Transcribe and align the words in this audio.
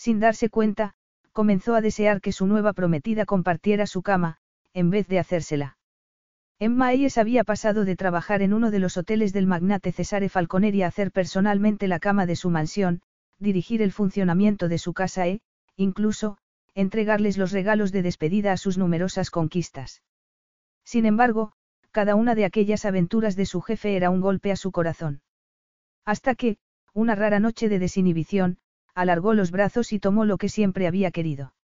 Sin 0.00 0.18
darse 0.18 0.48
cuenta, 0.48 0.94
comenzó 1.30 1.74
a 1.74 1.82
desear 1.82 2.22
que 2.22 2.32
su 2.32 2.46
nueva 2.46 2.72
prometida 2.72 3.26
compartiera 3.26 3.86
su 3.86 4.00
cama, 4.00 4.38
en 4.72 4.88
vez 4.88 5.06
de 5.08 5.18
hacérsela. 5.18 5.76
Emma 6.58 6.86
Ayes 6.86 7.18
había 7.18 7.44
pasado 7.44 7.84
de 7.84 7.96
trabajar 7.96 8.40
en 8.40 8.54
uno 8.54 8.70
de 8.70 8.78
los 8.78 8.96
hoteles 8.96 9.34
del 9.34 9.46
magnate 9.46 9.92
Cesare 9.92 10.30
Falconeri 10.30 10.80
a 10.84 10.86
hacer 10.86 11.12
personalmente 11.12 11.86
la 11.86 11.98
cama 11.98 12.24
de 12.24 12.34
su 12.34 12.48
mansión, 12.48 13.02
dirigir 13.38 13.82
el 13.82 13.92
funcionamiento 13.92 14.68
de 14.68 14.78
su 14.78 14.94
casa 14.94 15.26
e, 15.26 15.42
incluso, 15.76 16.38
entregarles 16.74 17.36
los 17.36 17.52
regalos 17.52 17.92
de 17.92 18.00
despedida 18.00 18.52
a 18.52 18.56
sus 18.56 18.78
numerosas 18.78 19.30
conquistas. 19.30 20.02
Sin 20.82 21.04
embargo, 21.04 21.52
cada 21.90 22.14
una 22.14 22.34
de 22.34 22.46
aquellas 22.46 22.86
aventuras 22.86 23.36
de 23.36 23.44
su 23.44 23.60
jefe 23.60 23.96
era 23.96 24.08
un 24.08 24.22
golpe 24.22 24.50
a 24.50 24.56
su 24.56 24.72
corazón. 24.72 25.20
Hasta 26.06 26.34
que, 26.34 26.56
una 26.94 27.14
rara 27.16 27.38
noche 27.38 27.68
de 27.68 27.78
desinhibición, 27.78 28.56
alargó 28.94 29.34
los 29.34 29.50
brazos 29.50 29.92
y 29.92 29.98
tomó 29.98 30.24
lo 30.24 30.38
que 30.38 30.48
siempre 30.48 30.86
había 30.86 31.10
querido. 31.10 31.54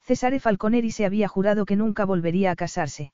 Cesare 0.00 0.40
Falconeri 0.40 0.90
se 0.90 1.06
había 1.06 1.28
jurado 1.28 1.64
que 1.64 1.76
nunca 1.76 2.04
volvería 2.04 2.50
a 2.50 2.56
casarse. 2.56 3.12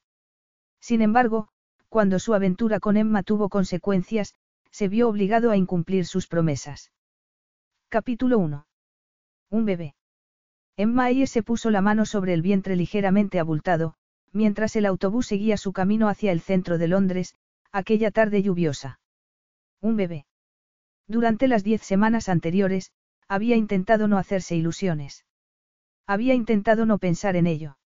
Sin 0.80 1.02
embargo, 1.02 1.48
cuando 1.88 2.19
su 2.19 2.34
aventura 2.34 2.80
con 2.80 2.97
Emma 2.97 3.22
tuvo 3.22 3.48
consecuencias, 3.48 4.34
se 4.70 4.88
vio 4.88 5.08
obligado 5.08 5.50
a 5.50 5.56
incumplir 5.56 6.06
sus 6.06 6.27
promesas. 6.27 6.92
Capítulo 7.88 8.38
1. 8.38 8.66
Un 9.50 9.64
bebé. 9.64 9.94
Emma 10.77 11.06
Ayer 11.06 11.28
se 11.28 11.42
puso 11.42 11.70
la 11.70 11.80
mano 11.80 12.06
sobre 12.06 12.32
el 12.32 12.42
vientre 12.42 12.77
ligeramente 12.77 13.38
abultado, 13.38 13.94
mientras 14.32 14.77
el 14.77 14.86
autobús 14.86 15.27
seguía 15.27 15.56
su 15.56 15.72
camino 15.72 16.08
hacia 16.08 16.32
el 16.32 16.41
centro 16.41 16.78
de 16.78 16.88
Londres, 16.88 17.34
aquella 17.72 18.10
tarde 18.10 18.42
lluviosa. 18.42 19.00
Un 19.80 19.97
bebé. 19.97 20.27
Durante 21.06 21.48
las 21.48 21.64
diez 21.64 21.82
semanas 21.82 22.28
anteriores, 22.28 22.92
había 23.31 23.55
intentado 23.55 24.09
no 24.09 24.19
hacerse 24.19 24.56
ilusiones. 24.56 25.25
Había 26.05 26.34
intentado 26.34 26.84
no 26.84 26.98
pensar 26.98 27.37
en 27.37 27.47
ello. 27.47 27.78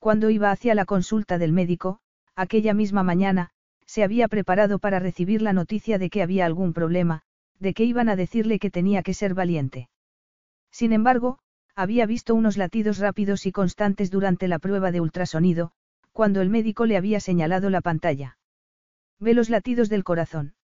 Cuando 0.00 0.28
iba 0.28 0.50
hacia 0.50 0.74
la 0.74 0.84
consulta 0.84 1.38
del 1.38 1.52
médico, 1.52 2.00
aquella 2.34 2.74
misma 2.74 3.04
mañana, 3.04 3.50
se 3.86 4.02
había 4.02 4.26
preparado 4.26 4.80
para 4.80 4.98
recibir 4.98 5.40
la 5.40 5.52
noticia 5.52 5.98
de 5.98 6.10
que 6.10 6.20
había 6.20 6.46
algún 6.46 6.72
problema, 6.72 7.22
de 7.60 7.74
que 7.74 7.84
iban 7.84 8.08
a 8.08 8.16
decirle 8.16 8.58
que 8.58 8.72
tenía 8.72 9.04
que 9.04 9.14
ser 9.14 9.34
valiente. 9.34 9.88
Sin 10.72 10.92
embargo, 10.92 11.38
había 11.76 12.04
visto 12.04 12.34
unos 12.34 12.56
latidos 12.56 12.98
rápidos 12.98 13.46
y 13.46 13.52
constantes 13.52 14.10
durante 14.10 14.48
la 14.48 14.58
prueba 14.58 14.90
de 14.90 15.00
ultrasonido, 15.00 15.70
cuando 16.10 16.40
el 16.40 16.50
médico 16.50 16.86
le 16.86 16.96
había 16.96 17.20
señalado 17.20 17.70
la 17.70 17.82
pantalla. 17.82 18.36
Ve 19.20 19.32
los 19.32 19.48
latidos 19.48 19.88
del 19.88 20.02
corazón. 20.02 20.56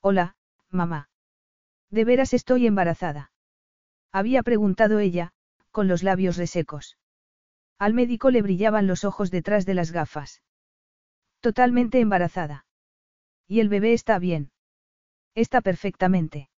Hola, 0.00 0.34
mamá. 0.68 1.10
¿De 1.90 2.04
veras 2.04 2.34
estoy 2.34 2.66
embarazada? 2.66 3.29
Había 4.12 4.42
preguntado 4.42 4.98
ella, 4.98 5.32
con 5.70 5.88
los 5.88 6.02
labios 6.02 6.36
resecos. 6.36 6.96
Al 7.78 7.94
médico 7.94 8.30
le 8.30 8.42
brillaban 8.42 8.86
los 8.86 9.04
ojos 9.04 9.30
detrás 9.30 9.66
de 9.66 9.74
las 9.74 9.92
gafas. 9.92 10.42
Totalmente 11.40 12.00
embarazada. 12.00 12.66
Y 13.46 13.60
el 13.60 13.68
bebé 13.68 13.92
está 13.92 14.18
bien. 14.18 14.50
Está 15.34 15.60
perfectamente. 15.60 16.50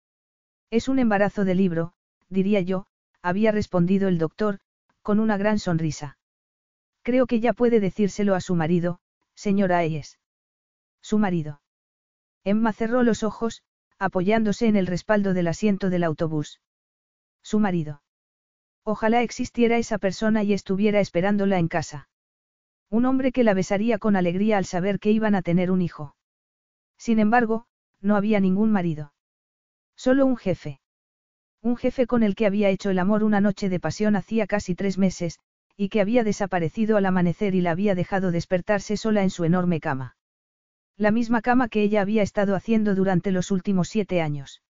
Es 0.71 0.88
un 0.88 0.99
embarazo 0.99 1.44
de 1.44 1.55
libro, 1.55 1.93
diría 2.28 2.61
yo, 2.61 2.87
había 3.22 3.53
respondido 3.53 4.09
el 4.09 4.19
doctor, 4.19 4.61
con 5.03 5.19
una 5.21 5.37
gran 5.37 5.59
sonrisa. 5.59 6.19
Creo 7.03 7.27
que 7.27 7.41
ya 7.41 7.53
puede 7.53 7.81
decírselo 7.81 8.34
a 8.34 8.41
su 8.41 8.55
marido, 8.55 9.00
señora 9.34 9.78
Ayes. 9.78 10.19
Su 11.03 11.19
marido. 11.19 11.61
Emma 12.44 12.72
cerró 12.72 13.03
los 13.03 13.22
ojos, 13.22 13.62
apoyándose 13.99 14.67
en 14.67 14.77
el 14.77 14.87
respaldo 14.87 15.34
del 15.34 15.49
asiento 15.49 15.91
del 15.91 16.05
autobús. 16.05 16.61
Su 17.43 17.59
marido. 17.59 18.03
Ojalá 18.84 19.23
existiera 19.23 19.77
esa 19.77 19.99
persona 19.99 20.43
y 20.43 20.53
estuviera 20.53 21.01
esperándola 21.01 21.59
en 21.59 21.69
casa. 21.69 22.09
Un 22.91 23.05
hombre 23.05 23.33
que 23.33 23.45
la 23.45 23.55
besaría 23.55 23.99
con 23.99 24.17
alegría 24.17 24.59
al 24.59 24.65
saber 24.65 24.99
que 24.99 25.11
iban 25.11 25.34
a 25.34 25.43
tener 25.43 25.71
un 25.71 25.83
hijo. 25.83 26.17
Sin 26.99 27.19
embargo, 27.19 27.67
no 28.00 28.17
había 28.17 28.41
ningún 28.41 28.73
marido. 28.73 29.12
Solo 29.97 30.27
un 30.27 30.37
jefe. 30.37 30.81
Un 31.62 31.77
jefe 31.77 32.06
con 32.06 32.23
el 32.23 32.34
que 32.34 32.47
había 32.47 32.71
hecho 32.71 32.91
el 32.91 32.99
amor 32.99 33.23
una 33.23 33.41
noche 33.41 33.69
de 33.69 33.81
pasión 33.81 34.17
hacía 34.17 34.47
casi 34.47 34.75
tres 34.75 34.97
meses, 34.97 35.39
y 35.77 35.89
que 35.89 36.00
había 36.00 36.25
desaparecido 36.25 36.97
al 36.97 37.06
amanecer 37.06 37.55
y 37.55 37.61
la 37.61 37.71
había 37.71 37.95
dejado 37.95 38.31
despertarse 38.31 38.97
sola 38.97 39.23
en 39.23 39.31
su 39.31 39.45
enorme 39.45 39.81
cama. 39.81 40.17
La 40.97 41.11
misma 41.11 41.43
cama 41.43 41.69
que 41.69 41.83
ella 41.83 42.03
había 42.03 42.23
estado 42.23 42.55
haciendo 42.55 42.95
durante 42.95 43.31
los 43.31 43.50
últimos 43.50 43.89
siete 43.89 44.21
años. 44.21 44.62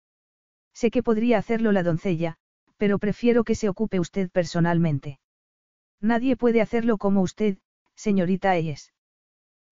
Sé 0.73 0.91
que 0.91 1.03
podría 1.03 1.39
hacerlo 1.39 1.73
la 1.73 1.83
doncella, 1.83 2.39
pero 2.81 2.99
prefiero 2.99 3.45
que 3.45 3.55
se 3.55 3.69
ocupe 3.69 4.01
usted 4.01 4.31
personalmente. 4.31 5.21
Nadie 6.01 6.35
puede 6.35 6.63
hacerlo 6.63 6.97
como 6.97 7.21
usted, 7.21 7.59
señorita 7.95 8.53
Ayes. 8.53 8.95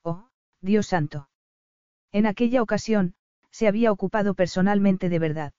Oh, 0.05 0.29
Dios 0.61 0.89
santo. 0.89 1.31
En 2.13 2.27
aquella 2.27 2.61
ocasión, 2.61 3.15
se 3.51 3.67
había 3.67 3.93
ocupado 3.93 4.35
personalmente 4.35 5.09
de 5.09 5.19
verdad. 5.19 5.55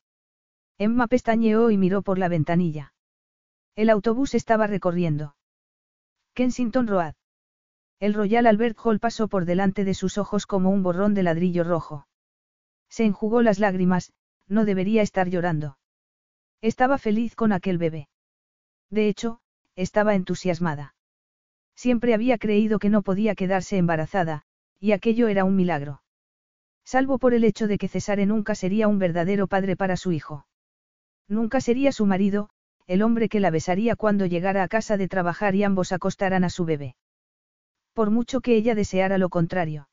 Emma 0.78 1.08
pestañeó 1.08 1.72
y 1.72 1.78
miró 1.78 2.04
por 2.04 2.20
la 2.20 2.28
ventanilla. 2.28 2.94
El 3.76 3.90
autobús 3.90 4.36
estaba 4.36 4.68
recorriendo. 4.68 5.36
Kensington 6.36 6.86
Road. 6.86 7.16
El 8.00 8.14
Royal 8.14 8.46
Albert 8.46 8.78
Hall 8.84 9.00
pasó 9.00 9.28
por 9.28 9.46
delante 9.46 9.86
de 9.86 9.96
sus 9.96 10.20
ojos 10.20 10.46
como 10.46 10.70
un 10.70 10.84
borrón 10.84 11.16
de 11.16 11.24
ladrillo 11.24 11.64
rojo. 11.64 12.06
Se 12.90 13.06
enjugó 13.06 13.42
las 13.42 13.58
lágrimas, 13.58 14.14
no 14.48 14.66
debería 14.66 15.02
estar 15.02 15.30
llorando. 15.30 15.79
Estaba 16.62 16.98
feliz 16.98 17.36
con 17.36 17.52
aquel 17.54 17.78
bebé. 17.78 18.10
De 18.90 19.08
hecho, 19.08 19.40
estaba 19.76 20.16
entusiasmada. 20.16 20.96
Siempre 21.76 22.14
había 22.14 22.38
creído 22.38 22.80
que 22.80 22.90
no 22.90 23.02
podía 23.02 23.36
quedarse 23.36 23.78
embarazada, 23.78 24.44
y 24.80 24.92
aquello 24.92 25.30
era 25.30 25.46
un 25.46 25.56
milagro. 25.56 26.02
Salvo 26.84 27.18
por 27.18 27.34
el 27.34 27.44
hecho 27.46 27.68
de 27.68 27.78
que 27.78 27.88
Cesare 27.88 28.26
nunca 28.26 28.56
sería 28.56 28.88
un 28.88 29.00
verdadero 29.00 29.48
padre 29.48 29.78
para 29.78 29.96
su 29.96 30.12
hijo. 30.12 30.48
Nunca 31.30 31.62
sería 31.62 31.92
su 31.92 32.06
marido, 32.06 32.50
el 32.88 33.04
hombre 33.04 33.30
que 33.30 33.40
la 33.40 33.52
besaría 33.52 33.96
cuando 33.96 34.26
llegara 34.26 34.64
a 34.64 34.68
casa 34.68 34.98
de 34.98 35.08
trabajar 35.08 35.56
y 35.56 35.64
ambos 35.64 35.92
acostaran 35.92 36.44
a 36.44 36.50
su 36.50 36.66
bebé. 36.66 36.96
Por 37.94 38.10
mucho 38.10 38.42
que 38.42 38.56
ella 38.56 38.76
deseara 38.76 39.18
lo 39.18 39.30
contrario. 39.30 39.88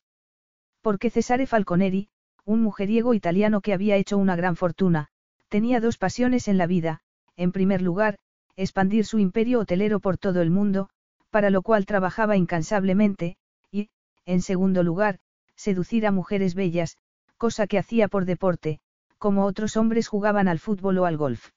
Porque 0.81 1.11
Cesare 1.11 1.47
Falconeri, 1.47 2.09
un 2.45 2.63
mujeriego 2.63 3.13
italiano 3.13 3.61
que 3.61 3.75
había 3.75 3.97
hecho 3.97 4.17
una 4.17 4.35
gran 4.35 4.57
fortuna, 4.57 5.11
tenía 5.49 5.81
dos 5.81 5.99
pasiones 5.99 6.49
en 6.49 6.59
la 6.59 6.67
vida, 6.67 7.01
en 7.37 7.53
primer 7.53 7.83
lugar, 7.83 8.19
expandir 8.57 9.05
su 9.05 9.19
imperio 9.19 9.61
hotelero 9.61 10.01
por 10.01 10.19
todo 10.19 10.41
el 10.43 10.51
mundo, 10.51 10.89
para 11.31 11.51
lo 11.51 11.63
cual 11.63 11.87
trabajaba 11.87 12.37
incansablemente, 12.37 13.37
y, 13.71 13.91
en 14.25 14.43
segundo 14.43 14.83
lugar, 14.83 15.19
seducir 15.55 16.07
a 16.07 16.13
mujeres 16.13 16.55
bellas, 16.55 16.97
cosa 17.37 17.67
que 17.67 17.79
hacía 17.79 18.09
por 18.09 18.25
deporte, 18.25 18.81
como 19.19 19.45
otros 19.45 19.77
hombres 19.77 20.09
jugaban 20.09 20.49
al 20.49 20.59
fútbol 20.59 20.99
o 20.99 21.07
al 21.07 21.17
golf. 21.17 21.51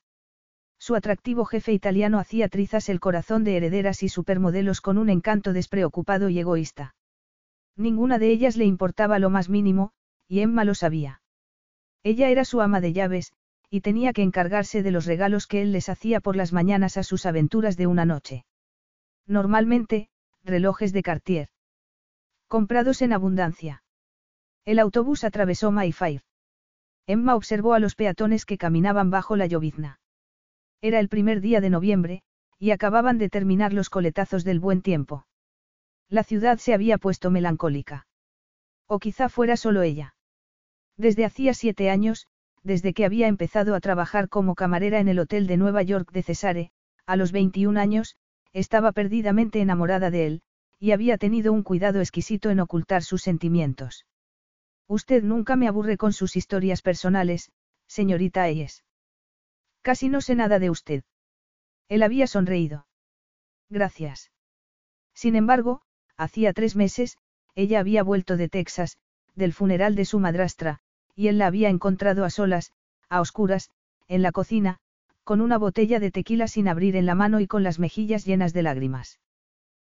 Su 0.77 0.95
atractivo 0.95 1.44
jefe 1.45 1.74
italiano 1.74 2.19
hacía 2.19 2.47
trizas 2.47 2.88
el 2.89 3.00
corazón 3.00 3.44
de 3.44 3.57
herederas 3.57 4.01
y 4.01 4.09
supermodelos 4.09 4.80
con 4.81 4.97
un 4.97 5.09
encanto 5.09 5.51
despreocupado 5.51 6.30
y 6.30 6.39
egoísta. 6.39 6.95
Ninguna 7.75 8.18
de 8.18 8.30
ellas 8.30 8.56
le 8.56 8.65
importaba 8.65 9.19
lo 9.19 9.30
más 9.30 9.50
mínimo, 9.50 9.91
y 10.27 10.39
Emma 10.39 10.63
lo 10.63 10.75
sabía. 10.75 11.21
Ella 12.03 12.30
era 12.30 12.45
su 12.45 12.62
ama 12.62 12.80
de 12.80 12.94
llaves, 12.94 13.33
y 13.69 13.81
tenía 13.81 14.13
que 14.13 14.24
encargarse 14.24 14.81
de 14.83 14.92
los 14.92 15.06
regalos 15.06 15.45
que 15.48 15.62
él 15.62 15.71
les 15.71 15.89
hacía 15.89 16.19
por 16.19 16.36
las 16.36 16.54
mañanas 16.54 16.98
a 16.98 17.04
sus 17.04 17.25
aventuras 17.25 17.77
de 17.77 17.88
una 17.88 18.06
noche. 18.06 18.45
Normalmente, 19.27 20.10
relojes 20.44 20.92
de 20.92 21.04
Cartier. 21.04 21.50
Comprados 22.48 23.01
en 23.01 23.13
abundancia. 23.13 23.83
El 24.66 24.80
autobús 24.80 25.24
atravesó 25.24 25.71
Mayfair. 25.71 26.24
Emma 27.06 27.36
observó 27.36 27.74
a 27.74 27.80
los 27.80 27.95
peatones 27.95 28.45
que 28.45 28.57
caminaban 28.57 29.12
bajo 29.12 29.36
la 29.36 29.45
llovizna. 29.45 30.00
Era 30.81 31.00
el 31.00 31.10
primer 31.10 31.42
día 31.42 31.62
de 31.62 31.69
noviembre, 31.69 32.24
y 32.57 32.72
acababan 32.72 33.18
de 33.18 33.30
terminar 33.30 33.74
los 33.74 33.89
coletazos 33.89 34.44
del 34.44 34.60
buen 34.60 34.81
tiempo. 34.81 35.25
La 36.10 36.24
ciudad 36.24 36.57
se 36.57 36.74
había 36.74 36.98
puesto 36.98 37.30
melancólica. 37.30 38.07
O 38.88 39.00
quizá 39.00 39.30
fuera 39.30 39.57
solo 39.57 39.83
ella. 39.83 40.15
Desde 40.98 41.25
hacía 41.25 41.54
siete 41.54 41.89
años, 41.89 42.27
desde 42.64 42.94
que 42.94 43.06
había 43.06 43.28
empezado 43.28 43.76
a 43.76 43.80
trabajar 43.80 44.30
como 44.30 44.56
camarera 44.56 45.00
en 45.00 45.08
el 45.08 45.20
hotel 45.20 45.48
de 45.48 45.58
Nueva 45.58 45.84
York 45.84 46.12
de 46.12 46.24
Cesare, 46.24 46.72
a 47.06 47.16
los 47.16 47.32
21 47.32 47.80
años, 47.80 48.18
estaba 48.54 48.92
perdidamente 48.92 49.62
enamorada 49.62 50.12
de 50.12 50.26
él, 50.26 50.42
y 50.80 50.92
había 50.92 51.18
tenido 51.18 51.52
un 51.54 51.64
cuidado 51.64 52.00
exquisito 52.00 52.50
en 52.50 52.60
ocultar 52.60 53.04
sus 53.04 53.22
sentimientos. 53.22 54.06
Usted 54.88 55.24
nunca 55.24 55.56
me 55.56 55.68
aburre 55.68 55.98
con 55.98 56.14
sus 56.14 56.36
historias 56.36 56.82
personales, 56.82 57.52
señorita 57.88 58.44
Ayes. 58.44 58.84
Casi 59.82 60.10
no 60.10 60.22
sé 60.22 60.36
nada 60.36 60.60
de 60.60 60.70
usted. 60.70 61.04
Él 61.90 62.04
había 62.04 62.28
sonreído. 62.28 62.88
Gracias. 63.70 64.32
Sin 65.14 65.36
embargo, 65.36 65.82
hacía 66.18 66.54
tres 66.54 66.76
meses, 66.76 67.18
ella 67.56 67.80
había 67.80 68.04
vuelto 68.04 68.38
de 68.38 68.50
Texas, 68.50 68.98
del 69.36 69.54
funeral 69.54 69.96
de 69.96 70.06
su 70.06 70.20
madrastra, 70.20 70.80
y 71.19 71.27
él 71.27 71.38
la 71.38 71.48
había 71.48 71.68
encontrado 71.68 72.24
a 72.24 72.30
solas, 72.30 72.71
a 73.10 73.19
oscuras, 73.19 73.71
en 74.07 74.21
la 74.21 74.31
cocina, 74.31 74.77
con 75.25 75.42
una 75.42 75.57
botella 75.57 76.00
de 76.00 76.12
tequila 76.12 76.48
sin 76.48 76.69
abrir 76.69 76.95
en 76.95 77.06
la 77.06 77.13
mano 77.13 77.42
y 77.42 77.45
con 77.45 77.62
las 77.62 77.77
mejillas 77.77 78.24
llenas 78.24 78.54
de 78.54 78.63
lágrimas. 78.63 79.19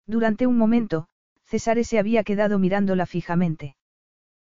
Durante 0.07 0.47
un 0.47 0.59
momento, 0.59 1.07
César 1.47 1.83
se 1.83 1.99
había 1.99 2.25
quedado 2.25 2.59
mirándola 2.59 3.07
fijamente. 3.07 3.75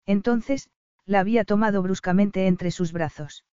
Entonces, 0.06 0.70
la 1.04 1.20
había 1.20 1.44
tomado 1.44 1.82
bruscamente 1.82 2.46
entre 2.46 2.70
sus 2.70 2.92
brazos. 2.92 3.44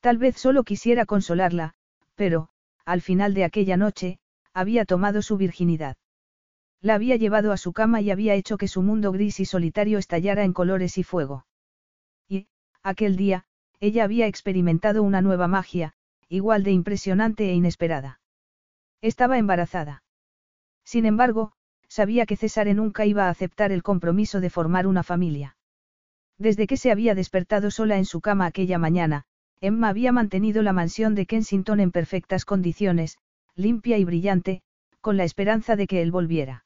Tal 0.00 0.18
vez 0.18 0.36
solo 0.36 0.64
quisiera 0.64 1.06
consolarla, 1.06 1.74
pero, 2.16 2.48
al 2.84 3.02
final 3.02 3.34
de 3.34 3.44
aquella 3.44 3.76
noche, 3.76 4.18
había 4.52 4.84
tomado 4.84 5.22
su 5.22 5.36
virginidad. 5.36 5.96
La 6.80 6.96
había 6.96 7.14
llevado 7.14 7.52
a 7.52 7.56
su 7.56 7.72
cama 7.72 8.00
y 8.00 8.10
había 8.10 8.34
hecho 8.34 8.58
que 8.58 8.66
su 8.66 8.82
mundo 8.82 9.12
gris 9.12 9.38
y 9.38 9.44
solitario 9.44 9.98
estallara 9.98 10.42
en 10.42 10.52
colores 10.52 10.98
y 10.98 11.04
fuego. 11.04 11.44
Aquel 12.82 13.16
día, 13.16 13.44
ella 13.80 14.04
había 14.04 14.26
experimentado 14.26 15.02
una 15.02 15.20
nueva 15.20 15.48
magia, 15.48 15.94
igual 16.28 16.62
de 16.64 16.72
impresionante 16.72 17.50
e 17.50 17.54
inesperada. 17.54 18.20
Estaba 19.00 19.38
embarazada. 19.38 20.02
Sin 20.84 21.06
embargo, 21.06 21.52
sabía 21.88 22.26
que 22.26 22.36
César 22.36 22.66
nunca 22.74 23.04
iba 23.06 23.26
a 23.26 23.30
aceptar 23.30 23.70
el 23.72 23.82
compromiso 23.82 24.40
de 24.40 24.50
formar 24.50 24.86
una 24.86 25.02
familia. 25.02 25.56
Desde 26.38 26.66
que 26.66 26.76
se 26.76 26.90
había 26.90 27.14
despertado 27.14 27.70
sola 27.70 27.98
en 27.98 28.04
su 28.04 28.20
cama 28.20 28.46
aquella 28.46 28.78
mañana, 28.78 29.24
Emma 29.60 29.88
había 29.88 30.10
mantenido 30.10 30.62
la 30.62 30.72
mansión 30.72 31.14
de 31.14 31.26
Kensington 31.26 31.78
en 31.78 31.92
perfectas 31.92 32.44
condiciones, 32.44 33.18
limpia 33.54 33.98
y 33.98 34.04
brillante, 34.04 34.62
con 35.00 35.16
la 35.16 35.24
esperanza 35.24 35.76
de 35.76 35.86
que 35.86 36.02
él 36.02 36.10
volviera. 36.10 36.64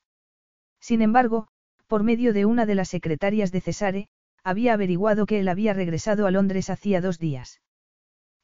Sin 0.81 1.03
embargo, 1.03 1.49
por 1.87 2.05
medio 2.05 2.33
de 2.33 2.47
una 2.47 2.65
de 2.65 2.75
las 2.75 2.89
secretarias 2.89 3.53
de 3.53 3.61
Cesare, 3.61 4.09
había 4.46 4.75
averiguado 4.75 5.26
que 5.26 5.40
él 5.40 5.48
había 5.48 5.75
regresado 5.75 6.25
a 6.25 6.31
Londres 6.31 6.70
hacía 6.70 7.00
dos 7.00 7.19
días. 7.19 7.60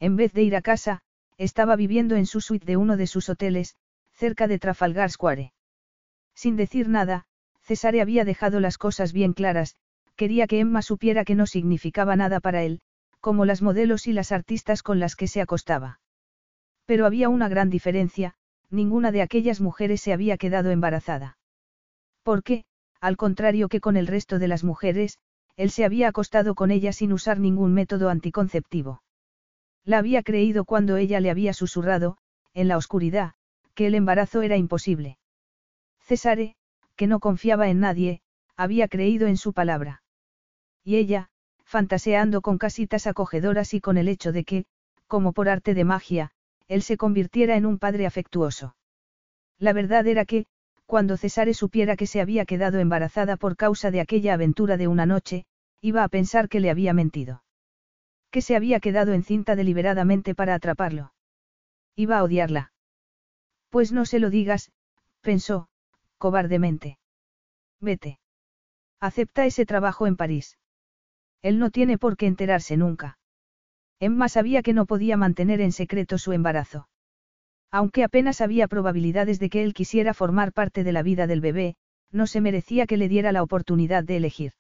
En 0.01 0.17
vez 0.17 0.33
de 0.33 0.43
ir 0.43 0.57
a 0.57 0.61
casa, 0.61 1.01
estaba 1.39 1.77
viviendo 1.77 2.17
en 2.17 2.27
su 2.27 2.41
suite 2.41 2.67
de 2.67 2.77
uno 2.77 2.97
de 2.97 3.07
sus 3.07 3.29
hoteles, 3.29 3.77
cerca 4.13 4.49
de 4.49 4.59
Trafalgar 4.59 5.13
Square. 5.13 5.53
Sin 6.35 6.57
decir 6.57 6.89
nada, 6.89 7.27
Cesare 7.61 8.01
había 8.01 8.25
dejado 8.25 8.59
las 8.59 8.79
cosas 8.79 9.13
bien 9.13 9.33
claras, 9.33 9.77
quería 10.17 10.49
que 10.49 10.59
Emma 10.59 10.83
supiera 10.83 11.25
que 11.25 11.37
no 11.37 11.47
significaba 11.47 12.17
nada 12.17 12.41
para 12.41 12.65
él, 12.65 12.81
como 13.21 13.45
las 13.45 13.63
modelos 13.63 14.09
y 14.09 14.13
las 14.13 14.33
artistas 14.33 14.83
con 14.83 14.99
las 14.99 15.15
que 15.15 15.29
se 15.29 15.41
acostaba. 15.41 16.01
Pero 16.85 17.07
había 17.07 17.29
una 17.29 17.49
gran 17.49 17.71
diferencia, 17.71 18.35
ninguna 18.71 19.13
de 19.13 19.23
aquellas 19.23 19.61
mujeres 19.61 20.01
se 20.01 20.13
había 20.13 20.37
quedado 20.37 20.73
embarazada. 20.73 21.39
Porque, 22.25 22.65
al 23.01 23.17
contrario 23.17 23.69
que 23.69 23.81
con 23.81 23.97
el 23.97 24.09
resto 24.09 24.41
de 24.41 24.49
las 24.49 24.65
mujeres, 24.65 25.21
él 25.57 25.71
se 25.71 25.85
había 25.85 26.09
acostado 26.09 26.55
con 26.55 26.71
ella 26.71 26.93
sin 26.93 27.13
usar 27.13 27.39
ningún 27.39 27.75
método 27.75 28.09
anticonceptivo. 28.09 29.03
La 29.85 29.99
había 29.99 30.23
creído 30.23 30.65
cuando 30.65 30.97
ella 30.97 31.21
le 31.21 31.31
había 31.31 31.53
susurrado, 31.53 32.17
en 32.55 32.69
la 32.69 32.77
oscuridad, 32.77 33.33
que 33.75 33.87
el 33.87 33.95
embarazo 33.95 34.43
era 34.43 34.57
imposible. 34.57 35.19
Cesare, 36.01 36.57
que 36.97 37.07
no 37.07 37.21
confiaba 37.21 37.69
en 37.69 37.81
nadie, 37.81 38.21
había 38.57 38.89
creído 38.89 39.27
en 39.27 39.37
su 39.37 39.53
palabra. 39.53 40.03
Y 40.85 40.97
ella, 40.97 41.31
fantaseando 41.65 42.43
con 42.43 42.59
casitas 42.59 43.07
acogedoras 43.07 43.75
y 43.75 43.81
con 43.81 43.97
el 43.97 44.09
hecho 44.09 44.33
de 44.33 44.45
que, 44.45 44.65
como 45.07 45.33
por 45.33 45.49
arte 45.49 45.75
de 45.75 45.85
magia, 45.85 46.33
él 46.69 46.83
se 46.83 46.97
convirtiera 46.97 47.57
en 47.57 47.67
un 47.67 47.79
padre 47.79 48.07
afectuoso. 48.07 48.77
La 49.59 49.73
verdad 49.73 50.07
era 50.07 50.25
que, 50.25 50.47
cuando 50.93 51.17
Cesare 51.17 51.55
supiera 51.55 51.97
que 51.97 52.07
se 52.07 52.21
había 52.21 52.45
quedado 52.45 52.79
embarazada 52.79 53.39
por 53.39 53.57
causa 53.57 53.91
de 53.91 54.03
aquella 54.03 54.35
aventura 54.35 54.77
de 54.77 54.89
una 54.89 55.07
noche, 55.07 55.47
iba 55.81 56.05
a 56.05 56.09
pensar 56.09 56.51
que 56.51 56.61
le 56.61 56.69
había 56.69 56.93
mentido. 56.93 57.45
Que 58.31 58.43
se 58.43 58.57
había 58.57 58.79
quedado 58.79 59.15
encinta 59.15 59.57
deliberadamente 59.57 60.35
para 60.35 60.53
atraparlo. 60.55 61.15
Iba 61.97 62.19
a 62.19 62.23
odiarla. 62.23 62.75
Pues 63.71 63.91
no 63.91 64.05
se 64.05 64.19
lo 64.19 64.29
digas, 64.29 64.71
pensó, 65.23 65.71
cobardemente. 66.19 66.99
Vete. 67.81 68.21
Acepta 69.01 69.47
ese 69.47 69.65
trabajo 69.65 70.07
en 70.07 70.17
París. 70.17 70.59
Él 71.41 71.59
no 71.59 71.71
tiene 71.71 71.97
por 71.97 72.19
qué 72.19 72.27
enterarse 72.27 72.77
nunca. 72.77 73.17
Emma 73.99 74.29
sabía 74.29 74.61
que 74.61 74.75
no 74.75 74.85
podía 74.85 75.17
mantener 75.17 75.63
en 75.63 75.73
secreto 75.73 76.19
su 76.19 76.33
embarazo. 76.35 76.87
Aunque 77.73 78.05
apenas 78.05 78.43
había 78.43 78.69
probabilidades 78.69 79.39
de 79.41 79.49
que 79.49 79.65
él 79.65 79.73
quisiera 79.73 80.13
formar 80.13 80.53
parte 80.53 80.85
de 80.85 80.93
la 80.93 81.03
vida 81.03 81.27
del 81.27 81.41
bebé, 81.41 81.75
no 82.11 82.27
se 82.27 82.43
merecía 82.43 82.87
que 82.87 82.99
le 82.99 83.09
diera 83.09 83.33
la 83.33 83.43
oportunidad 83.43 84.05
de 84.05 84.19
elegir. 84.19 84.53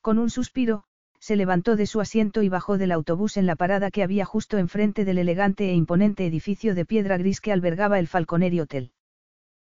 Con 0.00 0.18
un 0.18 0.30
suspiro, 0.30 0.84
se 1.20 1.36
levantó 1.36 1.76
de 1.76 1.86
su 1.86 2.00
asiento 2.00 2.42
y 2.42 2.48
bajó 2.48 2.78
del 2.78 2.90
autobús 2.90 3.36
en 3.36 3.44
la 3.46 3.54
parada 3.54 3.90
que 3.90 4.02
había 4.02 4.24
justo 4.24 4.56
enfrente 4.56 5.04
del 5.04 5.18
elegante 5.18 5.68
e 5.70 5.74
imponente 5.74 6.26
edificio 6.26 6.74
de 6.74 6.86
piedra 6.86 7.18
gris 7.18 7.42
que 7.42 7.52
albergaba 7.52 7.98
el 7.98 8.08
Falconeri 8.08 8.60
Hotel. 8.60 8.92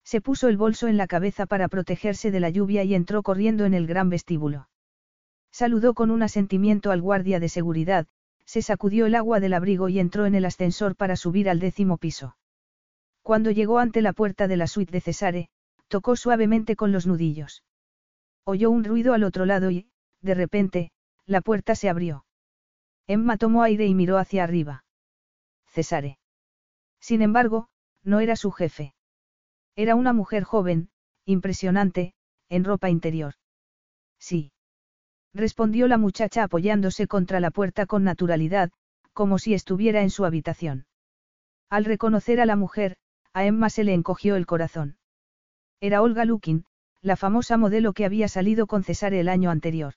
Se 0.04 0.20
puso 0.20 0.48
el 0.48 0.58
bolso 0.58 0.86
en 0.86 0.98
la 0.98 1.06
cabeza 1.06 1.46
para 1.46 1.68
protegerse 1.68 2.30
de 2.30 2.40
la 2.40 2.50
lluvia 2.50 2.84
y 2.84 2.94
entró 2.94 3.22
corriendo 3.22 3.64
en 3.64 3.72
el 3.72 3.86
gran 3.86 4.10
vestíbulo. 4.10 4.68
Saludó 5.50 5.94
con 5.94 6.10
un 6.10 6.22
asentimiento 6.22 6.90
al 6.90 7.00
guardia 7.00 7.40
de 7.40 7.48
seguridad, 7.48 8.06
se 8.44 8.60
sacudió 8.60 9.06
el 9.06 9.14
agua 9.14 9.40
del 9.40 9.54
abrigo 9.54 9.88
y 9.88 9.98
entró 9.98 10.26
en 10.26 10.34
el 10.34 10.44
ascensor 10.44 10.94
para 10.94 11.16
subir 11.16 11.48
al 11.48 11.58
décimo 11.58 11.96
piso. 11.96 12.36
Cuando 13.22 13.50
llegó 13.50 13.78
ante 13.78 14.02
la 14.02 14.12
puerta 14.12 14.48
de 14.48 14.56
la 14.56 14.66
suite 14.66 14.92
de 14.92 15.00
Cesare, 15.00 15.50
tocó 15.88 16.16
suavemente 16.16 16.76
con 16.76 16.92
los 16.92 17.06
nudillos. 17.06 17.64
Oyó 18.44 18.70
un 18.70 18.84
ruido 18.84 19.14
al 19.14 19.24
otro 19.24 19.44
lado 19.46 19.70
y, 19.70 19.88
de 20.20 20.34
repente, 20.34 20.90
la 21.26 21.40
puerta 21.40 21.74
se 21.74 21.88
abrió. 21.88 22.24
Emma 23.06 23.36
tomó 23.36 23.62
aire 23.62 23.86
y 23.86 23.94
miró 23.94 24.18
hacia 24.18 24.44
arriba. 24.44 24.84
Cesare. 25.66 26.18
Sin 27.00 27.22
embargo, 27.22 27.68
no 28.02 28.20
era 28.20 28.36
su 28.36 28.50
jefe. 28.50 28.94
Era 29.76 29.94
una 29.94 30.12
mujer 30.12 30.44
joven, 30.44 30.90
impresionante, 31.24 32.14
en 32.48 32.64
ropa 32.64 32.90
interior. 32.90 33.34
Sí 34.18 34.52
respondió 35.34 35.86
la 35.86 35.98
muchacha 35.98 36.42
apoyándose 36.42 37.06
contra 37.06 37.40
la 37.40 37.50
puerta 37.50 37.86
con 37.86 38.04
naturalidad, 38.04 38.70
como 39.12 39.38
si 39.38 39.54
estuviera 39.54 40.02
en 40.02 40.10
su 40.10 40.24
habitación. 40.24 40.86
Al 41.68 41.84
reconocer 41.84 42.40
a 42.40 42.46
la 42.46 42.56
mujer, 42.56 42.96
a 43.32 43.44
Emma 43.44 43.70
se 43.70 43.84
le 43.84 43.94
encogió 43.94 44.36
el 44.36 44.46
corazón. 44.46 44.98
Era 45.80 46.02
Olga 46.02 46.24
Lukin, 46.24 46.64
la 47.00 47.16
famosa 47.16 47.56
modelo 47.56 47.92
que 47.92 48.04
había 48.04 48.28
salido 48.28 48.66
con 48.66 48.84
César 48.84 49.14
el 49.14 49.28
año 49.28 49.50
anterior. 49.50 49.94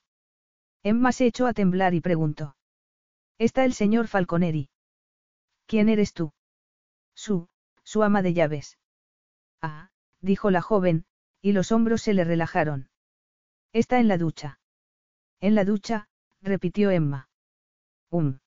Emma 0.82 1.12
se 1.12 1.26
echó 1.26 1.46
a 1.46 1.52
temblar 1.52 1.94
y 1.94 2.00
preguntó. 2.00 2.56
¿Está 3.38 3.64
el 3.64 3.74
señor 3.74 4.06
Falconeri? 4.06 4.70
¿Quién 5.66 5.88
eres 5.88 6.12
tú? 6.12 6.32
Su, 7.14 7.48
su 7.82 8.02
ama 8.02 8.22
de 8.22 8.34
llaves. 8.34 8.78
Ah, 9.60 9.90
dijo 10.20 10.50
la 10.50 10.62
joven, 10.62 11.04
y 11.40 11.52
los 11.52 11.72
hombros 11.72 12.02
se 12.02 12.14
le 12.14 12.24
relajaron. 12.24 12.88
Está 13.72 13.98
en 13.98 14.08
la 14.08 14.18
ducha. 14.18 14.60
En 15.40 15.54
la 15.54 15.64
ducha, 15.64 16.08
repitió 16.40 16.90
Emma. 16.90 17.28
Um. 18.10 18.38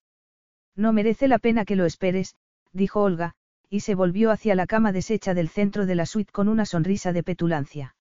No 0.75 0.93
merece 0.93 1.27
la 1.27 1.39
pena 1.39 1.65
que 1.65 1.75
lo 1.75 1.85
esperes, 1.85 2.35
dijo 2.71 3.01
Olga, 3.01 3.35
y 3.69 3.81
se 3.81 3.95
volvió 3.95 4.31
hacia 4.31 4.55
la 4.55 4.67
cama 4.67 4.91
deshecha 4.91 5.33
del 5.33 5.49
centro 5.49 5.85
de 5.85 5.95
la 5.95 6.05
suite 6.05 6.31
con 6.31 6.47
una 6.47 6.65
sonrisa 6.65 7.13
de 7.13 7.23
petulancia. 7.23 7.95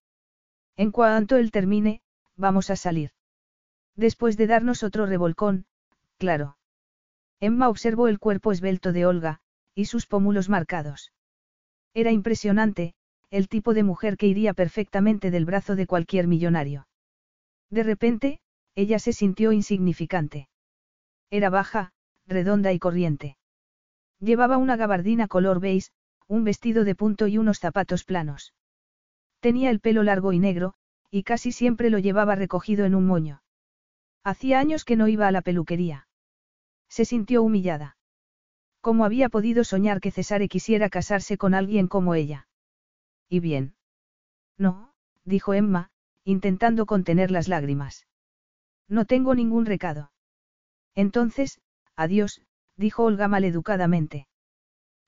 En 0.77 0.91
cuanto 0.91 1.37
él 1.37 1.51
termine, 1.51 2.03
vamos 2.37 2.71
a 2.71 2.77
salir. 2.77 3.11
Después 3.97 4.37
de 4.37 4.47
darnos 4.47 4.83
otro 4.83 5.07
revolcón, 5.07 5.67
claro. 6.19 6.59
Emma 7.41 7.69
observó 7.69 8.09
el 8.09 8.19
cuerpo 8.19 8.53
esbelto 8.53 8.93
de 8.93 9.07
Olga, 9.07 9.41
y 9.75 9.87
sus 9.87 10.07
pómulos 10.07 10.49
marcados. 10.49 11.13
Era 11.95 12.13
impresionante, 12.13 12.95
el 13.31 13.49
tipo 13.49 13.75
de 13.75 13.83
mujer 13.83 14.17
que 14.17 14.27
iría 14.27 14.55
perfectamente 14.55 15.31
del 15.31 15.45
brazo 15.45 15.77
de 15.77 15.87
cualquier 15.87 16.27
millonario. 16.29 16.87
De 17.71 17.83
repente, 17.83 18.41
ella 18.75 18.99
se 18.99 19.13
sintió 19.13 19.53
insignificante. 19.53 20.49
Era 21.31 21.51
baja, 21.51 21.93
redonda 22.27 22.73
y 22.73 22.79
corriente. 22.79 23.37
Llevaba 24.21 24.57
una 24.57 24.77
gabardina 24.77 25.29
color 25.29 25.61
beige, 25.61 25.91
un 26.27 26.45
vestido 26.45 26.85
de 26.85 26.95
punto 26.95 27.27
y 27.27 27.39
unos 27.39 27.59
zapatos 27.59 28.05
planos. 28.05 28.55
Tenía 29.41 29.71
el 29.71 29.81
pelo 29.81 30.03
largo 30.03 30.33
y 30.33 30.39
negro, 30.39 30.75
y 31.11 31.23
casi 31.23 31.53
siempre 31.53 31.91
lo 31.91 31.99
llevaba 31.99 32.35
recogido 32.35 32.85
en 32.85 32.95
un 32.95 33.07
moño. 33.07 33.43
Hacía 34.25 34.59
años 34.59 34.85
que 34.85 34.97
no 34.97 35.09
iba 35.09 35.29
a 35.29 35.33
la 35.33 35.43
peluquería. 35.43 36.09
Se 36.89 37.05
sintió 37.05 37.43
humillada. 37.43 37.97
¿Cómo 38.81 39.05
había 39.05 39.29
podido 39.29 39.65
soñar 39.65 40.01
que 40.01 40.11
Cesare 40.11 40.49
quisiera 40.49 40.89
casarse 40.89 41.37
con 41.39 41.55
alguien 41.55 41.89
como 41.89 42.15
ella? 42.15 42.49
¿Y 43.29 43.41
bien? 43.41 43.75
No, 44.59 44.93
dijo 45.25 45.55
Emma, 45.55 45.91
intentando 46.25 46.87
contener 46.87 47.31
las 47.31 47.49
lágrimas. 47.49 48.07
No 48.89 49.05
tengo 49.05 49.35
ningún 49.35 49.67
recado. 49.67 50.13
Entonces, 50.95 51.61
adiós, 51.97 52.41
dijo 52.77 53.05
Olga 53.05 53.29
maleducadamente. 53.29 54.27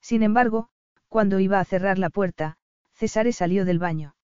Sin 0.01 0.23
embargo, 0.23 0.69
cuando 1.09 1.41
iba 1.41 1.61
a 1.61 1.65
cerrar 1.65 1.99
la 1.99 2.11
puerta, 2.11 2.57
Cesare 2.95 3.33
salió 3.33 3.65
del 3.65 3.79
baño. 3.79 4.15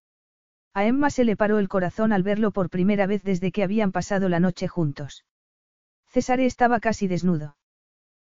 A 0.73 0.85
Emma 0.85 1.11
se 1.11 1.25
le 1.25 1.37
paró 1.37 1.59
el 1.59 1.69
corazón 1.69 2.13
al 2.13 2.23
verlo 2.23 2.51
por 2.51 2.69
primera 2.69 3.07
vez 3.07 3.23
desde 3.23 3.53
que 3.53 3.63
habían 3.63 3.93
pasado 3.93 4.29
la 4.29 4.41
noche 4.41 4.67
juntos. 4.67 5.25
Cesare 6.07 6.47
estaba 6.47 6.81
casi 6.81 7.07
desnudo. 7.07 7.57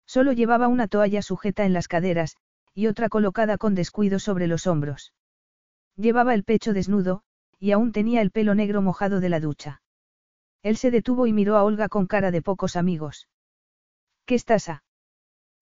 Solo 0.05 0.31
llevaba 0.33 0.67
una 0.67 0.87
toalla 0.87 1.21
sujeta 1.21 1.65
en 1.65 1.73
las 1.73 1.87
caderas, 1.87 2.37
y 2.73 2.87
otra 2.87 3.09
colocada 3.09 3.57
con 3.57 3.75
descuido 3.75 4.19
sobre 4.19 4.47
los 4.47 4.65
hombros. 4.65 5.13
Llevaba 5.95 6.33
el 6.33 6.43
pecho 6.43 6.73
desnudo, 6.73 7.23
y 7.59 7.71
aún 7.71 7.91
tenía 7.91 8.21
el 8.21 8.31
pelo 8.31 8.55
negro 8.55 8.81
mojado 8.81 9.19
de 9.19 9.29
la 9.29 9.39
ducha. 9.39 9.81
Él 10.63 10.77
se 10.77 10.91
detuvo 10.91 11.27
y 11.27 11.33
miró 11.33 11.57
a 11.57 11.63
Olga 11.63 11.89
con 11.89 12.07
cara 12.07 12.31
de 12.31 12.41
pocos 12.41 12.75
amigos. 12.75 13.27
¿Qué 14.25 14.35
estás 14.35 14.69
a? 14.69 14.83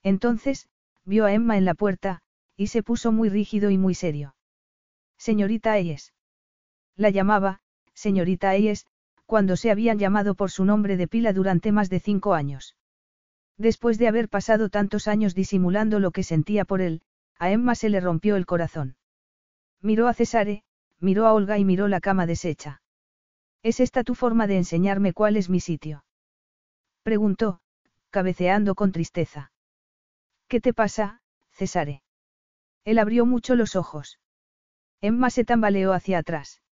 Entonces, 0.03 0.68
vio 1.06 1.25
a 1.25 1.34
Emma 1.34 1.58
en 1.58 1.65
la 1.65 1.74
puerta, 1.74 2.22
y 2.56 2.68
se 2.68 2.84
puso 2.84 3.12
muy 3.12 3.29
rígido 3.29 3.70
y 3.70 3.77
muy 3.77 3.96
serio. 3.96 4.36
Señorita 5.18 5.74
Ayes. 5.74 6.13
La 6.96 7.10
llamaba, 7.10 7.62
señorita 7.94 8.50
Ayes, 8.50 8.86
cuando 9.25 9.56
se 9.56 9.72
habían 9.72 10.00
llamado 10.00 10.36
por 10.36 10.51
su 10.51 10.65
nombre 10.65 10.98
de 10.98 11.08
pila 11.08 11.34
durante 11.34 11.72
más 11.72 11.89
de 11.89 12.00
cinco 12.00 12.34
años. 12.34 12.75
Después 13.58 13.98
de 13.98 14.08
haber 14.08 14.29
pasado 14.29 14.70
tantos 14.70 15.08
años 15.08 15.36
disimulando 15.36 16.00
lo 16.00 16.12
que 16.12 16.24
sentía 16.24 16.65
por 16.65 16.82
él, 16.82 17.01
a 17.38 17.51
Emma 17.51 17.75
se 17.75 17.89
le 17.89 18.00
rompió 18.00 18.38
el 18.38 18.46
corazón. 18.46 18.96
Miró 19.82 20.08
a 20.08 20.13
Cesare, 20.13 20.63
miró 21.00 21.27
a 21.27 21.34
Olga 21.34 21.58
y 21.58 21.65
miró 21.65 21.88
la 21.88 22.01
cama 22.01 22.25
deshecha. 22.25 22.82
¿Es 23.62 23.79
esta 23.79 24.03
tu 24.03 24.15
forma 24.15 24.48
de 24.48 24.58
enseñarme 24.58 25.13
cuál 25.13 25.38
es 25.38 25.50
mi 25.50 25.60
sitio? 25.60 26.03
Preguntó, 27.03 27.60
cabeceando 28.10 28.75
con 28.75 28.91
tristeza. 28.91 29.51
¿Qué 30.50 30.60
te 30.60 30.74
pasa, 30.74 31.22
Cesare? 31.51 32.01
Él 32.84 32.98
abrió 32.98 33.27
mucho 33.27 33.53
los 33.53 33.75
ojos. 33.75 34.20
Emma 35.00 35.29
se 35.29 35.46
tambaleó 35.46 35.94
hacia 35.94 36.18
atrás. 36.18 36.63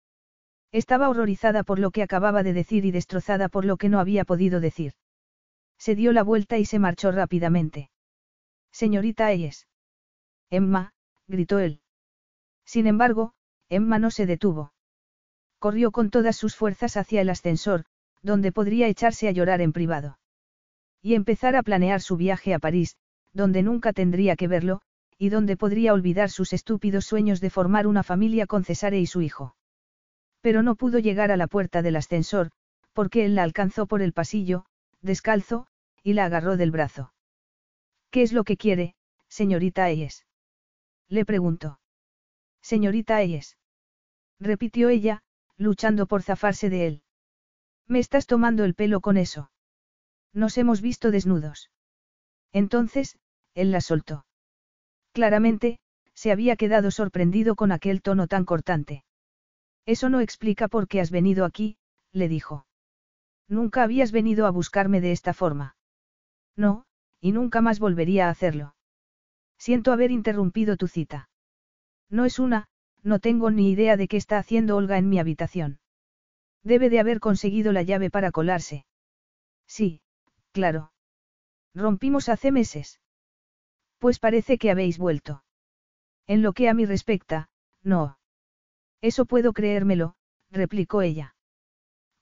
Estaba 0.73 1.11
horrorizada 1.11 1.63
por 1.63 1.79
lo 1.79 1.91
que 1.91 2.03
acababa 2.03 2.43
de 2.43 2.55
decir 2.55 2.87
y 2.87 2.91
destrozada 2.91 3.51
por 3.51 3.67
lo 3.67 3.77
que 3.77 3.91
no 3.91 4.01
había 4.01 4.25
podido 4.25 4.61
decir. 4.61 4.95
Se 5.79 5.95
dio 5.95 6.13
la 6.13 6.23
vuelta 6.23 6.57
y 6.57 6.65
se 6.65 6.79
marchó 6.79 7.13
rápidamente. 7.13 7.91
Señorita 8.73 9.27
Ayes. 9.27 9.69
Emma, 10.49 10.95
gritó 11.27 11.59
él. 11.59 11.83
Sin 12.65 12.87
embargo, 12.87 13.35
Emma 13.69 13.99
no 13.99 14.11
se 14.11 14.25
detuvo. 14.25 14.73
Corrió 15.59 15.93
con 15.93 16.09
todas 16.09 16.37
sus 16.37 16.57
fuerzas 16.57 16.97
hacia 16.97 17.21
el 17.21 17.29
ascensor, 17.29 17.85
donde 18.23 18.53
podría 18.53 18.89
echarse 18.89 19.29
a 19.29 19.33
llorar 19.33 19.61
en 19.61 19.75
privado. 19.75 20.19
Y 21.03 21.15
empezar 21.15 21.57
a 21.57 21.63
planear 21.63 22.01
su 22.01 22.17
viaje 22.17 22.55
a 22.55 22.59
París, 22.59 22.97
donde 23.37 23.63
nunca 23.63 23.93
tendría 23.93 24.35
que 24.35 24.49
verlo, 24.49 24.81
y 25.19 25.29
donde 25.29 25.59
podría 25.59 25.93
olvidar 25.93 26.31
sus 26.31 26.55
estúpidos 26.55 27.05
sueños 27.05 27.41
de 27.41 27.51
formar 27.51 27.87
una 27.87 28.03
familia 28.03 28.47
con 28.47 28.65
Cesare 28.65 28.99
y 28.99 29.07
su 29.07 29.21
hijo. 29.21 29.55
Pero 30.41 30.63
no 30.63 30.75
pudo 30.75 30.99
llegar 30.99 31.31
a 31.31 31.37
la 31.37 31.47
puerta 31.47 31.83
del 31.83 31.97
ascensor, 31.97 32.51
porque 32.95 33.27
él 33.27 33.35
la 33.35 33.43
alcanzó 33.43 33.87
por 33.87 34.01
el 34.01 34.15
pasillo, 34.15 34.65
descalzo, 35.03 35.67
y 36.03 36.15
la 36.15 36.25
agarró 36.25 36.57
del 36.57 36.71
brazo. 36.71 37.13
¿Qué 38.11 38.23
es 38.23 38.33
lo 38.33 38.43
que 38.43 38.57
quiere, 38.57 38.95
señorita 39.29 39.85
Ayes? 39.85 40.25
Le 41.09 41.27
preguntó. 41.27 41.79
Señorita 42.63 43.17
Ayes. 43.17 43.59
Repitió 44.41 44.89
ella, 44.89 45.23
luchando 45.59 46.07
por 46.07 46.23
zafarse 46.23 46.71
de 46.71 46.87
él. 46.87 47.03
Me 47.87 47.99
estás 47.99 48.27
tomando 48.27 48.65
el 48.65 48.75
pelo 48.75 49.01
con 49.01 49.19
eso. 49.19 49.51
Nos 50.33 50.57
hemos 50.57 50.81
visto 50.81 51.11
desnudos. 51.11 51.71
Entonces, 52.53 53.19
él 53.57 53.73
la 53.73 53.81
soltó. 53.81 54.25
Claramente, 55.13 55.81
se 56.15 56.31
había 56.31 56.57
quedado 56.57 56.91
sorprendido 56.91 57.57
con 57.57 57.73
aquel 57.73 58.03
tono 58.03 58.29
tan 58.29 58.45
cortante. 58.45 59.03
Eso 59.87 60.09
no 60.09 60.21
explica 60.21 60.69
por 60.69 60.87
qué 60.87 61.01
has 61.01 61.11
venido 61.11 61.45
aquí, 61.45 61.77
le 62.13 62.29
dijo. 62.29 62.67
Nunca 63.49 63.83
habías 63.83 64.13
venido 64.13 64.47
a 64.47 64.51
buscarme 64.51 65.01
de 65.01 65.13
esta 65.13 65.33
forma. 65.33 65.77
No, 66.57 66.85
y 67.21 67.33
nunca 67.33 67.61
más 67.61 67.79
volvería 67.79 68.27
a 68.27 68.31
hacerlo. 68.31 68.75
Siento 69.59 69.93
haber 69.93 70.11
interrumpido 70.11 70.77
tu 70.77 70.87
cita. 70.87 71.29
No 72.11 72.25
es 72.25 72.39
una, 72.39 72.69
no 73.03 73.21
tengo 73.21 73.51
ni 73.51 73.71
idea 73.71 73.97
de 73.97 74.09
qué 74.09 74.17
está 74.17 74.39
haciendo 74.39 74.77
Olga 74.77 74.99
en 74.99 75.09
mi 75.09 75.19
habitación. 75.19 75.81
Debe 76.63 76.91
de 76.91 77.01
haber 77.01 77.21
conseguido 77.21 77.73
la 77.73 77.83
llave 77.83 78.11
para 78.11 78.33
colarse. 78.33 78.85
Sí, 79.67 80.03
claro. 80.53 80.93
Rompimos 81.75 82.29
hace 82.29 82.51
meses. 82.51 83.01
Pues 83.99 84.19
parece 84.19 84.59
que 84.59 84.71
habéis 84.71 84.99
vuelto. 84.99 85.45
En 86.27 86.43
lo 86.43 86.53
que 86.53 86.69
a 86.69 86.75
mí 86.75 86.85
respecta, 86.85 87.49
no. 87.83 88.19
Eso 89.01 89.27
puedo 89.27 89.53
creérmelo, 89.53 90.17
replicó 90.51 91.03
ella. 91.03 91.35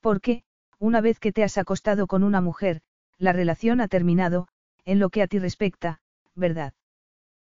Porque, 0.01 0.45
una 0.79 1.01
vez 1.01 1.19
que 1.19 1.33
te 1.33 1.43
has 1.43 1.57
acostado 1.59 2.07
con 2.07 2.23
una 2.23 2.41
mujer, 2.41 2.83
la 3.19 3.33
relación 3.33 3.81
ha 3.81 3.89
terminado, 3.89 4.49
en 4.85 4.99
lo 4.99 5.09
que 5.09 5.23
a 5.23 5.27
ti 5.27 5.39
respecta, 5.39 6.01
¿verdad? 6.35 6.75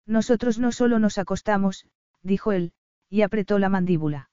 Nosotros 0.05 0.59
no 0.59 0.71
solo 0.71 0.99
nos 0.99 1.17
acostamos, 1.17 1.87
dijo 2.21 2.51
él, 2.51 2.73
y 3.09 3.21
apretó 3.21 3.57
la 3.57 3.69
mandíbula. 3.69 4.29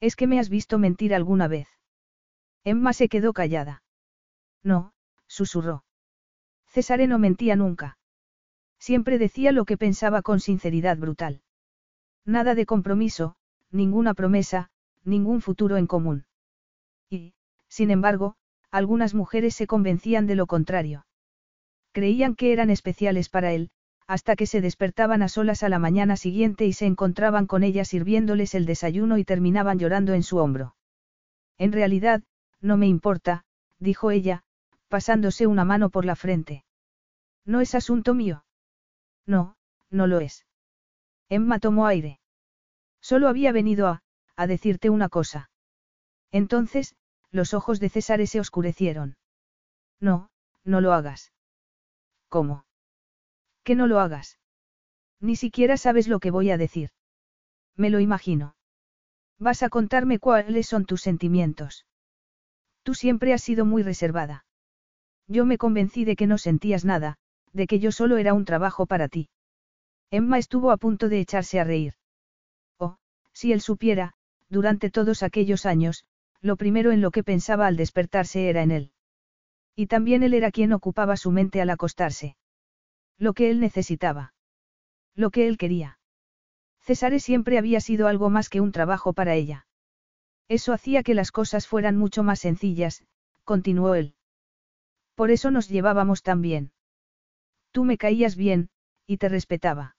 ¿Es 0.00 0.16
que 0.16 0.26
me 0.26 0.38
has 0.38 0.48
visto 0.48 0.78
mentir 0.78 1.14
alguna 1.14 1.48
vez? 1.48 1.68
Emma 2.64 2.92
se 2.92 3.08
quedó 3.08 3.32
callada. 3.32 3.82
No, 4.62 4.92
susurró. 5.26 5.84
César 6.66 7.06
no 7.08 7.18
mentía 7.18 7.56
nunca. 7.56 7.98
Siempre 8.82 9.16
decía 9.16 9.52
lo 9.52 9.64
que 9.64 9.76
pensaba 9.76 10.22
con 10.22 10.40
sinceridad 10.40 10.98
brutal. 10.98 11.40
Nada 12.24 12.56
de 12.56 12.66
compromiso, 12.66 13.36
ninguna 13.70 14.12
promesa, 14.12 14.70
ningún 15.04 15.40
futuro 15.40 15.76
en 15.76 15.86
común. 15.86 16.24
Y, 17.08 17.34
sin 17.68 17.92
embargo, 17.92 18.34
algunas 18.72 19.14
mujeres 19.14 19.54
se 19.54 19.68
convencían 19.68 20.26
de 20.26 20.34
lo 20.34 20.48
contrario. 20.48 21.06
Creían 21.92 22.34
que 22.34 22.52
eran 22.52 22.70
especiales 22.70 23.28
para 23.28 23.52
él, 23.52 23.70
hasta 24.08 24.34
que 24.34 24.46
se 24.46 24.60
despertaban 24.60 25.22
a 25.22 25.28
solas 25.28 25.62
a 25.62 25.68
la 25.68 25.78
mañana 25.78 26.16
siguiente 26.16 26.66
y 26.66 26.72
se 26.72 26.86
encontraban 26.86 27.46
con 27.46 27.62
ella 27.62 27.84
sirviéndoles 27.84 28.52
el 28.56 28.66
desayuno 28.66 29.16
y 29.16 29.24
terminaban 29.24 29.78
llorando 29.78 30.12
en 30.12 30.24
su 30.24 30.38
hombro. 30.38 30.74
En 31.56 31.70
realidad, 31.70 32.24
no 32.60 32.76
me 32.76 32.88
importa, 32.88 33.44
dijo 33.78 34.10
ella, 34.10 34.42
pasándose 34.88 35.46
una 35.46 35.64
mano 35.64 35.88
por 35.88 36.04
la 36.04 36.16
frente. 36.16 36.64
No 37.44 37.60
es 37.60 37.76
asunto 37.76 38.12
mío. 38.12 38.42
No, 39.26 39.56
no 39.90 40.06
lo 40.06 40.20
es. 40.20 40.46
Emma 41.28 41.58
tomó 41.58 41.86
aire. 41.86 42.20
Solo 43.00 43.28
había 43.28 43.52
venido 43.52 43.88
a, 43.88 44.02
a 44.36 44.46
decirte 44.46 44.90
una 44.90 45.08
cosa. 45.08 45.50
Entonces, 46.30 46.94
los 47.30 47.54
ojos 47.54 47.80
de 47.80 47.88
César 47.88 48.26
se 48.26 48.40
oscurecieron. 48.40 49.16
No, 50.00 50.30
no 50.64 50.80
lo 50.80 50.92
hagas. 50.92 51.32
¿Cómo? 52.28 52.64
Que 53.64 53.74
no 53.74 53.86
lo 53.86 54.00
hagas. 54.00 54.38
Ni 55.20 55.36
siquiera 55.36 55.76
sabes 55.76 56.08
lo 56.08 56.18
que 56.18 56.30
voy 56.30 56.50
a 56.50 56.58
decir. 56.58 56.90
Me 57.76 57.90
lo 57.90 58.00
imagino. 58.00 58.56
Vas 59.38 59.62
a 59.62 59.68
contarme 59.68 60.18
cuáles 60.18 60.66
son 60.66 60.84
tus 60.84 61.00
sentimientos. 61.00 61.86
Tú 62.82 62.94
siempre 62.94 63.32
has 63.32 63.42
sido 63.42 63.64
muy 63.64 63.82
reservada. 63.82 64.44
Yo 65.28 65.46
me 65.46 65.58
convencí 65.58 66.04
de 66.04 66.16
que 66.16 66.26
no 66.26 66.38
sentías 66.38 66.84
nada, 66.84 67.18
de 67.52 67.66
que 67.66 67.78
yo 67.78 67.92
solo 67.92 68.16
era 68.16 68.34
un 68.34 68.44
trabajo 68.44 68.86
para 68.86 69.08
ti. 69.08 69.28
Emma 70.10 70.38
estuvo 70.38 70.70
a 70.70 70.76
punto 70.76 71.08
de 71.08 71.20
echarse 71.20 71.60
a 71.60 71.64
reír. 71.64 71.94
Oh, 72.78 72.96
si 73.32 73.52
él 73.52 73.60
supiera, 73.60 74.14
durante 74.48 74.90
todos 74.90 75.22
aquellos 75.22 75.64
años, 75.64 76.04
lo 76.40 76.56
primero 76.56 76.92
en 76.92 77.00
lo 77.00 77.10
que 77.10 77.24
pensaba 77.24 77.66
al 77.66 77.76
despertarse 77.76 78.48
era 78.48 78.62
en 78.62 78.70
él. 78.70 78.92
Y 79.74 79.86
también 79.86 80.22
él 80.22 80.34
era 80.34 80.50
quien 80.50 80.72
ocupaba 80.72 81.16
su 81.16 81.30
mente 81.30 81.62
al 81.62 81.70
acostarse. 81.70 82.36
Lo 83.18 83.32
que 83.32 83.50
él 83.50 83.60
necesitaba. 83.60 84.34
Lo 85.14 85.30
que 85.30 85.46
él 85.46 85.56
quería. 85.56 85.98
Cesare 86.80 87.20
siempre 87.20 87.58
había 87.58 87.80
sido 87.80 88.08
algo 88.08 88.28
más 88.28 88.48
que 88.48 88.60
un 88.60 88.72
trabajo 88.72 89.12
para 89.12 89.34
ella. 89.34 89.66
Eso 90.48 90.72
hacía 90.72 91.02
que 91.02 91.14
las 91.14 91.30
cosas 91.30 91.66
fueran 91.66 91.96
mucho 91.96 92.22
más 92.22 92.40
sencillas, 92.40 93.04
continuó 93.44 93.94
él. 93.94 94.14
Por 95.14 95.30
eso 95.30 95.50
nos 95.50 95.68
llevábamos 95.68 96.22
tan 96.22 96.42
bien. 96.42 96.72
Tú 97.72 97.84
me 97.84 97.98
caías 97.98 98.36
bien, 98.36 98.68
y 99.06 99.16
te 99.16 99.28
respetaba. 99.28 99.96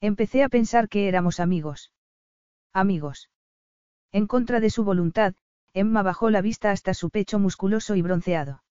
Empecé 0.00 0.42
a 0.42 0.48
pensar 0.48 0.88
que 0.88 1.08
éramos 1.08 1.40
amigos. 1.40 1.92
Amigos. 2.72 3.30
En 4.12 4.26
contra 4.26 4.60
de 4.60 4.70
su 4.70 4.82
voluntad, 4.82 5.34
Emma 5.74 6.02
bajó 6.02 6.30
la 6.30 6.40
vista 6.40 6.70
hasta 6.70 6.94
su 6.94 7.10
pecho 7.10 7.38
musculoso 7.38 7.96
y 7.96 8.02
bronceado. 8.02 8.62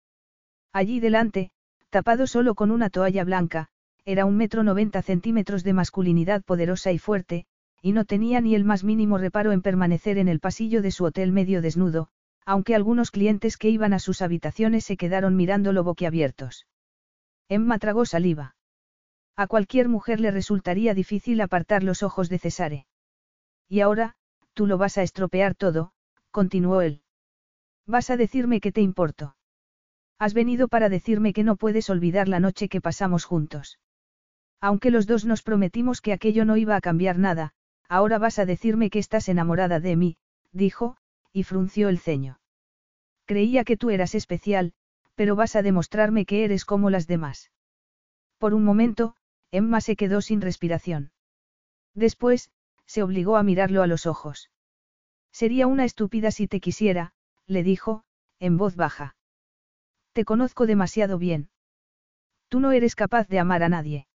Allí 0.73 1.01
delante, 1.01 1.51
tapado 1.91 2.27
solo 2.27 2.55
con 2.55 2.71
una 2.71 2.91
toalla 2.91 3.25
blanca, 3.25 3.69
era 4.07 4.25
un 4.25 4.37
metro 4.37 4.63
noventa 4.63 5.03
centímetros 5.03 5.63
de 5.63 5.75
masculinidad 5.75 6.43
poderosa 6.43 6.93
y 6.93 6.99
fuerte, 6.99 7.47
y 7.83 7.93
no 7.93 8.07
tenía 8.07 8.41
ni 8.41 8.55
el 8.55 8.65
más 8.65 8.85
mínimo 8.85 9.19
reparo 9.19 9.53
en 9.53 9.61
permanecer 9.61 10.17
en 10.17 10.29
el 10.29 10.41
pasillo 10.41 10.81
de 10.81 10.91
su 10.91 11.05
hotel 11.05 11.31
medio 11.31 11.61
desnudo, 11.61 12.09
aunque 12.47 12.75
algunos 12.75 13.11
clientes 13.11 13.59
que 13.59 13.69
iban 13.69 13.93
a 13.93 13.99
sus 13.99 14.23
habitaciones 14.23 14.85
se 14.85 14.97
quedaron 14.97 15.37
mirándolo 15.37 15.85
boquiabiertos. 15.85 16.67
Emma 17.49 17.79
tragó 17.79 18.07
saliva. 18.07 18.57
A 19.37 19.47
cualquier 19.47 19.89
mujer 19.89 20.21
le 20.21 20.31
resultaría 20.31 20.95
difícil 20.95 21.41
apartar 21.41 21.83
los 21.83 22.03
ojos 22.03 22.29
de 22.29 22.39
Cesare. 22.39 22.87
Y 23.69 23.81
ahora, 23.81 24.15
tú 24.55 24.67
lo 24.67 24.79
vas 24.79 24.99
a 24.99 25.03
estropear 25.03 25.55
todo, 25.55 25.93
continuó 26.31 26.81
él. 26.81 27.03
Vas 27.87 28.11
a 28.11 28.17
decirme 28.17 28.61
que 28.61 28.73
te 28.73 28.81
importo. 28.81 29.37
Has 30.19 30.33
venido 30.33 30.69
para 30.69 30.89
decirme 30.89 31.33
que 31.33 31.45
no 31.45 31.57
puedes 31.57 31.91
olvidar 31.91 32.29
la 32.29 32.41
noche 32.41 32.69
que 32.69 32.81
pasamos 32.81 33.25
juntos. 33.25 33.79
Aunque 34.61 34.91
los 34.91 35.07
dos 35.07 35.25
nos 35.25 35.43
prometimos 35.43 36.01
que 36.01 36.13
aquello 36.13 36.45
no 36.45 36.57
iba 36.57 36.77
a 36.77 36.81
cambiar 36.81 37.19
nada, 37.19 37.53
ahora 37.89 38.19
vas 38.19 38.39
a 38.39 38.47
decirme 38.47 38.89
que 38.89 38.99
estás 38.99 39.29
enamorada 39.29 39.81
de 39.81 39.97
mí, 39.97 40.17
dijo, 40.53 40.97
y 41.33 41.43
frunció 41.43 41.89
el 41.89 41.99
ceño. 41.99 42.39
Creía 43.27 43.65
que 43.65 43.77
tú 43.77 43.91
eras 43.91 44.15
especial, 44.15 44.73
pero 45.15 45.37
vas 45.37 45.57
a 45.57 45.63
demostrarme 45.63 46.27
que 46.27 46.45
eres 46.45 46.65
como 46.65 46.91
las 46.91 47.07
demás. 47.07 47.51
Por 48.39 48.55
un 48.55 48.65
momento, 48.65 49.17
Emma 49.51 49.81
se 49.81 49.97
quedó 49.97 50.21
sin 50.21 50.41
respiración. 50.41 51.13
Después, 51.95 52.51
se 52.87 53.03
obligó 53.03 53.37
a 53.37 53.43
mirarlo 53.43 53.83
a 53.83 53.87
los 53.87 54.07
ojos. 54.07 54.51
Sería 55.33 55.67
una 55.67 55.85
estúpida 55.85 56.31
si 56.31 56.47
te 56.49 56.61
quisiera, 56.61 57.13
le 57.47 57.63
dijo, 57.63 58.05
en 58.39 58.57
voz 58.57 58.77
baja. 58.77 59.17
Te 60.13 60.25
conozco 60.25 60.67
demasiado 60.67 61.19
bien. 61.19 61.51
Tú 62.49 62.61
no 62.61 62.73
eres 62.73 62.95
capaz 62.95 63.29
de 63.29 63.39
amar 63.39 63.63
a 63.63 63.69
nadie. 63.69 64.07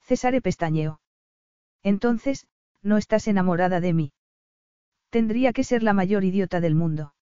César 0.00 0.40
pestañeó. 0.40 1.00
Entonces, 1.82 2.46
no 2.82 2.96
estás 2.96 3.26
enamorada 3.26 3.80
de 3.80 3.92
mí. 3.92 4.12
Tendría 5.10 5.52
que 5.52 5.64
ser 5.64 5.82
la 5.82 5.92
mayor 5.92 6.24
idiota 6.24 6.60
del 6.60 6.74
mundo. 6.74 7.14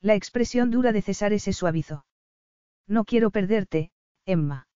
La 0.00 0.14
expresión 0.14 0.70
dura 0.70 0.92
de 0.92 1.02
César 1.02 1.38
se 1.38 1.52
suavizó. 1.52 2.04
No 2.90 3.06
quiero 3.06 3.30
perderte, 3.30 3.90
Emma. 4.26 4.68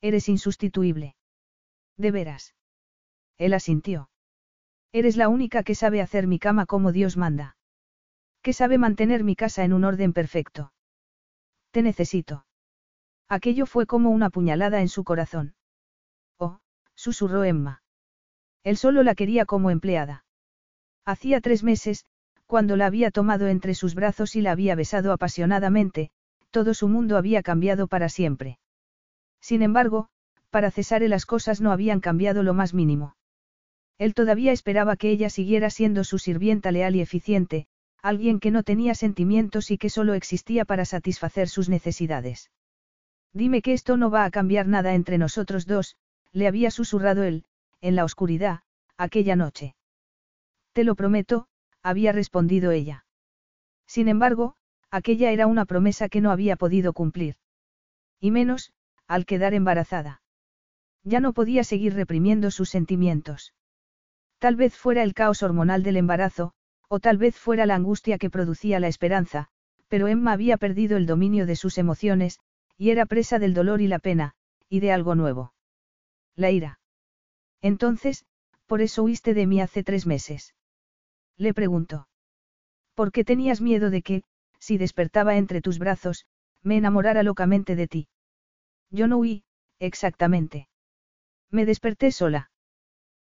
Eres 0.00 0.30
insustituible. 0.30 1.14
De 1.98 2.10
veras. 2.10 2.54
Él 3.36 3.52
asintió. 3.52 4.08
Eres 4.92 5.18
la 5.18 5.28
única 5.28 5.62
que 5.62 5.74
sabe 5.74 6.00
hacer 6.00 6.26
mi 6.26 6.38
cama 6.38 6.64
como 6.64 6.90
Dios 6.92 7.18
manda. 7.18 7.56
Que 8.40 8.54
sabe 8.54 8.78
mantener 8.78 9.24
mi 9.24 9.36
casa 9.36 9.62
en 9.64 9.74
un 9.74 9.84
orden 9.84 10.14
perfecto. 10.14 10.72
Te 11.70 11.82
necesito. 11.82 12.46
Aquello 13.28 13.66
fue 13.66 13.84
como 13.84 14.08
una 14.10 14.30
puñalada 14.30 14.80
en 14.80 14.88
su 14.88 15.04
corazón 15.04 15.54
susurró 16.94 17.44
Emma. 17.44 17.82
Él 18.62 18.76
solo 18.76 19.02
la 19.02 19.14
quería 19.14 19.44
como 19.44 19.70
empleada. 19.70 20.24
Hacía 21.04 21.40
tres 21.40 21.64
meses, 21.64 22.06
cuando 22.46 22.76
la 22.76 22.86
había 22.86 23.10
tomado 23.10 23.48
entre 23.48 23.74
sus 23.74 23.94
brazos 23.94 24.36
y 24.36 24.40
la 24.40 24.52
había 24.52 24.74
besado 24.76 25.12
apasionadamente, 25.12 26.10
todo 26.52 26.74
su 26.74 26.86
mundo 26.86 27.16
había 27.16 27.42
cambiado 27.42 27.88
para 27.88 28.08
siempre. 28.08 28.60
Sin 29.40 29.62
embargo, 29.62 30.08
para 30.50 30.70
Cesare 30.70 31.08
las 31.08 31.26
cosas 31.26 31.60
no 31.60 31.72
habían 31.72 31.98
cambiado 31.98 32.44
lo 32.44 32.54
más 32.54 32.74
mínimo. 32.74 33.16
Él 33.98 34.14
todavía 34.14 34.52
esperaba 34.52 34.96
que 34.96 35.10
ella 35.10 35.30
siguiera 35.30 35.70
siendo 35.70 36.04
su 36.04 36.18
sirvienta 36.18 36.70
leal 36.70 36.94
y 36.94 37.00
eficiente, 37.00 37.66
alguien 38.02 38.38
que 38.38 38.50
no 38.50 38.62
tenía 38.62 38.94
sentimientos 38.94 39.70
y 39.70 39.78
que 39.78 39.90
solo 39.90 40.14
existía 40.14 40.64
para 40.64 40.84
satisfacer 40.84 41.48
sus 41.48 41.68
necesidades. 41.68 42.50
Dime 43.32 43.62
que 43.62 43.72
esto 43.72 43.96
no 43.96 44.10
va 44.10 44.24
a 44.24 44.30
cambiar 44.30 44.68
nada 44.68 44.94
entre 44.94 45.18
nosotros 45.18 45.66
dos, 45.66 45.96
le 46.32 46.46
había 46.46 46.70
susurrado 46.70 47.22
él, 47.22 47.44
en 47.80 47.96
la 47.96 48.04
oscuridad, 48.04 48.60
aquella 48.96 49.36
noche. 49.36 49.74
Te 50.72 50.84
lo 50.84 50.94
prometo, 50.94 51.46
había 51.82 52.12
respondido 52.12 52.70
ella. 52.70 53.04
Sin 53.86 54.08
embargo, 54.08 54.56
aquella 54.92 55.32
era 55.32 55.48
una 55.48 55.64
promesa 55.64 56.08
que 56.08 56.20
no 56.20 56.30
había 56.30 56.54
podido 56.56 56.92
cumplir. 56.92 57.36
Y 58.20 58.30
menos, 58.30 58.72
al 59.08 59.26
quedar 59.26 59.54
embarazada. 59.54 60.22
Ya 61.02 61.18
no 61.18 61.32
podía 61.32 61.64
seguir 61.64 61.94
reprimiendo 61.94 62.52
sus 62.52 62.70
sentimientos. 62.70 63.54
Tal 64.38 64.54
vez 64.54 64.76
fuera 64.76 65.02
el 65.02 65.14
caos 65.14 65.42
hormonal 65.42 65.82
del 65.82 65.96
embarazo, 65.96 66.52
o 66.88 67.00
tal 67.00 67.16
vez 67.16 67.36
fuera 67.36 67.66
la 67.66 67.74
angustia 67.74 68.18
que 68.18 68.30
producía 68.30 68.78
la 68.78 68.88
esperanza, 68.88 69.48
pero 69.88 70.08
Emma 70.08 70.32
había 70.32 70.58
perdido 70.58 70.96
el 70.96 71.06
dominio 71.06 71.46
de 71.46 71.56
sus 71.56 71.78
emociones, 71.78 72.38
y 72.76 72.90
era 72.90 73.06
presa 73.06 73.38
del 73.38 73.54
dolor 73.54 73.80
y 73.80 73.88
la 73.88 73.98
pena, 73.98 74.34
y 74.68 74.80
de 74.80 74.92
algo 74.92 75.14
nuevo. 75.14 75.54
La 76.36 76.50
ira. 76.50 76.80
Entonces, 77.60 78.26
por 78.66 78.82
eso 78.82 79.04
huiste 79.04 79.34
de 79.34 79.46
mí 79.46 79.60
hace 79.60 79.82
tres 79.82 80.06
meses. 80.06 80.54
Le 81.36 81.54
preguntó. 81.54 82.08
¿Por 82.94 83.10
qué 83.10 83.24
tenías 83.24 83.60
miedo 83.60 83.90
de 83.90 84.02
que, 84.02 84.22
si 84.62 84.78
despertaba 84.78 85.36
entre 85.36 85.60
tus 85.60 85.80
brazos, 85.80 86.24
me 86.62 86.76
enamorara 86.76 87.24
locamente 87.24 87.74
de 87.74 87.88
ti? 87.88 88.08
Yo 88.90 89.08
no 89.08 89.16
huí, 89.18 89.42
exactamente. 89.80 90.68
Me 91.50 91.66
desperté 91.66 92.12
sola. 92.12 92.52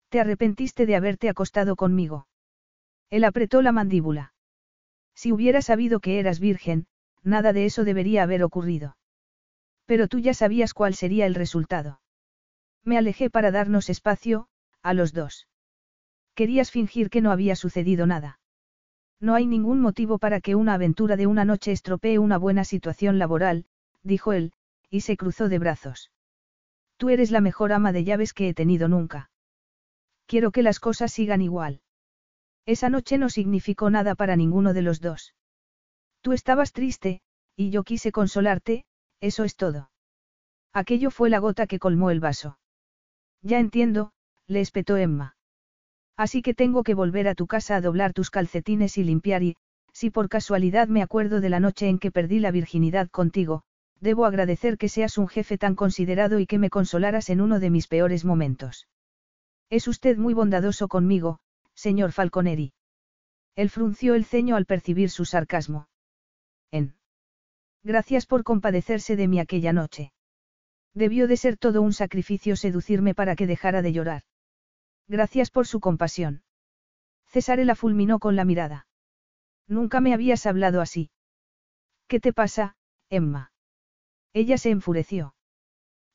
¿Te 0.08 0.22
arrepentiste 0.22 0.86
de 0.86 0.96
haberte 0.96 1.28
acostado 1.28 1.76
conmigo? 1.76 2.28
Él 3.10 3.26
apretó 3.26 3.62
la 3.62 3.74
mandíbula. 3.74 4.34
Si 5.14 5.34
hubiera 5.34 5.62
sabido 5.62 6.00
que 6.00 6.20
eras 6.20 6.40
virgen, 6.40 6.88
nada 7.22 7.52
de 7.52 7.66
eso 7.66 7.84
debería 7.84 8.24
haber 8.24 8.42
ocurrido. 8.42 8.96
Pero 9.86 10.08
tú 10.08 10.20
ya 10.20 10.34
sabías 10.34 10.74
cuál 10.74 10.96
sería 10.96 11.26
el 11.26 11.36
resultado. 11.36 12.00
Me 12.86 12.98
alejé 12.98 13.30
para 13.30 13.52
darnos 13.52 13.90
espacio, 13.90 14.48
a 14.82 14.94
los 14.94 15.12
dos. 15.12 15.50
Querías 16.34 16.72
fingir 16.72 17.10
que 17.10 17.20
no 17.20 17.32
había 17.32 17.58
sucedido 17.58 18.08
nada. 18.08 18.40
No 19.20 19.36
hay 19.36 19.46
ningún 19.46 19.80
motivo 19.82 20.18
para 20.18 20.42
que 20.42 20.56
una 20.56 20.74
aventura 20.74 21.16
de 21.16 21.28
una 21.28 21.46
noche 21.46 21.72
estropee 21.72 22.20
una 22.20 22.38
buena 22.38 22.64
situación 22.64 23.18
laboral, 23.18 23.66
dijo 24.04 24.34
él, 24.34 24.54
y 24.90 25.02
se 25.02 25.18
cruzó 25.18 25.50
de 25.50 25.60
brazos. 25.60 26.12
Tú 26.98 27.10
eres 27.10 27.32
la 27.32 27.42
mejor 27.42 27.74
ama 27.74 27.92
de 27.92 28.04
llaves 28.04 28.34
que 28.34 28.50
he 28.50 28.54
tenido 28.54 28.88
nunca. 28.88 29.30
Quiero 30.26 30.52
que 30.52 30.64
las 30.64 30.80
cosas 30.80 31.12
sigan 31.12 31.42
igual. 31.42 31.82
Esa 32.66 32.90
noche 32.90 33.18
no 33.18 33.30
significó 33.30 33.90
nada 33.90 34.16
para 34.16 34.36
ninguno 34.36 34.74
de 34.74 34.82
los 34.82 35.02
dos. 35.02 35.36
Tú 36.22 36.34
estabas 36.34 36.74
triste, 36.74 37.22
y 37.56 37.70
yo 37.70 37.84
quise 37.84 38.12
consolarte, 38.12 38.86
eso 39.22 39.44
es 39.44 39.56
todo. 39.56 39.92
Aquello 40.74 41.12
fue 41.12 41.30
la 41.30 41.40
gota 41.40 41.68
que 41.68 41.80
colmó 41.80 42.10
el 42.10 42.20
vaso. 42.20 42.58
Ya 43.42 43.60
entiendo, 43.60 44.12
le 44.48 44.62
espetó 44.62 44.98
Emma. 44.98 45.35
Así 46.18 46.42
que 46.42 46.54
tengo 46.54 46.84
que 46.84 46.94
volver 46.94 47.28
a 47.28 47.36
tu 47.36 47.48
casa 47.48 47.76
a 47.76 47.82
doblar 47.82 48.14
tus 48.14 48.30
calcetines 48.30 48.98
y 48.98 49.04
limpiar 49.04 49.44
y, 49.44 49.56
si 49.92 50.10
por 50.10 50.30
casualidad 50.30 50.88
me 50.88 51.02
acuerdo 51.02 51.42
de 51.42 51.50
la 51.50 51.60
noche 51.60 51.88
en 51.88 52.00
que 52.00 52.12
perdí 52.12 52.40
la 52.40 52.52
virginidad 52.52 53.10
contigo, 53.10 53.64
debo 54.00 54.26
agradecer 54.26 54.78
que 54.78 54.90
seas 54.90 55.18
un 55.18 55.28
jefe 55.28 55.58
tan 55.58 55.76
considerado 55.76 56.40
y 56.40 56.46
que 56.46 56.60
me 56.60 56.70
consolaras 56.70 57.30
en 57.30 57.42
uno 57.42 57.60
de 57.60 57.70
mis 57.70 57.88
peores 57.88 58.26
momentos. 58.26 58.88
Es 59.70 59.88
usted 59.88 60.18
muy 60.18 60.34
bondadoso 60.34 60.88
conmigo, 60.88 61.40
señor 61.74 62.12
Falconeri. 62.12 62.74
Él 63.56 63.70
frunció 63.70 64.16
el 64.16 64.26
ceño 64.26 64.56
al 64.56 64.66
percibir 64.66 65.10
su 65.10 65.26
sarcasmo. 65.26 65.88
En. 66.72 66.96
Gracias 67.84 68.26
por 68.26 68.44
compadecerse 68.44 69.16
de 69.16 69.28
mí 69.28 69.40
aquella 69.40 69.74
noche. 69.74 70.12
Debió 70.94 71.28
de 71.28 71.38
ser 71.38 71.58
todo 71.58 71.82
un 71.82 71.94
sacrificio 71.94 72.56
seducirme 72.56 73.16
para 73.16 73.36
que 73.36 73.48
dejara 73.48 73.82
de 73.82 73.94
llorar. 73.94 74.24
Gracias 75.08 75.52
por 75.52 75.68
su 75.68 75.80
compasión. 75.80 76.44
César 77.28 77.60
la 77.60 77.76
fulminó 77.76 78.20
con 78.20 78.36
la 78.36 78.46
mirada. 78.46 78.88
Nunca 79.68 80.00
me 80.00 80.14
habías 80.14 80.46
hablado 80.46 80.82
así. 80.82 81.12
¿Qué 82.08 82.20
te 82.20 82.34
pasa, 82.34 82.76
Emma? 83.10 83.52
Ella 84.34 84.58
se 84.58 84.70
enfureció. 84.70 85.36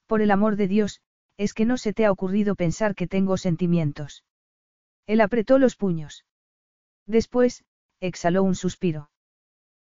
Por 0.07 0.23
el 0.23 0.31
amor 0.31 0.57
de 0.57 0.69
Dios, 0.69 1.01
es 1.37 1.55
que 1.55 1.65
no 1.65 1.77
se 1.77 1.93
te 1.93 2.05
ha 2.05 2.13
ocurrido 2.13 2.55
pensar 2.55 2.95
que 2.95 3.07
tengo 3.07 3.37
sentimientos. 3.37 4.25
Él 5.07 5.21
apretó 5.21 5.59
los 5.59 5.77
puños. 5.77 6.25
Después, 7.07 7.65
exhaló 8.01 8.43
un 8.43 8.55
suspiro. 8.55 9.11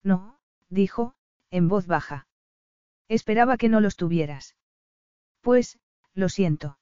No, 0.04 0.40
dijo, 0.70 1.16
en 1.50 1.68
voz 1.68 1.88
baja. 1.88 2.28
Esperaba 3.08 3.58
que 3.58 3.70
no 3.70 3.82
los 3.82 3.96
tuvieras. 3.96 4.56
Pues, 5.42 5.80
lo 6.14 6.30
siento. 6.30 6.80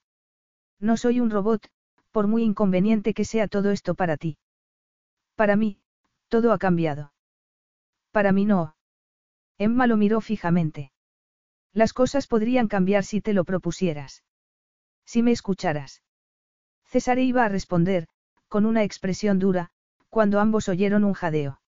No 0.78 0.96
soy 0.96 1.20
un 1.20 1.30
robot, 1.30 1.70
por 2.10 2.26
muy 2.26 2.42
inconveniente 2.42 3.14
que 3.14 3.24
sea 3.24 3.48
todo 3.48 3.70
esto 3.70 3.94
para 3.94 4.16
ti. 4.16 4.38
Para 5.36 5.56
mí, 5.56 5.80
todo 6.28 6.52
ha 6.52 6.58
cambiado. 6.58 7.12
Para 8.10 8.32
mí 8.32 8.44
no. 8.44 8.76
Emma 9.58 9.86
lo 9.86 9.96
miró 9.96 10.20
fijamente. 10.20 10.92
Las 11.72 11.92
cosas 11.92 12.26
podrían 12.26 12.68
cambiar 12.68 13.04
si 13.04 13.20
te 13.20 13.32
lo 13.32 13.44
propusieras. 13.44 14.24
Si 15.04 15.22
me 15.22 15.30
escucharas. 15.30 16.02
César 16.84 17.18
iba 17.18 17.44
a 17.44 17.48
responder, 17.48 18.08
con 18.48 18.66
una 18.66 18.82
expresión 18.82 19.38
dura, 19.38 19.70
cuando 20.08 20.40
ambos 20.40 20.68
oyeron 20.68 21.04
un 21.04 21.12
jadeo. 21.12 21.60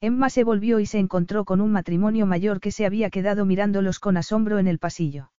Emma 0.00 0.30
se 0.30 0.44
volvió 0.44 0.80
y 0.80 0.86
se 0.86 0.98
encontró 0.98 1.44
con 1.44 1.60
un 1.60 1.72
matrimonio 1.72 2.24
mayor 2.24 2.60
que 2.60 2.70
se 2.70 2.86
había 2.86 3.10
quedado 3.10 3.44
mirándolos 3.44 3.98
con 3.98 4.16
asombro 4.16 4.58
en 4.58 4.68
el 4.68 4.78
pasillo. 4.78 5.32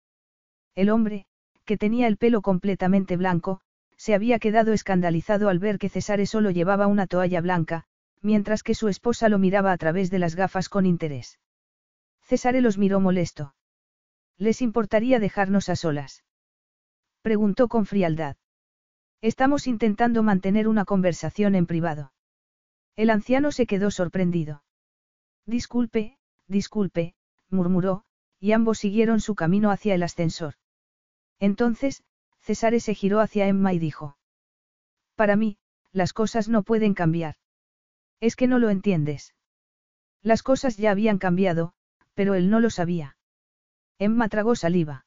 El 0.75 0.89
hombre, 0.89 1.25
que 1.65 1.77
tenía 1.77 2.07
el 2.07 2.17
pelo 2.17 2.41
completamente 2.41 3.15
blanco, 3.15 3.61
se 3.99 4.13
había 4.13 4.39
quedado 4.39 4.71
escandalizado 4.71 5.49
al 5.49 5.59
ver 5.59 5.77
que 5.77 5.89
Cesare 5.89 6.25
solo 6.25 6.51
llevaba 6.51 6.87
una 6.87 7.05
toalla 7.05 7.41
blanca, 7.41 7.83
mientras 8.21 8.63
que 8.63 8.73
su 8.73 8.87
esposa 8.87 9.27
lo 9.27 9.39
miraba 9.39 9.73
a 9.73 9.77
través 9.77 10.09
de 10.09 10.19
las 10.19 10.35
gafas 10.35 10.69
con 10.69 10.85
interés. 10.85 11.37
Cesare 12.21 12.61
los 12.61 12.77
miró 12.77 13.01
molesto. 13.01 13.55
¿Les 14.37 14.61
importaría 14.61 15.19
dejarnos 15.19 15.67
a 15.67 15.75
solas? 15.75 16.23
Preguntó 17.21 17.67
con 17.67 17.85
frialdad. 17.85 18.37
Estamos 19.19 19.67
intentando 19.67 20.23
mantener 20.23 20.69
una 20.69 20.85
conversación 20.85 21.53
en 21.55 21.65
privado. 21.65 22.13
El 22.95 23.09
anciano 23.09 23.51
se 23.51 23.65
quedó 23.65 23.91
sorprendido. 23.91 24.63
Disculpe, 25.45 26.17
disculpe, 26.47 27.15
murmuró, 27.49 28.05
y 28.39 28.53
ambos 28.53 28.79
siguieron 28.79 29.19
su 29.19 29.35
camino 29.35 29.71
hacia 29.71 29.93
el 29.93 30.03
ascensor. 30.03 30.53
Entonces, 31.37 32.03
Cesare 32.49 32.79
se 32.79 32.95
giró 32.95 33.19
hacia 33.19 33.45
Emma 33.45 33.73
y 33.73 33.77
dijo. 33.77 34.17
Para 35.13 35.35
mí, 35.35 35.59
las 35.91 36.13
cosas 36.13 36.49
no 36.49 36.63
pueden 36.63 36.95
cambiar. 36.95 37.35
Es 38.19 38.35
que 38.35 38.47
no 38.47 38.57
lo 38.57 38.71
entiendes. 38.71 39.35
Las 40.23 40.41
cosas 40.41 40.75
ya 40.75 40.89
habían 40.89 41.19
cambiado, 41.19 41.73
pero 42.15 42.33
él 42.33 42.49
no 42.49 42.59
lo 42.59 42.71
sabía. 42.71 43.17
Emma 43.99 44.29
tragó 44.29 44.55
saliva. 44.55 45.05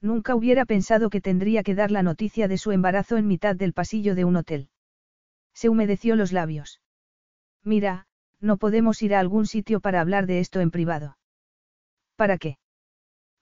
Nunca 0.00 0.34
hubiera 0.34 0.64
pensado 0.64 1.10
que 1.10 1.20
tendría 1.20 1.62
que 1.62 1.74
dar 1.74 1.90
la 1.90 2.02
noticia 2.02 2.48
de 2.48 2.56
su 2.56 2.72
embarazo 2.72 3.18
en 3.18 3.26
mitad 3.26 3.54
del 3.54 3.74
pasillo 3.74 4.14
de 4.14 4.24
un 4.24 4.36
hotel. 4.36 4.70
Se 5.52 5.68
humedeció 5.68 6.16
los 6.16 6.32
labios. 6.32 6.80
Mira, 7.62 8.06
no 8.40 8.56
podemos 8.56 9.02
ir 9.02 9.14
a 9.14 9.20
algún 9.20 9.46
sitio 9.46 9.80
para 9.80 10.00
hablar 10.00 10.24
de 10.26 10.40
esto 10.40 10.60
en 10.60 10.70
privado. 10.70 11.18
¿Para 12.16 12.38
qué? 12.38 12.56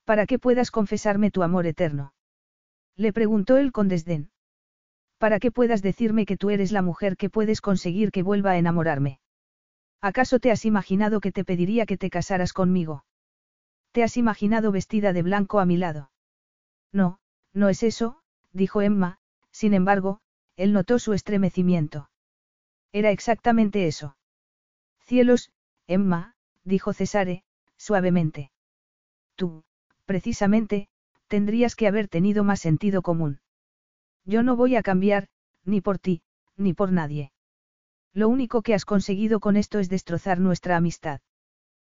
Para 0.03 0.25
que 0.25 0.39
puedas 0.39 0.71
confesarme 0.71 1.31
tu 1.31 1.41
amor 1.41 1.67
eterno. 1.67 2.13
Le 2.95 3.13
preguntó 3.13 3.57
él 3.57 3.71
con 3.71 3.87
desdén. 3.87 4.31
Para 5.17 5.39
que 5.39 5.51
puedas 5.51 5.81
decirme 5.81 6.25
que 6.25 6.37
tú 6.37 6.49
eres 6.49 6.71
la 6.71 6.81
mujer 6.81 7.17
que 7.17 7.29
puedes 7.29 7.61
conseguir 7.61 8.11
que 8.11 8.23
vuelva 8.23 8.51
a 8.51 8.57
enamorarme. 8.57 9.19
¿Acaso 10.01 10.39
te 10.39 10.51
has 10.51 10.65
imaginado 10.65 11.21
que 11.21 11.31
te 11.31 11.45
pediría 11.45 11.85
que 11.85 11.97
te 11.97 12.09
casaras 12.09 12.51
conmigo? 12.51 13.05
¿Te 13.93 14.03
has 14.03 14.17
imaginado 14.17 14.71
vestida 14.71 15.13
de 15.13 15.23
blanco 15.23 15.59
a 15.59 15.65
mi 15.65 15.77
lado? 15.77 16.11
No, 16.91 17.19
no 17.53 17.69
es 17.69 17.83
eso, 17.83 18.19
dijo 18.51 18.81
Emma, 18.81 19.19
sin 19.51 19.73
embargo, 19.73 20.19
él 20.55 20.73
notó 20.73 20.99
su 20.99 21.13
estremecimiento. 21.13 22.09
Era 22.91 23.11
exactamente 23.11 23.87
eso. 23.87 24.17
Cielos, 24.99 25.51
Emma, 25.87 26.35
dijo 26.63 26.93
Cesare, 26.93 27.43
suavemente. 27.77 28.51
Tú, 29.35 29.63
precisamente, 30.05 30.89
tendrías 31.27 31.75
que 31.75 31.87
haber 31.87 32.07
tenido 32.07 32.43
más 32.43 32.59
sentido 32.59 33.01
común. 33.01 33.39
Yo 34.25 34.43
no 34.43 34.55
voy 34.55 34.75
a 34.75 34.83
cambiar, 34.83 35.27
ni 35.65 35.81
por 35.81 35.99
ti, 35.99 36.21
ni 36.55 36.73
por 36.73 36.91
nadie. 36.91 37.31
Lo 38.13 38.29
único 38.29 38.61
que 38.61 38.73
has 38.73 38.85
conseguido 38.85 39.39
con 39.39 39.57
esto 39.57 39.79
es 39.79 39.89
destrozar 39.89 40.39
nuestra 40.39 40.77
amistad. 40.77 41.21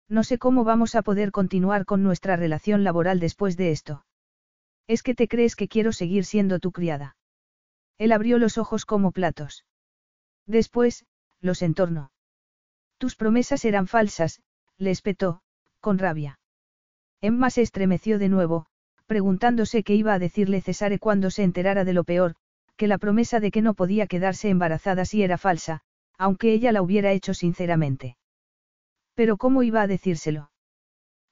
No 0.10 0.24
sé 0.24 0.38
cómo 0.38 0.64
vamos 0.64 0.96
a 0.96 1.02
poder 1.02 1.32
continuar 1.32 1.86
con 1.86 2.02
nuestra 2.02 2.36
relación 2.36 2.84
laboral 2.84 3.20
después 3.20 3.58
de 3.58 3.72
esto. 3.72 4.06
Es 4.88 5.04
que 5.04 5.14
te 5.14 5.28
crees 5.28 5.56
que 5.56 5.68
quiero 5.68 5.92
seguir 5.92 6.26
siendo 6.26 6.60
tu 6.60 6.72
criada. 6.72 7.18
Él 7.98 8.12
abrió 8.12 8.40
los 8.40 8.58
ojos 8.58 8.86
como 8.86 9.12
platos. 9.12 9.66
Después, 10.46 11.06
los 11.42 11.62
entornó. 11.62 12.12
Tus 12.98 13.16
promesas 13.16 13.66
eran 13.66 13.88
falsas, 13.88 14.42
le 14.78 14.92
espetó, 14.92 15.42
con 15.82 16.00
rabia. 16.00 16.40
Emma 17.22 17.50
se 17.50 17.62
estremeció 17.62 18.18
de 18.18 18.30
nuevo, 18.30 18.68
preguntándose 19.08 19.84
qué 19.84 19.96
iba 19.96 20.14
a 20.14 20.20
decirle 20.20 20.62
Cesare 20.62 21.00
cuando 21.00 21.32
se 21.32 21.44
enterara 21.44 21.84
de 21.86 21.94
lo 21.94 22.04
peor, 22.04 22.36
que 22.76 22.88
la 22.88 22.98
promesa 22.98 23.40
de 23.40 23.50
que 23.52 23.62
no 23.62 23.74
podía 23.74 24.06
quedarse 24.06 24.50
embarazada 24.50 25.06
sí 25.06 25.24
era 25.24 25.38
falsa, 25.38 25.82
aunque 26.18 26.54
ella 26.54 26.72
la 26.72 26.82
hubiera 26.82 27.12
hecho 27.12 27.34
sinceramente. 27.34 28.18
Pero 29.16 29.38
¿cómo 29.38 29.64
iba 29.64 29.82
a 29.82 29.88
decírselo? 29.88 30.52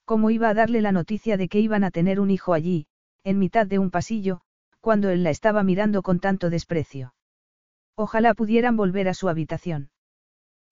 ¿Cómo 0.05 0.31
iba 0.31 0.49
a 0.49 0.53
darle 0.53 0.81
la 0.81 0.91
noticia 0.91 1.37
de 1.37 1.47
que 1.47 1.59
iban 1.59 1.83
a 1.83 1.91
tener 1.91 2.19
un 2.19 2.31
hijo 2.31 2.53
allí, 2.53 2.87
en 3.23 3.39
mitad 3.39 3.67
de 3.67 3.79
un 3.79 3.91
pasillo, 3.91 4.41
cuando 4.79 5.09
él 5.09 5.23
la 5.23 5.29
estaba 5.29 5.63
mirando 5.63 6.01
con 6.01 6.19
tanto 6.19 6.49
desprecio? 6.49 7.13
Ojalá 7.95 8.33
pudieran 8.33 8.77
volver 8.77 9.07
a 9.07 9.13
su 9.13 9.29
habitación. 9.29 9.89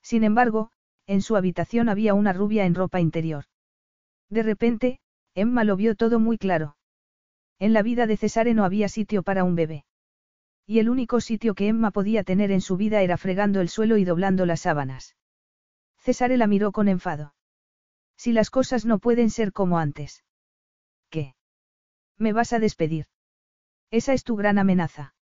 Sin 0.01 0.23
embargo, 0.23 0.71
en 1.07 1.21
su 1.21 1.35
habitación 1.35 1.89
había 1.89 2.13
una 2.13 2.33
rubia 2.33 2.65
en 2.65 2.75
ropa 2.75 2.99
interior. 2.99 3.45
De 4.29 4.43
repente, 4.43 4.99
Emma 5.35 5.63
lo 5.63 5.75
vio 5.75 5.95
todo 5.95 6.19
muy 6.19 6.37
claro. 6.37 6.75
En 7.63 7.71
la 7.71 7.81
vida 7.81 8.07
de 8.07 8.17
Cesare 8.17 8.53
no 8.53 8.65
había 8.65 8.89
sitio 8.89 9.23
para 9.23 9.45
un 9.45 9.55
bebé. 9.55 9.85
Y 10.67 10.79
el 10.79 10.89
único 10.89 11.21
sitio 11.21 11.55
que 11.55 11.69
Emma 11.69 11.91
podía 11.91 12.25
tener 12.25 12.51
en 12.51 12.59
su 12.59 12.75
vida 12.75 13.01
era 13.01 13.15
fregando 13.15 13.61
el 13.61 13.69
suelo 13.69 13.95
y 13.95 14.03
doblando 14.03 14.45
las 14.45 14.59
sábanas. 14.59 15.15
Cesare 15.97 16.35
la 16.35 16.45
miró 16.45 16.73
con 16.73 16.89
enfado. 16.89 17.35
Si 18.17 18.33
las 18.33 18.49
cosas 18.49 18.83
no 18.83 18.99
pueden 18.99 19.29
ser 19.29 19.53
como 19.53 19.79
antes. 19.79 20.25
¿Qué? 21.09 21.35
¿Me 22.17 22.33
vas 22.33 22.51
a 22.51 22.59
despedir? 22.59 23.05
Esa 23.91 24.11
es 24.11 24.25
tu 24.25 24.35
gran 24.35 24.57
amenaza. 24.57 25.15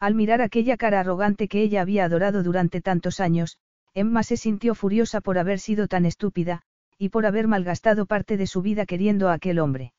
Al 0.00 0.14
mirar 0.14 0.40
aquella 0.40 0.78
cara 0.78 1.00
arrogante 1.00 1.48
que 1.48 1.60
ella 1.60 1.82
había 1.82 2.06
adorado 2.06 2.42
durante 2.42 2.80
tantos 2.80 3.20
años, 3.20 3.58
Emma 3.92 4.22
se 4.22 4.38
sintió 4.38 4.74
furiosa 4.74 5.20
por 5.20 5.36
haber 5.36 5.58
sido 5.58 5.86
tan 5.86 6.06
estúpida, 6.06 6.62
y 6.96 7.10
por 7.10 7.26
haber 7.26 7.46
malgastado 7.46 8.06
parte 8.06 8.38
de 8.38 8.46
su 8.46 8.62
vida 8.62 8.86
queriendo 8.86 9.28
a 9.28 9.34
aquel 9.34 9.58
hombre. 9.58 9.92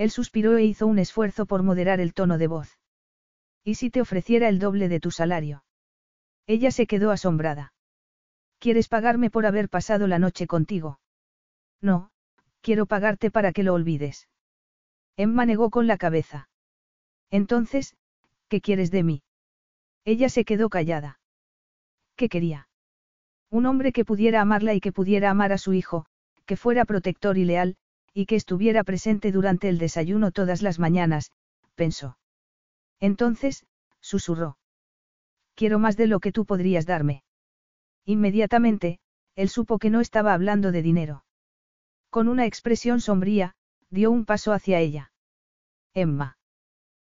Él 0.00 0.10
suspiró 0.10 0.56
e 0.56 0.64
hizo 0.64 0.86
un 0.86 0.98
esfuerzo 0.98 1.44
por 1.44 1.62
moderar 1.62 2.00
el 2.00 2.14
tono 2.14 2.38
de 2.38 2.46
voz. 2.46 2.78
¿Y 3.64 3.74
si 3.74 3.90
te 3.90 4.00
ofreciera 4.00 4.48
el 4.48 4.58
doble 4.58 4.88
de 4.88 4.98
tu 4.98 5.10
salario? 5.10 5.62
Ella 6.46 6.70
se 6.70 6.86
quedó 6.86 7.10
asombrada. 7.10 7.74
¿Quieres 8.58 8.88
pagarme 8.88 9.28
por 9.28 9.44
haber 9.44 9.68
pasado 9.68 10.06
la 10.06 10.18
noche 10.18 10.46
contigo? 10.46 11.00
No, 11.82 12.12
quiero 12.62 12.86
pagarte 12.86 13.30
para 13.30 13.52
que 13.52 13.62
lo 13.62 13.74
olvides. 13.74 14.26
Emma 15.18 15.44
negó 15.44 15.68
con 15.68 15.86
la 15.86 15.98
cabeza. 15.98 16.48
Entonces, 17.30 17.94
¿Qué 18.48 18.60
quieres 18.62 18.90
de 18.90 19.04
mí? 19.04 19.22
Ella 20.06 20.30
se 20.30 20.46
quedó 20.46 20.70
callada. 20.70 21.20
¿Qué 22.16 22.30
quería? 22.30 22.68
Un 23.50 23.66
hombre 23.66 23.92
que 23.92 24.06
pudiera 24.06 24.40
amarla 24.40 24.72
y 24.72 24.80
que 24.80 24.92
pudiera 24.92 25.30
amar 25.30 25.52
a 25.52 25.58
su 25.58 25.74
hijo, 25.74 26.06
que 26.46 26.56
fuera 26.56 26.86
protector 26.86 27.36
y 27.36 27.44
leal, 27.44 27.76
y 28.12 28.26
que 28.26 28.36
estuviera 28.36 28.84
presente 28.84 29.32
durante 29.32 29.68
el 29.68 29.78
desayuno 29.78 30.30
todas 30.30 30.62
las 30.62 30.78
mañanas, 30.78 31.32
pensó. 31.74 32.18
Entonces, 32.98 33.66
susurró. 34.00 34.58
Quiero 35.54 35.78
más 35.78 35.96
de 35.96 36.06
lo 36.06 36.20
que 36.20 36.32
tú 36.32 36.44
podrías 36.44 36.86
darme. 36.86 37.22
Inmediatamente, 38.04 38.98
él 39.36 39.48
supo 39.48 39.78
que 39.78 39.90
no 39.90 40.00
estaba 40.00 40.34
hablando 40.34 40.72
de 40.72 40.82
dinero. 40.82 41.24
Con 42.10 42.28
una 42.28 42.46
expresión 42.46 43.00
sombría, 43.00 43.54
dio 43.90 44.10
un 44.10 44.24
paso 44.24 44.52
hacia 44.52 44.80
ella. 44.80 45.12
Emma. 45.94 46.38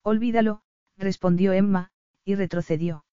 Olvídalo, 0.04 0.62
respondió 0.98 1.54
Emma, 1.54 1.92
y 2.24 2.36
retrocedió. 2.36 3.06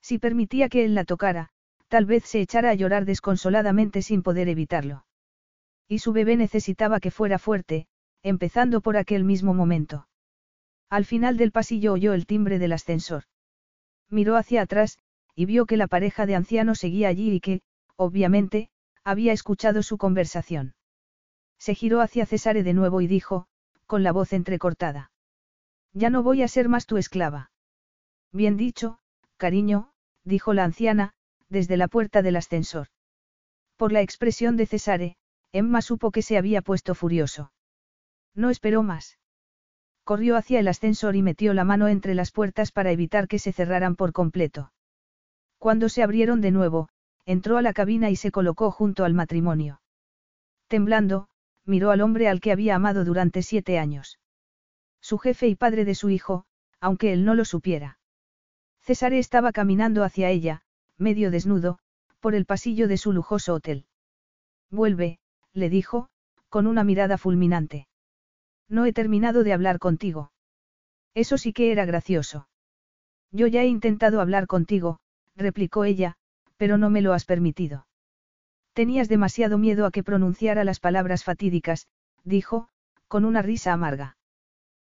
Si 0.00 0.18
permitía 0.18 0.68
que 0.68 0.84
él 0.84 0.94
la 0.94 1.04
tocara, 1.04 1.50
tal 1.88 2.06
vez 2.06 2.24
se 2.24 2.40
echara 2.40 2.70
a 2.70 2.74
llorar 2.74 3.04
desconsoladamente 3.04 4.02
sin 4.02 4.22
poder 4.22 4.48
evitarlo. 4.48 5.04
Y 5.90 5.98
su 5.98 6.12
bebé 6.12 6.36
necesitaba 6.36 7.00
que 7.00 7.10
fuera 7.10 7.40
fuerte, 7.40 7.88
empezando 8.22 8.80
por 8.80 8.96
aquel 8.96 9.24
mismo 9.24 9.54
momento. 9.54 10.06
Al 10.88 11.04
final 11.04 11.36
del 11.36 11.50
pasillo 11.50 11.94
oyó 11.94 12.12
el 12.12 12.26
timbre 12.26 12.60
del 12.60 12.72
ascensor. 12.72 13.24
Miró 14.08 14.36
hacia 14.36 14.62
atrás, 14.62 14.98
y 15.34 15.46
vio 15.46 15.66
que 15.66 15.76
la 15.76 15.88
pareja 15.88 16.26
de 16.26 16.36
ancianos 16.36 16.78
seguía 16.78 17.08
allí 17.08 17.32
y 17.32 17.40
que, 17.40 17.62
obviamente, 17.96 18.70
había 19.02 19.32
escuchado 19.32 19.82
su 19.82 19.98
conversación. 19.98 20.74
Se 21.58 21.74
giró 21.74 22.00
hacia 22.02 22.24
Cesare 22.24 22.62
de 22.62 22.72
nuevo 22.72 23.00
y 23.00 23.08
dijo, 23.08 23.48
con 23.86 24.04
la 24.04 24.12
voz 24.12 24.32
entrecortada. 24.32 25.10
Ya 25.92 26.08
no 26.08 26.22
voy 26.22 26.44
a 26.44 26.48
ser 26.48 26.68
más 26.68 26.86
tu 26.86 26.98
esclava. 26.98 27.50
Bien 28.30 28.56
dicho, 28.56 29.00
cariño, 29.38 29.90
dijo 30.22 30.54
la 30.54 30.62
anciana, 30.62 31.14
desde 31.48 31.76
la 31.76 31.88
puerta 31.88 32.22
del 32.22 32.36
ascensor. 32.36 32.86
Por 33.76 33.90
la 33.90 34.02
expresión 34.02 34.56
de 34.56 34.66
Cesare, 34.66 35.16
Emma 35.52 35.82
supo 35.82 36.10
que 36.10 36.22
se 36.22 36.36
había 36.36 36.62
puesto 36.62 36.94
furioso. 36.94 37.52
No 38.34 38.50
esperó 38.50 38.82
más. 38.82 39.18
Corrió 40.04 40.36
hacia 40.36 40.60
el 40.60 40.68
ascensor 40.68 41.16
y 41.16 41.22
metió 41.22 41.54
la 41.54 41.64
mano 41.64 41.88
entre 41.88 42.14
las 42.14 42.32
puertas 42.32 42.72
para 42.72 42.90
evitar 42.90 43.28
que 43.28 43.38
se 43.38 43.52
cerraran 43.52 43.96
por 43.96 44.12
completo. 44.12 44.72
Cuando 45.58 45.88
se 45.88 46.02
abrieron 46.02 46.40
de 46.40 46.50
nuevo, 46.50 46.88
entró 47.26 47.58
a 47.58 47.62
la 47.62 47.72
cabina 47.72 48.10
y 48.10 48.16
se 48.16 48.30
colocó 48.30 48.70
junto 48.70 49.04
al 49.04 49.14
matrimonio. 49.14 49.80
Temblando, 50.66 51.28
miró 51.64 51.90
al 51.90 52.00
hombre 52.00 52.28
al 52.28 52.40
que 52.40 52.50
había 52.50 52.74
amado 52.74 53.04
durante 53.04 53.42
siete 53.42 53.78
años. 53.78 54.18
Su 55.00 55.18
jefe 55.18 55.46
y 55.46 55.54
padre 55.54 55.84
de 55.84 55.94
su 55.94 56.10
hijo, 56.10 56.44
aunque 56.80 57.12
él 57.12 57.24
no 57.24 57.34
lo 57.34 57.44
supiera. 57.44 57.98
César 58.80 59.12
estaba 59.12 59.52
caminando 59.52 60.02
hacia 60.02 60.30
ella, 60.30 60.62
medio 60.96 61.30
desnudo, 61.30 61.78
por 62.18 62.34
el 62.34 62.46
pasillo 62.46 62.88
de 62.88 62.96
su 62.96 63.12
lujoso 63.12 63.54
hotel. 63.54 63.86
Vuelve, 64.70 65.19
le 65.52 65.70
dijo, 65.70 66.08
con 66.48 66.66
una 66.66 66.84
mirada 66.84 67.18
fulminante. 67.18 67.86
No 68.68 68.84
he 68.84 68.92
terminado 68.92 69.44
de 69.44 69.52
hablar 69.52 69.78
contigo. 69.78 70.32
Eso 71.14 71.38
sí 71.38 71.52
que 71.52 71.72
era 71.72 71.84
gracioso. 71.84 72.48
Yo 73.32 73.46
ya 73.46 73.62
he 73.62 73.66
intentado 73.66 74.20
hablar 74.20 74.46
contigo, 74.46 75.00
replicó 75.36 75.84
ella, 75.84 76.16
pero 76.56 76.78
no 76.78 76.90
me 76.90 77.02
lo 77.02 77.12
has 77.12 77.24
permitido. 77.24 77.86
Tenías 78.72 79.08
demasiado 79.08 79.58
miedo 79.58 79.86
a 79.86 79.90
que 79.90 80.04
pronunciara 80.04 80.64
las 80.64 80.80
palabras 80.80 81.24
fatídicas, 81.24 81.88
dijo, 82.24 82.68
con 83.08 83.24
una 83.24 83.42
risa 83.42 83.72
amarga. 83.72 84.16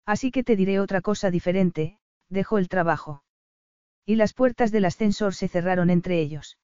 Así 0.05 0.31
que 0.31 0.43
te 0.43 0.57
diré 0.57 0.81
otra 0.81 1.01
cosa 1.01 1.31
diferente, 1.31 1.99
dejó 2.29 2.59
el 2.59 2.69
trabajo. 2.69 3.23
Y 4.05 4.17
las 4.17 4.33
puertas 4.33 4.73
del 4.73 4.87
ascensor 4.87 5.35
se 5.35 5.49
cerraron 5.49 5.91
entre 5.91 6.21
ellos. 6.21 6.59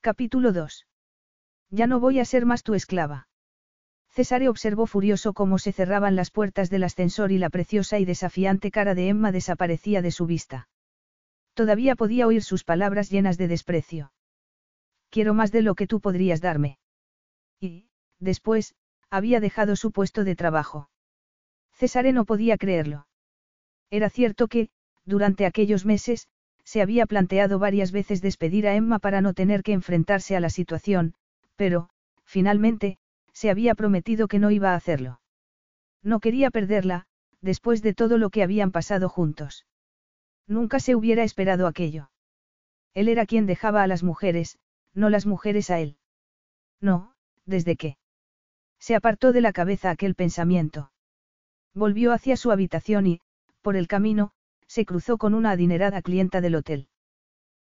Capítulo 0.00 0.52
2. 0.52 0.86
Ya 1.74 1.88
no 1.88 1.98
voy 1.98 2.20
a 2.20 2.24
ser 2.24 2.46
más 2.46 2.62
tu 2.62 2.74
esclava. 2.74 3.26
Cesare 4.08 4.48
observó 4.48 4.86
furioso 4.86 5.32
cómo 5.32 5.58
se 5.58 5.72
cerraban 5.72 6.14
las 6.14 6.30
puertas 6.30 6.70
del 6.70 6.84
ascensor 6.84 7.32
y 7.32 7.38
la 7.38 7.50
preciosa 7.50 7.98
y 7.98 8.04
desafiante 8.04 8.70
cara 8.70 8.94
de 8.94 9.08
Emma 9.08 9.32
desaparecía 9.32 10.00
de 10.00 10.12
su 10.12 10.24
vista. 10.24 10.68
Todavía 11.52 11.96
podía 11.96 12.28
oír 12.28 12.44
sus 12.44 12.62
palabras 12.62 13.10
llenas 13.10 13.38
de 13.38 13.48
desprecio. 13.48 14.12
Quiero 15.10 15.34
más 15.34 15.50
de 15.50 15.62
lo 15.62 15.74
que 15.74 15.88
tú 15.88 16.00
podrías 16.00 16.40
darme. 16.40 16.78
Y, 17.58 17.88
después, 18.20 18.76
había 19.10 19.40
dejado 19.40 19.74
su 19.74 19.90
puesto 19.90 20.22
de 20.22 20.36
trabajo. 20.36 20.90
Cesare 21.72 22.12
no 22.12 22.24
podía 22.24 22.56
creerlo. 22.56 23.08
Era 23.90 24.10
cierto 24.10 24.46
que, 24.46 24.68
durante 25.04 25.44
aquellos 25.44 25.84
meses, 25.84 26.28
se 26.62 26.82
había 26.82 27.06
planteado 27.06 27.58
varias 27.58 27.90
veces 27.90 28.22
despedir 28.22 28.68
a 28.68 28.76
Emma 28.76 29.00
para 29.00 29.20
no 29.20 29.34
tener 29.34 29.64
que 29.64 29.72
enfrentarse 29.72 30.36
a 30.36 30.40
la 30.40 30.50
situación, 30.50 31.14
pero, 31.56 31.88
finalmente, 32.24 32.98
se 33.32 33.50
había 33.50 33.74
prometido 33.74 34.28
que 34.28 34.38
no 34.38 34.50
iba 34.50 34.72
a 34.72 34.76
hacerlo. 34.76 35.20
No 36.02 36.20
quería 36.20 36.50
perderla, 36.50 37.06
después 37.40 37.82
de 37.82 37.94
todo 37.94 38.18
lo 38.18 38.30
que 38.30 38.42
habían 38.42 38.72
pasado 38.72 39.08
juntos. 39.08 39.66
Nunca 40.46 40.80
se 40.80 40.94
hubiera 40.94 41.24
esperado 41.24 41.66
aquello. 41.66 42.10
Él 42.92 43.08
era 43.08 43.26
quien 43.26 43.46
dejaba 43.46 43.82
a 43.82 43.86
las 43.86 44.02
mujeres, 44.02 44.58
no 44.94 45.10
las 45.10 45.26
mujeres 45.26 45.70
a 45.70 45.80
él. 45.80 45.96
No, 46.80 47.14
desde 47.44 47.76
que. 47.76 47.96
Se 48.78 48.94
apartó 48.94 49.32
de 49.32 49.40
la 49.40 49.52
cabeza 49.52 49.90
aquel 49.90 50.14
pensamiento. 50.14 50.92
Volvió 51.74 52.12
hacia 52.12 52.36
su 52.36 52.52
habitación 52.52 53.06
y, 53.06 53.20
por 53.62 53.76
el 53.76 53.88
camino, 53.88 54.32
se 54.66 54.84
cruzó 54.84 55.18
con 55.18 55.34
una 55.34 55.50
adinerada 55.50 56.02
clienta 56.02 56.40
del 56.40 56.54
hotel. 56.54 56.88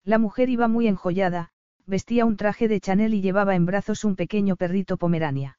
La 0.04 0.18
mujer 0.18 0.48
iba 0.48 0.68
muy 0.68 0.86
enjollada, 0.86 1.50
vestía 1.86 2.24
un 2.24 2.36
traje 2.36 2.68
de 2.68 2.80
Chanel 2.80 3.14
y 3.14 3.22
llevaba 3.22 3.54
en 3.54 3.66
brazos 3.66 4.04
un 4.04 4.16
pequeño 4.16 4.56
perrito 4.56 4.96
pomerania. 4.96 5.58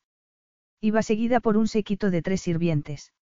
Iba 0.81 1.01
seguida 1.01 1.39
por 1.39 1.57
un 1.57 1.67
séquito 1.67 2.11
de 2.11 2.21
tres 2.21 2.41
sirvientes. 2.41 3.13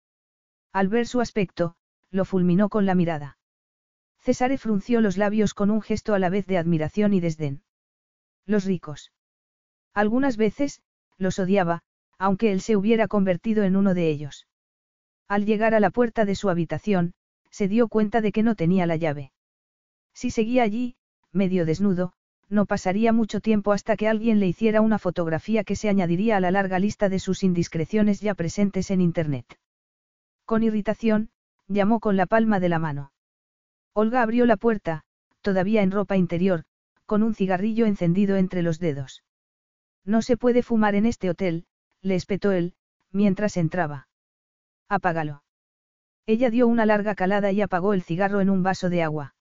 Al 0.73 0.89
ver 0.89 1.07
su 1.07 1.21
aspecto, 1.21 1.75
lo 2.11 2.25
fulminó 2.25 2.69
con 2.69 2.85
la 2.85 2.95
mirada. 2.95 3.37
César 4.19 4.57
frunció 4.57 5.01
los 5.01 5.17
labios 5.17 5.53
con 5.53 5.69
un 5.69 5.81
gesto 5.81 6.13
a 6.13 6.19
la 6.19 6.29
vez 6.29 6.47
de 6.47 6.57
admiración 6.57 7.13
y 7.13 7.19
desdén. 7.19 7.63
Los 8.45 8.65
ricos. 8.65 9.11
Algunas 9.93 10.35
veces, 10.35 10.81
los 11.17 11.39
odiaba, 11.39 11.83
aunque 12.17 12.51
él 12.51 12.61
se 12.61 12.75
hubiera 12.75 13.07
convertido 13.07 13.63
en 13.63 13.75
uno 13.75 13.93
de 13.93 14.09
ellos. 14.09 14.47
Al 15.27 15.45
llegar 15.45 15.73
a 15.73 15.79
la 15.79 15.91
puerta 15.91 16.25
de 16.25 16.35
su 16.35 16.49
habitación, 16.49 17.13
se 17.51 17.67
dio 17.67 17.87
cuenta 17.87 18.21
de 18.21 18.31
que 18.31 18.43
no 18.43 18.55
tenía 18.55 18.85
la 18.85 18.95
llave. 18.95 19.31
Si 20.13 20.31
seguía 20.31 20.63
allí, 20.63 20.97
medio 21.31 21.65
desnudo, 21.65 22.13
no 22.49 22.65
pasaría 22.65 23.11
mucho 23.11 23.41
tiempo 23.41 23.71
hasta 23.71 23.97
que 23.97 24.07
alguien 24.07 24.39
le 24.39 24.47
hiciera 24.47 24.81
una 24.81 24.99
fotografía 24.99 25.63
que 25.63 25.75
se 25.75 25.89
añadiría 25.89 26.37
a 26.37 26.39
la 26.39 26.51
larga 26.51 26.79
lista 26.79 27.09
de 27.09 27.19
sus 27.19 27.43
indiscreciones 27.43 28.21
ya 28.21 28.35
presentes 28.35 28.91
en 28.91 29.01
Internet. 29.01 29.59
Con 30.45 30.63
irritación, 30.63 31.29
llamó 31.67 31.99
con 31.99 32.17
la 32.17 32.27
palma 32.27 32.59
de 32.59 32.69
la 32.69 32.79
mano. 32.79 33.11
Olga 33.93 34.21
abrió 34.21 34.45
la 34.45 34.57
puerta, 34.57 35.03
todavía 35.41 35.81
en 35.81 35.91
ropa 35.91 36.17
interior, 36.17 36.63
con 37.05 37.23
un 37.23 37.33
cigarrillo 37.33 37.85
encendido 37.85 38.35
entre 38.35 38.61
los 38.61 38.79
dedos. 38.79 39.23
No 40.03 40.21
se 40.21 40.37
puede 40.37 40.61
fumar 40.61 40.95
en 40.95 41.05
este 41.05 41.29
hotel, 41.29 41.65
le 42.01 42.15
espetó 42.15 42.51
él, 42.51 42.75
mientras 43.11 43.57
entraba. 43.57 44.07
Apágalo. 44.87 45.43
Ella 46.27 46.49
dio 46.49 46.67
una 46.67 46.85
larga 46.85 47.15
calada 47.15 47.51
y 47.51 47.61
apagó 47.61 47.93
el 47.93 48.03
cigarro 48.03 48.41
en 48.41 48.49
un 48.49 48.63
vaso 48.63 48.89
de 48.89 49.03
agua. 49.03 49.35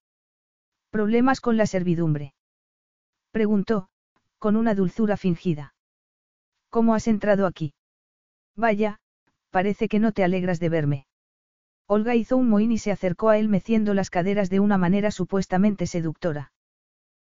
¿Problemas 0.90 1.40
con 1.40 1.56
la 1.56 1.66
servidumbre? 1.66 2.33
Preguntó, 3.34 3.88
con 4.38 4.54
una 4.54 4.76
dulzura 4.76 5.16
fingida. 5.16 5.74
¿Cómo 6.70 6.94
has 6.94 7.08
entrado 7.08 7.48
aquí? 7.48 7.74
Vaya, 8.54 9.00
parece 9.50 9.88
que 9.88 9.98
no 9.98 10.12
te 10.12 10.22
alegras 10.22 10.60
de 10.60 10.68
verme. 10.68 11.06
Olga 11.88 12.14
hizo 12.14 12.36
un 12.36 12.48
mohín 12.48 12.70
y 12.70 12.78
se 12.78 12.92
acercó 12.92 13.30
a 13.30 13.38
él 13.38 13.48
meciendo 13.48 13.92
las 13.92 14.08
caderas 14.08 14.50
de 14.50 14.60
una 14.60 14.78
manera 14.78 15.10
supuestamente 15.10 15.88
seductora. 15.88 16.52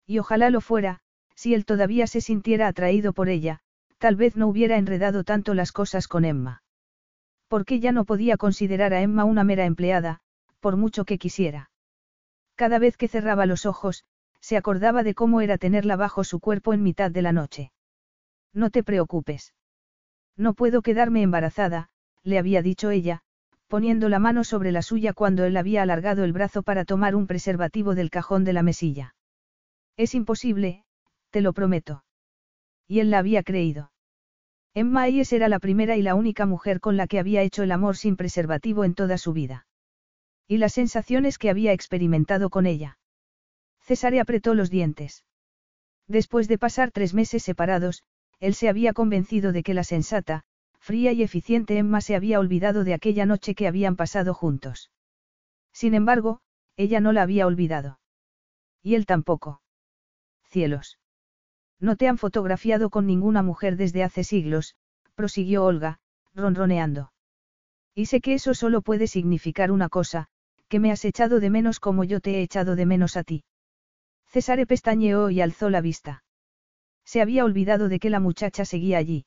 Y 0.07 0.21
ojalá 0.21 0.51
lo 0.51 0.61
fuera, 0.61 1.01
si 1.35 1.55
él 1.55 1.65
todavía 1.65 2.07
se 2.07 2.21
sintiera 2.21 2.69
atraído 2.69 3.13
por 3.13 3.29
ella, 3.29 3.59
tal 3.99 4.15
vez 4.15 4.37
no 4.37 4.47
hubiera 4.47 4.77
enredado 4.77 5.25
tanto 5.25 5.55
las 5.55 5.73
cosas 5.73 6.07
con 6.07 6.25
Emma. 6.25 6.63
Porque 7.49 7.81
ya 7.81 7.91
no 7.91 8.05
podía 8.05 8.37
considerar 8.37 8.95
a 8.95 9.03
Emma 9.03 9.25
una 9.25 9.43
mera 9.43 9.65
empleada, 9.65 10.21
por 10.61 10.77
mucho 10.77 11.05
que 11.05 11.19
quisiera. 11.19 11.73
Cada 12.55 12.79
vez 12.79 12.97
que 12.97 13.09
cerraba 13.09 13.45
los 13.45 13.67
ojos, 13.67 14.05
se 14.47 14.57
acordaba 14.57 15.03
de 15.03 15.17
cómo 15.17 15.41
era 15.41 15.59
tenerla 15.59 15.97
bajo 15.97 16.23
su 16.23 16.39
cuerpo 16.39 16.73
en 16.73 16.81
mitad 16.81 17.11
de 17.11 17.21
la 17.21 17.33
noche. 17.33 17.73
No 18.55 18.71
te 18.71 18.85
preocupes. 18.85 19.55
No 20.37 20.55
puedo 20.55 20.83
quedarme 20.83 21.23
embarazada, 21.23 21.89
le 22.23 22.39
había 22.39 22.63
dicho 22.63 22.91
ella, 22.91 23.23
poniendo 23.67 24.09
la 24.09 24.21
mano 24.21 24.45
sobre 24.45 24.71
la 24.71 24.83
suya 24.83 25.13
cuando 25.15 25.45
él 25.45 25.57
había 25.57 25.83
alargado 25.83 26.23
el 26.23 26.33
brazo 26.33 26.63
para 26.63 26.85
tomar 26.85 27.17
un 27.17 27.27
preservativo 27.27 27.97
del 27.97 28.09
cajón 28.09 28.45
de 28.45 28.53
la 28.53 28.63
mesilla. 28.63 29.17
Es 29.97 30.15
imposible, 30.15 30.85
te 31.31 31.41
lo 31.41 31.53
prometo. 31.53 32.05
Y 32.87 33.01
él 33.01 33.11
la 33.11 33.19
había 33.19 33.43
creído. 33.43 33.91
Emma 34.75 35.03
Ayes 35.03 35.33
era 35.33 35.49
la 35.49 35.59
primera 35.59 35.97
y 35.97 36.03
la 36.03 36.15
única 36.15 36.47
mujer 36.47 36.79
con 36.79 36.97
la 36.97 37.09
que 37.09 37.19
había 37.19 37.43
hecho 37.43 37.65
el 37.65 37.73
amor 37.73 37.97
sin 37.97 38.15
preservativo 38.15 38.85
en 38.85 38.95
toda 38.95 39.19
su 39.19 39.33
vida. 39.33 39.67
Y 40.47 40.59
las 40.59 40.75
sensaciones 40.75 41.37
que 41.37 41.51
había 41.51 41.73
experimentado 41.73 42.49
con 42.49 42.67
ella. 42.67 42.97
César 43.87 44.19
apretó 44.19 44.55
los 44.55 44.69
dientes. 44.69 45.25
Después 46.09 46.49
de 46.49 46.59
pasar 46.59 46.91
tres 46.91 47.15
meses 47.15 47.45
separados, 47.45 48.03
él 48.41 48.55
se 48.55 48.69
había 48.69 48.93
convencido 48.93 49.53
de 49.53 49.63
que 49.63 49.75
la 49.75 49.85
sensata, 49.85 50.43
fría 50.81 51.13
y 51.13 51.23
eficiente 51.23 51.79
Emma 51.79 52.01
se 52.01 52.17
había 52.17 52.41
olvidado 52.41 52.83
de 52.83 52.95
aquella 52.95 53.27
noche 53.27 53.55
que 53.55 53.69
habían 53.69 53.95
pasado 53.95 54.35
juntos. 54.35 54.91
Sin 55.73 55.95
embargo, 55.95 56.41
ella 56.77 57.01
no 57.01 57.13
la 57.13 57.23
había 57.23 57.47
olvidado. 57.47 58.01
Y 58.83 58.97
él 58.97 59.07
tampoco. 59.07 59.63
Cielos. 60.43 60.99
No 61.79 61.95
te 61.95 62.09
han 62.09 62.19
fotografiado 62.19 62.91
con 62.91 63.07
ninguna 63.07 63.43
mujer 63.43 63.77
desde 63.77 64.03
hace 64.03 64.25
siglos, 64.25 64.75
prosiguió 65.15 65.65
Olga, 65.65 66.01
ronroneando. 66.35 67.13
Y 67.95 68.07
sé 68.07 68.21
que 68.21 68.35
eso 68.35 68.53
solo 68.53 68.83
puede 68.83 69.07
significar 69.07 69.71
una 69.71 69.89
cosa, 69.89 70.27
que 70.69 70.81
me 70.81 70.91
has 70.91 71.05
echado 71.05 71.39
de 71.39 71.51
menos 71.51 71.79
como 71.79 72.03
yo 72.03 72.21
te 72.21 72.37
he 72.37 72.43
echado 72.43 72.75
de 72.75 72.87
menos 72.87 73.17
a 73.17 73.23
ti. 73.23 73.45
César 74.37 74.67
pestañeó 74.67 75.31
y 75.31 75.41
alzó 75.41 75.71
la 75.71 75.81
vista. 75.81 76.23
Se 77.07 77.23
había 77.23 77.43
olvidado 77.47 77.89
de 77.89 77.99
que 77.99 78.11
la 78.11 78.21
muchacha 78.21 78.67
seguía 78.67 78.99
allí. 78.99 79.25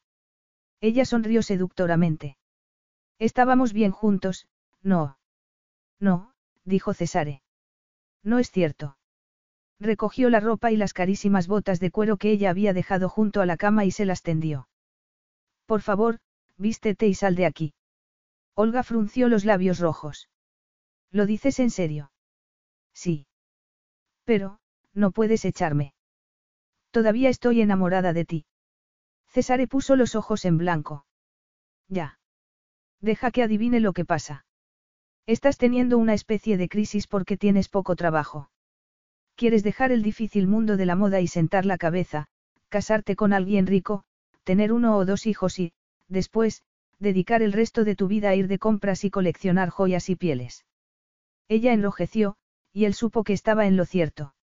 Ella 0.81 1.03
sonrió 1.03 1.41
seductoramente. 1.41 2.37
Estábamos 3.17 3.73
bien 3.73 3.89
juntos, 3.89 4.47
no. 4.83 5.17
No, 5.99 6.35
dijo 6.63 6.93
Cesare. 6.93 7.41
No 8.21 8.37
es 8.37 8.51
cierto. 8.51 8.99
Recogió 9.79 10.29
la 10.29 10.41
ropa 10.41 10.71
y 10.71 10.77
las 10.77 10.93
carísimas 10.93 11.47
botas 11.47 11.79
de 11.79 11.89
cuero 11.89 12.17
que 12.17 12.29
ella 12.29 12.51
había 12.51 12.73
dejado 12.73 13.09
junto 13.09 13.41
a 13.41 13.47
la 13.47 13.57
cama 13.57 13.85
y 13.85 13.91
se 13.91 14.05
las 14.05 14.21
tendió. 14.21 14.69
Por 15.65 15.81
favor, 15.81 16.19
vístete 16.55 17.07
y 17.07 17.15
sal 17.15 17.33
de 17.33 17.47
aquí. 17.47 17.73
Olga 18.53 18.83
frunció 18.83 19.27
los 19.27 19.43
labios 19.43 19.79
rojos. 19.79 20.29
¿Lo 21.09 21.25
dices 21.25 21.59
en 21.59 21.71
serio? 21.71 22.11
Sí. 22.93 23.25
Pero, 24.23 24.59
no 24.93 25.11
puedes 25.11 25.45
echarme. 25.45 25.93
Todavía 26.91 27.29
estoy 27.29 27.61
enamorada 27.61 28.13
de 28.13 28.25
ti. 28.25 28.45
César 29.27 29.65
puso 29.67 29.95
los 29.95 30.15
ojos 30.15 30.45
en 30.45 30.57
blanco. 30.57 31.05
Ya. 31.87 32.19
Deja 32.99 33.31
que 33.31 33.43
adivine 33.43 33.79
lo 33.79 33.93
que 33.93 34.05
pasa. 34.05 34.45
Estás 35.25 35.57
teniendo 35.57 35.97
una 35.97 36.13
especie 36.13 36.57
de 36.57 36.67
crisis 36.67 37.05
porque 37.07 37.37
tienes 37.37 37.69
poco 37.69 37.95
trabajo. 37.95 38.49
Quieres 39.35 39.63
dejar 39.63 39.91
el 39.91 40.01
difícil 40.01 40.47
mundo 40.47 40.75
de 40.75 40.85
la 40.85 40.95
moda 40.95 41.21
y 41.21 41.27
sentar 41.27 41.65
la 41.65 41.77
cabeza, 41.77 42.27
casarte 42.67 43.15
con 43.15 43.31
alguien 43.31 43.67
rico, 43.67 44.03
tener 44.43 44.73
uno 44.73 44.97
o 44.97 45.05
dos 45.05 45.27
hijos 45.27 45.59
y, 45.59 45.71
después, 46.07 46.63
dedicar 46.97 47.41
el 47.41 47.53
resto 47.53 47.83
de 47.83 47.95
tu 47.95 48.07
vida 48.07 48.29
a 48.29 48.35
ir 48.35 48.47
de 48.47 48.59
compras 48.59 49.03
y 49.05 49.11
coleccionar 49.11 49.69
joyas 49.69 50.09
y 50.09 50.15
pieles. 50.15 50.65
Ella 51.47 51.73
enrojeció, 51.73 52.35
y 52.73 52.85
él 52.85 52.93
supo 52.93 53.23
que 53.23 53.33
estaba 53.33 53.67
en 53.67 53.77
lo 53.77 53.85
cierto. 53.85 54.33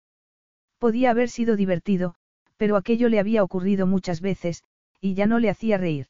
Podía 0.79 1.11
haber 1.11 1.29
sido 1.29 1.57
divertido, 1.57 2.15
pero 2.57 2.77
aquello 2.77 3.09
le 3.09 3.19
había 3.19 3.43
ocurrido 3.43 3.87
muchas 3.87 4.21
veces, 4.21 4.65
y 5.01 5.15
ya 5.15 5.27
no 5.27 5.39
le 5.39 5.51
hacía 5.51 5.79
reír. 5.79 6.09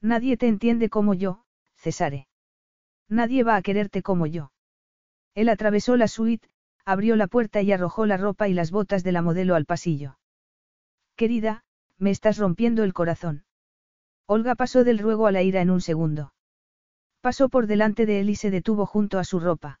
Nadie 0.00 0.36
te 0.36 0.48
entiende 0.48 0.88
como 0.88 1.14
yo, 1.14 1.44
Cesare. 1.76 2.28
Nadie 3.08 3.44
va 3.44 3.56
a 3.56 3.62
quererte 3.62 4.02
como 4.02 4.26
yo. 4.26 4.52
Él 5.34 5.48
atravesó 5.48 5.96
la 5.96 6.08
suite, 6.08 6.48
abrió 6.84 7.16
la 7.16 7.26
puerta 7.26 7.62
y 7.62 7.72
arrojó 7.72 8.06
la 8.06 8.16
ropa 8.16 8.48
y 8.48 8.54
las 8.54 8.70
botas 8.70 9.04
de 9.04 9.12
la 9.12 9.22
modelo 9.22 9.54
al 9.54 9.66
pasillo. 9.66 10.18
Querida, 11.16 11.64
me 11.98 12.10
estás 12.10 12.38
rompiendo 12.38 12.84
el 12.84 12.92
corazón. 12.92 13.44
Olga 14.26 14.54
pasó 14.54 14.84
del 14.84 14.98
ruego 14.98 15.26
a 15.26 15.32
la 15.32 15.42
ira 15.42 15.60
en 15.60 15.70
un 15.70 15.80
segundo. 15.80 16.32
Pasó 17.20 17.48
por 17.48 17.66
delante 17.66 18.06
de 18.06 18.20
él 18.20 18.30
y 18.30 18.36
se 18.36 18.50
detuvo 18.50 18.86
junto 18.86 19.18
a 19.18 19.24
su 19.24 19.40
ropa. 19.40 19.80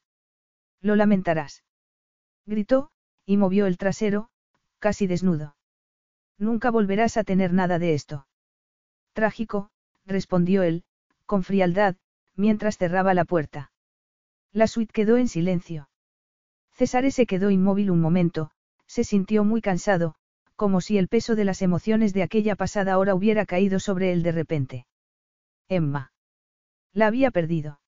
Lo 0.80 0.96
lamentarás. 0.96 1.64
Gritó, 2.44 2.90
y 3.26 3.36
movió 3.36 3.66
el 3.66 3.76
trasero, 3.76 4.30
casi 4.78 5.06
desnudo. 5.06 5.56
Nunca 6.38 6.70
volverás 6.70 7.16
a 7.16 7.24
tener 7.24 7.52
nada 7.52 7.78
de 7.78 7.94
esto. 7.94 8.26
Trágico, 9.12 9.70
respondió 10.06 10.62
él, 10.62 10.84
con 11.26 11.42
frialdad, 11.42 11.96
mientras 12.36 12.78
cerraba 12.78 13.14
la 13.14 13.24
puerta. 13.24 13.72
La 14.52 14.66
suite 14.68 14.92
quedó 14.92 15.16
en 15.16 15.28
silencio. 15.28 15.88
César 16.72 17.10
se 17.10 17.26
quedó 17.26 17.50
inmóvil 17.50 17.90
un 17.90 18.00
momento, 18.00 18.50
se 18.86 19.02
sintió 19.02 19.44
muy 19.44 19.60
cansado, 19.60 20.14
como 20.54 20.80
si 20.80 20.98
el 20.98 21.08
peso 21.08 21.34
de 21.34 21.44
las 21.44 21.62
emociones 21.62 22.14
de 22.14 22.22
aquella 22.22 22.54
pasada 22.54 22.98
hora 22.98 23.14
hubiera 23.14 23.44
caído 23.44 23.80
sobre 23.80 24.12
él 24.12 24.22
de 24.22 24.32
repente. 24.32 24.86
Emma. 25.68 26.12
La 26.92 27.08
había 27.08 27.30
perdido. 27.30 27.80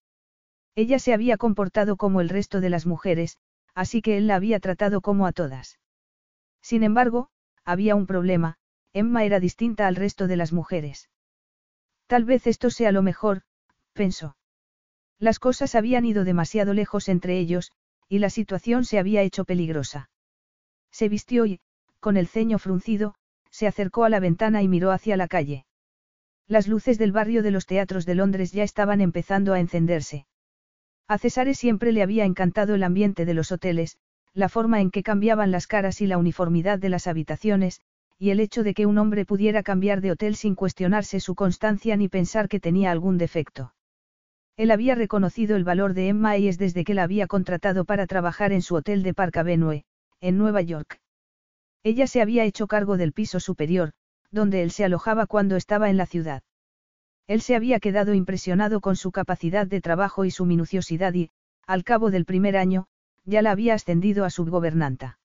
Ella 0.74 0.98
se 0.98 1.14
había 1.14 1.36
comportado 1.36 1.96
como 1.96 2.20
el 2.20 2.28
resto 2.28 2.60
de 2.60 2.70
las 2.70 2.86
mujeres, 2.86 3.38
así 3.78 4.02
que 4.02 4.18
él 4.18 4.26
la 4.26 4.34
había 4.34 4.58
tratado 4.58 5.00
como 5.00 5.24
a 5.24 5.32
todas. 5.32 5.78
Sin 6.60 6.82
embargo, 6.82 7.28
había 7.64 7.94
un 7.94 8.06
problema, 8.06 8.56
Emma 8.92 9.22
era 9.22 9.38
distinta 9.38 9.86
al 9.86 9.94
resto 9.94 10.26
de 10.26 10.36
las 10.36 10.52
mujeres. 10.52 11.08
Tal 12.08 12.24
vez 12.24 12.48
esto 12.48 12.70
sea 12.70 12.90
lo 12.90 13.02
mejor, 13.02 13.42
pensó. 13.92 14.36
Las 15.20 15.38
cosas 15.38 15.76
habían 15.76 16.04
ido 16.06 16.24
demasiado 16.24 16.74
lejos 16.74 17.08
entre 17.08 17.38
ellos, 17.38 17.70
y 18.08 18.18
la 18.18 18.30
situación 18.30 18.84
se 18.84 18.98
había 18.98 19.22
hecho 19.22 19.44
peligrosa. 19.44 20.10
Se 20.90 21.08
vistió 21.08 21.46
y, 21.46 21.60
con 22.00 22.16
el 22.16 22.26
ceño 22.26 22.58
fruncido, 22.58 23.14
se 23.48 23.68
acercó 23.68 24.02
a 24.02 24.08
la 24.08 24.18
ventana 24.18 24.60
y 24.60 24.66
miró 24.66 24.90
hacia 24.90 25.16
la 25.16 25.28
calle. 25.28 25.66
Las 26.48 26.66
luces 26.66 26.98
del 26.98 27.12
barrio 27.12 27.44
de 27.44 27.52
los 27.52 27.66
teatros 27.66 28.06
de 28.06 28.16
Londres 28.16 28.50
ya 28.50 28.64
estaban 28.64 29.00
empezando 29.00 29.52
a 29.52 29.60
encenderse. 29.60 30.26
A 31.08 31.16
Cesare 31.16 31.54
siempre 31.54 31.90
le 31.90 32.02
había 32.02 32.26
encantado 32.26 32.74
el 32.74 32.82
ambiente 32.82 33.24
de 33.24 33.32
los 33.32 33.50
hoteles, 33.50 33.96
la 34.34 34.50
forma 34.50 34.82
en 34.82 34.90
que 34.90 35.02
cambiaban 35.02 35.50
las 35.50 35.66
caras 35.66 36.02
y 36.02 36.06
la 36.06 36.18
uniformidad 36.18 36.78
de 36.78 36.90
las 36.90 37.06
habitaciones, 37.06 37.80
y 38.18 38.28
el 38.30 38.40
hecho 38.40 38.62
de 38.62 38.74
que 38.74 38.84
un 38.84 38.98
hombre 38.98 39.24
pudiera 39.24 39.62
cambiar 39.62 40.02
de 40.02 40.10
hotel 40.10 40.36
sin 40.36 40.54
cuestionarse 40.54 41.18
su 41.20 41.34
constancia 41.34 41.96
ni 41.96 42.08
pensar 42.08 42.48
que 42.48 42.60
tenía 42.60 42.90
algún 42.90 43.16
defecto. 43.16 43.72
Él 44.56 44.70
había 44.70 44.94
reconocido 44.94 45.56
el 45.56 45.64
valor 45.64 45.94
de 45.94 46.08
Emma 46.08 46.36
y 46.36 46.48
es 46.48 46.58
desde 46.58 46.84
que 46.84 46.92
la 46.92 47.04
había 47.04 47.26
contratado 47.26 47.84
para 47.86 48.06
trabajar 48.06 48.52
en 48.52 48.60
su 48.60 48.74
hotel 48.74 49.02
de 49.02 49.14
Park 49.14 49.38
Avenue, 49.38 49.84
en 50.20 50.36
Nueva 50.36 50.60
York. 50.60 51.00
Ella 51.84 52.06
se 52.06 52.20
había 52.20 52.44
hecho 52.44 52.66
cargo 52.66 52.96
del 52.98 53.12
piso 53.12 53.40
superior, 53.40 53.92
donde 54.30 54.62
él 54.62 54.72
se 54.72 54.84
alojaba 54.84 55.26
cuando 55.26 55.56
estaba 55.56 55.88
en 55.88 55.96
la 55.96 56.06
ciudad. 56.06 56.42
Él 57.28 57.42
se 57.42 57.54
había 57.54 57.78
quedado 57.78 58.14
impresionado 58.14 58.80
con 58.80 58.96
su 58.96 59.12
capacidad 59.12 59.66
de 59.66 59.82
trabajo 59.82 60.24
y 60.24 60.30
su 60.30 60.46
minuciosidad 60.46 61.12
y, 61.12 61.30
al 61.66 61.84
cabo 61.84 62.10
del 62.10 62.24
primer 62.24 62.56
año, 62.56 62.86
ya 63.24 63.42
la 63.42 63.50
había 63.50 63.74
ascendido 63.74 64.24
a 64.24 64.30
subgobernanta. 64.30 65.18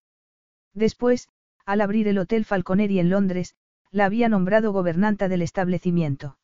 Después, 0.74 1.30
al 1.66 1.80
abrir 1.80 2.10
el 2.10 2.18
Hotel 2.18 2.44
Falconeri 2.44 3.00
en 3.00 3.10
Londres, 3.10 3.56
la 3.89 4.04
había 4.06 4.28
nombrado 4.28 4.74
gobernanta 4.74 5.30
del 5.30 5.42
establecimiento. 5.42 6.38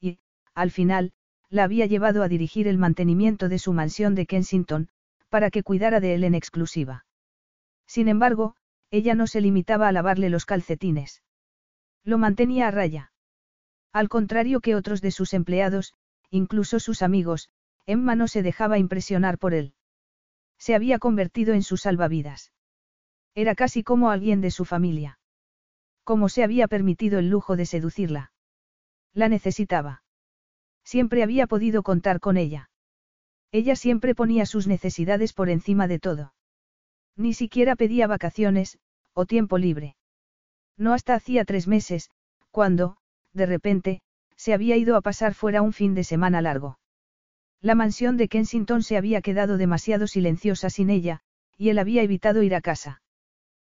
Y, 0.00 0.18
al 0.52 0.72
final, 0.72 1.12
la 1.48 1.62
había 1.62 1.86
llevado 1.86 2.24
a 2.24 2.28
dirigir 2.28 2.66
el 2.66 2.78
mantenimiento 2.78 3.48
de 3.48 3.60
su 3.60 3.72
mansión 3.72 4.16
de 4.16 4.26
Kensington, 4.26 4.88
para 5.28 5.50
que 5.50 5.62
cuidara 5.62 6.00
de 6.00 6.14
él 6.14 6.24
en 6.24 6.34
exclusiva. 6.34 7.06
Sin 7.86 8.08
embargo, 8.08 8.56
ella 8.90 9.14
no 9.14 9.28
se 9.28 9.40
limitaba 9.40 9.86
a 9.86 9.92
lavarle 9.92 10.28
los 10.28 10.44
calcetines. 10.44 11.22
Lo 12.02 12.18
mantenía 12.18 12.66
a 12.66 12.70
raya. 12.72 13.11
Al 13.92 14.08
contrario 14.08 14.60
que 14.60 14.74
otros 14.74 15.00
de 15.00 15.10
sus 15.10 15.34
empleados, 15.34 15.94
incluso 16.30 16.80
sus 16.80 17.02
amigos, 17.02 17.50
Emma 17.84 18.14
no 18.14 18.28
se 18.28 18.42
dejaba 18.42 18.78
impresionar 18.78 19.38
por 19.38 19.54
él. 19.54 19.74
Se 20.58 20.74
había 20.74 20.98
convertido 20.98 21.54
en 21.54 21.62
su 21.62 21.76
salvavidas. 21.76 22.52
Era 23.34 23.54
casi 23.54 23.82
como 23.82 24.10
alguien 24.10 24.40
de 24.40 24.50
su 24.50 24.64
familia. 24.64 25.18
Como 26.04 26.28
se 26.28 26.42
había 26.42 26.68
permitido 26.68 27.18
el 27.18 27.28
lujo 27.28 27.56
de 27.56 27.66
seducirla. 27.66 28.32
La 29.12 29.28
necesitaba. 29.28 30.02
Siempre 30.84 31.22
había 31.22 31.46
podido 31.46 31.82
contar 31.82 32.20
con 32.20 32.36
ella. 32.36 32.70
Ella 33.50 33.76
siempre 33.76 34.14
ponía 34.14 34.46
sus 34.46 34.66
necesidades 34.66 35.32
por 35.32 35.50
encima 35.50 35.86
de 35.86 35.98
todo. 35.98 36.34
Ni 37.16 37.34
siquiera 37.34 37.76
pedía 37.76 38.06
vacaciones, 38.06 38.78
o 39.12 39.26
tiempo 39.26 39.58
libre. 39.58 39.96
No 40.78 40.94
hasta 40.94 41.14
hacía 41.14 41.44
tres 41.44 41.68
meses, 41.68 42.10
cuando, 42.50 42.96
de 43.32 43.46
repente, 43.46 44.00
se 44.36 44.54
había 44.54 44.76
ido 44.76 44.96
a 44.96 45.00
pasar 45.00 45.34
fuera 45.34 45.62
un 45.62 45.72
fin 45.72 45.94
de 45.94 46.04
semana 46.04 46.42
largo. 46.42 46.78
La 47.60 47.74
mansión 47.74 48.16
de 48.16 48.28
Kensington 48.28 48.82
se 48.82 48.96
había 48.96 49.22
quedado 49.22 49.56
demasiado 49.56 50.06
silenciosa 50.06 50.68
sin 50.68 50.90
ella, 50.90 51.20
y 51.56 51.68
él 51.68 51.78
había 51.78 52.02
evitado 52.02 52.42
ir 52.42 52.54
a 52.54 52.60
casa. 52.60 53.02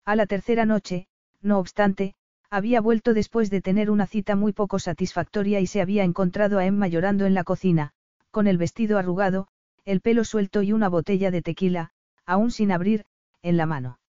A 0.06 0.16
la 0.16 0.26
tercera 0.26 0.66
noche, 0.66 1.08
no 1.42 1.60
obstante, 1.60 2.16
había 2.50 2.82
vuelto 2.82 3.14
después 3.14 3.50
de 3.50 3.62
tener 3.62 3.92
una 3.92 4.08
cita 4.08 4.36
muy 4.36 4.54
poco 4.54 4.80
satisfactoria 4.80 5.60
y 5.60 5.68
se 5.68 5.82
había 5.82 6.04
encontrado 6.04 6.58
a 6.58 6.66
Emma 6.66 6.88
llorando 6.88 7.26
en 7.26 7.34
la 7.34 7.44
cocina, 7.44 7.92
con 8.32 8.48
el 8.48 8.58
vestido 8.58 8.98
arrugado, 8.98 9.48
el 9.84 10.02
pelo 10.02 10.24
suelto 10.24 10.64
y 10.64 10.72
una 10.72 10.90
botella 10.90 11.32
de 11.32 11.42
tequila, 11.42 11.92
aún 12.26 12.52
sin 12.52 12.72
abrir, 12.72 13.06
en 13.42 13.58
la 13.58 13.66
mano. 13.66 14.00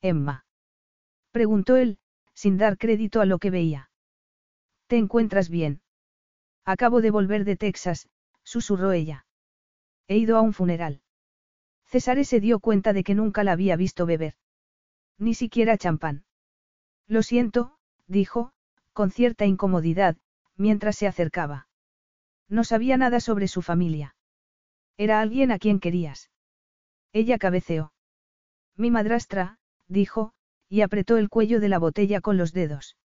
Emma. 0.00 0.46
Preguntó 1.30 1.76
él, 1.76 1.98
sin 2.32 2.56
dar 2.56 2.78
crédito 2.78 3.20
a 3.20 3.26
lo 3.26 3.38
que 3.38 3.50
veía. 3.50 3.90
¿Te 4.86 4.96
encuentras 4.96 5.48
bien? 5.48 5.80
Acabo 6.64 7.00
de 7.00 7.10
volver 7.10 7.44
de 7.44 7.56
Texas, 7.56 8.08
susurró 8.42 8.92
ella. 8.92 9.26
He 10.08 10.16
ido 10.18 10.36
a 10.36 10.40
un 10.40 10.52
funeral. 10.52 11.00
César 11.86 12.22
se 12.24 12.40
dio 12.40 12.60
cuenta 12.60 12.92
de 12.92 13.04
que 13.04 13.14
nunca 13.14 13.44
la 13.44 13.52
había 13.52 13.76
visto 13.76 14.06
beber. 14.06 14.34
Ni 15.18 15.34
siquiera 15.34 15.78
champán. 15.78 16.24
Lo 17.06 17.22
siento, 17.22 17.78
dijo, 18.06 18.52
con 18.92 19.10
cierta 19.10 19.46
incomodidad, 19.46 20.16
mientras 20.56 20.96
se 20.96 21.06
acercaba. 21.06 21.68
No 22.48 22.64
sabía 22.64 22.96
nada 22.96 23.20
sobre 23.20 23.48
su 23.48 23.62
familia. 23.62 24.16
Era 24.96 25.20
alguien 25.20 25.50
a 25.50 25.58
quien 25.58 25.80
querías. 25.80 26.30
Ella 27.12 27.38
cabeceó. 27.38 27.92
Mi 28.76 28.90
madrastra, 28.90 29.58
dijo, 29.88 30.34
y 30.68 30.80
apretó 30.82 31.16
el 31.16 31.28
cuello 31.28 31.60
de 31.60 31.68
la 31.68 31.78
botella 31.78 32.20
con 32.20 32.36
los 32.36 32.52
dedos. 32.52 32.96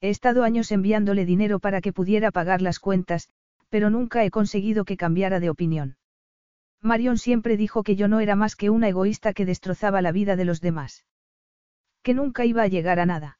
He 0.00 0.10
estado 0.10 0.44
años 0.44 0.70
enviándole 0.72 1.24
dinero 1.24 1.58
para 1.58 1.80
que 1.80 1.92
pudiera 1.92 2.30
pagar 2.30 2.62
las 2.62 2.78
cuentas, 2.78 3.28
pero 3.68 3.90
nunca 3.90 4.24
he 4.24 4.30
conseguido 4.30 4.84
que 4.84 4.96
cambiara 4.96 5.40
de 5.40 5.50
opinión. 5.50 5.96
Marion 6.82 7.18
siempre 7.18 7.56
dijo 7.56 7.82
que 7.82 7.96
yo 7.96 8.06
no 8.06 8.20
era 8.20 8.36
más 8.36 8.56
que 8.56 8.70
una 8.70 8.88
egoísta 8.88 9.32
que 9.32 9.46
destrozaba 9.46 10.02
la 10.02 10.12
vida 10.12 10.36
de 10.36 10.44
los 10.44 10.60
demás. 10.60 11.04
Que 12.02 12.14
nunca 12.14 12.44
iba 12.44 12.62
a 12.62 12.68
llegar 12.68 13.00
a 13.00 13.06
nada. 13.06 13.38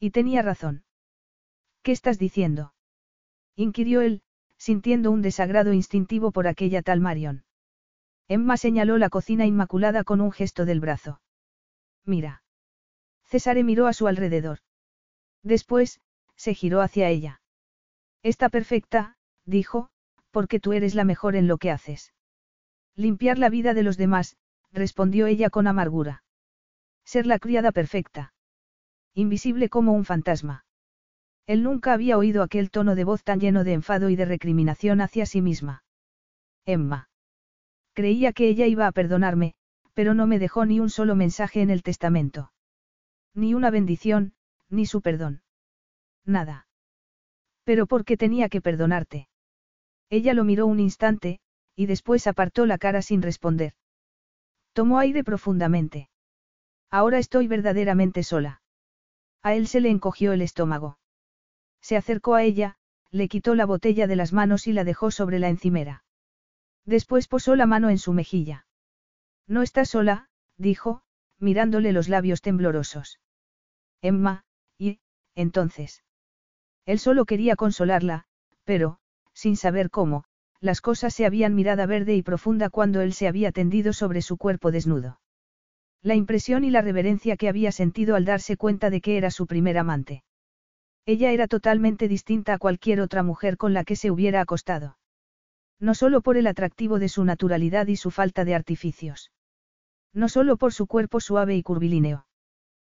Y 0.00 0.10
tenía 0.10 0.42
razón. 0.42 0.84
¿Qué 1.82 1.92
estás 1.92 2.18
diciendo? 2.18 2.74
inquirió 3.54 4.00
él, 4.00 4.22
sintiendo 4.58 5.10
un 5.10 5.22
desagrado 5.22 5.72
instintivo 5.72 6.32
por 6.32 6.48
aquella 6.48 6.82
tal 6.82 7.00
Marion. 7.00 7.44
Emma 8.28 8.56
señaló 8.56 8.98
la 8.98 9.08
cocina 9.08 9.46
inmaculada 9.46 10.02
con 10.02 10.20
un 10.20 10.32
gesto 10.32 10.64
del 10.64 10.80
brazo. 10.80 11.20
Mira. 12.04 12.42
César 13.24 13.62
miró 13.62 13.86
a 13.86 13.92
su 13.92 14.08
alrededor. 14.08 14.58
Después, 15.46 16.00
se 16.34 16.54
giró 16.54 16.80
hacia 16.80 17.08
ella. 17.08 17.40
Está 18.24 18.48
perfecta, 18.48 19.16
dijo, 19.44 19.90
porque 20.32 20.58
tú 20.58 20.72
eres 20.72 20.96
la 20.96 21.04
mejor 21.04 21.36
en 21.36 21.46
lo 21.46 21.56
que 21.56 21.70
haces. 21.70 22.12
Limpiar 22.96 23.38
la 23.38 23.48
vida 23.48 23.72
de 23.72 23.84
los 23.84 23.96
demás, 23.96 24.36
respondió 24.72 25.28
ella 25.28 25.48
con 25.48 25.68
amargura. 25.68 26.24
Ser 27.04 27.28
la 27.28 27.38
criada 27.38 27.70
perfecta. 27.70 28.34
Invisible 29.14 29.68
como 29.68 29.92
un 29.92 30.04
fantasma. 30.04 30.64
Él 31.46 31.62
nunca 31.62 31.92
había 31.92 32.18
oído 32.18 32.42
aquel 32.42 32.72
tono 32.72 32.96
de 32.96 33.04
voz 33.04 33.22
tan 33.22 33.38
lleno 33.38 33.62
de 33.62 33.74
enfado 33.74 34.10
y 34.10 34.16
de 34.16 34.24
recriminación 34.24 35.00
hacia 35.00 35.26
sí 35.26 35.42
misma. 35.42 35.84
Emma. 36.64 37.08
Creía 37.92 38.32
que 38.32 38.48
ella 38.48 38.66
iba 38.66 38.88
a 38.88 38.92
perdonarme, 38.92 39.54
pero 39.94 40.12
no 40.12 40.26
me 40.26 40.40
dejó 40.40 40.66
ni 40.66 40.80
un 40.80 40.90
solo 40.90 41.14
mensaje 41.14 41.62
en 41.62 41.70
el 41.70 41.84
testamento. 41.84 42.50
Ni 43.32 43.54
una 43.54 43.70
bendición, 43.70 44.34
ni 44.68 44.86
su 44.86 45.00
perdón. 45.00 45.42
Nada. 46.24 46.66
Pero 47.64 47.86
¿por 47.86 48.04
qué 48.04 48.16
tenía 48.16 48.48
que 48.48 48.60
perdonarte? 48.60 49.28
Ella 50.08 50.34
lo 50.34 50.44
miró 50.44 50.66
un 50.66 50.80
instante, 50.80 51.40
y 51.74 51.86
después 51.86 52.26
apartó 52.26 52.66
la 52.66 52.78
cara 52.78 53.02
sin 53.02 53.22
responder. 53.22 53.74
Tomó 54.72 54.98
aire 54.98 55.24
profundamente. 55.24 56.10
Ahora 56.90 57.18
estoy 57.18 57.48
verdaderamente 57.48 58.22
sola. 58.22 58.62
A 59.42 59.54
él 59.54 59.66
se 59.66 59.80
le 59.80 59.90
encogió 59.90 60.32
el 60.32 60.42
estómago. 60.42 60.98
Se 61.80 61.96
acercó 61.96 62.34
a 62.34 62.42
ella, 62.42 62.76
le 63.10 63.28
quitó 63.28 63.54
la 63.54 63.66
botella 63.66 64.06
de 64.06 64.16
las 64.16 64.32
manos 64.32 64.66
y 64.66 64.72
la 64.72 64.84
dejó 64.84 65.10
sobre 65.10 65.38
la 65.38 65.48
encimera. 65.48 66.04
Después 66.84 67.28
posó 67.28 67.56
la 67.56 67.66
mano 67.66 67.90
en 67.90 67.98
su 67.98 68.12
mejilla. 68.12 68.66
No 69.46 69.62
estás 69.62 69.90
sola, 69.90 70.28
dijo, 70.56 71.02
mirándole 71.38 71.92
los 71.92 72.08
labios 72.08 72.40
temblorosos. 72.40 73.20
Emma, 74.02 74.44
entonces. 75.36 76.02
Él 76.84 76.98
solo 76.98 77.24
quería 77.24 77.54
consolarla, 77.54 78.24
pero, 78.64 78.98
sin 79.32 79.56
saber 79.56 79.90
cómo, 79.90 80.24
las 80.60 80.80
cosas 80.80 81.14
se 81.14 81.26
habían 81.26 81.54
mirada 81.54 81.86
verde 81.86 82.16
y 82.16 82.22
profunda 82.22 82.70
cuando 82.70 83.00
él 83.00 83.12
se 83.12 83.28
había 83.28 83.52
tendido 83.52 83.92
sobre 83.92 84.22
su 84.22 84.36
cuerpo 84.36 84.72
desnudo. 84.72 85.20
La 86.02 86.14
impresión 86.14 86.64
y 86.64 86.70
la 86.70 86.82
reverencia 86.82 87.36
que 87.36 87.48
había 87.48 87.72
sentido 87.72 88.16
al 88.16 88.24
darse 88.24 88.56
cuenta 88.56 88.90
de 88.90 89.00
que 89.00 89.16
era 89.16 89.30
su 89.30 89.46
primer 89.46 89.78
amante. 89.78 90.24
Ella 91.04 91.30
era 91.30 91.46
totalmente 91.46 92.08
distinta 92.08 92.54
a 92.54 92.58
cualquier 92.58 93.00
otra 93.00 93.22
mujer 93.22 93.56
con 93.56 93.74
la 93.74 93.84
que 93.84 93.96
se 93.96 94.10
hubiera 94.10 94.40
acostado. 94.40 94.98
No 95.78 95.94
solo 95.94 96.22
por 96.22 96.36
el 96.36 96.46
atractivo 96.46 96.98
de 96.98 97.08
su 97.08 97.24
naturalidad 97.24 97.86
y 97.86 97.96
su 97.96 98.10
falta 98.10 98.44
de 98.44 98.54
artificios. 98.54 99.30
No 100.14 100.28
solo 100.28 100.56
por 100.56 100.72
su 100.72 100.86
cuerpo 100.86 101.20
suave 101.20 101.54
y 101.56 101.62
curvilíneo. 101.62 102.26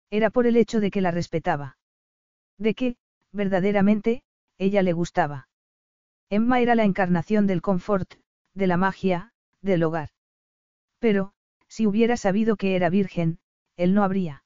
Era 0.10 0.30
por 0.30 0.46
el 0.46 0.56
hecho 0.56 0.80
de 0.80 0.92
que 0.92 1.02
la 1.02 1.12
respetaba. 1.12 1.77
De 2.58 2.74
que, 2.74 2.98
verdaderamente, 3.32 4.24
ella 4.58 4.82
le 4.82 4.94
gustaba. 4.94 5.50
Emma 6.30 6.60
era 6.60 6.76
la 6.76 6.84
encarnación 6.84 7.48
del 7.48 7.62
confort, 7.62 8.16
de 8.54 8.68
la 8.68 8.78
magia, 8.78 9.34
del 9.62 9.84
hogar. 9.84 10.10
Pero, 11.00 11.34
si 11.68 11.86
hubiera 11.86 12.18
sabido 12.18 12.56
que 12.56 12.76
era 12.76 12.90
virgen, 12.90 13.40
él 13.76 13.94
no 13.94 14.04
habría. 14.04 14.44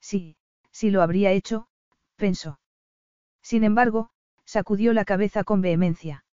Sí, 0.00 0.36
sí 0.70 0.90
lo 0.90 1.02
habría 1.02 1.32
hecho, 1.32 1.68
pensó. 2.16 2.60
Sin 3.42 3.64
embargo, 3.64 4.10
sacudió 4.44 4.92
la 4.92 5.04
cabeza 5.04 5.44
con 5.44 5.60
vehemencia. 5.60 6.24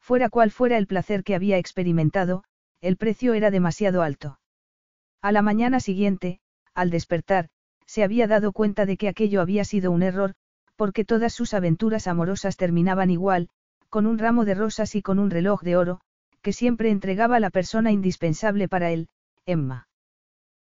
Fuera 0.00 0.28
cual 0.28 0.50
fuera 0.50 0.78
el 0.78 0.86
placer 0.86 1.24
que 1.24 1.34
había 1.34 1.58
experimentado, 1.58 2.44
el 2.80 2.96
precio 2.96 3.34
era 3.34 3.50
demasiado 3.50 4.02
alto. 4.02 4.38
A 5.22 5.32
la 5.32 5.42
mañana 5.42 5.80
siguiente, 5.80 6.40
al 6.74 6.90
despertar, 6.90 7.48
se 7.96 8.04
había 8.04 8.26
dado 8.26 8.52
cuenta 8.52 8.84
de 8.84 8.98
que 8.98 9.08
aquello 9.08 9.40
había 9.40 9.64
sido 9.64 9.90
un 9.90 10.02
error, 10.02 10.34
porque 10.76 11.06
todas 11.06 11.32
sus 11.32 11.54
aventuras 11.54 12.06
amorosas 12.06 12.58
terminaban 12.58 13.08
igual, 13.08 13.48
con 13.88 14.04
un 14.04 14.18
ramo 14.18 14.44
de 14.44 14.54
rosas 14.54 14.94
y 14.94 15.00
con 15.00 15.18
un 15.18 15.30
reloj 15.30 15.62
de 15.62 15.78
oro, 15.78 16.00
que 16.42 16.52
siempre 16.52 16.90
entregaba 16.90 17.40
la 17.40 17.48
persona 17.48 17.92
indispensable 17.92 18.68
para 18.68 18.90
él, 18.90 19.08
Emma. 19.46 19.88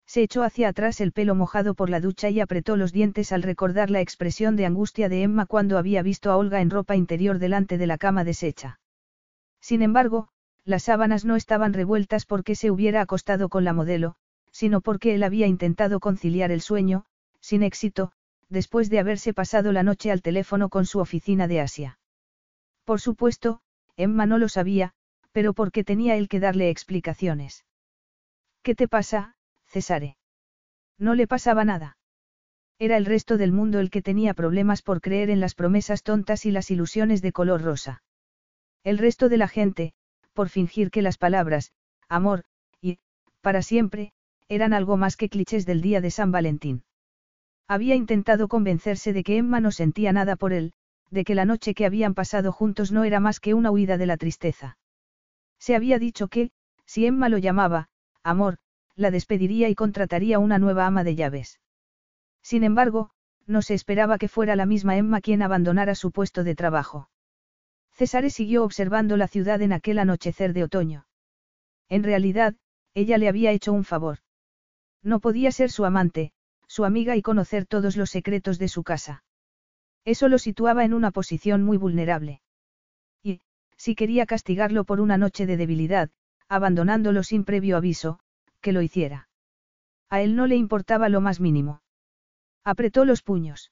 Se 0.05 0.21
echó 0.21 0.43
hacia 0.43 0.67
atrás 0.67 1.01
el 1.01 1.11
pelo 1.11 1.33
mojado 1.33 1.73
por 1.73 1.89
la 1.89 1.99
ducha 1.99 2.29
y 2.29 2.39
apretó 2.39 2.77
los 2.77 2.93
dientes 2.93 3.31
al 3.31 3.41
recordar 3.41 3.89
la 3.89 4.01
expresión 4.01 4.55
de 4.55 4.67
angustia 4.67 5.09
de 5.09 5.23
Emma 5.23 5.47
cuando 5.47 5.79
había 5.79 6.03
visto 6.03 6.29
a 6.29 6.37
Olga 6.37 6.61
en 6.61 6.69
ropa 6.69 6.95
interior 6.95 7.39
delante 7.39 7.79
de 7.79 7.87
la 7.87 7.97
cama 7.97 8.23
deshecha. 8.23 8.79
Sin 9.59 9.81
embargo, 9.81 10.27
las 10.65 10.83
sábanas 10.83 11.25
no 11.25 11.35
estaban 11.35 11.73
revueltas 11.73 12.27
porque 12.27 12.53
se 12.53 12.69
hubiera 12.69 13.01
acostado 13.01 13.49
con 13.49 13.63
la 13.63 13.73
modelo, 13.73 14.17
sino 14.51 14.81
porque 14.81 15.15
él 15.15 15.23
había 15.23 15.47
intentado 15.47 15.99
conciliar 15.99 16.51
el 16.51 16.61
sueño, 16.61 17.05
sin 17.43 17.61
éxito, 17.61 18.13
después 18.47 18.89
de 18.89 18.99
haberse 18.99 19.33
pasado 19.33 19.73
la 19.73 19.83
noche 19.83 20.11
al 20.11 20.21
teléfono 20.21 20.69
con 20.69 20.85
su 20.85 20.99
oficina 20.99 21.47
de 21.47 21.59
Asia. 21.59 21.99
Por 22.85 23.01
supuesto, 23.01 23.59
Emma 23.97 24.25
no 24.25 24.37
lo 24.37 24.47
sabía, 24.47 24.93
pero 25.33 25.53
porque 25.53 25.83
tenía 25.83 26.15
él 26.15 26.29
que 26.29 26.39
darle 26.39 26.69
explicaciones. 26.69 27.65
¿Qué 28.61 28.75
te 28.75 28.87
pasa, 28.87 29.35
Cesare. 29.67 30.15
No 30.97 31.15
le 31.15 31.27
pasaba 31.27 31.65
nada. 31.65 31.97
Era 32.79 32.95
el 32.95 33.05
resto 33.05 33.37
del 33.37 33.51
mundo 33.51 33.79
el 33.79 33.89
que 33.89 34.01
tenía 34.01 34.33
problemas 34.33 34.81
por 34.81 35.01
creer 35.01 35.29
en 35.29 35.41
las 35.41 35.53
promesas 35.53 36.01
tontas 36.01 36.45
y 36.45 36.51
las 36.51 36.71
ilusiones 36.71 37.21
de 37.21 37.33
color 37.33 37.61
rosa. 37.61 38.03
El 38.83 38.97
resto 38.97 39.27
de 39.27 39.37
la 39.37 39.47
gente, 39.47 39.93
por 40.33 40.47
fingir 40.49 40.91
que 40.91 41.01
las 41.01 41.17
palabras, 41.17 41.73
amor, 42.07 42.45
y, 42.81 42.99
para 43.41 43.61
siempre, 43.61 44.13
eran 44.47 44.73
algo 44.73 44.95
más 44.97 45.17
que 45.17 45.29
clichés 45.29 45.65
del 45.65 45.81
día 45.81 45.99
de 45.99 46.11
San 46.11 46.31
Valentín. 46.31 46.83
Había 47.67 47.95
intentado 47.95 48.47
convencerse 48.47 49.13
de 49.13 49.23
que 49.23 49.37
Emma 49.37 49.59
no 49.59 49.71
sentía 49.71 50.11
nada 50.11 50.35
por 50.35 50.53
él, 50.53 50.73
de 51.09 51.23
que 51.23 51.35
la 51.35 51.45
noche 51.45 51.73
que 51.73 51.85
habían 51.85 52.13
pasado 52.13 52.51
juntos 52.51 52.91
no 52.91 53.03
era 53.03 53.19
más 53.19 53.39
que 53.39 53.53
una 53.53 53.71
huida 53.71 53.97
de 53.97 54.05
la 54.05 54.17
tristeza. 54.17 54.77
Se 55.59 55.75
había 55.75 55.99
dicho 55.99 56.27
que, 56.27 56.51
si 56.85 57.05
Emma 57.05 57.29
lo 57.29 57.37
llamaba, 57.37 57.89
amor, 58.23 58.57
la 58.95 59.11
despediría 59.11 59.69
y 59.69 59.75
contrataría 59.75 60.39
una 60.39 60.59
nueva 60.59 60.85
ama 60.85 61.03
de 61.03 61.15
llaves. 61.15 61.59
Sin 62.41 62.63
embargo, 62.63 63.11
no 63.45 63.61
se 63.61 63.73
esperaba 63.73 64.17
que 64.17 64.27
fuera 64.27 64.55
la 64.55 64.65
misma 64.65 64.97
Emma 64.97 65.21
quien 65.21 65.41
abandonara 65.41 65.95
su 65.95 66.11
puesto 66.11 66.43
de 66.43 66.55
trabajo. 66.55 67.09
César 67.91 68.29
siguió 68.31 68.63
observando 68.63 69.17
la 69.17 69.27
ciudad 69.27 69.61
en 69.61 69.71
aquel 69.71 69.99
anochecer 69.99 70.53
de 70.53 70.63
otoño. 70.63 71.05
En 71.89 72.03
realidad, 72.03 72.55
ella 72.93 73.17
le 73.17 73.29
había 73.29 73.51
hecho 73.51 73.71
un 73.71 73.83
favor. 73.83 74.19
No 75.01 75.19
podía 75.19 75.51
ser 75.51 75.69
su 75.69 75.85
amante, 75.85 76.31
su 76.73 76.85
amiga 76.85 77.15
y 77.15 77.21
conocer 77.21 77.67
todos 77.67 77.95
los 77.97 78.09
secretos 78.09 78.57
de 78.57 78.67
su 78.67 78.81
casa. 78.83 79.23
Eso 80.05 80.27
lo 80.27 80.39
situaba 80.39 80.83
en 80.83 80.95
una 80.95 81.11
posición 81.11 81.61
muy 81.61 81.77
vulnerable. 81.77 82.41
Y, 83.21 83.41
si 83.77 83.93
quería 83.93 84.25
castigarlo 84.25 84.83
por 84.83 84.99
una 84.99 85.19
noche 85.19 85.45
de 85.45 85.55
debilidad, 85.55 86.09
abandonándolo 86.49 87.21
sin 87.21 87.43
previo 87.43 87.77
aviso, 87.77 88.19
que 88.59 88.71
lo 88.71 88.81
hiciera. 88.81 89.29
A 90.09 90.21
él 90.21 90.35
no 90.35 90.47
le 90.47 90.55
importaba 90.55 91.09
lo 91.09 91.21
más 91.21 91.39
mínimo. 91.39 91.83
Apretó 92.63 93.05
los 93.05 93.21
puños. 93.21 93.71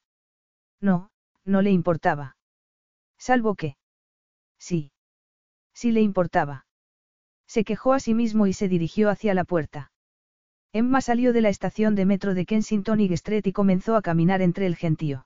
No, 0.79 1.09
no 1.43 1.63
le 1.63 1.71
importaba. 1.71 2.37
Salvo 3.17 3.55
que. 3.55 3.77
Sí. 4.59 4.91
Sí 5.73 5.91
le 5.91 6.01
importaba. 6.01 6.67
Se 7.47 7.63
quejó 7.63 7.93
a 7.93 7.99
sí 7.99 8.13
mismo 8.13 8.45
y 8.45 8.53
se 8.53 8.67
dirigió 8.67 9.09
hacia 9.09 9.33
la 9.33 9.43
puerta. 9.43 9.90
Emma 10.73 11.01
salió 11.01 11.33
de 11.33 11.41
la 11.41 11.49
estación 11.49 11.95
de 11.95 12.05
metro 12.05 12.33
de 12.33 12.45
Kensington 12.45 13.01
y 13.01 13.11
Street 13.13 13.45
y 13.45 13.51
comenzó 13.51 13.97
a 13.97 14.01
caminar 14.01 14.41
entre 14.41 14.65
el 14.65 14.77
gentío. 14.77 15.25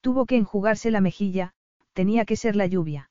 Tuvo 0.00 0.26
que 0.26 0.36
enjugarse 0.36 0.90
la 0.90 1.00
mejilla, 1.00 1.52
tenía 1.92 2.24
que 2.24 2.34
ser 2.34 2.56
la 2.56 2.66
lluvia. 2.66 3.10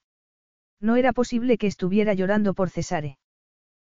No 0.82 0.98
era 0.98 1.14
posible 1.14 1.58
que 1.58 1.68
estuviera 1.68 2.14
llorando 2.14 2.54
por 2.54 2.70
Cesare. 2.70 3.18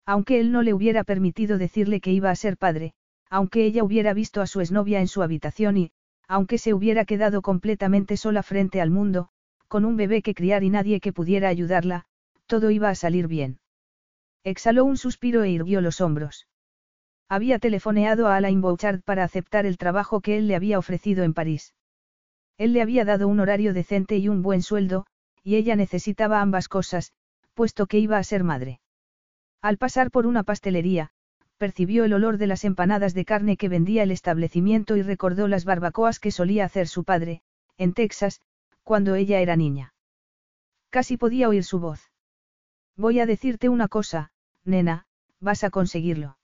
Aunque 0.06 0.40
él 0.40 0.52
no 0.52 0.64
le 0.64 0.74
hubiera 0.74 1.04
permitido 1.04 1.58
decirle 1.58 2.02
que 2.02 2.12
iba 2.12 2.32
a 2.32 2.36
ser 2.36 2.58
padre, 2.58 2.94
aunque 3.30 3.66
ella 3.66 3.84
hubiera 3.84 4.14
visto 4.14 4.42
a 4.42 4.48
su 4.48 4.60
exnovia 4.60 5.00
en 5.00 5.08
su 5.08 5.22
habitación 5.22 5.78
y, 5.78 5.92
aunque 6.28 6.58
se 6.58 6.74
hubiera 6.74 7.06
quedado 7.06 7.42
completamente 7.42 8.18
sola 8.18 8.44
frente 8.44 8.82
al 8.82 8.90
mundo, 8.90 9.30
con 9.68 9.86
un 9.86 9.96
bebé 9.96 10.22
que 10.22 10.34
criar 10.34 10.64
y 10.64 10.70
nadie 10.70 11.00
que 11.00 11.14
pudiera 11.14 11.50
ayudarla, 11.50 12.06
todo 12.48 12.72
iba 12.72 12.90
a 12.90 12.96
salir 12.96 13.28
bien. 13.28 13.60
Exhaló 14.44 14.86
un 14.86 14.98
suspiro 14.98 15.44
e 15.44 15.52
irguió 15.52 15.82
los 15.82 16.02
hombros. 16.02 16.48
Había 17.34 17.58
telefoneado 17.58 18.28
a 18.28 18.36
Alain 18.36 18.62
Bouchard 18.62 19.02
para 19.02 19.24
aceptar 19.24 19.66
el 19.66 19.80
trabajo 19.80 20.22
que 20.22 20.38
él 20.38 20.48
le 20.48 20.56
había 20.56 20.78
ofrecido 20.78 21.24
en 21.24 21.34
París. 21.34 21.74
Él 22.60 22.74
le 22.74 22.82
había 22.84 23.06
dado 23.06 23.28
un 23.28 23.40
horario 23.40 23.74
decente 23.74 24.18
y 24.18 24.30
un 24.30 24.44
buen 24.44 24.62
sueldo, 24.62 25.08
y 25.42 25.56
ella 25.56 25.76
necesitaba 25.76 26.42
ambas 26.42 26.68
cosas, 26.68 27.12
puesto 27.56 27.88
que 27.88 27.98
iba 27.98 28.20
a 28.20 28.24
ser 28.24 28.44
madre. 28.44 28.82
Al 29.64 29.80
pasar 29.80 30.12
por 30.12 30.28
una 30.28 30.44
pastelería, 30.44 31.10
percibió 31.58 32.04
el 32.04 32.14
olor 32.14 32.38
de 32.38 32.46
las 32.46 32.66
empanadas 32.66 33.16
de 33.16 33.26
carne 33.26 33.58
que 33.58 33.68
vendía 33.68 34.04
el 34.04 34.12
establecimiento 34.12 34.96
y 34.96 35.02
recordó 35.02 35.48
las 35.48 35.66
barbacoas 35.66 36.20
que 36.20 36.30
solía 36.30 36.66
hacer 36.66 36.88
su 36.88 37.04
padre, 37.04 37.42
en 37.80 37.94
Texas, 37.94 38.42
cuando 38.84 39.16
ella 39.16 39.40
era 39.40 39.56
niña. 39.56 39.96
Casi 40.92 41.18
podía 41.18 41.50
oír 41.50 41.64
su 41.64 41.80
voz. 41.80 42.12
Voy 42.96 43.20
a 43.20 43.26
decirte 43.26 43.70
una 43.70 43.88
cosa, 43.88 44.30
nena, 44.66 45.08
vas 45.40 45.64
a 45.64 45.72
conseguirlo. 45.72 46.38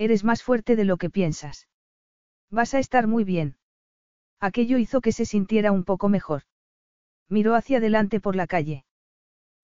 Eres 0.00 0.24
más 0.24 0.42
fuerte 0.42 0.76
de 0.76 0.86
lo 0.86 0.96
que 0.96 1.10
piensas. 1.10 1.68
Vas 2.50 2.72
a 2.72 2.78
estar 2.78 3.06
muy 3.06 3.22
bien. 3.22 3.58
Aquello 4.40 4.78
hizo 4.78 5.02
que 5.02 5.12
se 5.12 5.26
sintiera 5.26 5.72
un 5.72 5.84
poco 5.84 6.08
mejor. 6.08 6.44
Miró 7.28 7.54
hacia 7.54 7.76
adelante 7.76 8.18
por 8.18 8.34
la 8.34 8.46
calle. 8.46 8.86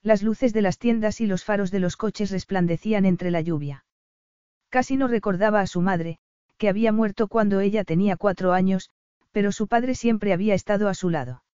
Las 0.02 0.22
luces 0.22 0.52
de 0.52 0.60
las 0.60 0.78
tiendas 0.78 1.22
y 1.22 1.26
los 1.26 1.42
faros 1.42 1.70
de 1.70 1.80
los 1.80 1.96
coches 1.96 2.30
resplandecían 2.30 3.06
entre 3.06 3.30
la 3.30 3.40
lluvia. 3.40 3.86
Casi 4.68 4.98
no 4.98 5.08
recordaba 5.08 5.62
a 5.62 5.66
su 5.66 5.80
madre, 5.80 6.18
que 6.58 6.68
había 6.68 6.92
muerto 6.92 7.28
cuando 7.28 7.60
ella 7.60 7.82
tenía 7.82 8.18
cuatro 8.18 8.52
años, 8.52 8.90
pero 9.32 9.52
su 9.52 9.68
padre 9.68 9.94
siempre 9.94 10.34
había 10.34 10.52
estado 10.52 10.90
a 10.90 10.94
su 10.94 11.08
lado. 11.08 11.44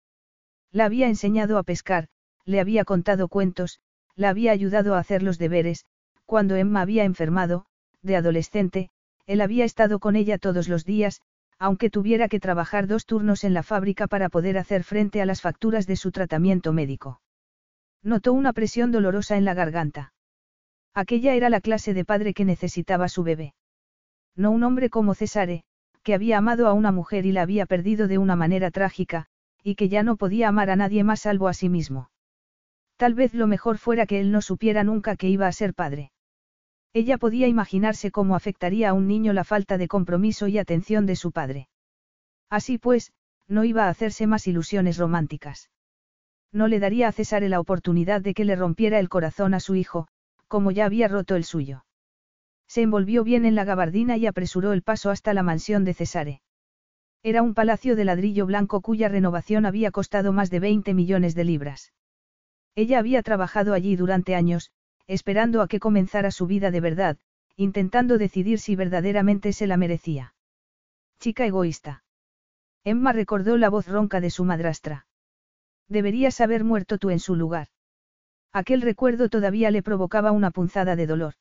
La 0.72 0.86
había 0.86 1.06
enseñado 1.06 1.56
a 1.56 1.62
pescar, 1.62 2.08
le 2.44 2.58
había 2.58 2.84
contado 2.84 3.28
cuentos, 3.28 3.78
la 4.16 4.30
había 4.30 4.50
ayudado 4.50 4.96
a 4.96 4.98
hacer 4.98 5.22
los 5.22 5.38
deberes, 5.38 5.86
Cuando 6.26 6.56
Emma 6.56 6.80
había 6.80 7.04
enfermado, 7.04 7.66
de 8.02 8.16
adolescente, 8.16 8.90
él 9.26 9.40
había 9.40 9.64
estado 9.64 9.98
con 9.98 10.16
ella 10.16 10.38
todos 10.38 10.68
los 10.68 10.84
días, 10.84 11.22
aunque 11.58 11.90
tuviera 11.90 12.28
que 12.28 12.40
trabajar 12.40 12.86
dos 12.86 13.06
turnos 13.06 13.44
en 13.44 13.54
la 13.54 13.62
fábrica 13.62 14.08
para 14.08 14.28
poder 14.28 14.58
hacer 14.58 14.82
frente 14.82 15.22
a 15.22 15.26
las 15.26 15.40
facturas 15.40 15.86
de 15.86 15.96
su 15.96 16.10
tratamiento 16.10 16.72
médico. 16.72 17.20
Notó 18.02 18.32
una 18.32 18.52
presión 18.52 18.90
dolorosa 18.90 19.36
en 19.36 19.44
la 19.44 19.54
garganta. 19.54 20.12
Aquella 20.92 21.34
era 21.34 21.48
la 21.48 21.60
clase 21.60 21.94
de 21.94 22.04
padre 22.04 22.34
que 22.34 22.44
necesitaba 22.44 23.08
su 23.08 23.22
bebé. 23.22 23.54
No 24.34 24.50
un 24.50 24.64
hombre 24.64 24.90
como 24.90 25.14
Cesare, 25.14 25.62
que 26.02 26.14
había 26.14 26.38
amado 26.38 26.66
a 26.66 26.72
una 26.72 26.90
mujer 26.90 27.26
y 27.26 27.32
la 27.32 27.42
había 27.42 27.64
perdido 27.66 28.08
de 28.08 28.18
una 28.18 28.34
manera 28.34 28.70
trágica, 28.70 29.26
y 29.62 29.76
que 29.76 29.88
ya 29.88 30.02
no 30.02 30.16
podía 30.16 30.48
amar 30.48 30.68
a 30.70 30.76
nadie 30.76 31.04
más 31.04 31.20
salvo 31.20 31.46
a 31.46 31.54
sí 31.54 31.68
mismo. 31.68 32.10
Tal 32.96 33.14
vez 33.14 33.34
lo 33.34 33.46
mejor 33.46 33.78
fuera 33.78 34.06
que 34.06 34.20
él 34.20 34.32
no 34.32 34.42
supiera 34.42 34.84
nunca 34.84 35.16
que 35.16 35.28
iba 35.28 35.46
a 35.46 35.52
ser 35.52 35.74
padre. 35.74 36.10
Ella 36.94 37.16
podía 37.16 37.48
imaginarse 37.48 38.10
cómo 38.10 38.36
afectaría 38.36 38.90
a 38.90 38.92
un 38.92 39.06
niño 39.08 39.32
la 39.32 39.44
falta 39.44 39.78
de 39.78 39.88
compromiso 39.88 40.46
y 40.48 40.58
atención 40.58 41.06
de 41.06 41.16
su 41.16 41.32
padre. 41.32 41.68
Así 42.50 42.76
pues, 42.78 43.12
no 43.48 43.64
iba 43.64 43.86
a 43.86 43.88
hacerse 43.88 44.26
más 44.26 44.46
ilusiones 44.46 44.98
románticas. 44.98 45.70
No 46.52 46.68
le 46.68 46.80
daría 46.80 47.08
a 47.08 47.12
César 47.12 47.42
la 47.44 47.60
oportunidad 47.60 48.20
de 48.20 48.34
que 48.34 48.44
le 48.44 48.56
rompiera 48.56 48.98
el 48.98 49.08
corazón 49.08 49.54
a 49.54 49.60
su 49.60 49.74
hijo, 49.74 50.06
como 50.48 50.70
ya 50.70 50.84
había 50.84 51.08
roto 51.08 51.34
el 51.34 51.44
suyo. 51.44 51.86
Se 52.68 52.82
envolvió 52.82 53.24
bien 53.24 53.46
en 53.46 53.54
la 53.54 53.64
gabardina 53.64 54.18
y 54.18 54.26
apresuró 54.26 54.72
el 54.74 54.82
paso 54.82 55.10
hasta 55.10 55.32
la 55.32 55.42
mansión 55.42 55.84
de 55.84 55.94
Cesare. 55.94 56.42
Era 57.22 57.40
un 57.42 57.54
palacio 57.54 57.96
de 57.96 58.04
ladrillo 58.04 58.44
blanco 58.44 58.82
cuya 58.82 59.08
renovación 59.08 59.64
había 59.64 59.90
costado 59.90 60.32
más 60.32 60.50
de 60.50 60.60
20 60.60 60.92
millones 60.92 61.34
de 61.34 61.44
libras. 61.44 61.92
Ella 62.74 62.98
había 62.98 63.22
trabajado 63.22 63.72
allí 63.72 63.96
durante 63.96 64.34
años, 64.34 64.70
esperando 65.12 65.60
a 65.60 65.68
que 65.68 65.78
comenzara 65.78 66.30
su 66.30 66.46
vida 66.46 66.70
de 66.70 66.80
verdad, 66.80 67.18
intentando 67.56 68.16
decidir 68.16 68.58
si 68.58 68.76
verdaderamente 68.76 69.52
se 69.52 69.66
la 69.66 69.76
merecía. 69.76 70.34
Chica 71.20 71.44
egoísta. 71.44 72.02
Emma 72.82 73.12
recordó 73.12 73.58
la 73.58 73.68
voz 73.68 73.86
ronca 73.86 74.20
de 74.20 74.30
su 74.30 74.44
madrastra. 74.44 75.06
Deberías 75.86 76.40
haber 76.40 76.64
muerto 76.64 76.96
tú 76.96 77.10
en 77.10 77.20
su 77.20 77.36
lugar. 77.36 77.68
Aquel 78.52 78.80
recuerdo 78.80 79.28
todavía 79.28 79.70
le 79.70 79.82
provocaba 79.82 80.32
una 80.32 80.50
punzada 80.50 80.96
de 80.96 81.06
dolor. 81.06 81.34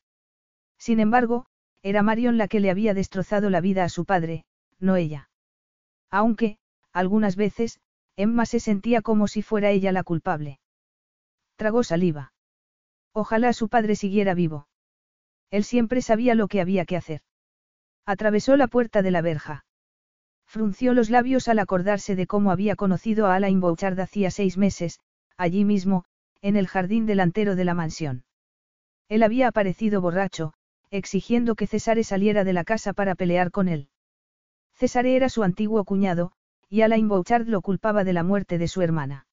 Sin 0.78 1.00
embargo, 1.00 1.46
era 1.82 2.04
Marion 2.04 2.38
la 2.38 2.50
que 2.50 2.60
le 2.60 2.72
había 2.72 2.94
destrozado 2.94 3.50
la 3.50 3.62
vida 3.62 3.86
a 3.86 3.90
su 3.90 4.04
padre, 4.04 4.44
no 4.80 4.98
ella. 4.98 5.30
Aunque, 6.10 6.58
algunas 6.92 7.38
veces, 7.38 7.80
Emma 8.18 8.46
se 8.46 8.60
sentía 8.60 9.02
como 9.02 9.30
si 9.30 9.42
fuera 9.42 9.70
ella 9.70 9.94
la 9.94 10.04
culpable. 10.04 10.60
Tragó 11.56 11.84
saliva. 11.84 12.34
Ojalá 13.14 13.54
su 13.54 13.70
padre 13.70 13.96
siguiera 13.96 14.34
vivo. 14.34 14.68
Él 15.50 15.64
siempre 15.64 16.02
sabía 16.02 16.34
lo 16.36 16.48
que 16.48 16.62
había 16.62 16.86
que 16.86 16.96
hacer. 16.96 17.22
Atravesó 18.06 18.56
la 18.56 18.68
puerta 18.68 19.02
de 19.02 19.12
la 19.12 19.22
verja. 19.22 19.66
Frunció 20.46 20.94
los 20.94 21.10
labios 21.10 21.48
al 21.48 21.60
acordarse 21.60 22.16
de 22.16 22.28
cómo 22.28 22.52
había 22.52 22.76
conocido 22.76 23.28
a 23.28 23.36
Alain 23.36 23.60
Bouchard 23.60 24.00
hacía 24.00 24.32
seis 24.32 24.58
meses, 24.58 25.00
allí 25.38 25.66
mismo, 25.66 26.06
en 26.42 26.56
el 26.56 26.68
jardín 26.68 27.06
delantero 27.06 27.56
de 27.56 27.66
la 27.66 27.74
mansión. 27.74 28.26
Él 29.08 29.24
había 29.24 29.48
aparecido 29.48 30.02
borracho, 30.02 30.54
exigiendo 30.90 31.56
que 31.56 31.68
Cesare 31.68 32.04
saliera 32.04 32.44
de 32.44 32.54
la 32.54 32.64
casa 32.64 32.94
para 32.94 33.16
pelear 33.16 33.52
con 33.52 33.68
él. 33.68 33.90
Cesare 34.74 35.16
era 35.16 35.30
su 35.30 35.44
antiguo 35.44 35.84
cuñado, 35.86 36.32
y 36.70 36.82
Alain 36.82 37.08
Bouchard 37.08 37.48
lo 37.48 37.62
culpaba 37.62 38.04
de 38.04 38.14
la 38.14 38.24
muerte 38.24 38.58
de 38.58 38.68
su 38.68 38.82
hermana. 38.82 39.28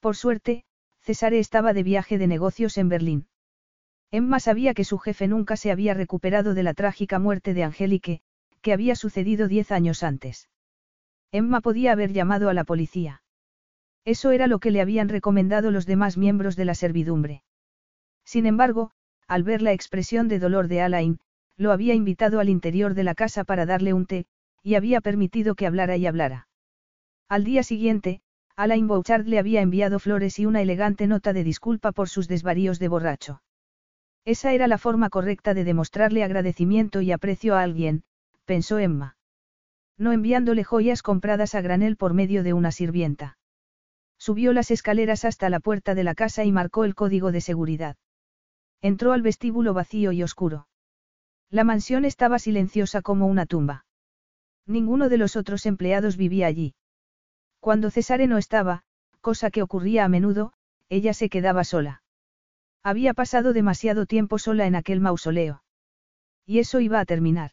Por 0.00 0.16
suerte, 0.16 0.64
Cesare 1.08 1.38
estaba 1.38 1.72
de 1.72 1.82
viaje 1.82 2.18
de 2.18 2.26
negocios 2.26 2.76
en 2.76 2.90
Berlín. 2.90 3.28
Emma 4.10 4.40
sabía 4.40 4.74
que 4.74 4.84
su 4.84 4.98
jefe 4.98 5.26
nunca 5.26 5.56
se 5.56 5.70
había 5.70 5.94
recuperado 5.94 6.52
de 6.52 6.62
la 6.62 6.74
trágica 6.74 7.18
muerte 7.18 7.54
de 7.54 7.64
Angélique, 7.64 8.20
que 8.60 8.74
había 8.74 8.94
sucedido 8.94 9.48
diez 9.48 9.72
años 9.72 10.02
antes. 10.02 10.50
Emma 11.32 11.62
podía 11.62 11.92
haber 11.92 12.12
llamado 12.12 12.50
a 12.50 12.52
la 12.52 12.64
policía. 12.64 13.22
Eso 14.04 14.32
era 14.32 14.46
lo 14.48 14.58
que 14.58 14.70
le 14.70 14.82
habían 14.82 15.08
recomendado 15.08 15.70
los 15.70 15.86
demás 15.86 16.18
miembros 16.18 16.56
de 16.56 16.66
la 16.66 16.74
servidumbre. 16.74 17.42
Sin 18.26 18.44
embargo, 18.44 18.90
al 19.26 19.44
ver 19.44 19.62
la 19.62 19.72
expresión 19.72 20.28
de 20.28 20.38
dolor 20.38 20.68
de 20.68 20.82
Alain, 20.82 21.20
lo 21.56 21.72
había 21.72 21.94
invitado 21.94 22.38
al 22.38 22.50
interior 22.50 22.92
de 22.92 23.04
la 23.04 23.14
casa 23.14 23.44
para 23.44 23.64
darle 23.64 23.94
un 23.94 24.04
té, 24.04 24.26
y 24.62 24.74
había 24.74 25.00
permitido 25.00 25.54
que 25.54 25.66
hablara 25.66 25.96
y 25.96 26.06
hablara. 26.06 26.48
Al 27.30 27.44
día 27.44 27.62
siguiente, 27.62 28.20
Alain 28.58 28.88
Bouchard 28.88 29.24
le 29.28 29.38
había 29.38 29.60
enviado 29.60 30.00
flores 30.00 30.40
y 30.40 30.44
una 30.44 30.60
elegante 30.60 31.06
nota 31.06 31.32
de 31.32 31.44
disculpa 31.44 31.92
por 31.92 32.08
sus 32.08 32.26
desvaríos 32.26 32.80
de 32.80 32.88
borracho. 32.88 33.40
Esa 34.24 34.52
era 34.52 34.66
la 34.66 34.78
forma 34.78 35.10
correcta 35.10 35.54
de 35.54 35.62
demostrarle 35.62 36.24
agradecimiento 36.24 37.00
y 37.00 37.12
aprecio 37.12 37.54
a 37.54 37.62
alguien, 37.62 38.02
pensó 38.46 38.80
Emma. 38.80 39.16
No 39.96 40.10
enviándole 40.10 40.64
joyas 40.64 41.02
compradas 41.02 41.54
a 41.54 41.60
granel 41.60 41.96
por 41.96 42.14
medio 42.14 42.42
de 42.42 42.52
una 42.52 42.72
sirvienta. 42.72 43.38
Subió 44.18 44.52
las 44.52 44.72
escaleras 44.72 45.24
hasta 45.24 45.50
la 45.50 45.60
puerta 45.60 45.94
de 45.94 46.02
la 46.02 46.16
casa 46.16 46.44
y 46.44 46.50
marcó 46.50 46.82
el 46.82 46.96
código 46.96 47.30
de 47.30 47.40
seguridad. 47.40 47.96
Entró 48.82 49.12
al 49.12 49.22
vestíbulo 49.22 49.72
vacío 49.72 50.10
y 50.10 50.24
oscuro. 50.24 50.66
La 51.48 51.62
mansión 51.62 52.04
estaba 52.04 52.40
silenciosa 52.40 53.02
como 53.02 53.28
una 53.28 53.46
tumba. 53.46 53.86
Ninguno 54.66 55.08
de 55.08 55.18
los 55.18 55.36
otros 55.36 55.64
empleados 55.64 56.16
vivía 56.16 56.48
allí. 56.48 56.74
Cuando 57.60 57.90
Cesare 57.90 58.26
no 58.26 58.38
estaba, 58.38 58.82
cosa 59.20 59.50
que 59.50 59.62
ocurría 59.62 60.04
a 60.04 60.08
menudo, 60.08 60.52
ella 60.88 61.12
se 61.12 61.28
quedaba 61.28 61.64
sola. 61.64 62.02
Había 62.82 63.14
pasado 63.14 63.52
demasiado 63.52 64.06
tiempo 64.06 64.38
sola 64.38 64.66
en 64.66 64.76
aquel 64.76 65.00
mausoleo. 65.00 65.62
Y 66.46 66.60
eso 66.60 66.80
iba 66.80 67.00
a 67.00 67.04
terminar. 67.04 67.52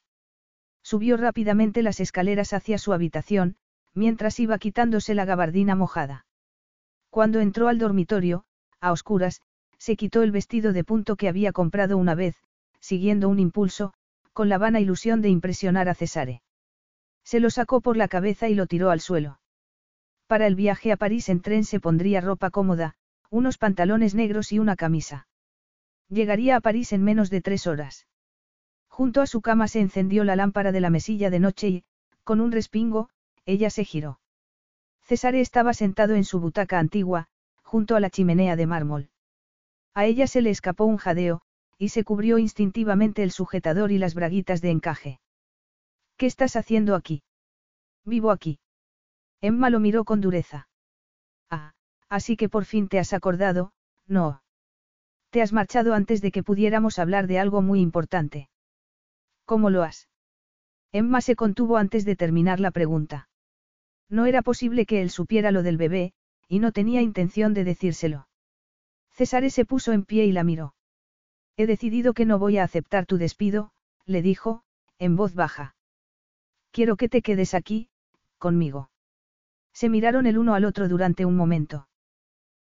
Subió 0.83 1.17
rápidamente 1.17 1.81
las 1.81 1.99
escaleras 1.99 2.53
hacia 2.53 2.77
su 2.77 2.93
habitación, 2.93 3.57
mientras 3.93 4.39
iba 4.39 4.57
quitándose 4.59 5.15
la 5.15 5.25
gabardina 5.25 5.75
mojada. 5.75 6.25
Cuando 7.09 7.39
entró 7.39 7.67
al 7.67 7.79
dormitorio, 7.79 8.45
a 8.79 8.91
oscuras, 8.91 9.41
se 9.77 9.95
quitó 9.95 10.21
el 10.21 10.31
vestido 10.31 10.73
de 10.73 10.83
punto 10.83 11.15
que 11.15 11.27
había 11.27 11.51
comprado 11.51 11.97
una 11.97 12.15
vez, 12.15 12.35
siguiendo 12.79 13.29
un 13.29 13.39
impulso, 13.39 13.93
con 14.33 14.47
la 14.49 14.57
vana 14.57 14.79
ilusión 14.79 15.21
de 15.21 15.29
impresionar 15.29 15.89
a 15.89 15.95
Cesare. 15.95 16.41
Se 17.23 17.39
lo 17.39 17.49
sacó 17.49 17.81
por 17.81 17.97
la 17.97 18.07
cabeza 18.07 18.47
y 18.47 18.55
lo 18.55 18.67
tiró 18.67 18.91
al 18.91 18.99
suelo. 18.99 19.39
Para 20.27 20.47
el 20.47 20.55
viaje 20.55 20.91
a 20.91 20.97
París 20.97 21.29
en 21.29 21.41
tren 21.41 21.63
se 21.63 21.79
pondría 21.79 22.19
ropa 22.19 22.49
cómoda, 22.49 22.95
unos 23.29 23.57
pantalones 23.57 24.15
negros 24.15 24.51
y 24.51 24.59
una 24.59 24.75
camisa. 24.75 25.27
Llegaría 26.09 26.55
a 26.55 26.61
París 26.61 26.93
en 26.93 27.03
menos 27.03 27.29
de 27.29 27.41
tres 27.41 27.67
horas. 27.67 28.07
Junto 28.87 29.21
a 29.21 29.27
su 29.27 29.41
cama 29.41 29.67
se 29.67 29.81
encendió 29.81 30.23
la 30.23 30.35
lámpara 30.35 30.71
de 30.71 30.81
la 30.81 30.89
mesilla 30.89 31.29
de 31.29 31.39
noche 31.39 31.67
y, 31.67 31.83
con 32.23 32.41
un 32.41 32.51
respingo, 32.51 33.09
ella 33.45 33.69
se 33.69 33.83
giró. 33.83 34.19
Cesare 35.03 35.41
estaba 35.41 35.73
sentado 35.73 36.15
en 36.15 36.23
su 36.23 36.39
butaca 36.39 36.79
antigua, 36.79 37.27
junto 37.61 37.95
a 37.95 37.99
la 37.99 38.09
chimenea 38.09 38.55
de 38.55 38.65
mármol. 38.65 39.09
A 39.93 40.05
ella 40.05 40.27
se 40.27 40.41
le 40.41 40.49
escapó 40.49 40.85
un 40.85 40.97
jadeo, 40.97 41.41
y 41.77 41.89
se 41.89 42.03
cubrió 42.03 42.37
instintivamente 42.37 43.21
el 43.21 43.31
sujetador 43.31 43.91
y 43.91 43.97
las 43.97 44.15
braguitas 44.15 44.61
de 44.61 44.71
encaje. 44.71 45.19
¿Qué 46.17 46.25
estás 46.25 46.55
haciendo 46.55 46.95
aquí? 46.95 47.21
Vivo 48.05 48.31
aquí. 48.31 48.59
Emma 49.45 49.69
lo 49.69 49.79
miró 49.79 50.05
con 50.05 50.21
dureza. 50.21 50.67
Ah, 51.51 51.73
así 52.09 52.35
que 52.35 52.49
por 52.49 52.65
fin 52.65 52.87
te 52.87 52.97
has 52.97 53.13
acordado, 53.13 53.73
no. 54.07 54.41
Te 55.29 55.43
has 55.43 55.53
marchado 55.53 55.93
antes 55.93 56.19
de 56.23 56.31
que 56.31 56.41
pudiéramos 56.41 56.97
hablar 56.97 57.27
de 57.27 57.37
algo 57.37 57.61
muy 57.61 57.79
importante. 57.79 58.49
¿Cómo 59.45 59.69
lo 59.69 59.83
has? 59.83 60.09
Emma 60.91 61.21
se 61.21 61.35
contuvo 61.35 61.77
antes 61.77 62.05
de 62.05 62.15
terminar 62.15 62.59
la 62.59 62.71
pregunta. 62.71 63.29
No 64.09 64.25
era 64.25 64.41
posible 64.41 64.87
que 64.87 65.03
él 65.03 65.11
supiera 65.11 65.51
lo 65.51 65.61
del 65.61 65.77
bebé, 65.77 66.13
y 66.47 66.57
no 66.57 66.71
tenía 66.71 67.03
intención 67.03 67.53
de 67.53 67.65
decírselo. 67.65 68.27
César 69.11 69.47
se 69.51 69.63
puso 69.63 69.91
en 69.91 70.05
pie 70.05 70.25
y 70.25 70.31
la 70.31 70.43
miró. 70.43 70.73
He 71.55 71.67
decidido 71.67 72.15
que 72.15 72.25
no 72.25 72.39
voy 72.39 72.57
a 72.57 72.63
aceptar 72.63 73.05
tu 73.05 73.19
despido, 73.19 73.69
le 74.07 74.23
dijo, 74.23 74.63
en 74.97 75.15
voz 75.15 75.35
baja. 75.35 75.75
Quiero 76.71 76.95
que 76.95 77.09
te 77.09 77.21
quedes 77.21 77.53
aquí, 77.53 77.89
conmigo. 78.39 78.89
Se 79.75 79.89
miraron 79.89 80.25
el 80.25 80.37
uno 80.37 80.55
al 80.55 80.63
otro 80.63 80.87
durante 80.87 81.25
un 81.25 81.35
momento. 81.35 81.89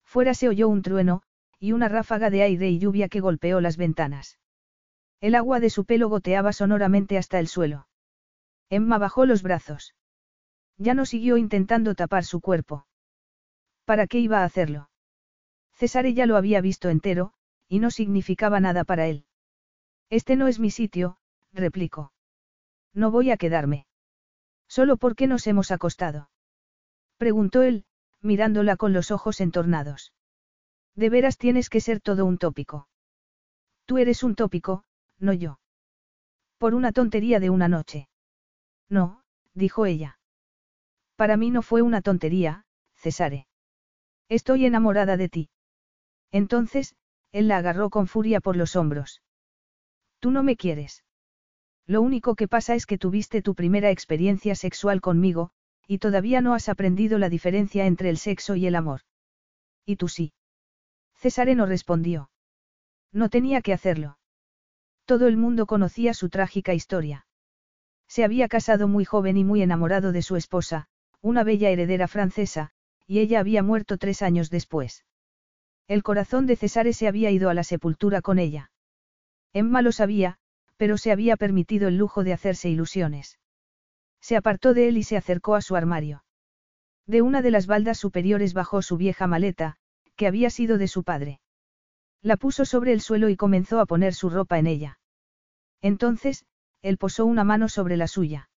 Fuera 0.05 0.35
se 0.35 0.47
oyó 0.47 0.69
un 0.69 0.83
trueno, 0.83 1.23
y 1.59 1.73
una 1.73 1.89
ráfaga 1.89 2.29
de 2.29 2.43
aire 2.43 2.69
y 2.69 2.79
lluvia 2.79 3.09
que 3.09 3.21
golpeó 3.21 3.63
las 3.63 3.79
ventanas. 3.79 4.39
El 5.21 5.35
agua 5.35 5.59
de 5.59 5.71
su 5.71 5.87
pelo 5.87 6.11
goteaba 6.11 6.53
sonoramente 6.53 7.17
hasta 7.17 7.41
el 7.41 7.49
suelo. 7.49 7.89
Emma 8.69 8.99
bajó 8.99 9.25
los 9.25 9.43
brazos. 9.43 9.95
Ya 10.77 10.93
no 10.93 11.07
siguió 11.07 11.39
intentando 11.39 11.95
tapar 11.95 12.25
su 12.25 12.43
cuerpo. 12.43 12.87
¿Para 13.87 14.07
qué 14.07 14.19
iba 14.19 14.41
a 14.43 14.45
hacerlo? 14.45 14.91
César 15.73 16.07
ya 16.09 16.27
lo 16.27 16.37
había 16.37 16.61
visto 16.61 16.91
entero, 16.91 17.33
y 17.69 17.79
no 17.79 17.91
significaba 17.91 18.61
nada 18.61 18.85
para 18.85 19.07
él. 19.07 19.25
Este 20.11 20.37
no 20.37 20.47
es 20.47 20.59
mi 20.59 20.71
sitio, 20.71 21.17
replicó. 21.53 22.13
No 22.93 23.11
voy 23.11 23.31
a 23.31 23.39
quedarme. 23.39 23.87
Solo 24.69 24.99
porque 24.99 25.27
nos 25.27 25.47
hemos 25.47 25.71
acostado. 25.71 26.29
Preguntó 27.19 27.63
él, 27.63 27.85
mirándola 28.23 28.77
con 28.77 28.93
los 28.93 29.11
ojos 29.11 29.41
entornados. 29.41 30.13
De 30.95 31.11
veras 31.11 31.37
tienes 31.37 31.69
que 31.69 31.81
ser 31.81 32.01
todo 32.01 32.25
un 32.25 32.39
tópico. 32.39 32.89
Tú 33.85 33.99
eres 33.99 34.23
un 34.23 34.35
tópico, 34.35 34.85
no 35.19 35.33
yo. 35.33 35.61
Por 36.59 36.75
una 36.75 36.93
tontería 36.93 37.41
de 37.41 37.51
una 37.51 37.69
noche. 37.69 38.09
No, 38.89 39.23
dijo 39.55 39.87
ella. 39.87 40.19
Para 41.17 41.37
mí 41.37 41.51
no 41.51 41.63
fue 41.63 41.83
una 41.83 42.03
tontería, 42.03 42.65
Cesare. 42.95 43.47
Estoy 44.29 44.67
enamorada 44.67 45.17
de 45.17 45.29
ti. 45.29 45.51
Entonces, 46.31 46.95
él 47.33 47.49
la 47.49 47.59
agarró 47.59 47.91
con 47.91 48.07
furia 48.07 48.41
por 48.41 48.57
los 48.57 48.77
hombros. 48.77 49.23
Tú 50.21 50.31
no 50.31 50.43
me 50.43 50.57
quieres. 50.57 51.05
Lo 51.87 52.03
único 52.03 52.35
que 52.35 52.49
pasa 52.49 52.75
es 52.75 52.87
que 52.87 52.99
tuviste 52.99 53.41
tu 53.41 53.55
primera 53.55 53.91
experiencia 53.91 54.55
sexual 54.55 55.01
conmigo, 55.01 55.51
y 55.89 55.99
todavía 55.99 56.43
no 56.43 56.55
has 56.55 56.69
aprendido 56.69 57.19
la 57.19 57.31
diferencia 57.31 57.87
entre 57.87 58.11
el 58.11 58.19
sexo 58.19 58.55
y 58.55 58.67
el 58.67 58.77
amor. 58.77 59.01
Y 59.87 59.97
tú 59.97 60.07
sí. 60.09 60.35
Cesare 61.17 61.55
no 61.55 61.65
respondió. 61.65 62.31
No 63.11 63.31
tenía 63.31 63.63
que 63.63 63.73
hacerlo. 63.73 64.19
Todo 65.07 65.27
el 65.27 65.39
mundo 65.39 65.65
conocía 65.65 66.13
su 66.13 66.29
trágica 66.29 66.75
historia. 66.75 67.27
Se 68.07 68.23
había 68.23 68.49
casado 68.49 68.87
muy 68.87 69.07
joven 69.07 69.39
y 69.39 69.45
muy 69.45 69.63
enamorado 69.63 70.13
de 70.13 70.21
su 70.21 70.37
esposa, 70.37 70.89
una 71.23 71.43
bella 71.43 71.71
heredera 71.71 72.07
francesa, 72.07 72.71
y 73.07 73.21
ella 73.21 73.41
había 73.41 73.63
muerto 73.63 73.97
tres 73.97 74.21
años 74.21 74.51
después. 74.51 75.07
El 75.87 76.03
corazón 76.03 76.47
de 76.47 76.57
Cesare 76.57 76.93
se 76.93 77.09
había 77.09 77.31
ido 77.31 77.49
a 77.49 77.55
la 77.55 77.65
sepultura 77.65 78.21
con 78.21 78.39
ella. 78.39 78.71
Emma 79.55 79.81
lo 79.81 79.93
sabía, 79.93 80.37
pero 80.77 80.99
se 80.99 81.13
había 81.13 81.39
permitido 81.39 81.89
el 81.89 81.97
lujo 81.97 82.25
de 82.25 82.35
hacerse 82.35 82.69
ilusiones. 82.69 83.39
Se 84.21 84.37
apartó 84.37 84.75
de 84.75 84.89
él 84.89 84.97
y 84.97 85.03
se 85.03 85.17
acercó 85.17 85.55
a 85.55 85.63
su 85.63 85.77
armario. 85.77 86.25
De 87.07 87.23
una 87.23 87.43
de 87.43 87.51
las 87.51 87.67
baldas 87.67 87.99
superiores 87.99 88.53
bajó 88.55 88.83
su 88.83 88.97
vieja 88.97 89.27
maleta, 89.27 89.77
que 90.17 90.27
había 90.27 90.51
sido 90.51 90.79
de 90.79 90.89
su 90.89 91.05
padre. 91.05 91.41
La 92.21 92.37
puso 92.37 92.65
sobre 92.65 92.93
el 92.93 93.01
suelo 93.01 93.29
y 93.29 93.37
comenzó 93.37 93.81
a 93.81 93.87
poner 93.87 94.15
su 94.15 94.29
ropa 94.29 94.59
en 94.59 94.67
ella. 94.67 94.99
Entonces, 95.81 96.45
él 96.83 96.99
posó 96.99 97.25
una 97.25 97.45
mano 97.45 97.69
sobre 97.69 97.97
la 97.97 98.09
suya. 98.09 98.51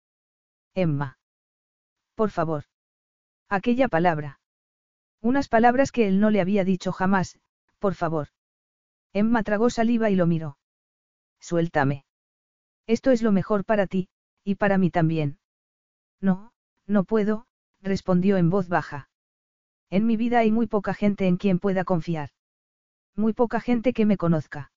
Emma. 0.74 1.18
Por 2.16 2.32
favor. 2.32 2.66
Aquella 3.50 3.88
palabra. 3.88 4.40
Unas 5.22 5.48
palabras 5.48 5.92
que 5.92 6.08
él 6.08 6.20
no 6.20 6.30
le 6.30 6.42
había 6.42 6.64
dicho 6.64 6.92
jamás, 6.92 7.40
por 7.80 7.94
favor. 7.94 8.30
Emma 9.14 9.44
tragó 9.44 9.70
saliva 9.70 10.10
y 10.10 10.16
lo 10.16 10.26
miró. 10.26 10.58
Suéltame. 11.40 12.06
Esto 12.88 13.12
es 13.12 13.22
lo 13.22 13.32
mejor 13.32 13.66
para 13.66 13.88
ti, 13.88 14.10
y 14.44 14.56
para 14.56 14.78
mí 14.78 14.90
también. 14.90 15.38
No, 16.22 16.54
no 16.88 17.04
puedo, 17.04 17.48
respondió 17.82 18.38
en 18.38 18.50
voz 18.50 18.70
baja. 18.70 19.10
En 19.90 20.06
mi 20.06 20.16
vida 20.16 20.40
hay 20.40 20.52
muy 20.52 20.68
poca 20.68 20.94
gente 20.94 21.28
en 21.28 21.38
quien 21.38 21.60
pueda 21.60 21.84
confiar. 21.84 22.30
Muy 23.16 23.34
poca 23.34 23.60
gente 23.60 23.92
que 23.92 24.06
me 24.06 24.18
conozca. 24.18 24.72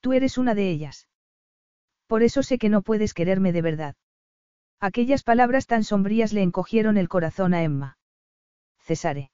Tú 0.00 0.12
eres 0.12 0.38
una 0.38 0.54
de 0.54 0.70
ellas. 0.70 1.08
Por 2.06 2.22
eso 2.22 2.42
sé 2.42 2.58
que 2.58 2.68
no 2.68 2.82
puedes 2.82 3.14
quererme 3.14 3.52
de 3.52 3.62
verdad. 3.62 3.96
Aquellas 4.80 5.22
palabras 5.22 5.66
tan 5.66 5.84
sombrías 5.84 6.32
le 6.32 6.42
encogieron 6.42 6.96
el 6.96 7.08
corazón 7.08 7.54
a 7.54 7.62
Emma. 7.62 7.98
Cesare. 8.78 9.30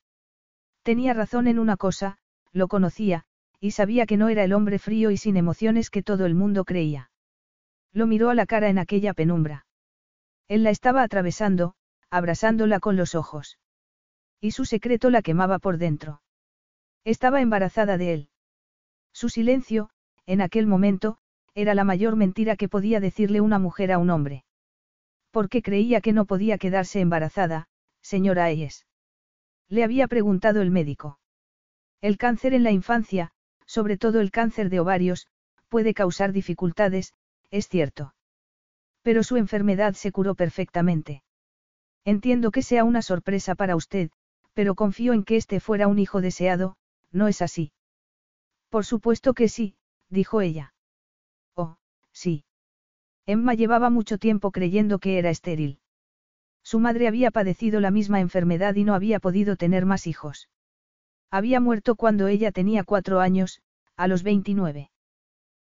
Tenía 0.83 1.13
razón 1.13 1.47
en 1.47 1.59
una 1.59 1.77
cosa, 1.77 2.19
lo 2.53 2.69
conocía, 2.69 3.25
y 3.61 3.73
sabía 3.73 4.07
que 4.07 4.17
no 4.17 4.29
era 4.29 4.45
el 4.45 4.53
hombre 4.53 4.79
frío 4.79 5.11
y 5.11 5.17
sin 5.17 5.37
emociones 5.37 5.91
que 5.91 6.03
todo 6.03 6.25
el 6.25 6.35
mundo 6.35 6.65
creía. 6.65 7.11
Lo 7.93 8.07
miró 8.07 8.31
a 8.31 8.35
la 8.35 8.47
cara 8.47 8.69
en 8.69 8.79
aquella 8.79 9.13
penumbra. 9.13 9.67
Él 10.51 10.65
la 10.65 10.71
estaba 10.71 11.05
atravesando, 11.05 11.75
abrazándola 12.11 12.81
con 12.81 12.97
los 12.97 13.15
ojos. 13.15 13.61
Y 14.41 14.51
su 14.51 14.65
secreto 14.65 15.09
la 15.09 15.23
quemaba 15.23 15.61
por 15.61 15.79
dentro. 15.79 16.23
Estaba 17.05 17.41
embarazada 17.41 17.97
de 17.99 18.15
él. 18.15 18.29
Su 19.13 19.29
silencio, 19.29 19.91
en 20.27 20.41
aquel 20.41 20.67
momento, 20.67 21.19
era 21.55 21.73
la 21.75 21.85
mayor 21.85 22.17
mentira 22.17 22.57
que 22.57 22.69
podía 22.69 22.99
decirle 22.99 23.41
una 23.41 23.61
mujer 23.61 23.93
a 23.93 23.99
un 23.99 24.11
hombre. 24.11 24.45
Porque 25.31 25.63
creía 25.63 26.01
que 26.01 26.13
no 26.13 26.25
podía 26.25 26.59
quedarse 26.59 26.99
embarazada, 26.99 27.69
señora 28.03 28.47
Ayes. 28.47 28.89
Le 29.69 29.85
había 29.85 30.09
preguntado 30.09 30.63
el 30.63 30.73
médico. 30.73 31.21
El 32.01 32.19
cáncer 32.19 32.55
en 32.55 32.65
la 32.65 32.73
infancia, 32.73 33.31
sobre 33.67 33.97
todo 33.97 34.21
el 34.21 34.33
cáncer 34.33 34.69
de 34.69 34.81
ovarios, 34.81 35.29
puede 35.69 35.95
causar 35.95 36.33
dificultades, 36.33 37.15
es 37.53 37.69
cierto. 37.69 38.15
Pero 39.03 39.23
su 39.23 39.37
enfermedad 39.37 39.95
se 39.95 40.13
curó 40.13 40.35
perfectamente. 40.35 41.23
Entiendo 42.05 42.51
que 42.51 42.63
sea 42.63 42.85
una 42.85 43.03
sorpresa 43.03 43.55
para 43.55 43.77
usted, 43.77 44.11
pero 44.55 44.75
confío 44.75 45.13
en 45.13 45.25
que 45.25 45.37
este 45.37 45.61
fuera 45.61 45.89
un 45.89 45.99
hijo 45.99 46.21
deseado, 46.21 46.77
¿no 47.11 47.29
es 47.29 47.43
así? 47.43 47.73
Por 48.69 48.85
supuesto 48.85 49.35
que 49.35 49.49
sí, 49.49 49.77
dijo 50.09 50.41
ella. 50.41 50.75
Sí. 52.13 52.45
Emma 53.27 53.55
llevaba 53.55 53.91
mucho 53.91 54.19
tiempo 54.19 54.51
creyendo 54.51 54.99
que 54.99 55.19
era 55.19 55.31
estéril. 55.31 55.79
Su 56.63 56.81
madre 56.81 57.09
había 57.09 57.31
padecido 57.31 57.81
la 57.81 57.91
misma 57.91 58.21
enfermedad 58.21 58.75
y 58.75 58.85
no 58.85 58.95
había 58.95 59.21
podido 59.21 59.57
tener 59.57 59.87
más 59.87 60.07
hijos. 60.07 60.49
Había 61.31 61.61
muerto 61.61 61.95
cuando 61.95 62.27
ella 62.27 62.53
tenía 62.53 62.85
cuatro 62.85 63.21
años, 63.21 63.63
a 63.97 64.09
los 64.09 64.23
29. 64.23 64.91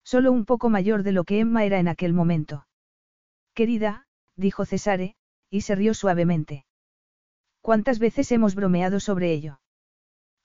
Solo 0.05 0.33
un 0.33 0.45
poco 0.45 0.69
mayor 0.69 1.03
de 1.03 1.13
lo 1.13 1.25
que 1.25 1.39
Emma 1.39 1.65
era 1.65 1.79
en 1.79 1.89
aquel 1.89 2.13
momento. 2.13 2.67
Querida, 3.55 4.07
dijo 4.37 4.65
Cesare, 4.65 5.17
y 5.51 5.63
se 5.63 5.75
rió 5.75 5.95
suavemente. 5.95 6.65
¿Cuántas 7.61 7.99
veces 7.99 8.33
hemos 8.33 8.55
bromeado 8.55 8.99
sobre 9.01 9.33
ello? 9.33 9.61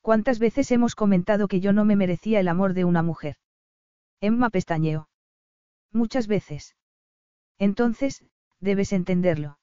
¿Cuántas 0.02 0.40
veces 0.40 0.72
hemos 0.72 0.96
comentado 0.96 1.48
que 1.48 1.60
yo 1.60 1.74
no 1.74 1.84
me 1.86 1.96
merecía 1.96 2.40
el 2.40 2.48
amor 2.48 2.74
de 2.74 2.86
una 2.86 3.04
mujer? 3.04 3.38
Emma 4.22 4.50
pestañeó. 4.50 5.10
Muchas 5.92 6.28
veces. 6.28 6.76
Entonces, 7.58 8.24
debes 8.60 8.94
entenderlo. 8.94 9.60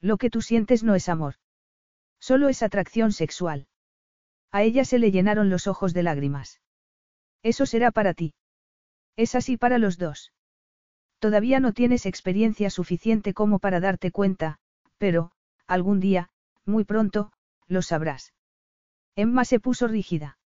Lo 0.00 0.18
que 0.18 0.30
tú 0.30 0.42
sientes 0.42 0.82
no 0.82 0.94
es 0.94 1.08
amor. 1.08 1.34
Solo 2.20 2.48
es 2.48 2.62
atracción 2.62 3.12
sexual. 3.12 3.68
A 4.50 4.62
ella 4.62 4.84
se 4.84 4.98
le 4.98 5.10
llenaron 5.10 5.50
los 5.50 5.66
ojos 5.66 5.94
de 5.94 6.02
lágrimas. 6.02 6.60
Eso 7.42 7.66
será 7.66 7.90
para 7.90 8.14
ti. 8.14 8.34
Es 9.16 9.34
así 9.34 9.56
para 9.56 9.78
los 9.78 9.98
dos. 9.98 10.32
Todavía 11.18 11.60
no 11.60 11.72
tienes 11.72 12.06
experiencia 12.06 12.70
suficiente 12.70 13.34
como 13.34 13.58
para 13.58 13.80
darte 13.80 14.10
cuenta, 14.10 14.58
pero, 14.98 15.32
algún 15.66 16.00
día, 16.00 16.28
muy 16.64 16.84
pronto, 16.84 17.32
lo 17.66 17.82
sabrás. 17.82 18.34
Emma 19.14 19.44
se 19.44 19.60
puso 19.60 19.88
rígida. 19.88 20.38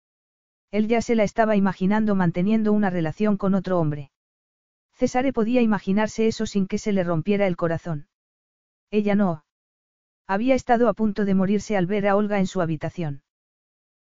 Él 0.70 0.88
ya 0.88 1.00
se 1.00 1.14
la 1.14 1.24
estaba 1.24 1.56
imaginando 1.56 2.14
manteniendo 2.14 2.72
una 2.72 2.90
relación 2.90 3.38
con 3.38 3.54
otro 3.54 3.78
hombre. 3.78 4.10
Cesare 4.92 5.32
podía 5.32 5.62
imaginarse 5.62 6.26
eso 6.26 6.44
sin 6.44 6.66
que 6.66 6.76
se 6.76 6.92
le 6.92 7.04
rompiera 7.04 7.46
el 7.46 7.56
corazón. 7.56 8.08
Ella 8.90 9.14
no. 9.14 9.44
Había 10.26 10.54
estado 10.54 10.88
a 10.88 10.94
punto 10.94 11.24
de 11.24 11.34
morirse 11.34 11.76
al 11.76 11.86
ver 11.86 12.06
a 12.06 12.16
Olga 12.16 12.38
en 12.38 12.46
su 12.46 12.60
habitación. 12.60 13.22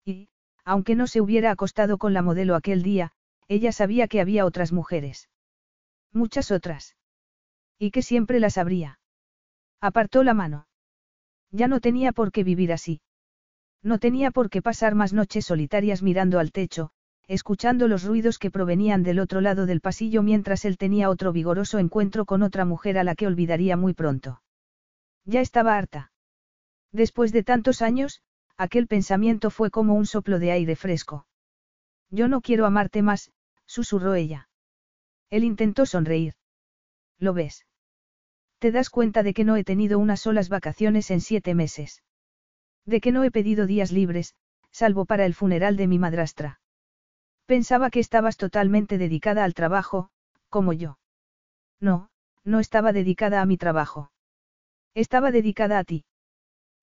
Y, 0.04 0.30
aunque 0.66 0.96
no 0.96 1.08
se 1.08 1.22
hubiera 1.22 1.52
acostado 1.52 1.98
con 1.98 2.14
la 2.14 2.22
modelo 2.22 2.56
aquel 2.56 2.84
día, 2.84 3.14
ella 3.48 3.72
sabía 3.72 4.10
que 4.10 4.20
había 4.20 4.46
otras 4.46 4.74
mujeres. 4.74 5.30
Muchas 6.18 6.50
otras. 6.50 6.96
Y 7.78 7.92
que 7.92 8.02
siempre 8.02 8.40
las 8.40 8.58
habría. 8.58 9.00
Apartó 9.80 10.24
la 10.24 10.34
mano. 10.34 10.68
Ya 11.52 11.68
no 11.68 11.80
tenía 11.80 12.12
por 12.12 12.32
qué 12.32 12.44
vivir 12.44 12.74
así. 12.74 13.02
No 13.84 14.00
tenía 14.00 14.32
por 14.32 14.50
qué 14.50 14.64
pasar 14.64 14.96
más 14.96 15.14
noches 15.14 15.46
solitarias 15.46 16.02
mirando 16.02 16.40
al 16.40 16.52
techo, 16.52 16.90
escuchando 17.28 17.88
los 17.88 18.04
ruidos 18.04 18.40
que 18.40 18.50
provenían 18.50 19.04
del 19.04 19.20
otro 19.20 19.42
lado 19.42 19.68
del 19.68 19.80
pasillo 19.80 20.24
mientras 20.24 20.66
él 20.66 20.80
tenía 20.80 21.12
otro 21.12 21.32
vigoroso 21.32 21.78
encuentro 21.78 22.26
con 22.26 22.42
otra 22.42 22.66
mujer 22.66 22.98
a 22.98 23.04
la 23.04 23.14
que 23.14 23.28
olvidaría 23.28 23.78
muy 23.78 23.94
pronto. 23.94 24.42
Ya 25.24 25.42
estaba 25.42 25.78
harta. 25.78 26.12
Después 26.92 27.32
de 27.32 27.44
tantos 27.44 27.84
años, 27.84 28.24
aquel 28.58 28.88
pensamiento 28.88 29.52
fue 29.52 29.70
como 29.70 29.94
un 29.94 30.08
soplo 30.08 30.40
de 30.40 30.50
aire 30.50 30.76
fresco. 30.76 31.28
Yo 32.10 32.28
no 32.28 32.42
quiero 32.42 32.66
amarte 32.66 33.04
más, 33.04 33.32
susurró 33.68 34.16
ella. 34.16 34.47
Él 35.30 35.44
intentó 35.44 35.86
sonreír. 35.86 36.36
¿Lo 37.20 37.34
ves? 37.34 37.66
¿Te 38.60 38.72
das 38.72 38.90
cuenta 38.90 39.24
de 39.24 39.34
que 39.34 39.44
no 39.44 39.56
he 39.56 39.64
tenido 39.64 40.00
unas 40.00 40.22
solas 40.22 40.50
vacaciones 40.50 41.12
en 41.12 41.22
siete 41.22 41.54
meses? 41.54 42.04
De 42.86 43.02
que 43.02 43.12
no 43.12 43.24
he 43.24 43.32
pedido 43.32 43.68
días 43.68 43.92
libres, 43.92 44.36
salvo 44.72 45.06
para 45.06 45.26
el 45.26 45.34
funeral 45.34 45.78
de 45.78 45.88
mi 45.88 46.00
madrastra. 46.00 46.60
Pensaba 47.46 47.90
que 47.90 48.00
estabas 48.00 48.38
totalmente 48.38 48.98
dedicada 48.98 49.44
al 49.44 49.54
trabajo, 49.54 50.10
como 50.50 50.74
yo. 50.74 50.98
No, 51.80 52.10
no 52.44 52.60
estaba 52.60 52.94
dedicada 52.94 53.42
a 53.42 53.46
mi 53.46 53.58
trabajo. 53.58 54.12
Estaba 54.94 55.32
dedicada 55.32 55.80
a 55.80 55.84
ti. 55.84 56.06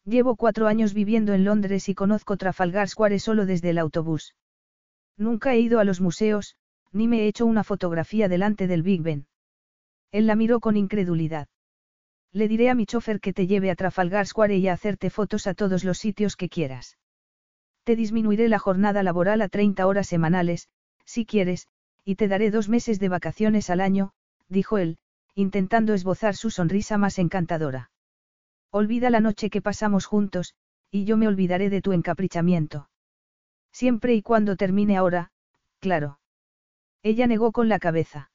Llevo 0.04 0.36
cuatro 0.36 0.66
años 0.66 0.94
viviendo 0.94 1.32
en 1.32 1.44
Londres 1.44 1.88
y 1.88 1.94
conozco 1.94 2.36
Trafalgar 2.36 2.88
Square 2.88 3.18
solo 3.18 3.46
desde 3.46 3.70
el 3.70 3.78
autobús. 3.78 4.34
Nunca 5.16 5.54
he 5.54 5.60
ido 5.60 5.80
a 5.80 5.84
los 5.84 6.00
museos, 6.00 6.56
ni 6.94 7.08
me 7.08 7.20
he 7.20 7.26
hecho 7.26 7.44
una 7.44 7.64
fotografía 7.64 8.28
delante 8.28 8.66
del 8.66 8.82
Big 8.82 9.02
Ben. 9.02 9.26
Él 10.12 10.26
la 10.26 10.36
miró 10.36 10.60
con 10.60 10.76
incredulidad. 10.76 11.48
Le 12.32 12.48
diré 12.48 12.70
a 12.70 12.74
mi 12.74 12.86
chofer 12.86 13.20
que 13.20 13.32
te 13.32 13.46
lleve 13.46 13.70
a 13.70 13.74
Trafalgar 13.74 14.26
Square 14.26 14.56
y 14.56 14.68
a 14.68 14.72
hacerte 14.72 15.10
fotos 15.10 15.46
a 15.46 15.54
todos 15.54 15.84
los 15.84 15.98
sitios 15.98 16.36
que 16.36 16.48
quieras. 16.48 16.96
Te 17.82 17.96
disminuiré 17.96 18.48
la 18.48 18.58
jornada 18.58 19.02
laboral 19.02 19.42
a 19.42 19.48
30 19.48 19.86
horas 19.86 20.06
semanales, 20.06 20.68
si 21.04 21.26
quieres, 21.26 21.66
y 22.04 22.14
te 22.14 22.28
daré 22.28 22.50
dos 22.50 22.68
meses 22.68 23.00
de 23.00 23.08
vacaciones 23.08 23.70
al 23.70 23.80
año, 23.80 24.12
dijo 24.48 24.78
él, 24.78 24.98
intentando 25.34 25.94
esbozar 25.94 26.36
su 26.36 26.50
sonrisa 26.50 26.96
más 26.96 27.18
encantadora. 27.18 27.90
Olvida 28.70 29.10
la 29.10 29.20
noche 29.20 29.50
que 29.50 29.60
pasamos 29.60 30.06
juntos, 30.06 30.54
y 30.90 31.04
yo 31.04 31.16
me 31.16 31.26
olvidaré 31.26 31.70
de 31.70 31.82
tu 31.82 31.92
encaprichamiento. 31.92 32.88
Siempre 33.72 34.14
y 34.14 34.22
cuando 34.22 34.56
termine 34.56 34.96
ahora, 34.96 35.32
claro. 35.80 36.18
Ella 37.04 37.26
negó 37.26 37.52
con 37.52 37.68
la 37.68 37.78
cabeza. 37.78 38.30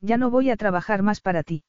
Ya 0.00 0.16
no 0.16 0.30
voy 0.30 0.48
a 0.48 0.56
trabajar 0.56 1.02
más 1.02 1.20
para 1.20 1.42
ti. 1.42 1.62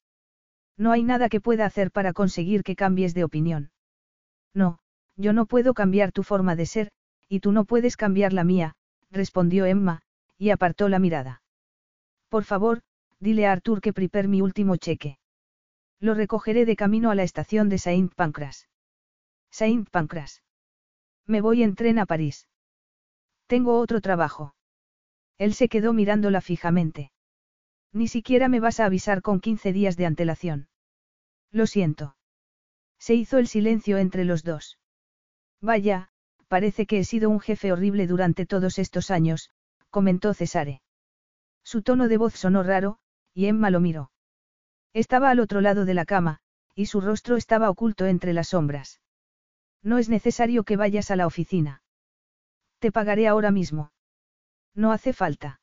No 0.78 0.90
hay 0.90 1.02
nada 1.02 1.28
que 1.28 1.40
pueda 1.40 1.66
hacer 1.66 1.90
para 1.90 2.14
conseguir 2.14 2.64
que 2.64 2.74
cambies 2.74 3.12
de 3.12 3.24
opinión. 3.24 3.70
No, 4.54 4.78
yo 5.16 5.34
no 5.34 5.44
puedo 5.44 5.74
cambiar 5.74 6.12
tu 6.12 6.22
forma 6.22 6.56
de 6.56 6.64
ser, 6.64 6.90
y 7.28 7.40
tú 7.40 7.52
no 7.52 7.66
puedes 7.66 7.98
cambiar 7.98 8.32
la 8.32 8.42
mía, 8.42 8.74
respondió 9.10 9.66
Emma, 9.66 10.00
y 10.38 10.48
apartó 10.48 10.88
la 10.88 10.98
mirada. 10.98 11.42
Por 12.30 12.44
favor, 12.44 12.80
dile 13.20 13.46
a 13.46 13.52
Arthur 13.52 13.82
que 13.82 13.92
prepare 13.92 14.26
mi 14.26 14.40
último 14.40 14.76
cheque. 14.76 15.18
Lo 16.00 16.14
recogeré 16.14 16.64
de 16.64 16.74
camino 16.74 17.10
a 17.10 17.14
la 17.14 17.22
estación 17.22 17.68
de 17.68 17.76
Saint 17.76 18.14
Pancras. 18.14 18.66
Saint 19.50 19.90
Pancras. 19.90 20.42
Me 21.26 21.42
voy 21.42 21.62
en 21.62 21.74
tren 21.74 21.98
a 21.98 22.06
París. 22.06 22.48
Tengo 23.46 23.78
otro 23.78 24.00
trabajo. 24.00 24.54
Él 25.38 25.54
se 25.54 25.68
quedó 25.68 25.92
mirándola 25.92 26.40
fijamente. 26.40 27.10
Ni 27.92 28.08
siquiera 28.08 28.48
me 28.48 28.60
vas 28.60 28.80
a 28.80 28.86
avisar 28.86 29.22
con 29.22 29.40
15 29.40 29.72
días 29.72 29.96
de 29.96 30.06
antelación. 30.06 30.68
Lo 31.50 31.66
siento. 31.66 32.16
Se 32.98 33.14
hizo 33.14 33.38
el 33.38 33.46
silencio 33.46 33.98
entre 33.98 34.24
los 34.24 34.42
dos. 34.42 34.78
Vaya, 35.60 36.08
parece 36.48 36.86
que 36.86 36.98
he 36.98 37.04
sido 37.04 37.30
un 37.30 37.40
jefe 37.40 37.72
horrible 37.72 38.06
durante 38.06 38.46
todos 38.46 38.78
estos 38.78 39.10
años, 39.10 39.50
comentó 39.90 40.34
Cesare. 40.34 40.82
Su 41.62 41.82
tono 41.82 42.08
de 42.08 42.16
voz 42.16 42.34
sonó 42.34 42.62
raro, 42.62 42.98
y 43.32 43.46
Emma 43.46 43.70
lo 43.70 43.80
miró. 43.80 44.10
Estaba 44.92 45.30
al 45.30 45.40
otro 45.40 45.60
lado 45.60 45.84
de 45.84 45.94
la 45.94 46.04
cama, 46.04 46.40
y 46.74 46.86
su 46.86 47.00
rostro 47.00 47.36
estaba 47.36 47.70
oculto 47.70 48.06
entre 48.06 48.32
las 48.32 48.48
sombras. 48.48 49.00
No 49.82 49.98
es 49.98 50.08
necesario 50.08 50.64
que 50.64 50.76
vayas 50.76 51.10
a 51.10 51.16
la 51.16 51.26
oficina. 51.26 51.82
Te 52.78 52.90
pagaré 52.92 53.28
ahora 53.28 53.50
mismo. 53.50 53.92
No 54.74 54.92
hace 54.92 55.12
falta. 55.12 55.60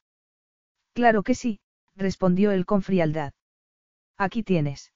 Claro 0.93 1.23
que 1.23 1.35
sí, 1.35 1.59
respondió 1.95 2.51
él 2.51 2.65
con 2.65 2.81
frialdad. 2.81 3.33
Aquí 4.17 4.43
tienes. 4.43 4.93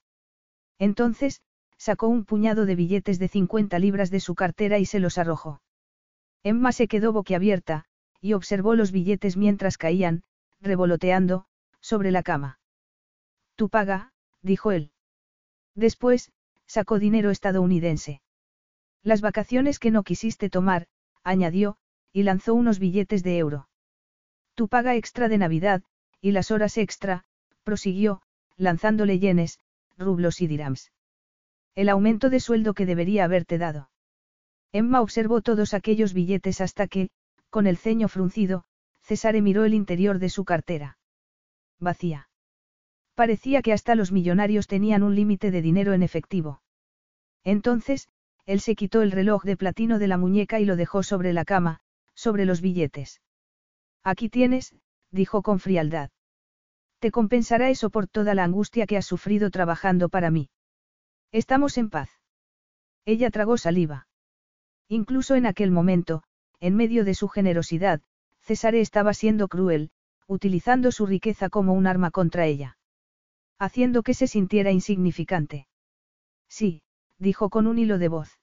Entonces, 0.80 1.42
sacó 1.78 2.08
un 2.08 2.26
puñado 2.26 2.66
de 2.66 2.76
billetes 2.76 3.20
de 3.20 3.28
50 3.28 3.80
libras 3.80 4.12
de 4.12 4.20
su 4.20 4.36
cartera 4.36 4.80
y 4.80 4.86
se 4.86 5.00
los 5.00 5.18
arrojó. 5.18 5.62
Emma 6.44 6.72
se 6.72 6.88
quedó 6.88 7.12
boquiabierta, 7.12 7.86
y 8.22 8.34
observó 8.34 8.76
los 8.76 8.92
billetes 8.92 9.38
mientras 9.38 9.78
caían, 9.78 10.24
revoloteando, 10.62 11.46
sobre 11.80 12.12
la 12.12 12.24
cama. 12.24 12.60
Tú 13.56 13.70
paga, 13.70 14.14
dijo 14.42 14.72
él. 14.72 14.92
Después, 15.76 16.32
sacó 16.66 17.00
dinero 17.00 17.32
estadounidense. 17.32 18.22
Las 19.04 19.22
vacaciones 19.22 19.80
que 19.80 19.92
no 19.92 20.04
quisiste 20.04 20.50
tomar, 20.50 20.88
añadió, 21.24 21.78
y 22.12 22.24
lanzó 22.24 22.54
unos 22.54 22.80
billetes 22.80 23.24
de 23.24 23.38
euro. 23.38 23.68
Tu 24.56 24.68
paga 24.70 24.96
extra 24.96 25.28
de 25.28 25.38
Navidad, 25.38 25.84
y 26.22 26.32
las 26.32 26.50
horas 26.50 26.78
extra, 26.78 27.26
prosiguió, 27.64 28.22
lanzándole 28.58 29.20
yenes, 29.20 29.60
rublos 29.98 30.42
y 30.42 30.48
dirhams. 30.48 30.92
El 31.76 31.90
aumento 31.90 32.30
de 32.30 32.40
sueldo 32.40 32.74
que 32.74 32.86
debería 32.86 33.26
haberte 33.26 33.58
dado. 33.58 33.90
Emma 34.72 35.02
observó 35.02 35.42
todos 35.42 35.74
aquellos 35.74 36.14
billetes 36.14 36.62
hasta 36.62 36.88
que, 36.88 37.10
con 37.50 37.68
el 37.68 37.78
ceño 37.78 38.08
fruncido, 38.08 38.64
Cesare 39.02 39.42
miró 39.42 39.66
el 39.66 39.74
interior 39.74 40.20
de 40.20 40.30
su 40.30 40.46
cartera. 40.46 40.98
Vacía. 41.80 42.30
Parecía 43.14 43.62
que 43.62 43.74
hasta 43.74 43.96
los 43.96 44.12
millonarios 44.12 44.68
tenían 44.68 45.04
un 45.04 45.16
límite 45.16 45.52
de 45.52 45.62
dinero 45.62 45.94
en 45.94 46.02
efectivo. 46.02 46.62
Entonces, 47.44 48.08
él 48.46 48.60
se 48.62 48.76
quitó 48.76 49.02
el 49.02 49.12
reloj 49.12 49.44
de 49.44 49.58
platino 49.58 50.00
de 50.00 50.08
la 50.08 50.18
muñeca 50.18 50.60
y 50.60 50.66
lo 50.66 50.76
dejó 50.76 51.04
sobre 51.04 51.34
la 51.34 51.46
cama, 51.46 51.82
sobre 52.14 52.46
los 52.46 52.62
billetes. 52.62 53.22
Aquí 54.06 54.30
tienes, 54.30 54.76
dijo 55.10 55.42
con 55.42 55.60
frialdad. 55.60 56.12
Te 57.00 57.10
compensará 57.10 57.72
eso 57.72 57.90
por 57.90 58.08
toda 58.08 58.36
la 58.36 58.44
angustia 58.44 58.86
que 58.86 58.98
has 58.98 59.06
sufrido 59.06 59.50
trabajando 59.50 60.10
para 60.10 60.30
mí. 60.30 60.50
Estamos 61.32 61.80
en 61.80 61.90
paz. 61.90 62.12
Ella 63.04 63.32
tragó 63.32 63.58
saliva. 63.58 64.08
Incluso 64.88 65.34
en 65.34 65.48
aquel 65.48 65.72
momento, 65.72 66.22
en 66.60 66.76
medio 66.76 67.04
de 67.04 67.16
su 67.16 67.28
generosidad, 67.28 68.02
César 68.42 68.76
estaba 68.76 69.16
siendo 69.16 69.48
cruel, 69.48 69.90
utilizando 70.28 70.92
su 70.92 71.08
riqueza 71.08 71.50
como 71.50 71.74
un 71.74 71.88
arma 71.88 72.12
contra 72.12 72.46
ella. 72.46 72.78
Haciendo 73.58 74.04
que 74.04 74.14
se 74.14 74.28
sintiera 74.28 74.72
insignificante. 74.72 75.68
Sí, 76.48 76.84
dijo 77.18 77.50
con 77.50 77.66
un 77.66 77.80
hilo 77.80 77.98
de 77.98 78.10
voz. 78.10 78.40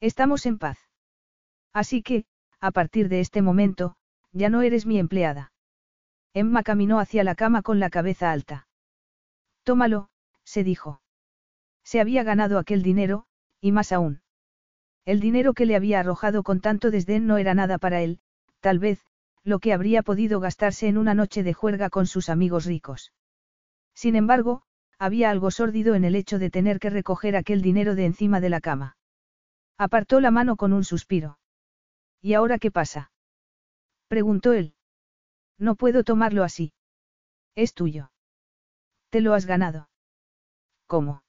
Estamos 0.00 0.46
en 0.46 0.58
paz. 0.58 0.78
Así 1.74 2.02
que, 2.02 2.24
a 2.60 2.70
partir 2.70 3.10
de 3.10 3.20
este 3.20 3.42
momento, 3.42 3.96
ya 4.32 4.48
no 4.48 4.62
eres 4.62 4.86
mi 4.86 4.98
empleada. 4.98 5.52
Emma 6.32 6.62
caminó 6.62 7.00
hacia 7.00 7.24
la 7.24 7.34
cama 7.34 7.62
con 7.62 7.80
la 7.80 7.90
cabeza 7.90 8.30
alta. 8.30 8.68
Tómalo, 9.64 10.08
se 10.44 10.64
dijo. 10.64 11.02
Se 11.82 12.00
había 12.00 12.22
ganado 12.22 12.58
aquel 12.58 12.82
dinero, 12.82 13.26
y 13.60 13.72
más 13.72 13.92
aún. 13.92 14.22
El 15.04 15.20
dinero 15.20 15.54
que 15.54 15.66
le 15.66 15.76
había 15.76 16.00
arrojado 16.00 16.42
con 16.42 16.60
tanto 16.60 16.90
desdén 16.90 17.26
no 17.26 17.38
era 17.38 17.54
nada 17.54 17.78
para 17.78 18.00
él, 18.00 18.20
tal 18.60 18.78
vez, 18.78 19.04
lo 19.42 19.58
que 19.58 19.72
habría 19.72 20.02
podido 20.02 20.38
gastarse 20.40 20.86
en 20.86 20.98
una 20.98 21.14
noche 21.14 21.42
de 21.42 21.54
juerga 21.54 21.90
con 21.90 22.06
sus 22.06 22.28
amigos 22.28 22.66
ricos. 22.66 23.12
Sin 23.94 24.14
embargo, 24.14 24.62
había 24.98 25.30
algo 25.30 25.50
sórdido 25.50 25.94
en 25.94 26.04
el 26.04 26.14
hecho 26.14 26.38
de 26.38 26.50
tener 26.50 26.78
que 26.78 26.90
recoger 26.90 27.34
aquel 27.34 27.62
dinero 27.62 27.94
de 27.94 28.04
encima 28.04 28.40
de 28.40 28.50
la 28.50 28.60
cama. 28.60 28.96
Apartó 29.78 30.20
la 30.20 30.30
mano 30.30 30.56
con 30.56 30.74
un 30.74 30.84
suspiro. 30.84 31.38
¿Y 32.20 32.34
ahora 32.34 32.58
qué 32.58 32.70
pasa? 32.70 33.10
Preguntó 34.10 34.54
él. 34.54 34.74
No 35.56 35.76
puedo 35.76 36.02
tomarlo 36.02 36.42
así. 36.42 36.72
Es 37.54 37.74
tuyo. 37.74 38.10
Te 39.08 39.20
lo 39.20 39.34
has 39.34 39.46
ganado. 39.46 39.88
¿Cómo? 40.88 41.22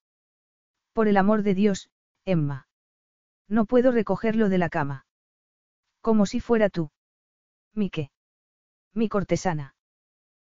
Por 0.92 1.08
el 1.08 1.18
amor 1.18 1.44
de 1.44 1.54
Dios, 1.54 1.92
Emma. 2.26 2.68
No 3.48 3.66
puedo 3.66 3.92
recogerlo 3.92 4.50
de 4.50 4.58
la 4.58 4.70
cama. 4.70 5.06
Como 6.02 6.26
si 6.26 6.40
fuera 6.40 6.72
tú. 6.72 6.90
¿Mi 7.76 7.92
qué? 7.92 8.10
Mi 8.96 9.10
cortesana. 9.10 9.76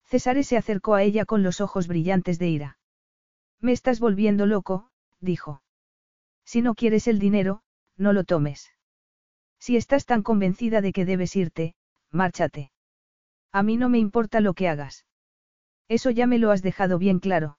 César 0.03 0.43
se 0.43 0.55
acercó 0.55 0.93
a 0.93 1.01
ella 1.01 1.25
con 1.25 1.41
los 1.41 1.61
ojos 1.61 1.88
brillantes 1.88 2.38
de 2.38 2.49
ira. 2.49 2.77
Me 3.59 3.71
estás 3.71 3.99
volviendo 3.99 4.45
loco, 4.45 4.91
dijo. 5.19 5.63
Si 6.45 6.61
no 6.61 6.75
quieres 6.75 7.07
el 7.07 7.17
dinero, 7.17 7.63
no 7.97 8.13
lo 8.13 8.23
tomes. 8.23 8.71
Si 9.57 9.77
estás 9.77 10.05
tan 10.05 10.21
convencida 10.21 10.82
de 10.82 10.93
que 10.93 11.05
debes 11.05 11.36
irte, 11.36 11.75
márchate. 12.12 12.72
A 13.51 13.64
mí 13.64 13.78
no 13.78 13.89
me 13.89 13.99
importa 13.99 14.41
lo 14.41 14.53
que 14.53 14.68
hagas. 14.68 15.05
Eso 15.88 16.12
ya 16.12 16.28
me 16.28 16.38
lo 16.38 16.51
has 16.51 16.62
dejado 16.62 16.99
bien 16.99 17.20
claro. 17.20 17.57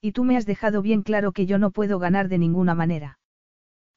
Y 0.00 0.12
tú 0.12 0.24
me 0.24 0.36
has 0.36 0.46
dejado 0.46 0.82
bien 0.82 1.02
claro 1.02 1.32
que 1.32 1.46
yo 1.46 1.58
no 1.58 1.72
puedo 1.72 1.98
ganar 1.98 2.28
de 2.28 2.38
ninguna 2.38 2.74
manera. 2.74 3.18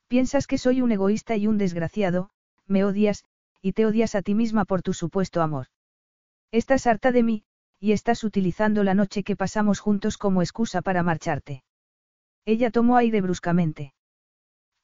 Piensas 0.07 0.47
que 0.47 0.57
soy 0.57 0.81
un 0.81 0.91
egoísta 0.91 1.35
y 1.37 1.47
un 1.47 1.57
desgraciado, 1.57 2.29
me 2.67 2.83
odias, 2.83 3.23
y 3.61 3.73
te 3.73 3.85
odias 3.85 4.15
a 4.15 4.21
ti 4.21 4.35
misma 4.35 4.65
por 4.65 4.81
tu 4.81 4.93
supuesto 4.93 5.41
amor. 5.41 5.67
Estás 6.51 6.87
harta 6.87 7.11
de 7.11 7.23
mí, 7.23 7.43
y 7.79 7.93
estás 7.93 8.23
utilizando 8.23 8.83
la 8.83 8.93
noche 8.93 9.23
que 9.23 9.35
pasamos 9.35 9.79
juntos 9.79 10.17
como 10.17 10.41
excusa 10.41 10.81
para 10.81 11.03
marcharte. 11.03 11.63
Ella 12.45 12.71
tomó 12.71 12.97
aire 12.97 13.21
bruscamente. 13.21 13.93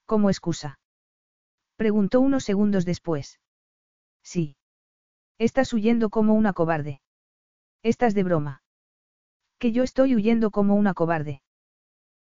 ¿Cómo 0.06 0.30
excusa? 0.30 0.80
Preguntó 1.76 2.22
unos 2.22 2.44
segundos 2.44 2.86
después. 2.86 3.40
Sí. 4.24 4.56
Estás 5.40 5.72
huyendo 5.72 6.10
como 6.10 6.34
una 6.34 6.52
cobarde. 6.52 7.00
Estás 7.82 8.14
de 8.14 8.24
broma. 8.24 8.62
Que 9.58 9.72
yo 9.72 9.84
estoy 9.84 10.14
huyendo 10.14 10.52
como 10.52 10.76
una 10.76 10.94
cobarde. 10.94 11.42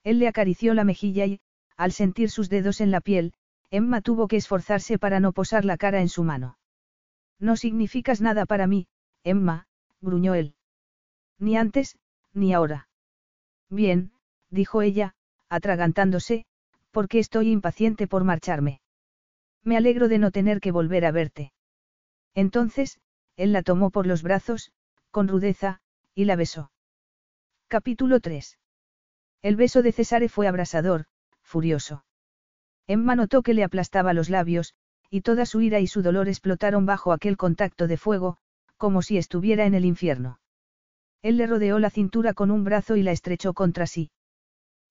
Él 0.05 0.20
le 0.20 0.30
acarició 0.30 0.74
la 0.74 0.86
mejilla 0.86 1.26
y, 1.26 1.41
al 1.76 1.91
sentir 1.91 2.30
sus 2.30 2.49
dedos 2.49 2.80
en 2.80 2.91
la 2.91 3.01
piel, 3.01 3.34
Emma 3.72 3.99
tuvo 3.99 4.30
que 4.30 4.38
esforzarse 4.38 4.97
para 4.97 5.20
no 5.20 5.34
posar 5.34 5.65
la 5.65 5.76
cara 5.76 5.99
en 5.99 6.07
su 6.07 6.24
mano. 6.24 6.57
No 7.39 7.57
significas 7.57 8.22
nada 8.22 8.45
para 8.45 8.67
mí, 8.67 8.88
Emma, 9.26 9.67
gruñó 9.99 10.34
él. 10.34 10.55
Ni 11.39 11.57
antes, 11.57 11.97
ni 12.34 12.53
ahora. 12.53 12.88
Bien, 13.70 14.13
dijo 14.49 14.82
ella, 14.82 15.13
atragantándose, 15.49 16.45
porque 16.91 17.20
estoy 17.20 17.51
impaciente 17.51 18.07
por 18.07 18.24
marcharme. 18.24 18.80
Me 19.61 19.76
alegro 19.76 20.07
de 20.07 20.20
no 20.20 20.32
tener 20.32 20.61
que 20.61 20.72
volver 20.72 21.05
a 21.05 21.11
verte. 21.11 21.51
Entonces, 22.34 22.97
él 23.39 23.53
la 23.53 23.63
tomó 23.63 23.89
por 23.89 24.05
los 24.05 24.21
brazos, 24.21 24.73
con 25.11 25.29
rudeza, 25.29 25.79
y 26.13 26.25
la 26.25 26.35
besó. 26.35 26.71
Capítulo 27.69 28.19
3. 28.19 28.59
El 29.41 29.55
beso 29.55 29.81
de 29.81 29.93
Cesare 29.93 30.27
fue 30.27 30.49
abrasador, 30.49 31.05
furioso. 31.41 32.03
Emma 32.85 33.15
notó 33.15 33.41
que 33.41 33.53
le 33.53 33.63
aplastaba 33.63 34.11
los 34.11 34.29
labios, 34.29 34.73
y 35.09 35.21
toda 35.21 35.45
su 35.45 35.61
ira 35.61 35.79
y 35.79 35.87
su 35.87 36.01
dolor 36.01 36.27
explotaron 36.27 36.85
bajo 36.85 37.13
aquel 37.13 37.37
contacto 37.37 37.87
de 37.87 37.95
fuego, 37.95 38.39
como 38.75 39.01
si 39.01 39.17
estuviera 39.17 39.65
en 39.65 39.73
el 39.73 39.85
infierno. 39.85 40.41
Él 41.21 41.37
le 41.37 41.47
rodeó 41.47 41.79
la 41.79 41.89
cintura 41.89 42.33
con 42.33 42.51
un 42.51 42.65
brazo 42.65 42.97
y 42.97 43.03
la 43.03 43.13
estrechó 43.13 43.53
contra 43.53 43.87
sí. 43.87 44.11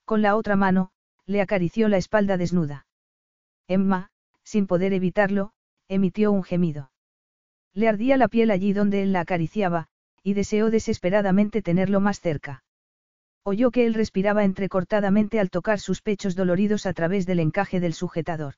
Con 0.07 0.22
la 0.22 0.36
otra 0.36 0.57
mano, 0.57 0.90
le 1.26 1.42
acarició 1.42 1.88
la 1.88 1.99
espalda 1.99 2.38
desnuda. 2.38 2.86
Emma, 3.66 4.09
sin 4.42 4.66
poder 4.66 4.94
evitarlo, 4.94 5.53
emitió 5.86 6.32
un 6.32 6.44
gemido. 6.44 6.90
Le 7.79 7.87
ardía 7.87 8.16
la 8.16 8.26
piel 8.26 8.51
allí 8.51 8.72
donde 8.72 9.05
él 9.05 9.12
la 9.12 9.20
acariciaba, 9.20 9.87
y 10.24 10.35
deseó 10.35 10.68
desesperadamente 10.68 11.62
tenerlo 11.62 12.01
más 12.01 12.18
cerca. 12.18 12.64
Oyó 13.45 13.70
que 13.70 13.87
él 13.87 13.95
respiraba 13.95 14.43
entrecortadamente 14.43 15.39
al 15.39 15.49
tocar 15.49 15.79
sus 15.79 16.03
pechos 16.03 16.35
doloridos 16.35 16.87
a 16.87 16.93
través 16.93 17.24
del 17.24 17.39
encaje 17.39 17.79
del 17.79 17.95
sujetador. 17.95 18.55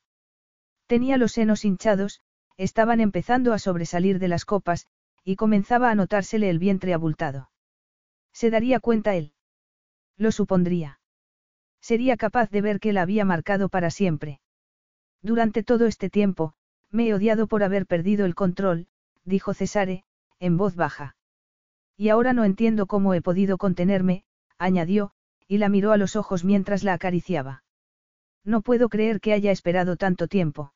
Tenía 0.87 1.17
los 1.17 1.33
senos 1.33 1.65
hinchados, 1.65 2.21
estaban 2.57 2.99
empezando 2.99 3.53
a 3.53 3.59
sobresalir 3.59 4.17
de 4.17 4.27
las 4.27 4.43
copas, 4.43 4.87
y 5.23 5.35
comenzaba 5.35 5.91
a 5.91 5.95
notársele 5.95 6.49
el 6.49 6.57
vientre 6.57 6.91
abultado. 6.95 7.51
¿Se 8.33 8.49
daría 8.49 8.79
cuenta 8.79 9.13
él? 9.13 9.33
Lo 10.17 10.31
supondría. 10.31 10.99
Sería 11.79 12.17
capaz 12.17 12.49
de 12.49 12.61
ver 12.63 12.79
que 12.79 12.91
la 12.91 13.03
había 13.03 13.23
marcado 13.23 13.69
para 13.69 13.91
siempre. 13.91 14.41
Durante 15.21 15.61
todo 15.61 15.85
este 15.85 16.09
tiempo, 16.09 16.55
me 16.89 17.07
he 17.07 17.13
odiado 17.13 17.45
por 17.45 17.61
haber 17.61 17.85
perdido 17.85 18.25
el 18.25 18.33
control, 18.33 18.87
dijo 19.25 19.53
Cesare, 19.53 20.03
en 20.39 20.57
voz 20.57 20.75
baja. 20.75 21.15
Y 21.97 22.09
ahora 22.09 22.33
no 22.33 22.43
entiendo 22.43 22.87
cómo 22.87 23.13
he 23.13 23.21
podido 23.21 23.57
contenerme, 23.57 24.23
añadió, 24.57 25.11
y 25.47 25.57
la 25.57 25.69
miró 25.69 25.91
a 25.91 25.97
los 25.97 26.15
ojos 26.15 26.43
mientras 26.43 26.83
la 26.83 26.93
acariciaba. 26.93 27.63
No 28.43 28.61
puedo 28.61 28.89
creer 28.89 29.21
que 29.21 29.33
haya 29.33 29.51
esperado 29.51 29.97
tanto 29.97 30.27
tiempo. 30.27 30.73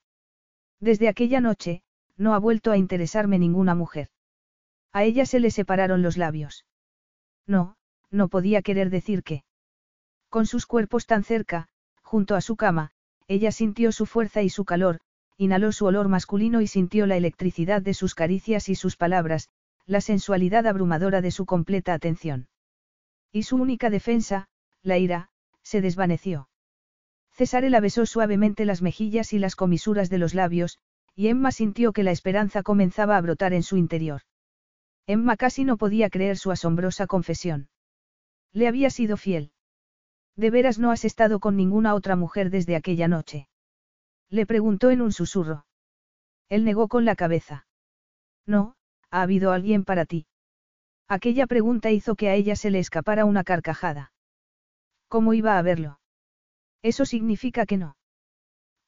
Desde 0.80 1.08
aquella 1.08 1.41
noche, 1.41 1.82
no 2.18 2.34
ha 2.34 2.39
vuelto 2.39 2.72
a 2.72 2.78
interesarme 2.78 3.39
ninguna 3.39 3.76
mujer. 3.76 4.10
A 4.91 5.04
ella 5.04 5.26
se 5.26 5.39
le 5.39 5.52
separaron 5.52 6.02
los 6.02 6.18
labios. 6.18 6.66
No, 7.48 7.76
no 8.12 8.28
podía 8.28 8.62
querer 8.62 8.89
decir 8.89 9.24
que. 9.24 9.43
Con 10.30 10.46
sus 10.46 10.66
cuerpos 10.66 11.06
tan 11.06 11.24
cerca, 11.24 11.68
junto 12.02 12.36
a 12.36 12.41
su 12.41 12.56
cama, 12.56 12.91
ella 13.28 13.52
sintió 13.52 13.91
su 13.91 14.06
fuerza 14.06 14.41
y 14.43 14.50
su 14.50 14.66
calor, 14.66 15.00
inhaló 15.38 15.72
su 15.72 15.86
olor 15.86 16.08
masculino 16.08 16.62
y 16.62 16.68
sintió 16.68 17.06
la 17.06 17.18
electricidad 17.18 17.82
de 17.82 17.94
sus 17.94 18.16
caricias 18.16 18.70
y 18.70 18.76
sus 18.76 18.96
palabras, 18.96 19.50
la 19.86 20.02
sensualidad 20.02 20.66
abrumadora 20.66 21.22
de 21.22 21.32
su 21.32 21.46
completa 21.46 21.94
atención. 21.94 22.48
Y 23.32 23.44
su 23.44 23.58
única 23.58 23.90
defensa, 23.90 24.48
la 24.82 24.98
ira, 24.98 25.30
se 25.62 25.82
desvaneció. 25.82 26.50
Cesare 27.32 27.70
la 27.70 27.82
besó 27.82 28.06
suavemente 28.06 28.66
las 28.66 28.82
mejillas 28.82 29.34
y 29.34 29.40
las 29.40 29.56
comisuras 29.56 30.10
de 30.10 30.18
los 30.18 30.34
labios, 30.34 30.80
y 31.16 31.28
Emma 31.28 31.52
sintió 31.52 31.92
que 31.92 32.04
la 32.04 32.12
esperanza 32.12 32.64
comenzaba 32.64 33.18
a 33.18 33.22
brotar 33.22 33.54
en 33.54 33.64
su 33.64 33.78
interior. 33.78 34.22
Emma 35.06 35.36
casi 35.36 35.66
no 35.66 35.78
podía 35.78 36.10
creer 36.10 36.38
su 36.38 36.52
asombrosa 36.52 37.08
confesión. 37.08 37.70
Le 38.54 38.68
había 38.68 38.90
sido 38.90 39.18
fiel. 39.18 39.52
¿De 40.36 40.50
veras 40.50 40.80
no 40.80 40.92
has 40.92 41.06
estado 41.06 41.40
con 41.40 41.56
ninguna 41.56 41.94
otra 41.94 42.16
mujer 42.16 42.50
desde 42.50 42.76
aquella 42.76 43.08
noche? 43.08 43.48
Le 44.36 44.46
preguntó 44.46 44.90
en 44.90 45.02
un 45.02 45.14
susurro. 45.14 45.66
Él 46.50 46.66
negó 46.66 46.90
con 46.90 47.06
la 47.06 47.16
cabeza. 47.16 47.68
No, 48.46 48.76
ha 49.10 49.22
habido 49.22 49.54
alguien 49.54 49.86
para 49.86 50.04
ti. 50.04 50.28
Aquella 51.08 51.48
pregunta 51.48 51.90
hizo 51.92 52.16
que 52.16 52.28
a 52.28 52.34
ella 52.34 52.58
se 52.58 52.70
le 52.70 52.80
escapara 52.80 53.24
una 53.24 53.46
carcajada. 53.46 54.12
¿Cómo 55.08 55.34
iba 55.34 55.58
a 55.58 55.62
verlo? 55.62 56.02
Eso 56.82 57.06
significa 57.06 57.66
que 57.66 57.78
no. 57.78 57.96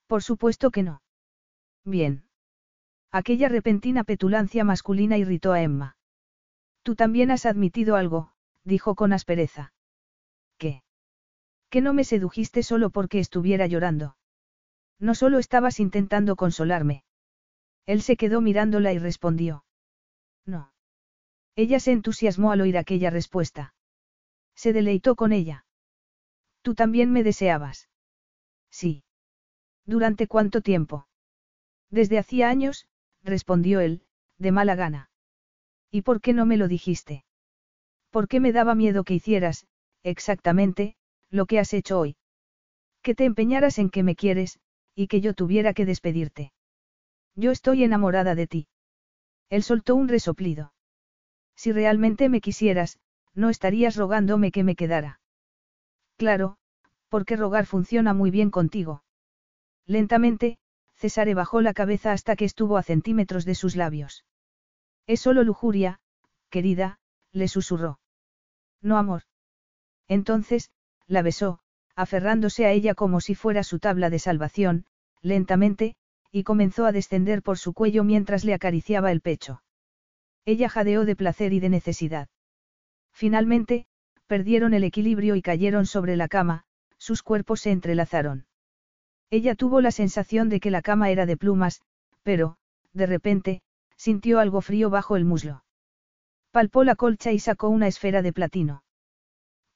Por 0.08 0.22
supuesto 0.22 0.70
que 0.70 0.84
no. 0.84 1.02
Bien. 1.86 2.26
Aquella 3.14 3.48
repentina 3.48 4.04
petulancia 4.04 4.66
masculina 4.66 5.18
irritó 5.18 5.54
a 5.54 5.62
Emma. 5.62 5.95
Tú 6.84 6.95
también 6.95 7.32
has 7.32 7.45
admitido 7.45 7.95
algo, 7.95 8.34
dijo 8.66 8.95
con 8.95 9.14
aspereza. 9.14 9.72
¿Qué? 10.58 10.84
Que 11.70 11.80
no 11.80 11.93
me 11.93 12.04
sedujiste 12.04 12.64
solo 12.64 12.89
porque 12.89 13.20
estuviera 13.20 13.66
llorando. 13.66 14.18
No 15.00 15.16
solo 15.16 15.39
estabas 15.39 15.80
intentando 15.80 16.36
consolarme. 16.36 17.04
Él 17.86 18.02
se 18.02 18.18
quedó 18.18 18.41
mirándola 18.41 18.93
y 18.93 19.00
respondió. 19.00 19.64
No. 20.45 20.74
Ella 21.56 21.80
se 21.80 21.91
entusiasmó 21.91 22.52
al 22.52 22.62
oír 22.62 22.78
aquella 22.78 23.10
respuesta. 23.10 23.74
Se 24.56 24.74
deleitó 24.74 25.16
con 25.16 25.32
ella. 25.32 25.66
Tú 26.62 26.76
también 26.76 27.12
me 27.12 27.24
deseabas. 27.24 27.89
Sí. 28.70 29.04
¿Durante 29.86 30.28
cuánto 30.28 30.62
tiempo? 30.62 31.08
Desde 31.89 32.18
hacía 32.18 32.50
años, 32.50 32.88
respondió 33.24 33.80
él, 33.80 34.04
de 34.38 34.52
mala 34.52 34.76
gana. 34.76 35.10
¿Y 35.91 36.02
por 36.02 36.22
qué 36.22 36.34
no 36.34 36.45
me 36.45 36.58
lo 36.58 36.68
dijiste? 36.68 37.24
¿Por 38.10 38.28
qué 38.28 38.39
me 38.39 38.52
daba 38.52 38.76
miedo 38.76 39.04
que 39.04 39.14
hicieras, 39.14 39.68
exactamente, 40.04 40.98
lo 41.30 41.45
que 41.45 41.60
has 41.60 41.74
hecho 41.74 42.00
hoy? 42.00 42.18
Que 43.02 43.16
te 43.16 43.26
empeñaras 43.26 43.80
en 43.80 43.89
que 43.89 44.04
me 44.04 44.16
quieres, 44.16 44.60
y 44.98 45.08
que 45.08 45.22
yo 45.22 45.36
tuviera 45.36 45.76
que 45.76 45.86
despedirte. 45.86 46.52
Yo 47.36 47.52
estoy 47.52 47.84
enamorada 47.84 48.34
de 48.34 48.48
ti. 48.48 48.68
Él 49.48 49.62
soltó 49.62 49.93
un 49.95 50.08
resoplido. 50.08 50.74
Si 51.56 51.72
realmente 51.72 52.30
me 52.30 52.41
quisieras, 52.41 53.00
no 53.36 53.52
estarías 53.52 53.95
rogándome 53.95 54.52
que 54.52 54.64
me 54.64 54.76
quedara. 54.76 55.22
Claro, 56.18 56.58
porque 57.10 57.36
rogar 57.36 57.68
funciona 57.68 58.16
muy 58.16 58.32
bien 58.32 58.50
contigo. 58.50 59.04
Lentamente, 59.86 60.58
Cesare 60.95 61.36
bajó 61.36 61.62
la 61.62 61.76
cabeza 61.76 62.12
hasta 62.12 62.36
que 62.36 62.45
estuvo 62.45 62.76
a 62.76 62.82
centímetros 62.82 63.45
de 63.45 63.54
sus 63.54 63.76
labios. 63.76 64.26
Es 65.06 65.22
solo 65.22 65.43
lujuria, 65.43 66.00
querida, 66.50 66.98
le 67.32 67.48
susurró. 67.48 68.00
No 68.82 68.98
amor. 68.98 69.22
Entonces, 70.08 70.72
la 71.06 71.22
besó, 71.22 71.60
aferrándose 71.98 72.66
a 72.66 72.72
ella 72.72 72.93
como 72.93 73.20
si 73.20 73.34
fuera 73.34 73.64
su 73.64 73.80
tabla 73.80 74.12
de 74.12 74.20
salvación, 74.20 74.86
lentamente, 75.24 75.95
y 76.32 76.43
comenzó 76.43 76.86
a 76.86 76.91
descender 76.91 77.41
por 77.41 77.58
su 77.58 77.74
cuello 77.74 78.04
mientras 78.04 78.45
le 78.45 78.54
acariciaba 78.54 79.12
el 79.12 79.20
pecho. 79.20 79.64
Ella 80.45 80.70
jadeó 80.70 81.06
de 81.06 81.16
placer 81.16 81.54
y 81.54 81.60
de 81.60 81.70
necesidad. 81.70 82.30
Finalmente, 83.12 83.88
perdieron 84.28 84.76
el 84.76 84.84
equilibrio 84.84 85.36
y 85.36 85.41
cayeron 85.41 85.88
sobre 85.88 86.16
la 86.16 86.28
cama, 86.28 86.66
sus 87.00 87.24
cuerpos 87.24 87.62
se 87.62 87.72
entrelazaron. 87.72 88.45
Ella 89.32 89.56
tuvo 89.56 89.82
la 89.82 89.91
sensación 89.91 90.50
de 90.50 90.60
que 90.60 90.70
la 90.70 90.84
cama 90.84 91.10
era 91.10 91.26
de 91.26 91.36
plumas, 91.36 91.82
pero, 92.22 92.58
de 92.93 93.08
repente, 93.08 93.62
sintió 93.95 94.39
algo 94.39 94.62
frío 94.62 94.91
bajo 94.91 95.18
el 95.18 95.26
muslo. 95.26 95.64
Palpó 96.52 96.84
la 96.84 96.95
colcha 96.95 97.32
y 97.32 97.39
sacó 97.39 97.70
una 97.70 97.88
esfera 97.88 98.22
de 98.22 98.34
platino. 98.34 98.84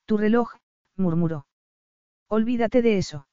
Tu 0.05 0.17
reloj, 0.17 0.53
murmuró. 0.95 1.47
Olvídate 2.33 2.81
de 2.81 2.97
eso. 2.97 3.27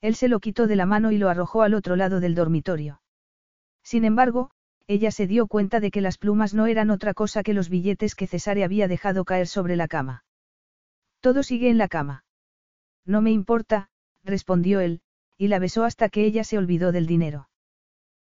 Él 0.00 0.14
se 0.14 0.28
lo 0.28 0.38
quitó 0.38 0.68
de 0.68 0.76
la 0.76 0.86
mano 0.86 1.10
y 1.10 1.18
lo 1.18 1.28
arrojó 1.28 1.62
al 1.62 1.74
otro 1.74 1.96
lado 1.96 2.20
del 2.20 2.36
dormitorio. 2.36 3.02
Sin 3.82 4.04
embargo, 4.04 4.52
ella 4.86 5.10
se 5.10 5.26
dio 5.26 5.48
cuenta 5.48 5.80
de 5.80 5.90
que 5.90 6.00
las 6.00 6.18
plumas 6.18 6.54
no 6.54 6.66
eran 6.66 6.90
otra 6.90 7.14
cosa 7.14 7.42
que 7.42 7.52
los 7.52 7.68
billetes 7.68 8.14
que 8.14 8.28
Cesare 8.28 8.62
había 8.62 8.86
dejado 8.86 9.24
caer 9.24 9.48
sobre 9.48 9.74
la 9.74 9.88
cama. 9.88 10.22
Todo 11.18 11.42
sigue 11.42 11.68
en 11.68 11.78
la 11.78 11.88
cama. 11.88 12.24
No 13.04 13.22
me 13.22 13.32
importa, 13.32 13.90
respondió 14.22 14.78
él, 14.78 15.00
y 15.36 15.48
la 15.48 15.58
besó 15.58 15.82
hasta 15.82 16.08
que 16.08 16.24
ella 16.24 16.44
se 16.44 16.58
olvidó 16.58 16.92
del 16.92 17.08
dinero. 17.08 17.48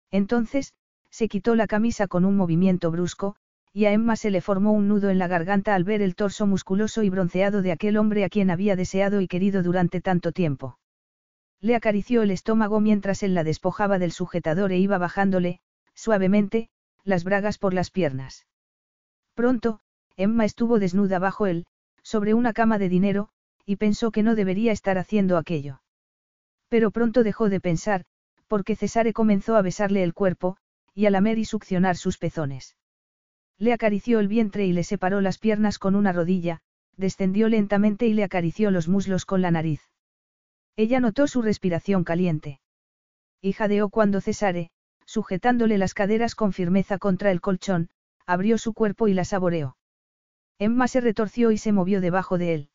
Entonces, 0.10 0.74
se 1.12 1.28
quitó 1.28 1.54
la 1.54 1.68
camisa 1.68 2.08
con 2.08 2.26
un 2.26 2.36
movimiento 2.38 2.89
brusco, 2.89 3.36
y 3.74 3.86
a 3.86 3.93
Emma 3.93 4.15
se 4.15 4.32
le 4.32 4.41
formó 4.41 4.74
un 4.74 4.88
nudo 4.88 5.09
en 5.09 5.17
la 5.17 5.28
garganta 5.28 5.76
al 5.76 5.84
ver 5.84 6.01
el 6.01 6.15
torso 6.15 6.45
musculoso 6.45 7.03
y 7.03 7.09
bronceado 7.09 7.61
de 7.61 7.72
aquel 7.72 7.97
hombre 7.97 8.26
a 8.26 8.30
quien 8.30 8.49
había 8.49 8.76
deseado 8.76 9.22
y 9.22 9.28
querido 9.28 9.63
durante 9.63 10.01
tanto 10.01 10.32
tiempo. 10.32 10.78
Le 11.61 11.76
acarició 11.76 12.24
el 12.24 12.32
estómago 12.32 12.80
mientras 12.80 13.24
él 13.24 13.34
la 13.34 13.43
despojaba 13.43 13.99
del 13.99 14.11
sujetador 14.11 14.72
e 14.72 14.78
iba 14.78 14.97
bajándole, 14.97 15.61
suavemente, 15.93 16.69
las 17.03 17.24
bragas 17.24 17.57
por 17.57 17.74
las 17.74 17.91
piernas. 17.91 18.45
Pronto, 19.36 19.80
Emma 20.17 20.43
estuvo 20.43 20.80
desnuda 20.80 21.19
bajo 21.19 21.47
él, 21.47 21.65
sobre 22.03 22.34
una 22.34 22.51
cama 22.51 22.78
de 22.78 22.89
dinero, 22.89 23.30
y 23.65 23.78
pensó 23.78 24.11
que 24.11 24.24
no 24.24 24.36
debería 24.36 24.72
estar 24.72 24.97
haciendo 24.97 25.38
aquello. 25.38 25.82
Pero 26.67 26.91
pronto 26.91 27.24
dejó 27.24 27.47
de 27.47 27.61
pensar, 27.61 28.05
porque 28.47 28.76
Cesare 28.76 29.13
comenzó 29.13 29.55
a 29.55 29.61
besarle 29.61 30.03
el 30.03 30.13
cuerpo, 30.13 30.57
y 30.93 31.05
a 31.05 31.09
lamer 31.09 31.38
y 31.38 31.45
succionar 31.45 31.95
sus 31.95 32.17
pezones. 32.17 32.76
Le 33.62 33.74
acarició 33.74 34.20
el 34.20 34.28
vientre 34.28 34.66
y 34.66 34.74
le 34.74 34.84
separó 34.84 35.22
las 35.22 35.38
piernas 35.38 35.78
con 35.78 35.93
una 35.93 36.12
rodilla, 36.12 36.62
descendió 36.97 37.47
lentamente 37.47 38.07
y 38.07 38.14
le 38.16 38.24
acarició 38.24 38.72
los 38.72 38.88
muslos 38.88 39.24
con 39.24 39.43
la 39.43 39.51
nariz. 39.51 39.84
Ella 40.76 40.99
notó 40.99 41.28
su 41.28 41.43
respiración 41.43 42.03
caliente. 42.03 42.59
Y 43.39 43.53
jadeó 43.53 43.89
cuando 43.89 44.20
Cesare, 44.20 44.72
sujetándole 45.05 45.78
las 45.78 45.93
caderas 45.93 46.34
con 46.34 46.53
firmeza 46.53 46.97
contra 46.97 47.30
el 47.30 47.39
colchón, 47.39 47.91
abrió 48.26 48.57
su 48.57 48.74
cuerpo 48.74 49.07
y 49.07 49.14
la 49.14 49.26
saboreó. 49.26 49.78
Emma 50.57 50.88
se 50.88 50.99
retorció 50.99 51.51
y 51.51 51.59
se 51.59 51.72
movió 51.72 52.01
debajo 52.01 52.39
de 52.39 52.55
él. 52.55 52.70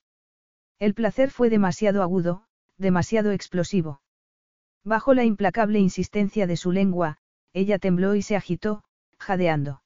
El 0.79 0.95
placer 0.95 1.33
fue 1.33 1.51
demasiado 1.51 2.01
agudo, 2.01 2.45
demasiado 2.79 3.33
explosivo. 3.33 4.03
Bajo 4.85 5.15
la 5.15 5.25
implacable 5.25 5.81
insistencia 5.81 6.47
de 6.47 6.57
su 6.57 6.71
lengua, 6.71 7.19
ella 7.53 7.81
tembló 7.81 8.15
y 8.15 8.23
se 8.23 8.37
agitó, 8.37 8.85
jadeando. 9.19 9.83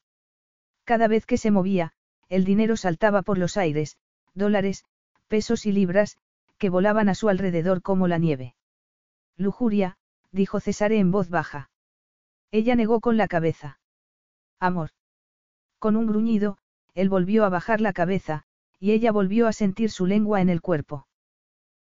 Cada 0.85 1.09
vez 1.09 1.27
que 1.27 1.39
se 1.39 1.51
movía, 1.51 1.93
el 2.29 2.45
dinero 2.45 2.77
saltaba 2.77 3.23
por 3.23 3.39
los 3.39 3.57
aires, 3.57 3.97
dólares, 4.35 4.85
pesos 5.29 5.67
y 5.67 5.73
libras, 5.73 6.17
que 6.59 6.69
volaban 6.69 7.09
a 7.09 7.15
su 7.15 7.29
alrededor 7.29 7.83
como 7.83 8.09
la 8.09 8.19
nieve. 8.19 8.55
Lujuria, 9.37 9.97
dijo 10.33 10.61
Cesare 10.61 10.99
en 10.99 11.11
voz 11.11 11.31
baja. 11.31 11.71
Ella 12.51 12.75
negó 12.75 13.01
con 13.01 13.17
la 13.17 13.29
cabeza. 13.29 13.79
Amor. 14.59 14.91
Con 15.79 15.97
un 15.97 16.07
gruñido, 16.07 16.59
él 16.95 17.09
volvió 17.09 17.45
a 17.45 17.49
bajar 17.49 17.81
la 17.81 17.93
cabeza, 17.93 18.45
y 18.79 18.93
ella 18.93 19.13
volvió 19.13 19.47
a 19.47 19.53
sentir 19.53 19.91
su 19.91 20.07
lengua 20.07 20.41
en 20.41 20.49
el 20.49 20.61
cuerpo. 20.61 21.07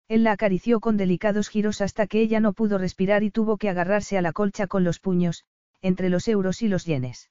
Él 0.07 0.23
la 0.23 0.31
acarició 0.31 0.79
con 0.79 0.97
delicados 0.97 1.49
giros 1.49 1.81
hasta 1.81 2.07
que 2.07 2.21
ella 2.21 2.39
no 2.39 2.53
pudo 2.53 2.77
respirar 2.77 3.23
y 3.23 3.31
tuvo 3.31 3.57
que 3.57 3.69
agarrarse 3.69 4.17
a 4.17 4.21
la 4.21 4.33
colcha 4.33 4.67
con 4.67 4.83
los 4.83 4.99
puños, 4.99 5.45
entre 5.81 6.09
los 6.09 6.27
euros 6.27 6.61
y 6.61 6.67
los 6.67 6.85
yenes. 6.85 7.29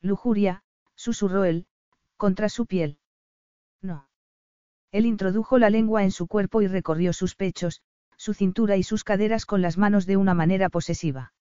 Lujuria, 0.00 0.62
susurró 0.98 1.44
él, 1.44 1.66
contra 2.16 2.48
su 2.48 2.66
piel. 2.66 2.98
No. 3.80 4.08
Él 4.90 5.06
introdujo 5.06 5.58
la 5.58 5.70
lengua 5.70 6.02
en 6.02 6.10
su 6.10 6.26
cuerpo 6.26 6.60
y 6.60 6.66
recorrió 6.66 7.12
sus 7.12 7.36
pechos, 7.36 7.82
su 8.16 8.34
cintura 8.34 8.76
y 8.76 8.82
sus 8.82 9.04
caderas 9.04 9.46
con 9.46 9.62
las 9.62 9.78
manos 9.78 10.06
de 10.06 10.16
una 10.16 10.34
manera 10.34 10.68
posesiva. 10.68 11.32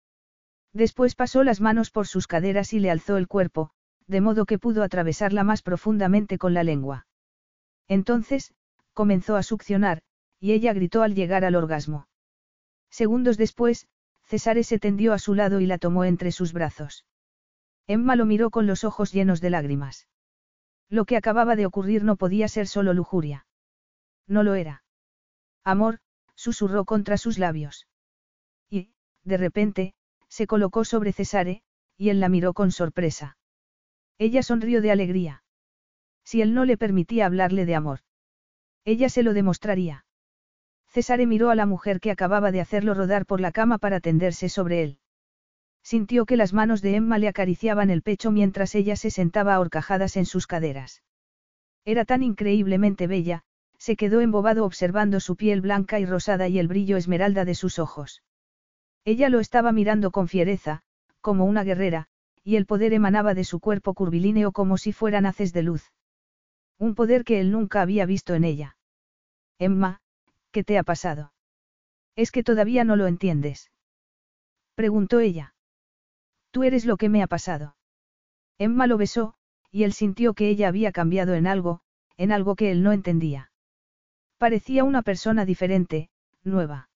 Después 0.73 1.15
pasó 1.15 1.43
las 1.43 1.59
manos 1.59 1.89
por 1.89 2.07
sus 2.07 2.27
caderas 2.27 2.71
y 2.73 2.79
le 2.79 2.91
alzó 2.91 3.17
el 3.17 3.27
cuerpo, 3.27 3.71
de 4.05 4.21
modo 4.21 4.45
que 4.45 4.59
pudo 4.59 4.83
atravesarla 4.83 5.43
más 5.43 5.63
profundamente 5.63 6.37
con 6.37 6.53
la 6.53 6.63
lengua. 6.63 7.07
Entonces, 7.87 8.53
comenzó 8.93 9.37
a 9.37 9.43
succionar, 9.43 10.03
y 10.39 10.51
ella 10.51 10.73
gritó 10.73 11.01
al 11.01 11.15
llegar 11.15 11.45
al 11.45 11.55
orgasmo. 11.55 12.07
Segundos 12.91 13.37
después, 13.37 13.87
Cesare 14.23 14.63
se 14.63 14.77
tendió 14.77 15.13
a 15.13 15.19
su 15.19 15.33
lado 15.33 15.61
y 15.61 15.65
la 15.65 15.79
tomó 15.79 16.03
entre 16.03 16.31
sus 16.31 16.53
brazos. 16.53 17.05
Emma 17.87 18.15
lo 18.15 18.25
miró 18.25 18.49
con 18.49 18.67
los 18.67 18.83
ojos 18.83 19.13
llenos 19.13 19.39
de 19.39 19.49
lágrimas. 19.49 20.07
Lo 20.89 21.05
que 21.05 21.17
acababa 21.17 21.55
de 21.55 21.65
ocurrir 21.65 22.03
no 22.03 22.17
podía 22.17 22.47
ser 22.47 22.67
solo 22.67 22.93
lujuria. 22.93 23.45
No 24.27 24.43
lo 24.43 24.55
era. 24.55 24.83
Amor, 25.63 25.99
susurró 26.35 26.85
contra 26.85 27.17
sus 27.17 27.39
labios. 27.39 27.87
Y, 28.69 28.91
de 29.23 29.37
repente, 29.37 29.93
se 30.27 30.47
colocó 30.47 30.83
sobre 30.83 31.13
Cesare, 31.13 31.63
y 31.97 32.09
él 32.09 32.19
la 32.19 32.29
miró 32.29 32.53
con 32.53 32.71
sorpresa. 32.71 33.37
Ella 34.17 34.43
sonrió 34.43 34.81
de 34.81 34.91
alegría. 34.91 35.43
Si 36.23 36.41
él 36.41 36.53
no 36.53 36.65
le 36.65 36.77
permitía 36.77 37.25
hablarle 37.25 37.65
de 37.65 37.75
amor. 37.75 37.99
Ella 38.83 39.09
se 39.09 39.23
lo 39.23 39.33
demostraría. 39.33 40.05
Cesare 40.87 41.25
miró 41.25 41.49
a 41.49 41.55
la 41.55 41.65
mujer 41.65 41.99
que 41.99 42.11
acababa 42.11 42.51
de 42.51 42.61
hacerlo 42.61 42.93
rodar 42.93 43.25
por 43.25 43.39
la 43.39 43.51
cama 43.51 43.77
para 43.77 43.99
tenderse 43.99 44.49
sobre 44.49 44.83
él. 44.83 44.99
Sintió 45.87 46.25
que 46.25 46.35
las 46.35 46.51
manos 46.51 46.81
de 46.81 46.97
Emma 46.97 47.17
le 47.17 47.29
acariciaban 47.29 47.89
el 47.89 48.01
pecho 48.01 48.29
mientras 48.29 48.75
ella 48.75 48.97
se 48.97 49.09
sentaba 49.09 49.55
a 49.55 49.59
horcajadas 49.61 50.17
en 50.17 50.25
sus 50.25 50.45
caderas. 50.45 51.01
Era 51.85 52.03
tan 52.03 52.23
increíblemente 52.23 53.07
bella, 53.07 53.43
se 53.77 53.95
quedó 53.95 54.19
embobado 54.19 54.65
observando 54.65 55.21
su 55.21 55.37
piel 55.37 55.61
blanca 55.61 55.97
y 56.01 56.05
rosada 56.05 56.49
y 56.49 56.59
el 56.59 56.67
brillo 56.67 56.97
esmeralda 56.97 57.45
de 57.45 57.55
sus 57.55 57.79
ojos. 57.79 58.21
Ella 59.05 59.29
lo 59.29 59.39
estaba 59.39 59.71
mirando 59.71 60.11
con 60.11 60.27
fiereza, 60.27 60.81
como 61.21 61.45
una 61.45 61.63
guerrera, 61.63 62.09
y 62.43 62.57
el 62.57 62.65
poder 62.65 62.91
emanaba 62.91 63.33
de 63.33 63.45
su 63.45 63.61
cuerpo 63.61 63.93
curvilíneo 63.93 64.51
como 64.51 64.77
si 64.77 64.91
fueran 64.91 65.25
haces 65.25 65.53
de 65.53 65.63
luz. 65.63 65.93
Un 66.77 66.95
poder 66.95 67.23
que 67.23 67.39
él 67.39 67.49
nunca 67.49 67.81
había 67.81 68.05
visto 68.05 68.33
en 68.33 68.43
ella. 68.43 68.75
Emma, 69.57 70.01
¿qué 70.51 70.65
te 70.65 70.77
ha 70.77 70.83
pasado? 70.83 71.31
Es 72.17 72.33
que 72.33 72.43
todavía 72.43 72.83
no 72.83 72.97
lo 72.97 73.07
entiendes. 73.07 73.71
Preguntó 74.75 75.21
ella. 75.21 75.53
Tú 76.51 76.63
eres 76.63 76.85
lo 76.85 76.97
que 76.97 77.09
me 77.09 77.23
ha 77.23 77.27
pasado. 77.27 77.75
Emma 78.57 78.87
lo 78.87 78.97
besó, 78.97 79.35
y 79.71 79.83
él 79.83 79.93
sintió 79.93 80.33
que 80.33 80.49
ella 80.49 80.67
había 80.67 80.91
cambiado 80.91 81.33
en 81.35 81.47
algo, 81.47 81.81
en 82.17 82.31
algo 82.31 82.55
que 82.55 82.71
él 82.71 82.83
no 82.83 82.91
entendía. 82.91 83.51
Parecía 84.37 84.83
una 84.83 85.01
persona 85.01 85.45
diferente, 85.45 86.09
nueva. 86.43 86.89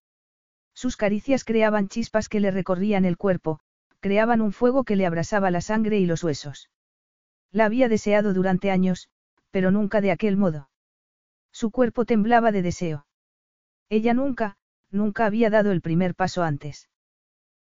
Sus 0.74 0.98
caricias 0.98 1.44
creaban 1.44 1.90
chispas 1.90 2.30
que 2.30 2.40
le 2.40 2.52
recorrían 2.52 3.06
el 3.06 3.18
cuerpo, 3.18 3.60
creaban 4.00 4.42
un 4.42 4.52
fuego 4.52 4.84
que 4.84 4.96
le 4.96 5.06
abrasaba 5.06 5.52
la 5.52 5.62
sangre 5.62 6.00
y 6.00 6.06
los 6.06 6.24
huesos. 6.24 6.70
La 7.52 7.66
había 7.66 7.90
deseado 7.90 8.34
durante 8.34 8.72
años, 8.72 9.10
pero 9.52 9.72
nunca 9.72 10.02
de 10.02 10.12
aquel 10.12 10.38
modo. 10.38 10.70
Su 11.52 11.70
cuerpo 11.72 12.06
temblaba 12.06 12.52
de 12.52 12.62
deseo. 12.62 13.06
Ella 13.90 14.14
nunca, 14.14 14.58
nunca 14.90 15.26
había 15.26 15.50
dado 15.50 15.72
el 15.72 15.82
primer 15.82 16.16
paso 16.16 16.44
antes. 16.44 16.90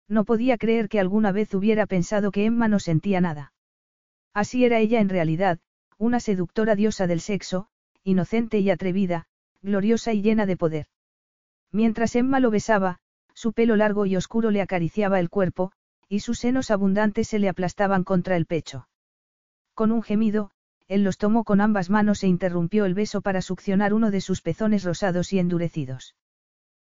No 0.09 0.25
podía 0.25 0.57
creer 0.57 0.89
que 0.89 1.01
alguna 1.01 1.33
vez 1.33 1.55
hubiera 1.55 1.87
pensado 1.87 2.31
que 2.33 2.47
Emma 2.47 2.67
no 2.67 2.81
sentía 2.81 3.21
nada. 3.21 3.53
Así 4.33 4.65
era 4.65 4.79
ella 4.79 5.01
en 5.01 5.09
realidad, 5.09 5.59
una 5.99 6.21
seductora 6.21 6.75
diosa 6.75 7.07
del 7.07 7.21
sexo, 7.21 7.69
inocente 8.05 8.59
y 8.59 8.71
atrevida, 8.71 9.27
gloriosa 9.63 10.13
y 10.13 10.23
llena 10.23 10.47
de 10.47 10.57
poder. 10.57 10.87
Mientras 11.73 12.17
Emma 12.17 12.41
lo 12.41 12.51
besaba, 12.51 13.01
su 13.35 13.53
pelo 13.53 13.77
largo 13.77 14.07
y 14.07 14.17
oscuro 14.17 14.51
le 14.51 14.63
acariciaba 14.63 15.21
el 15.21 15.29
cuerpo, 15.29 15.73
y 16.09 16.21
sus 16.21 16.39
senos 16.39 16.71
abundantes 16.71 17.29
se 17.29 17.39
le 17.39 17.49
aplastaban 17.49 18.03
contra 18.03 18.37
el 18.37 18.47
pecho. 18.47 18.89
Con 19.75 19.93
un 19.93 20.03
gemido, 20.03 20.51
él 20.89 21.05
los 21.05 21.19
tomó 21.19 21.45
con 21.45 21.61
ambas 21.61 21.91
manos 21.91 22.25
e 22.25 22.29
interrumpió 22.29 22.87
el 22.87 22.95
beso 22.95 23.21
para 23.21 23.43
succionar 23.43 23.93
uno 23.93 24.11
de 24.11 24.23
sus 24.23 24.41
pezones 24.41 24.85
rosados 24.85 25.33
y 25.35 25.39
endurecidos. 25.39 26.17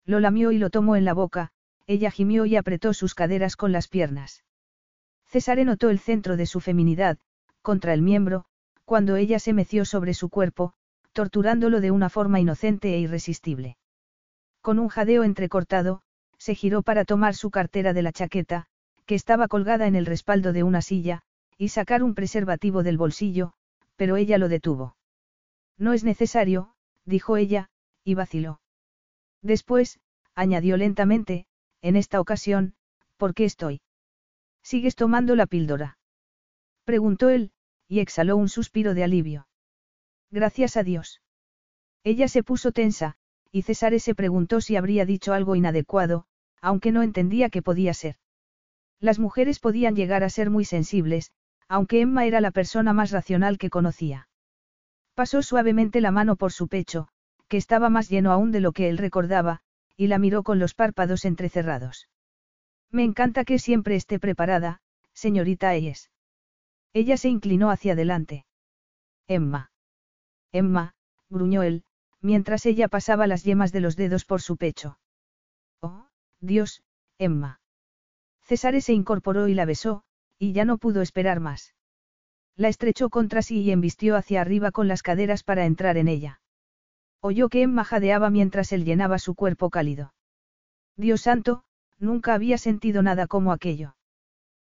Lo 0.04 0.20
lamió 0.20 0.52
y 0.52 0.58
lo 0.58 0.68
tomó 0.68 0.96
en 0.96 1.06
la 1.06 1.14
boca, 1.14 1.50
ella 1.86 2.10
gimió 2.10 2.46
y 2.46 2.56
apretó 2.56 2.94
sus 2.94 3.14
caderas 3.14 3.56
con 3.56 3.72
las 3.72 3.88
piernas. 3.88 4.44
César 5.26 5.58
notó 5.64 5.90
el 5.90 5.98
centro 5.98 6.36
de 6.36 6.46
su 6.46 6.60
feminidad, 6.60 7.18
contra 7.62 7.92
el 7.92 8.02
miembro, 8.02 8.44
cuando 8.84 9.16
ella 9.16 9.38
se 9.38 9.52
meció 9.52 9.84
sobre 9.84 10.14
su 10.14 10.28
cuerpo, 10.28 10.74
torturándolo 11.12 11.80
de 11.80 11.90
una 11.90 12.08
forma 12.08 12.40
inocente 12.40 12.94
e 12.94 12.98
irresistible. 13.00 13.76
Con 14.60 14.78
un 14.78 14.88
jadeo 14.88 15.24
entrecortado, 15.24 16.02
se 16.38 16.54
giró 16.54 16.82
para 16.82 17.04
tomar 17.04 17.34
su 17.34 17.50
cartera 17.50 17.92
de 17.92 18.02
la 18.02 18.12
chaqueta, 18.12 18.66
que 19.06 19.14
estaba 19.14 19.48
colgada 19.48 19.86
en 19.86 19.94
el 19.96 20.06
respaldo 20.06 20.52
de 20.52 20.62
una 20.62 20.82
silla, 20.82 21.22
y 21.58 21.68
sacar 21.68 22.02
un 22.02 22.14
preservativo 22.14 22.82
del 22.82 22.98
bolsillo, 22.98 23.52
pero 23.96 24.16
ella 24.16 24.38
lo 24.38 24.48
detuvo. 24.48 24.96
No 25.78 25.92
es 25.92 26.04
necesario, 26.04 26.74
dijo 27.04 27.36
ella, 27.36 27.70
y 28.04 28.14
vaciló. 28.14 28.60
Después, 29.42 30.00
añadió 30.34 30.76
lentamente, 30.76 31.46
en 31.86 31.94
esta 31.94 32.20
ocasión, 32.20 32.74
¿por 33.16 33.32
qué 33.32 33.44
estoy? 33.44 33.80
¿Sigues 34.62 34.96
tomando 34.96 35.36
la 35.36 35.46
píldora? 35.46 35.98
Preguntó 36.84 37.28
él, 37.28 37.52
y 37.86 38.00
exhaló 38.00 38.36
un 38.36 38.48
suspiro 38.48 38.92
de 38.92 39.04
alivio. 39.04 39.46
Gracias 40.32 40.76
a 40.76 40.82
Dios. 40.82 41.22
Ella 42.02 42.26
se 42.26 42.42
puso 42.42 42.72
tensa, 42.72 43.14
y 43.52 43.62
César 43.62 43.98
se 44.00 44.16
preguntó 44.16 44.60
si 44.60 44.74
habría 44.74 45.06
dicho 45.06 45.32
algo 45.32 45.54
inadecuado, 45.54 46.26
aunque 46.60 46.90
no 46.90 47.04
entendía 47.04 47.50
qué 47.50 47.62
podía 47.62 47.94
ser. 47.94 48.16
Las 48.98 49.20
mujeres 49.20 49.60
podían 49.60 49.94
llegar 49.94 50.24
a 50.24 50.28
ser 50.28 50.50
muy 50.50 50.64
sensibles, 50.64 51.30
aunque 51.68 52.00
Emma 52.00 52.26
era 52.26 52.40
la 52.40 52.50
persona 52.50 52.92
más 52.94 53.12
racional 53.12 53.58
que 53.58 53.70
conocía. 53.70 54.28
Pasó 55.14 55.40
suavemente 55.42 56.00
la 56.00 56.10
mano 56.10 56.34
por 56.34 56.52
su 56.52 56.66
pecho, 56.66 57.06
que 57.46 57.58
estaba 57.58 57.90
más 57.90 58.08
lleno 58.08 58.32
aún 58.32 58.50
de 58.50 58.60
lo 58.60 58.72
que 58.72 58.88
él 58.88 58.98
recordaba, 58.98 59.62
y 59.96 60.08
la 60.08 60.18
miró 60.18 60.42
con 60.42 60.58
los 60.58 60.74
párpados 60.74 61.24
entrecerrados. 61.24 62.08
Me 62.90 63.04
encanta 63.04 63.44
que 63.44 63.58
siempre 63.58 63.96
esté 63.96 64.18
preparada, 64.18 64.80
señorita 65.12 65.70
Ayes. 65.70 66.10
Ella 66.92 67.16
se 67.16 67.28
inclinó 67.28 67.70
hacia 67.70 67.92
adelante. 67.92 68.46
Emma. 69.26 69.70
Emma, 70.52 70.94
gruñó 71.28 71.62
él, 71.62 71.84
mientras 72.20 72.66
ella 72.66 72.88
pasaba 72.88 73.26
las 73.26 73.44
yemas 73.44 73.72
de 73.72 73.80
los 73.80 73.96
dedos 73.96 74.24
por 74.24 74.40
su 74.40 74.56
pecho. 74.56 74.98
Oh, 75.80 76.08
Dios, 76.40 76.82
Emma. 77.18 77.60
César 78.42 78.80
se 78.80 78.92
incorporó 78.92 79.48
y 79.48 79.54
la 79.54 79.64
besó, 79.64 80.04
y 80.38 80.52
ya 80.52 80.64
no 80.64 80.78
pudo 80.78 81.02
esperar 81.02 81.40
más. 81.40 81.74
La 82.54 82.68
estrechó 82.68 83.10
contra 83.10 83.42
sí 83.42 83.60
y 83.60 83.70
embistió 83.70 84.16
hacia 84.16 84.40
arriba 84.40 84.70
con 84.70 84.88
las 84.88 85.02
caderas 85.02 85.42
para 85.42 85.66
entrar 85.66 85.96
en 85.96 86.08
ella. 86.08 86.40
Oyó 87.28 87.48
que 87.48 87.62
Emma 87.62 87.82
jadeaba 87.82 88.30
mientras 88.30 88.70
él 88.70 88.84
llenaba 88.84 89.18
su 89.18 89.34
cuerpo 89.34 89.68
cálido. 89.68 90.14
Dios 90.96 91.22
santo, 91.22 91.64
nunca 91.98 92.34
había 92.34 92.56
sentido 92.56 93.02
nada 93.02 93.26
como 93.26 93.50
aquello. 93.50 93.96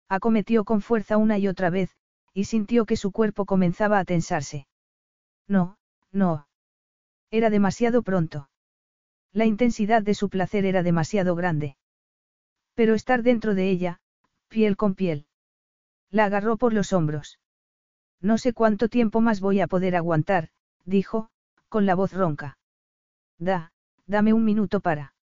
Acometió 0.08 0.64
con 0.64 0.80
fuerza 0.80 1.18
una 1.18 1.36
y 1.36 1.48
otra 1.48 1.68
vez, 1.68 1.94
y 2.32 2.44
sintió 2.44 2.86
que 2.86 2.96
su 2.96 3.12
cuerpo 3.12 3.44
comenzaba 3.44 3.98
a 3.98 4.06
tensarse. 4.06 4.66
No, 5.46 5.76
no. 6.12 6.48
Era 7.30 7.50
demasiado 7.50 8.00
pronto. 8.02 8.48
La 9.34 9.44
intensidad 9.44 10.00
de 10.00 10.14
su 10.14 10.30
placer 10.30 10.64
era 10.64 10.82
demasiado 10.82 11.34
grande. 11.34 11.76
Pero 12.72 12.94
estar 12.94 13.22
dentro 13.22 13.54
de 13.54 13.68
ella, 13.68 14.00
piel 14.48 14.78
con 14.78 14.94
piel. 14.94 15.26
La 16.10 16.24
agarró 16.24 16.56
por 16.56 16.72
los 16.72 16.94
hombros. 16.94 17.38
No 18.22 18.38
sé 18.38 18.54
cuánto 18.54 18.88
tiempo 18.88 19.20
más 19.20 19.40
voy 19.40 19.60
a 19.60 19.66
poder 19.66 19.94
aguantar, 19.94 20.48
dijo, 20.86 21.28
con 21.68 21.86
la 21.86 21.94
voz 21.94 22.12
ronca. 22.12 22.58
Da, 23.38 23.72
dame 24.06 24.32
un 24.32 24.44
minuto 24.44 24.80
para. 24.80 25.14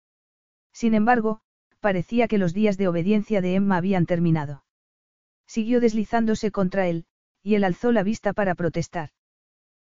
Sin 0.71 0.93
embargo, 0.93 1.41
parecía 1.79 2.27
que 2.27 2.37
los 2.37 2.53
días 2.53 2.77
de 2.77 2.87
obediencia 2.87 3.41
de 3.41 3.55
Emma 3.55 3.77
habían 3.77 4.05
terminado. 4.05 4.63
Siguió 5.45 5.79
deslizándose 5.79 6.51
contra 6.51 6.87
él, 6.87 7.05
y 7.41 7.55
él 7.55 7.63
alzó 7.63 7.91
la 7.91 8.03
vista 8.03 8.33
para 8.33 8.55
protestar. 8.55 9.09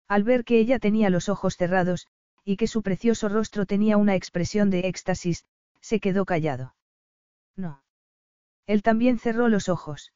Al 0.08 0.24
ver 0.24 0.46
que 0.46 0.60
ella 0.60 0.80
tenía 0.80 1.10
los 1.10 1.28
ojos 1.28 1.58
cerrados, 1.58 2.08
y 2.46 2.56
que 2.56 2.68
su 2.68 2.82
precioso 2.82 3.28
rostro 3.28 3.66
tenía 3.66 3.98
una 3.98 4.16
expresión 4.16 4.70
de 4.70 4.88
éxtasis, 4.88 5.46
se 5.82 6.00
quedó 6.00 6.26
callado. 6.26 6.76
No. 7.56 7.84
Él 8.68 8.84
también 8.84 9.20
cerró 9.20 9.50
los 9.50 9.68
ojos. 9.68 10.14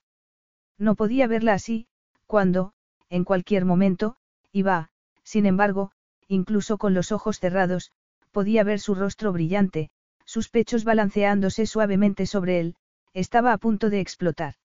No 0.78 0.96
podía 0.96 1.28
verla 1.28 1.54
así, 1.54 1.88
cuando, 2.28 2.74
en 3.10 3.26
cualquier 3.26 3.66
momento, 3.66 4.16
iba, 4.52 4.92
sin 5.24 5.46
embargo, 5.46 5.92
incluso 6.32 6.78
con 6.78 6.94
los 6.94 7.12
ojos 7.12 7.40
cerrados, 7.40 7.92
podía 8.32 8.64
ver 8.64 8.80
su 8.80 8.96
rostro 8.96 9.34
brillante, 9.34 9.90
sus 10.26 10.48
pechos 10.48 10.86
balanceándose 10.86 11.66
suavemente 11.66 12.26
sobre 12.26 12.62
él, 12.62 12.76
estaba 13.14 13.52
a 13.52 13.58
punto 13.58 13.90
de 13.90 14.00
explotar. 14.00 14.56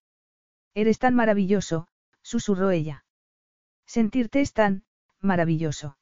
Eres 0.74 1.00
tan 1.00 1.16
maravilloso, 1.16 1.88
susurró 2.22 2.70
ella. 2.70 3.04
Sentirte 3.84 4.40
es 4.40 4.52
tan, 4.52 4.84
maravilloso. 5.20 5.98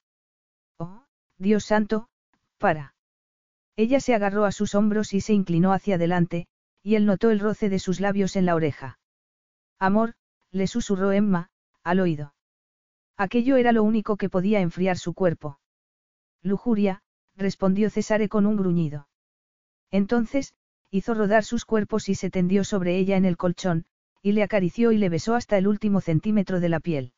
Oh, 0.78 1.04
Dios 1.38 1.64
santo, 1.64 2.08
para. 2.58 2.94
Ella 3.74 4.00
se 4.00 4.14
agarró 4.14 4.44
a 4.44 4.52
sus 4.52 4.74
hombros 4.74 5.14
y 5.14 5.22
se 5.22 5.32
inclinó 5.32 5.72
hacia 5.72 5.94
adelante, 5.94 6.46
y 6.82 6.96
él 6.96 7.06
notó 7.06 7.30
el 7.30 7.40
roce 7.40 7.70
de 7.70 7.78
sus 7.78 8.00
labios 8.00 8.36
en 8.36 8.44
la 8.44 8.54
oreja. 8.54 8.98
Amor, 9.78 10.12
le 10.50 10.66
susurró 10.66 11.12
Emma, 11.12 11.48
al 11.82 12.00
oído. 12.00 12.34
Aquello 13.16 13.56
era 13.56 13.72
lo 13.72 13.84
único 13.84 14.16
que 14.16 14.28
podía 14.28 14.60
enfriar 14.60 14.98
su 14.98 15.14
cuerpo. 15.14 15.58
Lujuria, 16.42 17.02
respondió 17.36 17.90
Cesare 17.90 18.28
con 18.28 18.46
un 18.46 18.56
gruñido. 18.56 19.08
Entonces, 19.90 20.54
hizo 20.90 21.14
rodar 21.14 21.44
sus 21.44 21.64
cuerpos 21.64 22.08
y 22.08 22.14
se 22.14 22.30
tendió 22.30 22.64
sobre 22.64 22.96
ella 22.96 23.16
en 23.16 23.24
el 23.24 23.36
colchón, 23.36 23.86
y 24.22 24.32
le 24.32 24.42
acarició 24.42 24.90
y 24.90 24.98
le 24.98 25.08
besó 25.08 25.34
hasta 25.34 25.58
el 25.58 25.68
último 25.68 26.00
centímetro 26.00 26.60
de 26.60 26.68
la 26.68 26.80
piel. 26.80 27.12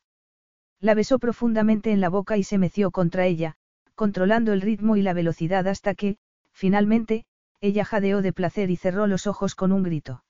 La 0.79 0.93
besó 0.93 1.17
profundamente 1.17 1.91
en 1.91 2.01
la 2.01 2.09
boca 2.09 2.37
y 2.37 2.43
se 2.43 2.57
meció 2.57 2.91
contra 2.91 3.25
ella, 3.25 3.55
controlando 3.95 4.53
el 4.53 4.61
ritmo 4.61 4.95
y 4.95 5.01
la 5.01 5.13
velocidad 5.13 5.67
hasta 5.67 5.95
que, 5.95 6.17
finalmente, 6.51 7.25
ella 7.59 7.85
jadeó 7.85 8.21
de 8.21 8.33
placer 8.33 8.69
y 8.69 8.75
cerró 8.75 9.07
los 9.07 9.25
ojos 9.25 9.55
con 9.55 9.71
un 9.71 9.81
grito. 9.81 10.23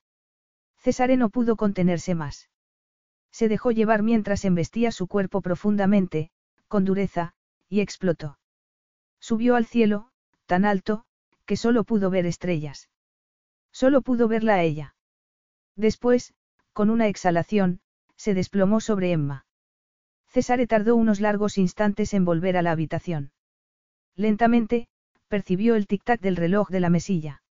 Cesare 0.78 1.16
no 1.18 1.28
pudo 1.28 1.56
contenerse 1.56 2.14
más. 2.14 2.48
Se 3.38 3.48
dejó 3.48 3.70
llevar 3.70 4.02
mientras 4.02 4.44
embestía 4.44 4.90
su 4.90 5.06
cuerpo 5.06 5.42
profundamente, 5.42 6.32
con 6.66 6.84
dureza, 6.84 7.34
y 7.68 7.78
explotó. 7.78 8.36
Subió 9.20 9.54
al 9.54 9.64
cielo, 9.64 10.10
tan 10.46 10.64
alto, 10.64 11.04
que 11.46 11.56
solo 11.56 11.84
pudo 11.84 12.10
ver 12.10 12.26
estrellas. 12.26 12.90
Solo 13.70 14.02
pudo 14.02 14.26
verla 14.26 14.54
a 14.54 14.64
ella. 14.64 14.96
Después, 15.76 16.34
con 16.72 16.90
una 16.90 17.06
exhalación, 17.06 17.78
se 18.16 18.34
desplomó 18.34 18.80
sobre 18.80 19.12
Emma. 19.12 19.46
Cesare 20.26 20.66
tardó 20.66 20.96
unos 20.96 21.20
largos 21.20 21.58
instantes 21.58 22.14
en 22.14 22.24
volver 22.24 22.56
a 22.56 22.62
la 22.62 22.72
habitación. 22.72 23.30
Lentamente, 24.16 24.88
percibió 25.28 25.76
el 25.76 25.86
tic-tac 25.86 26.18
del 26.18 26.34
reloj 26.34 26.70
de 26.70 26.80
la 26.80 26.90
mesilla. 26.90 27.44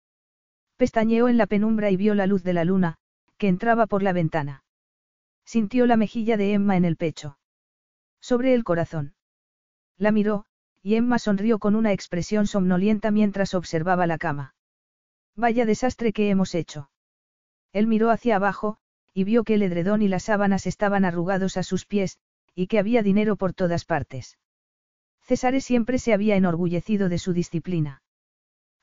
Pestañeó 0.76 1.30
en 1.30 1.38
la 1.38 1.48
penumbra 1.48 1.92
y 1.92 1.96
vio 1.96 2.14
la 2.14 2.28
luz 2.28 2.44
de 2.44 2.52
la 2.52 2.66
luna, 2.66 2.98
que 3.38 3.48
entraba 3.48 3.88
por 3.88 4.04
la 4.04 4.12
ventana. 4.12 4.66
Sintió 5.48 5.86
la 5.86 5.95
mejilla 5.95 6.36
de 6.36 6.52
Emma 6.52 6.76
en 6.76 6.84
el 6.84 6.98
pecho. 6.98 7.39
Sobre 8.20 8.54
el 8.54 8.66
corazón. 8.66 9.16
La 9.98 10.12
miró, 10.12 10.43
y 10.84 10.95
Emma 10.95 11.20
sonrió 11.20 11.58
con 11.58 11.74
una 11.76 11.93
expresión 11.93 12.48
somnolienta 12.48 13.12
mientras 13.12 13.54
observaba 13.54 14.08
la 14.08 14.18
cama. 14.18 14.56
Vaya 15.38 15.66
desastre 15.66 16.12
que 16.12 16.30
hemos 16.30 16.54
hecho. 16.54 16.91
Él 17.72 17.88
miró 17.88 18.10
hacia 18.12 18.36
abajo, 18.36 18.78
y 19.14 19.24
vio 19.24 19.45
que 19.45 19.54
el 19.54 19.62
edredón 19.62 20.02
y 20.02 20.10
las 20.10 20.24
sábanas 20.24 20.68
estaban 20.68 21.06
arrugados 21.06 21.56
a 21.56 21.64
sus 21.64 21.86
pies, 21.86 22.20
y 22.54 22.68
que 22.68 22.78
había 22.78 23.02
dinero 23.02 23.38
por 23.38 23.54
todas 23.54 23.86
partes. 23.86 24.38
César 25.22 25.62
siempre 25.62 25.98
se 25.98 26.12
había 26.12 26.36
enorgullecido 26.36 27.08
de 27.08 27.20
su 27.20 27.32
disciplina. 27.32 28.02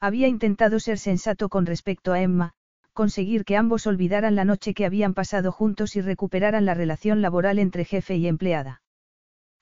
Había 0.00 0.28
intentado 0.28 0.80
ser 0.80 0.98
sensato 0.98 1.50
con 1.50 1.66
respecto 1.66 2.14
a 2.14 2.22
Emma, 2.22 2.54
conseguir 2.94 3.44
que 3.44 3.56
ambos 3.56 3.86
olvidaran 3.86 4.34
la 4.36 4.44
noche 4.44 4.72
que 4.72 4.86
habían 4.86 5.12
pasado 5.12 5.52
juntos 5.52 5.96
y 5.96 6.00
recuperaran 6.00 6.64
la 6.64 6.74
relación 6.74 7.20
laboral 7.20 7.58
entre 7.58 7.84
jefe 7.84 8.16
y 8.16 8.26
empleada. 8.26 8.82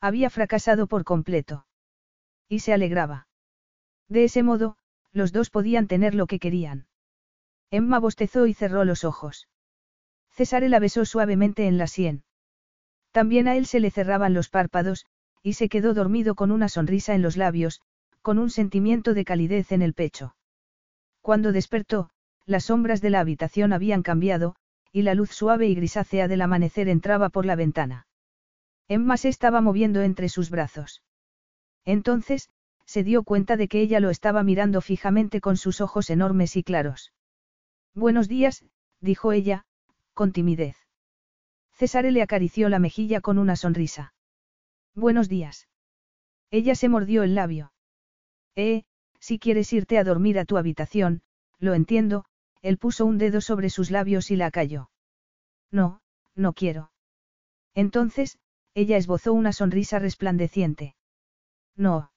Había 0.00 0.30
fracasado 0.30 0.86
por 0.86 1.04
completo. 1.04 1.66
Y 2.48 2.60
se 2.60 2.72
alegraba. 2.72 3.26
De 4.08 4.24
ese 4.24 4.42
modo, 4.42 4.76
los 5.12 5.32
dos 5.32 5.50
podían 5.50 5.88
tener 5.88 6.14
lo 6.14 6.26
que 6.26 6.38
querían. 6.38 6.86
Emma 7.70 7.98
bostezó 7.98 8.46
y 8.46 8.54
cerró 8.54 8.84
los 8.84 9.02
ojos. 9.04 9.48
César 10.30 10.62
la 10.64 10.78
besó 10.78 11.04
suavemente 11.04 11.66
en 11.66 11.78
la 11.78 11.86
sien. 11.86 12.24
También 13.12 13.48
a 13.48 13.56
él 13.56 13.66
se 13.66 13.80
le 13.80 13.90
cerraban 13.90 14.34
los 14.34 14.48
párpados, 14.48 15.06
y 15.42 15.54
se 15.54 15.68
quedó 15.68 15.94
dormido 15.94 16.34
con 16.34 16.50
una 16.50 16.68
sonrisa 16.68 17.14
en 17.14 17.22
los 17.22 17.36
labios, 17.36 17.80
con 18.20 18.38
un 18.38 18.50
sentimiento 18.50 19.14
de 19.14 19.24
calidez 19.24 19.72
en 19.72 19.82
el 19.82 19.94
pecho. 19.94 20.36
Cuando 21.20 21.52
despertó, 21.52 22.10
las 22.47 22.64
sombras 22.64 23.01
de 23.01 23.11
la 23.11 23.20
habitación 23.20 23.72
habían 23.72 24.03
cambiado, 24.03 24.57
y 24.93 25.03
la 25.03 25.14
luz 25.14 25.30
suave 25.30 25.66
y 25.66 25.74
grisácea 25.74 26.28
del 26.28 26.43
amanecer 26.43 26.88
entraba 26.88 27.28
por 27.28 27.47
la 27.47 27.57
ventana. 27.57 28.07
Emma 28.88 29.16
se 29.16 29.28
estaba 29.28 29.61
moviendo 29.61 30.03
entre 30.03 30.28
sus 30.28 30.51
brazos. 30.51 31.03
Entonces, 31.84 32.51
se 32.84 33.05
dio 33.05 33.22
cuenta 33.22 33.57
de 33.57 33.68
que 33.68 33.80
ella 33.80 34.01
lo 34.01 34.11
estaba 34.11 34.43
mirando 34.43 34.80
fijamente 34.80 35.40
con 35.40 35.57
sus 35.57 35.80
ojos 35.80 36.11
enormes 36.11 36.57
y 36.57 36.62
claros. 36.62 37.12
Buenos 37.95 38.28
días, 38.28 38.64
dijo 39.01 39.32
ella, 39.32 39.64
con 40.14 40.32
timidez. 40.32 40.76
César 41.72 42.05
le 42.05 42.22
acarició 42.22 42.68
la 42.68 42.78
mejilla 42.78 43.20
con 43.20 43.38
una 43.38 43.57
sonrisa. 43.57 44.14
Buenos 44.95 45.28
días. 45.28 45.68
Ella 46.51 46.74
se 46.74 46.88
mordió 46.88 47.22
el 47.22 47.34
labio. 47.34 47.72
Eh, 48.57 48.84
si 49.18 49.38
quieres 49.38 49.72
irte 49.72 49.99
a 49.99 50.05
dormir 50.05 50.38
a 50.38 50.45
tu 50.45 50.59
habitación, 50.59 51.22
lo 51.59 51.74
entiendo, 51.74 52.24
él 52.62 52.78
puso 52.78 53.04
un 53.04 53.18
dedo 53.18 53.40
sobre 53.40 53.70
sus 53.70 53.90
labios 53.90 54.30
y 54.30 54.36
la 54.36 54.50
calló. 54.50 54.90
No, 55.70 56.00
no 56.34 56.52
quiero. 56.52 56.92
Entonces, 57.74 58.38
ella 58.74 58.96
esbozó 58.96 59.32
una 59.32 59.52
sonrisa 59.52 59.98
resplandeciente. 59.98 60.94
No. 61.76 62.12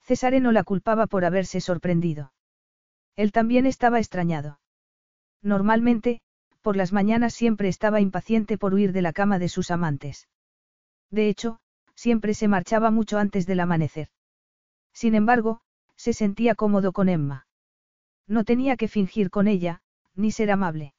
Cesare 0.00 0.40
no 0.40 0.52
la 0.52 0.64
culpaba 0.64 1.06
por 1.06 1.24
haberse 1.24 1.60
sorprendido. 1.60 2.32
Él 3.14 3.32
también 3.32 3.66
estaba 3.66 3.98
extrañado. 3.98 4.60
Normalmente, 5.42 6.20
por 6.62 6.76
las 6.76 6.92
mañanas 6.92 7.34
siempre 7.34 7.68
estaba 7.68 8.00
impaciente 8.00 8.58
por 8.58 8.74
huir 8.74 8.92
de 8.92 9.02
la 9.02 9.12
cama 9.12 9.38
de 9.38 9.48
sus 9.48 9.70
amantes. 9.70 10.28
De 11.10 11.28
hecho, 11.28 11.60
siempre 11.94 12.34
se 12.34 12.48
marchaba 12.48 12.90
mucho 12.90 13.18
antes 13.18 13.46
del 13.46 13.60
amanecer. 13.60 14.08
Sin 14.92 15.14
embargo, 15.14 15.60
se 15.96 16.12
sentía 16.12 16.54
cómodo 16.54 16.92
con 16.92 17.08
Emma. 17.08 17.47
No 18.28 18.44
tenía 18.44 18.76
que 18.76 18.86
fingir 18.86 19.30
con 19.30 19.48
ella, 19.48 19.80
ni 20.14 20.30
ser 20.30 20.52
amable. 20.52 20.94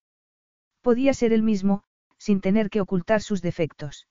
Podía 0.82 1.14
ser 1.14 1.32
él 1.32 1.44
mismo, 1.44 1.84
sin 2.18 2.42
tener 2.42 2.70
que 2.70 2.82
ocultar 2.82 3.22
sus 3.22 3.42
defectos. 3.42 4.08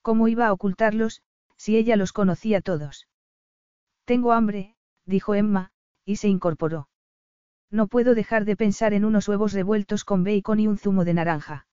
¿Cómo 0.00 0.28
iba 0.28 0.46
a 0.46 0.52
ocultarlos, 0.52 1.22
si 1.58 1.76
ella 1.76 1.96
los 1.96 2.12
conocía 2.12 2.62
todos. 2.62 3.08
Tengo 4.04 4.32
hambre, 4.32 4.76
dijo 5.04 5.34
Emma, 5.34 5.72
y 6.04 6.16
se 6.16 6.28
incorporó. 6.28 6.88
No 7.70 7.88
puedo 7.88 8.14
dejar 8.14 8.46
de 8.46 8.56
pensar 8.56 8.94
en 8.94 9.04
unos 9.04 9.28
huevos 9.28 9.52
revueltos 9.52 10.04
con 10.04 10.24
bacon 10.24 10.60
y 10.60 10.68
un 10.68 10.78
zumo 10.78 11.04
de 11.04 11.14
naranja. 11.14 11.66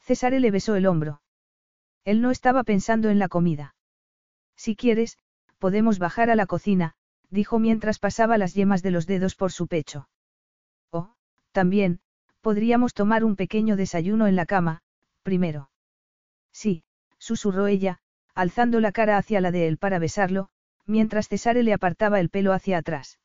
César 0.00 0.32
le 0.32 0.50
besó 0.50 0.76
el 0.76 0.86
hombro. 0.86 1.20
Él 2.04 2.22
no 2.22 2.30
estaba 2.30 2.64
pensando 2.64 3.10
en 3.10 3.18
la 3.18 3.28
comida. 3.28 3.74
Si 4.56 4.76
quieres, 4.76 5.18
podemos 5.58 5.98
bajar 5.98 6.30
a 6.30 6.36
la 6.36 6.46
cocina, 6.46 6.94
dijo 7.30 7.58
mientras 7.58 7.98
pasaba 7.98 8.38
las 8.38 8.54
yemas 8.54 8.82
de 8.82 8.90
los 8.90 9.06
dedos 9.06 9.34
por 9.36 9.52
su 9.52 9.66
pecho. 9.66 10.08
Oh, 10.90 11.14
también, 11.52 12.00
podríamos 12.40 12.94
tomar 12.94 13.24
un 13.24 13.36
pequeño 13.36 13.76
desayuno 13.76 14.26
en 14.26 14.36
la 14.36 14.46
cama, 14.46 14.82
primero. 15.22 15.70
Sí, 16.52 16.84
susurró 17.18 17.66
ella, 17.66 18.00
alzando 18.34 18.80
la 18.80 18.92
cara 18.92 19.16
hacia 19.16 19.40
la 19.40 19.50
de 19.50 19.68
él 19.68 19.78
para 19.78 19.98
besarlo, 19.98 20.48
mientras 20.86 21.28
Cesare 21.28 21.62
le 21.62 21.72
apartaba 21.72 22.20
el 22.20 22.30
pelo 22.30 22.52
hacia 22.52 22.78
atrás. 22.78 23.18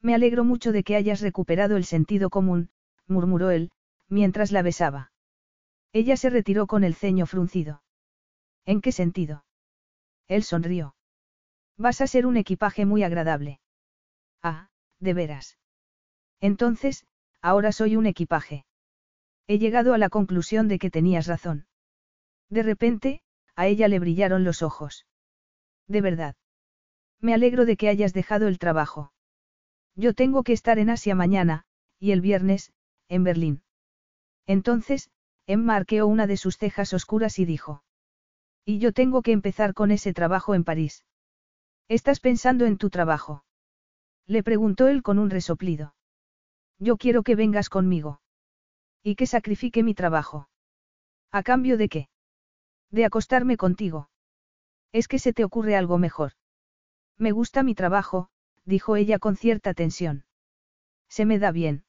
Me 0.00 0.14
alegro 0.14 0.44
mucho 0.44 0.72
de 0.72 0.84
que 0.84 0.96
hayas 0.96 1.20
recuperado 1.20 1.76
el 1.76 1.84
sentido 1.84 2.30
común, 2.30 2.70
murmuró 3.06 3.50
él, 3.50 3.70
mientras 4.08 4.52
la 4.52 4.62
besaba. 4.62 5.12
Ella 5.92 6.16
se 6.16 6.30
retiró 6.30 6.66
con 6.66 6.84
el 6.84 6.94
ceño 6.94 7.26
fruncido. 7.26 7.82
¿En 8.64 8.80
qué 8.80 8.92
sentido? 8.92 9.44
Él 10.28 10.42
sonrió. 10.42 10.94
Vas 11.78 12.00
a 12.00 12.08
ser 12.08 12.26
un 12.26 12.36
equipaje 12.36 12.84
muy 12.86 13.04
agradable. 13.04 13.60
Ah, 14.42 14.68
de 14.98 15.14
veras. 15.14 15.58
Entonces, 16.40 17.06
ahora 17.40 17.70
soy 17.70 17.94
un 17.94 18.06
equipaje. 18.06 18.66
He 19.46 19.58
llegado 19.58 19.94
a 19.94 19.98
la 19.98 20.08
conclusión 20.08 20.66
de 20.66 20.80
que 20.80 20.90
tenías 20.90 21.28
razón. 21.28 21.66
De 22.50 22.64
repente, 22.64 23.22
a 23.54 23.66
ella 23.68 23.86
le 23.86 24.00
brillaron 24.00 24.42
los 24.42 24.62
ojos. 24.62 25.06
De 25.86 26.00
verdad. 26.00 26.34
Me 27.20 27.32
alegro 27.32 27.64
de 27.64 27.76
que 27.76 27.88
hayas 27.88 28.12
dejado 28.12 28.48
el 28.48 28.58
trabajo. 28.58 29.12
Yo 29.94 30.14
tengo 30.14 30.42
que 30.42 30.52
estar 30.52 30.78
en 30.78 30.90
Asia 30.90 31.14
mañana, 31.14 31.64
y 31.98 32.10
el 32.10 32.20
viernes, 32.20 32.72
en 33.08 33.24
Berlín. 33.24 33.62
Entonces, 34.46 35.10
Emma 35.46 35.76
arqueó 35.76 36.06
una 36.06 36.26
de 36.26 36.36
sus 36.36 36.58
cejas 36.58 36.92
oscuras 36.92 37.38
y 37.38 37.44
dijo. 37.44 37.82
Y 38.64 38.78
yo 38.78 38.92
tengo 38.92 39.22
que 39.22 39.32
empezar 39.32 39.74
con 39.74 39.90
ese 39.90 40.12
trabajo 40.12 40.54
en 40.54 40.64
París. 40.64 41.04
¿Estás 41.88 42.20
pensando 42.20 42.66
en 42.66 42.76
tu 42.76 42.90
trabajo? 42.90 43.44
Le 44.26 44.42
preguntó 44.42 44.88
él 44.88 45.02
con 45.02 45.18
un 45.18 45.30
resoplido. 45.30 45.94
Yo 46.78 46.98
quiero 46.98 47.22
que 47.22 47.34
vengas 47.34 47.70
conmigo. 47.70 48.20
Y 49.02 49.14
que 49.14 49.26
sacrifique 49.26 49.82
mi 49.82 49.94
trabajo. 49.94 50.50
¿A 51.30 51.42
cambio 51.42 51.78
de 51.78 51.88
qué? 51.88 52.08
De 52.90 53.06
acostarme 53.06 53.56
contigo. 53.56 54.10
¿Es 54.92 55.08
que 55.08 55.18
se 55.18 55.32
te 55.32 55.44
ocurre 55.44 55.76
algo 55.76 55.96
mejor? 55.96 56.32
Me 57.16 57.32
gusta 57.32 57.62
mi 57.62 57.74
trabajo, 57.74 58.28
dijo 58.66 58.96
ella 58.96 59.18
con 59.18 59.36
cierta 59.36 59.72
tensión. 59.72 60.24
Se 61.08 61.24
me 61.24 61.38
da 61.38 61.52
bien. 61.52 61.84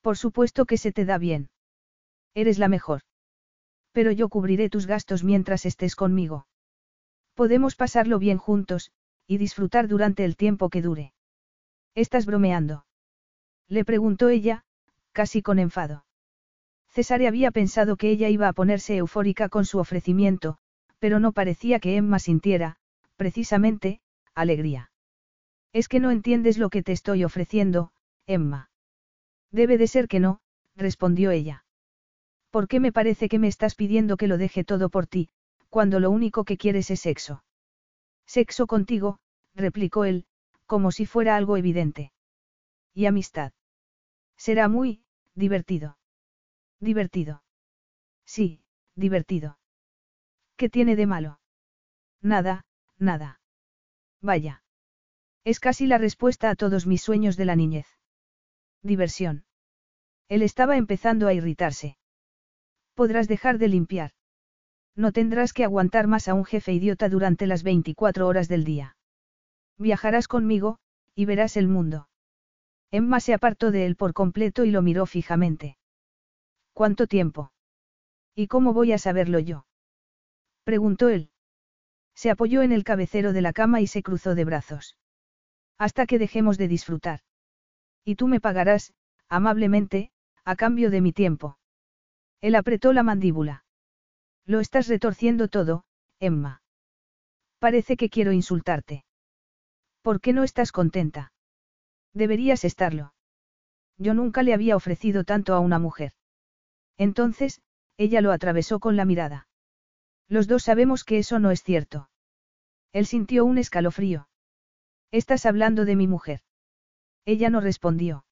Por 0.00 0.16
supuesto 0.16 0.66
que 0.66 0.78
se 0.78 0.90
te 0.90 1.04
da 1.04 1.18
bien. 1.18 1.48
Eres 2.34 2.58
la 2.58 2.68
mejor. 2.68 3.02
Pero 3.92 4.10
yo 4.10 4.28
cubriré 4.28 4.68
tus 4.68 4.86
gastos 4.86 5.22
mientras 5.22 5.64
estés 5.64 5.94
conmigo. 5.94 6.46
Podemos 7.36 7.76
pasarlo 7.76 8.18
bien 8.18 8.38
juntos, 8.38 8.92
y 9.26 9.36
disfrutar 9.36 9.88
durante 9.88 10.24
el 10.24 10.36
tiempo 10.36 10.70
que 10.70 10.80
dure. 10.80 11.12
¿Estás 11.94 12.24
bromeando? 12.24 12.86
Le 13.68 13.84
preguntó 13.84 14.30
ella, 14.30 14.64
casi 15.12 15.42
con 15.42 15.58
enfado. 15.58 16.06
Cesare 16.88 17.28
había 17.28 17.50
pensado 17.50 17.96
que 17.96 18.08
ella 18.08 18.30
iba 18.30 18.48
a 18.48 18.54
ponerse 18.54 18.96
eufórica 18.96 19.50
con 19.50 19.66
su 19.66 19.78
ofrecimiento, 19.78 20.56
pero 20.98 21.20
no 21.20 21.32
parecía 21.32 21.78
que 21.78 21.96
Emma 21.96 22.18
sintiera, 22.18 22.78
precisamente, 23.16 24.00
alegría. 24.34 24.90
Es 25.74 25.88
que 25.88 26.00
no 26.00 26.10
entiendes 26.10 26.56
lo 26.56 26.70
que 26.70 26.82
te 26.82 26.92
estoy 26.92 27.22
ofreciendo, 27.22 27.92
Emma. 28.26 28.70
Debe 29.50 29.76
de 29.76 29.88
ser 29.88 30.08
que 30.08 30.20
no, 30.20 30.40
respondió 30.74 31.32
ella. 31.32 31.66
¿Por 32.48 32.66
qué 32.66 32.80
me 32.80 32.92
parece 32.92 33.28
que 33.28 33.38
me 33.38 33.48
estás 33.48 33.74
pidiendo 33.74 34.16
que 34.16 34.26
lo 34.26 34.38
deje 34.38 34.64
todo 34.64 34.88
por 34.88 35.06
ti, 35.06 35.28
cuando 35.76 36.00
lo 36.00 36.10
único 36.10 36.44
que 36.44 36.56
quieres 36.56 36.90
es 36.90 37.00
sexo? 37.00 37.44
Sexo 38.24 38.66
contigo, 38.66 39.18
replicó 39.54 40.06
él, 40.06 40.24
como 40.64 40.90
si 40.90 41.04
fuera 41.04 41.36
algo 41.36 41.58
evidente. 41.58 42.14
Y 42.94 43.04
amistad. 43.04 43.52
Será 44.38 44.68
muy, 44.68 45.02
divertido. 45.34 45.98
Divertido. 46.80 47.42
Sí, 48.24 48.62
divertido. 48.94 49.58
¿Qué 50.56 50.70
tiene 50.70 50.96
de 50.96 51.04
malo? 51.04 51.40
Nada, 52.22 52.64
nada. 52.96 53.42
Vaya. 54.22 54.62
Es 55.44 55.60
casi 55.60 55.86
la 55.86 55.98
respuesta 55.98 56.48
a 56.48 56.56
todos 56.56 56.86
mis 56.86 57.02
sueños 57.02 57.36
de 57.36 57.44
la 57.44 57.54
niñez. 57.54 57.86
Diversión. 58.80 59.44
Él 60.30 60.40
estaba 60.40 60.78
empezando 60.78 61.28
a 61.28 61.34
irritarse. 61.34 61.98
Podrás 62.94 63.28
dejar 63.28 63.58
de 63.58 63.68
limpiar. 63.68 64.15
No 64.96 65.12
tendrás 65.12 65.52
que 65.52 65.62
aguantar 65.62 66.06
más 66.06 66.26
a 66.26 66.34
un 66.34 66.46
jefe 66.46 66.72
idiota 66.72 67.10
durante 67.10 67.46
las 67.46 67.62
24 67.62 68.26
horas 68.26 68.48
del 68.48 68.64
día. 68.64 68.96
Viajarás 69.76 70.26
conmigo, 70.26 70.78
y 71.14 71.26
verás 71.26 71.58
el 71.58 71.68
mundo. 71.68 72.08
Emma 72.90 73.20
se 73.20 73.34
apartó 73.34 73.70
de 73.70 73.84
él 73.84 73.96
por 73.96 74.14
completo 74.14 74.64
y 74.64 74.70
lo 74.70 74.80
miró 74.80 75.04
fijamente. 75.04 75.76
¿Cuánto 76.72 77.06
tiempo? 77.06 77.52
¿Y 78.34 78.46
cómo 78.46 78.72
voy 78.72 78.92
a 78.92 78.98
saberlo 78.98 79.38
yo? 79.38 79.66
preguntó 80.64 81.10
él. 81.10 81.30
Se 82.14 82.30
apoyó 82.30 82.62
en 82.62 82.72
el 82.72 82.82
cabecero 82.82 83.34
de 83.34 83.42
la 83.42 83.52
cama 83.52 83.82
y 83.82 83.86
se 83.86 84.02
cruzó 84.02 84.34
de 84.34 84.46
brazos. 84.46 84.96
Hasta 85.76 86.06
que 86.06 86.18
dejemos 86.18 86.56
de 86.56 86.68
disfrutar. 86.68 87.20
Y 88.02 88.14
tú 88.14 88.28
me 88.28 88.40
pagarás, 88.40 88.94
amablemente, 89.28 90.10
a 90.44 90.56
cambio 90.56 90.90
de 90.90 91.02
mi 91.02 91.12
tiempo. 91.12 91.58
Él 92.40 92.54
apretó 92.54 92.94
la 92.94 93.02
mandíbula. 93.02 93.65
Lo 94.46 94.60
estás 94.60 94.86
retorciendo 94.86 95.48
todo, 95.48 95.84
Emma. 96.20 96.62
Parece 97.58 97.96
que 97.96 98.08
quiero 98.08 98.32
insultarte. 98.32 99.04
¿Por 100.02 100.20
qué 100.20 100.32
no 100.32 100.44
estás 100.44 100.70
contenta? 100.70 101.32
Deberías 102.14 102.64
estarlo. 102.64 103.12
Yo 103.98 104.14
nunca 104.14 104.42
le 104.42 104.54
había 104.54 104.76
ofrecido 104.76 105.24
tanto 105.24 105.54
a 105.54 105.60
una 105.60 105.78
mujer. 105.78 106.12
Entonces, 106.96 107.60
ella 107.96 108.20
lo 108.20 108.30
atravesó 108.30 108.78
con 108.78 108.96
la 108.96 109.04
mirada. 109.04 109.48
Los 110.28 110.46
dos 110.46 110.62
sabemos 110.62 111.02
que 111.02 111.18
eso 111.18 111.38
no 111.38 111.50
es 111.50 111.62
cierto. 111.62 112.08
Él 112.92 113.06
sintió 113.06 113.44
un 113.44 113.58
escalofrío. 113.58 114.28
Estás 115.10 115.44
hablando 115.46 115.84
de 115.84 115.96
mi 115.96 116.06
mujer. 116.06 116.40
Ella 117.24 117.50
no 117.50 117.60
respondió. 117.60 118.24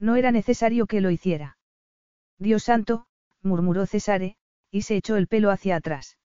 No 0.00 0.16
era 0.16 0.32
necesario 0.32 0.86
que 0.86 1.00
lo 1.00 1.10
hiciera. 1.10 1.58
Dios 2.38 2.64
santo, 2.64 3.06
murmuró 3.42 3.86
Cesare, 3.86 4.36
y 4.70 4.82
se 4.82 4.96
echó 4.96 5.16
el 5.16 5.28
pelo 5.28 5.50
hacia 5.50 5.76
atrás. 5.76 6.18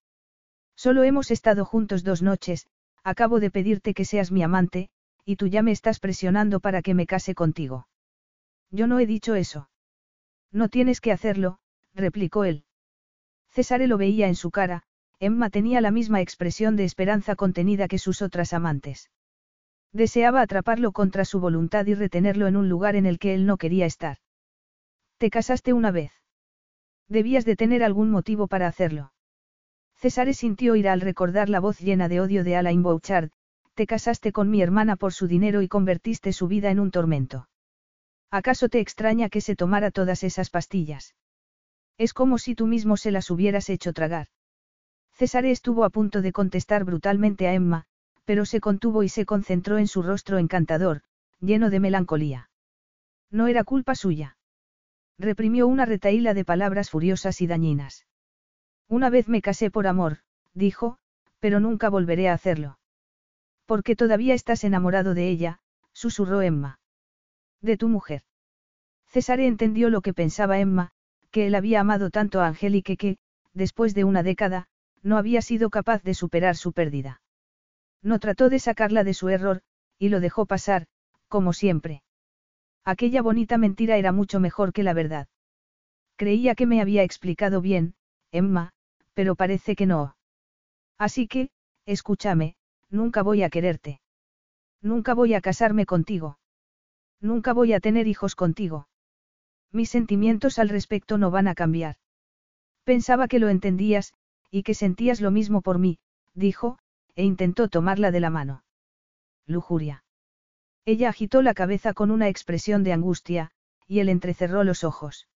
Solo 0.75 1.03
hemos 1.03 1.31
estado 1.31 1.65
juntos 1.65 2.03
dos 2.03 2.21
noches, 2.21 2.67
acabo 3.03 3.39
de 3.39 3.51
pedirte 3.51 3.93
que 3.93 4.05
seas 4.05 4.31
mi 4.31 4.43
amante, 4.43 4.89
y 5.25 5.35
tú 5.35 5.47
ya 5.47 5.61
me 5.61 5.71
estás 5.71 5.99
presionando 5.99 6.59
para 6.59 6.81
que 6.81 6.93
me 6.93 7.05
case 7.05 7.35
contigo. 7.35 7.87
Yo 8.71 8.87
no 8.87 8.99
he 8.99 9.05
dicho 9.05 9.35
eso. 9.35 9.69
No 10.51 10.69
tienes 10.69 10.99
que 10.99 11.11
hacerlo, 11.11 11.59
replicó 11.93 12.43
él. 12.43 12.65
César 13.49 13.81
lo 13.81 13.97
veía 13.97 14.27
en 14.27 14.35
su 14.35 14.51
cara, 14.51 14.83
Emma 15.19 15.49
tenía 15.49 15.79
la 15.79 15.91
misma 15.91 16.21
expresión 16.21 16.75
de 16.75 16.83
esperanza 16.83 17.35
contenida 17.35 17.87
que 17.87 17.99
sus 17.99 18.21
otras 18.21 18.51
amantes. 18.53 19.11
Deseaba 19.91 20.41
atraparlo 20.41 20.91
contra 20.91 21.23
su 21.23 21.39
voluntad 21.39 21.85
y 21.85 21.93
retenerlo 21.93 22.47
en 22.47 22.57
un 22.57 22.67
lugar 22.67 22.95
en 22.95 23.05
el 23.05 23.19
que 23.19 23.35
él 23.35 23.45
no 23.45 23.57
quería 23.57 23.85
estar. 23.85 24.17
Te 25.19 25.29
casaste 25.29 25.71
una 25.71 25.91
vez. 25.91 26.22
Debías 27.13 27.45
de 27.45 27.55
tener 27.55 27.83
algún 27.83 28.09
motivo 28.09 28.47
para 28.47 28.65
hacerlo. 28.65 29.13
César 29.93 30.33
sintió 30.33 30.75
ir 30.75 30.89
al 30.89 30.99
recordar 30.99 31.47
la 31.47 31.59
voz 31.59 31.79
llena 31.79 32.09
de 32.09 32.19
odio 32.19 32.43
de 32.43 32.55
Alain 32.55 32.81
Bouchard, 32.81 33.29
te 33.75 33.85
casaste 33.85 34.31
con 34.31 34.49
mi 34.49 34.63
hermana 34.63 34.95
por 34.95 35.13
su 35.13 35.27
dinero 35.27 35.61
y 35.61 35.67
convertiste 35.67 36.33
su 36.33 36.47
vida 36.47 36.71
en 36.71 36.79
un 36.79 36.89
tormento. 36.89 37.47
¿Acaso 38.31 38.67
te 38.67 38.79
extraña 38.79 39.29
que 39.29 39.41
se 39.41 39.55
tomara 39.55 39.91
todas 39.91 40.23
esas 40.23 40.49
pastillas? 40.49 41.13
Es 41.99 42.15
como 42.15 42.39
si 42.39 42.55
tú 42.55 42.65
mismo 42.65 42.97
se 42.97 43.11
las 43.11 43.29
hubieras 43.29 43.69
hecho 43.69 43.93
tragar. 43.93 44.29
César 45.11 45.45
estuvo 45.45 45.83
a 45.83 45.91
punto 45.91 46.23
de 46.23 46.31
contestar 46.31 46.83
brutalmente 46.83 47.47
a 47.47 47.53
Emma, 47.53 47.85
pero 48.25 48.43
se 48.47 48.59
contuvo 48.59 49.03
y 49.03 49.09
se 49.09 49.27
concentró 49.27 49.77
en 49.77 49.87
su 49.87 50.01
rostro 50.01 50.39
encantador, 50.39 51.03
lleno 51.39 51.69
de 51.69 51.79
melancolía. 51.79 52.49
No 53.29 53.45
era 53.45 53.63
culpa 53.63 53.93
suya. 53.93 54.35
Reprimió 55.23 55.67
una 55.67 55.85
retaíla 55.85 56.33
de 56.33 56.43
palabras 56.43 56.89
furiosas 56.89 57.39
y 57.39 57.47
dañinas. 57.47 58.05
Una 58.89 59.09
vez 59.09 59.29
me 59.29 59.41
casé 59.41 59.71
por 59.71 59.87
amor, 59.87 60.17
dijo, 60.53 60.97
pero 61.39 61.61
nunca 61.61 61.87
volveré 61.87 62.27
a 62.27 62.33
hacerlo. 62.33 62.77
Porque 63.65 63.95
todavía 63.95 64.33
estás 64.33 64.65
enamorado 64.65 65.13
de 65.13 65.29
ella, 65.29 65.61
susurró 65.93 66.41
Emma. 66.41 66.81
De 67.61 67.77
tu 67.77 67.87
mujer. 67.87 68.23
Cesare 69.07 69.47
entendió 69.47 69.89
lo 69.89 70.01
que 70.01 70.13
pensaba 70.13 70.59
Emma, 70.59 70.91
que 71.31 71.47
él 71.47 71.55
había 71.55 71.79
amado 71.79 72.09
tanto 72.09 72.41
a 72.41 72.47
Angélique 72.47 72.97
que, 72.97 73.17
después 73.53 73.95
de 73.95 74.03
una 74.03 74.23
década, 74.23 74.67
no 75.03 75.17
había 75.17 75.41
sido 75.41 75.69
capaz 75.69 76.03
de 76.03 76.15
superar 76.15 76.57
su 76.57 76.73
pérdida. 76.73 77.21
No 78.01 78.19
trató 78.19 78.49
de 78.49 78.59
sacarla 78.59 79.05
de 79.05 79.13
su 79.13 79.29
error, 79.29 79.61
y 79.97 80.09
lo 80.09 80.19
dejó 80.19 80.45
pasar, 80.45 80.87
como 81.29 81.53
siempre. 81.53 82.03
Aquella 82.85 83.21
bonita 83.21 83.57
mentira 83.57 83.97
era 83.97 84.11
mucho 84.11 84.39
mejor 84.39 84.73
que 84.73 84.83
la 84.83 84.93
verdad. 84.93 85.27
Creía 86.17 86.55
que 86.55 86.65
me 86.65 86.81
había 86.81 87.03
explicado 87.03 87.61
bien, 87.61 87.95
Emma, 88.31 88.71
pero 89.13 89.35
parece 89.35 89.75
que 89.75 89.85
no. 89.85 90.15
Así 90.97 91.27
que, 91.27 91.49
escúchame, 91.85 92.55
nunca 92.89 93.23
voy 93.23 93.43
a 93.43 93.49
quererte. 93.49 94.01
Nunca 94.81 95.13
voy 95.13 95.33
a 95.33 95.41
casarme 95.41 95.85
contigo. 95.85 96.37
Nunca 97.21 97.53
voy 97.53 97.73
a 97.73 97.79
tener 97.79 98.07
hijos 98.07 98.35
contigo. 98.35 98.87
Mis 99.71 99.89
sentimientos 99.89 100.59
al 100.59 100.69
respecto 100.69 101.17
no 101.17 101.31
van 101.31 101.47
a 101.47 101.55
cambiar. 101.55 101.95
Pensaba 102.83 103.27
que 103.27 103.39
lo 103.39 103.47
entendías, 103.49 104.13
y 104.51 104.63
que 104.63 104.73
sentías 104.73 105.21
lo 105.21 105.31
mismo 105.31 105.61
por 105.61 105.79
mí, 105.79 105.99
dijo, 106.33 106.77
e 107.15 107.23
intentó 107.23 107.69
tomarla 107.69 108.11
de 108.11 108.19
la 108.19 108.29
mano. 108.29 108.63
Lujuria. 109.47 110.02
Ella 110.85 111.09
agitó 111.09 111.41
la 111.41 111.53
cabeza 111.53 111.93
con 111.93 112.11
una 112.11 112.27
expresión 112.27 112.83
de 112.83 112.93
angustia, 112.93 113.51
y 113.87 113.99
él 113.99 114.09
entrecerró 114.09 114.63
los 114.63 114.83
ojos. 114.83 115.27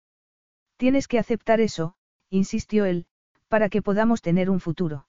Tienes 0.77 1.09
que 1.09 1.19
aceptar 1.19 1.61
eso, 1.61 1.95
insistió 2.31 2.85
él, 2.85 3.07
para 3.49 3.69
que 3.69 3.83
podamos 3.83 4.23
tener 4.23 4.51
un 4.51 4.61
futuro. 4.61 5.07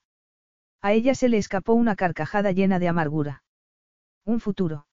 A 0.80 0.92
ella 0.92 1.14
se 1.14 1.28
le 1.28 1.38
escapó 1.38 1.74
una 1.74 1.96
carcajada 1.96 2.52
llena 2.52 2.78
de 2.78 2.88
amargura. 2.88 3.42
Un 4.24 4.40
futuro. 4.40 4.86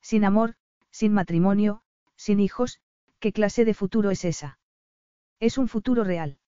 Sin 0.00 0.24
amor, 0.24 0.54
sin 0.90 1.12
matrimonio, 1.12 1.82
sin 2.16 2.38
hijos, 2.38 2.80
¿qué 3.18 3.32
clase 3.32 3.64
de 3.64 3.74
futuro 3.74 4.10
es 4.10 4.24
esa? 4.24 4.58
Es 5.40 5.58
un 5.58 5.68
futuro 5.68 6.04
real. 6.04 6.38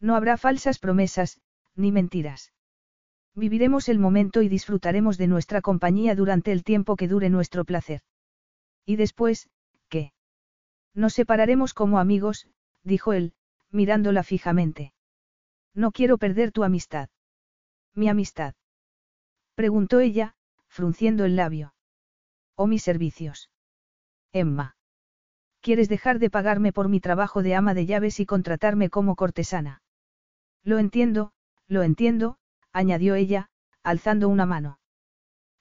No 0.00 0.16
habrá 0.16 0.36
falsas 0.36 0.78
promesas, 0.78 1.40
ni 1.74 1.92
mentiras. 1.92 2.52
Viviremos 3.38 3.88
el 3.88 4.00
momento 4.00 4.42
y 4.42 4.48
disfrutaremos 4.48 5.16
de 5.16 5.28
nuestra 5.28 5.62
compañía 5.62 6.16
durante 6.16 6.50
el 6.50 6.64
tiempo 6.64 6.96
que 6.96 7.06
dure 7.06 7.30
nuestro 7.30 7.64
placer. 7.64 8.00
Y 8.84 8.96
después, 8.96 9.48
¿qué? 9.88 10.12
Nos 10.92 11.14
separaremos 11.14 11.72
como 11.72 12.00
amigos, 12.00 12.48
dijo 12.82 13.12
él, 13.12 13.34
mirándola 13.70 14.24
fijamente. 14.24 14.92
No 15.72 15.92
quiero 15.92 16.18
perder 16.18 16.50
tu 16.50 16.64
amistad. 16.64 17.10
Mi 17.94 18.08
amistad. 18.08 18.54
Preguntó 19.54 20.00
ella, 20.00 20.34
frunciendo 20.66 21.24
el 21.24 21.36
labio. 21.36 21.74
¿O 22.56 22.66
mis 22.66 22.82
servicios? 22.82 23.50
Emma. 24.32 24.76
¿Quieres 25.60 25.88
dejar 25.88 26.18
de 26.18 26.28
pagarme 26.28 26.72
por 26.72 26.88
mi 26.88 26.98
trabajo 26.98 27.44
de 27.44 27.54
ama 27.54 27.72
de 27.72 27.86
llaves 27.86 28.18
y 28.18 28.26
contratarme 28.26 28.90
como 28.90 29.14
cortesana? 29.14 29.80
Lo 30.64 30.80
entiendo, 30.80 31.30
lo 31.68 31.84
entiendo, 31.84 32.37
añadió 32.72 33.14
ella, 33.14 33.50
alzando 33.82 34.28
una 34.28 34.46
mano. 34.46 34.78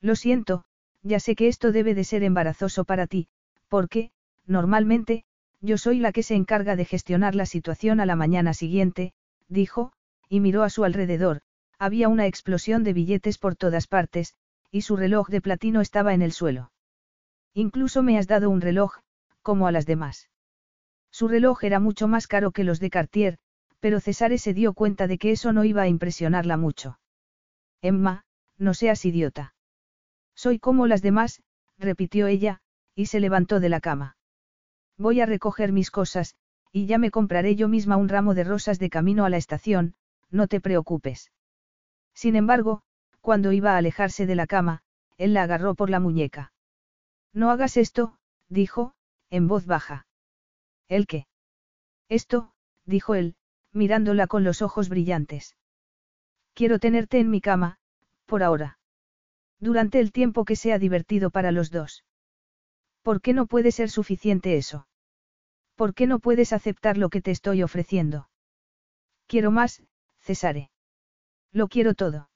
Lo 0.01 0.15
siento, 0.15 0.65
ya 1.01 1.19
sé 1.19 1.35
que 1.35 1.47
esto 1.47 1.71
debe 1.71 1.93
de 1.95 2.03
ser 2.03 2.23
embarazoso 2.23 2.85
para 2.85 3.07
ti, 3.07 3.27
porque, 3.67 4.11
normalmente, 4.45 5.25
yo 5.61 5.77
soy 5.77 5.99
la 5.99 6.11
que 6.11 6.23
se 6.23 6.35
encarga 6.35 6.75
de 6.75 6.85
gestionar 6.85 7.35
la 7.35 7.45
situación 7.45 7.99
a 7.99 8.05
la 8.05 8.15
mañana 8.15 8.53
siguiente, 8.53 9.13
dijo, 9.47 9.91
y 10.29 10.39
miró 10.39 10.63
a 10.63 10.69
su 10.69 10.83
alrededor, 10.83 11.41
había 11.79 12.09
una 12.09 12.27
explosión 12.27 12.83
de 12.83 12.93
billetes 12.93 13.37
por 13.37 13.55
todas 13.55 13.87
partes, 13.87 14.35
y 14.71 14.81
su 14.81 14.95
reloj 14.97 15.29
de 15.29 15.41
platino 15.41 15.81
estaba 15.81 16.13
en 16.13 16.21
el 16.21 16.31
suelo. 16.31 16.71
Incluso 17.53 18.03
me 18.03 18.17
has 18.17 18.27
dado 18.27 18.49
un 18.49 18.61
reloj, 18.61 18.97
como 19.41 19.67
a 19.67 19.71
las 19.71 19.85
demás. 19.85 20.29
Su 21.09 21.27
reloj 21.27 21.63
era 21.63 21.79
mucho 21.79 22.07
más 22.07 22.27
caro 22.27 22.51
que 22.51 22.63
los 22.63 22.79
de 22.79 22.89
Cartier, 22.89 23.39
pero 23.79 23.99
Cesare 23.99 24.37
se 24.37 24.53
dio 24.53 24.73
cuenta 24.73 25.07
de 25.07 25.17
que 25.17 25.31
eso 25.31 25.53
no 25.53 25.63
iba 25.63 25.83
a 25.83 25.87
impresionarla 25.87 26.57
mucho. 26.57 26.99
Emma, 27.81 28.25
no 28.57 28.73
seas 28.73 29.05
idiota. 29.05 29.53
Soy 30.35 30.59
como 30.59 30.87
las 30.87 31.01
demás, 31.01 31.41
repitió 31.77 32.27
ella, 32.27 32.61
y 32.95 33.07
se 33.07 33.19
levantó 33.19 33.59
de 33.59 33.69
la 33.69 33.79
cama. 33.79 34.17
Voy 34.97 35.21
a 35.21 35.25
recoger 35.25 35.71
mis 35.71 35.91
cosas, 35.91 36.35
y 36.71 36.85
ya 36.85 36.97
me 36.97 37.11
compraré 37.11 37.55
yo 37.55 37.67
misma 37.67 37.97
un 37.97 38.09
ramo 38.09 38.33
de 38.33 38.43
rosas 38.43 38.79
de 38.79 38.89
camino 38.89 39.25
a 39.25 39.29
la 39.29 39.37
estación, 39.37 39.95
no 40.29 40.47
te 40.47 40.59
preocupes. 40.59 41.31
Sin 42.13 42.35
embargo, 42.35 42.81
cuando 43.21 43.51
iba 43.51 43.73
a 43.73 43.77
alejarse 43.77 44.25
de 44.25 44.35
la 44.35 44.47
cama, 44.47 44.81
él 45.17 45.33
la 45.33 45.43
agarró 45.43 45.75
por 45.75 45.89
la 45.89 45.99
muñeca. 45.99 46.51
No 47.33 47.51
hagas 47.51 47.77
esto, 47.77 48.17
dijo, 48.49 48.93
en 49.29 49.47
voz 49.47 49.65
baja. 49.65 50.07
¿El 50.87 51.05
qué? 51.05 51.27
Esto, 52.09 52.53
dijo 52.85 53.15
él, 53.15 53.35
mirándola 53.73 54.27
con 54.27 54.43
los 54.43 54.61
ojos 54.61 54.89
brillantes. 54.89 55.55
Quiero 56.53 56.79
tenerte 56.79 57.19
en 57.19 57.29
mi 57.29 57.41
cama, 57.41 57.77
por 58.25 58.43
ahora. 58.43 58.79
Durante 59.59 59.99
el 59.99 60.11
tiempo 60.11 60.45
que 60.45 60.55
sea 60.55 60.79
divertido 60.79 61.29
para 61.29 61.51
los 61.51 61.71
dos. 61.71 62.03
¿Por 63.01 63.21
qué 63.21 63.33
no 63.33 63.45
puede 63.45 63.71
ser 63.71 63.89
suficiente 63.89 64.57
eso? 64.57 64.87
¿Por 65.75 65.93
qué 65.93 66.07
no 66.07 66.19
puedes 66.19 66.53
aceptar 66.53 66.97
lo 66.97 67.09
que 67.09 67.21
te 67.21 67.31
estoy 67.31 67.63
ofreciendo? 67.63 68.29
Quiero 69.27 69.51
más, 69.51 69.83
Cesare. 70.19 70.71
Lo 71.51 71.67
quiero 71.67 71.93
todo. 71.93 72.29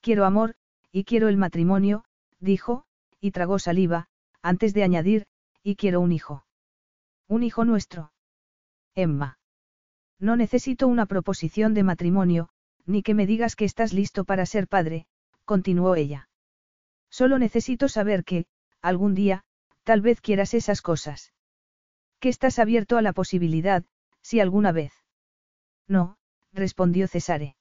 Quiero 0.00 0.24
amor, 0.24 0.54
y 0.92 1.04
quiero 1.04 1.28
el 1.28 1.36
matrimonio, 1.36 2.04
dijo, 2.38 2.84
y 3.20 3.32
tragó 3.32 3.58
saliva, 3.58 4.08
antes 4.42 4.74
de 4.74 4.82
añadir, 4.82 5.26
y 5.62 5.76
quiero 5.76 6.00
un 6.00 6.12
hijo. 6.12 6.44
Un 7.28 7.42
hijo 7.42 7.64
nuestro. 7.64 8.12
Emma. 8.94 9.39
No 10.20 10.36
necesito 10.36 10.86
una 10.86 11.06
proposición 11.06 11.72
de 11.72 11.82
matrimonio, 11.82 12.50
ni 12.84 13.02
que 13.02 13.14
me 13.14 13.26
digas 13.26 13.56
que 13.56 13.64
estás 13.64 13.94
listo 13.94 14.24
para 14.24 14.44
ser 14.44 14.68
padre, 14.68 15.06
continuó 15.46 15.96
ella. 15.96 16.28
Solo 17.08 17.38
necesito 17.38 17.88
saber 17.88 18.22
que, 18.22 18.44
algún 18.82 19.14
día, 19.14 19.44
tal 19.82 20.02
vez 20.02 20.20
quieras 20.20 20.52
esas 20.52 20.82
cosas. 20.82 21.32
Que 22.20 22.28
estás 22.28 22.58
abierto 22.58 22.98
a 22.98 23.02
la 23.02 23.14
posibilidad, 23.14 23.84
si 24.20 24.40
alguna 24.40 24.72
vez. 24.72 24.92
No, 25.88 26.18
respondió 26.52 27.08
Cesare. 27.08 27.56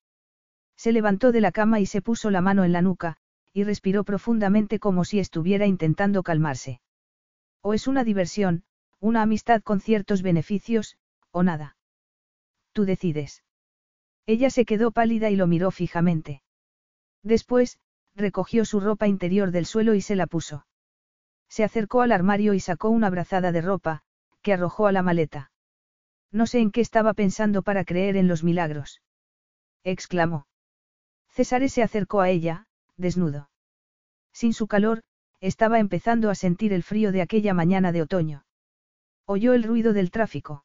Se 0.76 0.92
levantó 0.92 1.32
de 1.32 1.42
la 1.42 1.54
cama 1.54 1.80
y 1.80 1.86
se 1.86 2.02
puso 2.02 2.30
la 2.30 2.42
mano 2.42 2.66
en 2.66 2.74
la 2.74 2.82
nuca, 2.82 3.18
y 3.54 3.64
respiró 3.64 4.04
profundamente 4.04 4.80
como 4.80 5.06
si 5.06 5.20
estuviera 5.20 5.66
intentando 5.66 6.24
calmarse. 6.24 6.82
O 7.62 7.74
es 7.74 7.88
una 7.88 8.04
diversión, 8.04 8.64
una 9.00 9.22
amistad 9.22 9.62
con 9.62 9.80
ciertos 9.80 10.22
beneficios, 10.22 10.98
o 11.32 11.42
nada. 11.44 11.78
Tú 12.80 12.86
decides. 12.86 13.44
Ella 14.26 14.50
se 14.50 14.64
quedó 14.64 14.92
pálida 14.92 15.30
y 15.30 15.36
lo 15.36 15.48
miró 15.48 15.70
fijamente. 15.70 16.44
Después, 17.24 17.78
recogió 18.16 18.64
su 18.64 18.80
ropa 18.80 19.06
interior 19.06 19.52
del 19.52 19.66
suelo 19.66 19.96
y 19.96 20.02
se 20.02 20.16
la 20.16 20.28
puso. 20.28 20.66
Se 21.50 21.66
acercó 21.66 22.00
al 22.00 22.14
armario 22.14 22.54
y 22.54 22.62
sacó 22.62 22.88
una 22.88 23.10
brazada 23.10 23.52
de 23.52 23.60
ropa, 23.60 24.02
que 24.42 24.54
arrojó 24.54 24.88
a 24.88 24.94
la 24.94 25.02
maleta. 25.02 25.52
No 26.32 26.48
sé 26.48 26.60
en 26.60 26.72
qué 26.72 26.80
estaba 26.80 27.14
pensando 27.14 27.64
para 27.64 27.84
creer 27.84 28.16
en 28.16 28.30
los 28.30 28.46
milagros. 28.46 29.02
exclamó. 29.84 30.48
César 31.32 31.70
se 31.70 31.84
acercó 31.84 32.22
a 32.22 32.30
ella, 32.30 32.66
desnudo. 32.96 33.50
Sin 34.32 34.54
su 34.54 34.68
calor, 34.68 35.04
estaba 35.42 35.80
empezando 35.80 36.30
a 36.30 36.36
sentir 36.36 36.72
el 36.72 36.84
frío 36.84 37.12
de 37.12 37.24
aquella 37.24 37.54
mañana 37.54 37.92
de 37.92 38.04
otoño. 38.04 38.46
Oyó 39.26 39.52
el 39.52 39.64
ruido 39.64 39.92
del 39.92 40.12
tráfico. 40.12 40.64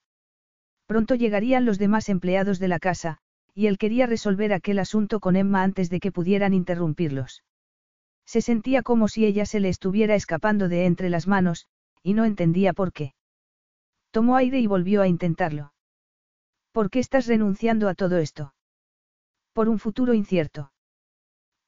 Pronto 0.86 1.15
llegarían 1.15 1.65
los 1.65 1.78
demás 1.78 2.09
empleados 2.09 2.59
de 2.59 2.69
la 2.69 2.78
casa, 2.78 3.19
y 3.55 3.66
él 3.69 3.78
quería 3.78 4.06
resolver 4.06 4.52
aquel 4.52 4.78
asunto 4.78 5.20
con 5.20 5.36
Emma 5.36 5.62
antes 5.62 5.89
de 5.90 6.01
que 6.01 6.12
pudieran 6.12 6.52
interrumpirlos. 6.52 7.44
Se 8.27 8.40
sentía 8.40 8.82
como 8.82 9.09
si 9.09 9.24
ella 9.24 9.47
se 9.47 9.61
le 9.61 9.69
estuviera 9.69 10.15
escapando 10.15 10.69
de 10.69 10.86
entre 10.86 11.11
las 11.11 11.27
manos, 11.27 11.69
y 12.02 12.15
no 12.15 12.24
entendía 12.24 12.73
por 12.73 12.93
qué. 12.93 13.15
Tomó 14.11 14.36
aire 14.36 14.61
y 14.61 14.66
volvió 14.66 15.02
a 15.02 15.09
intentarlo. 15.09 15.73
¿Por 16.73 16.90
qué 16.90 16.98
estás 16.98 17.27
renunciando 17.27 17.89
a 17.89 17.94
todo 17.94 18.19
esto? 18.19 18.55
Por 19.52 19.69
un 19.69 19.78
futuro 19.78 20.15
incierto. 20.15 20.73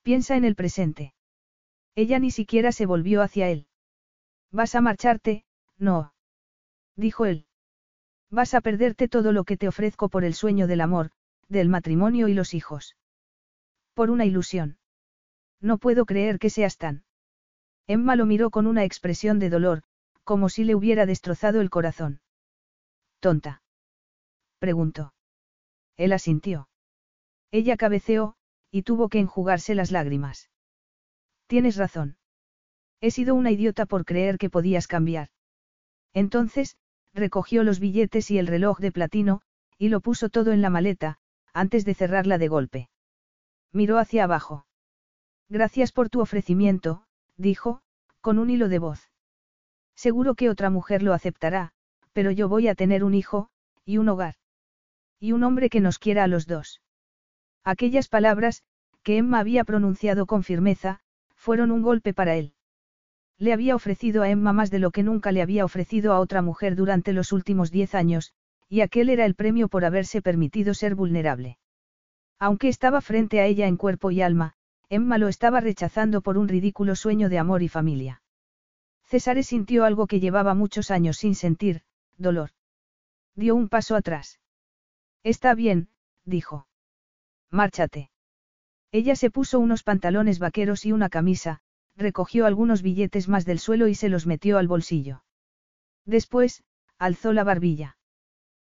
Piensa 0.02 0.36
en 0.36 0.44
el 0.44 0.56
presente. 0.56 1.14
Ella 1.94 2.18
ni 2.18 2.30
siquiera 2.30 2.72
se 2.72 2.86
volvió 2.86 3.22
hacia 3.22 3.48
él. 3.48 3.66
Vas 4.50 4.74
a 4.74 4.80
marcharte, 4.80 5.44
no. 5.78 6.12
Dijo 6.96 7.26
él. 7.26 7.45
Vas 8.30 8.54
a 8.54 8.60
perderte 8.60 9.08
todo 9.08 9.32
lo 9.32 9.44
que 9.44 9.56
te 9.56 9.68
ofrezco 9.68 10.08
por 10.08 10.24
el 10.24 10.34
sueño 10.34 10.66
del 10.66 10.80
amor, 10.80 11.10
del 11.48 11.68
matrimonio 11.68 12.28
y 12.28 12.34
los 12.34 12.54
hijos. 12.54 12.96
Por 13.94 14.10
una 14.10 14.24
ilusión. 14.24 14.78
No 15.60 15.78
puedo 15.78 16.04
creer 16.04 16.38
que 16.38 16.50
seas 16.50 16.76
tan. 16.76 17.04
Emma 17.86 18.16
lo 18.16 18.26
miró 18.26 18.50
con 18.50 18.66
una 18.66 18.84
expresión 18.84 19.38
de 19.38 19.48
dolor, 19.48 19.82
como 20.24 20.48
si 20.48 20.64
le 20.64 20.74
hubiera 20.74 21.06
destrozado 21.06 21.60
el 21.60 21.70
corazón. 21.70 22.20
¿Tonta? 23.20 23.62
preguntó. 24.58 25.14
Él 25.96 26.12
asintió. 26.12 26.68
Ella 27.52 27.76
cabeceó, 27.76 28.34
y 28.70 28.82
tuvo 28.82 29.08
que 29.08 29.20
enjugarse 29.20 29.74
las 29.74 29.92
lágrimas. 29.92 30.50
Tienes 31.46 31.76
razón. 31.76 32.18
He 33.00 33.10
sido 33.10 33.34
una 33.34 33.52
idiota 33.52 33.86
por 33.86 34.04
creer 34.04 34.36
que 34.36 34.50
podías 34.50 34.88
cambiar. 34.88 35.30
Entonces, 36.12 36.76
recogió 37.16 37.64
los 37.64 37.80
billetes 37.80 38.30
y 38.30 38.38
el 38.38 38.46
reloj 38.46 38.78
de 38.78 38.92
platino, 38.92 39.40
y 39.78 39.88
lo 39.88 40.00
puso 40.00 40.28
todo 40.28 40.52
en 40.52 40.62
la 40.62 40.70
maleta, 40.70 41.18
antes 41.52 41.84
de 41.84 41.94
cerrarla 41.94 42.38
de 42.38 42.48
golpe. 42.48 42.90
Miró 43.72 43.98
hacia 43.98 44.24
abajo. 44.24 44.66
Gracias 45.48 45.92
por 45.92 46.10
tu 46.10 46.20
ofrecimiento, 46.20 47.04
dijo, 47.36 47.80
con 48.20 48.38
un 48.38 48.50
hilo 48.50 48.68
de 48.68 48.78
voz. 48.78 49.10
Seguro 49.94 50.34
que 50.34 50.50
otra 50.50 50.70
mujer 50.70 51.02
lo 51.02 51.14
aceptará, 51.14 51.72
pero 52.12 52.30
yo 52.30 52.48
voy 52.48 52.68
a 52.68 52.74
tener 52.74 53.04
un 53.04 53.14
hijo, 53.14 53.48
y 53.84 53.98
un 53.98 54.08
hogar. 54.08 54.34
Y 55.18 55.32
un 55.32 55.42
hombre 55.42 55.70
que 55.70 55.80
nos 55.80 55.98
quiera 55.98 56.24
a 56.24 56.26
los 56.26 56.46
dos. 56.46 56.82
Aquellas 57.64 58.08
palabras, 58.08 58.62
que 59.02 59.16
Emma 59.18 59.38
había 59.38 59.64
pronunciado 59.64 60.26
con 60.26 60.42
firmeza, 60.42 61.00
fueron 61.34 61.70
un 61.70 61.82
golpe 61.82 62.12
para 62.12 62.34
él. 62.34 62.55
Le 63.38 63.52
había 63.52 63.74
ofrecido 63.74 64.22
a 64.22 64.30
Emma 64.30 64.52
más 64.52 64.70
de 64.70 64.78
lo 64.78 64.90
que 64.90 65.02
nunca 65.02 65.30
le 65.32 65.42
había 65.42 65.64
ofrecido 65.64 66.12
a 66.12 66.20
otra 66.20 66.40
mujer 66.42 66.74
durante 66.74 67.12
los 67.12 67.32
últimos 67.32 67.70
diez 67.70 67.94
años, 67.94 68.32
y 68.68 68.80
aquel 68.80 69.10
era 69.10 69.24
el 69.24 69.34
premio 69.34 69.68
por 69.68 69.84
haberse 69.84 70.22
permitido 70.22 70.74
ser 70.74 70.94
vulnerable. 70.94 71.58
Aunque 72.38 72.68
estaba 72.68 73.00
frente 73.00 73.40
a 73.40 73.46
ella 73.46 73.66
en 73.66 73.76
cuerpo 73.76 74.10
y 74.10 74.22
alma, 74.22 74.54
Emma 74.88 75.18
lo 75.18 75.28
estaba 75.28 75.60
rechazando 75.60 76.20
por 76.22 76.38
un 76.38 76.48
ridículo 76.48 76.96
sueño 76.96 77.28
de 77.28 77.38
amor 77.38 77.62
y 77.62 77.68
familia. 77.68 78.22
César 79.04 79.42
sintió 79.44 79.84
algo 79.84 80.06
que 80.06 80.20
llevaba 80.20 80.54
muchos 80.54 80.90
años 80.90 81.18
sin 81.18 81.34
sentir, 81.34 81.82
dolor. 82.18 82.50
Dio 83.34 83.54
un 83.54 83.68
paso 83.68 83.96
atrás. 83.96 84.40
Está 85.22 85.54
bien, 85.54 85.88
dijo. 86.24 86.66
Márchate. 87.50 88.10
Ella 88.92 89.14
se 89.16 89.30
puso 89.30 89.60
unos 89.60 89.82
pantalones 89.82 90.38
vaqueros 90.38 90.86
y 90.86 90.92
una 90.92 91.08
camisa, 91.08 91.60
recogió 91.96 92.46
algunos 92.46 92.82
billetes 92.82 93.28
más 93.28 93.44
del 93.44 93.58
suelo 93.58 93.88
y 93.88 93.94
se 93.94 94.08
los 94.08 94.26
metió 94.26 94.58
al 94.58 94.68
bolsillo. 94.68 95.24
Después, 96.04 96.62
alzó 96.98 97.32
la 97.32 97.44
barbilla. 97.44 97.96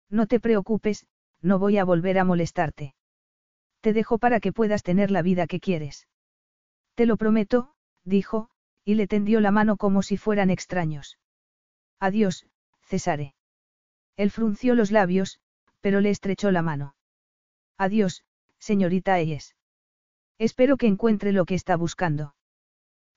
No 0.10 0.28
te 0.28 0.40
preocupes, 0.40 1.08
no 1.42 1.60
voy 1.60 1.78
a 1.78 1.84
volver 1.84 2.18
a 2.20 2.24
molestarte. 2.24 2.96
Te 3.82 3.94
dejo 3.94 4.18
para 4.18 4.40
que 4.40 4.54
puedas 4.54 4.84
tener 4.84 5.12
la 5.12 5.22
vida 5.22 5.48
que 5.48 5.60
quieres. 5.60 6.08
Te 6.96 7.06
lo 7.06 7.18
prometo, 7.18 7.74
dijo, 8.04 8.50
y 8.84 8.96
le 8.96 9.08
tendió 9.08 9.42
la 9.42 9.52
mano 9.52 9.78
como 9.78 10.02
si 10.02 10.18
fueran 10.18 10.50
extraños. 10.50 11.20
Adiós, 12.00 12.48
Cesare. 12.82 13.36
Él 14.16 14.32
frunció 14.32 14.76
los 14.76 14.92
labios, 14.92 15.40
pero 15.82 16.00
le 16.00 16.10
estrechó 16.10 16.52
la 16.52 16.62
mano. 16.62 16.96
Adiós, 17.78 18.24
señorita 18.58 19.14
Ayes. 19.14 19.56
Espero 20.40 20.78
que 20.78 20.88
encuentre 20.88 21.32
lo 21.34 21.46
que 21.46 21.56
está 21.56 21.76
buscando. 21.76 22.34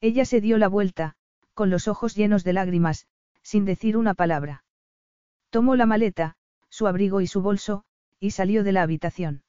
Ella 0.01 0.25
se 0.25 0.41
dio 0.41 0.57
la 0.59 0.69
vuelta, 0.69 1.15
con 1.55 1.69
los 1.71 1.89
ojos 1.89 2.15
llenos 2.15 2.45
de 2.45 2.53
lágrimas, 2.53 3.07
sin 3.43 3.65
decir 3.65 3.97
una 3.97 4.15
palabra. 4.15 4.65
Tomó 5.51 5.77
la 5.77 5.87
maleta, 5.87 6.37
su 6.69 6.87
abrigo 6.87 7.21
y 7.21 7.27
su 7.27 7.43
bolso, 7.43 7.85
y 8.19 8.31
salió 8.31 8.65
de 8.65 8.73
la 8.73 8.83
habitación. 8.83 9.43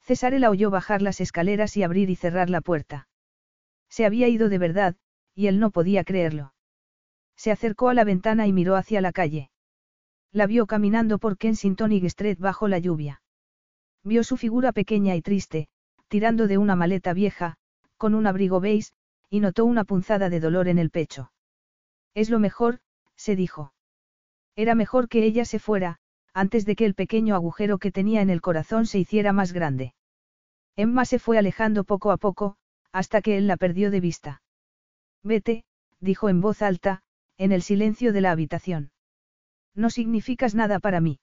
César 0.00 0.32
la 0.34 0.50
oyó 0.50 0.70
bajar 0.70 1.00
las 1.02 1.20
escaleras 1.20 1.76
y 1.76 1.82
abrir 1.82 2.10
y 2.10 2.16
cerrar 2.16 2.50
la 2.50 2.60
puerta. 2.60 3.08
Se 3.88 4.04
había 4.04 4.28
ido 4.28 4.48
de 4.48 4.58
verdad, 4.58 4.96
y 5.34 5.46
él 5.46 5.58
no 5.58 5.70
podía 5.70 6.04
creerlo. 6.04 6.52
Se 7.36 7.50
acercó 7.50 7.88
a 7.88 7.94
la 7.94 8.04
ventana 8.04 8.46
y 8.46 8.52
miró 8.52 8.76
hacia 8.76 9.00
la 9.00 9.12
calle. 9.12 9.50
La 10.30 10.46
vio 10.46 10.66
caminando 10.66 11.18
por 11.18 11.38
Kensington 11.38 11.92
y 11.92 12.04
Street 12.06 12.38
bajo 12.38 12.68
la 12.68 12.78
lluvia. 12.78 13.22
Vio 14.02 14.22
su 14.24 14.36
figura 14.36 14.72
pequeña 14.72 15.16
y 15.16 15.22
triste, 15.22 15.68
tirando 16.08 16.46
de 16.46 16.58
una 16.58 16.76
maleta 16.76 17.12
vieja, 17.14 17.56
con 17.96 18.14
un 18.14 18.26
abrigo 18.26 18.60
beige, 18.60 18.90
y 19.30 19.40
notó 19.40 19.64
una 19.64 19.84
punzada 19.84 20.28
de 20.30 20.40
dolor 20.40 20.68
en 20.68 20.78
el 20.78 20.90
pecho. 20.90 21.32
Es 22.14 22.30
lo 22.30 22.38
mejor, 22.38 22.80
se 23.16 23.36
dijo. 23.36 23.72
Era 24.56 24.74
mejor 24.74 25.08
que 25.08 25.24
ella 25.24 25.44
se 25.44 25.58
fuera, 25.58 25.98
antes 26.32 26.64
de 26.64 26.76
que 26.76 26.84
el 26.84 26.94
pequeño 26.94 27.34
agujero 27.34 27.78
que 27.78 27.92
tenía 27.92 28.22
en 28.22 28.30
el 28.30 28.40
corazón 28.40 28.86
se 28.86 28.98
hiciera 28.98 29.32
más 29.32 29.52
grande. 29.52 29.94
Emma 30.76 31.04
se 31.04 31.18
fue 31.18 31.38
alejando 31.38 31.84
poco 31.84 32.10
a 32.10 32.16
poco, 32.16 32.56
hasta 32.92 33.22
que 33.22 33.36
él 33.36 33.46
la 33.46 33.56
perdió 33.56 33.90
de 33.90 34.00
vista. 34.00 34.42
Vete, 35.22 35.64
dijo 36.00 36.28
en 36.28 36.40
voz 36.40 36.62
alta, 36.62 37.02
en 37.38 37.52
el 37.52 37.62
silencio 37.62 38.12
de 38.12 38.20
la 38.20 38.30
habitación. 38.30 38.90
No 39.74 39.90
significas 39.90 40.54
nada 40.54 40.78
para 40.78 41.00
mí. 41.00 41.18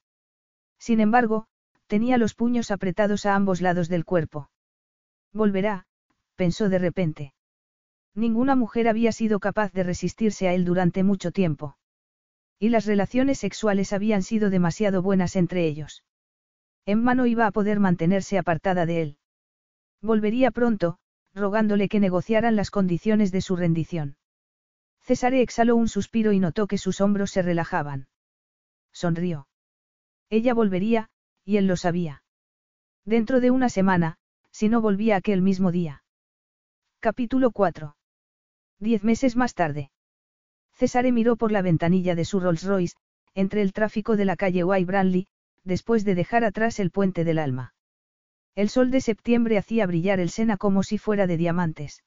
Sin 0.77 0.99
embargo, 0.99 1.47
tenía 1.87 2.17
los 2.17 2.33
puños 2.33 2.71
apretados 2.71 3.25
a 3.25 3.35
ambos 3.35 3.61
lados 3.61 3.87
del 3.87 4.05
cuerpo. 4.05 4.49
Volverá, 5.33 5.85
pensó 6.35 6.69
de 6.69 6.79
repente. 6.79 7.33
Ninguna 8.13 8.55
mujer 8.55 8.87
había 8.87 9.11
sido 9.11 9.39
capaz 9.39 9.71
de 9.71 9.83
resistirse 9.83 10.47
a 10.47 10.53
él 10.53 10.65
durante 10.65 11.03
mucho 11.03 11.31
tiempo. 11.31 11.77
Y 12.59 12.69
las 12.69 12.85
relaciones 12.85 13.39
sexuales 13.39 13.93
habían 13.93 14.21
sido 14.21 14.49
demasiado 14.49 15.01
buenas 15.01 15.35
entre 15.35 15.65
ellos. 15.65 16.03
Emma 16.85 17.15
no 17.15 17.25
iba 17.25 17.47
a 17.47 17.51
poder 17.51 17.79
mantenerse 17.79 18.37
apartada 18.37 18.85
de 18.85 19.01
él. 19.01 19.17
Volvería 20.01 20.51
pronto, 20.51 20.97
rogándole 21.33 21.87
que 21.87 21.99
negociaran 21.99 22.55
las 22.55 22.69
condiciones 22.69 23.31
de 23.31 23.41
su 23.41 23.55
rendición. 23.55 24.17
Cesare 24.99 25.41
exhaló 25.41 25.75
un 25.75 25.87
suspiro 25.87 26.33
y 26.33 26.39
notó 26.39 26.67
que 26.67 26.77
sus 26.77 27.01
hombros 27.01 27.31
se 27.31 27.41
relajaban. 27.41 28.07
Sonrió. 28.91 29.47
Ella 30.29 30.53
volvería, 30.53 31.09
y 31.45 31.57
él 31.57 31.67
lo 31.67 31.77
sabía. 31.77 32.23
Dentro 33.05 33.39
de 33.39 33.51
una 33.51 33.69
semana, 33.69 34.17
si 34.51 34.69
no 34.69 34.81
volvía 34.81 35.15
aquel 35.15 35.41
mismo 35.41 35.71
día. 35.71 36.03
Capítulo 36.99 37.51
4. 37.51 37.95
Diez 38.81 39.03
meses 39.03 39.35
más 39.35 39.53
tarde. 39.53 39.91
Cesare 40.73 41.11
miró 41.11 41.35
por 41.35 41.51
la 41.51 41.61
ventanilla 41.61 42.15
de 42.15 42.25
su 42.25 42.39
Rolls 42.39 42.63
Royce, 42.63 42.95
entre 43.35 43.61
el 43.61 43.73
tráfico 43.73 44.17
de 44.17 44.25
la 44.25 44.35
calle 44.35 44.63
White 44.63 45.27
después 45.63 46.03
de 46.03 46.15
dejar 46.15 46.43
atrás 46.43 46.79
el 46.79 46.89
puente 46.89 47.23
del 47.23 47.37
alma. 47.37 47.75
El 48.55 48.69
sol 48.69 48.89
de 48.89 48.99
septiembre 48.99 49.59
hacía 49.59 49.85
brillar 49.85 50.19
el 50.19 50.31
Sena 50.31 50.57
como 50.57 50.81
si 50.81 50.97
fuera 50.97 51.27
de 51.27 51.37
diamantes. 51.37 52.03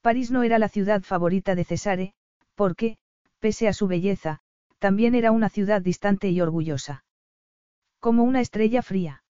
París 0.00 0.30
no 0.30 0.42
era 0.42 0.58
la 0.58 0.70
ciudad 0.70 1.02
favorita 1.02 1.54
de 1.54 1.64
Cesare, 1.64 2.14
porque, 2.54 2.96
pese 3.38 3.68
a 3.68 3.74
su 3.74 3.86
belleza, 3.86 4.40
también 4.78 5.14
era 5.14 5.30
una 5.30 5.50
ciudad 5.50 5.82
distante 5.82 6.30
y 6.30 6.40
orgullosa. 6.40 7.04
Como 8.00 8.24
una 8.24 8.40
estrella 8.40 8.80
fría. 8.80 9.24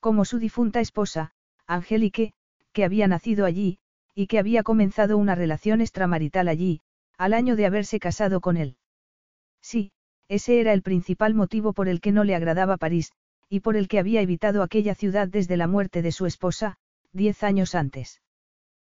Como 0.00 0.24
su 0.24 0.38
difunta 0.38 0.80
esposa, 0.80 1.32
Angélique, 1.66 2.32
que 2.72 2.84
había 2.84 3.06
nacido 3.06 3.44
allí, 3.44 3.78
y 4.14 4.26
que 4.26 4.38
había 4.38 4.62
comenzado 4.62 5.18
una 5.18 5.34
relación 5.34 5.80
extramarital 5.80 6.48
allí, 6.48 6.80
al 7.18 7.34
año 7.34 7.56
de 7.56 7.66
haberse 7.66 7.98
casado 7.98 8.40
con 8.40 8.56
él. 8.56 8.76
Sí, 9.60 9.92
ese 10.28 10.60
era 10.60 10.72
el 10.72 10.82
principal 10.82 11.34
motivo 11.34 11.72
por 11.72 11.88
el 11.88 12.00
que 12.00 12.12
no 12.12 12.24
le 12.24 12.34
agradaba 12.34 12.76
París, 12.76 13.12
y 13.48 13.60
por 13.60 13.76
el 13.76 13.88
que 13.88 13.98
había 13.98 14.20
evitado 14.20 14.62
aquella 14.62 14.94
ciudad 14.94 15.28
desde 15.28 15.56
la 15.56 15.66
muerte 15.66 16.02
de 16.02 16.12
su 16.12 16.26
esposa, 16.26 16.78
diez 17.12 17.42
años 17.42 17.74
antes. 17.74 18.22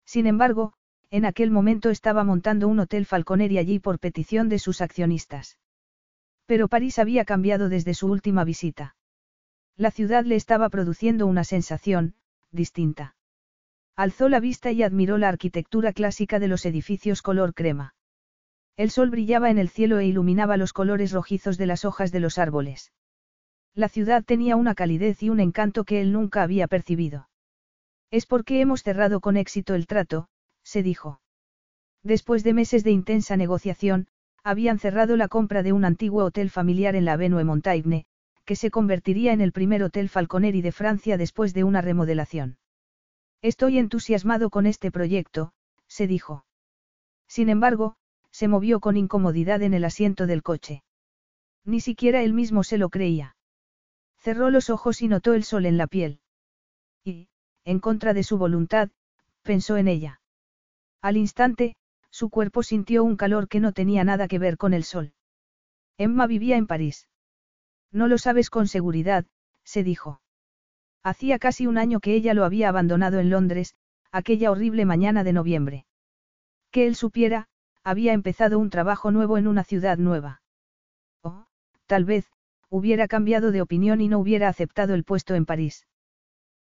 Sin 0.04 0.26
embargo, 0.26 0.74
en 1.10 1.24
aquel 1.24 1.50
momento 1.50 1.90
estaba 1.90 2.24
montando 2.24 2.68
un 2.68 2.78
hotel 2.78 3.06
Falconeri 3.06 3.58
allí 3.58 3.78
por 3.78 3.98
petición 3.98 4.48
de 4.48 4.58
sus 4.58 4.80
accionistas. 4.80 5.58
Pero 6.46 6.68
París 6.68 6.98
había 6.98 7.24
cambiado 7.24 7.68
desde 7.68 7.94
su 7.94 8.06
última 8.06 8.44
visita. 8.44 8.96
La 9.76 9.90
ciudad 9.90 10.24
le 10.24 10.36
estaba 10.36 10.68
produciendo 10.68 11.26
una 11.26 11.44
sensación, 11.44 12.14
distinta. 12.50 13.15
Alzó 13.96 14.28
la 14.28 14.40
vista 14.40 14.72
y 14.72 14.82
admiró 14.82 15.16
la 15.16 15.30
arquitectura 15.30 15.94
clásica 15.94 16.38
de 16.38 16.48
los 16.48 16.66
edificios 16.66 17.22
color 17.22 17.54
crema. 17.54 17.94
El 18.76 18.90
sol 18.90 19.08
brillaba 19.08 19.50
en 19.50 19.56
el 19.56 19.70
cielo 19.70 19.98
e 19.98 20.06
iluminaba 20.06 20.58
los 20.58 20.74
colores 20.74 21.12
rojizos 21.12 21.56
de 21.56 21.64
las 21.64 21.86
hojas 21.86 22.12
de 22.12 22.20
los 22.20 22.36
árboles. 22.36 22.92
La 23.74 23.88
ciudad 23.88 24.22
tenía 24.22 24.54
una 24.56 24.74
calidez 24.74 25.22
y 25.22 25.30
un 25.30 25.40
encanto 25.40 25.84
que 25.84 26.02
él 26.02 26.12
nunca 26.12 26.42
había 26.42 26.68
percibido. 26.68 27.30
Es 28.10 28.26
porque 28.26 28.60
hemos 28.60 28.82
cerrado 28.82 29.20
con 29.20 29.38
éxito 29.38 29.74
el 29.74 29.86
trato, 29.86 30.28
se 30.62 30.82
dijo. 30.82 31.22
Después 32.02 32.44
de 32.44 32.52
meses 32.52 32.84
de 32.84 32.90
intensa 32.90 33.38
negociación, 33.38 34.08
habían 34.44 34.78
cerrado 34.78 35.16
la 35.16 35.28
compra 35.28 35.62
de 35.62 35.72
un 35.72 35.86
antiguo 35.86 36.22
hotel 36.22 36.50
familiar 36.50 36.96
en 36.96 37.06
la 37.06 37.14
Avenue 37.14 37.44
Montaigne, 37.44 38.04
que 38.44 38.56
se 38.56 38.70
convertiría 38.70 39.32
en 39.32 39.40
el 39.40 39.52
primer 39.52 39.82
hotel 39.82 40.10
Falconeri 40.10 40.60
de 40.60 40.72
Francia 40.72 41.16
después 41.16 41.54
de 41.54 41.64
una 41.64 41.80
remodelación. 41.80 42.58
Estoy 43.42 43.78
entusiasmado 43.78 44.50
con 44.50 44.66
este 44.66 44.90
proyecto, 44.90 45.52
se 45.86 46.06
dijo. 46.06 46.44
Sin 47.28 47.48
embargo, 47.48 47.96
se 48.30 48.48
movió 48.48 48.80
con 48.80 48.96
incomodidad 48.96 49.62
en 49.62 49.74
el 49.74 49.84
asiento 49.84 50.26
del 50.26 50.42
coche. 50.42 50.82
Ni 51.64 51.80
siquiera 51.80 52.22
él 52.22 52.32
mismo 52.32 52.64
se 52.64 52.78
lo 52.78 52.90
creía. 52.90 53.36
Cerró 54.18 54.50
los 54.50 54.70
ojos 54.70 55.02
y 55.02 55.08
notó 55.08 55.34
el 55.34 55.44
sol 55.44 55.66
en 55.66 55.76
la 55.76 55.86
piel. 55.86 56.20
Y, 57.04 57.28
en 57.64 57.80
contra 57.80 58.14
de 58.14 58.22
su 58.22 58.38
voluntad, 58.38 58.90
pensó 59.42 59.76
en 59.76 59.88
ella. 59.88 60.20
Al 61.00 61.16
instante, 61.16 61.76
su 62.10 62.30
cuerpo 62.30 62.62
sintió 62.62 63.04
un 63.04 63.16
calor 63.16 63.48
que 63.48 63.60
no 63.60 63.72
tenía 63.72 64.04
nada 64.04 64.28
que 64.28 64.38
ver 64.38 64.56
con 64.56 64.74
el 64.74 64.84
sol. 64.84 65.12
Emma 65.98 66.26
vivía 66.26 66.56
en 66.56 66.66
París. 66.66 67.08
No 67.92 68.08
lo 68.08 68.18
sabes 68.18 68.50
con 68.50 68.68
seguridad, 68.68 69.26
se 69.64 69.82
dijo. 69.82 70.20
Hacía 71.06 71.38
casi 71.38 71.68
un 71.68 71.78
año 71.78 72.00
que 72.00 72.16
ella 72.16 72.34
lo 72.34 72.44
había 72.44 72.68
abandonado 72.68 73.20
en 73.20 73.30
Londres, 73.30 73.76
aquella 74.10 74.50
horrible 74.50 74.84
mañana 74.84 75.22
de 75.22 75.32
noviembre. 75.32 75.86
Que 76.72 76.88
él 76.88 76.96
supiera, 76.96 77.46
había 77.84 78.12
empezado 78.12 78.58
un 78.58 78.70
trabajo 78.70 79.12
nuevo 79.12 79.38
en 79.38 79.46
una 79.46 79.62
ciudad 79.62 79.98
nueva. 79.98 80.42
O, 81.22 81.46
tal 81.86 82.04
vez, 82.04 82.28
hubiera 82.70 83.06
cambiado 83.06 83.52
de 83.52 83.62
opinión 83.62 84.00
y 84.00 84.08
no 84.08 84.18
hubiera 84.18 84.48
aceptado 84.48 84.94
el 84.94 85.04
puesto 85.04 85.36
en 85.36 85.46
París. 85.46 85.86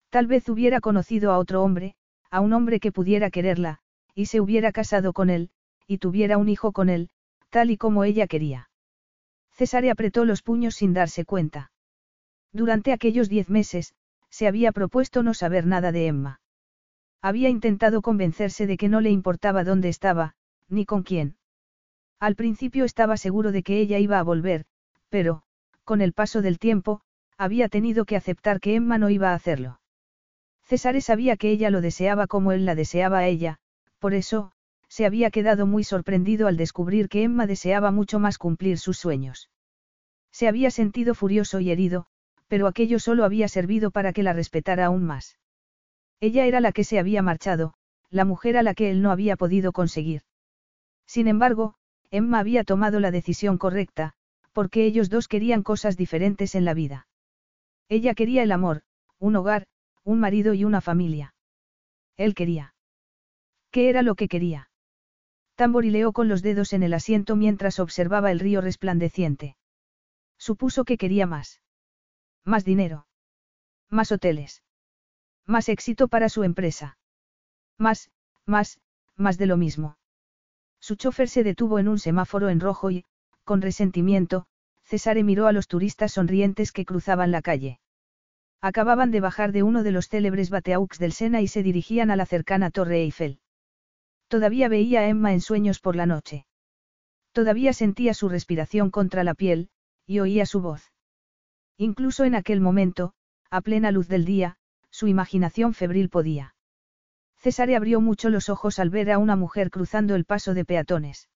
Tal 0.10 0.28
vez 0.28 0.49
hubiera 0.49 0.82
conocido 0.82 1.32
a 1.32 1.38
otro 1.38 1.64
hombre, 1.64 1.95
a 2.30 2.41
un 2.41 2.52
hombre 2.52 2.82
que 2.82 2.91
pudiera 2.91 3.30
quererla, 3.32 3.80
y 4.14 4.26
se 4.26 4.41
hubiera 4.41 4.74
casado 4.74 5.14
con 5.14 5.30
él, 5.30 5.52
y 5.88 5.99
tuviera 5.99 6.38
un 6.38 6.49
hijo 6.49 6.74
con 6.74 6.90
él, 6.90 7.10
tal 7.49 7.72
y 7.72 7.78
como 7.78 8.03
ella 8.03 8.28
quería. 8.28 8.70
Cesare 9.53 9.90
apretó 9.90 10.26
los 10.26 10.41
puños 10.41 10.76
sin 10.76 10.91
darse 10.91 11.24
cuenta. 11.24 11.72
Durante 12.52 12.91
aquellos 12.91 13.30
diez 13.30 13.49
meses, 13.49 13.95
se 14.34 14.47
había 14.47 14.72
propuesto 14.72 15.22
no 15.22 15.35
saber 15.35 15.68
nada 15.68 15.91
de 15.91 16.07
Emma. 16.07 16.41
Había 17.22 17.49
intentado 17.49 18.01
convencerse 18.01 18.65
de 18.65 18.77
que 18.77 18.89
no 18.89 18.99
le 18.99 19.11
importaba 19.11 19.64
dónde 19.64 19.89
estaba, 19.89 20.34
ni 20.68 20.85
con 20.88 21.03
quién. 21.03 21.35
Al 22.19 22.35
principio 22.35 22.84
estaba 22.84 23.15
seguro 23.18 23.51
de 23.51 23.61
que 23.61 23.80
ella 23.80 23.99
iba 23.99 24.18
a 24.18 24.23
volver, 24.23 24.65
pero, 25.10 25.43
con 25.84 26.01
el 26.01 26.14
paso 26.14 26.41
del 26.41 26.57
tiempo, 26.57 27.01
había 27.38 27.69
tenido 27.69 28.05
que 28.05 28.15
aceptar 28.15 28.60
que 28.60 28.73
Emma 28.73 28.97
no 28.97 29.11
iba 29.11 29.30
a 29.30 29.35
hacerlo. 29.35 29.80
César 30.64 30.99
sabía 31.03 31.38
que 31.38 31.51
ella 31.51 31.69
lo 31.69 31.81
deseaba 31.81 32.26
como 32.26 32.53
él 32.53 32.65
la 32.65 32.73
deseaba 32.73 33.19
a 33.19 33.27
ella, 33.27 33.60
por 33.99 34.15
eso, 34.15 34.51
se 34.88 35.05
había 35.05 35.30
quedado 35.30 35.68
muy 35.68 35.84
sorprendido 35.84 36.47
al 36.47 36.57
descubrir 36.57 37.07
que 37.07 37.22
Emma 37.22 37.45
deseaba 37.45 37.91
mucho 37.91 38.18
más 38.18 38.39
cumplir 38.39 38.80
sus 38.80 38.97
sueños. 38.97 39.51
Se 40.31 40.47
había 40.47 40.72
sentido 40.72 41.14
furioso 41.14 41.60
y 41.60 41.69
herido, 41.69 42.07
pero 42.53 42.67
aquello 42.67 42.99
solo 42.99 43.25
había 43.25 43.47
servido 43.47 43.89
para 43.89 44.13
que 44.13 44.21
la 44.21 44.31
respetara 44.31 44.85
aún 44.85 45.03
más. 45.03 45.39
Ella 46.19 46.45
era 46.45 46.59
la 46.59 46.71
que 46.71 46.84
se 46.84 46.99
había 46.99 47.23
marchado, 47.23 47.73
la 48.11 48.25
mujer 48.25 48.57
a 48.57 48.61
la 48.61 48.75
que 48.75 48.91
él 48.91 49.01
no 49.01 49.09
había 49.09 49.35
podido 49.38 49.71
conseguir. 49.71 50.21
Sin 51.07 51.27
embargo, 51.27 51.73
Emma 52.11 52.38
había 52.38 52.63
tomado 52.63 52.99
la 52.99 53.09
decisión 53.09 53.57
correcta, 53.57 54.13
porque 54.51 54.85
ellos 54.85 55.09
dos 55.09 55.27
querían 55.27 55.63
cosas 55.63 55.97
diferentes 55.97 56.53
en 56.53 56.63
la 56.63 56.75
vida. 56.75 57.07
Ella 57.89 58.13
quería 58.13 58.43
el 58.43 58.51
amor, 58.51 58.84
un 59.17 59.35
hogar, 59.35 59.65
un 60.03 60.19
marido 60.19 60.53
y 60.53 60.63
una 60.63 60.80
familia. 60.80 61.34
Él 62.17 62.35
quería. 62.35 62.75
¿Qué 63.71 63.89
era 63.89 64.03
lo 64.03 64.13
que 64.13 64.27
quería? 64.27 64.69
Tamborileó 65.55 66.11
con 66.11 66.27
los 66.27 66.43
dedos 66.43 66.73
en 66.73 66.84
el 66.84 66.93
asiento 66.93 67.35
mientras 67.35 67.80
observaba 67.80 68.31
el 68.31 68.39
río 68.39 68.61
resplandeciente. 68.61 69.57
Supuso 70.38 70.85
que 70.85 70.99
quería 70.99 71.25
más. 71.25 71.62
Más 72.45 72.65
dinero. 72.65 73.07
Más 73.90 74.11
hoteles. 74.11 74.64
Más 75.45 75.70
éxito 75.70 76.07
para 76.07 76.30
su 76.30 76.44
empresa. 76.44 76.98
Más, 77.78 78.11
más, 78.45 78.80
más 79.15 79.38
de 79.38 79.45
lo 79.45 79.57
mismo. 79.57 79.98
Su 80.80 80.95
chofer 80.95 81.30
se 81.30 81.44
detuvo 81.44 81.80
en 81.80 81.88
un 81.88 81.99
semáforo 81.99 82.49
en 82.49 82.60
rojo 82.60 82.91
y, 82.91 83.06
con 83.44 83.61
resentimiento, 83.61 84.45
Cesare 84.84 85.24
miró 85.24 85.48
a 85.48 85.53
los 85.53 85.68
turistas 85.68 86.14
sonrientes 86.14 86.72
que 86.72 86.86
cruzaban 86.86 87.32
la 87.32 87.41
calle. 87.41 87.80
Acababan 88.61 89.11
de 89.11 89.20
bajar 89.20 89.52
de 89.52 89.64
uno 89.64 89.84
de 89.84 89.91
los 89.91 90.07
célebres 90.07 90.49
bateaux 90.49 90.98
del 90.98 91.14
Sena 91.14 91.41
y 91.41 91.48
se 91.48 91.64
dirigían 91.64 92.11
a 92.11 92.15
la 92.15 92.26
cercana 92.26 92.72
Torre 92.72 93.02
Eiffel. 93.02 93.40
Todavía 94.28 94.68
veía 94.68 95.02
a 95.02 95.07
Emma 95.07 95.34
en 95.34 95.41
sueños 95.41 95.80
por 95.80 95.95
la 95.95 96.06
noche. 96.06 96.45
Todavía 97.34 97.74
sentía 97.74 98.14
su 98.14 98.30
respiración 98.30 98.90
contra 98.90 99.24
la 99.24 99.34
piel, 99.34 99.70
y 100.06 100.20
oía 100.20 100.45
su 100.45 100.61
voz. 100.61 100.93
Incluso 101.78 102.24
en 102.24 102.36
aquel 102.36 102.62
momento, 102.62 103.14
a 103.50 103.62
plena 103.62 103.91
luz 103.91 104.08
del 104.08 104.26
día, 104.26 104.58
su 104.90 105.08
imaginación 105.08 105.74
febril 105.74 106.10
podía. 106.10 106.56
César 107.38 107.74
abrió 107.74 108.00
mucho 108.00 108.30
los 108.30 108.48
ojos 108.50 108.80
al 108.80 108.90
ver 108.90 109.12
a 109.12 109.18
una 109.18 109.36
mujer 109.36 109.70
cruzando 109.70 110.16
el 110.16 110.26
paso 110.26 110.54
de 110.54 110.66
peatones. 110.66 111.30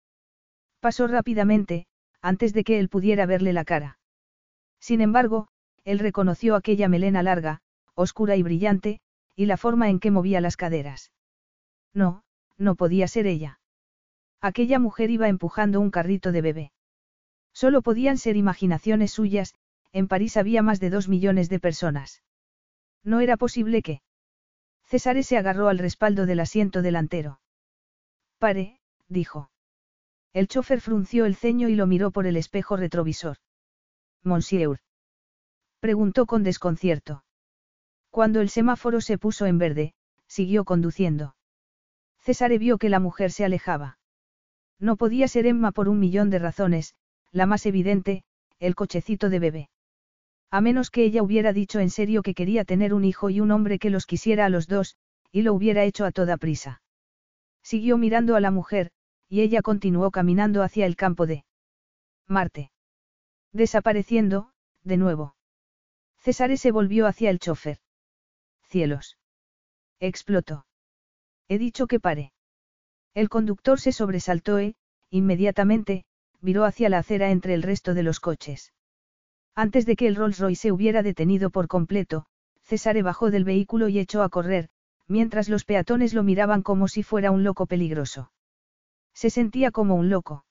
Pasó 0.80 1.08
rápidamente, 1.08 1.88
antes 2.22 2.54
de 2.54 2.64
que 2.64 2.80
él 2.80 2.88
pudiera 2.88 3.26
verle 3.26 3.52
la 3.52 3.66
cara. 3.66 4.00
Sin 4.80 5.02
embargo, 5.02 5.50
él 5.84 6.00
reconoció 6.00 6.56
aquella 6.56 6.88
melena 6.88 7.24
larga, 7.24 7.62
oscura 7.94 8.36
y 8.36 8.44
brillante, 8.44 9.02
y 9.36 9.46
la 9.46 9.58
forma 9.58 9.90
en 9.90 10.00
que 10.00 10.12
movía 10.12 10.40
las 10.40 10.56
caderas. 10.56 11.12
No, 11.94 12.24
no 12.58 12.76
podía 12.76 13.08
ser 13.08 13.28
ella. 13.28 13.60
Aquella 14.40 14.80
mujer 14.80 15.10
iba 15.10 15.28
empujando 15.28 15.80
un 15.80 15.92
carrito 15.92 16.32
de 16.32 16.42
bebé. 16.42 16.72
Solo 17.54 17.82
podían 17.82 18.18
ser 18.18 18.38
imaginaciones 18.38 19.12
suyas, 19.12 19.56
en 19.94 20.08
París 20.08 20.38
había 20.38 20.62
más 20.62 20.80
de 20.80 20.90
dos 20.90 21.08
millones 21.08 21.50
de 21.50 21.60
personas. 21.60 22.24
No 23.04 23.20
era 23.20 23.38
posible 23.38 23.82
que. 23.82 24.02
César 24.84 25.22
se 25.24 25.38
agarró 25.38 25.68
al 25.68 25.80
respaldo 25.80 26.26
del 26.26 26.40
asiento 26.40 26.82
delantero. 26.82 27.40
Pare, 28.38 28.80
dijo. 29.08 29.52
El 30.34 30.48
chofer 30.48 30.82
frunció 30.82 31.26
el 31.26 31.36
ceño 31.36 31.68
y 31.70 31.76
lo 31.76 31.88
miró 31.88 32.12
por 32.12 32.28
el 32.28 32.38
espejo 32.38 32.78
retrovisor. 32.78 33.38
Monsieur. 34.24 34.80
Preguntó 35.80 36.26
con 36.26 36.44
desconcierto. 36.44 37.24
Cuando 38.10 38.42
el 38.42 38.50
semáforo 38.50 39.02
se 39.02 39.18
puso 39.18 39.46
en 39.46 39.58
verde, 39.58 39.94
siguió 40.28 40.66
conduciendo. 40.66 41.36
César 42.20 42.58
vio 42.58 42.78
que 42.78 42.90
la 42.90 43.00
mujer 43.00 43.32
se 43.32 43.46
alejaba. 43.46 44.00
No 44.80 44.96
podía 44.96 45.28
ser 45.28 45.48
Emma 45.48 45.72
por 45.72 45.90
un 45.90 46.00
millón 46.00 46.30
de 46.30 46.40
razones, 46.40 46.96
la 47.32 47.46
más 47.46 47.66
evidente, 47.66 48.24
el 48.60 48.76
cochecito 48.76 49.30
de 49.30 49.40
bebé. 49.40 49.70
A 50.50 50.62
menos 50.62 50.90
que 50.90 51.04
ella 51.04 51.24
hubiera 51.24 51.52
dicho 51.52 51.80
en 51.80 51.90
serio 51.90 52.22
que 52.22 52.34
quería 52.34 52.64
tener 52.64 52.94
un 52.94 53.04
hijo 53.04 53.30
y 53.30 53.42
un 53.42 53.52
hombre 53.52 53.80
que 53.80 53.90
los 53.90 54.06
quisiera 54.06 54.46
a 54.46 54.50
los 54.50 54.68
dos, 54.68 54.96
y 55.32 55.42
lo 55.42 55.54
hubiera 55.54 55.84
hecho 55.84 56.06
a 56.06 56.12
toda 56.12 56.38
prisa. 56.38 56.82
Siguió 57.62 57.98
mirando 57.98 58.36
a 58.36 58.40
la 58.40 58.52
mujer, 58.52 58.92
y 59.28 59.42
ella 59.42 59.62
continuó 59.62 60.10
caminando 60.12 60.64
hacia 60.64 60.86
el 60.86 60.96
campo 60.96 61.26
de 61.26 61.44
Marte. 62.28 62.72
Desapareciendo, 63.52 64.52
de 64.84 64.98
nuevo. 64.98 65.36
César 66.20 66.58
se 66.58 66.72
volvió 66.72 67.08
hacia 67.08 67.30
el 67.30 67.40
chofer. 67.40 67.80
Cielos. 68.64 69.18
Explotó. 70.00 70.66
He 71.48 71.58
dicho 71.58 71.88
que 71.88 72.00
pare. 72.00 72.34
El 73.14 73.30
conductor 73.30 73.80
se 73.80 73.92
sobresaltó 73.92 74.60
e, 74.60 74.76
inmediatamente, 75.10 76.06
viró 76.40 76.66
hacia 76.66 76.90
la 76.90 77.00
acera 77.00 77.32
entre 77.32 77.54
el 77.54 77.64
resto 77.64 77.94
de 77.94 78.04
los 78.04 78.20
coches. 78.20 78.74
Antes 79.58 79.88
de 79.88 79.96
que 79.96 80.06
el 80.06 80.16
Rolls 80.16 80.38
Royce 80.38 80.62
se 80.62 80.72
hubiera 80.72 81.02
detenido 81.02 81.50
por 81.50 81.68
completo, 81.68 82.28
César 82.62 83.02
bajó 83.02 83.32
del 83.32 83.44
vehículo 83.44 83.90
y 83.90 83.98
echó 83.98 84.22
a 84.22 84.30
correr, 84.30 84.70
mientras 85.08 85.50
los 85.50 85.66
peatones 85.66 86.14
lo 86.14 86.22
miraban 86.22 86.62
como 86.62 86.88
si 86.88 87.02
fuera 87.02 87.32
un 87.32 87.44
loco 87.44 87.66
peligroso. 87.66 88.32
Se 89.16 89.32
sentía 89.32 89.72
como 89.72 89.96
un 89.96 90.12
loco. 90.12 90.46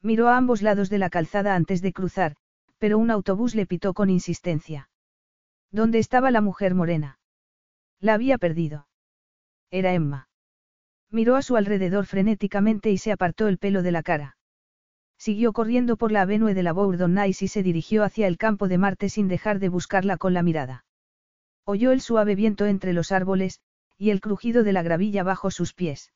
Miró 0.00 0.28
a 0.28 0.36
ambos 0.36 0.62
lados 0.62 0.90
de 0.90 0.98
la 0.98 1.10
calzada 1.10 1.56
antes 1.56 1.82
de 1.82 1.92
cruzar, 1.92 2.36
pero 2.78 2.98
un 2.98 3.10
autobús 3.10 3.56
le 3.56 3.66
pitó 3.66 3.94
con 3.94 4.10
insistencia. 4.10 4.90
¿Dónde 5.72 5.98
estaba 5.98 6.30
la 6.30 6.40
mujer 6.40 6.76
morena? 6.76 7.18
La 7.98 8.14
había 8.14 8.38
perdido. 8.38 8.86
Era 9.72 9.92
Emma. 9.92 10.28
Miró 11.10 11.34
a 11.34 11.42
su 11.42 11.56
alrededor 11.56 12.06
frenéticamente 12.06 12.92
y 12.92 12.98
se 12.98 13.10
apartó 13.10 13.48
el 13.48 13.58
pelo 13.58 13.82
de 13.82 13.90
la 13.90 14.04
cara. 14.04 14.36
Siguió 15.20 15.52
corriendo 15.52 15.98
por 15.98 16.12
la 16.12 16.22
avenue 16.22 16.54
de 16.54 16.62
la 16.62 16.72
Bourdonnais 16.72 17.42
y 17.42 17.48
se 17.48 17.62
dirigió 17.62 18.04
hacia 18.04 18.26
el 18.26 18.38
campo 18.38 18.68
de 18.68 18.78
Marte 18.78 19.10
sin 19.10 19.28
dejar 19.28 19.58
de 19.58 19.68
buscarla 19.68 20.16
con 20.16 20.32
la 20.32 20.42
mirada. 20.42 20.86
Oyó 21.66 21.92
el 21.92 22.00
suave 22.00 22.34
viento 22.34 22.64
entre 22.64 22.94
los 22.94 23.12
árboles, 23.12 23.60
y 23.98 24.08
el 24.08 24.22
crujido 24.22 24.62
de 24.62 24.72
la 24.72 24.82
gravilla 24.82 25.22
bajo 25.22 25.50
sus 25.50 25.74
pies. 25.74 26.14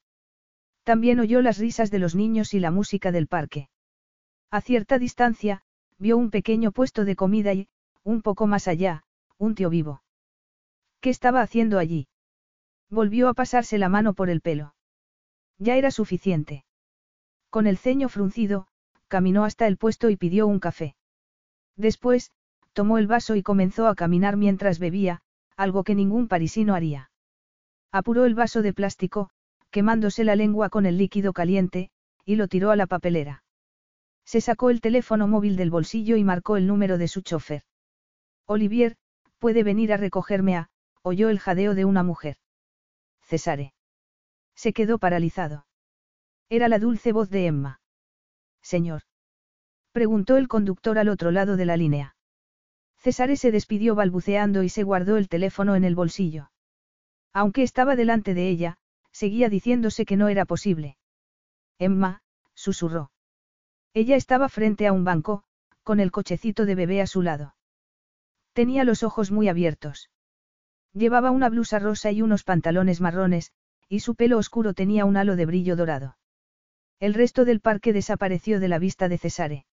También 0.85 1.21
oyó 1.21 1.43
las 1.43 1.59
risas 1.59 1.91
de 1.91 1.99
los 1.99 2.15
niños 2.15 2.55
y 2.55 2.61
la 2.61 2.71
música 2.71 3.13
del 3.13 3.27
parque. 3.27 3.69
A 4.51 4.63
cierta 4.63 4.99
distancia, 4.99 5.61
vio 5.99 6.17
un 6.17 6.31
pequeño 6.31 6.73
puesto 6.73 7.05
de 7.05 7.15
comida 7.15 7.53
y, 7.53 7.69
un 8.05 8.23
poco 8.23 8.47
más 8.47 8.69
allá, 8.69 9.05
un 9.37 9.55
tío 9.55 9.69
vivo. 9.69 10.03
¿Qué 11.01 11.11
estaba 11.11 11.43
haciendo 11.43 11.79
allí? 11.79 12.09
Volvió 12.89 13.29
a 13.29 13.35
pasarse 13.35 13.77
la 13.77 13.91
mano 13.91 14.15
por 14.15 14.31
el 14.31 14.41
pelo. 14.41 14.75
Ya 15.59 15.77
era 15.77 15.91
suficiente. 15.91 16.65
Con 17.51 17.67
el 17.67 17.77
ceño 17.77 18.09
fruncido, 18.09 18.67
caminó 19.09 19.45
hasta 19.45 19.67
el 19.67 19.77
puesto 19.77 20.11
y 20.11 20.17
pidió 20.17 20.47
un 20.47 20.61
café. 20.61 20.97
Después, 21.77 22.31
tomó 22.73 22.99
el 22.99 23.07
vaso 23.07 23.37
y 23.37 23.43
comenzó 23.43 23.87
a 23.87 23.95
caminar 23.95 24.37
mientras 24.37 24.79
bebía, 24.79 25.23
algo 25.57 25.85
que 25.85 25.95
ningún 25.95 26.29
parisino 26.29 26.75
haría. 26.75 27.11
Apuró 27.93 28.25
el 28.25 28.35
vaso 28.35 28.63
de 28.63 28.73
plástico, 28.73 29.31
quemándose 29.71 30.25
la 30.25 30.37
lengua 30.37 30.69
con 30.69 30.87
el 30.87 30.99
líquido 30.99 31.33
caliente, 31.33 31.91
y 32.25 32.37
lo 32.37 32.49
tiró 32.49 32.71
a 32.71 32.77
la 32.77 32.87
papelera. 32.87 33.45
Se 34.25 34.41
sacó 34.41 34.71
el 34.71 34.81
teléfono 34.81 35.29
móvil 35.29 35.57
del 35.57 35.71
bolsillo 35.71 36.17
y 36.17 36.25
marcó 36.25 36.57
el 36.57 36.67
número 36.67 36.99
de 36.99 37.09
su 37.09 37.21
chofer. 37.21 37.63
Olivier, 38.47 38.97
puede 39.39 39.63
venir 39.63 39.93
a 39.93 39.97
recogerme 39.97 40.57
a, 40.57 40.71
oyó 41.03 41.29
el 41.29 41.39
jadeo 41.39 41.75
de 41.75 41.85
una 41.85 42.03
mujer. 42.03 42.37
Cesare. 43.23 43.75
Se 44.55 44.73
quedó 44.73 44.99
paralizado. 44.99 45.67
Era 46.49 46.69
la 46.69 46.79
dulce 46.79 47.13
voz 47.13 47.31
de 47.31 47.47
Emma. 47.47 47.81
Señor. 48.65 49.03
Preguntó 49.93 50.37
el 50.39 50.49
conductor 50.49 50.99
al 50.99 51.09
otro 51.09 51.31
lado 51.31 51.57
de 51.57 51.67
la 51.67 51.77
línea. 51.77 52.17
César 52.97 53.37
se 53.37 53.53
despidió 53.53 53.95
balbuceando 53.95 54.63
y 54.63 54.71
se 54.71 54.83
guardó 54.83 55.19
el 55.19 55.29
teléfono 55.29 55.77
en 55.77 55.85
el 55.85 55.95
bolsillo. 55.95 56.51
Aunque 57.35 57.63
estaba 57.63 57.95
delante 57.95 58.33
de 58.33 58.49
ella, 58.49 58.79
seguía 59.13 59.51
diciéndose 59.51 60.07
que 60.07 60.17
no 60.17 60.29
era 60.29 60.47
posible. 60.47 60.97
Emma, 61.79 62.23
susurró. 62.55 63.13
Ella 63.93 64.17
estaba 64.17 64.49
frente 64.49 64.87
a 64.87 64.93
un 64.93 65.05
banco, 65.05 65.45
con 65.83 66.01
el 66.01 66.11
cochecito 66.11 66.65
de 66.65 66.75
bebé 66.75 67.03
a 67.03 67.07
su 67.07 67.21
lado. 67.21 67.55
Tenía 68.55 68.85
los 68.85 69.03
ojos 69.03 69.31
muy 69.31 69.49
abiertos. 69.49 70.11
Llevaba 70.95 71.31
una 71.31 71.51
blusa 71.51 71.79
rosa 71.79 72.11
y 72.11 72.23
unos 72.23 72.43
pantalones 72.43 73.01
marrones, 73.03 73.53
y 73.89 74.01
su 74.01 74.15
pelo 74.15 74.39
oscuro 74.39 74.73
tenía 74.73 75.05
un 75.05 75.19
halo 75.19 75.37
de 75.37 75.45
brillo 75.45 75.77
dorado. 75.77 76.17
El 77.05 77.13
resto 77.13 77.45
del 77.45 77.61
parque 77.61 77.93
desapareció 77.93 78.61
de 78.61 78.69
la 78.69 78.79
vista 78.79 79.11
de 79.11 79.19
Cesare. 79.19 79.67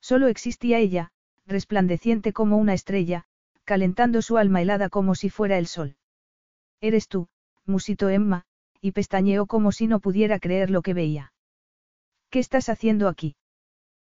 Solo 0.00 0.26
existía 0.26 0.80
ella, 0.80 1.12
resplandeciente 1.46 2.32
como 2.32 2.56
una 2.56 2.74
estrella, 2.74 3.26
calentando 3.62 4.22
su 4.22 4.38
alma 4.38 4.60
helada 4.60 4.88
como 4.88 5.14
si 5.14 5.30
fuera 5.30 5.56
el 5.56 5.68
sol. 5.68 5.94
Eres 6.80 7.06
tú, 7.06 7.28
musitó 7.64 8.08
Emma, 8.08 8.44
y 8.80 8.90
pestañeó 8.90 9.46
como 9.46 9.70
si 9.70 9.86
no 9.86 10.00
pudiera 10.00 10.40
creer 10.40 10.70
lo 10.70 10.82
que 10.82 10.94
veía. 10.94 11.32
¿Qué 12.28 12.40
estás 12.40 12.68
haciendo 12.68 13.06
aquí? 13.06 13.36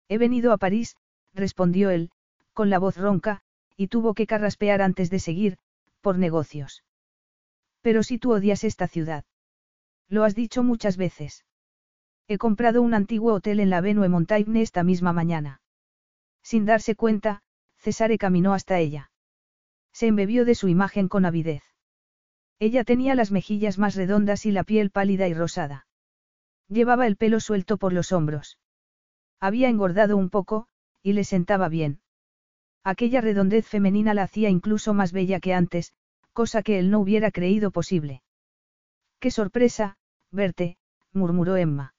He 0.08 0.18
venido 0.18 0.52
a 0.52 0.58
París, 0.58 0.96
respondió 1.36 1.92
él, 1.92 2.10
con 2.54 2.72
la 2.72 2.80
voz 2.80 2.98
ronca, 2.98 3.44
y 3.78 3.90
tuvo 3.90 4.16
que 4.16 4.26
carraspear 4.26 4.82
antes 4.82 5.12
de 5.12 5.20
seguir, 5.20 5.60
por 6.02 6.18
negocios. 6.18 6.84
Pero 7.82 8.02
si 8.02 8.18
tú 8.18 8.34
odias 8.34 8.64
esta 8.64 8.88
ciudad. 8.88 9.24
Lo 10.08 10.24
has 10.24 10.34
dicho 10.34 10.64
muchas 10.64 10.98
veces. 10.98 11.46
He 12.32 12.38
comprado 12.38 12.84
un 12.84 12.94
antiguo 12.94 13.34
hotel 13.34 13.60
en 13.60 13.72
la 13.72 13.78
Avenue 13.80 14.08
Montaigne 14.08 14.62
esta 14.62 14.84
misma 14.84 15.14
mañana. 15.14 15.62
Sin 16.44 16.64
darse 16.64 16.96
cuenta, 16.96 17.42
Cesare 17.80 18.20
caminó 18.20 18.54
hasta 18.54 18.78
ella. 18.78 19.10
Se 19.94 20.06
embebió 20.06 20.46
de 20.46 20.54
su 20.54 20.68
imagen 20.68 21.08
con 21.08 21.26
avidez. 21.26 21.64
Ella 22.60 22.84
tenía 22.84 23.16
las 23.16 23.32
mejillas 23.32 23.80
más 23.80 23.96
redondas 23.96 24.46
y 24.46 24.52
la 24.52 24.64
piel 24.64 24.92
pálida 24.92 25.28
y 25.28 25.34
rosada. 25.34 25.88
Llevaba 26.68 27.08
el 27.08 27.18
pelo 27.18 27.40
suelto 27.40 27.78
por 27.78 27.94
los 27.94 28.12
hombros. 28.12 28.60
Había 29.40 29.68
engordado 29.68 30.16
un 30.16 30.30
poco, 30.30 30.68
y 31.02 31.14
le 31.14 31.24
sentaba 31.24 31.68
bien. 31.68 32.00
Aquella 32.84 33.22
redondez 33.22 33.66
femenina 33.66 34.14
la 34.14 34.22
hacía 34.22 34.52
incluso 34.52 34.94
más 34.94 35.14
bella 35.14 35.40
que 35.40 35.56
antes, 35.56 35.94
cosa 36.34 36.62
que 36.62 36.78
él 36.78 36.92
no 36.92 37.00
hubiera 37.00 37.32
creído 37.32 37.72
posible. 37.72 38.22
¡Qué 39.20 39.32
sorpresa, 39.32 39.98
verte! 40.30 40.78
murmuró 41.12 41.58
Emma. 41.58 41.96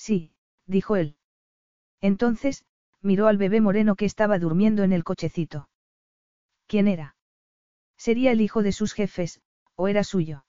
Sí, 0.00 0.32
dijo 0.66 0.96
él. 0.96 1.14
Entonces, 2.00 2.64
miró 3.02 3.26
al 3.26 3.36
bebé 3.36 3.60
moreno 3.60 3.96
que 3.96 4.06
estaba 4.06 4.38
durmiendo 4.38 4.82
en 4.82 4.94
el 4.94 5.04
cochecito. 5.04 5.68
¿Quién 6.66 6.88
era? 6.88 7.16
Sería 7.98 8.32
el 8.32 8.40
hijo 8.40 8.62
de 8.62 8.72
sus 8.72 8.94
jefes, 8.94 9.42
o 9.74 9.88
era 9.88 10.02
suyo. 10.02 10.46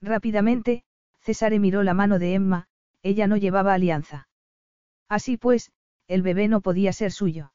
Rápidamente, 0.00 0.82
Cesare 1.20 1.60
miró 1.60 1.84
la 1.84 1.94
mano 1.94 2.18
de 2.18 2.34
Emma, 2.34 2.66
ella 3.04 3.28
no 3.28 3.36
llevaba 3.36 3.74
alianza. 3.74 4.28
Así 5.08 5.36
pues, 5.36 5.70
el 6.08 6.22
bebé 6.22 6.48
no 6.48 6.60
podía 6.60 6.92
ser 6.92 7.12
suyo. 7.12 7.52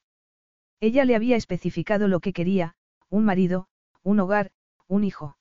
Ella 0.80 1.04
le 1.04 1.18
había 1.18 1.36
especificado 1.36 2.08
lo 2.08 2.22
que 2.22 2.32
quería, 2.32 2.78
un 3.10 3.26
marido, 3.26 3.68
un 4.04 4.22
hogar, 4.22 4.52
un 4.88 5.04
hijo. 5.04 5.38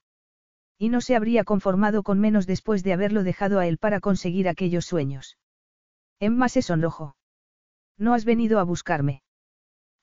Y 0.76 0.88
no 0.88 1.00
se 1.00 1.14
habría 1.14 1.44
conformado 1.44 2.02
con 2.02 2.18
menos 2.18 2.48
después 2.48 2.82
de 2.82 2.94
haberlo 2.94 3.22
dejado 3.22 3.60
a 3.60 3.68
él 3.68 3.78
para 3.78 4.00
conseguir 4.00 4.48
aquellos 4.48 4.84
sueños. 4.84 5.38
Emma 6.20 6.48
se 6.48 6.62
sonrojó. 6.62 7.16
No 7.96 8.14
has 8.14 8.24
venido 8.24 8.58
a 8.58 8.64
buscarme. 8.64 9.22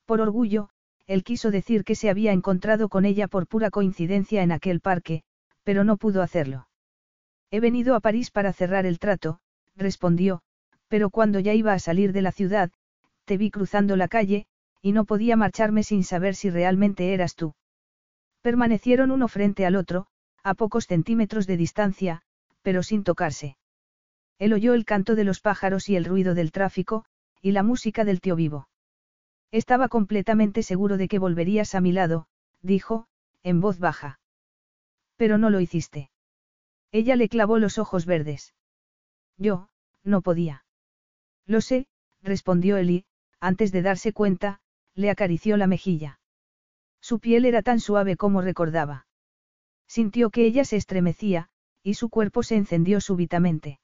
Por 0.06 0.22
orgullo, 0.22 0.70
él 1.08 1.24
quiso 1.24 1.52
decir 1.52 1.84
que 1.84 1.96
se 1.96 2.10
había 2.10 2.32
encontrado 2.32 2.90
con 2.90 3.06
ella 3.06 3.28
por 3.28 3.48
pura 3.48 3.70
coincidencia 3.70 4.44
en 4.44 4.52
aquel 4.52 4.80
parque, 4.82 5.24
pero 5.64 5.84
no 5.84 5.98
pudo 5.98 6.22
hacerlo. 6.22 6.68
He 7.52 7.60
venido 7.60 7.96
a 7.96 8.00
París 8.00 8.32
para 8.32 8.54
cerrar 8.54 8.86
el 8.86 9.00
trato, 9.00 9.40
respondió, 9.76 10.42
pero 10.88 11.10
cuando 11.10 11.40
ya 11.40 11.54
iba 11.54 11.74
a 11.74 11.80
salir 11.80 12.14
de 12.14 12.22
la 12.22 12.32
ciudad, 12.32 12.72
te 13.26 13.38
vi 13.38 13.52
cruzando 13.52 13.96
la 13.96 14.08
calle, 14.08 14.46
y 14.82 14.92
no 14.92 15.06
podía 15.06 15.36
marcharme 15.36 15.84
sin 15.84 16.04
saber 16.04 16.36
si 16.36 16.50
realmente 16.50 17.14
eras 17.14 17.36
tú. 17.36 17.56
Permanecieron 18.42 19.12
uno 19.12 19.28
frente 19.28 19.66
al 19.66 19.76
otro, 19.76 20.08
a 20.44 20.54
pocos 20.54 20.86
centímetros 20.86 21.48
de 21.48 21.58
distancia, 21.58 22.22
pero 22.62 22.84
sin 22.84 23.04
tocarse. 23.04 23.58
Él 24.38 24.54
oyó 24.54 24.74
el 24.74 24.86
canto 24.86 25.16
de 25.16 25.24
los 25.24 25.40
pájaros 25.40 25.90
y 25.90 25.96
el 25.96 26.06
ruido 26.06 26.34
del 26.34 26.52
tráfico, 26.52 27.06
y 27.42 27.52
la 27.52 27.64
música 27.64 28.04
del 28.04 28.22
tío 28.22 28.36
vivo. 28.36 28.68
Estaba 29.52 29.88
completamente 29.88 30.64
seguro 30.64 30.98
de 30.98 31.08
que 31.08 31.20
volverías 31.20 31.76
a 31.76 31.82
mi 31.82 31.92
lado, 31.92 32.28
dijo, 32.62 33.08
en 33.44 33.62
voz 33.62 33.80
baja. 33.80 34.20
Pero 35.16 35.38
no 35.38 35.50
lo 35.50 35.60
hiciste. 35.60 36.10
Ella 36.92 37.16
le 37.16 37.30
clavó 37.30 37.60
los 37.60 37.78
ojos 37.78 38.06
verdes. 38.06 38.54
Yo, 39.38 39.70
no 40.04 40.22
podía. 40.22 40.66
Lo 41.46 41.62
sé, 41.62 41.88
respondió 42.22 42.78
Eli, 42.78 43.06
antes 43.40 43.72
de 43.72 43.82
darse 43.82 44.14
cuenta, 44.14 44.60
le 44.96 45.10
acarició 45.10 45.58
la 45.58 45.68
mejilla. 45.68 46.20
Su 47.00 47.20
piel 47.20 47.46
era 47.46 47.62
tan 47.62 47.80
suave 47.80 48.18
como 48.18 48.42
recordaba. 48.42 49.08
Sintió 49.88 50.32
que 50.32 50.46
ella 50.46 50.66
se 50.66 50.78
estremecía, 50.78 51.50
y 51.84 51.94
su 51.94 52.10
cuerpo 52.10 52.42
se 52.42 52.56
encendió 52.56 53.00
súbitamente. 53.00 53.80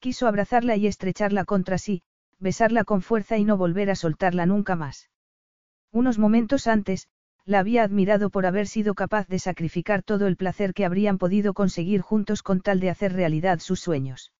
Quiso 0.00 0.26
abrazarla 0.26 0.76
y 0.76 0.86
estrecharla 0.86 1.44
contra 1.44 1.76
sí, 1.76 2.02
besarla 2.38 2.84
con 2.84 3.02
fuerza 3.02 3.36
y 3.36 3.44
no 3.44 3.56
volver 3.56 3.90
a 3.90 3.94
soltarla 3.94 4.46
nunca 4.46 4.74
más. 4.74 5.10
Unos 5.92 6.18
momentos 6.18 6.66
antes, 6.66 7.08
la 7.44 7.58
había 7.58 7.82
admirado 7.82 8.30
por 8.30 8.46
haber 8.46 8.66
sido 8.66 8.94
capaz 8.94 9.28
de 9.28 9.38
sacrificar 9.38 10.02
todo 10.02 10.26
el 10.26 10.36
placer 10.36 10.72
que 10.72 10.84
habrían 10.84 11.18
podido 11.18 11.52
conseguir 11.52 12.00
juntos 12.00 12.42
con 12.42 12.60
tal 12.60 12.80
de 12.80 12.88
hacer 12.88 13.12
realidad 13.12 13.58
sus 13.58 13.80
sueños. 13.80 14.32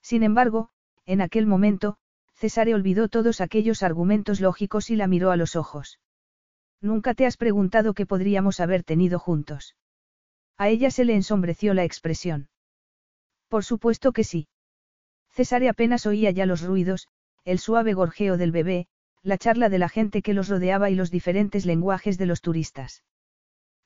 Sin 0.00 0.22
embargo, 0.22 0.70
en 1.04 1.20
aquel 1.20 1.46
momento, 1.46 1.98
Cesare 2.34 2.74
olvidó 2.74 3.08
todos 3.08 3.40
aquellos 3.40 3.82
argumentos 3.82 4.40
lógicos 4.40 4.90
y 4.90 4.96
la 4.96 5.06
miró 5.06 5.32
a 5.32 5.36
los 5.36 5.54
ojos. 5.54 6.00
Nunca 6.80 7.12
te 7.12 7.26
has 7.26 7.36
preguntado 7.36 7.92
qué 7.92 8.06
podríamos 8.06 8.60
haber 8.60 8.84
tenido 8.84 9.18
juntos. 9.18 9.76
A 10.56 10.68
ella 10.68 10.90
se 10.90 11.04
le 11.04 11.14
ensombreció 11.14 11.74
la 11.74 11.84
expresión. 11.84 12.48
Por 13.48 13.64
supuesto 13.64 14.12
que 14.12 14.24
sí. 14.24 14.48
Cesare 15.38 15.68
apenas 15.68 16.04
oía 16.04 16.32
ya 16.32 16.46
los 16.46 16.62
ruidos, 16.62 17.06
el 17.44 17.60
suave 17.60 17.94
gorjeo 17.94 18.36
del 18.38 18.50
bebé, 18.50 18.88
la 19.22 19.38
charla 19.38 19.68
de 19.68 19.78
la 19.78 19.88
gente 19.88 20.20
que 20.20 20.34
los 20.34 20.48
rodeaba 20.48 20.90
y 20.90 20.96
los 20.96 21.12
diferentes 21.12 21.64
lenguajes 21.64 22.18
de 22.18 22.26
los 22.26 22.40
turistas. 22.40 23.04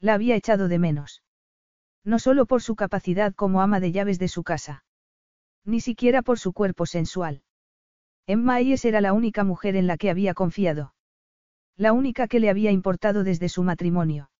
La 0.00 0.14
había 0.14 0.34
echado 0.34 0.66
de 0.68 0.78
menos. 0.78 1.22
No 2.04 2.18
solo 2.18 2.46
por 2.46 2.62
su 2.62 2.74
capacidad 2.74 3.34
como 3.34 3.60
ama 3.60 3.80
de 3.80 3.92
llaves 3.92 4.18
de 4.18 4.28
su 4.28 4.44
casa. 4.44 4.86
Ni 5.66 5.82
siquiera 5.82 6.22
por 6.22 6.38
su 6.38 6.54
cuerpo 6.54 6.86
sensual. 6.86 7.42
Emma 8.26 8.54
Ayes 8.54 8.86
era 8.86 9.02
la 9.02 9.12
única 9.12 9.44
mujer 9.44 9.76
en 9.76 9.86
la 9.86 9.98
que 9.98 10.08
había 10.08 10.32
confiado. 10.32 10.94
La 11.76 11.92
única 11.92 12.28
que 12.28 12.40
le 12.40 12.48
había 12.48 12.70
importado 12.70 13.24
desde 13.24 13.50
su 13.50 13.62
matrimonio. 13.62 14.30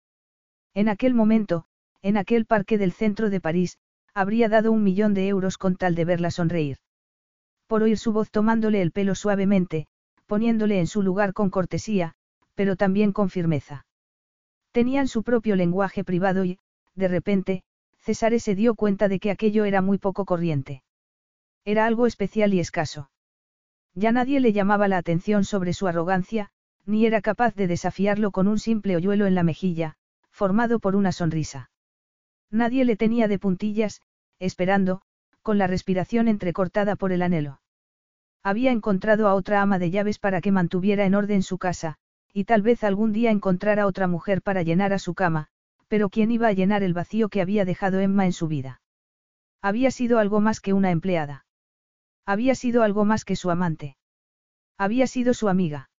En 0.73 0.89
aquel 0.89 1.13
momento, 1.13 1.65
en 2.01 2.17
aquel 2.17 2.47
parque 2.47 2.79
del 2.79 2.91
centro 2.91 3.29
de 3.29 3.39
París, 3.39 3.77
habría 4.15 4.49
dado 4.49 4.71
un 4.71 4.81
millón 4.81 5.13
de 5.13 5.27
euros 5.27 5.59
con 5.59 5.75
tal 5.75 5.93
de 5.93 6.05
verla 6.05 6.31
sonreír. 6.31 6.79
Por 7.73 7.81
oír 7.81 7.97
su 7.97 8.13
voz 8.13 8.29
tomándole 8.29 8.83
el 8.83 8.91
pelo 8.91 9.15
suavemente, 9.15 9.87
poniéndole 10.27 10.79
en 10.79 10.85
su 10.85 11.01
lugar 11.01 11.33
con 11.33 11.49
cortesía, 11.49 12.13
pero 12.53 12.75
también 12.75 13.11
con 13.11 13.31
firmeza. 13.31 13.87
Tenían 14.71 15.07
su 15.07 15.23
propio 15.23 15.55
lenguaje 15.55 16.03
privado 16.03 16.45
y, 16.45 16.59
de 16.93 17.07
repente, 17.07 17.63
César 17.97 18.39
se 18.39 18.53
dio 18.53 18.75
cuenta 18.75 19.07
de 19.07 19.19
que 19.19 19.31
aquello 19.31 19.65
era 19.65 19.81
muy 19.81 19.97
poco 19.97 20.23
corriente. 20.23 20.83
Era 21.65 21.87
algo 21.87 22.05
especial 22.05 22.53
y 22.53 22.59
escaso. 22.59 23.09
Ya 23.95 24.11
nadie 24.11 24.39
le 24.39 24.53
llamaba 24.53 24.87
la 24.87 24.99
atención 24.99 25.43
sobre 25.43 25.73
su 25.73 25.87
arrogancia, 25.87 26.51
ni 26.85 27.07
era 27.07 27.21
capaz 27.21 27.55
de 27.55 27.65
desafiarlo 27.65 28.29
con 28.29 28.47
un 28.47 28.59
simple 28.59 28.95
hoyuelo 28.95 29.25
en 29.25 29.33
la 29.33 29.41
mejilla, 29.41 29.95
formado 30.29 30.77
por 30.77 30.95
una 30.95 31.11
sonrisa. 31.11 31.71
Nadie 32.51 32.85
le 32.85 32.97
tenía 32.97 33.27
de 33.27 33.39
puntillas, 33.39 34.03
esperando, 34.37 35.01
con 35.41 35.57
la 35.57 35.65
respiración 35.65 36.27
entrecortada 36.27 36.95
por 36.95 37.11
el 37.11 37.23
anhelo. 37.23 37.61
Había 38.43 38.71
encontrado 38.71 39.27
a 39.29 39.35
otra 39.35 39.61
ama 39.61 39.79
de 39.79 39.89
llaves 39.89 40.19
para 40.19 40.41
que 40.41 40.51
mantuviera 40.51 41.05
en 41.05 41.15
orden 41.15 41.43
su 41.43 41.57
casa, 41.57 41.95
y 42.33 42.43
tal 42.43 42.61
vez 42.61 42.83
algún 42.83 43.13
día 43.13 43.31
encontrara 43.31 43.87
otra 43.87 44.07
mujer 44.07 44.41
para 44.41 44.63
llenar 44.63 44.91
a 44.91 44.99
su 44.99 45.13
cama, 45.13 45.47
pero 45.87 46.09
¿quién 46.09 46.31
iba 46.31 46.47
a 46.47 46.53
llenar 46.53 46.83
el 46.83 46.93
vacío 46.93 47.29
que 47.29 47.41
había 47.41 47.63
dejado 47.63 47.99
Emma 47.99 48.25
en 48.25 48.33
su 48.33 48.47
vida? 48.47 48.81
Había 49.61 49.91
sido 49.91 50.19
algo 50.19 50.41
más 50.41 50.59
que 50.59 50.73
una 50.73 50.91
empleada. 50.91 51.45
Había 52.25 52.55
sido 52.55 52.83
algo 52.83 53.05
más 53.05 53.23
que 53.23 53.35
su 53.35 53.49
amante. 53.49 53.95
Había 54.77 55.07
sido 55.07 55.33
su 55.33 55.47
amiga. 55.47 55.89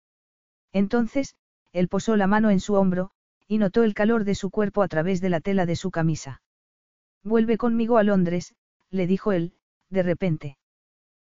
Entonces, 0.72 1.36
él 1.72 1.88
posó 1.88 2.16
la 2.16 2.26
mano 2.26 2.50
en 2.50 2.60
su 2.60 2.74
hombro, 2.74 3.10
y 3.46 3.58
notó 3.58 3.84
el 3.84 3.94
calor 3.94 4.24
de 4.24 4.34
su 4.34 4.50
cuerpo 4.50 4.82
a 4.82 4.88
través 4.88 5.20
de 5.20 5.30
la 5.30 5.40
tela 5.40 5.64
de 5.64 5.76
su 5.76 5.90
camisa. 5.90 6.42
Vuelve 7.22 7.56
conmigo 7.56 7.96
a 7.96 8.02
Londres, 8.02 8.54
le 8.90 9.06
dijo 9.06 9.32
él, 9.32 9.54
de 9.90 10.02
repente. 10.02 10.58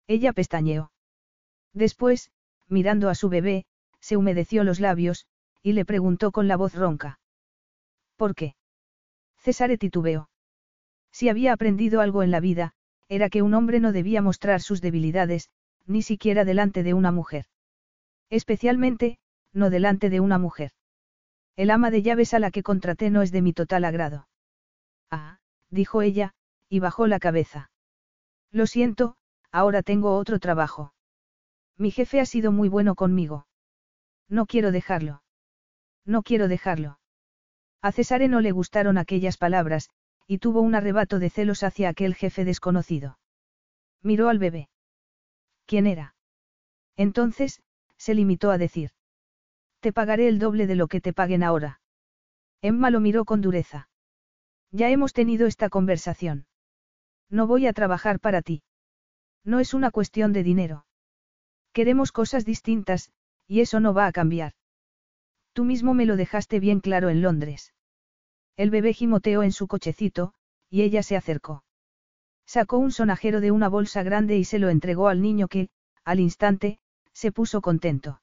Ella 0.07 0.33
pestañeó. 0.33 0.92
Después, 1.73 2.31
mirando 2.69 3.09
a 3.09 3.15
su 3.15 3.29
bebé, 3.29 3.65
se 4.01 4.17
humedeció 4.17 4.65
los 4.65 4.81
labios, 4.81 5.27
y 5.63 5.73
le 5.73 5.85
preguntó 5.85 6.33
con 6.33 6.49
la 6.49 6.57
voz 6.57 6.75
ronca. 6.75 7.21
¿Por 8.17 8.35
qué? 8.35 8.57
César 9.37 9.77
titubeó. 9.79 10.29
Si 11.11 11.29
había 11.29 11.53
aprendido 11.53 12.01
algo 12.01 12.23
en 12.23 12.31
la 12.31 12.41
vida, 12.41 12.73
era 13.09 13.29
que 13.29 13.43
un 13.43 13.55
hombre 13.55 13.81
no 13.81 13.93
debía 13.93 14.23
mostrar 14.23 14.61
sus 14.61 14.81
debilidades, 14.81 15.51
ni 15.87 16.03
siquiera 16.03 16.45
delante 16.45 16.83
de 16.83 16.95
una 16.95 17.13
mujer. 17.13 17.47
Especialmente, 18.31 19.19
no 19.53 19.69
delante 19.69 20.09
de 20.11 20.21
una 20.21 20.39
mujer. 20.39 20.73
El 21.57 21.71
ama 21.71 21.91
de 21.91 22.03
llaves 22.03 22.33
a 22.33 22.39
la 22.39 22.51
que 22.51 22.63
contraté 22.63 23.11
no 23.11 23.23
es 23.23 23.31
de 23.31 23.43
mi 23.43 23.53
total 23.53 23.85
agrado. 23.85 24.29
Ah, 25.11 25.39
dijo 25.69 26.01
ella, 26.01 26.35
y 26.69 26.81
bajó 26.81 27.07
la 27.07 27.19
cabeza. 27.19 27.71
Lo 28.51 28.67
siento, 28.67 29.17
ahora 29.51 29.83
tengo 29.83 30.17
otro 30.17 30.39
trabajo. 30.39 30.95
Mi 31.83 31.91
jefe 31.91 32.21
ha 32.21 32.27
sido 32.27 32.53
muy 32.53 32.69
bueno 32.69 32.95
conmigo. 32.95 33.49
No 34.29 34.47
quiero 34.47 34.71
dejarlo. 34.71 35.25
No 36.07 36.23
quiero 36.23 36.47
dejarlo. 36.47 37.01
A 37.81 37.91
Cesare 37.91 38.29
no 38.29 38.41
le 38.41 38.53
gustaron 38.53 38.99
aquellas 38.99 39.37
palabras, 39.37 39.91
y 40.29 40.39
tuvo 40.39 40.61
un 40.61 40.77
arrebato 40.77 41.19
de 41.19 41.29
celos 41.29 41.65
hacia 41.65 41.89
aquel 41.89 42.15
jefe 42.15 42.45
desconocido. 42.45 43.19
Miró 44.01 44.29
al 44.29 44.39
bebé. 44.39 44.69
¿Quién 45.67 45.89
era? 45.89 46.15
Entonces, 46.97 47.61
se 47.97 48.15
limitó 48.15 48.53
a 48.53 48.59
decir. 48.59 48.93
Te 49.81 49.93
pagaré 49.93 50.29
el 50.29 50.39
doble 50.39 50.69
de 50.69 50.77
lo 50.77 50.87
que 50.87 51.01
te 51.01 51.13
paguen 51.13 51.43
ahora. 51.43 51.81
Emma 52.61 52.91
lo 52.91 53.01
miró 53.01 53.25
con 53.25 53.41
dureza. 53.41 53.89
Ya 54.71 54.89
hemos 54.89 55.15
tenido 55.15 55.49
esta 55.49 55.69
conversación. 55.69 56.47
No 57.29 57.49
voy 57.49 57.67
a 57.67 57.73
trabajar 57.73 58.21
para 58.21 58.41
ti. 58.41 58.63
No 59.43 59.59
es 59.59 59.75
una 59.75 59.91
cuestión 59.91 60.33
de 60.33 60.45
dinero. 60.45 60.87
Queremos 61.73 62.13
cosas 62.13 62.45
distintas, 62.45 63.11
y 63.47 63.61
eso 63.61 63.81
no 63.81 63.95
va 63.95 64.07
a 64.07 64.13
cambiar. 64.13 64.53
Tú 65.53 65.65
mismo 65.65 65.95
me 65.95 66.07
lo 66.07 66.17
dejaste 66.17 66.61
bien 66.61 66.81
claro 66.81 67.11
en 67.11 67.23
Londres. 67.23 67.73
El 68.57 68.71
bebé 68.71 68.93
gimoteó 68.93 69.43
en 69.43 69.53
su 69.53 69.67
cochecito, 69.67 70.35
y 70.69 70.83
ella 70.83 71.03
se 71.03 71.17
acercó. 71.17 71.65
Sacó 72.47 72.79
un 72.79 72.93
sonajero 72.93 73.41
de 73.41 73.51
una 73.51 73.69
bolsa 73.69 74.03
grande 74.03 74.37
y 74.37 74.45
se 74.45 74.59
lo 74.59 74.69
entregó 74.69 75.09
al 75.09 75.23
niño 75.23 75.49
que, 75.49 75.69
al 76.05 76.21
instante, 76.21 76.79
se 77.13 77.33
puso 77.33 77.61
contento. 77.61 78.21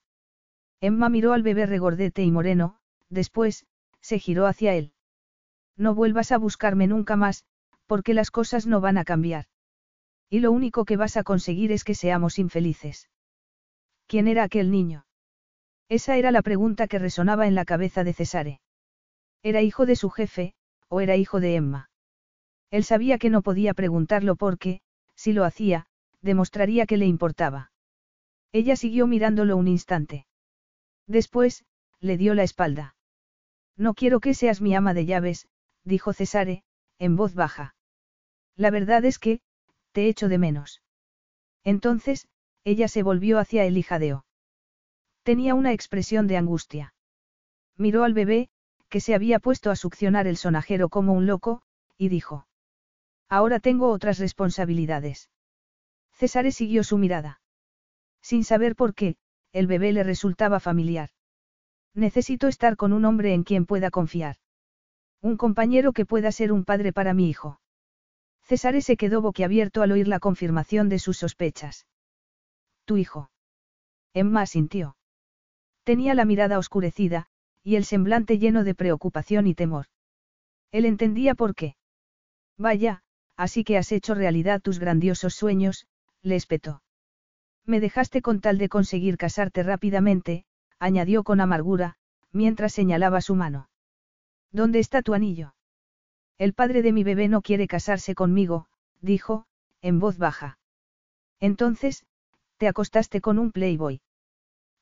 Emma 0.82 1.10
miró 1.10 1.34
al 1.34 1.44
bebé 1.44 1.66
regordete 1.66 2.24
y 2.24 2.32
moreno, 2.32 2.78
después, 3.10 3.66
se 4.02 4.20
giró 4.20 4.46
hacia 4.48 4.76
él. 4.76 4.94
No 5.76 5.96
vuelvas 5.96 6.32
a 6.32 6.38
buscarme 6.38 6.88
nunca 6.88 7.16
más, 7.16 7.46
porque 7.86 8.14
las 8.14 8.32
cosas 8.32 8.68
no 8.68 8.82
van 8.82 8.98
a 8.98 9.06
cambiar. 9.06 9.46
Y 10.30 10.40
lo 10.40 10.52
único 10.52 10.86
que 10.86 10.98
vas 10.98 11.18
a 11.18 11.24
conseguir 11.24 11.72
es 11.72 11.84
que 11.84 11.96
seamos 11.96 12.38
infelices. 12.38 13.10
¿Quién 14.10 14.28
era 14.28 14.44
aquel 14.44 14.72
niño? 14.72 15.06
Esa 15.88 16.18
era 16.18 16.32
la 16.32 16.42
pregunta 16.42 16.88
que 16.88 16.98
resonaba 16.98 17.46
en 17.46 17.54
la 17.54 17.64
cabeza 17.64 18.04
de 18.04 18.14
Cesare. 18.14 18.60
Era 19.44 19.62
hijo 19.62 19.86
de 19.86 19.96
su 19.96 20.10
jefe, 20.10 20.56
o 20.88 21.00
era 21.00 21.16
hijo 21.16 21.40
de 21.40 21.56
Emma. 21.56 21.92
Él 22.72 22.84
sabía 22.84 23.20
que 23.20 23.30
no 23.30 23.44
podía 23.44 23.76
preguntarlo 23.76 24.36
porque, 24.36 24.82
si 25.14 25.32
lo 25.32 25.46
hacía, 25.46 25.86
demostraría 26.24 26.88
que 26.88 26.98
le 26.98 27.06
importaba. 27.06 27.72
Ella 28.52 28.76
siguió 28.76 29.06
mirándolo 29.06 29.56
un 29.56 29.68
instante. 29.68 30.26
Después, 31.06 31.64
le 32.00 32.18
dio 32.18 32.34
la 32.34 32.42
espalda. 32.42 32.96
No 33.78 33.94
quiero 33.94 34.22
que 34.22 34.34
seas 34.34 34.60
mi 34.60 34.74
ama 34.74 34.96
de 34.96 35.06
llaves, 35.06 35.48
dijo 35.84 36.14
Cesare, 36.14 36.64
en 36.98 37.16
voz 37.16 37.36
baja. 37.36 37.76
La 38.56 38.72
verdad 38.72 39.06
es 39.06 39.20
que, 39.20 39.40
te 39.92 40.08
echo 40.08 40.30
de 40.30 40.40
menos. 40.40 40.82
Entonces, 41.64 42.28
ella 42.64 42.88
se 42.88 43.04
volvió 43.04 43.40
hacia 43.40 43.66
él 43.66 43.78
y 43.78 43.84
jadeó. 43.84 44.26
Tenía 45.24 45.56
una 45.56 45.74
expresión 45.74 46.28
de 46.28 46.38
angustia. 46.38 46.94
Miró 47.78 48.04
al 48.04 48.14
bebé, 48.14 48.50
que 48.90 49.00
se 49.00 49.14
había 49.14 49.40
puesto 49.40 49.72
a 49.72 49.76
succionar 49.76 50.28
el 50.28 50.38
sonajero 50.38 50.90
como 50.90 51.14
un 51.14 51.26
loco, 51.26 51.62
y 51.98 52.10
dijo. 52.10 52.48
Ahora 53.30 53.60
tengo 53.60 53.90
otras 53.90 54.18
responsabilidades. 54.20 55.30
César 56.14 56.52
siguió 56.52 56.84
su 56.84 56.98
mirada. 56.98 57.42
Sin 58.22 58.44
saber 58.44 58.76
por 58.76 58.94
qué, 58.94 59.16
el 59.54 59.68
bebé 59.68 59.94
le 59.94 60.04
resultaba 60.04 60.60
familiar. 60.60 61.10
Necesito 61.94 62.48
estar 62.48 62.76
con 62.76 62.94
un 62.94 63.06
hombre 63.06 63.34
en 63.34 63.44
quien 63.44 63.66
pueda 63.66 63.92
confiar. 63.92 64.38
Un 65.22 65.38
compañero 65.38 65.94
que 65.94 66.06
pueda 66.06 66.32
ser 66.32 66.52
un 66.52 66.66
padre 66.66 66.94
para 66.94 67.14
mi 67.14 67.30
hijo. 67.30 67.62
César 68.42 68.82
se 68.82 68.98
quedó 68.98 69.22
boquiabierto 69.22 69.82
al 69.84 69.92
oír 69.92 70.08
la 70.08 70.20
confirmación 70.20 70.90
de 70.90 70.98
sus 70.98 71.18
sospechas. 71.18 71.86
Tu 72.90 72.98
hijo. 72.98 73.30
Emma 74.16 74.48
sintió. 74.48 74.98
Tenía 75.84 76.16
la 76.16 76.26
mirada 76.26 76.58
oscurecida, 76.58 77.28
y 77.64 77.76
el 77.76 77.86
semblante 77.86 78.40
lleno 78.40 78.64
de 78.64 78.74
preocupación 78.74 79.46
y 79.46 79.54
temor. 79.54 79.86
Él 80.72 80.86
entendía 80.86 81.36
por 81.36 81.54
qué. 81.54 81.76
Vaya, 82.58 83.04
así 83.36 83.64
que 83.64 83.78
has 83.78 83.92
hecho 83.92 84.16
realidad 84.16 84.60
tus 84.60 84.80
grandiosos 84.80 85.36
sueños, 85.36 85.86
le 86.24 86.36
espetó. 86.36 86.82
Me 87.64 87.80
dejaste 87.80 88.24
con 88.24 88.42
tal 88.42 88.58
de 88.58 88.70
conseguir 88.70 89.18
casarte 89.18 89.62
rápidamente, 89.62 90.46
añadió 90.80 91.24
con 91.24 91.42
amargura, 91.42 91.96
mientras 92.32 92.74
señalaba 92.74 93.22
su 93.22 93.36
mano. 93.36 93.70
¿Dónde 94.52 94.80
está 94.80 95.04
tu 95.04 95.14
anillo? 95.14 95.54
El 96.40 96.56
padre 96.56 96.82
de 96.82 96.92
mi 96.92 97.04
bebé 97.04 97.28
no 97.28 97.44
quiere 97.44 97.68
casarse 97.68 98.16
conmigo, 98.16 98.66
dijo, 99.00 99.46
en 99.84 100.00
voz 100.00 100.18
baja. 100.18 100.58
Entonces, 101.40 102.04
te 102.60 102.68
acostaste 102.68 103.22
con 103.22 103.40
un 103.40 103.52
playboy. 103.52 104.02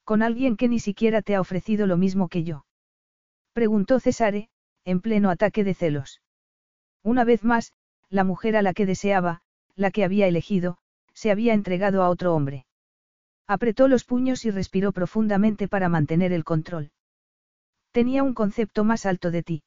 Con 0.04 0.24
alguien 0.24 0.58
que 0.58 0.68
ni 0.68 0.80
siquiera 0.80 1.22
te 1.22 1.36
ha 1.36 1.42
ofrecido 1.42 1.86
lo 1.86 1.96
mismo 1.96 2.28
que 2.28 2.44
yo. 2.44 2.66
Preguntó 3.54 4.00
Cesare, 4.00 4.50
en 4.84 5.00
pleno 5.00 5.30
ataque 5.30 5.64
de 5.64 5.76
celos. 5.76 6.22
Una 7.04 7.24
vez 7.24 7.44
más, 7.44 7.74
la 8.10 8.24
mujer 8.24 8.58
a 8.58 8.64
la 8.64 8.74
que 8.74 8.88
deseaba, 8.88 9.42
la 9.76 9.92
que 9.92 10.04
había 10.04 10.28
elegido, 10.28 10.80
se 11.14 11.30
había 11.30 11.54
entregado 11.54 12.02
a 12.02 12.10
otro 12.10 12.34
hombre. 12.34 12.66
Apretó 13.46 13.88
los 13.88 14.06
puños 14.06 14.44
y 14.46 14.50
respiró 14.50 14.92
profundamente 14.92 15.68
para 15.68 15.88
mantener 15.88 16.34
el 16.34 16.44
control. 16.44 16.92
Tenía 17.92 18.24
un 18.24 18.34
concepto 18.34 18.86
más 18.86 19.06
alto 19.06 19.30
de 19.30 19.44
ti. 19.44 19.64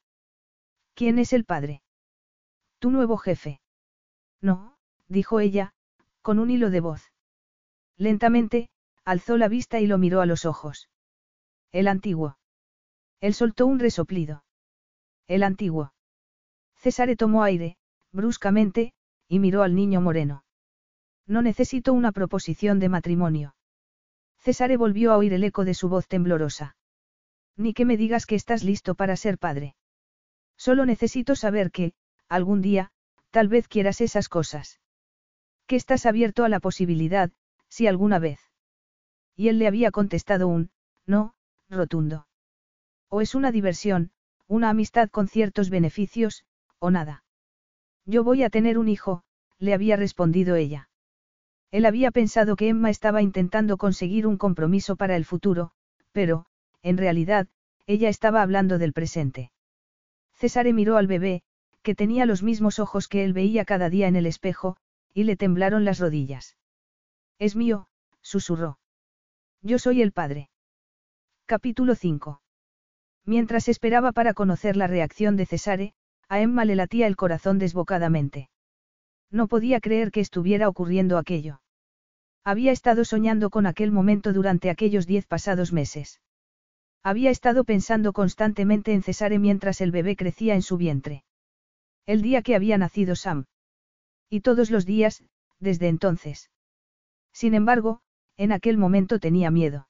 ¿Quién 0.95 1.17
es 1.17 1.31
el 1.31 1.45
padre? 1.45 1.81
Tu 2.79 2.91
nuevo 2.91 3.15
jefe. 3.15 3.61
No, 4.41 4.75
dijo 5.07 5.39
ella, 5.39 5.73
con 6.21 6.39
un 6.39 6.49
hilo 6.49 6.71
de 6.71 6.81
voz. 6.81 7.10
Lentamente, 8.01 8.67
alzó 9.05 9.37
la 9.37 9.47
vista 9.47 9.79
y 9.79 9.85
lo 9.85 9.99
miró 9.99 10.21
a 10.21 10.25
los 10.25 10.45
ojos. 10.45 10.89
El 11.71 11.87
antiguo. 11.87 12.39
Él 13.19 13.35
soltó 13.35 13.67
un 13.67 13.77
resoplido. 13.77 14.43
El 15.27 15.43
antiguo. 15.43 15.93
César 16.77 17.15
tomó 17.15 17.43
aire, 17.43 17.77
bruscamente, 18.11 18.93
y 19.27 19.37
miró 19.37 19.61
al 19.61 19.75
niño 19.75 20.01
moreno. 20.01 20.43
No 21.27 21.43
necesito 21.43 21.93
una 21.93 22.11
proposición 22.11 22.79
de 22.79 22.89
matrimonio. 22.89 23.55
César 24.39 24.75
volvió 24.79 25.11
a 25.11 25.17
oír 25.17 25.33
el 25.33 25.43
eco 25.43 25.63
de 25.63 25.75
su 25.75 25.87
voz 25.87 26.07
temblorosa. 26.07 26.75
Ni 27.55 27.75
que 27.75 27.85
me 27.85 27.97
digas 27.97 28.25
que 28.25 28.33
estás 28.33 28.63
listo 28.63 28.95
para 28.95 29.15
ser 29.15 29.37
padre. 29.37 29.75
Solo 30.57 30.87
necesito 30.87 31.35
saber 31.35 31.69
que, 31.69 31.93
algún 32.27 32.63
día, 32.63 32.89
tal 33.29 33.47
vez 33.47 33.67
quieras 33.67 34.01
esas 34.01 34.27
cosas. 34.27 34.79
Que 35.67 35.75
estás 35.75 36.07
abierto 36.07 36.43
a 36.43 36.49
la 36.49 36.59
posibilidad, 36.59 37.31
si 37.71 37.87
alguna 37.87 38.19
vez. 38.19 38.39
Y 39.35 39.47
él 39.47 39.57
le 39.57 39.65
había 39.65 39.91
contestado 39.91 40.47
un, 40.49 40.69
no, 41.07 41.33
rotundo. 41.69 42.27
O 43.07 43.21
es 43.21 43.33
una 43.33 43.51
diversión, 43.51 44.11
una 44.45 44.69
amistad 44.69 45.09
con 45.09 45.29
ciertos 45.29 45.69
beneficios, 45.69 46.43
o 46.79 46.91
nada. 46.91 47.23
Yo 48.05 48.25
voy 48.25 48.43
a 48.43 48.49
tener 48.49 48.77
un 48.77 48.89
hijo, 48.89 49.23
le 49.57 49.73
había 49.73 49.95
respondido 49.95 50.55
ella. 50.55 50.89
Él 51.71 51.85
había 51.85 52.11
pensado 52.11 52.57
que 52.57 52.67
Emma 52.67 52.89
estaba 52.89 53.21
intentando 53.21 53.77
conseguir 53.77 54.27
un 54.27 54.37
compromiso 54.37 54.97
para 54.97 55.15
el 55.15 55.23
futuro, 55.23 55.71
pero, 56.11 56.45
en 56.81 56.97
realidad, 56.97 57.47
ella 57.87 58.09
estaba 58.09 58.41
hablando 58.41 58.79
del 58.79 58.91
presente. 58.91 59.51
César 60.33 60.71
miró 60.73 60.97
al 60.97 61.07
bebé, 61.07 61.43
que 61.83 61.95
tenía 61.95 62.25
los 62.25 62.43
mismos 62.43 62.79
ojos 62.79 63.07
que 63.07 63.23
él 63.23 63.31
veía 63.31 63.63
cada 63.63 63.89
día 63.89 64.09
en 64.09 64.17
el 64.17 64.25
espejo, 64.25 64.75
y 65.13 65.23
le 65.23 65.37
temblaron 65.37 65.85
las 65.85 65.99
rodillas. 65.99 66.57
Es 67.41 67.55
mío, 67.55 67.87
susurró. 68.21 68.77
Yo 69.63 69.79
soy 69.79 70.03
el 70.03 70.11
padre. 70.11 70.51
Capítulo 71.47 71.95
5. 71.95 72.39
Mientras 73.25 73.67
esperaba 73.67 74.11
para 74.11 74.35
conocer 74.35 74.77
la 74.77 74.85
reacción 74.85 75.37
de 75.37 75.47
Cesare, 75.47 75.93
a 76.29 76.39
Emma 76.39 76.65
le 76.65 76.75
latía 76.75 77.07
el 77.07 77.15
corazón 77.15 77.57
desbocadamente. 77.57 78.51
No 79.31 79.47
podía 79.47 79.79
creer 79.79 80.11
que 80.11 80.19
estuviera 80.19 80.69
ocurriendo 80.69 81.17
aquello. 81.17 81.63
Había 82.43 82.71
estado 82.71 83.05
soñando 83.05 83.49
con 83.49 83.65
aquel 83.65 83.91
momento 83.91 84.33
durante 84.33 84.69
aquellos 84.69 85.07
diez 85.07 85.25
pasados 85.25 85.73
meses. 85.73 86.21
Había 87.01 87.31
estado 87.31 87.63
pensando 87.63 88.13
constantemente 88.13 88.93
en 88.93 89.01
Cesare 89.01 89.39
mientras 89.39 89.81
el 89.81 89.89
bebé 89.89 90.15
crecía 90.15 90.53
en 90.53 90.61
su 90.61 90.77
vientre. 90.77 91.23
El 92.05 92.21
día 92.21 92.43
que 92.43 92.55
había 92.55 92.77
nacido 92.77 93.15
Sam. 93.15 93.45
Y 94.29 94.41
todos 94.41 94.69
los 94.69 94.85
días, 94.85 95.23
desde 95.59 95.87
entonces. 95.87 96.51
Sin 97.33 97.53
embargo, 97.53 98.01
en 98.37 98.51
aquel 98.51 98.77
momento 98.77 99.19
tenía 99.19 99.51
miedo. 99.51 99.87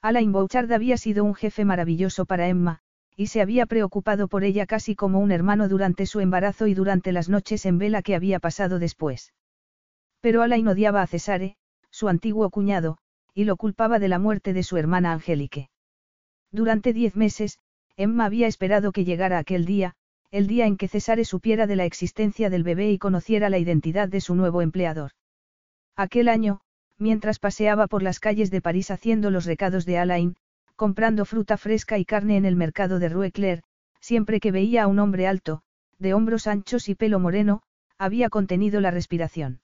Alain 0.00 0.32
Bouchard 0.32 0.72
había 0.72 0.96
sido 0.96 1.24
un 1.24 1.34
jefe 1.34 1.64
maravilloso 1.64 2.26
para 2.26 2.48
Emma, 2.48 2.80
y 3.16 3.26
se 3.26 3.40
había 3.40 3.66
preocupado 3.66 4.26
por 4.26 4.42
ella 4.42 4.66
casi 4.66 4.94
como 4.96 5.20
un 5.20 5.30
hermano 5.30 5.68
durante 5.68 6.06
su 6.06 6.20
embarazo 6.20 6.66
y 6.66 6.74
durante 6.74 7.12
las 7.12 7.28
noches 7.28 7.66
en 7.66 7.78
vela 7.78 8.02
que 8.02 8.14
había 8.14 8.40
pasado 8.40 8.78
después. 8.78 9.32
Pero 10.20 10.42
Alain 10.42 10.66
odiaba 10.66 11.02
a 11.02 11.06
Cesare, 11.06 11.56
su 11.90 12.08
antiguo 12.08 12.50
cuñado, 12.50 12.98
y 13.34 13.44
lo 13.44 13.56
culpaba 13.56 13.98
de 13.98 14.08
la 14.08 14.18
muerte 14.18 14.52
de 14.52 14.62
su 14.62 14.76
hermana 14.76 15.12
Angélique. 15.12 15.70
Durante 16.50 16.92
diez 16.92 17.16
meses, 17.16 17.58
Emma 17.96 18.24
había 18.24 18.46
esperado 18.46 18.92
que 18.92 19.04
llegara 19.04 19.38
aquel 19.38 19.64
día, 19.64 19.94
el 20.30 20.46
día 20.46 20.66
en 20.66 20.76
que 20.76 20.88
Cesare 20.88 21.24
supiera 21.24 21.66
de 21.66 21.76
la 21.76 21.84
existencia 21.84 22.50
del 22.50 22.62
bebé 22.62 22.90
y 22.90 22.98
conociera 22.98 23.50
la 23.50 23.58
identidad 23.58 24.08
de 24.08 24.20
su 24.20 24.34
nuevo 24.34 24.62
empleador. 24.62 25.12
Aquel 25.96 26.28
año, 26.28 26.60
mientras 26.98 27.38
paseaba 27.38 27.86
por 27.86 28.02
las 28.02 28.20
calles 28.20 28.50
de 28.50 28.60
París 28.60 28.90
haciendo 28.90 29.30
los 29.30 29.44
recados 29.44 29.84
de 29.84 29.98
Alain, 29.98 30.36
comprando 30.76 31.24
fruta 31.24 31.56
fresca 31.56 31.98
y 31.98 32.04
carne 32.04 32.36
en 32.36 32.44
el 32.44 32.56
mercado 32.56 32.98
de 32.98 33.08
Rue 33.08 33.32
Claire, 33.32 33.62
siempre 34.00 34.40
que 34.40 34.52
veía 34.52 34.84
a 34.84 34.86
un 34.86 34.98
hombre 34.98 35.26
alto, 35.26 35.62
de 35.98 36.14
hombros 36.14 36.46
anchos 36.46 36.88
y 36.88 36.94
pelo 36.94 37.18
moreno, 37.18 37.62
había 37.98 38.30
contenido 38.30 38.80
la 38.80 38.90
respiración. 38.90 39.60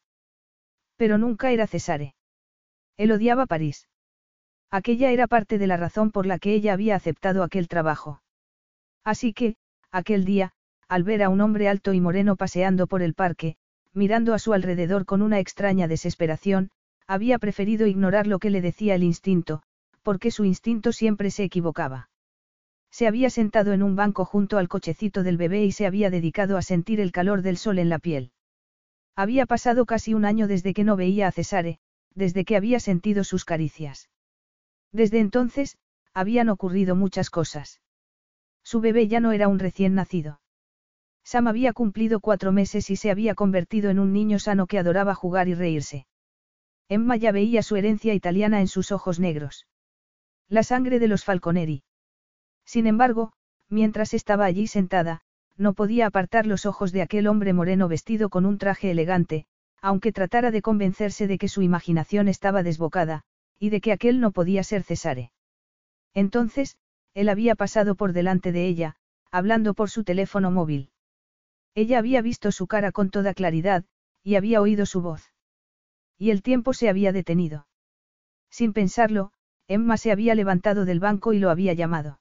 Pero 0.96 1.18
nunca 1.18 1.50
era 1.50 1.66
Cesare. 1.66 2.14
Él 2.96 3.12
odiaba 3.12 3.46
París. 3.46 3.88
Aquella 4.70 5.10
era 5.10 5.26
parte 5.26 5.58
de 5.58 5.66
la 5.66 5.76
razón 5.76 6.10
por 6.10 6.26
la 6.26 6.38
que 6.38 6.52
ella 6.52 6.74
había 6.74 6.94
aceptado 6.94 7.42
aquel 7.42 7.68
trabajo. 7.68 8.22
Así 9.02 9.32
que, 9.32 9.56
aquel 9.90 10.24
día, 10.24 10.52
al 10.88 11.04
ver 11.04 11.22
a 11.22 11.30
un 11.30 11.40
hombre 11.40 11.68
alto 11.68 11.94
y 11.94 12.00
moreno 12.00 12.36
paseando 12.36 12.86
por 12.86 13.02
el 13.02 13.14
parque, 13.14 13.56
mirando 13.94 14.34
a 14.34 14.38
su 14.38 14.52
alrededor 14.52 15.04
con 15.04 15.22
una 15.22 15.38
extraña 15.40 15.88
desesperación, 15.88 16.70
había 17.06 17.38
preferido 17.38 17.86
ignorar 17.86 18.26
lo 18.26 18.38
que 18.38 18.50
le 18.50 18.60
decía 18.60 18.94
el 18.94 19.02
instinto, 19.02 19.62
porque 20.02 20.30
su 20.30 20.44
instinto 20.44 20.92
siempre 20.92 21.30
se 21.30 21.44
equivocaba. 21.44 22.10
Se 22.90 23.06
había 23.06 23.30
sentado 23.30 23.72
en 23.72 23.82
un 23.82 23.96
banco 23.96 24.24
junto 24.24 24.58
al 24.58 24.68
cochecito 24.68 25.22
del 25.22 25.36
bebé 25.36 25.64
y 25.64 25.72
se 25.72 25.86
había 25.86 26.10
dedicado 26.10 26.56
a 26.56 26.62
sentir 26.62 27.00
el 27.00 27.12
calor 27.12 27.42
del 27.42 27.56
sol 27.56 27.78
en 27.78 27.88
la 27.88 27.98
piel. 27.98 28.32
Había 29.14 29.46
pasado 29.46 29.84
casi 29.84 30.14
un 30.14 30.24
año 30.24 30.46
desde 30.46 30.74
que 30.74 30.84
no 30.84 30.96
veía 30.96 31.26
a 31.26 31.32
Cesare, 31.32 31.78
desde 32.14 32.44
que 32.44 32.56
había 32.56 32.80
sentido 32.80 33.24
sus 33.24 33.44
caricias. 33.44 34.08
Desde 34.92 35.18
entonces, 35.18 35.76
habían 36.14 36.48
ocurrido 36.48 36.94
muchas 36.94 37.30
cosas. 37.30 37.80
Su 38.62 38.80
bebé 38.80 39.08
ya 39.08 39.20
no 39.20 39.32
era 39.32 39.48
un 39.48 39.58
recién 39.58 39.94
nacido. 39.94 40.40
Sam 41.30 41.46
había 41.46 41.74
cumplido 41.74 42.20
cuatro 42.20 42.52
meses 42.52 42.88
y 42.88 42.96
se 42.96 43.10
había 43.10 43.34
convertido 43.34 43.90
en 43.90 43.98
un 43.98 44.14
niño 44.14 44.38
sano 44.38 44.66
que 44.66 44.78
adoraba 44.78 45.14
jugar 45.14 45.46
y 45.48 45.54
reírse. 45.54 46.06
Emma 46.88 47.18
ya 47.18 47.32
veía 47.32 47.62
su 47.62 47.76
herencia 47.76 48.14
italiana 48.14 48.62
en 48.62 48.66
sus 48.66 48.92
ojos 48.92 49.20
negros. 49.20 49.66
La 50.48 50.62
sangre 50.62 50.98
de 50.98 51.06
los 51.06 51.24
Falconeri. 51.24 51.82
Sin 52.64 52.86
embargo, 52.86 53.34
mientras 53.68 54.14
estaba 54.14 54.46
allí 54.46 54.68
sentada, 54.68 55.20
no 55.58 55.74
podía 55.74 56.06
apartar 56.06 56.46
los 56.46 56.64
ojos 56.64 56.92
de 56.92 57.02
aquel 57.02 57.26
hombre 57.26 57.52
moreno 57.52 57.88
vestido 57.88 58.30
con 58.30 58.46
un 58.46 58.56
traje 58.56 58.90
elegante, 58.90 59.44
aunque 59.82 60.12
tratara 60.12 60.50
de 60.50 60.62
convencerse 60.62 61.26
de 61.26 61.36
que 61.36 61.48
su 61.48 61.60
imaginación 61.60 62.28
estaba 62.28 62.62
desbocada, 62.62 63.20
y 63.58 63.68
de 63.68 63.82
que 63.82 63.92
aquel 63.92 64.20
no 64.20 64.30
podía 64.30 64.64
ser 64.64 64.82
Cesare. 64.82 65.30
Entonces, 66.14 66.78
él 67.12 67.28
había 67.28 67.54
pasado 67.54 67.96
por 67.96 68.14
delante 68.14 68.50
de 68.50 68.66
ella, 68.66 68.96
hablando 69.30 69.74
por 69.74 69.90
su 69.90 70.04
teléfono 70.04 70.50
móvil. 70.50 70.88
Ella 71.78 71.98
había 72.00 72.22
visto 72.22 72.50
su 72.50 72.66
cara 72.66 72.90
con 72.90 73.08
toda 73.08 73.34
claridad, 73.34 73.84
y 74.24 74.34
había 74.34 74.60
oído 74.60 74.84
su 74.84 75.00
voz. 75.00 75.32
Y 76.18 76.32
el 76.32 76.42
tiempo 76.42 76.72
se 76.72 76.88
había 76.88 77.12
detenido. 77.12 77.68
Sin 78.50 78.72
pensarlo, 78.72 79.30
Emma 79.68 79.96
se 79.96 80.10
había 80.10 80.34
levantado 80.34 80.84
del 80.84 80.98
banco 80.98 81.34
y 81.34 81.38
lo 81.38 81.50
había 81.50 81.74
llamado. 81.74 82.18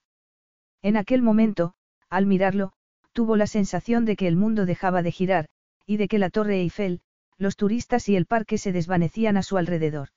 En 0.84 0.96
aquel 0.96 1.24
momento, 1.24 1.74
al 2.08 2.28
mirarlo, 2.28 2.74
tuvo 3.14 3.36
la 3.36 3.48
sensación 3.48 4.06
de 4.06 4.16
que 4.16 4.28
el 4.28 4.36
mundo 4.36 4.68
dejaba 4.68 5.02
de 5.02 5.12
girar, 5.12 5.48
y 5.88 5.98
de 5.98 6.08
que 6.08 6.20
la 6.20 6.30
Torre 6.30 6.60
Eiffel, 6.62 7.02
los 7.40 7.56
turistas 7.56 8.08
y 8.10 8.16
el 8.16 8.28
parque 8.28 8.60
se 8.60 8.72
desvanecían 8.72 9.38
a 9.38 9.42
su 9.42 9.58
alrededor. 9.58 10.10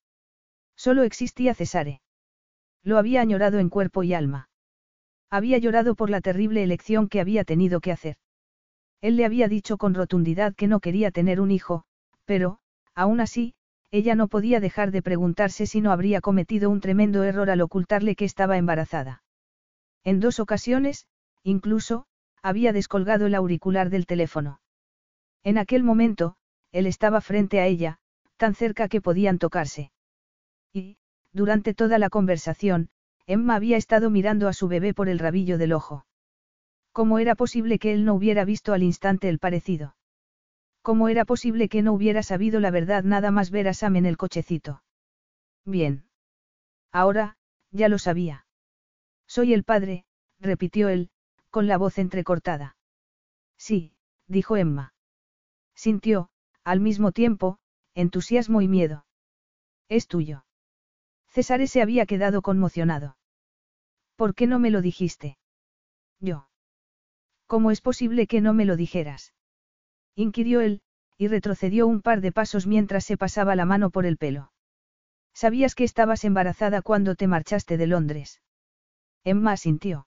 Solo 0.76 1.02
existía 1.02 1.54
Cesare. 1.54 2.02
Lo 2.82 2.98
había 2.98 3.22
añorado 3.22 3.58
en 3.58 3.70
cuerpo 3.70 4.02
y 4.02 4.12
alma. 4.12 4.50
Había 5.30 5.56
llorado 5.56 5.94
por 5.94 6.10
la 6.10 6.20
terrible 6.20 6.62
elección 6.62 7.08
que 7.08 7.22
había 7.22 7.44
tenido 7.44 7.80
que 7.80 7.92
hacer. 7.92 8.18
Él 9.00 9.16
le 9.16 9.24
había 9.24 9.48
dicho 9.48 9.78
con 9.78 9.94
rotundidad 9.94 10.54
que 10.54 10.66
no 10.66 10.80
quería 10.80 11.10
tener 11.10 11.40
un 11.40 11.50
hijo, 11.50 11.84
pero, 12.24 12.58
aún 12.94 13.20
así, 13.20 13.54
ella 13.90 14.14
no 14.14 14.28
podía 14.28 14.60
dejar 14.60 14.90
de 14.90 15.02
preguntarse 15.02 15.66
si 15.66 15.80
no 15.80 15.90
habría 15.90 16.20
cometido 16.20 16.70
un 16.70 16.80
tremendo 16.80 17.24
error 17.24 17.50
al 17.50 17.60
ocultarle 17.60 18.14
que 18.14 18.24
estaba 18.24 18.56
embarazada. 18.56 19.22
En 20.04 20.20
dos 20.20 20.38
ocasiones, 20.38 21.06
incluso, 21.42 22.06
había 22.42 22.72
descolgado 22.72 23.26
el 23.26 23.34
auricular 23.34 23.90
del 23.90 24.06
teléfono. 24.06 24.60
En 25.42 25.58
aquel 25.58 25.82
momento, 25.82 26.36
él 26.72 26.86
estaba 26.86 27.20
frente 27.20 27.60
a 27.60 27.66
ella, 27.66 27.98
tan 28.36 28.54
cerca 28.54 28.88
que 28.88 29.00
podían 29.00 29.38
tocarse. 29.38 29.90
Y, 30.72 30.98
durante 31.32 31.74
toda 31.74 31.98
la 31.98 32.10
conversación, 32.10 32.90
Emma 33.26 33.56
había 33.56 33.76
estado 33.76 34.10
mirando 34.10 34.48
a 34.48 34.52
su 34.52 34.68
bebé 34.68 34.94
por 34.94 35.08
el 35.08 35.18
rabillo 35.18 35.58
del 35.58 35.72
ojo. 35.72 36.04
¿Cómo 36.92 37.18
era 37.18 37.34
posible 37.34 37.78
que 37.78 37.92
él 37.92 38.04
no 38.04 38.14
hubiera 38.14 38.44
visto 38.44 38.72
al 38.72 38.82
instante 38.82 39.28
el 39.28 39.38
parecido? 39.38 39.96
¿Cómo 40.82 41.08
era 41.08 41.24
posible 41.24 41.68
que 41.68 41.82
no 41.82 41.92
hubiera 41.92 42.22
sabido 42.22 42.58
la 42.58 42.70
verdad 42.70 43.04
nada 43.04 43.30
más 43.30 43.50
ver 43.50 43.68
a 43.68 43.74
Sam 43.74 43.96
en 43.96 44.06
el 44.06 44.16
cochecito? 44.16 44.82
Bien. 45.64 46.04
Ahora, 46.90 47.36
ya 47.70 47.88
lo 47.88 47.98
sabía. 47.98 48.46
Soy 49.26 49.52
el 49.52 49.62
padre, 49.62 50.04
repitió 50.40 50.88
él, 50.88 51.10
con 51.50 51.66
la 51.66 51.78
voz 51.78 51.98
entrecortada. 51.98 52.76
Sí, 53.56 53.94
dijo 54.26 54.56
Emma. 54.56 54.94
Sintió, 55.74 56.30
al 56.64 56.80
mismo 56.80 57.12
tiempo, 57.12 57.58
entusiasmo 57.94 58.62
y 58.62 58.68
miedo. 58.68 59.06
Es 59.88 60.08
tuyo. 60.08 60.44
César 61.28 61.66
se 61.68 61.82
había 61.82 62.06
quedado 62.06 62.42
conmocionado. 62.42 63.16
¿Por 64.16 64.34
qué 64.34 64.46
no 64.46 64.58
me 64.58 64.70
lo 64.70 64.82
dijiste? 64.82 65.38
Yo. 66.18 66.49
¿Cómo 67.50 67.72
es 67.72 67.80
posible 67.80 68.28
que 68.28 68.40
no 68.40 68.54
me 68.54 68.64
lo 68.64 68.76
dijeras? 68.76 69.34
inquirió 70.14 70.60
él, 70.60 70.82
y 71.18 71.26
retrocedió 71.26 71.88
un 71.88 72.00
par 72.00 72.20
de 72.20 72.30
pasos 72.30 72.68
mientras 72.68 73.04
se 73.04 73.16
pasaba 73.16 73.56
la 73.56 73.64
mano 73.64 73.90
por 73.90 74.06
el 74.06 74.18
pelo. 74.18 74.52
Sabías 75.34 75.74
que 75.74 75.82
estabas 75.82 76.22
embarazada 76.22 76.80
cuando 76.80 77.16
te 77.16 77.26
marchaste 77.26 77.76
de 77.76 77.88
Londres. 77.88 78.40
Emma 79.24 79.56
sintió. 79.56 80.06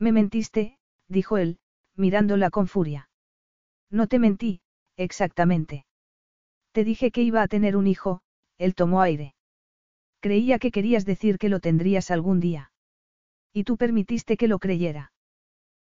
Me 0.00 0.10
mentiste, 0.10 0.80
dijo 1.06 1.38
él, 1.38 1.60
mirándola 1.94 2.50
con 2.50 2.66
furia. 2.66 3.08
No 3.88 4.08
te 4.08 4.18
mentí, 4.18 4.60
exactamente. 4.96 5.86
Te 6.72 6.82
dije 6.82 7.12
que 7.12 7.22
iba 7.22 7.40
a 7.40 7.46
tener 7.46 7.76
un 7.76 7.86
hijo, 7.86 8.20
él 8.56 8.74
tomó 8.74 9.00
aire. 9.00 9.36
Creía 10.18 10.58
que 10.58 10.72
querías 10.72 11.04
decir 11.04 11.38
que 11.38 11.50
lo 11.50 11.60
tendrías 11.60 12.10
algún 12.10 12.40
día. 12.40 12.72
Y 13.52 13.62
tú 13.62 13.76
permitiste 13.76 14.36
que 14.36 14.48
lo 14.48 14.58
creyera. 14.58 15.12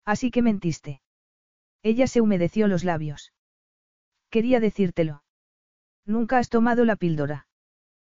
Así 0.04 0.30
que 0.30 0.42
mentiste. 0.42 1.00
Ella 1.82 2.06
se 2.06 2.20
humedeció 2.20 2.68
los 2.68 2.84
labios. 2.84 3.32
Quería 4.30 4.60
decírtelo. 4.60 5.22
Nunca 6.04 6.38
has 6.38 6.48
tomado 6.48 6.84
la 6.84 6.96
píldora. 6.96 7.46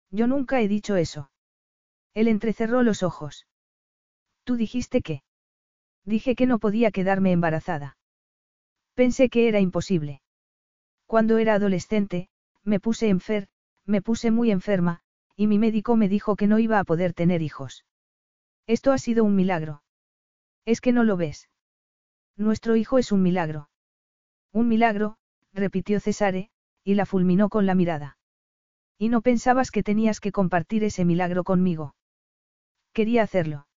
Yo 0.10 0.28
nunca 0.28 0.62
he 0.62 0.68
dicho 0.68 0.96
eso. 0.96 1.32
Él 2.14 2.28
entrecerró 2.28 2.84
los 2.84 3.04
ojos. 3.04 3.48
Tú 4.44 4.56
dijiste 4.56 5.02
que. 5.02 5.24
Dije 6.04 6.36
que 6.36 6.48
no 6.48 6.60
podía 6.60 6.92
quedarme 6.92 7.32
embarazada. 7.32 7.98
Pensé 8.94 9.30
que 9.30 9.48
era 9.48 9.60
imposible. 9.60 10.22
Cuando 11.06 11.38
era 11.38 11.54
adolescente, 11.54 12.30
me 12.64 12.80
puse 12.80 13.10
enfer, 13.10 13.48
me 13.86 14.02
puse 14.02 14.32
muy 14.32 14.52
enferma, 14.52 15.02
y 15.36 15.48
mi 15.48 15.60
médico 15.60 15.96
me 15.96 16.10
dijo 16.10 16.36
que 16.36 16.48
no 16.48 16.60
iba 16.60 16.80
a 16.80 16.84
poder 16.84 17.14
tener 17.14 17.42
hijos. 17.42 17.86
Esto 18.68 18.92
ha 18.92 18.98
sido 18.98 19.24
un 19.24 19.36
milagro. 19.36 19.84
Es 20.66 20.82
que 20.82 20.92
no 20.92 21.04
lo 21.04 21.18
ves. 21.18 21.50
Nuestro 22.38 22.76
hijo 22.76 22.98
es 22.98 23.12
un 23.12 23.22
milagro. 23.22 23.70
Un 24.52 24.68
milagro, 24.68 25.18
repitió 25.54 26.00
Cesare, 26.00 26.50
y 26.84 26.96
la 26.96 27.06
fulminó 27.06 27.50
con 27.50 27.66
la 27.66 27.76
mirada. 27.76 28.18
Y 28.98 29.10
no 29.10 29.22
pensabas 29.22 29.72
que 29.72 29.84
tenías 29.84 30.20
que 30.20 30.32
compartir 30.32 30.84
ese 30.84 31.06
milagro 31.06 31.44
conmigo. 31.44 31.96
Quería 32.94 33.24
hacerlo. 33.24 33.68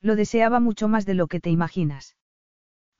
Lo 0.00 0.16
deseaba 0.16 0.60
mucho 0.60 0.88
más 0.88 1.06
de 1.06 1.14
lo 1.14 1.26
que 1.26 1.40
te 1.40 1.50
imaginas. 1.50 2.16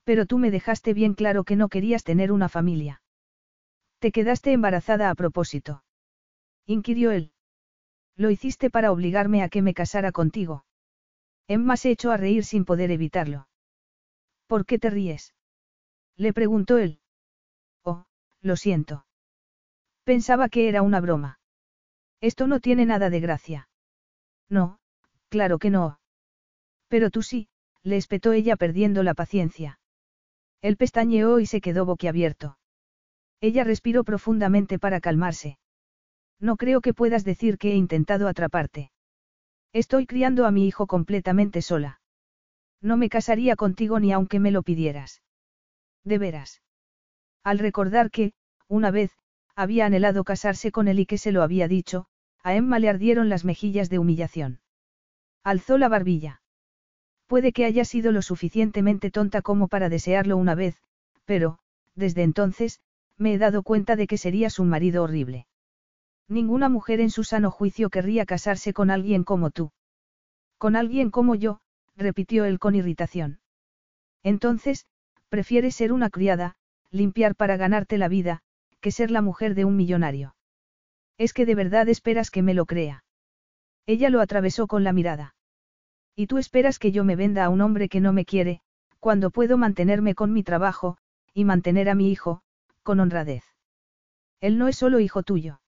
Pero 0.03 0.25
tú 0.25 0.37
me 0.37 0.51
dejaste 0.51 0.93
bien 0.93 1.13
claro 1.13 1.43
que 1.43 1.55
no 1.55 1.69
querías 1.69 2.03
tener 2.03 2.31
una 2.31 2.49
familia. 2.49 3.01
Te 3.99 4.11
quedaste 4.11 4.51
embarazada 4.51 5.09
a 5.09 5.15
propósito. 5.15 5.83
Inquirió 6.65 7.11
él. 7.11 7.31
Lo 8.15 8.29
hiciste 8.29 8.69
para 8.69 8.91
obligarme 8.91 9.43
a 9.43 9.49
que 9.49 9.61
me 9.61 9.73
casara 9.73 10.11
contigo. 10.11 10.65
Emma 11.47 11.77
se 11.77 11.91
echó 11.91 12.11
a 12.11 12.17
reír 12.17 12.45
sin 12.45 12.63
poder 12.63 12.91
evitarlo. 12.91 13.47
¿Por 14.53 14.67
qué 14.67 14.77
te 14.77 14.91
ríes? 14.91 15.33
Le 16.15 16.31
preguntó 16.31 16.77
él. 16.77 16.99
Oh, 17.83 18.05
lo 18.39 18.55
siento. 18.55 19.03
Pensaba 20.03 20.47
que 20.47 20.69
era 20.69 20.83
una 20.83 21.01
broma. 21.01 21.39
Esto 22.21 22.45
no 22.45 22.59
tiene 22.59 22.85
nada 22.85 23.09
de 23.09 23.19
gracia. 23.19 23.67
No, 24.49 24.77
claro 25.29 25.57
que 25.57 25.71
no. 25.71 25.99
Pero 26.87 27.09
tú 27.09 27.23
sí, 27.23 27.49
le 27.81 27.97
espetó 27.97 28.31
ella 28.31 28.55
perdiendo 28.55 29.01
la 29.01 29.15
paciencia. 29.15 29.79
Él 30.61 30.77
pestañeó 30.77 31.39
y 31.39 31.47
se 31.47 31.59
quedó 31.59 31.87
boquiabierto. 31.87 32.59
Ella 33.41 33.63
respiró 33.63 34.03
profundamente 34.03 34.77
para 34.77 35.01
calmarse. 35.01 35.57
No 36.39 36.57
creo 36.57 36.79
que 36.81 36.93
puedas 36.93 37.23
decir 37.23 37.57
que 37.57 37.71
he 37.71 37.75
intentado 37.75 38.27
atraparte. 38.27 38.91
Estoy 39.73 40.05
criando 40.05 40.45
a 40.45 40.51
mi 40.51 40.67
hijo 40.67 40.85
completamente 40.85 41.63
sola. 41.63 42.02
No 42.83 42.97
me 42.97 43.09
casaría 43.09 43.55
contigo 43.55 43.99
ni 43.99 44.11
aunque 44.11 44.39
me 44.39 44.51
lo 44.51 44.61
pidieras. 44.61 45.23
De 46.03 46.17
veras. 46.17 46.61
Al 47.43 47.57
recordar 47.57 48.11
que, 48.11 48.33
una 48.67 48.91
vez, 48.91 49.11
había 49.55 49.85
anhelado 49.85 50.25
casarse 50.25 50.71
con 50.71 50.89
él 50.89 50.99
y 50.99 51.05
que 51.05 51.17
se 51.17 51.31
lo 51.31 51.43
había 51.43 51.69
dicho, 51.69 52.07
a 52.43 52.55
Emma 52.55 52.79
le 52.79 52.89
ardieron 52.89 53.29
las 53.29 53.45
mejillas 53.45 53.89
de 53.89 53.99
humillación. 53.99 54.59
Alzó 55.43 55.77
la 55.77 55.87
barbilla. 55.87 56.41
Puede 57.27 57.53
que 57.53 57.63
haya 57.63 57.85
sido 57.85 58.11
lo 58.11 58.21
suficientemente 58.21 59.11
tonta 59.11 59.41
como 59.41 59.69
para 59.69 59.87
desearlo 59.87 60.35
una 60.35 60.53
vez, 60.53 60.75
pero, 61.23 61.59
desde 61.95 62.23
entonces, 62.23 62.81
me 63.17 63.33
he 63.33 63.37
dado 63.37 63.63
cuenta 63.63 63.95
de 63.95 64.07
que 64.07 64.17
serías 64.17 64.59
un 64.59 64.67
marido 64.67 65.03
horrible. 65.03 65.47
Ninguna 66.27 66.67
mujer 66.67 66.99
en 66.99 67.09
su 67.09 67.23
sano 67.23 67.49
juicio 67.49 67.89
querría 67.89 68.25
casarse 68.25 68.73
con 68.73 68.89
alguien 68.91 69.23
como 69.23 69.51
tú. 69.51 69.71
Con 70.57 70.75
alguien 70.75 71.11
como 71.11 71.35
yo, 71.35 71.59
repitió 71.95 72.45
él 72.45 72.59
con 72.59 72.75
irritación. 72.75 73.39
Entonces, 74.23 74.87
prefieres 75.29 75.75
ser 75.75 75.91
una 75.91 76.09
criada, 76.09 76.55
limpiar 76.91 77.35
para 77.35 77.57
ganarte 77.57 77.97
la 77.97 78.07
vida, 78.07 78.41
que 78.79 78.91
ser 78.91 79.11
la 79.11 79.21
mujer 79.21 79.55
de 79.55 79.65
un 79.65 79.75
millonario. 79.75 80.35
Es 81.17 81.33
que 81.33 81.45
de 81.45 81.55
verdad 81.55 81.89
esperas 81.89 82.31
que 82.31 82.41
me 82.41 82.53
lo 82.53 82.65
crea. 82.65 83.03
Ella 83.85 84.09
lo 84.09 84.21
atravesó 84.21 84.67
con 84.67 84.83
la 84.83 84.93
mirada. 84.93 85.35
Y 86.15 86.27
tú 86.27 86.37
esperas 86.37 86.79
que 86.79 86.91
yo 86.91 87.03
me 87.03 87.15
venda 87.15 87.45
a 87.45 87.49
un 87.49 87.61
hombre 87.61 87.89
que 87.89 87.99
no 87.99 88.13
me 88.13 88.25
quiere, 88.25 88.61
cuando 88.99 89.31
puedo 89.31 89.57
mantenerme 89.57 90.15
con 90.15 90.31
mi 90.31 90.43
trabajo, 90.43 90.97
y 91.33 91.45
mantener 91.45 91.89
a 91.89 91.95
mi 91.95 92.11
hijo, 92.11 92.41
con 92.83 92.99
honradez. 92.99 93.43
Él 94.39 94.57
no 94.57 94.67
es 94.67 94.77
solo 94.77 94.99
hijo 94.99 95.23
tuyo. 95.23 95.61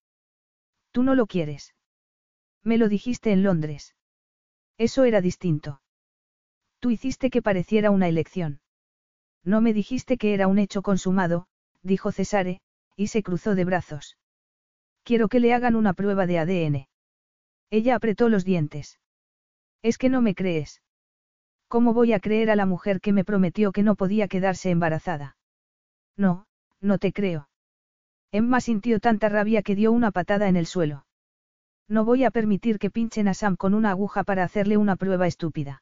Tú 0.92 1.04
no 1.04 1.16
lo 1.16 1.28
quieres. 1.28 1.74
Me 2.64 2.78
lo 2.78 2.88
dijiste 2.90 3.32
en 3.32 3.44
Londres. 3.44 3.96
Eso 4.78 5.04
era 5.04 5.22
distinto. 5.22 5.82
Tú 6.86 6.92
hiciste 6.92 7.32
que 7.32 7.42
pareciera 7.42 7.90
una 7.90 8.08
elección. 8.08 8.60
No 9.44 9.60
me 9.60 9.74
dijiste 9.74 10.20
que 10.20 10.36
era 10.36 10.46
un 10.46 10.60
hecho 10.60 10.84
consumado, 10.84 11.48
dijo 11.82 12.12
Cesare, 12.12 12.62
y 12.96 13.08
se 13.08 13.24
cruzó 13.24 13.56
de 13.56 13.66
brazos. 13.66 14.20
Quiero 15.02 15.28
que 15.28 15.40
le 15.40 15.56
hagan 15.56 15.76
una 15.76 15.94
prueba 15.96 16.28
de 16.28 16.38
ADN. 16.38 16.88
Ella 17.72 17.96
apretó 17.96 18.30
los 18.30 18.46
dientes. 18.46 19.00
Es 19.82 19.98
que 19.98 20.10
no 20.10 20.22
me 20.22 20.36
crees. 20.36 20.84
¿Cómo 21.68 21.92
voy 21.96 22.14
a 22.14 22.20
creer 22.20 22.52
a 22.52 22.56
la 22.56 22.68
mujer 22.68 23.02
que 23.02 23.14
me 23.14 23.26
prometió 23.26 23.72
que 23.72 23.82
no 23.82 23.96
podía 23.96 24.28
quedarse 24.28 24.70
embarazada? 24.70 25.38
No, 26.16 26.46
no 26.82 27.00
te 27.00 27.12
creo. 27.12 27.50
Emma 28.32 28.62
sintió 28.62 29.00
tanta 29.00 29.28
rabia 29.28 29.64
que 29.64 29.74
dio 29.74 29.92
una 29.92 30.12
patada 30.12 30.50
en 30.50 30.56
el 30.56 30.68
suelo. 30.68 31.08
No 31.88 32.06
voy 32.06 32.26
a 32.26 32.30
permitir 32.30 32.78
que 32.78 32.92
pinchen 32.92 33.28
a 33.28 33.34
Sam 33.34 33.56
con 33.56 33.74
una 33.74 33.90
aguja 33.90 34.24
para 34.24 34.44
hacerle 34.44 34.78
una 34.78 34.98
prueba 34.98 35.26
estúpida. 35.26 35.82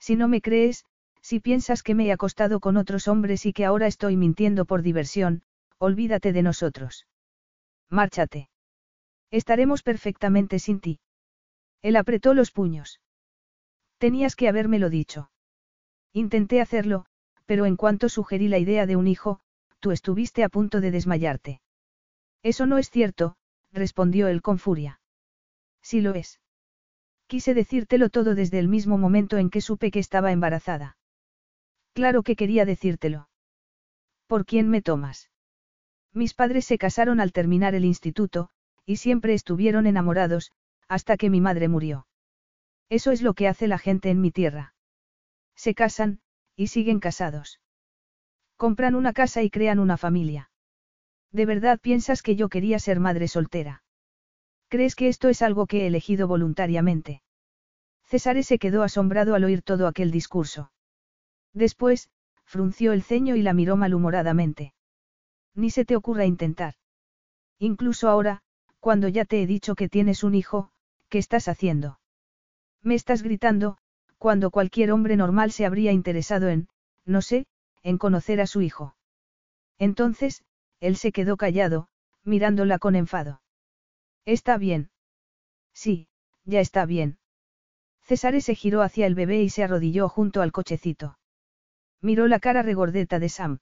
Si 0.00 0.16
no 0.16 0.26
me 0.26 0.40
crees, 0.40 0.84
si 1.20 1.38
piensas 1.38 1.82
que 1.82 1.94
me 1.94 2.06
he 2.06 2.12
acostado 2.12 2.58
con 2.58 2.76
otros 2.76 3.06
hombres 3.06 3.46
y 3.46 3.52
que 3.52 3.64
ahora 3.64 3.86
estoy 3.86 4.16
mintiendo 4.16 4.64
por 4.64 4.82
diversión, 4.82 5.42
olvídate 5.78 6.32
de 6.32 6.42
nosotros. 6.42 7.06
Márchate. 7.90 8.48
Estaremos 9.30 9.82
perfectamente 9.82 10.58
sin 10.58 10.80
ti. 10.80 11.00
Él 11.82 11.96
apretó 11.96 12.34
los 12.34 12.50
puños. 12.50 13.00
Tenías 13.98 14.34
que 14.34 14.48
habérmelo 14.48 14.90
dicho. 14.90 15.30
Intenté 16.12 16.60
hacerlo, 16.60 17.04
pero 17.46 17.66
en 17.66 17.76
cuanto 17.76 18.08
sugerí 18.08 18.48
la 18.48 18.58
idea 18.58 18.86
de 18.86 18.96
un 18.96 19.06
hijo, 19.06 19.40
tú 19.78 19.92
estuviste 19.92 20.42
a 20.42 20.48
punto 20.48 20.80
de 20.80 20.90
desmayarte. 20.90 21.60
Eso 22.42 22.66
no 22.66 22.78
es 22.78 22.90
cierto, 22.90 23.36
respondió 23.72 24.28
él 24.28 24.42
con 24.42 24.58
furia. 24.58 25.00
Sí 25.82 26.00
lo 26.00 26.14
es. 26.14 26.40
Quise 27.30 27.54
decírtelo 27.54 28.08
todo 28.08 28.34
desde 28.34 28.58
el 28.58 28.66
mismo 28.66 28.98
momento 28.98 29.38
en 29.38 29.50
que 29.50 29.60
supe 29.60 29.92
que 29.92 30.00
estaba 30.00 30.32
embarazada. 30.32 30.96
Claro 31.92 32.24
que 32.24 32.34
quería 32.34 32.64
decírtelo. 32.64 33.28
¿Por 34.26 34.44
quién 34.44 34.68
me 34.68 34.82
tomas? 34.82 35.30
Mis 36.12 36.34
padres 36.34 36.64
se 36.64 36.76
casaron 36.76 37.20
al 37.20 37.30
terminar 37.30 37.76
el 37.76 37.84
instituto, 37.84 38.50
y 38.84 38.96
siempre 38.96 39.32
estuvieron 39.32 39.86
enamorados, 39.86 40.50
hasta 40.88 41.16
que 41.16 41.30
mi 41.30 41.40
madre 41.40 41.68
murió. 41.68 42.08
Eso 42.88 43.12
es 43.12 43.22
lo 43.22 43.34
que 43.34 43.46
hace 43.46 43.68
la 43.68 43.78
gente 43.78 44.10
en 44.10 44.20
mi 44.20 44.32
tierra. 44.32 44.74
Se 45.54 45.72
casan, 45.72 46.18
y 46.56 46.66
siguen 46.66 46.98
casados. 46.98 47.60
Compran 48.56 48.96
una 48.96 49.12
casa 49.12 49.44
y 49.44 49.50
crean 49.50 49.78
una 49.78 49.96
familia. 49.96 50.50
¿De 51.30 51.46
verdad 51.46 51.78
piensas 51.78 52.22
que 52.22 52.34
yo 52.34 52.48
quería 52.48 52.80
ser 52.80 52.98
madre 52.98 53.28
soltera? 53.28 53.84
¿Crees 54.70 54.94
que 54.94 55.08
esto 55.08 55.28
es 55.28 55.42
algo 55.42 55.66
que 55.66 55.82
he 55.82 55.86
elegido 55.88 56.28
voluntariamente? 56.28 57.22
César 58.04 58.40
se 58.44 58.60
quedó 58.60 58.84
asombrado 58.84 59.34
al 59.34 59.42
oír 59.42 59.62
todo 59.62 59.88
aquel 59.88 60.12
discurso. 60.12 60.70
Después, 61.52 62.08
frunció 62.44 62.92
el 62.92 63.02
ceño 63.02 63.34
y 63.34 63.42
la 63.42 63.52
miró 63.52 63.76
malhumoradamente. 63.76 64.72
Ni 65.56 65.70
se 65.70 65.84
te 65.84 65.96
ocurra 65.96 66.24
intentar. 66.24 66.74
Incluso 67.58 68.08
ahora, 68.08 68.42
cuando 68.78 69.08
ya 69.08 69.24
te 69.24 69.42
he 69.42 69.46
dicho 69.48 69.74
que 69.74 69.88
tienes 69.88 70.22
un 70.22 70.36
hijo, 70.36 70.70
¿qué 71.08 71.18
estás 71.18 71.48
haciendo? 71.48 71.98
Me 72.80 72.94
estás 72.94 73.24
gritando, 73.24 73.76
cuando 74.18 74.52
cualquier 74.52 74.92
hombre 74.92 75.16
normal 75.16 75.50
se 75.50 75.66
habría 75.66 75.90
interesado 75.90 76.48
en, 76.48 76.68
no 77.04 77.22
sé, 77.22 77.46
en 77.82 77.98
conocer 77.98 78.40
a 78.40 78.46
su 78.46 78.62
hijo. 78.62 78.94
Entonces, 79.78 80.44
él 80.78 80.94
se 80.96 81.10
quedó 81.10 81.36
callado, 81.36 81.88
mirándola 82.22 82.78
con 82.78 82.94
enfado. 82.94 83.40
Está 84.24 84.58
bien. 84.58 84.90
Sí, 85.72 86.08
ya 86.44 86.60
está 86.60 86.86
bien. 86.86 87.18
César 88.02 88.40
se 88.42 88.54
giró 88.54 88.82
hacia 88.82 89.06
el 89.06 89.14
bebé 89.14 89.42
y 89.42 89.50
se 89.50 89.62
arrodilló 89.62 90.08
junto 90.08 90.42
al 90.42 90.52
cochecito. 90.52 91.18
Miró 92.00 92.26
la 92.26 92.40
cara 92.40 92.62
regordeta 92.62 93.18
de 93.18 93.28
Sam. 93.28 93.58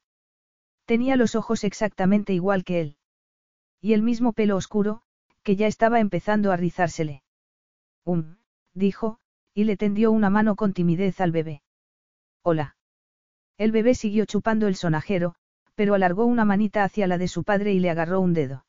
Tenía 0.85 1.17
los 1.17 1.35
ojos 1.35 1.65
exactamente 1.65 2.33
igual 2.33 2.65
que 2.65 2.81
él. 2.81 2.97
Y 3.81 3.93
el 3.93 4.03
mismo 4.03 4.33
pelo 4.33 4.57
oscuro, 4.57 5.03
que 5.43 5.55
ya 5.57 5.67
estaba 5.67 6.01
empezando 6.01 6.51
a 6.51 6.57
rizársele. 6.57 7.23
Um, 8.05 8.37
dijo, 8.75 9.19
y 9.55 9.65
le 9.65 9.77
tendió 9.77 10.11
una 10.11 10.31
mano 10.31 10.57
con 10.57 10.73
timidez 10.73 11.21
al 11.21 11.33
bebé. 11.33 11.63
Hola. 12.43 12.77
El 13.59 13.73
bebé 13.73 13.95
siguió 13.95 14.25
chupando 14.25 14.67
el 14.67 14.77
sonajero, 14.77 15.35
pero 15.75 15.95
alargó 15.95 16.25
una 16.25 16.45
manita 16.45 16.85
hacia 16.85 17.07
la 17.07 17.19
de 17.19 17.29
su 17.29 17.45
padre 17.45 17.73
y 17.73 17.81
le 17.81 17.91
agarró 17.91 18.21
un 18.21 18.33
dedo. 18.33 18.65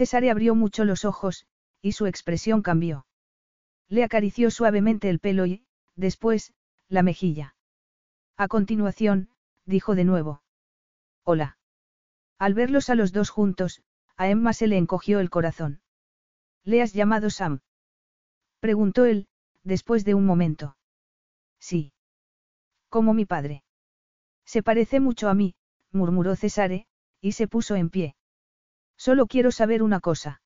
César 0.00 0.24
abrió 0.30 0.54
mucho 0.54 0.86
los 0.86 1.04
ojos, 1.04 1.44
y 1.82 1.92
su 1.92 2.06
expresión 2.06 2.62
cambió. 2.62 3.04
Le 3.86 4.02
acarició 4.02 4.50
suavemente 4.50 5.10
el 5.10 5.18
pelo 5.18 5.44
y, 5.44 5.66
después, 5.94 6.54
la 6.88 7.02
mejilla. 7.02 7.54
A 8.38 8.48
continuación, 8.48 9.28
dijo 9.66 9.94
de 9.94 10.04
nuevo. 10.04 10.42
Hola. 11.22 11.58
Al 12.38 12.54
verlos 12.54 12.88
a 12.88 12.94
los 12.94 13.12
dos 13.12 13.28
juntos, 13.28 13.82
a 14.16 14.30
Emma 14.30 14.54
se 14.54 14.68
le 14.68 14.78
encogió 14.78 15.20
el 15.20 15.28
corazón. 15.28 15.82
¿Le 16.64 16.80
has 16.80 16.94
llamado 16.94 17.28
Sam? 17.28 17.60
Preguntó 18.58 19.04
él, 19.04 19.28
después 19.64 20.06
de 20.06 20.14
un 20.14 20.24
momento. 20.24 20.78
Sí. 21.58 21.92
Como 22.88 23.12
mi 23.12 23.26
padre. 23.26 23.64
Se 24.46 24.62
parece 24.62 24.98
mucho 24.98 25.28
a 25.28 25.34
mí, 25.34 25.56
murmuró 25.92 26.36
Cesare, 26.36 26.86
y 27.20 27.32
se 27.32 27.46
puso 27.48 27.76
en 27.76 27.90
pie. 27.90 28.16
Solo 29.00 29.26
quiero 29.26 29.50
saber 29.50 29.82
una 29.82 29.98
cosa. 29.98 30.42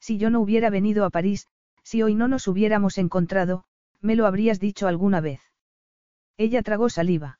Si 0.00 0.18
yo 0.18 0.30
no 0.30 0.40
hubiera 0.40 0.68
venido 0.68 1.04
a 1.04 1.10
París, 1.10 1.46
si 1.84 2.02
hoy 2.02 2.16
no 2.16 2.26
nos 2.26 2.48
hubiéramos 2.48 2.98
encontrado, 2.98 3.62
me 4.00 4.16
lo 4.16 4.26
habrías 4.26 4.58
dicho 4.58 4.88
alguna 4.88 5.20
vez. 5.20 5.40
Ella 6.36 6.64
tragó 6.64 6.90
saliva. 6.90 7.38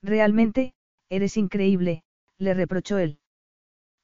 Realmente, 0.00 0.72
eres 1.10 1.36
increíble, 1.36 2.04
le 2.38 2.54
reprochó 2.54 2.96
él. 2.96 3.18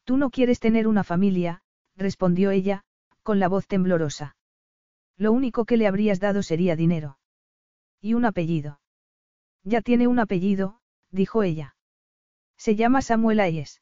Tú 0.05 0.19
no 0.19 0.28
quieres 0.28 0.61
tener 0.61 0.87
una 0.87 1.05
familia, 1.05 1.62
respondió 1.97 2.51
ella, 2.51 2.85
con 3.23 3.41
la 3.41 3.49
voz 3.49 3.66
temblorosa. 3.66 4.37
Lo 5.16 5.33
único 5.33 5.65
que 5.65 5.78
le 5.78 5.87
habrías 5.87 6.20
dado 6.20 6.43
sería 6.43 6.77
dinero. 6.77 7.19
Y 8.03 8.12
un 8.12 8.27
apellido. 8.27 8.78
Ya 9.65 9.81
tiene 9.81 10.07
un 10.07 10.19
apellido, 10.19 10.81
dijo 11.11 11.43
ella. 11.43 11.77
Se 12.59 12.77
llama 12.77 13.01
Samuel 13.01 13.41
Ayes. 13.41 13.81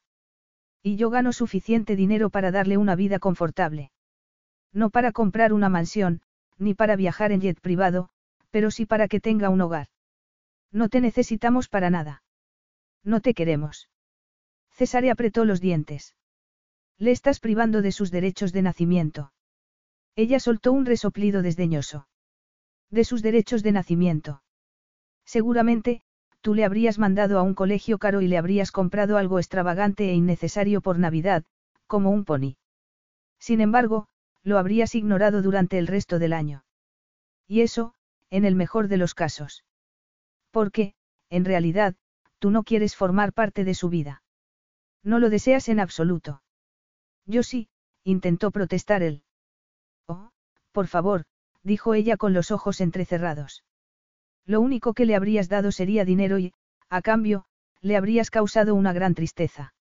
Y 0.87 0.97
yo 0.97 1.09
gano 1.09 1.33
suficiente 1.33 1.95
dinero 1.95 2.29
para 2.29 2.51
darle 2.51 2.77
una 2.77 2.95
vida 2.95 3.17
confortable. 3.17 3.91
No 4.71 4.91
para 4.91 5.11
comprar 5.11 5.51
una 5.51 5.67
mansión, 5.67 6.21
ni 6.59 6.75
para 6.75 6.95
viajar 6.95 7.31
en 7.31 7.41
jet 7.41 7.59
privado, 7.59 8.09
pero 8.51 8.69
sí 8.69 8.85
para 8.85 9.07
que 9.07 9.19
tenga 9.19 9.49
un 9.49 9.61
hogar. 9.61 9.87
No 10.71 10.87
te 10.87 11.01
necesitamos 11.01 11.69
para 11.69 11.89
nada. 11.89 12.21
No 13.03 13.19
te 13.19 13.33
queremos. 13.33 13.89
Cesare 14.69 15.09
apretó 15.09 15.43
los 15.43 15.59
dientes. 15.59 16.15
Le 16.99 17.09
estás 17.09 17.39
privando 17.39 17.81
de 17.81 17.91
sus 17.91 18.11
derechos 18.11 18.53
de 18.53 18.61
nacimiento. 18.61 19.33
Ella 20.15 20.39
soltó 20.39 20.71
un 20.71 20.85
resoplido 20.85 21.41
desdeñoso. 21.41 22.07
De 22.91 23.05
sus 23.05 23.23
derechos 23.23 23.63
de 23.63 23.71
nacimiento. 23.71 24.43
Seguramente, 25.25 26.03
tú 26.45 26.53
le 26.53 26.63
habrías 26.63 26.99
mandado 26.99 27.39
a 27.39 27.41
un 27.41 27.55
colegio 27.55 27.97
caro 27.97 28.21
y 28.21 28.27
le 28.27 28.37
habrías 28.37 28.71
comprado 28.71 29.17
algo 29.17 29.39
extravagante 29.39 30.11
e 30.11 30.13
innecesario 30.13 30.79
por 30.79 30.99
Navidad, 30.99 31.43
como 31.87 32.11
un 32.11 32.23
pony. 32.23 32.57
Sin 33.39 33.61
embargo, 33.61 34.09
lo 34.43 34.59
habrías 34.59 34.93
ignorado 34.93 35.41
durante 35.41 35.79
el 35.79 35.87
resto 35.87 36.19
del 36.19 36.33
año. 36.33 36.63
Y 37.47 37.61
eso, 37.61 37.95
en 38.29 38.45
el 38.45 38.53
mejor 38.53 38.89
de 38.89 38.97
los 38.97 39.15
casos. 39.15 39.65
Porque, 40.51 40.93
en 41.31 41.45
realidad, 41.45 41.95
tú 42.37 42.51
no 42.51 42.61
quieres 42.61 42.95
formar 42.95 43.33
parte 43.33 43.63
de 43.63 43.73
su 43.73 43.89
vida. 43.89 44.21
No 45.01 45.17
lo 45.17 45.31
deseas 45.31 45.67
en 45.67 45.79
absoluto. 45.79 46.43
Yo 47.25 47.41
sí, 47.41 47.69
intentó 48.03 48.51
protestar 48.51 49.01
él. 49.01 49.23
Oh, 50.05 50.29
por 50.71 50.85
favor, 50.85 51.25
dijo 51.63 51.95
ella 51.95 52.17
con 52.17 52.33
los 52.33 52.51
ojos 52.51 52.81
entrecerrados. 52.81 53.63
Lo 54.45 54.61
único 54.61 54.93
que 54.93 55.05
le 55.05 55.15
habrías 55.15 55.49
dado 55.49 55.71
sería 55.71 56.05
dinero 56.05 56.37
y, 56.39 56.53
a 56.89 57.01
cambio, 57.01 57.45
le 57.81 57.97
habrías 57.97 58.29
causado 58.29 58.75
una 58.75 58.93
gran 58.93 59.15
tristeza. 59.15 59.73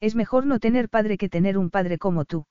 Es 0.00 0.14
mejor 0.14 0.46
no 0.46 0.58
tener 0.58 0.88
padre 0.88 1.18
que 1.18 1.28
tener 1.28 1.58
un 1.58 1.70
padre 1.70 1.98
como 1.98 2.24
tú. 2.24 2.46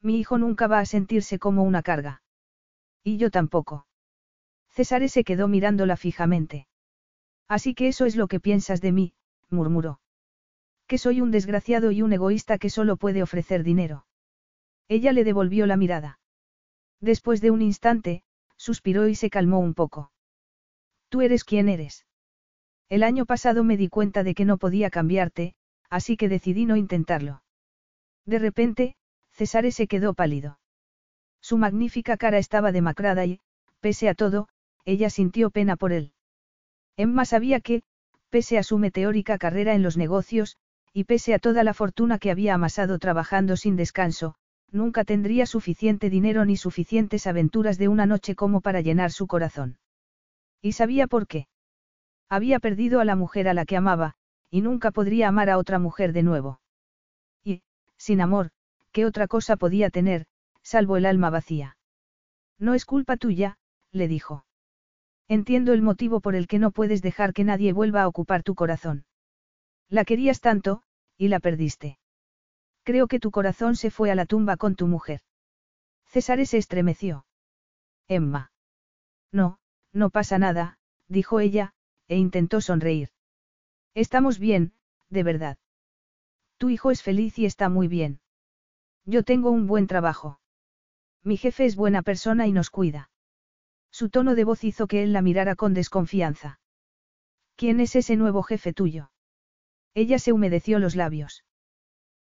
Mi 0.00 0.18
hijo 0.18 0.38
nunca 0.38 0.66
va 0.66 0.78
a 0.78 0.86
sentirse 0.86 1.38
como 1.38 1.62
una 1.62 1.82
carga. 1.82 2.22
Y 3.04 3.18
yo 3.18 3.30
tampoco. 3.30 3.86
César 4.70 5.06
se 5.08 5.24
quedó 5.24 5.48
mirándola 5.48 5.96
fijamente. 5.96 6.66
Así 7.48 7.74
que 7.74 7.88
eso 7.88 8.06
es 8.06 8.16
lo 8.16 8.28
que 8.28 8.40
piensas 8.40 8.80
de 8.80 8.92
mí, 8.92 9.14
murmuró. 9.50 10.00
Que 10.86 10.98
soy 10.98 11.20
un 11.20 11.30
desgraciado 11.30 11.90
y 11.90 12.02
un 12.02 12.12
egoísta 12.12 12.58
que 12.58 12.70
solo 12.70 12.96
puede 12.96 13.22
ofrecer 13.22 13.64
dinero. 13.64 14.06
Ella 14.88 15.12
le 15.12 15.24
devolvió 15.24 15.66
la 15.66 15.76
mirada. 15.76 16.18
Después 17.00 17.40
de 17.40 17.50
un 17.50 17.62
instante, 17.62 18.22
suspiró 18.56 19.08
y 19.08 19.14
se 19.14 19.28
calmó 19.28 19.58
un 19.58 19.74
poco. 19.74 20.12
Tú 21.12 21.20
eres 21.20 21.44
quien 21.44 21.68
eres. 21.68 22.06
El 22.88 23.02
año 23.02 23.26
pasado 23.26 23.64
me 23.64 23.76
di 23.76 23.88
cuenta 23.88 24.22
de 24.22 24.34
que 24.34 24.46
no 24.46 24.56
podía 24.56 24.88
cambiarte, 24.88 25.54
así 25.90 26.16
que 26.16 26.30
decidí 26.30 26.64
no 26.64 26.74
intentarlo. 26.74 27.42
De 28.24 28.38
repente, 28.38 28.96
César 29.30 29.70
se 29.72 29.86
quedó 29.86 30.14
pálido. 30.14 30.58
Su 31.42 31.58
magnífica 31.58 32.16
cara 32.16 32.38
estaba 32.38 32.72
demacrada 32.72 33.26
y, 33.26 33.40
pese 33.80 34.08
a 34.08 34.14
todo, 34.14 34.48
ella 34.86 35.10
sintió 35.10 35.50
pena 35.50 35.76
por 35.76 35.92
él. 35.92 36.14
Emma 36.96 37.26
sabía 37.26 37.60
que, 37.60 37.82
pese 38.30 38.56
a 38.56 38.62
su 38.62 38.78
meteórica 38.78 39.36
carrera 39.36 39.74
en 39.74 39.82
los 39.82 39.98
negocios, 39.98 40.56
y 40.94 41.04
pese 41.04 41.34
a 41.34 41.38
toda 41.38 41.62
la 41.62 41.74
fortuna 41.74 42.18
que 42.18 42.30
había 42.30 42.54
amasado 42.54 42.98
trabajando 42.98 43.58
sin 43.58 43.76
descanso, 43.76 44.34
nunca 44.70 45.04
tendría 45.04 45.44
suficiente 45.44 46.08
dinero 46.08 46.46
ni 46.46 46.56
suficientes 46.56 47.26
aventuras 47.26 47.76
de 47.76 47.88
una 47.88 48.06
noche 48.06 48.34
como 48.34 48.62
para 48.62 48.80
llenar 48.80 49.12
su 49.12 49.26
corazón. 49.26 49.76
Y 50.62 50.72
sabía 50.72 51.08
por 51.08 51.26
qué. 51.26 51.48
Había 52.28 52.60
perdido 52.60 53.00
a 53.00 53.04
la 53.04 53.16
mujer 53.16 53.48
a 53.48 53.54
la 53.54 53.66
que 53.66 53.76
amaba, 53.76 54.14
y 54.48 54.62
nunca 54.62 54.92
podría 54.92 55.28
amar 55.28 55.50
a 55.50 55.58
otra 55.58 55.78
mujer 55.78 56.12
de 56.12 56.22
nuevo. 56.22 56.60
Y, 57.44 57.62
sin 57.96 58.20
amor, 58.20 58.50
¿qué 58.92 59.04
otra 59.04 59.26
cosa 59.26 59.56
podía 59.56 59.90
tener, 59.90 60.26
salvo 60.62 60.96
el 60.96 61.04
alma 61.04 61.30
vacía? 61.30 61.76
No 62.58 62.74
es 62.74 62.84
culpa 62.84 63.16
tuya, 63.16 63.58
le 63.90 64.06
dijo. 64.06 64.46
Entiendo 65.28 65.72
el 65.72 65.82
motivo 65.82 66.20
por 66.20 66.36
el 66.36 66.46
que 66.46 66.58
no 66.58 66.70
puedes 66.70 67.02
dejar 67.02 67.32
que 67.32 67.44
nadie 67.44 67.72
vuelva 67.72 68.02
a 68.02 68.08
ocupar 68.08 68.42
tu 68.42 68.54
corazón. 68.54 69.04
La 69.88 70.04
querías 70.04 70.40
tanto, 70.40 70.82
y 71.16 71.28
la 71.28 71.40
perdiste. 71.40 71.98
Creo 72.84 73.08
que 73.08 73.20
tu 73.20 73.30
corazón 73.30 73.74
se 73.74 73.90
fue 73.90 74.10
a 74.10 74.14
la 74.14 74.26
tumba 74.26 74.56
con 74.56 74.76
tu 74.76 74.86
mujer. 74.86 75.20
César 76.06 76.44
se 76.46 76.58
estremeció. 76.58 77.24
Emma. 78.08 78.52
No, 79.32 79.58
no 79.92 80.10
pasa 80.10 80.38
nada, 80.38 80.78
dijo 81.08 81.40
ella, 81.40 81.74
e 82.08 82.16
intentó 82.16 82.60
sonreír. 82.60 83.10
Estamos 83.94 84.38
bien, 84.38 84.72
de 85.10 85.22
verdad. 85.22 85.58
Tu 86.58 86.70
hijo 86.70 86.90
es 86.90 87.02
feliz 87.02 87.38
y 87.38 87.46
está 87.46 87.68
muy 87.68 87.88
bien. 87.88 88.20
Yo 89.04 89.22
tengo 89.22 89.50
un 89.50 89.66
buen 89.66 89.86
trabajo. 89.86 90.40
Mi 91.22 91.36
jefe 91.36 91.64
es 91.64 91.76
buena 91.76 92.02
persona 92.02 92.46
y 92.46 92.52
nos 92.52 92.70
cuida. 92.70 93.10
Su 93.90 94.08
tono 94.08 94.34
de 94.34 94.44
voz 94.44 94.64
hizo 94.64 94.86
que 94.86 95.02
él 95.02 95.12
la 95.12 95.22
mirara 95.22 95.54
con 95.54 95.74
desconfianza. 95.74 96.60
¿Quién 97.56 97.80
es 97.80 97.94
ese 97.94 98.16
nuevo 98.16 98.42
jefe 98.42 98.72
tuyo? 98.72 99.10
Ella 99.94 100.18
se 100.18 100.32
humedeció 100.32 100.78
los 100.78 100.96
labios. 100.96 101.44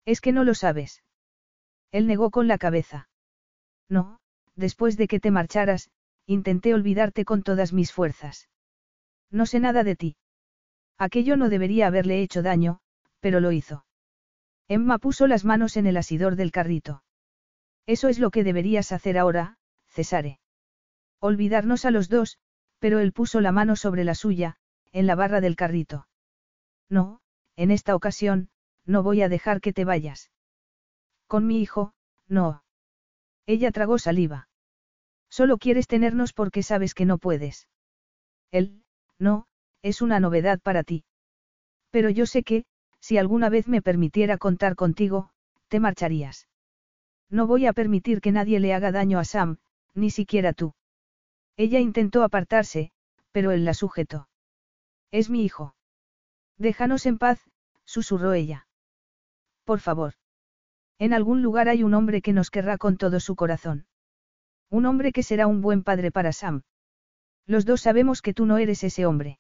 Es 0.06 0.20
que 0.20 0.34
no 0.34 0.44
lo 0.44 0.54
sabes. 0.54 1.04
Él 1.92 2.08
negó 2.08 2.32
con 2.32 2.48
la 2.48 2.58
cabeza. 2.58 3.10
No, 3.88 4.20
después 4.56 4.98
de 4.98 5.08
que 5.08 5.20
te 5.20 5.32
marcharas, 5.32 5.90
intenté 6.26 6.74
olvidarte 6.74 7.26
con 7.26 7.44
todas 7.44 7.74
mis 7.74 7.92
fuerzas. 7.92 8.50
No 9.30 9.46
sé 9.46 9.60
nada 9.60 9.84
de 9.84 9.96
ti. 9.96 10.16
Aquello 10.98 11.38
no 11.38 11.50
debería 11.50 11.88
haberle 11.88 12.22
hecho 12.22 12.42
daño, 12.42 12.80
pero 13.20 13.40
lo 13.40 13.52
hizo. 13.52 13.86
Emma 14.68 15.00
puso 15.00 15.28
las 15.28 15.46
manos 15.46 15.78
en 15.78 15.88
el 15.88 15.98
asidor 15.98 16.36
del 16.36 16.52
carrito. 16.52 17.04
Eso 17.86 18.08
es 18.08 18.20
lo 18.20 18.30
que 18.30 18.44
deberías 18.44 18.92
hacer 18.92 19.18
ahora, 19.18 19.58
Cesare. 19.88 20.40
Olvidarnos 21.20 21.86
a 21.86 21.92
los 21.92 22.08
dos, 22.08 22.38
pero 22.80 23.00
él 23.00 23.14
puso 23.14 23.42
la 23.42 23.52
mano 23.52 23.76
sobre 23.76 24.04
la 24.04 24.16
suya, 24.16 24.58
en 24.92 25.08
la 25.08 25.16
barra 25.16 25.42
del 25.42 25.56
carrito. 25.56 26.08
No, 26.90 27.22
en 27.56 27.72
esta 27.72 27.96
ocasión, 27.96 28.50
no 28.86 29.04
voy 29.04 29.22
a 29.22 29.30
dejar 29.30 29.62
que 29.62 29.74
te 29.74 29.86
vayas. 29.86 30.32
Con 31.28 31.48
mi 31.48 31.62
hijo, 31.62 31.94
no. 32.28 32.64
Ella 33.46 33.72
tragó 33.72 33.98
saliva. 33.98 34.50
Solo 35.32 35.58
quieres 35.58 35.88
tenernos 35.88 36.34
porque 36.34 36.62
sabes 36.62 36.94
que 36.94 37.06
no 37.06 37.18
puedes. 37.18 37.70
Él, 38.52 38.84
no, 39.18 39.48
es 39.82 40.02
una 40.02 40.20
novedad 40.20 40.60
para 40.60 40.84
ti. 40.84 41.06
Pero 41.90 42.10
yo 42.10 42.26
sé 42.26 42.44
que, 42.44 42.66
si 43.00 43.18
alguna 43.18 43.50
vez 43.50 43.68
me 43.70 43.82
permitiera 43.82 44.38
contar 44.38 44.76
contigo, 44.76 45.32
te 45.70 45.80
marcharías. 45.80 46.50
No 47.30 47.48
voy 47.48 47.66
a 47.66 47.72
permitir 47.72 48.20
que 48.20 48.34
nadie 48.34 48.60
le 48.60 48.74
haga 48.74 48.92
daño 48.92 49.20
a 49.20 49.24
Sam, 49.24 49.58
ni 49.94 50.10
siquiera 50.10 50.52
tú. 50.52 50.74
Ella 51.56 51.80
intentó 51.80 52.24
apartarse, 52.24 52.92
pero 53.32 53.52
él 53.52 53.64
la 53.64 53.74
sujetó. 53.74 54.28
Es 55.12 55.30
mi 55.30 55.46
hijo. 55.46 55.76
Déjanos 56.58 57.06
en 57.06 57.18
paz, 57.18 57.40
susurró 57.86 58.34
ella. 58.34 58.68
Por 59.64 59.80
favor. 59.80 60.16
En 61.00 61.14
algún 61.14 61.42
lugar 61.42 61.70
hay 61.70 61.84
un 61.84 61.94
hombre 61.94 62.22
que 62.22 62.34
nos 62.34 62.50
querrá 62.50 62.78
con 62.78 62.98
todo 62.98 63.22
su 63.22 63.36
corazón. 63.38 63.88
Un 64.72 64.86
hombre 64.86 65.12
que 65.12 65.22
será 65.22 65.48
un 65.48 65.62
buen 65.62 65.84
padre 65.84 66.12
para 66.12 66.32
Sam. 66.32 66.64
Los 67.46 67.66
dos 67.66 67.82
sabemos 67.82 68.22
que 68.22 68.34
tú 68.34 68.46
no 68.46 68.58
eres 68.58 68.84
ese 68.84 69.06
hombre. 69.06 69.38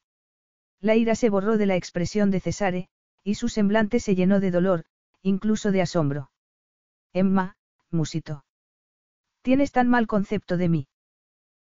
La 0.82 0.96
ira 0.96 1.16
se 1.16 1.30
borró 1.30 1.58
de 1.58 1.66
la 1.66 1.78
expresión 1.78 2.32
de 2.32 2.42
Cesare, 2.42 2.90
y 3.24 3.36
su 3.36 3.48
semblante 3.48 4.02
se 4.02 4.14
llenó 4.14 4.42
de 4.42 4.52
dolor, 4.52 4.84
incluso 5.22 5.72
de 5.72 5.82
asombro. 5.82 6.32
Emma, 7.14 7.56
musito. 7.90 8.44
Tienes 9.42 9.72
tan 9.72 9.88
mal 9.88 10.06
concepto 10.06 10.58
de 10.58 10.68
mí. 10.68 10.88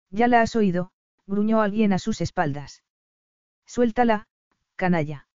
Ya 0.09 0.27
la 0.27 0.41
has 0.41 0.55
oído, 0.57 0.91
gruñó 1.25 1.61
alguien 1.61 1.93
a 1.93 1.99
sus 1.99 2.19
espaldas. 2.19 2.83
Suéltala, 3.65 4.27
canalla. 4.75 5.27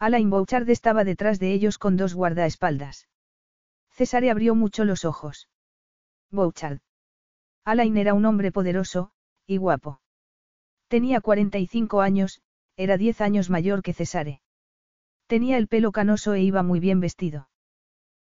Alain 0.00 0.30
Bouchard 0.30 0.68
estaba 0.68 1.04
detrás 1.04 1.38
de 1.38 1.52
ellos 1.52 1.78
con 1.78 1.96
dos 1.96 2.14
guardaespaldas. 2.14 3.08
Cesare 3.90 4.32
abrió 4.32 4.56
mucho 4.56 4.84
los 4.84 5.04
ojos. 5.04 5.48
Bouchard. 6.30 6.80
Alain 7.64 7.96
era 7.96 8.14
un 8.14 8.24
hombre 8.24 8.50
poderoso, 8.50 9.10
y 9.46 9.56
guapo. 9.56 10.00
Tenía 10.88 11.20
45 11.20 12.00
años, 12.00 12.42
era 12.76 12.96
10 12.96 13.20
años 13.20 13.50
mayor 13.50 13.82
que 13.82 13.94
Cesare. 13.94 14.40
Tenía 15.26 15.56
el 15.56 15.68
pelo 15.68 15.92
canoso 15.92 16.34
e 16.34 16.42
iba 16.42 16.62
muy 16.62 16.80
bien 16.80 17.00
vestido. 17.00 17.48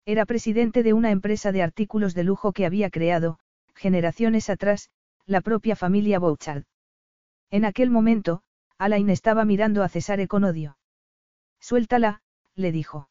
Era 0.05 0.25
presidente 0.25 0.83
de 0.83 0.93
una 0.93 1.11
empresa 1.11 1.53
de 1.53 1.63
artículos 1.63 2.15
de 2.15 2.25
lujo 2.25 2.53
que 2.53 2.65
había 2.65 2.91
creado, 2.91 3.39
generaciones 3.75 4.49
atrás, 4.51 4.91
la 5.27 5.41
propia 5.41 5.77
familia 5.77 6.19
Bouchard. 6.19 6.65
En 7.51 7.65
aquel 7.65 7.91
momento, 7.91 8.43
Alain 8.79 9.11
estaba 9.11 9.45
mirando 9.45 9.83
a 9.83 9.89
Cesare 9.89 10.29
con 10.29 10.45
odio. 10.45 10.79
Suéltala, 11.61 12.23
le 12.55 12.73
dijo. 12.73 13.09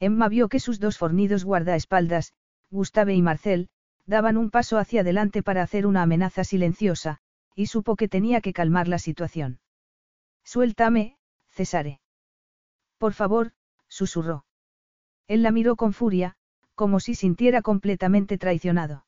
Emma 0.00 0.28
vio 0.28 0.48
que 0.48 0.60
sus 0.60 0.80
dos 0.80 0.98
fornidos 0.98 1.44
guardaespaldas, 1.44 2.32
Gustave 2.70 3.14
y 3.14 3.22
Marcel, 3.22 3.68
daban 4.06 4.36
un 4.36 4.50
paso 4.50 4.78
hacia 4.78 5.00
adelante 5.00 5.42
para 5.42 5.62
hacer 5.62 5.86
una 5.86 6.02
amenaza 6.02 6.44
silenciosa, 6.44 7.18
y 7.54 7.66
supo 7.66 7.96
que 7.96 8.08
tenía 8.08 8.40
que 8.40 8.52
calmar 8.52 8.88
la 8.88 8.98
situación. 8.98 9.60
Suéltame, 10.44 11.16
Cesare. 11.50 12.00
Por 12.98 13.14
favor, 13.14 13.52
susurró. 13.88 14.44
Él 15.26 15.42
la 15.42 15.50
miró 15.50 15.76
con 15.76 15.92
furia, 15.92 16.36
como 16.74 17.00
si 17.00 17.14
sintiera 17.14 17.62
completamente 17.62 18.36
traicionado. 18.36 19.06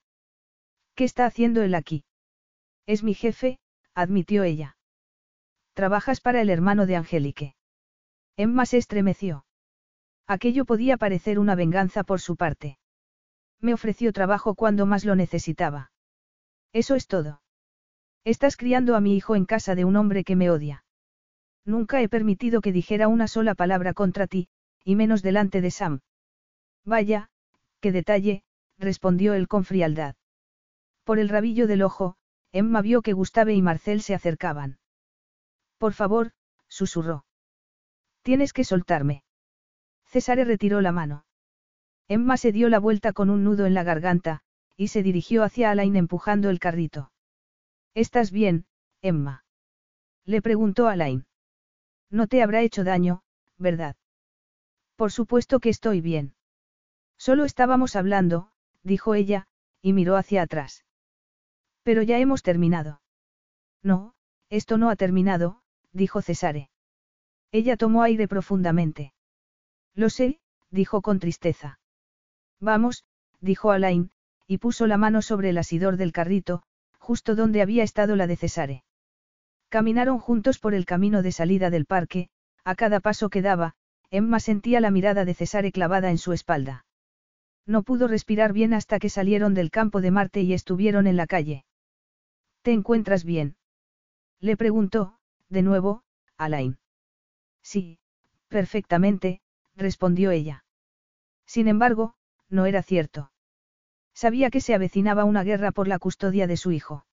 ¿Qué 0.95 1.05
está 1.05 1.27
haciendo 1.27 1.63
él 1.63 1.75
aquí? 1.75 2.05
Es 2.87 3.03
mi 3.03 3.15
jefe, 3.15 3.59
admitió 3.95 4.45
ella. 4.45 4.77
Trabajas 5.75 6.21
para 6.21 6.41
el 6.41 6.49
hermano 6.49 6.87
de 6.87 6.97
Angélique. 6.97 7.55
Emma 8.37 8.65
se 8.65 8.79
estremeció. 8.79 9.45
Aquello 10.27 10.65
podía 10.65 10.97
parecer 10.97 11.39
una 11.39 11.55
venganza 11.55 12.03
por 12.03 12.21
su 12.21 12.37
parte. 12.37 12.79
Me 13.61 13.75
ofreció 13.75 14.13
trabajo 14.13 14.55
cuando 14.55 14.87
más 14.87 15.05
lo 15.05 15.17
necesitaba. 15.17 15.91
Eso 16.73 16.95
es 16.95 17.07
todo. 17.07 17.43
Estás 18.25 18.57
criando 18.57 18.97
a 18.97 19.01
mi 19.01 19.17
hijo 19.17 19.37
en 19.37 19.45
casa 19.45 19.75
de 19.75 19.85
un 19.85 19.97
hombre 19.97 20.25
que 20.25 20.37
me 20.37 20.51
odia. 20.51 20.85
Nunca 21.65 22.01
he 22.01 22.09
permitido 22.09 22.61
que 22.61 22.73
dijera 22.73 23.09
una 23.09 23.29
sola 23.29 23.55
palabra 23.55 23.93
contra 23.93 24.27
ti, 24.27 24.49
y 24.85 24.95
menos 24.95 25.23
delante 25.23 25.61
de 25.61 25.71
Sam. 25.71 26.01
Vaya, 26.85 27.29
qué 27.81 27.93
detalle, 27.93 28.45
respondió 28.79 29.35
él 29.35 29.49
con 29.49 29.65
frialdad. 29.65 30.15
Por 31.05 31.19
el 31.19 31.29
rabillo 31.29 31.67
del 31.67 31.83
ojo, 31.83 32.17
Emma 32.53 32.83
vio 32.83 33.03
que 33.03 33.13
Gustave 33.13 33.55
y 33.55 33.63
Marcel 33.63 34.01
se 34.01 34.15
acercaban. 34.15 34.79
Por 35.79 35.93
favor, 35.93 36.33
susurró. 36.69 37.27
Tienes 38.23 38.53
que 38.53 38.65
soltarme. 38.65 39.23
César 40.05 40.39
retiró 40.39 40.81
la 40.81 40.93
mano. 40.93 41.26
Emma 42.09 42.37
se 42.37 42.53
dio 42.53 42.69
la 42.69 42.79
vuelta 42.79 43.13
con 43.13 43.31
un 43.31 43.43
nudo 43.43 43.67
en 43.67 43.75
la 43.75 43.83
garganta, 43.83 44.43
y 44.77 44.89
se 44.89 45.03
dirigió 45.03 45.43
hacia 45.43 45.71
Alain 45.71 45.97
empujando 45.97 46.51
el 46.51 46.59
carrito. 46.61 47.11
¿Estás 47.95 48.31
bien, 48.31 48.67
Emma? 49.03 49.45
Le 50.25 50.43
preguntó 50.43 50.89
Alain. 50.89 51.27
No 52.11 52.27
te 52.27 52.43
habrá 52.43 52.63
hecho 52.63 52.85
daño, 52.85 53.23
¿verdad? 53.59 53.97
Por 54.97 55.11
supuesto 55.11 55.61
que 55.61 55.71
estoy 55.71 56.01
bien. 56.01 56.35
Solo 57.19 57.45
estábamos 57.45 57.97
hablando, 57.97 58.51
dijo 58.83 59.15
ella, 59.15 59.49
y 59.83 59.93
miró 59.93 60.17
hacia 60.17 60.43
atrás. 60.43 60.85
Pero 61.83 62.03
ya 62.03 62.19
hemos 62.19 62.43
terminado. 62.43 63.01
No, 63.83 64.15
esto 64.49 64.79
no 64.79 64.91
ha 64.91 64.97
terminado, 64.97 65.63
dijo 65.93 66.23
Cesare. 66.23 66.71
Ella 67.53 67.77
tomó 67.77 68.03
aire 68.03 68.29
profundamente. 68.29 69.15
Lo 69.95 70.11
sé, 70.11 70.41
dijo 70.71 71.03
con 71.03 71.19
tristeza. 71.19 71.81
Vamos, 72.61 73.05
dijo 73.41 73.71
Alain, 73.71 74.11
y 74.47 74.59
puso 74.59 74.87
la 74.87 74.97
mano 74.97 75.23
sobre 75.23 75.51
el 75.51 75.59
asidor 75.59 75.97
del 75.97 76.13
carrito, 76.13 76.63
justo 76.99 77.35
donde 77.35 77.63
había 77.63 77.83
estado 77.83 78.17
la 78.17 78.27
de 78.27 78.37
Cesare. 78.37 78.85
Caminaron 79.69 80.19
juntos 80.19 80.59
por 80.59 80.75
el 80.75 80.87
camino 80.87 81.23
de 81.23 81.33
salida 81.33 81.71
del 81.71 81.87
parque, 81.87 82.29
a 82.65 82.75
cada 82.75 83.01
paso 83.01 83.29
que 83.29 83.43
daba, 83.43 83.75
Emma 84.11 84.41
sentía 84.41 84.81
la 84.81 84.91
mirada 84.91 85.25
de 85.25 85.35
Cesare 85.35 85.73
clavada 85.73 86.11
en 86.11 86.19
su 86.19 86.33
espalda. 86.33 86.85
No 87.67 87.83
pudo 87.83 88.09
respirar 88.09 88.53
bien 88.53 88.75
hasta 88.75 88.99
que 88.99 89.09
salieron 89.09 89.55
del 89.55 89.71
campo 89.71 90.01
de 90.01 90.11
Marte 90.11 90.41
y 90.43 90.53
estuvieron 90.53 91.07
en 91.07 91.17
la 91.17 91.27
calle. 91.27 91.65
¿Te 92.63 92.73
encuentras 92.73 93.25
bien? 93.25 93.57
Le 94.41 94.57
preguntó, 94.57 95.19
de 95.49 95.63
nuevo, 95.63 96.03
Alain. 96.37 96.79
Sí, 97.63 97.99
perfectamente, 98.49 99.41
respondió 99.77 100.31
ella. 100.31 100.65
Sin 101.47 101.69
embargo, 101.69 102.16
no 102.49 102.67
era 102.67 102.83
cierto. 102.83 103.33
Sabía 104.15 104.51
que 104.51 104.61
se 104.61 104.75
avecinaba 104.75 105.25
una 105.25 105.43
guerra 105.43 105.73
por 105.73 105.89
la 105.89 105.99
custodia 105.99 106.47
de 106.47 106.57
su 106.57 106.73
hijo. 106.73 107.07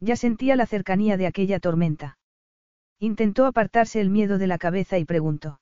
Ya 0.00 0.16
sentía 0.16 0.56
la 0.56 0.66
cercanía 0.66 1.16
de 1.16 1.26
aquella 1.26 1.60
tormenta. 1.60 2.18
Intentó 2.98 3.46
apartarse 3.46 4.00
el 4.00 4.10
miedo 4.10 4.38
de 4.38 4.46
la 4.46 4.58
cabeza 4.58 4.98
y 4.98 5.04
preguntó. 5.04 5.60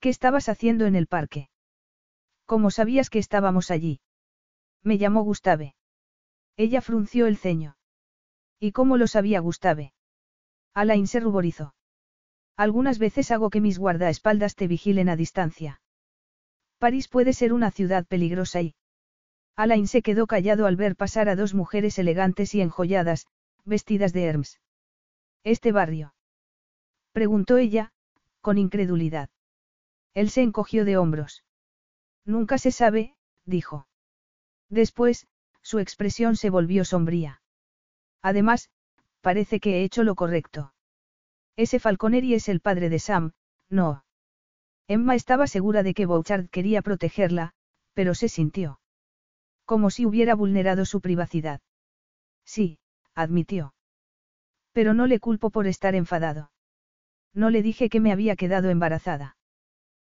¿Qué 0.00 0.08
estabas 0.08 0.48
haciendo 0.48 0.86
en 0.86 0.94
el 0.94 1.06
parque? 1.06 1.50
¿Cómo 2.46 2.70
sabías 2.70 3.10
que 3.10 3.18
estábamos 3.18 3.70
allí? 3.70 4.00
Me 4.82 4.98
llamó 4.98 5.22
Gustave. 5.22 5.74
Ella 6.56 6.80
frunció 6.80 7.26
el 7.26 7.36
ceño. 7.36 7.76
¿Y 8.58 8.72
cómo 8.72 8.96
lo 8.96 9.06
sabía 9.06 9.40
Gustave? 9.40 9.92
Alain 10.74 11.06
se 11.06 11.20
ruborizó. 11.20 11.74
Algunas 12.56 12.98
veces 12.98 13.30
hago 13.30 13.50
que 13.50 13.60
mis 13.60 13.78
guardaespaldas 13.78 14.54
te 14.54 14.66
vigilen 14.66 15.08
a 15.08 15.16
distancia. 15.16 15.80
París 16.78 17.08
puede 17.08 17.32
ser 17.32 17.52
una 17.52 17.70
ciudad 17.70 18.06
peligrosa 18.06 18.62
y... 18.62 18.74
Alain 19.56 19.88
se 19.88 20.02
quedó 20.02 20.26
callado 20.26 20.66
al 20.66 20.76
ver 20.76 20.94
pasar 20.94 21.28
a 21.28 21.34
dos 21.34 21.52
mujeres 21.52 21.98
elegantes 21.98 22.54
y 22.54 22.60
enjolladas, 22.60 23.26
vestidas 23.64 24.12
de 24.12 24.24
Hermes. 24.24 24.60
¿Este 25.42 25.72
barrio? 25.72 26.14
Preguntó 27.12 27.56
ella, 27.56 27.92
con 28.40 28.58
incredulidad. 28.58 29.30
Él 30.14 30.30
se 30.30 30.42
encogió 30.42 30.84
de 30.84 30.96
hombros. 30.96 31.44
Nunca 32.24 32.58
se 32.58 32.70
sabe, 32.70 33.16
dijo. 33.44 33.88
Después, 34.68 35.26
su 35.62 35.80
expresión 35.80 36.36
se 36.36 36.50
volvió 36.50 36.84
sombría. 36.84 37.42
Además, 38.22 38.70
parece 39.20 39.58
que 39.58 39.78
he 39.78 39.84
hecho 39.84 40.04
lo 40.04 40.14
correcto. 40.14 40.72
Ese 41.56 41.80
Falconeri 41.80 42.34
es 42.34 42.48
el 42.48 42.60
padre 42.60 42.88
de 42.88 43.00
Sam, 43.00 43.32
no. 43.68 44.04
Emma 44.88 45.14
estaba 45.14 45.46
segura 45.46 45.82
de 45.82 45.92
que 45.92 46.06
Bouchard 46.06 46.48
quería 46.48 46.80
protegerla, 46.80 47.52
pero 47.92 48.14
se 48.14 48.28
sintió. 48.28 48.80
Como 49.66 49.90
si 49.90 50.06
hubiera 50.06 50.34
vulnerado 50.34 50.86
su 50.86 51.02
privacidad. 51.02 51.60
Sí, 52.44 52.78
admitió. 53.14 53.74
Pero 54.72 54.94
no 54.94 55.06
le 55.06 55.20
culpo 55.20 55.50
por 55.50 55.66
estar 55.66 55.94
enfadado. 55.94 56.50
No 57.34 57.50
le 57.50 57.62
dije 57.62 57.90
que 57.90 58.00
me 58.00 58.12
había 58.12 58.34
quedado 58.34 58.70
embarazada. 58.70 59.36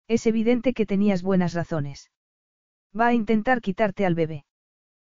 Es 0.06 0.26
evidente 0.26 0.72
que 0.72 0.86
tenías 0.86 1.22
buenas 1.22 1.55
razones. 1.55 2.12
Va 2.98 3.09
a 3.09 3.14
intentar 3.14 3.60
quitarte 3.60 4.06
al 4.06 4.14
bebé. 4.14 4.46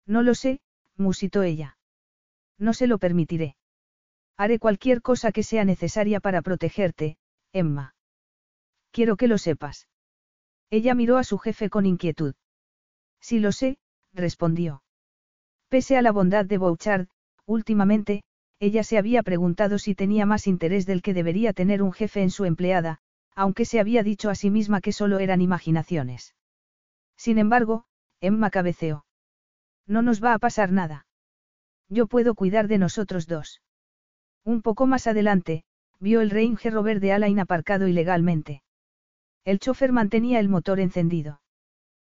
No 0.07 0.23
lo 0.23 0.35
sé, 0.35 0.61
musitó 0.97 1.43
ella. 1.43 1.77
No 2.59 2.73
se 2.73 2.87
lo 2.87 2.99
permitiré. 2.99 3.57
Haré 4.37 4.61
cualquier 4.61 5.03
cosa 5.03 5.33
que 5.33 5.43
sea 5.43 5.65
necesaria 5.65 6.21
para 6.21 6.43
protegerte, 6.43 7.19
Emma. 7.53 7.95
Quiero 8.91 9.17
que 9.17 9.29
lo 9.29 9.39
sepas. 9.39 9.89
Ella 10.71 10.95
miró 10.95 11.17
a 11.17 11.25
su 11.25 11.39
jefe 11.39 11.71
con 11.71 11.87
inquietud. 11.87 12.35
Sí 13.21 13.39
lo 13.39 13.53
sé, 13.53 13.79
respondió. 14.13 14.83
Pese 15.69 15.97
a 15.97 16.03
la 16.03 16.13
bondad 16.13 16.45
de 16.45 16.59
Bouchard, 16.59 17.09
últimamente, 17.47 18.23
ella 18.61 18.83
se 18.83 18.99
había 18.99 19.23
preguntado 19.23 19.79
si 19.79 19.95
tenía 19.95 20.27
más 20.27 20.47
interés 20.47 20.87
del 20.87 21.03
que 21.03 21.15
debería 21.15 21.53
tener 21.53 21.83
un 21.83 21.93
jefe 21.93 22.23
en 22.23 22.31
su 22.31 22.45
empleada, 22.45 22.99
aunque 23.35 23.65
se 23.65 23.79
había 23.79 24.03
dicho 24.03 24.31
a 24.31 24.35
sí 24.35 24.51
misma 24.51 24.81
que 24.81 24.93
solo 24.93 25.21
eran 25.21 25.41
imaginaciones. 25.41 26.35
Sin 27.17 27.39
embargo, 27.39 27.85
Emma 28.21 28.51
cabeceó. 28.51 29.05
No 29.87 30.03
nos 30.03 30.23
va 30.23 30.35
a 30.35 30.39
pasar 30.39 30.73
nada. 30.73 31.07
Yo 31.89 32.07
puedo 32.07 32.35
cuidar 32.35 32.69
de 32.69 32.79
nosotros 32.79 33.27
dos. 33.27 33.63
Un 34.45 34.61
poco 34.63 34.87
más 34.87 35.07
adelante, 35.07 35.65
vio 36.01 36.21
el 36.21 36.31
Range 36.31 36.71
Rover 36.71 37.01
de 37.01 37.13
Alain 37.13 37.39
aparcado 37.39 37.87
ilegalmente. 37.87 38.63
El 39.49 39.61
chofer 39.61 39.93
mantenía 39.93 40.41
el 40.41 40.51
motor 40.51 40.79
encendido. 40.79 41.41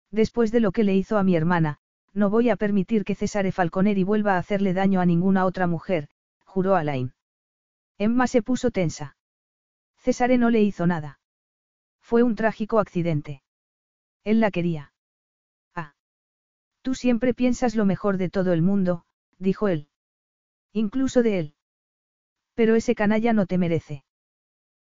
Después 0.10 0.54
de 0.54 0.62
lo 0.62 0.72
que 0.72 0.86
le 0.86 0.96
hizo 0.96 1.18
a 1.18 1.24
mi 1.24 1.36
hermana, 1.36 1.80
no 2.14 2.30
voy 2.30 2.50
a 2.50 2.56
permitir 2.56 3.04
que 3.04 3.14
Cesare 3.14 3.52
Falconeri 3.52 4.06
vuelva 4.06 4.36
a 4.36 4.38
hacerle 4.38 4.74
daño 4.74 5.02
a 5.02 5.06
ninguna 5.06 5.44
otra 5.44 5.68
mujer, 5.68 6.08
juró 6.46 6.78
Alain. 6.78 7.14
Emma 7.98 8.28
se 8.28 8.42
puso 8.42 8.72
tensa. 8.72 9.18
Cesare 9.98 10.38
no 10.38 10.50
le 10.50 10.62
hizo 10.62 10.88
nada. 10.88 11.20
Fue 12.00 12.24
un 12.24 12.36
trágico 12.36 12.80
accidente. 12.80 13.44
Él 14.24 14.40
la 14.40 14.50
quería. 14.50 14.94
Ah. 15.76 15.94
Tú 16.84 16.96
siempre 16.96 17.34
piensas 17.34 17.76
lo 17.76 17.84
mejor 17.84 18.16
de 18.16 18.30
todo 18.30 18.54
el 18.54 18.62
mundo, 18.62 19.04
dijo 19.40 19.68
él. 19.68 19.90
Incluso 20.72 21.22
de 21.22 21.40
él. 21.40 21.56
Pero 22.54 22.76
ese 22.76 22.96
canalla 22.96 23.34
no 23.34 23.46
te 23.46 23.58
merece. 23.58 24.06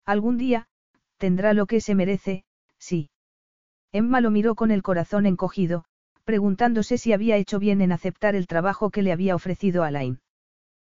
Algún 0.06 0.38
día, 0.38 0.70
tendrá 1.18 1.54
lo 1.54 1.66
que 1.66 1.82
se 1.82 1.96
merece, 1.96 2.44
sí. 2.78 3.10
Emma 3.92 4.22
lo 4.22 4.32
miró 4.32 4.56
con 4.56 4.72
el 4.72 4.84
corazón 4.84 5.26
encogido, 5.26 5.86
preguntándose 6.26 6.98
si 6.98 7.14
había 7.14 7.38
hecho 7.38 7.60
bien 7.60 7.82
en 7.82 7.92
aceptar 7.92 8.36
el 8.36 8.48
trabajo 8.48 8.90
que 8.90 9.02
le 9.02 9.12
había 9.12 9.36
ofrecido 9.36 9.84
Alain. 9.84 10.20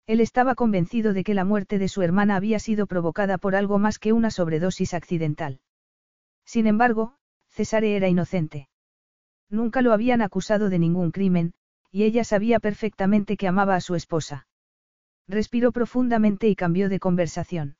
Él 0.06 0.20
estaba 0.20 0.54
convencido 0.54 1.12
de 1.12 1.24
que 1.24 1.34
la 1.34 1.44
muerte 1.44 1.78
de 1.78 1.88
su 1.88 2.02
hermana 2.02 2.36
había 2.36 2.60
sido 2.60 2.86
provocada 2.86 3.38
por 3.38 3.56
algo 3.56 3.78
más 3.78 3.98
que 3.98 4.12
una 4.12 4.30
sobredosis 4.30 4.94
accidental. 4.94 5.60
Sin 6.44 6.68
embargo, 6.68 7.16
Cesare 7.48 7.96
era 7.96 8.08
inocente. 8.08 8.68
Nunca 9.50 9.82
lo 9.82 9.92
habían 9.92 10.22
acusado 10.22 10.70
de 10.70 10.78
ningún 10.78 11.10
crimen, 11.10 11.54
y 11.90 12.04
ella 12.04 12.22
sabía 12.22 12.60
perfectamente 12.60 13.36
que 13.36 13.48
amaba 13.48 13.74
a 13.74 13.80
su 13.80 13.94
esposa. 13.94 14.46
Respiró 15.26 15.72
profundamente 15.72 16.48
y 16.48 16.54
cambió 16.54 16.88
de 16.88 17.00
conversación. 17.00 17.76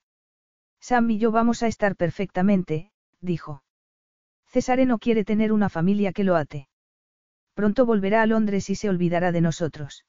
Sam 0.87 1.11
y 1.11 1.19
yo 1.19 1.33
vamos 1.33 1.65
a 1.65 1.67
estar 1.67 1.97
perfectamente, 1.97 2.93
dijo. 3.21 3.65
Cesare 4.47 4.87
no 4.87 5.01
quiere 5.01 5.25
tener 5.25 5.51
una 5.51 5.69
familia 5.69 6.13
que 6.13 6.23
lo 6.23 6.37
ate. 6.37 6.69
Pronto 7.55 7.87
volverá 7.87 8.23
a 8.23 8.27
Londres 8.27 8.71
y 8.71 8.77
se 8.77 8.89
olvidará 8.89 9.33
de 9.33 9.41
nosotros. 9.41 10.07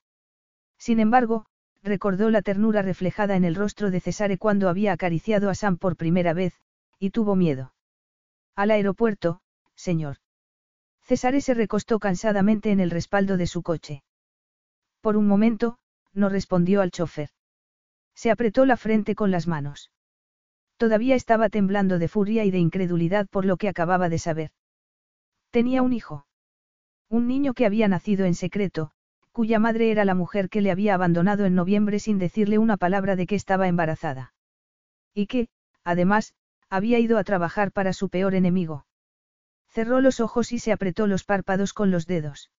Sin 0.77 0.99
embargo, 0.99 1.47
recordó 1.81 2.29
la 2.29 2.43
ternura 2.43 2.83
reflejada 2.83 3.35
en 3.35 3.43
el 3.43 3.55
rostro 3.55 3.89
de 3.89 4.01
Cesare 4.01 4.37
cuando 4.37 4.69
había 4.69 4.93
acariciado 4.93 5.49
a 5.49 5.55
Sam 5.55 5.77
por 5.77 5.95
primera 5.95 6.33
vez, 6.33 6.53
y 6.99 7.09
tuvo 7.09 7.35
miedo. 7.35 7.73
Al 8.55 8.69
aeropuerto, 8.69 9.41
señor. 9.73 10.17
Cesare 11.01 11.41
se 11.41 11.55
recostó 11.55 11.97
cansadamente 11.97 12.69
en 12.69 12.81
el 12.81 12.91
respaldo 12.91 13.37
de 13.37 13.47
su 13.47 13.63
coche. 13.63 14.03
Por 15.01 15.17
un 15.17 15.25
momento, 15.25 15.79
no 16.13 16.29
respondió 16.29 16.81
al 16.81 16.91
chofer. 16.91 17.31
Se 18.13 18.29
apretó 18.29 18.67
la 18.67 18.77
frente 18.77 19.15
con 19.15 19.31
las 19.31 19.47
manos. 19.47 19.89
Todavía 20.77 21.15
estaba 21.15 21.49
temblando 21.49 21.99
de 21.99 22.07
furia 22.07 22.45
y 22.45 22.51
de 22.51 22.59
incredulidad 22.59 23.27
por 23.27 23.45
lo 23.45 23.57
que 23.57 23.67
acababa 23.67 24.09
de 24.09 24.19
saber. 24.19 24.51
Tenía 25.51 25.81
un 25.81 25.93
hijo. 25.93 26.27
Un 27.09 27.27
niño 27.27 27.53
que 27.53 27.65
había 27.65 27.87
nacido 27.87 28.25
en 28.25 28.35
secreto, 28.35 28.91
cuya 29.31 29.59
madre 29.59 29.91
era 29.91 30.05
la 30.05 30.15
mujer 30.15 30.49
que 30.49 30.61
le 30.61 30.71
había 30.71 30.93
abandonado 30.93 31.45
en 31.45 31.55
noviembre 31.55 31.99
sin 31.99 32.19
decirle 32.19 32.57
una 32.57 32.77
palabra 32.77 33.15
de 33.15 33.25
que 33.25 33.35
estaba 33.35 33.67
embarazada. 33.67 34.33
Y 35.13 35.27
que, 35.27 35.47
además, 35.83 36.33
había 36.69 36.99
ido 36.99 37.17
a 37.17 37.23
trabajar 37.23 37.71
para 37.71 37.93
su 37.93 38.09
peor 38.09 38.35
enemigo. 38.35 38.85
Cerró 39.69 40.01
los 40.01 40.19
ojos 40.19 40.51
y 40.51 40.59
se 40.59 40.71
apretó 40.71 41.07
los 41.07 41.23
párpados 41.23 41.73
con 41.73 41.91
los 41.91 42.07
dedos. 42.07 42.51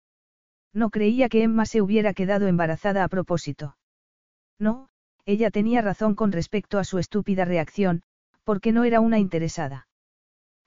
No 0.72 0.90
creía 0.90 1.28
que 1.28 1.42
Emma 1.42 1.66
se 1.66 1.82
hubiera 1.82 2.14
quedado 2.14 2.46
embarazada 2.46 3.04
a 3.04 3.08
propósito. 3.08 3.76
No, 4.58 4.88
ella 5.28 5.50
tenía 5.50 5.82
razón 5.82 6.14
con 6.14 6.32
respecto 6.32 6.78
a 6.78 6.84
su 6.84 6.98
estúpida 6.98 7.44
reacción, 7.44 8.02
porque 8.44 8.72
no 8.72 8.84
era 8.84 9.00
una 9.00 9.18
interesada. 9.18 9.86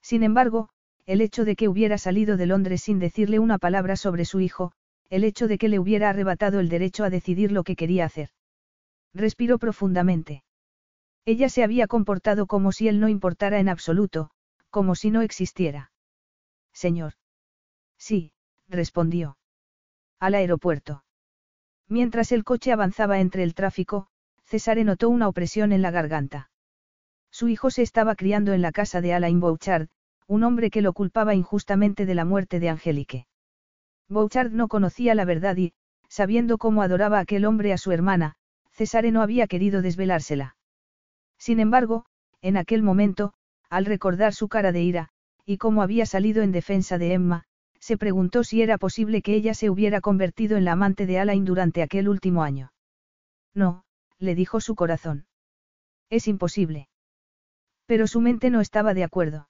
Sin 0.04 0.22
embargo, 0.22 0.70
el 1.08 1.20
hecho 1.22 1.46
de 1.46 1.56
que 1.56 1.68
hubiera 1.68 1.98
salido 1.98 2.38
de 2.38 2.46
Londres 2.46 2.84
sin 2.84 3.00
decirle 3.00 3.40
una 3.40 3.58
palabra 3.58 3.96
sobre 3.96 4.24
su 4.24 4.40
hijo, 4.40 4.72
el 5.10 5.24
hecho 5.24 5.48
de 5.48 5.58
que 5.58 5.68
le 5.68 5.80
hubiera 5.80 6.12
arrebatado 6.12 6.60
el 6.60 6.70
derecho 6.70 7.04
a 7.04 7.10
decidir 7.10 7.52
lo 7.52 7.64
que 7.64 7.76
quería 7.76 8.06
hacer. 8.06 8.30
Respiró 9.16 9.58
profundamente. 9.58 10.44
Ella 11.26 11.50
se 11.50 11.64
había 11.64 11.88
comportado 11.88 12.46
como 12.46 12.72
si 12.72 12.88
él 12.88 13.00
no 13.00 13.10
importara 13.10 13.60
en 13.60 13.68
absoluto, 13.68 14.30
como 14.70 14.94
si 14.94 15.10
no 15.10 15.22
existiera. 15.22 15.92
Señor. 16.72 17.14
Sí, 17.98 18.32
respondió. 18.70 19.40
Al 20.20 20.36
aeropuerto. 20.36 21.04
Mientras 21.90 22.32
el 22.32 22.44
coche 22.44 22.72
avanzaba 22.72 23.20
entre 23.20 23.42
el 23.42 23.56
tráfico, 23.56 24.11
Cesare 24.52 24.84
notó 24.84 25.08
una 25.08 25.30
opresión 25.30 25.72
en 25.72 25.82
la 25.82 25.92
garganta. 25.92 26.50
Su 27.32 27.48
hijo 27.48 27.72
se 27.72 27.84
estaba 27.84 28.16
criando 28.16 28.52
en 28.52 28.62
la 28.62 28.74
casa 28.74 29.00
de 29.00 29.14
Alain 29.14 29.40
Bouchard, 29.40 29.88
un 30.28 30.44
hombre 30.44 30.70
que 30.70 30.82
lo 30.82 30.92
culpaba 30.92 31.36
injustamente 31.36 32.06
de 32.06 32.16
la 32.16 32.26
muerte 32.26 32.60
de 32.60 32.68
Angélique. 32.68 33.28
Bouchard 34.10 34.52
no 34.52 34.68
conocía 34.68 35.16
la 35.16 35.24
verdad 35.24 35.56
y, 35.56 35.72
sabiendo 36.10 36.58
cómo 36.58 36.82
adoraba 36.82 37.20
aquel 37.20 37.46
hombre 37.46 37.72
a 37.72 37.78
su 37.78 37.94
hermana, 37.94 38.36
Cesare 38.74 39.14
no 39.14 39.22
había 39.22 39.48
querido 39.48 39.82
desvelársela. 39.82 40.58
Sin 41.38 41.62
embargo, 41.62 42.04
en 42.42 42.58
aquel 42.58 42.84
momento, 42.84 43.32
al 43.70 43.86
recordar 43.86 44.34
su 44.34 44.50
cara 44.50 44.74
de 44.74 44.82
ira, 44.82 45.10
y 45.46 45.60
cómo 45.60 45.82
había 45.82 46.06
salido 46.06 46.44
en 46.44 46.52
defensa 46.52 46.98
de 46.98 47.14
Emma, 47.14 47.46
se 47.80 47.98
preguntó 47.98 48.44
si 48.44 48.62
era 48.62 48.78
posible 48.78 49.22
que 49.22 49.34
ella 49.34 49.54
se 49.54 49.70
hubiera 49.70 50.02
convertido 50.02 50.58
en 50.58 50.66
la 50.66 50.74
amante 50.74 51.06
de 51.06 51.20
Alain 51.20 51.46
durante 51.46 51.82
aquel 51.82 52.10
último 52.10 52.44
año. 52.44 52.74
No, 53.54 53.86
le 54.22 54.36
dijo 54.36 54.62
su 54.62 54.76
corazón. 54.76 55.26
Es 56.10 56.28
imposible. 56.28 56.88
Pero 57.86 58.08
su 58.08 58.22
mente 58.22 58.50
no 58.50 58.62
estaba 58.62 58.94
de 58.94 59.04
acuerdo. 59.04 59.50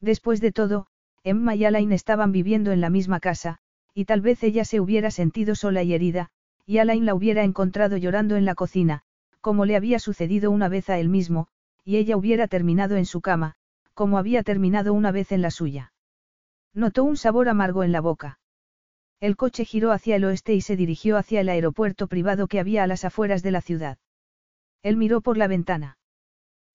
Después 0.00 0.40
de 0.40 0.52
todo, 0.52 0.86
Emma 1.22 1.54
y 1.54 1.64
Alain 1.64 1.92
estaban 1.92 2.32
viviendo 2.32 2.72
en 2.72 2.80
la 2.80 2.88
misma 2.88 3.20
casa, 3.20 3.58
y 3.92 4.06
tal 4.06 4.22
vez 4.22 4.42
ella 4.42 4.64
se 4.64 4.80
hubiera 4.80 5.10
sentido 5.10 5.54
sola 5.54 5.82
y 5.82 5.92
herida, 5.92 6.30
y 6.64 6.78
Alain 6.78 7.04
la 7.04 7.14
hubiera 7.14 7.42
encontrado 7.42 7.96
llorando 7.96 8.36
en 8.36 8.44
la 8.44 8.54
cocina, 8.54 9.02
como 9.40 9.64
le 9.66 9.76
había 9.76 9.98
sucedido 9.98 10.50
una 10.50 10.68
vez 10.68 10.88
a 10.88 10.98
él 10.98 11.08
mismo, 11.08 11.48
y 11.84 11.96
ella 11.96 12.16
hubiera 12.16 12.46
terminado 12.48 12.96
en 12.96 13.06
su 13.06 13.20
cama, 13.20 13.56
como 13.94 14.16
había 14.16 14.42
terminado 14.42 14.94
una 14.94 15.12
vez 15.12 15.32
en 15.32 15.42
la 15.42 15.50
suya. 15.50 15.92
Notó 16.72 17.04
un 17.04 17.16
sabor 17.16 17.48
amargo 17.48 17.82
en 17.84 17.92
la 17.92 18.00
boca. 18.00 18.39
El 19.20 19.36
coche 19.36 19.66
giró 19.66 19.92
hacia 19.92 20.16
el 20.16 20.24
oeste 20.24 20.54
y 20.54 20.62
se 20.62 20.76
dirigió 20.76 21.18
hacia 21.18 21.42
el 21.42 21.50
aeropuerto 21.50 22.06
privado 22.06 22.48
que 22.48 22.58
había 22.58 22.82
a 22.82 22.86
las 22.86 23.04
afueras 23.04 23.42
de 23.42 23.50
la 23.50 23.60
ciudad. 23.60 23.98
Él 24.82 24.96
miró 24.96 25.20
por 25.20 25.36
la 25.36 25.46
ventana. 25.46 25.98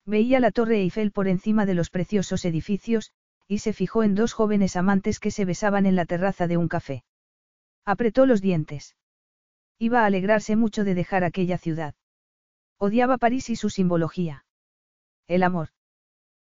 Veía 0.04 0.38
la 0.38 0.52
torre 0.52 0.78
Eiffel 0.80 1.10
por 1.10 1.26
encima 1.26 1.66
de 1.66 1.74
los 1.74 1.90
preciosos 1.90 2.44
edificios, 2.44 3.10
y 3.48 3.58
se 3.58 3.72
fijó 3.72 4.04
en 4.04 4.14
dos 4.14 4.32
jóvenes 4.32 4.76
amantes 4.76 5.18
que 5.18 5.32
se 5.32 5.44
besaban 5.44 5.86
en 5.86 5.96
la 5.96 6.06
terraza 6.06 6.46
de 6.46 6.56
un 6.56 6.68
café. 6.68 7.04
Apretó 7.84 8.26
los 8.26 8.40
dientes. 8.40 8.96
Iba 9.78 10.02
a 10.02 10.06
alegrarse 10.06 10.54
mucho 10.54 10.84
de 10.84 10.94
dejar 10.94 11.24
aquella 11.24 11.58
ciudad. 11.58 11.94
Odiaba 12.78 13.18
París 13.18 13.50
y 13.50 13.56
su 13.56 13.70
simbología. 13.70 14.44
El 15.26 15.42
amor. 15.42 15.70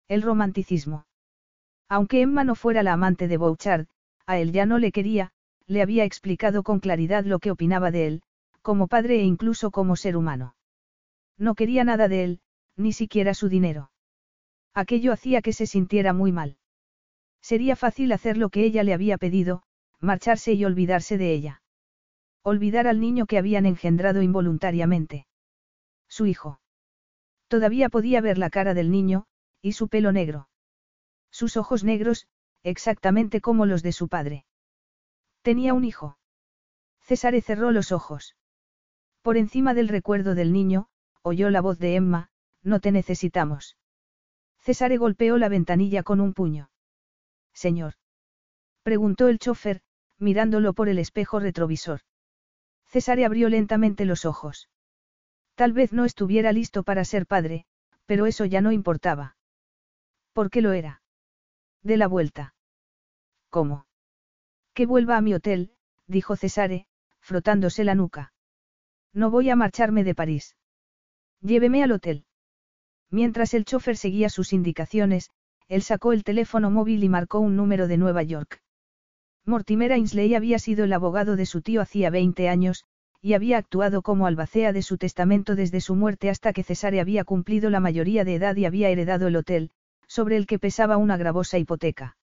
El 0.09 0.23
romanticismo. 0.23 1.07
Aunque 1.89 2.23
Emma 2.23 2.45
no 2.45 2.55
fuera 2.55 2.83
la 2.83 2.95
amante 2.95 3.29
de 3.29 3.37
Bouchard, 3.37 3.87
a 4.27 4.39
él 4.39 4.53
ya 4.53 4.65
no 4.65 4.79
le 4.79 4.93
quería, 4.93 5.33
le 5.71 5.83
había 5.83 6.05
explicado 6.05 6.65
con 6.65 6.81
claridad 6.81 7.25
lo 7.25 7.39
que 7.39 7.53
opinaba 7.53 7.93
de 7.93 8.09
él, 8.09 8.23
como 8.61 8.89
padre 8.89 9.21
e 9.21 9.23
incluso 9.23 9.71
como 9.71 9.95
ser 9.95 10.17
humano. 10.17 10.57
No 11.39 11.55
quería 11.55 11.85
nada 11.85 12.09
de 12.09 12.25
él, 12.25 12.41
ni 12.77 12.93
siquiera 12.93 13.35
su 13.35 13.49
dinero. 13.49 13.93
Aquello 14.75 15.13
hacía 15.13 15.43
que 15.43 15.53
se 15.53 15.67
sintiera 15.67 16.13
muy 16.13 16.33
mal. 16.33 16.57
Sería 17.41 17.77
fácil 17.77 18.11
hacer 18.11 18.37
lo 18.37 18.49
que 18.49 18.65
ella 18.65 18.83
le 18.83 18.95
había 18.95 19.17
pedido, 19.17 19.63
marcharse 20.01 20.55
y 20.55 20.65
olvidarse 20.65 21.19
de 21.19 21.33
ella. 21.33 21.63
Olvidar 22.43 22.89
al 22.89 22.99
niño 22.99 23.27
que 23.27 23.39
habían 23.39 23.65
engendrado 23.65 24.23
involuntariamente. 24.23 25.29
Su 26.09 26.27
hijo. 26.27 26.61
Todavía 27.47 27.91
podía 27.91 28.21
ver 28.21 28.39
la 28.39 28.51
cara 28.51 28.75
del 28.75 28.91
niño, 28.91 29.27
y 29.63 29.73
su 29.73 29.87
pelo 29.87 30.11
negro. 30.11 30.49
Sus 31.31 31.57
ojos 31.57 31.85
negros, 31.85 32.27
exactamente 32.65 33.41
como 33.41 33.67
los 33.67 33.85
de 33.85 33.93
su 33.93 34.09
padre. 34.09 34.47
Tenía 35.43 35.75
un 35.75 35.85
hijo. 35.85 36.19
César 37.01 37.41
cerró 37.43 37.73
los 37.73 37.93
ojos. 37.93 38.37
Por 39.23 39.37
encima 39.37 39.75
del 39.75 39.89
recuerdo 39.89 40.35
del 40.35 40.53
niño, 40.53 40.89
oyó 41.23 41.51
la 41.51 41.61
voz 41.61 41.79
de 41.79 41.97
Emma, 41.97 42.31
no 42.63 42.81
te 42.81 42.93
necesitamos. 42.93 43.77
César 44.59 44.97
golpeó 44.99 45.39
la 45.39 45.49
ventanilla 45.49 46.03
con 46.03 46.21
un 46.21 46.35
puño. 46.35 46.71
Señor. 47.53 47.95
Preguntó 48.83 49.29
el 49.29 49.39
chofer, 49.39 49.83
mirándolo 50.19 50.73
por 50.75 50.89
el 50.89 50.99
espejo 50.99 51.41
retrovisor. 51.41 52.01
César 52.87 53.23
abrió 53.23 53.49
lentamente 53.49 54.05
los 54.05 54.25
ojos. 54.25 54.69
Tal 55.55 55.73
vez 55.73 55.93
no 55.93 56.05
estuviera 56.05 56.53
listo 56.53 56.83
para 56.83 57.05
ser 57.05 57.27
padre, 57.27 57.67
pero 58.07 58.27
eso 58.27 58.45
ya 58.45 58.61
no 58.61 58.73
importaba. 58.73 59.37
¿Por 60.33 60.51
qué 60.51 60.61
lo 60.61 60.73
era? 60.73 61.03
De 61.83 61.97
la 61.97 62.09
vuelta. 62.09 62.55
¿Cómo? 63.49 63.87
Que 64.75 64.87
vuelva 64.87 65.17
a 65.17 65.21
mi 65.21 65.35
hotel, 65.35 65.73
dijo 66.07 66.37
Cesare, 66.37 66.87
frotándose 67.21 67.85
la 67.85 67.95
nuca. 67.95 68.33
No 69.13 69.31
voy 69.31 69.51
a 69.51 69.57
marcharme 69.57 70.05
de 70.05 70.15
París. 70.15 70.57
Lléveme 71.41 71.83
al 71.83 71.93
hotel. 71.93 72.25
Mientras 73.11 73.55
el 73.55 73.65
chofer 73.65 73.97
seguía 73.97 74.29
sus 74.29 74.53
indicaciones, 74.53 75.31
él 75.69 75.83
sacó 75.83 76.13
el 76.13 76.25
teléfono 76.25 76.71
móvil 76.71 77.03
y 77.03 77.09
marcó 77.09 77.41
un 77.41 77.57
número 77.57 77.89
de 77.89 77.97
Nueva 77.97 78.23
York. 78.23 78.63
Mortimer 79.45 79.93
Ainsley 79.93 80.35
había 80.35 80.59
sido 80.59 80.85
el 80.85 80.93
abogado 80.93 81.37
de 81.37 81.47
su 81.47 81.63
tío 81.63 81.81
hacía 81.81 82.11
20 82.11 82.49
años, 82.49 82.85
y 83.23 83.35
había 83.35 83.59
actuado 83.59 84.03
como 84.03 84.27
albacea 84.27 84.73
de 84.73 84.83
su 84.83 84.97
testamento 84.97 85.55
desde 85.55 85.81
su 85.81 85.95
muerte 85.95 86.31
hasta 86.31 86.53
que 86.53 86.63
Cesare 86.63 87.01
había 87.01 87.25
cumplido 87.25 87.69
la 87.71 87.81
mayoría 87.81 88.25
de 88.25 88.37
edad 88.37 88.57
y 88.57 88.65
había 88.65 88.89
heredado 88.89 89.29
el 89.29 89.37
hotel, 89.37 89.71
sobre 90.07 90.37
el 90.37 90.47
que 90.47 90.59
pesaba 90.59 90.97
una 90.97 91.17
gravosa 91.17 91.59
hipoteca. 91.59 92.17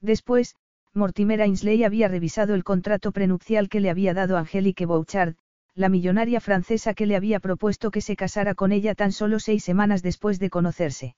Después, 0.00 0.56
Mortimer 0.96 1.42
Ainsley 1.42 1.82
había 1.82 2.06
revisado 2.06 2.54
el 2.54 2.62
contrato 2.62 3.10
prenupcial 3.10 3.68
que 3.68 3.80
le 3.80 3.90
había 3.90 4.14
dado 4.14 4.36
Angélique 4.36 4.86
Bouchard, 4.86 5.34
la 5.74 5.88
millonaria 5.88 6.40
francesa 6.40 6.94
que 6.94 7.06
le 7.06 7.16
había 7.16 7.40
propuesto 7.40 7.90
que 7.90 8.00
se 8.00 8.14
casara 8.14 8.54
con 8.54 8.70
ella 8.70 8.94
tan 8.94 9.10
solo 9.10 9.40
seis 9.40 9.64
semanas 9.64 10.02
después 10.02 10.38
de 10.38 10.50
conocerse. 10.50 11.16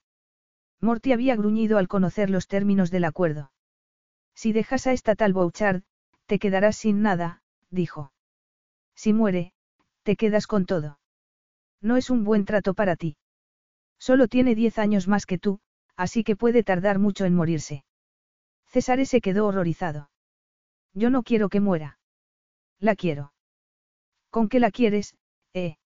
Morty 0.80 1.12
había 1.12 1.36
gruñido 1.36 1.76
al 1.76 1.88
conocer 1.88 2.30
los 2.30 2.48
términos 2.48 2.90
del 2.90 3.04
acuerdo. 3.04 3.52
Si 4.34 4.52
dejas 4.52 4.86
a 4.86 4.92
esta 4.92 5.14
tal 5.14 5.34
Bouchard, 5.34 5.82
te 6.24 6.38
quedarás 6.38 6.76
sin 6.76 7.02
nada, 7.02 7.42
dijo. 7.70 8.12
Si 8.94 9.12
muere, 9.12 9.52
te 10.04 10.16
quedas 10.16 10.46
con 10.46 10.64
todo. 10.64 10.98
No 11.82 11.98
es 11.98 12.08
un 12.08 12.24
buen 12.24 12.46
trato 12.46 12.72
para 12.72 12.96
ti. 12.96 13.18
Solo 13.98 14.26
tiene 14.26 14.54
diez 14.54 14.78
años 14.78 15.06
más 15.06 15.26
que 15.26 15.38
tú, 15.38 15.60
así 15.96 16.24
que 16.24 16.34
puede 16.34 16.62
tardar 16.62 16.98
mucho 16.98 17.26
en 17.26 17.34
morirse. 17.34 17.84
César 18.76 19.06
se 19.06 19.22
quedó 19.22 19.46
horrorizado. 19.46 20.10
Yo 20.92 21.08
no 21.08 21.22
quiero 21.22 21.48
que 21.48 21.60
muera. 21.60 21.98
La 22.78 22.94
quiero. 22.94 23.32
¿Con 24.28 24.50
qué 24.50 24.60
la 24.60 24.70
quieres, 24.70 25.16
eh? 25.54 25.78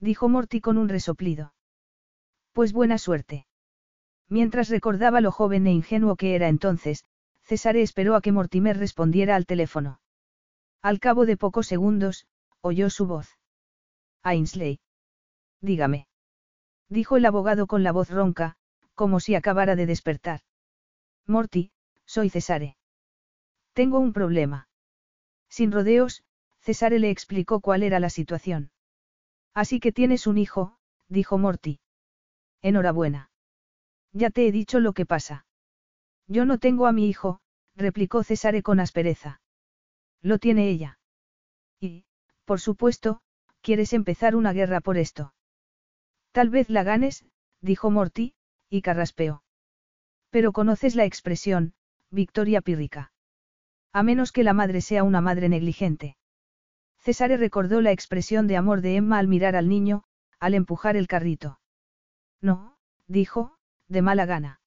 Dijo 0.00 0.26
Morty 0.30 0.62
con 0.62 0.78
un 0.78 0.88
resoplido. 0.88 1.52
Pues 2.54 2.72
buena 2.72 2.96
suerte. 2.96 3.46
Mientras 4.30 4.70
recordaba 4.70 5.20
lo 5.20 5.30
joven 5.30 5.66
e 5.66 5.72
ingenuo 5.72 6.16
que 6.16 6.34
era 6.34 6.48
entonces, 6.48 7.04
César 7.42 7.76
esperó 7.76 8.14
a 8.14 8.22
que 8.22 8.32
Mortimer 8.32 8.78
respondiera 8.78 9.36
al 9.36 9.44
teléfono. 9.44 10.00
Al 10.80 11.00
cabo 11.00 11.26
de 11.26 11.36
pocos 11.36 11.66
segundos, 11.66 12.26
oyó 12.62 12.88
su 12.88 13.06
voz. 13.06 13.28
Ainsley. 14.22 14.80
Dígame. 15.60 16.08
Dijo 16.88 17.18
el 17.18 17.26
abogado 17.26 17.66
con 17.66 17.82
la 17.82 17.92
voz 17.92 18.08
ronca, 18.08 18.56
como 18.94 19.20
si 19.20 19.34
acabara 19.34 19.76
de 19.76 19.84
despertar. 19.84 20.40
Morty, 21.26 21.72
soy 22.06 22.30
Cesare. 22.30 22.76
Tengo 23.72 23.98
un 23.98 24.12
problema. 24.12 24.68
Sin 25.48 25.70
rodeos, 25.72 26.24
Cesare 26.60 26.98
le 26.98 27.10
explicó 27.10 27.60
cuál 27.60 27.82
era 27.82 28.00
la 28.00 28.10
situación. 28.10 28.70
Así 29.54 29.80
que 29.80 29.92
tienes 29.92 30.26
un 30.26 30.38
hijo, 30.38 30.78
dijo 31.08 31.38
Morty. 31.38 31.80
Enhorabuena. 32.62 33.30
Ya 34.12 34.30
te 34.30 34.46
he 34.46 34.52
dicho 34.52 34.80
lo 34.80 34.92
que 34.92 35.06
pasa. 35.06 35.46
Yo 36.26 36.46
no 36.46 36.58
tengo 36.58 36.86
a 36.86 36.92
mi 36.92 37.08
hijo, 37.08 37.40
replicó 37.74 38.24
Cesare 38.24 38.62
con 38.62 38.80
aspereza. 38.80 39.40
Lo 40.22 40.38
tiene 40.38 40.68
ella. 40.68 40.98
Y, 41.80 42.04
por 42.44 42.60
supuesto, 42.60 43.20
quieres 43.60 43.92
empezar 43.92 44.34
una 44.34 44.52
guerra 44.52 44.80
por 44.80 44.96
esto. 44.96 45.34
Tal 46.32 46.50
vez 46.50 46.68
la 46.70 46.82
ganes, 46.82 47.24
dijo 47.60 47.90
Morty, 47.90 48.34
y 48.68 48.82
carraspeó. 48.82 49.42
Pero 50.30 50.52
conoces 50.52 50.96
la 50.96 51.04
expresión, 51.04 51.74
victoria 52.16 52.60
pírrica. 52.60 53.12
A 53.92 54.02
menos 54.02 54.32
que 54.32 54.42
la 54.42 54.52
madre 54.52 54.80
sea 54.80 55.04
una 55.04 55.20
madre 55.20 55.48
negligente. 55.48 56.16
César 56.98 57.30
recordó 57.30 57.80
la 57.80 57.92
expresión 57.92 58.48
de 58.48 58.56
amor 58.56 58.80
de 58.80 58.96
Emma 58.96 59.18
al 59.18 59.28
mirar 59.28 59.54
al 59.54 59.68
niño, 59.68 60.02
al 60.40 60.54
empujar 60.54 60.96
el 60.96 61.06
carrito. 61.06 61.60
No, 62.40 62.76
dijo, 63.06 63.56
de 63.86 64.02
mala 64.02 64.26
gana. 64.26 64.60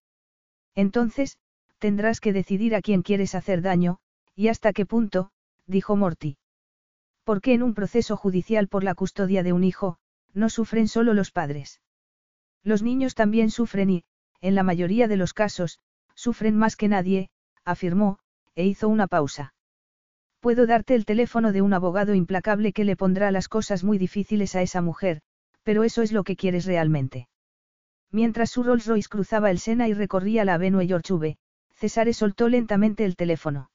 Entonces, 0.73 1.37
tendrás 1.79 2.21
que 2.21 2.31
decidir 2.31 2.75
a 2.75 2.81
quién 2.81 3.01
quieres 3.01 3.35
hacer 3.35 3.61
daño, 3.61 3.97
y 4.35 4.47
hasta 4.47 4.71
qué 4.71 4.85
punto, 4.85 5.31
dijo 5.67 5.97
Morty. 5.97 6.37
Porque 7.25 7.53
en 7.53 7.63
un 7.63 7.73
proceso 7.73 8.15
judicial 8.15 8.67
por 8.69 8.83
la 8.83 8.95
custodia 8.95 9.43
de 9.43 9.53
un 9.53 9.63
hijo, 9.63 9.97
no 10.33 10.49
sufren 10.49 10.87
solo 10.87 11.13
los 11.13 11.31
padres. 11.31 11.81
Los 12.63 12.83
niños 12.83 13.15
también 13.15 13.49
sufren 13.51 13.89
y, 13.89 14.03
en 14.39 14.55
la 14.55 14.63
mayoría 14.63 15.07
de 15.07 15.17
los 15.17 15.33
casos, 15.33 15.79
sufren 16.15 16.55
más 16.57 16.75
que 16.75 16.87
nadie, 16.87 17.29
afirmó, 17.69 18.19
e 18.55 18.65
hizo 18.65 18.89
una 18.89 19.07
pausa. 19.07 19.53
Puedo 20.39 20.65
darte 20.65 20.95
el 20.95 21.05
teléfono 21.05 21.51
de 21.51 21.61
un 21.61 21.73
abogado 21.73 22.13
implacable 22.13 22.71
que 22.71 22.85
le 22.85 22.95
pondrá 22.95 23.31
las 23.31 23.47
cosas 23.47 23.83
muy 23.83 23.97
difíciles 23.97 24.55
a 24.55 24.61
esa 24.61 24.81
mujer, 24.81 25.21
pero 25.63 25.83
eso 25.83 26.01
es 26.01 26.11
lo 26.11 26.23
que 26.23 26.35
quieres 26.35 26.65
realmente. 26.65 27.27
Mientras 28.11 28.49
su 28.49 28.63
Rolls 28.63 28.87
Royce 28.87 29.09
cruzaba 29.09 29.51
el 29.51 29.59
Sena 29.59 29.87
y 29.87 29.93
recorría 29.93 30.45
la 30.45 30.55
Avenue 30.55 30.87
George 30.87 31.37
Cesare 31.73 32.13
soltó 32.13 32.49
lentamente 32.49 33.05
el 33.05 33.15
teléfono. 33.15 33.69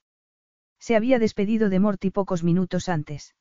Se 0.79 0.95
había 0.95 1.19
despedido 1.19 1.69
de 1.69 1.79
Morty 1.79 2.11
pocos 2.11 2.43
minutos 2.43 2.89
antes. 2.89 3.33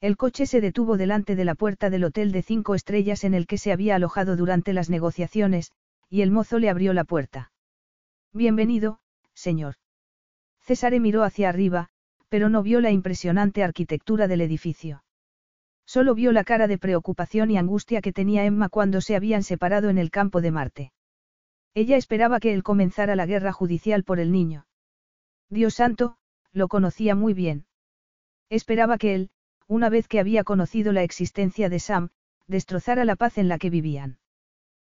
El 0.00 0.16
coche 0.16 0.46
se 0.46 0.60
detuvo 0.60 0.96
delante 0.96 1.36
de 1.36 1.44
la 1.44 1.54
puerta 1.54 1.90
del 1.90 2.04
hotel 2.04 2.30
de 2.30 2.42
cinco 2.42 2.74
estrellas 2.74 3.24
en 3.24 3.34
el 3.34 3.46
que 3.46 3.58
se 3.58 3.72
había 3.72 3.96
alojado 3.96 4.36
durante 4.36 4.72
las 4.72 4.90
negociaciones, 4.90 5.72
y 6.10 6.22
el 6.22 6.30
mozo 6.30 6.58
le 6.58 6.68
abrió 6.68 6.92
la 6.92 7.04
puerta. 7.04 7.52
Bienvenido, 8.32 9.00
señor. 9.38 9.74
Cesare 10.60 11.00
miró 11.00 11.22
hacia 11.22 11.48
arriba, 11.48 11.88
pero 12.28 12.48
no 12.48 12.62
vio 12.62 12.80
la 12.80 12.90
impresionante 12.90 13.62
arquitectura 13.62 14.28
del 14.28 14.42
edificio. 14.42 15.02
Solo 15.86 16.14
vio 16.14 16.32
la 16.32 16.44
cara 16.44 16.66
de 16.66 16.76
preocupación 16.76 17.50
y 17.50 17.56
angustia 17.56 18.02
que 18.02 18.12
tenía 18.12 18.44
Emma 18.44 18.68
cuando 18.68 19.00
se 19.00 19.16
habían 19.16 19.42
separado 19.42 19.88
en 19.88 19.96
el 19.96 20.10
campo 20.10 20.42
de 20.42 20.50
Marte. 20.50 20.92
Ella 21.72 21.96
esperaba 21.96 22.40
que 22.40 22.52
él 22.52 22.62
comenzara 22.62 23.16
la 23.16 23.24
guerra 23.24 23.52
judicial 23.52 24.04
por 24.04 24.20
el 24.20 24.30
niño. 24.30 24.66
Dios 25.48 25.74
santo, 25.74 26.18
lo 26.52 26.68
conocía 26.68 27.14
muy 27.14 27.32
bien. 27.32 27.66
Esperaba 28.50 28.98
que 28.98 29.14
él, 29.14 29.30
una 29.66 29.88
vez 29.88 30.08
que 30.08 30.20
había 30.20 30.44
conocido 30.44 30.92
la 30.92 31.02
existencia 31.02 31.70
de 31.70 31.80
Sam, 31.80 32.10
destrozara 32.46 33.04
la 33.04 33.16
paz 33.16 33.38
en 33.38 33.48
la 33.48 33.58
que 33.58 33.70
vivían. 33.70 34.18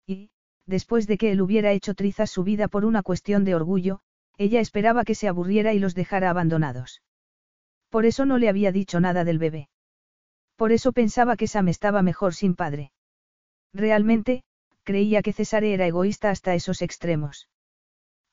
Y, 0.07 0.31
después 0.67 1.07
de 1.07 1.17
que 1.17 1.33
él 1.33 1.41
hubiera 1.41 1.73
hecho 1.73 1.95
trizas 1.95 2.31
su 2.31 2.45
vida 2.45 2.69
por 2.69 2.85
una 2.85 3.03
cuestión 3.03 3.45
de 3.45 3.55
orgullo, 3.55 4.01
ella 4.39 4.61
esperaba 4.61 5.05
que 5.05 5.15
se 5.15 5.29
aburriera 5.29 5.73
y 5.73 5.79
los 5.79 5.95
dejara 5.95 6.31
abandonados. 6.31 7.03
Por 7.91 8.07
eso 8.07 8.25
no 8.25 8.39
le 8.39 8.49
había 8.49 8.73
dicho 8.73 9.01
nada 9.01 9.25
del 9.25 9.39
bebé. 9.39 9.69
Por 10.57 10.73
eso 10.73 10.93
pensaba 10.93 11.37
que 11.37 11.47
Sam 11.47 11.69
estaba 11.69 12.03
mejor 12.03 12.35
sin 12.35 12.55
padre. 12.55 12.93
Realmente, 13.75 14.45
creía 14.85 15.23
que 15.23 15.33
Cesare 15.33 15.75
era 15.75 15.87
egoísta 15.87 16.31
hasta 16.31 16.55
esos 16.55 16.83
extremos. 16.83 17.49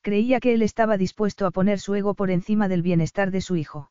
Creía 0.02 0.40
que 0.40 0.54
él 0.54 0.62
estaba 0.62 0.96
dispuesto 0.96 1.46
a 1.46 1.50
poner 1.50 1.78
su 1.78 1.94
ego 1.94 2.14
por 2.14 2.30
encima 2.30 2.68
del 2.68 2.82
bienestar 2.82 3.30
de 3.30 3.40
su 3.40 3.56
hijo. 3.56 3.90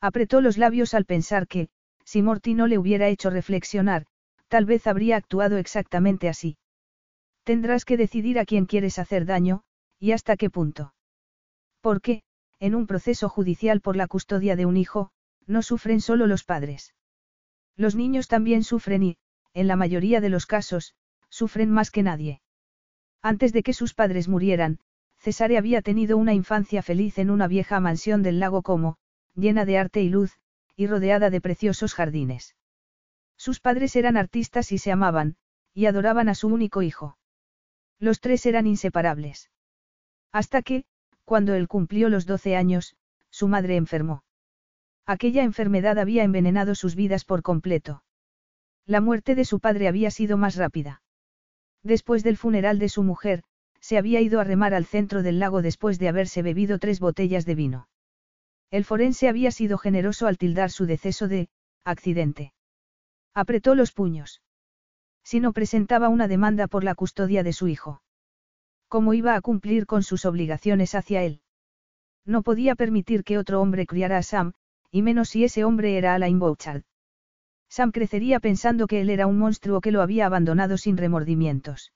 Apretó 0.00 0.40
los 0.40 0.56
labios 0.56 0.94
al 0.94 1.04
pensar 1.04 1.46
que, 1.46 1.68
si 2.04 2.22
Morty 2.22 2.54
no 2.54 2.66
le 2.66 2.78
hubiera 2.78 3.08
hecho 3.08 3.28
reflexionar, 3.28 4.06
tal 4.48 4.64
vez 4.64 4.86
habría 4.86 5.16
actuado 5.16 5.58
exactamente 5.58 6.28
así. 6.28 6.56
Tendrás 7.44 7.84
que 7.84 7.96
decidir 7.96 8.38
a 8.38 8.46
quién 8.46 8.64
quieres 8.66 8.98
hacer 8.98 9.26
daño, 9.26 9.62
y 9.98 10.12
hasta 10.12 10.36
qué 10.36 10.48
punto. 10.48 10.94
Porque, 11.80 12.22
en 12.60 12.74
un 12.74 12.86
proceso 12.86 13.28
judicial 13.28 13.80
por 13.80 13.96
la 13.96 14.06
custodia 14.06 14.56
de 14.56 14.66
un 14.66 14.76
hijo, 14.76 15.10
no 15.46 15.62
sufren 15.62 16.00
solo 16.00 16.26
los 16.26 16.44
padres. 16.44 16.94
Los 17.76 17.94
niños 17.94 18.28
también 18.28 18.64
sufren 18.64 19.02
y, 19.02 19.18
en 19.54 19.66
la 19.66 19.76
mayoría 19.76 20.20
de 20.20 20.28
los 20.28 20.46
casos, 20.46 20.94
sufren 21.28 21.70
más 21.70 21.90
que 21.90 22.02
nadie. 22.02 22.42
Antes 23.22 23.52
de 23.52 23.62
que 23.62 23.72
sus 23.72 23.94
padres 23.94 24.28
murieran, 24.28 24.80
Cesare 25.18 25.58
había 25.58 25.82
tenido 25.82 26.16
una 26.16 26.34
infancia 26.34 26.82
feliz 26.82 27.18
en 27.18 27.30
una 27.30 27.48
vieja 27.48 27.80
mansión 27.80 28.22
del 28.22 28.38
lago 28.38 28.62
Como, 28.62 28.98
llena 29.34 29.64
de 29.64 29.78
arte 29.78 30.02
y 30.02 30.08
luz, 30.08 30.38
y 30.76 30.86
rodeada 30.86 31.30
de 31.30 31.40
preciosos 31.40 31.94
jardines. 31.94 32.56
Sus 33.36 33.60
padres 33.60 33.96
eran 33.96 34.16
artistas 34.16 34.72
y 34.72 34.78
se 34.78 34.92
amaban, 34.92 35.36
y 35.74 35.86
adoraban 35.86 36.28
a 36.28 36.34
su 36.34 36.48
único 36.48 36.82
hijo. 36.82 37.18
Los 37.98 38.20
tres 38.20 38.46
eran 38.46 38.66
inseparables. 38.66 39.50
Hasta 40.32 40.62
que, 40.62 40.84
cuando 41.28 41.52
él 41.52 41.68
cumplió 41.68 42.08
los 42.08 42.24
doce 42.24 42.56
años, 42.56 42.96
su 43.28 43.48
madre 43.48 43.76
enfermó. 43.76 44.24
Aquella 45.04 45.42
enfermedad 45.42 45.98
había 45.98 46.24
envenenado 46.24 46.74
sus 46.74 46.94
vidas 46.94 47.26
por 47.26 47.42
completo. 47.42 48.02
La 48.86 49.02
muerte 49.02 49.34
de 49.34 49.44
su 49.44 49.60
padre 49.60 49.88
había 49.88 50.10
sido 50.10 50.38
más 50.38 50.56
rápida. 50.56 51.02
Después 51.82 52.24
del 52.24 52.38
funeral 52.38 52.78
de 52.78 52.88
su 52.88 53.02
mujer, 53.02 53.42
se 53.78 53.98
había 53.98 54.22
ido 54.22 54.40
a 54.40 54.44
remar 54.44 54.72
al 54.72 54.86
centro 54.86 55.22
del 55.22 55.38
lago 55.38 55.60
después 55.60 55.98
de 55.98 56.08
haberse 56.08 56.40
bebido 56.40 56.78
tres 56.78 56.98
botellas 56.98 57.44
de 57.44 57.54
vino. 57.54 57.88
El 58.70 58.86
forense 58.86 59.28
había 59.28 59.50
sido 59.50 59.76
generoso 59.76 60.28
al 60.28 60.38
tildar 60.38 60.70
su 60.70 60.86
deceso 60.86 61.28
de 61.28 61.50
accidente. 61.84 62.54
Apretó 63.34 63.74
los 63.74 63.92
puños. 63.92 64.40
Si 65.22 65.40
no 65.40 65.52
presentaba 65.52 66.08
una 66.08 66.26
demanda 66.26 66.68
por 66.68 66.84
la 66.84 66.94
custodia 66.94 67.42
de 67.42 67.52
su 67.52 67.68
hijo. 67.68 68.00
¿Cómo 68.88 69.12
iba 69.12 69.34
a 69.34 69.40
cumplir 69.42 69.84
con 69.84 70.02
sus 70.02 70.24
obligaciones 70.24 70.94
hacia 70.94 71.22
él? 71.22 71.42
No 72.24 72.42
podía 72.42 72.74
permitir 72.74 73.22
que 73.22 73.38
otro 73.38 73.60
hombre 73.60 73.86
criara 73.86 74.18
a 74.18 74.22
Sam, 74.22 74.54
y 74.90 75.02
menos 75.02 75.28
si 75.28 75.44
ese 75.44 75.64
hombre 75.64 75.98
era 75.98 76.14
Alain 76.14 76.38
Bouchard. 76.38 76.82
Sam 77.68 77.92
crecería 77.92 78.40
pensando 78.40 78.86
que 78.86 79.02
él 79.02 79.10
era 79.10 79.26
un 79.26 79.38
monstruo 79.38 79.82
que 79.82 79.92
lo 79.92 80.00
había 80.00 80.24
abandonado 80.24 80.78
sin 80.78 80.96
remordimientos. 80.96 81.92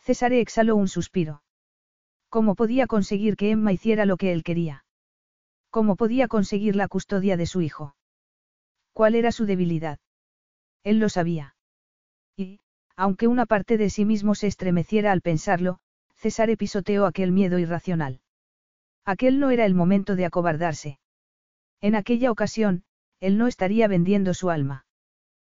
César 0.00 0.34
exhaló 0.34 0.76
un 0.76 0.88
suspiro. 0.88 1.42
¿Cómo 2.28 2.54
podía 2.54 2.86
conseguir 2.86 3.36
que 3.36 3.50
Emma 3.50 3.72
hiciera 3.72 4.04
lo 4.04 4.16
que 4.16 4.32
él 4.32 4.42
quería? 4.42 4.84
¿Cómo 5.70 5.96
podía 5.96 6.28
conseguir 6.28 6.76
la 6.76 6.88
custodia 6.88 7.38
de 7.38 7.46
su 7.46 7.62
hijo? 7.62 7.96
¿Cuál 8.92 9.14
era 9.14 9.32
su 9.32 9.46
debilidad? 9.46 9.98
Él 10.82 10.98
lo 10.98 11.08
sabía. 11.08 11.56
Y, 12.36 12.60
aunque 12.96 13.28
una 13.28 13.46
parte 13.46 13.78
de 13.78 13.88
sí 13.88 14.04
mismo 14.04 14.34
se 14.34 14.48
estremeciera 14.48 15.12
al 15.12 15.22
pensarlo, 15.22 15.78
César 16.22 16.56
pisoteó 16.56 17.06
aquel 17.06 17.32
miedo 17.32 17.58
irracional. 17.58 18.20
Aquel 19.04 19.40
no 19.40 19.50
era 19.50 19.66
el 19.66 19.74
momento 19.74 20.14
de 20.14 20.24
acobardarse. 20.24 21.00
En 21.80 21.96
aquella 21.96 22.30
ocasión, 22.30 22.84
él 23.18 23.38
no 23.38 23.48
estaría 23.48 23.88
vendiendo 23.88 24.32
su 24.32 24.48
alma. 24.48 24.86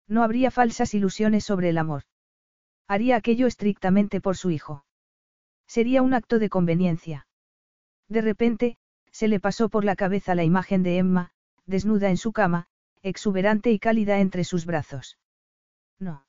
No 0.08 0.24
habría 0.24 0.52
falsas 0.52 0.94
ilusiones 0.94 1.44
sobre 1.44 1.68
el 1.68 1.78
amor. 1.78 2.04
Haría 2.88 3.18
aquello 3.18 3.46
estrictamente 3.46 4.22
por 4.22 4.38
su 4.38 4.52
hijo. 4.52 4.86
Sería 5.68 6.02
un 6.02 6.14
acto 6.14 6.40
de 6.40 6.48
conveniencia. 6.48 7.28
De 8.08 8.22
repente, 8.22 8.78
se 9.12 9.28
le 9.28 9.42
pasó 9.42 9.68
por 9.68 9.84
la 9.84 9.98
cabeza 9.98 10.34
la 10.34 10.46
imagen 10.46 10.82
de 10.82 10.98
Emma, 10.98 11.32
desnuda 11.66 12.10
en 12.10 12.16
su 12.18 12.32
cama, 12.32 12.68
exuberante 13.02 13.70
y 13.70 13.80
cálida 13.80 14.22
entre 14.22 14.46
sus 14.46 14.66
brazos. 14.66 15.18
No. 16.00 16.26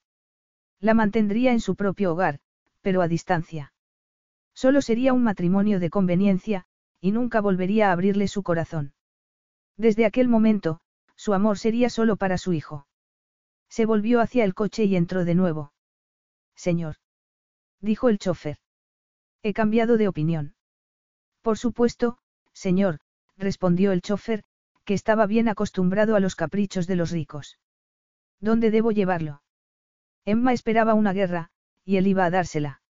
La 0.80 0.94
mantendría 0.94 1.52
en 1.52 1.60
su 1.60 1.76
propio 1.76 2.10
hogar, 2.10 2.40
pero 2.82 3.00
a 3.00 3.06
distancia. 3.06 3.73
Solo 4.54 4.82
sería 4.82 5.12
un 5.12 5.22
matrimonio 5.22 5.80
de 5.80 5.90
conveniencia, 5.90 6.64
y 7.00 7.12
nunca 7.12 7.40
volvería 7.40 7.88
a 7.88 7.92
abrirle 7.92 8.28
su 8.28 8.42
corazón. 8.42 8.94
Desde 9.76 10.06
aquel 10.06 10.28
momento, 10.28 10.80
su 11.16 11.34
amor 11.34 11.58
sería 11.58 11.90
solo 11.90 12.16
para 12.16 12.38
su 12.38 12.52
hijo. 12.52 12.86
Se 13.68 13.86
volvió 13.86 14.20
hacia 14.20 14.44
el 14.44 14.54
coche 14.54 14.84
y 14.84 14.96
entró 14.96 15.24
de 15.24 15.34
nuevo. 15.34 15.72
Señor. 16.54 16.96
Dijo 17.80 18.08
el 18.08 18.18
chofer. 18.18 18.58
He 19.42 19.52
cambiado 19.52 19.96
de 19.96 20.08
opinión. 20.08 20.54
Por 21.42 21.58
supuesto, 21.58 22.18
señor, 22.52 23.00
respondió 23.36 23.92
el 23.92 24.00
chofer, 24.00 24.44
que 24.84 24.94
estaba 24.94 25.26
bien 25.26 25.48
acostumbrado 25.48 26.14
a 26.14 26.20
los 26.20 26.36
caprichos 26.36 26.86
de 26.86 26.96
los 26.96 27.10
ricos. 27.10 27.58
¿Dónde 28.40 28.70
debo 28.70 28.92
llevarlo? 28.92 29.42
Emma 30.24 30.52
esperaba 30.52 30.94
una 30.94 31.12
guerra, 31.12 31.50
y 31.84 31.96
él 31.96 32.06
iba 32.06 32.24
a 32.24 32.30
dársela. 32.30 32.80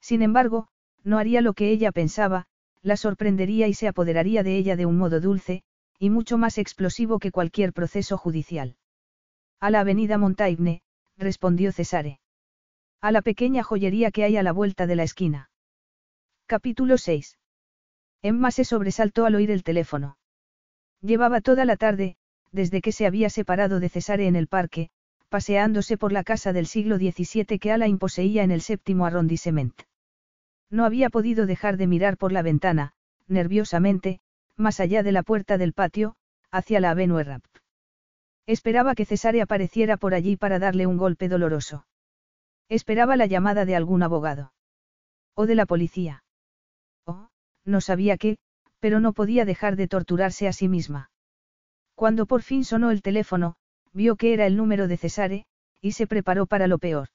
Sin 0.00 0.22
embargo, 0.22 0.68
no 1.04 1.18
haría 1.18 1.40
lo 1.40 1.54
que 1.54 1.70
ella 1.70 1.92
pensaba, 1.92 2.46
la 2.82 2.96
sorprendería 2.96 3.68
y 3.68 3.74
se 3.74 3.88
apoderaría 3.88 4.42
de 4.42 4.56
ella 4.56 4.76
de 4.76 4.86
un 4.86 4.98
modo 4.98 5.20
dulce, 5.20 5.62
y 5.98 6.10
mucho 6.10 6.38
más 6.38 6.58
explosivo 6.58 7.18
que 7.18 7.30
cualquier 7.30 7.72
proceso 7.72 8.18
judicial. 8.18 8.76
A 9.60 9.70
la 9.70 9.80
avenida 9.80 10.18
Montaigne, 10.18 10.82
respondió 11.16 11.72
Cesare. 11.72 12.18
A 13.00 13.12
la 13.12 13.22
pequeña 13.22 13.62
joyería 13.62 14.10
que 14.10 14.24
hay 14.24 14.36
a 14.36 14.42
la 14.42 14.52
vuelta 14.52 14.86
de 14.86 14.96
la 14.96 15.04
esquina. 15.04 15.50
Capítulo 16.46 16.98
6. 16.98 17.38
Emma 18.22 18.50
se 18.50 18.64
sobresaltó 18.64 19.24
al 19.24 19.34
oír 19.36 19.50
el 19.50 19.62
teléfono. 19.62 20.16
Llevaba 21.00 21.40
toda 21.40 21.64
la 21.64 21.76
tarde, 21.76 22.16
desde 22.52 22.80
que 22.80 22.92
se 22.92 23.06
había 23.06 23.30
separado 23.30 23.80
de 23.80 23.88
Cesare 23.88 24.26
en 24.26 24.36
el 24.36 24.46
parque, 24.46 24.90
paseándose 25.28 25.96
por 25.96 26.12
la 26.12 26.24
casa 26.24 26.52
del 26.52 26.66
siglo 26.66 26.96
XVII 26.98 27.58
que 27.58 27.72
Alain 27.72 27.98
poseía 27.98 28.42
en 28.42 28.50
el 28.50 28.60
séptimo 28.60 29.06
arrondissement. 29.06 29.74
No 30.72 30.86
había 30.86 31.10
podido 31.10 31.44
dejar 31.44 31.76
de 31.76 31.86
mirar 31.86 32.16
por 32.16 32.32
la 32.32 32.40
ventana, 32.40 32.94
nerviosamente, 33.28 34.20
más 34.56 34.80
allá 34.80 35.02
de 35.02 35.12
la 35.12 35.22
puerta 35.22 35.58
del 35.58 35.74
patio, 35.74 36.16
hacia 36.50 36.80
la 36.80 36.90
Avenue 36.90 37.22
Rap. 37.22 37.44
Esperaba 38.46 38.94
que 38.94 39.04
Cesare 39.04 39.42
apareciera 39.42 39.98
por 39.98 40.14
allí 40.14 40.36
para 40.36 40.58
darle 40.58 40.86
un 40.86 40.96
golpe 40.96 41.28
doloroso. 41.28 41.86
Esperaba 42.70 43.16
la 43.16 43.26
llamada 43.26 43.66
de 43.66 43.76
algún 43.76 44.02
abogado. 44.02 44.54
O 45.34 45.44
de 45.44 45.54
la 45.56 45.66
policía. 45.66 46.24
Oh, 47.04 47.28
no 47.66 47.82
sabía 47.82 48.16
qué, 48.16 48.38
pero 48.80 48.98
no 48.98 49.12
podía 49.12 49.44
dejar 49.44 49.76
de 49.76 49.88
torturarse 49.88 50.48
a 50.48 50.54
sí 50.54 50.68
misma. 50.68 51.10
Cuando 51.94 52.24
por 52.24 52.42
fin 52.42 52.64
sonó 52.64 52.90
el 52.90 53.02
teléfono, 53.02 53.56
vio 53.92 54.16
que 54.16 54.32
era 54.32 54.46
el 54.46 54.56
número 54.56 54.88
de 54.88 54.96
Cesare, 54.96 55.44
y 55.82 55.92
se 55.92 56.06
preparó 56.06 56.46
para 56.46 56.66
lo 56.66 56.78
peor. 56.78 57.08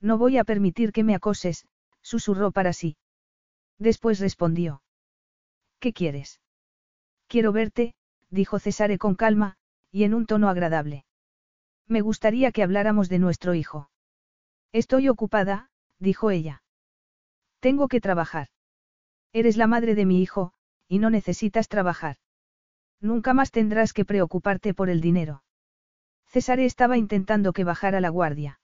No 0.00 0.16
voy 0.16 0.38
a 0.38 0.44
permitir 0.44 0.92
que 0.92 1.04
me 1.04 1.14
acoses, 1.14 1.66
susurró 2.02 2.50
para 2.50 2.72
sí. 2.72 2.96
Después 3.78 4.20
respondió. 4.20 4.82
¿Qué 5.78 5.92
quieres? 5.92 6.40
Quiero 7.26 7.52
verte, 7.52 7.94
dijo 8.28 8.58
Cesare 8.58 8.98
con 8.98 9.14
calma, 9.14 9.56
y 9.90 10.04
en 10.04 10.14
un 10.14 10.26
tono 10.26 10.48
agradable. 10.48 11.04
Me 11.86 12.00
gustaría 12.00 12.52
que 12.52 12.62
habláramos 12.62 13.08
de 13.08 13.18
nuestro 13.18 13.54
hijo. 13.54 13.90
Estoy 14.72 15.08
ocupada, 15.08 15.70
dijo 15.98 16.30
ella. 16.30 16.62
Tengo 17.60 17.88
que 17.88 18.00
trabajar. 18.00 18.48
Eres 19.32 19.56
la 19.56 19.66
madre 19.66 19.94
de 19.94 20.06
mi 20.06 20.22
hijo, 20.22 20.52
y 20.88 20.98
no 20.98 21.10
necesitas 21.10 21.68
trabajar. 21.68 22.16
Nunca 23.00 23.32
más 23.32 23.50
tendrás 23.50 23.92
que 23.92 24.04
preocuparte 24.04 24.74
por 24.74 24.90
el 24.90 25.00
dinero. 25.00 25.42
César 26.26 26.60
estaba 26.60 26.96
intentando 26.96 27.52
que 27.52 27.64
bajara 27.64 28.00
la 28.00 28.08
guardia. 28.08 28.60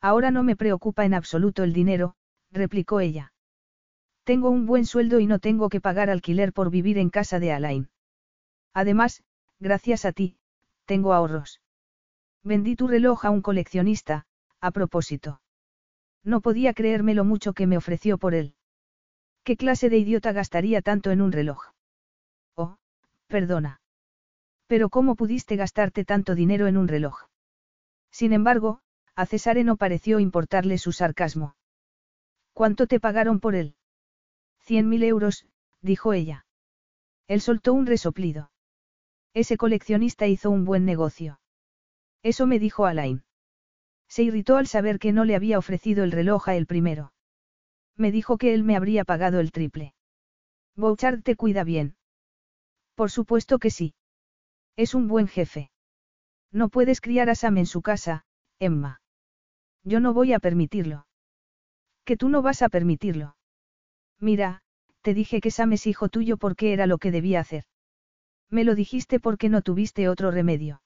Ahora 0.00 0.30
no 0.30 0.42
me 0.42 0.56
preocupa 0.56 1.04
en 1.04 1.14
absoluto 1.14 1.62
el 1.62 1.72
dinero, 1.72 2.14
replicó 2.50 3.00
ella. 3.00 3.32
Tengo 4.24 4.50
un 4.50 4.66
buen 4.66 4.86
sueldo 4.86 5.20
y 5.20 5.26
no 5.26 5.38
tengo 5.38 5.68
que 5.68 5.80
pagar 5.80 6.10
alquiler 6.10 6.52
por 6.52 6.70
vivir 6.70 6.98
en 6.98 7.10
casa 7.10 7.38
de 7.38 7.52
Alain. 7.52 7.90
Además, 8.74 9.22
gracias 9.58 10.04
a 10.04 10.12
ti, 10.12 10.36
tengo 10.84 11.12
ahorros. 11.12 11.60
Vendí 12.42 12.76
tu 12.76 12.88
reloj 12.88 13.24
a 13.24 13.30
un 13.30 13.42
coleccionista, 13.42 14.26
a 14.60 14.70
propósito. 14.70 15.40
No 16.22 16.40
podía 16.40 16.74
creerme 16.74 17.14
lo 17.14 17.24
mucho 17.24 17.52
que 17.52 17.66
me 17.66 17.76
ofreció 17.76 18.18
por 18.18 18.34
él. 18.34 18.54
¿Qué 19.42 19.56
clase 19.56 19.88
de 19.88 19.98
idiota 19.98 20.32
gastaría 20.32 20.82
tanto 20.82 21.10
en 21.10 21.22
un 21.22 21.32
reloj? 21.32 21.72
Oh, 22.56 22.76
perdona. 23.26 23.80
Pero 24.66 24.90
¿cómo 24.90 25.16
pudiste 25.16 25.56
gastarte 25.56 26.04
tanto 26.04 26.34
dinero 26.34 26.66
en 26.66 26.76
un 26.76 26.88
reloj? 26.88 27.26
Sin 28.10 28.32
embargo, 28.32 28.80
a 29.14 29.26
Cesare 29.26 29.64
no 29.64 29.76
pareció 29.76 30.20
importarle 30.20 30.78
su 30.78 30.92
sarcasmo. 30.92 31.54
¿Cuánto 32.52 32.86
te 32.86 33.00
pagaron 33.00 33.40
por 33.40 33.54
él? 33.54 33.74
Cien 34.60 34.88
mil 34.88 35.02
euros, 35.02 35.46
dijo 35.80 36.12
ella. 36.12 36.46
Él 37.26 37.40
soltó 37.40 37.72
un 37.72 37.86
resoplido. 37.86 38.50
Ese 39.34 39.56
coleccionista 39.56 40.26
hizo 40.26 40.50
un 40.50 40.64
buen 40.64 40.84
negocio. 40.84 41.40
Eso 42.22 42.46
me 42.46 42.58
dijo 42.58 42.86
Alain. 42.86 43.22
Se 44.08 44.22
irritó 44.22 44.56
al 44.56 44.66
saber 44.66 44.98
que 44.98 45.12
no 45.12 45.24
le 45.24 45.36
había 45.36 45.58
ofrecido 45.58 46.02
el 46.02 46.12
reloj 46.12 46.48
a 46.48 46.56
él 46.56 46.66
primero. 46.66 47.12
Me 47.96 48.10
dijo 48.10 48.38
que 48.38 48.54
él 48.54 48.64
me 48.64 48.76
habría 48.76 49.04
pagado 49.04 49.40
el 49.40 49.52
triple. 49.52 49.94
Bouchard 50.74 51.22
te 51.22 51.36
cuida 51.36 51.64
bien. 51.64 51.96
Por 52.94 53.10
supuesto 53.10 53.58
que 53.58 53.70
sí. 53.70 53.94
Es 54.76 54.94
un 54.94 55.06
buen 55.06 55.28
jefe. 55.28 55.70
No 56.50 56.68
puedes 56.68 57.00
criar 57.00 57.30
a 57.30 57.34
Sam 57.34 57.58
en 57.58 57.66
su 57.66 57.82
casa, 57.82 58.24
Emma. 58.58 59.00
Yo 59.84 60.00
no 60.00 60.12
voy 60.12 60.32
a 60.32 60.40
permitirlo. 60.40 61.06
Que 62.04 62.16
tú 62.16 62.28
no 62.28 62.42
vas 62.42 62.62
a 62.62 62.68
permitirlo. 62.68 63.36
Mira, 64.18 64.62
te 65.02 65.14
dije 65.14 65.40
que 65.40 65.50
Sam 65.50 65.72
es 65.72 65.86
hijo 65.86 66.08
tuyo 66.08 66.36
porque 66.36 66.72
era 66.72 66.86
lo 66.86 66.98
que 66.98 67.10
debía 67.10 67.40
hacer. 67.40 67.64
Me 68.50 68.64
lo 68.64 68.74
dijiste 68.74 69.20
porque 69.20 69.48
no 69.48 69.62
tuviste 69.62 70.08
otro 70.08 70.30
remedio. 70.30 70.82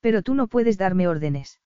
Pero 0.00 0.22
tú 0.22 0.34
no 0.34 0.46
puedes 0.46 0.78
darme 0.78 1.08
órdenes. 1.08 1.60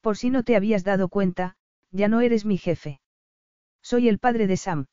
Por 0.00 0.16
si 0.16 0.30
no 0.30 0.42
te 0.42 0.56
habías 0.56 0.82
dado 0.84 1.08
cuenta, 1.08 1.56
ya 1.90 2.08
no 2.08 2.20
eres 2.20 2.44
mi 2.44 2.58
jefe. 2.58 3.00
Soy 3.82 4.08
el 4.08 4.18
padre 4.18 4.46
de 4.46 4.56
Sam. 4.56 4.86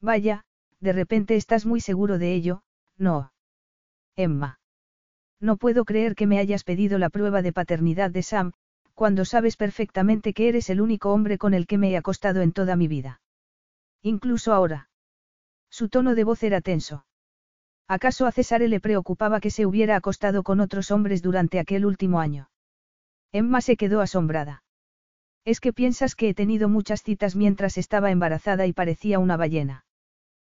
Vaya, 0.00 0.44
de 0.80 0.92
repente 0.92 1.36
estás 1.36 1.66
muy 1.66 1.80
seguro 1.80 2.18
de 2.18 2.34
ello, 2.34 2.62
no. 2.96 3.32
Emma. 4.16 4.60
No 5.40 5.56
puedo 5.56 5.84
creer 5.84 6.14
que 6.14 6.26
me 6.26 6.38
hayas 6.38 6.64
pedido 6.64 6.98
la 6.98 7.10
prueba 7.10 7.42
de 7.42 7.52
paternidad 7.52 8.10
de 8.10 8.22
Sam, 8.22 8.52
cuando 8.94 9.24
sabes 9.24 9.56
perfectamente 9.56 10.32
que 10.32 10.48
eres 10.48 10.70
el 10.70 10.80
único 10.80 11.12
hombre 11.12 11.36
con 11.38 11.52
el 11.52 11.66
que 11.66 11.78
me 11.78 11.90
he 11.90 11.96
acostado 11.96 12.40
en 12.40 12.52
toda 12.52 12.76
mi 12.76 12.88
vida. 12.88 13.20
Incluso 14.02 14.52
ahora. 14.52 14.88
Su 15.70 15.88
tono 15.88 16.14
de 16.14 16.24
voz 16.24 16.42
era 16.42 16.60
tenso. 16.60 17.04
¿Acaso 17.88 18.26
a 18.26 18.32
César 18.32 18.62
le 18.62 18.80
preocupaba 18.80 19.40
que 19.40 19.50
se 19.50 19.66
hubiera 19.66 19.96
acostado 19.96 20.42
con 20.42 20.60
otros 20.60 20.90
hombres 20.90 21.20
durante 21.20 21.58
aquel 21.58 21.84
último 21.84 22.20
año? 22.20 22.48
Emma 23.32 23.60
se 23.60 23.76
quedó 23.76 24.00
asombrada. 24.00 24.62
Es 25.44 25.60
que 25.60 25.72
piensas 25.72 26.14
que 26.14 26.30
he 26.30 26.34
tenido 26.34 26.68
muchas 26.68 27.02
citas 27.02 27.36
mientras 27.36 27.76
estaba 27.76 28.10
embarazada 28.10 28.66
y 28.66 28.72
parecía 28.72 29.18
una 29.18 29.36
ballena. 29.36 29.84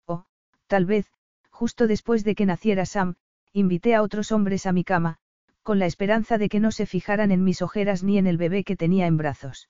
O, 0.06 0.26
tal 0.66 0.84
vez, 0.84 1.10
justo 1.50 1.86
después 1.86 2.24
de 2.24 2.34
que 2.34 2.44
naciera 2.44 2.84
Sam, 2.84 3.14
invité 3.52 3.94
a 3.94 4.02
otros 4.02 4.32
hombres 4.32 4.66
a 4.66 4.72
mi 4.72 4.84
cama, 4.84 5.18
con 5.64 5.78
la 5.78 5.86
esperanza 5.86 6.38
de 6.38 6.48
que 6.48 6.60
no 6.60 6.70
se 6.70 6.86
fijaran 6.86 7.32
en 7.32 7.42
mis 7.42 7.62
ojeras 7.62 8.04
ni 8.04 8.18
en 8.18 8.28
el 8.28 8.36
bebé 8.36 8.62
que 8.62 8.76
tenía 8.76 9.06
en 9.06 9.16
brazos. 9.16 9.68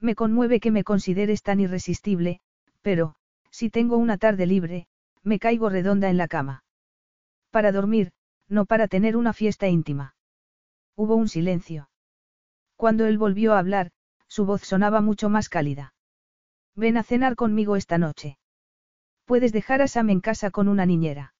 Me 0.00 0.16
conmueve 0.16 0.58
que 0.58 0.72
me 0.72 0.82
consideres 0.82 1.42
tan 1.42 1.60
irresistible, 1.60 2.40
pero, 2.80 3.14
si 3.50 3.70
tengo 3.70 3.98
una 3.98 4.16
tarde 4.16 4.46
libre, 4.46 4.88
me 5.22 5.38
caigo 5.38 5.68
redonda 5.68 6.08
en 6.08 6.16
la 6.16 6.28
cama. 6.28 6.64
Para 7.50 7.70
dormir, 7.70 8.10
no 8.48 8.64
para 8.64 8.88
tener 8.88 9.16
una 9.16 9.34
fiesta 9.34 9.68
íntima. 9.68 10.16
Hubo 10.96 11.14
un 11.14 11.28
silencio. 11.28 11.90
Cuando 12.76 13.06
él 13.06 13.18
volvió 13.18 13.52
a 13.52 13.58
hablar, 13.58 13.92
su 14.26 14.46
voz 14.46 14.62
sonaba 14.62 15.02
mucho 15.02 15.28
más 15.28 15.50
cálida. 15.50 15.94
Ven 16.74 16.96
a 16.96 17.02
cenar 17.02 17.36
conmigo 17.36 17.76
esta 17.76 17.98
noche. 17.98 18.38
Puedes 19.26 19.52
dejar 19.52 19.82
a 19.82 19.88
Sam 19.88 20.08
en 20.08 20.20
casa 20.20 20.50
con 20.50 20.68
una 20.68 20.86
niñera. 20.86 21.34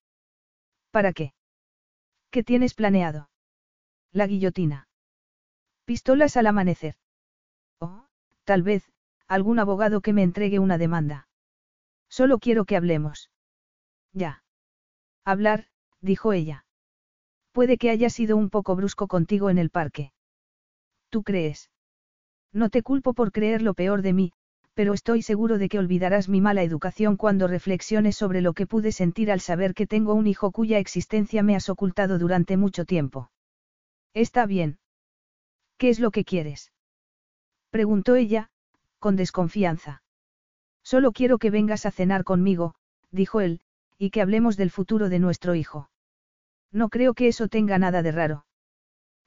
¿Para 0.90 1.14
qué? 1.14 1.32
¿Qué 2.30 2.44
tienes 2.44 2.74
planeado? 2.74 3.31
La 4.12 4.26
guillotina. 4.26 4.88
Pistolas 5.86 6.36
al 6.36 6.46
amanecer. 6.46 6.96
Oh, 7.80 8.04
tal 8.44 8.62
vez, 8.62 8.84
algún 9.26 9.58
abogado 9.58 10.02
que 10.02 10.12
me 10.12 10.22
entregue 10.22 10.58
una 10.58 10.76
demanda. 10.76 11.28
Solo 12.10 12.38
quiero 12.38 12.66
que 12.66 12.76
hablemos. 12.76 13.30
Ya. 14.12 14.44
Hablar, 15.24 15.66
dijo 16.02 16.34
ella. 16.34 16.66
Puede 17.52 17.78
que 17.78 17.88
haya 17.88 18.10
sido 18.10 18.36
un 18.36 18.50
poco 18.50 18.76
brusco 18.76 19.08
contigo 19.08 19.48
en 19.48 19.56
el 19.56 19.70
parque. 19.70 20.12
¿Tú 21.08 21.22
crees? 21.22 21.70
No 22.52 22.68
te 22.68 22.82
culpo 22.82 23.14
por 23.14 23.32
creer 23.32 23.62
lo 23.62 23.72
peor 23.72 24.02
de 24.02 24.12
mí, 24.12 24.32
pero 24.74 24.92
estoy 24.92 25.22
seguro 25.22 25.56
de 25.56 25.70
que 25.70 25.78
olvidarás 25.78 26.28
mi 26.28 26.42
mala 26.42 26.62
educación 26.62 27.16
cuando 27.16 27.46
reflexiones 27.46 28.16
sobre 28.16 28.42
lo 28.42 28.52
que 28.52 28.66
pude 28.66 28.92
sentir 28.92 29.30
al 29.32 29.40
saber 29.40 29.72
que 29.72 29.86
tengo 29.86 30.12
un 30.12 30.26
hijo 30.26 30.50
cuya 30.50 30.78
existencia 30.78 31.42
me 31.42 31.56
has 31.56 31.70
ocultado 31.70 32.18
durante 32.18 32.58
mucho 32.58 32.84
tiempo. 32.84 33.30
Está 34.14 34.46
bien. 34.46 34.78
¿Qué 35.78 35.88
es 35.88 35.98
lo 35.98 36.10
que 36.10 36.24
quieres? 36.24 36.72
Preguntó 37.70 38.14
ella, 38.14 38.50
con 38.98 39.16
desconfianza. 39.16 40.02
Solo 40.82 41.12
quiero 41.12 41.38
que 41.38 41.50
vengas 41.50 41.86
a 41.86 41.90
cenar 41.90 42.24
conmigo, 42.24 42.74
dijo 43.10 43.40
él, 43.40 43.60
y 43.98 44.10
que 44.10 44.20
hablemos 44.20 44.56
del 44.56 44.70
futuro 44.70 45.08
de 45.08 45.18
nuestro 45.18 45.54
hijo. 45.54 45.88
No 46.70 46.88
creo 46.88 47.14
que 47.14 47.28
eso 47.28 47.48
tenga 47.48 47.78
nada 47.78 48.02
de 48.02 48.12
raro. 48.12 48.46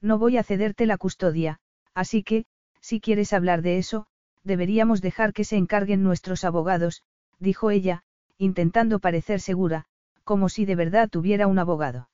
No 0.01 0.19
voy 0.19 0.37
a 0.37 0.43
cederte 0.43 0.85
la 0.85 0.97
custodia, 0.97 1.59
así 1.93 2.23
que, 2.23 2.45
si 2.81 2.99
quieres 2.99 3.33
hablar 3.33 3.61
de 3.61 3.77
eso, 3.77 4.05
deberíamos 4.43 5.01
dejar 5.01 5.33
que 5.33 5.43
se 5.43 5.57
encarguen 5.57 6.03
nuestros 6.03 6.43
abogados, 6.43 7.03
dijo 7.39 7.71
ella, 7.71 8.03
intentando 8.37 8.99
parecer 8.99 9.39
segura, 9.39 9.85
como 10.23 10.49
si 10.49 10.65
de 10.65 10.75
verdad 10.75 11.09
tuviera 11.09 11.47
un 11.47 11.57
abogado. 11.57 12.09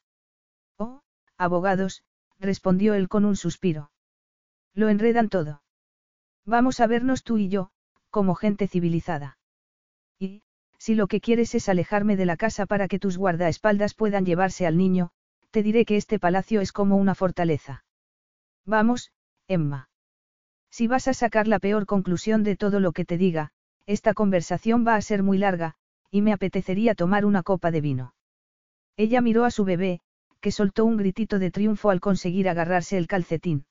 Oh, 0.77 1.01
abogados, 1.37 2.03
respondió 2.41 2.93
él 2.93 3.07
con 3.07 3.23
un 3.23 3.35
suspiro. 3.35 3.91
Lo 4.73 4.89
enredan 4.89 5.29
todo. 5.29 5.61
Vamos 6.45 6.79
a 6.79 6.87
vernos 6.87 7.23
tú 7.23 7.37
y 7.37 7.47
yo, 7.47 7.71
como 8.09 8.35
gente 8.35 8.67
civilizada. 8.67 9.37
Y, 10.19 10.41
si 10.77 10.95
lo 10.95 11.07
que 11.07 11.21
quieres 11.21 11.53
es 11.55 11.69
alejarme 11.69 12.17
de 12.17 12.25
la 12.25 12.37
casa 12.37 12.65
para 12.65 12.87
que 12.87 12.99
tus 12.99 13.17
guardaespaldas 13.17 13.93
puedan 13.93 14.25
llevarse 14.25 14.65
al 14.65 14.77
niño, 14.77 15.11
te 15.51 15.63
diré 15.63 15.85
que 15.85 15.97
este 15.97 16.19
palacio 16.19 16.61
es 16.61 16.71
como 16.71 16.97
una 16.97 17.13
fortaleza. 17.13 17.85
Vamos, 18.65 19.11
Emma. 19.47 19.89
Si 20.71 20.87
vas 20.87 21.07
a 21.07 21.13
sacar 21.13 21.47
la 21.47 21.59
peor 21.59 21.85
conclusión 21.85 22.43
de 22.43 22.55
todo 22.55 22.79
lo 22.79 22.93
que 22.93 23.05
te 23.05 23.17
diga, 23.17 23.51
esta 23.85 24.13
conversación 24.13 24.87
va 24.87 24.95
a 24.95 25.01
ser 25.01 25.21
muy 25.21 25.37
larga, 25.37 25.75
y 26.09 26.21
me 26.21 26.33
apetecería 26.33 26.95
tomar 26.95 27.25
una 27.25 27.43
copa 27.43 27.71
de 27.71 27.81
vino. 27.81 28.13
Ella 28.97 29.21
miró 29.21 29.45
a 29.45 29.51
su 29.51 29.65
bebé, 29.65 30.01
que 30.41 30.51
soltó 30.51 30.85
un 30.85 30.97
gritito 30.97 31.39
de 31.39 31.51
triunfo 31.51 31.89
al 31.91 31.99
conseguir 31.99 32.49
agarrarse 32.49 32.97
el 32.97 33.07
calcetín. 33.07 33.65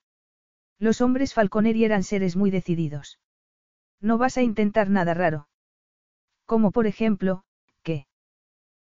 Los 0.78 1.01
hombres 1.01 1.34
Falconeri 1.34 1.84
eran 1.84 2.02
seres 2.02 2.36
muy 2.36 2.51
decididos. 2.51 3.18
No 4.01 4.16
vas 4.16 4.38
a 4.38 4.42
intentar 4.42 4.88
nada 4.88 5.12
raro. 5.12 5.48
Como 6.47 6.70
por 6.70 6.86
ejemplo, 6.86 7.44
¿qué? 7.82 8.06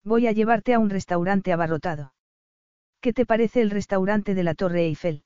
Voy 0.03 0.27
a 0.27 0.31
llevarte 0.31 0.73
a 0.73 0.79
un 0.79 0.89
restaurante 0.89 1.53
abarrotado. 1.53 2.13
¿Qué 2.99 3.13
te 3.13 3.25
parece 3.25 3.61
el 3.61 3.69
restaurante 3.69 4.33
de 4.33 4.43
la 4.43 4.55
Torre 4.55 4.85
Eiffel? 4.85 5.23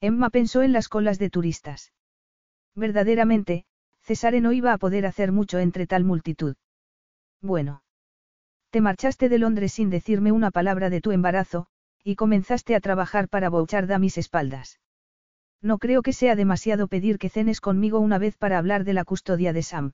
Emma 0.00 0.30
pensó 0.30 0.62
en 0.62 0.72
las 0.72 0.88
colas 0.88 1.18
de 1.18 1.30
turistas. 1.30 1.92
Verdaderamente, 2.74 3.64
Cesare 4.02 4.40
no 4.40 4.52
iba 4.52 4.72
a 4.72 4.78
poder 4.78 5.06
hacer 5.06 5.32
mucho 5.32 5.58
entre 5.58 5.86
tal 5.86 6.04
multitud. 6.04 6.56
Bueno. 7.40 7.82
Te 8.70 8.80
marchaste 8.82 9.28
de 9.28 9.38
Londres 9.38 9.72
sin 9.72 9.88
decirme 9.88 10.30
una 10.30 10.50
palabra 10.50 10.90
de 10.90 11.00
tu 11.00 11.10
embarazo, 11.10 11.66
y 12.04 12.16
comenzaste 12.16 12.74
a 12.74 12.80
trabajar 12.80 13.28
para 13.28 13.48
Bouchard 13.48 13.90
a 13.90 13.98
mis 13.98 14.18
espaldas. 14.18 14.78
No 15.62 15.78
creo 15.78 16.02
que 16.02 16.12
sea 16.12 16.36
demasiado 16.36 16.86
pedir 16.86 17.18
que 17.18 17.30
cenes 17.30 17.60
conmigo 17.60 17.98
una 17.98 18.18
vez 18.18 18.36
para 18.36 18.58
hablar 18.58 18.84
de 18.84 18.92
la 18.92 19.04
custodia 19.04 19.52
de 19.52 19.62
Sam. 19.62 19.92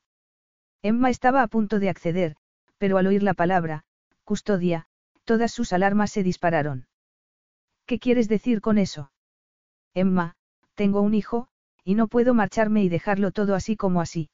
Emma 0.83 1.09
estaba 1.09 1.43
a 1.43 1.47
punto 1.47 1.79
de 1.79 1.89
acceder, 1.89 2.37
pero 2.77 2.99
al 2.99 3.07
oír 3.07 3.23
la 3.23 3.33
palabra, 3.33 3.85
custodia, 4.25 4.87
todas 5.25 5.53
sus 5.53 5.73
alarmas 5.73 6.11
se 6.11 6.23
dispararon. 6.23 6.87
¿Qué 7.87 7.99
quieres 7.99 8.29
decir 8.29 8.61
con 8.61 8.77
eso? 8.77 9.11
Emma, 9.95 10.35
tengo 10.75 11.01
un 11.01 11.15
hijo, 11.15 11.49
y 11.85 11.95
no 11.95 12.09
puedo 12.09 12.35
marcharme 12.35 12.83
y 12.83 12.89
dejarlo 12.89 13.31
todo 13.31 13.55
así 13.55 13.77
como 13.77 14.01
así. 14.01 14.29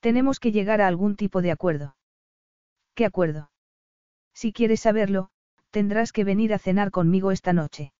Tenemos 0.00 0.38
que 0.38 0.52
llegar 0.52 0.80
a 0.80 0.86
algún 0.86 1.16
tipo 1.16 1.42
de 1.42 1.50
acuerdo. 1.50 1.96
¿Qué 2.98 3.04
acuerdo? 3.04 3.52
Si 4.34 4.52
quieres 4.52 4.80
saberlo, 4.80 5.30
tendrás 5.70 6.10
que 6.10 6.24
venir 6.24 6.52
a 6.52 6.58
cenar 6.58 6.90
conmigo 6.90 7.30
esta 7.30 7.52
noche. 7.52 7.92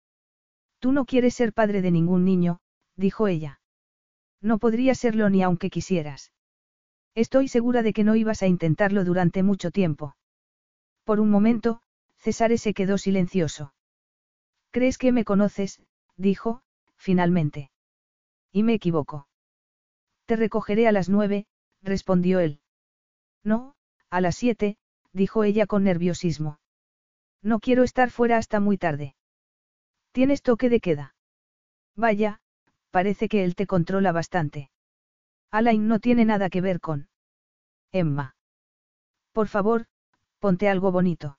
Tú 0.81 0.91
no 0.91 1.05
quieres 1.05 1.35
ser 1.35 1.53
padre 1.53 1.83
de 1.83 1.93
ningún 1.93 2.25
niño, 2.25 2.59
dijo 2.97 3.29
ella. 3.29 3.61
No 4.41 4.59
podría 4.59 4.97
serlo 4.97 5.31
ni 5.31 5.41
aunque 5.45 5.70
quisieras. 5.70 6.33
Estoy 7.15 7.47
segura 7.47 7.85
de 7.85 7.93
que 7.93 8.03
no 8.03 8.16
ibas 8.16 8.43
a 8.43 8.49
intentarlo 8.49 9.05
durante 9.05 9.45
mucho 9.45 9.70
tiempo. 9.70 10.16
Por 11.05 11.20
un 11.20 11.31
momento, 11.31 11.81
Cesare 12.16 12.59
se 12.59 12.75
quedó 12.75 12.99
silencioso. 12.99 13.75
¿Crees 14.73 14.99
que 14.99 15.12
me 15.12 15.25
conoces? 15.25 15.81
dijo, 16.16 16.62
finalmente. 16.97 17.70
Y 18.51 18.65
me 18.65 18.75
equivoco. 18.75 19.29
Te 20.27 20.35
recogeré 20.35 20.89
a 20.89 20.93
las 20.93 21.09
nueve, 21.09 21.47
respondió 21.83 22.41
él. 22.41 22.59
No, 23.45 23.77
a 24.11 24.20
las 24.20 24.35
siete, 24.35 24.77
dijo 25.13 25.45
ella 25.45 25.67
con 25.67 25.85
nerviosismo. 25.85 26.61
No 27.43 27.61
quiero 27.61 27.83
estar 27.83 28.11
fuera 28.11 28.37
hasta 28.37 28.61
muy 28.61 28.79
tarde. 28.79 29.15
¿Tienes 30.13 30.43
toque 30.43 30.69
de 30.69 30.81
queda? 30.81 31.15
Vaya, 31.97 32.41
parece 32.91 33.29
que 33.29 33.45
él 33.45 33.55
te 33.55 33.67
controla 33.67 34.13
bastante. 34.13 34.71
Alain 35.51 35.89
no 35.89 35.99
tiene 35.99 36.25
nada 36.25 36.51
que 36.51 36.61
ver 36.61 36.81
con. 36.81 37.09
Emma. 37.93 38.37
Por 39.33 39.49
favor, 39.49 39.87
ponte 40.39 40.69
algo 40.69 40.93
bonito. 40.93 41.39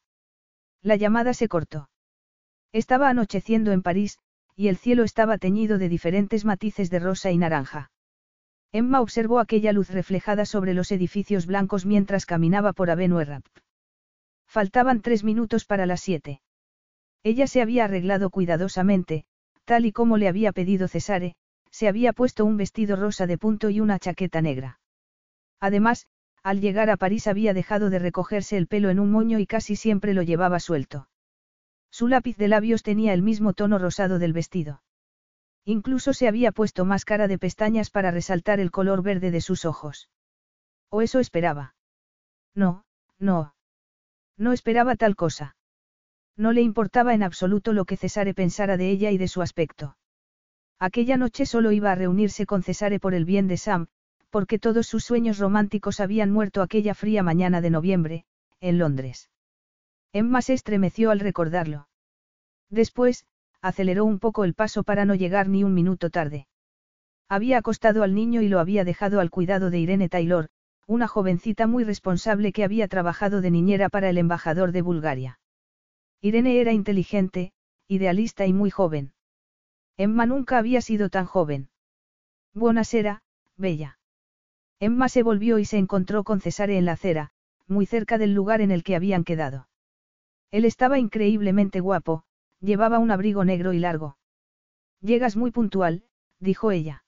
La 0.82 0.96
llamada 0.96 1.34
se 1.34 1.48
cortó. 1.48 1.90
Estaba 2.72 3.10
anocheciendo 3.10 3.72
en 3.72 3.82
París, 3.82 4.20
y 4.56 4.68
el 4.68 4.78
cielo 4.78 5.04
estaba 5.04 5.38
teñido 5.38 5.78
de 5.78 5.90
diferentes 5.90 6.46
matices 6.46 6.90
de 6.90 7.00
rosa 7.00 7.32
y 7.32 7.38
naranja. 7.38 7.92
Emma 8.72 9.02
observó 9.02 9.40
aquella 9.40 9.74
luz 9.74 9.90
reflejada 9.90 10.46
sobre 10.46 10.74
los 10.74 10.92
edificios 10.92 11.48
blancos 11.48 11.86
mientras 11.86 12.26
caminaba 12.26 12.74
por 12.74 12.92
Avenue 12.92 13.26
Rap. 13.26 13.46
Faltaban 14.46 15.02
tres 15.02 15.24
minutos 15.24 15.66
para 15.66 15.86
las 15.86 16.02
siete. 16.02 16.42
Ella 17.24 17.48
se 17.48 17.62
había 17.62 17.86
arreglado 17.86 18.30
cuidadosamente, 18.30 19.26
tal 19.66 19.86
y 19.86 19.92
como 19.92 20.18
le 20.18 20.28
había 20.28 20.52
pedido 20.52 20.88
Cesare, 20.88 21.36
se 21.72 21.88
había 21.88 22.14
puesto 22.14 22.46
un 22.46 22.58
vestido 22.58 22.96
rosa 22.96 23.28
de 23.28 23.38
punto 23.38 23.70
y 23.70 23.80
una 23.80 24.00
chaqueta 24.00 24.42
negra. 24.42 24.80
Además, 25.60 26.08
al 26.44 26.62
llegar 26.62 26.90
a 26.90 26.98
París 26.98 27.28
había 27.28 27.54
dejado 27.54 27.90
de 27.90 28.00
recogerse 28.00 28.58
el 28.58 28.68
pelo 28.68 28.90
en 28.90 29.00
un 29.00 29.12
moño 29.12 29.40
y 29.40 29.46
casi 29.46 29.76
siempre 29.76 30.14
lo 30.14 30.22
llevaba 30.22 30.60
suelto. 30.60 31.10
Su 31.92 32.08
lápiz 32.08 32.38
de 32.38 32.48
labios 32.48 32.84
tenía 32.84 33.14
el 33.14 33.24
mismo 33.24 33.54
tono 33.54 33.78
rosado 33.78 34.20
del 34.20 34.34
vestido. 34.34 34.82
Incluso 35.66 36.14
se 36.14 36.28
había 36.28 36.52
puesto 36.52 36.86
máscara 36.86 37.28
de 37.28 37.38
pestañas 37.38 37.90
para 37.90 38.12
resaltar 38.12 38.60
el 38.60 38.72
color 38.72 39.04
verde 39.04 39.32
de 39.32 39.42
sus 39.42 39.66
ojos. 39.66 40.10
¿O 40.90 41.02
eso 41.02 41.20
esperaba? 41.20 41.76
No, 42.56 42.86
no. 43.20 43.54
No 44.38 44.54
esperaba 44.54 44.96
tal 44.96 45.16
cosa. 45.16 45.56
No 46.36 46.54
le 46.54 46.62
importaba 46.62 47.14
en 47.14 47.24
absoluto 47.24 47.74
lo 47.74 47.86
que 47.86 47.98
Cesare 47.98 48.34
pensara 48.34 48.78
de 48.78 48.90
ella 48.90 49.12
y 49.12 49.18
de 49.18 49.28
su 49.28 49.42
aspecto. 49.42 49.98
Aquella 50.80 51.18
noche 51.18 51.46
solo 51.46 51.74
iba 51.74 51.92
a 51.92 51.96
reunirse 51.96 52.46
con 52.46 52.64
Cesare 52.64 53.00
por 53.00 53.14
el 53.14 53.26
bien 53.26 53.48
de 53.48 53.58
Sam, 53.58 53.88
porque 54.30 54.60
todos 54.60 54.88
sus 54.88 55.04
sueños 55.04 55.38
románticos 55.38 56.00
habían 56.00 56.32
muerto 56.32 56.62
aquella 56.62 56.96
fría 56.96 57.24
mañana 57.24 57.60
de 57.60 57.70
noviembre, 57.70 58.26
en 58.62 58.78
Londres. 58.78 59.30
Emma 60.14 60.42
se 60.42 60.54
estremeció 60.54 61.12
al 61.12 61.20
recordarlo. 61.20 61.90
Después, 62.70 63.26
aceleró 63.62 64.06
un 64.06 64.20
poco 64.20 64.44
el 64.44 64.54
paso 64.54 64.84
para 64.84 65.06
no 65.06 65.16
llegar 65.16 65.50
ni 65.50 65.64
un 65.64 65.74
minuto 65.74 66.10
tarde. 66.10 66.48
Había 67.28 67.58
acostado 67.58 68.04
al 68.04 68.16
niño 68.16 68.42
y 68.42 68.48
lo 68.48 68.60
había 68.60 68.84
dejado 68.84 69.20
al 69.20 69.30
cuidado 69.30 69.70
de 69.70 69.80
Irene 69.80 70.10
Taylor, 70.10 70.50
una 70.88 71.08
jovencita 71.08 71.68
muy 71.68 71.84
responsable 71.84 72.52
que 72.52 72.64
había 72.64 72.88
trabajado 72.88 73.42
de 73.42 73.52
niñera 73.52 73.90
para 73.90 74.10
el 74.10 74.18
embajador 74.18 74.72
de 74.72 74.82
Bulgaria. 74.82 75.40
Irene 76.22 76.60
era 76.60 76.74
inteligente, 76.74 77.52
idealista 77.88 78.48
y 78.48 78.54
muy 78.54 78.72
joven. 78.72 79.14
Emma 79.98 80.26
nunca 80.26 80.58
había 80.58 80.82
sido 80.82 81.10
tan 81.10 81.26
joven. 81.26 81.70
Buenasera, 82.54 83.22
bella. 83.58 84.00
Emma 84.80 85.10
se 85.10 85.24
volvió 85.24 85.60
y 85.60 85.66
se 85.66 85.78
encontró 85.78 86.24
con 86.24 86.42
Cesare 86.42 86.78
en 86.78 86.86
la 86.86 86.94
acera, 86.94 87.32
muy 87.68 87.86
cerca 87.86 88.18
del 88.18 88.34
lugar 88.34 88.62
en 88.62 88.72
el 88.72 88.84
que 88.84 88.96
habían 88.96 89.24
quedado. 89.24 89.68
Él 90.52 90.66
estaba 90.66 90.98
increíblemente 90.98 91.80
guapo, 91.80 92.24
llevaba 92.62 93.00
un 93.00 93.12
abrigo 93.12 93.46
negro 93.46 93.74
y 93.74 93.80
largo. 93.80 94.18
Llegas 95.02 95.36
muy 95.36 95.52
puntual, 95.52 96.04
dijo 96.40 96.72
ella. 96.72 97.04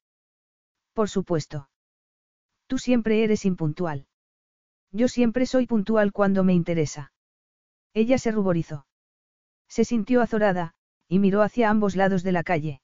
Por 0.94 1.10
supuesto. 1.10 1.70
Tú 2.68 2.78
siempre 2.78 3.24
eres 3.24 3.46
impuntual. 3.46 4.08
Yo 4.92 5.08
siempre 5.08 5.46
soy 5.46 5.68
puntual 5.68 6.12
cuando 6.12 6.44
me 6.44 6.54
interesa. 6.54 7.12
Ella 7.94 8.18
se 8.18 8.32
ruborizó. 8.32 8.86
Se 9.68 9.86
sintió 9.86 10.22
azorada, 10.22 10.74
y 11.08 11.20
miró 11.20 11.42
hacia 11.42 11.70
ambos 11.70 11.96
lados 11.96 12.24
de 12.24 12.32
la 12.32 12.44
calle. 12.44 12.82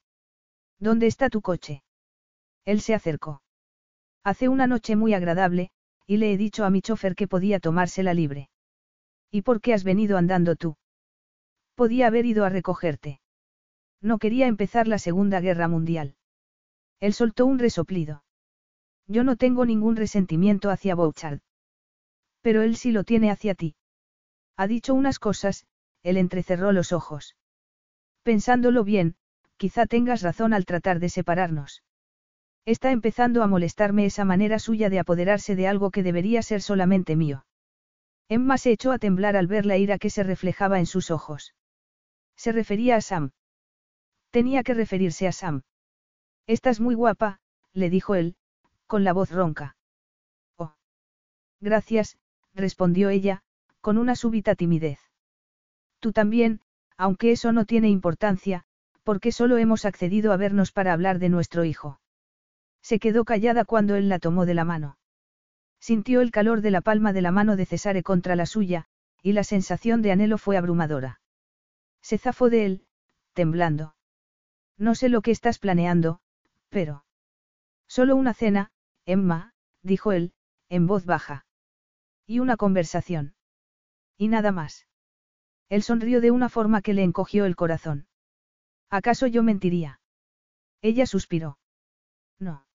¿Dónde 0.79 1.07
está 1.07 1.29
tu 1.29 1.41
coche? 1.41 1.83
Él 2.65 2.81
se 2.81 2.93
acercó. 2.93 3.41
Hace 4.23 4.49
una 4.49 4.67
noche 4.67 4.95
muy 4.95 5.13
agradable, 5.13 5.71
y 6.05 6.17
le 6.17 6.33
he 6.33 6.37
dicho 6.37 6.65
a 6.65 6.69
mi 6.69 6.81
chofer 6.81 7.15
que 7.15 7.27
podía 7.27 7.59
tomársela 7.59 8.13
libre. 8.13 8.49
¿Y 9.31 9.41
por 9.41 9.61
qué 9.61 9.73
has 9.73 9.83
venido 9.83 10.17
andando 10.17 10.55
tú? 10.55 10.77
Podía 11.77 12.07
haber 12.07 12.25
ido 12.25 12.43
a 12.43 12.49
recogerte. 12.49 13.21
No 14.01 14.17
quería 14.17 14.47
empezar 14.47 14.87
la 14.87 14.97
Segunda 14.97 15.41
Guerra 15.41 15.67
Mundial. 15.67 16.15
Él 16.99 17.13
soltó 17.13 17.45
un 17.45 17.59
resoplido. 17.59 18.23
Yo 19.05 19.23
no 19.23 19.35
tengo 19.35 19.63
ningún 19.63 19.95
resentimiento 19.95 20.71
hacia 20.71 20.95
Bouchard. 20.95 21.41
Pero 22.41 22.63
él 22.63 22.77
sí 22.77 22.91
lo 22.91 23.03
tiene 23.03 23.29
hacia 23.29 23.53
ti. 23.53 23.75
Ha 24.55 24.65
dicho 24.65 24.95
unas 24.95 25.19
cosas, 25.19 25.67
él 26.01 26.17
entrecerró 26.17 26.71
los 26.71 26.91
ojos. 26.93 27.35
Pensándolo 28.23 28.83
bien, 28.83 29.15
quizá 29.57 29.85
tengas 29.85 30.23
razón 30.23 30.55
al 30.55 30.65
tratar 30.65 30.99
de 30.99 31.09
separarnos. 31.09 31.83
Está 32.65 32.89
empezando 32.89 33.43
a 33.43 33.47
molestarme 33.47 34.07
esa 34.07 34.25
manera 34.25 34.57
suya 34.57 34.89
de 34.89 34.97
apoderarse 34.97 35.55
de 35.55 35.67
algo 35.67 35.91
que 35.91 36.01
debería 36.01 36.41
ser 36.41 36.63
solamente 36.63 37.15
mío. 37.15 37.45
Emma 38.29 38.57
se 38.57 38.71
echó 38.71 38.91
a 38.91 38.97
temblar 38.97 39.35
al 39.35 39.45
ver 39.45 39.67
la 39.67 39.77
ira 39.77 39.99
que 39.99 40.09
se 40.09 40.23
reflejaba 40.23 40.79
en 40.79 40.87
sus 40.87 41.11
ojos. 41.11 41.53
Se 42.37 42.51
refería 42.51 42.95
a 42.95 43.01
Sam. 43.01 43.31
Tenía 44.31 44.63
que 44.63 44.73
referirse 44.73 45.27
a 45.27 45.31
Sam. 45.31 45.63
Estás 46.45 46.79
muy 46.79 46.95
guapa, 46.95 47.39
le 47.73 47.89
dijo 47.89 48.15
él, 48.15 48.35
con 48.85 49.03
la 49.03 49.11
voz 49.11 49.31
ronca. 49.31 49.75
Oh. 50.55 50.73
Gracias, 51.59 52.17
respondió 52.53 53.09
ella, 53.09 53.43
con 53.81 53.97
una 53.97 54.15
súbita 54.15 54.55
timidez. 54.55 54.99
Tú 55.99 56.13
también, 56.13 56.61
aunque 56.95 57.31
eso 57.31 57.51
no 57.51 57.65
tiene 57.65 57.89
importancia, 57.89 58.63
porque 59.03 59.31
solo 59.31 59.57
hemos 59.57 59.85
accedido 59.85 60.31
a 60.31 60.37
vernos 60.37 60.71
para 60.71 60.93
hablar 60.93 61.19
de 61.19 61.29
nuestro 61.29 61.65
hijo. 61.65 61.99
Se 62.81 62.99
quedó 62.99 63.25
callada 63.25 63.65
cuando 63.65 63.95
él 63.95 64.09
la 64.09 64.19
tomó 64.19 64.45
de 64.45 64.53
la 64.53 64.63
mano. 64.63 64.97
Sintió 65.79 66.21
el 66.21 66.31
calor 66.31 66.61
de 66.61 66.71
la 66.71 66.81
palma 66.81 67.13
de 67.13 67.21
la 67.21 67.31
mano 67.31 67.55
de 67.55 67.65
Cesare 67.65 68.03
contra 68.03 68.35
la 68.35 68.45
suya, 68.45 68.85
y 69.21 69.33
la 69.33 69.43
sensación 69.43 70.01
de 70.01 70.11
anhelo 70.11 70.37
fue 70.37 70.57
abrumadora. 70.57 71.19
Se 72.01 72.17
zafó 72.17 72.49
de 72.49 72.65
él, 72.65 72.87
temblando. 73.33 73.95
No 74.77 74.95
sé 74.95 75.09
lo 75.09 75.21
que 75.21 75.31
estás 75.31 75.59
planeando, 75.59 76.19
pero... 76.69 77.05
Solo 77.87 78.15
una 78.15 78.33
cena, 78.33 78.71
Emma, 79.05 79.53
dijo 79.81 80.11
él, 80.11 80.33
en 80.69 80.87
voz 80.87 81.05
baja. 81.05 81.45
Y 82.25 82.39
una 82.39 82.57
conversación. 82.57 83.35
Y 84.17 84.27
nada 84.27 84.51
más. 84.51 84.87
Él 85.69 85.83
sonrió 85.83 86.21
de 86.21 86.31
una 86.31 86.49
forma 86.49 86.81
que 86.81 86.93
le 86.93 87.03
encogió 87.03 87.45
el 87.45 87.55
corazón. 87.55 88.07
¿Acaso 88.89 89.27
yo 89.27 89.43
mentiría? 89.43 89.99
Ella 90.81 91.05
suspiró. 91.05 91.57
No. 92.39 92.65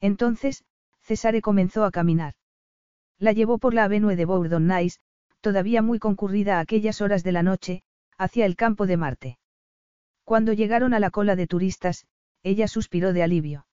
Entonces, 0.00 0.64
Cesare 1.00 1.42
comenzó 1.42 1.84
a 1.84 1.90
caminar. 1.90 2.34
La 3.18 3.32
llevó 3.32 3.58
por 3.58 3.74
la 3.74 3.84
avenue 3.84 4.16
de 4.16 4.24
Bourdonnais, 4.24 5.00
todavía 5.40 5.82
muy 5.82 5.98
concurrida 5.98 6.58
a 6.58 6.60
aquellas 6.60 7.00
horas 7.00 7.24
de 7.24 7.32
la 7.32 7.42
noche, 7.42 7.82
hacia 8.18 8.44
el 8.44 8.56
campo 8.56 8.86
de 8.86 8.96
Marte. 8.96 9.38
Cuando 10.24 10.52
llegaron 10.52 10.92
a 10.92 11.00
la 11.00 11.10
cola 11.10 11.36
de 11.36 11.46
turistas, 11.46 12.06
ella 12.42 12.68
suspiró 12.68 13.12
de 13.12 13.22
alivio. 13.22 13.66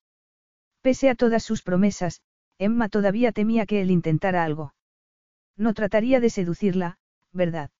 Pese 0.80 1.10
a 1.10 1.14
todas 1.14 1.42
sus 1.42 1.62
promesas, 1.62 2.22
Emma 2.58 2.88
todavía 2.88 3.32
temía 3.32 3.66
que 3.66 3.82
él 3.82 3.90
intentara 3.90 4.44
algo. 4.44 4.72
No 5.56 5.74
trataría 5.74 6.20
de 6.20 6.30
seducirla, 6.30 6.98
¿verdad? 7.32 7.70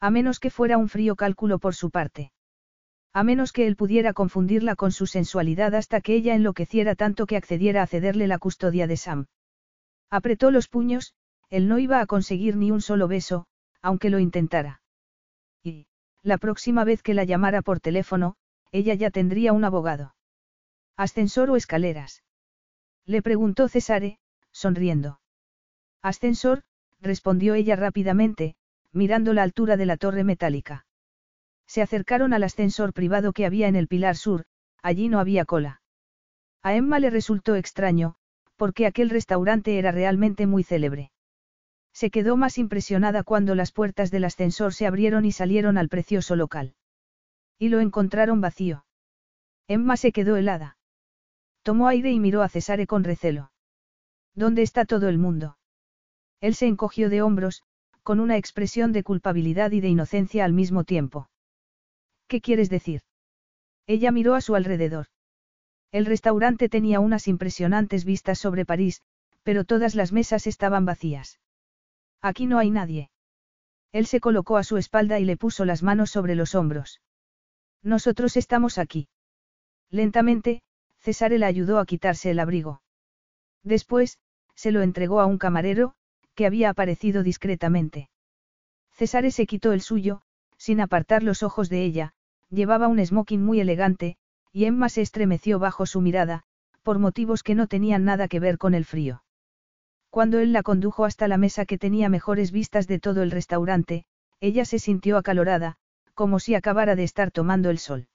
A 0.00 0.10
menos 0.10 0.40
que 0.40 0.50
fuera 0.50 0.78
un 0.78 0.88
frío 0.88 1.14
cálculo 1.14 1.58
por 1.60 1.74
su 1.74 1.90
parte. 1.90 2.32
A 3.12 3.22
menos 3.22 3.52
que 3.52 3.66
él 3.66 3.76
pudiera 3.76 4.12
confundirla 4.14 4.74
con 4.74 4.90
su 4.90 5.06
sensualidad 5.06 5.74
hasta 5.74 6.00
que 6.00 6.14
ella 6.14 6.34
enloqueciera 6.34 6.94
tanto 6.94 7.26
que 7.26 7.36
accediera 7.36 7.82
a 7.82 7.86
cederle 7.86 8.26
la 8.26 8.38
custodia 8.38 8.86
de 8.86 8.96
Sam. 8.96 9.26
Apretó 10.10 10.50
los 10.50 10.68
puños, 10.68 11.14
él 11.50 11.68
no 11.68 11.78
iba 11.78 12.00
a 12.00 12.06
conseguir 12.06 12.56
ni 12.56 12.70
un 12.70 12.80
solo 12.80 13.08
beso, 13.08 13.46
aunque 13.82 14.10
lo 14.10 14.18
intentara. 14.18 14.81
La 16.22 16.38
próxima 16.38 16.84
vez 16.84 17.02
que 17.02 17.14
la 17.14 17.24
llamara 17.24 17.62
por 17.62 17.80
teléfono, 17.80 18.36
ella 18.70 18.94
ya 18.94 19.10
tendría 19.10 19.52
un 19.52 19.64
abogado. 19.64 20.14
¿Ascensor 20.96 21.50
o 21.50 21.56
escaleras? 21.56 22.22
Le 23.06 23.22
preguntó 23.22 23.68
Cesare, 23.68 24.18
sonriendo. 24.52 25.20
Ascensor, 26.02 26.62
respondió 27.00 27.54
ella 27.54 27.76
rápidamente, 27.76 28.54
mirando 28.92 29.32
la 29.32 29.42
altura 29.42 29.76
de 29.76 29.86
la 29.86 29.96
torre 29.96 30.24
metálica. 30.24 30.86
Se 31.66 31.82
acercaron 31.82 32.34
al 32.34 32.44
ascensor 32.44 32.92
privado 32.92 33.32
que 33.32 33.46
había 33.46 33.68
en 33.68 33.76
el 33.76 33.88
pilar 33.88 34.16
sur, 34.16 34.44
allí 34.82 35.08
no 35.08 35.18
había 35.20 35.44
cola. 35.44 35.80
A 36.62 36.74
Emma 36.74 36.98
le 36.98 37.10
resultó 37.10 37.56
extraño, 37.56 38.16
porque 38.56 38.86
aquel 38.86 39.10
restaurante 39.10 39.78
era 39.78 39.90
realmente 39.90 40.46
muy 40.46 40.62
célebre. 40.62 41.11
Se 41.92 42.10
quedó 42.10 42.36
más 42.36 42.58
impresionada 42.58 43.22
cuando 43.22 43.54
las 43.54 43.72
puertas 43.72 44.10
del 44.10 44.24
ascensor 44.24 44.74
se 44.74 44.86
abrieron 44.86 45.24
y 45.24 45.32
salieron 45.32 45.78
al 45.78 45.88
precioso 45.88 46.36
local. 46.36 46.74
Y 47.58 47.68
lo 47.68 47.80
encontraron 47.80 48.40
vacío. 48.40 48.84
Emma 49.68 49.96
se 49.96 50.12
quedó 50.12 50.36
helada. 50.36 50.76
Tomó 51.62 51.88
aire 51.88 52.10
y 52.10 52.18
miró 52.18 52.42
a 52.42 52.48
Cesare 52.48 52.86
con 52.86 53.04
recelo. 53.04 53.52
¿Dónde 54.34 54.62
está 54.62 54.84
todo 54.84 55.08
el 55.08 55.18
mundo? 55.18 55.58
Él 56.40 56.54
se 56.54 56.66
encogió 56.66 57.08
de 57.08 57.22
hombros, 57.22 57.62
con 58.02 58.18
una 58.18 58.36
expresión 58.36 58.92
de 58.92 59.04
culpabilidad 59.04 59.70
y 59.70 59.80
de 59.80 59.88
inocencia 59.88 60.44
al 60.44 60.52
mismo 60.52 60.84
tiempo. 60.84 61.30
¿Qué 62.26 62.40
quieres 62.40 62.68
decir? 62.68 63.02
Ella 63.86 64.10
miró 64.10 64.34
a 64.34 64.40
su 64.40 64.54
alrededor. 64.54 65.06
El 65.92 66.06
restaurante 66.06 66.68
tenía 66.68 66.98
unas 66.98 67.28
impresionantes 67.28 68.04
vistas 68.04 68.38
sobre 68.38 68.64
París, 68.64 69.02
pero 69.42 69.64
todas 69.64 69.94
las 69.94 70.12
mesas 70.12 70.46
estaban 70.46 70.84
vacías. 70.86 71.38
Aquí 72.22 72.46
no 72.46 72.58
hay 72.58 72.70
nadie. 72.70 73.10
Él 73.90 74.06
se 74.06 74.20
colocó 74.20 74.56
a 74.56 74.64
su 74.64 74.78
espalda 74.78 75.18
y 75.18 75.24
le 75.24 75.36
puso 75.36 75.64
las 75.64 75.82
manos 75.82 76.10
sobre 76.10 76.34
los 76.34 76.54
hombros. 76.54 77.00
Nosotros 77.82 78.36
estamos 78.36 78.78
aquí. 78.78 79.08
Lentamente, 79.90 80.62
César 81.00 81.32
la 81.32 81.48
ayudó 81.48 81.78
a 81.78 81.84
quitarse 81.84 82.30
el 82.30 82.38
abrigo. 82.38 82.80
Después, 83.64 84.18
se 84.54 84.70
lo 84.70 84.82
entregó 84.82 85.20
a 85.20 85.26
un 85.26 85.36
camarero, 85.36 85.94
que 86.34 86.46
había 86.46 86.70
aparecido 86.70 87.22
discretamente. 87.22 88.08
César 88.92 89.30
se 89.32 89.46
quitó 89.46 89.72
el 89.72 89.80
suyo, 89.80 90.22
sin 90.56 90.80
apartar 90.80 91.22
los 91.22 91.42
ojos 91.42 91.68
de 91.68 91.84
ella, 91.84 92.14
llevaba 92.50 92.86
un 92.86 93.04
smoking 93.04 93.42
muy 93.42 93.60
elegante, 93.60 94.16
y 94.52 94.66
Emma 94.66 94.88
se 94.88 95.02
estremeció 95.02 95.58
bajo 95.58 95.86
su 95.86 96.00
mirada, 96.00 96.44
por 96.82 96.98
motivos 96.98 97.42
que 97.42 97.54
no 97.54 97.66
tenían 97.66 98.04
nada 98.04 98.28
que 98.28 98.38
ver 98.38 98.58
con 98.58 98.74
el 98.74 98.84
frío. 98.84 99.24
Cuando 100.12 100.40
él 100.40 100.52
la 100.52 100.62
condujo 100.62 101.06
hasta 101.06 101.26
la 101.26 101.38
mesa 101.38 101.64
que 101.64 101.78
tenía 101.78 102.10
mejores 102.10 102.52
vistas 102.52 102.86
de 102.86 102.98
todo 102.98 103.22
el 103.22 103.30
restaurante, 103.30 104.04
ella 104.40 104.66
se 104.66 104.78
sintió 104.78 105.16
acalorada, 105.16 105.78
como 106.12 106.38
si 106.38 106.54
acabara 106.54 106.96
de 106.96 107.02
estar 107.02 107.30
tomando 107.30 107.70
el 107.70 107.78
sol. 107.78 108.08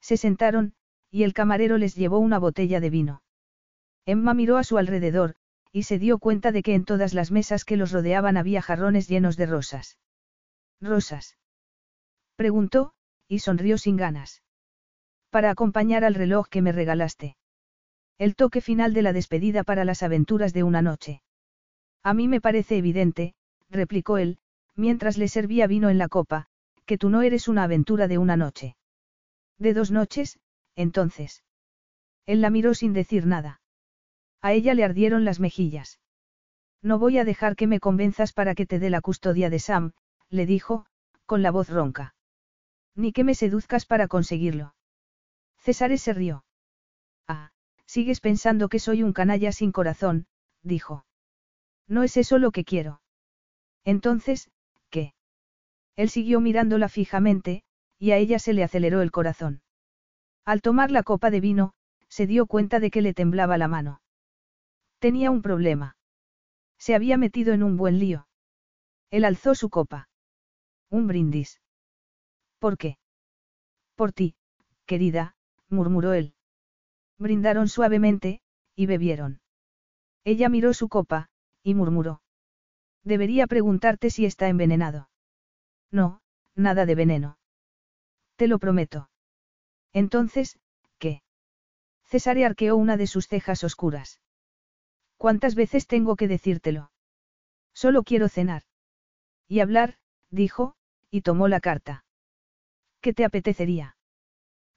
Se 0.00 0.16
sentaron, 0.16 0.72
y 1.10 1.24
el 1.24 1.34
camarero 1.34 1.76
les 1.76 1.94
llevó 1.94 2.20
una 2.20 2.38
botella 2.38 2.80
de 2.80 2.88
vino. 2.88 3.22
Emma 4.06 4.32
miró 4.32 4.56
a 4.56 4.64
su 4.64 4.78
alrededor, 4.78 5.34
y 5.72 5.82
se 5.82 5.98
dio 5.98 6.18
cuenta 6.18 6.52
de 6.52 6.62
que 6.62 6.74
en 6.74 6.86
todas 6.86 7.12
las 7.12 7.30
mesas 7.30 7.66
que 7.66 7.76
los 7.76 7.92
rodeaban 7.92 8.38
había 8.38 8.62
jarrones 8.62 9.06
llenos 9.06 9.36
de 9.36 9.44
rosas. 9.44 9.98
¿Rosas? 10.80 11.36
Preguntó, 12.34 12.94
y 13.28 13.40
sonrió 13.40 13.76
sin 13.76 13.98
ganas. 13.98 14.42
Para 15.28 15.50
acompañar 15.50 16.02
al 16.02 16.14
reloj 16.14 16.48
que 16.48 16.62
me 16.62 16.72
regalaste. 16.72 17.36
El 18.20 18.36
toque 18.36 18.60
final 18.60 18.92
de 18.92 19.00
la 19.00 19.14
despedida 19.14 19.64
para 19.64 19.86
las 19.86 20.02
aventuras 20.02 20.52
de 20.52 20.62
una 20.62 20.82
noche. 20.82 21.22
A 22.02 22.12
mí 22.12 22.28
me 22.28 22.42
parece 22.42 22.76
evidente, 22.76 23.34
replicó 23.70 24.18
él, 24.18 24.36
mientras 24.76 25.16
le 25.16 25.26
servía 25.26 25.66
vino 25.66 25.88
en 25.88 25.96
la 25.96 26.06
copa, 26.08 26.46
que 26.84 26.98
tú 26.98 27.08
no 27.08 27.22
eres 27.22 27.48
una 27.48 27.62
aventura 27.62 28.08
de 28.08 28.18
una 28.18 28.36
noche. 28.36 28.76
De 29.56 29.72
dos 29.72 29.90
noches, 29.90 30.38
entonces. 30.76 31.44
Él 32.26 32.42
la 32.42 32.50
miró 32.50 32.74
sin 32.74 32.92
decir 32.92 33.24
nada. 33.24 33.62
A 34.42 34.52
ella 34.52 34.74
le 34.74 34.84
ardieron 34.84 35.24
las 35.24 35.40
mejillas. 35.40 35.98
No 36.82 36.98
voy 36.98 37.16
a 37.16 37.24
dejar 37.24 37.56
que 37.56 37.66
me 37.66 37.80
convenzas 37.80 38.34
para 38.34 38.54
que 38.54 38.66
te 38.66 38.78
dé 38.78 38.90
la 38.90 39.00
custodia 39.00 39.48
de 39.48 39.60
Sam, 39.60 39.92
le 40.28 40.44
dijo, 40.44 40.84
con 41.24 41.42
la 41.42 41.50
voz 41.50 41.70
ronca. 41.70 42.14
Ni 42.94 43.12
que 43.12 43.24
me 43.24 43.34
seduzcas 43.34 43.86
para 43.86 44.08
conseguirlo. 44.08 44.74
César 45.56 45.96
se 45.96 46.12
rió. 46.12 46.44
Ah, 47.26 47.52
Sigues 47.90 48.20
pensando 48.20 48.68
que 48.68 48.78
soy 48.78 49.02
un 49.02 49.12
canalla 49.12 49.50
sin 49.50 49.72
corazón, 49.72 50.28
dijo. 50.62 51.04
No 51.88 52.04
es 52.04 52.16
eso 52.16 52.38
lo 52.38 52.52
que 52.52 52.64
quiero. 52.64 53.02
Entonces, 53.84 54.48
¿qué? 54.90 55.12
Él 55.96 56.08
siguió 56.08 56.40
mirándola 56.40 56.88
fijamente, 56.88 57.64
y 57.98 58.12
a 58.12 58.16
ella 58.16 58.38
se 58.38 58.52
le 58.52 58.62
aceleró 58.62 59.02
el 59.02 59.10
corazón. 59.10 59.62
Al 60.44 60.62
tomar 60.62 60.92
la 60.92 61.02
copa 61.02 61.32
de 61.32 61.40
vino, 61.40 61.72
se 62.08 62.28
dio 62.28 62.46
cuenta 62.46 62.78
de 62.78 62.92
que 62.92 63.02
le 63.02 63.12
temblaba 63.12 63.58
la 63.58 63.66
mano. 63.66 64.00
Tenía 65.00 65.32
un 65.32 65.42
problema. 65.42 65.96
Se 66.78 66.94
había 66.94 67.16
metido 67.16 67.52
en 67.54 67.64
un 67.64 67.76
buen 67.76 67.98
lío. 67.98 68.28
Él 69.10 69.24
alzó 69.24 69.56
su 69.56 69.68
copa. 69.68 70.08
Un 70.90 71.08
brindis. 71.08 71.60
¿Por 72.60 72.78
qué? 72.78 72.98
Por 73.96 74.12
ti, 74.12 74.36
querida, 74.86 75.34
murmuró 75.68 76.12
él. 76.12 76.36
Brindaron 77.20 77.68
suavemente, 77.68 78.40
y 78.74 78.86
bebieron. 78.86 79.42
Ella 80.24 80.48
miró 80.48 80.72
su 80.72 80.88
copa, 80.88 81.28
y 81.62 81.74
murmuró. 81.74 82.22
Debería 83.04 83.46
preguntarte 83.46 84.08
si 84.08 84.24
está 84.24 84.48
envenenado. 84.48 85.10
No, 85.90 86.22
nada 86.54 86.86
de 86.86 86.94
veneno. 86.94 87.38
Te 88.36 88.48
lo 88.48 88.58
prometo. 88.58 89.10
Entonces, 89.92 90.58
¿qué? 90.98 91.22
Cesare 92.04 92.46
arqueó 92.46 92.76
una 92.76 92.96
de 92.96 93.06
sus 93.06 93.28
cejas 93.28 93.64
oscuras. 93.64 94.22
¿Cuántas 95.18 95.54
veces 95.54 95.86
tengo 95.86 96.16
que 96.16 96.26
decírtelo? 96.26 96.90
Solo 97.74 98.02
quiero 98.02 98.30
cenar. 98.30 98.62
Y 99.46 99.60
hablar, 99.60 99.98
dijo, 100.30 100.74
y 101.10 101.20
tomó 101.20 101.48
la 101.48 101.60
carta. 101.60 102.06
¿Qué 103.02 103.12
te 103.12 103.26
apetecería? 103.26 103.96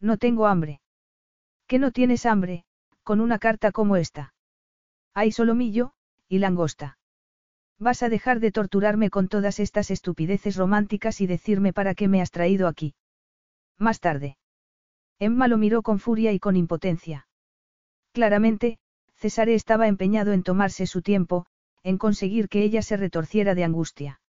No 0.02 0.18
tengo 0.18 0.46
hambre. 0.48 0.83
No 1.80 1.92
tienes 1.92 2.26
hambre, 2.26 2.66
con 3.03 3.19
una 3.19 3.40
carta 3.40 3.72
como 3.72 3.95
esta. 3.95 4.34
Hay 5.14 5.32
solomillo, 5.32 5.93
y 6.30 6.38
langosta. 6.40 6.98
Vas 7.80 8.03
a 8.03 8.10
dejar 8.10 8.40
de 8.40 8.52
torturarme 8.52 9.10
con 9.10 9.27
todas 9.27 9.60
estas 9.60 9.92
estupideces 9.92 10.56
románticas 10.56 11.19
y 11.19 11.27
decirme 11.27 11.74
para 11.74 11.95
qué 11.95 12.08
me 12.08 12.22
has 12.22 12.32
traído 12.32 12.68
aquí. 12.68 12.93
Más 13.77 14.00
tarde. 14.00 14.38
Emma 15.19 15.48
lo 15.48 15.58
miró 15.58 15.82
con 15.82 16.00
furia 16.00 16.32
y 16.32 16.40
con 16.40 16.56
impotencia. 16.56 17.27
Claramente, 18.14 18.77
Cesare 19.16 19.56
estaba 19.56 19.88
empeñado 19.88 20.32
en 20.32 20.43
tomarse 20.43 20.85
su 20.85 21.02
tiempo, 21.02 21.48
en 21.82 21.98
conseguir 21.98 22.50
que 22.50 22.64
ella 22.64 22.82
se 22.84 22.98
retorciera 22.98 23.56
de 23.56 23.64
angustia. 23.64 24.22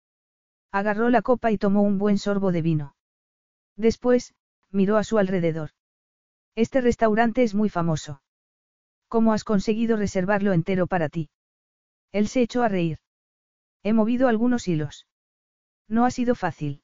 Agarró 0.71 1.09
la 1.09 1.21
copa 1.21 1.51
y 1.51 1.57
tomó 1.57 1.83
un 1.83 1.97
buen 1.97 2.17
sorbo 2.17 2.51
de 2.51 2.61
vino. 2.61 2.95
Después, 3.75 4.33
miró 4.71 4.97
a 4.97 5.03
su 5.03 5.17
alrededor. 5.17 5.71
Este 6.55 6.81
restaurante 6.81 7.43
es 7.43 7.55
muy 7.55 7.69
famoso. 7.69 8.21
¿Cómo 9.07 9.33
has 9.33 9.43
conseguido 9.43 9.97
reservarlo 9.97 10.53
entero 10.53 10.87
para 10.87 11.09
ti? 11.09 11.29
Él 12.11 12.27
se 12.27 12.41
echó 12.41 12.63
a 12.63 12.69
reír. 12.69 12.99
He 13.83 13.93
movido 13.93 14.27
algunos 14.27 14.67
hilos. 14.67 15.07
No 15.87 16.05
ha 16.05 16.11
sido 16.11 16.35
fácil. 16.35 16.83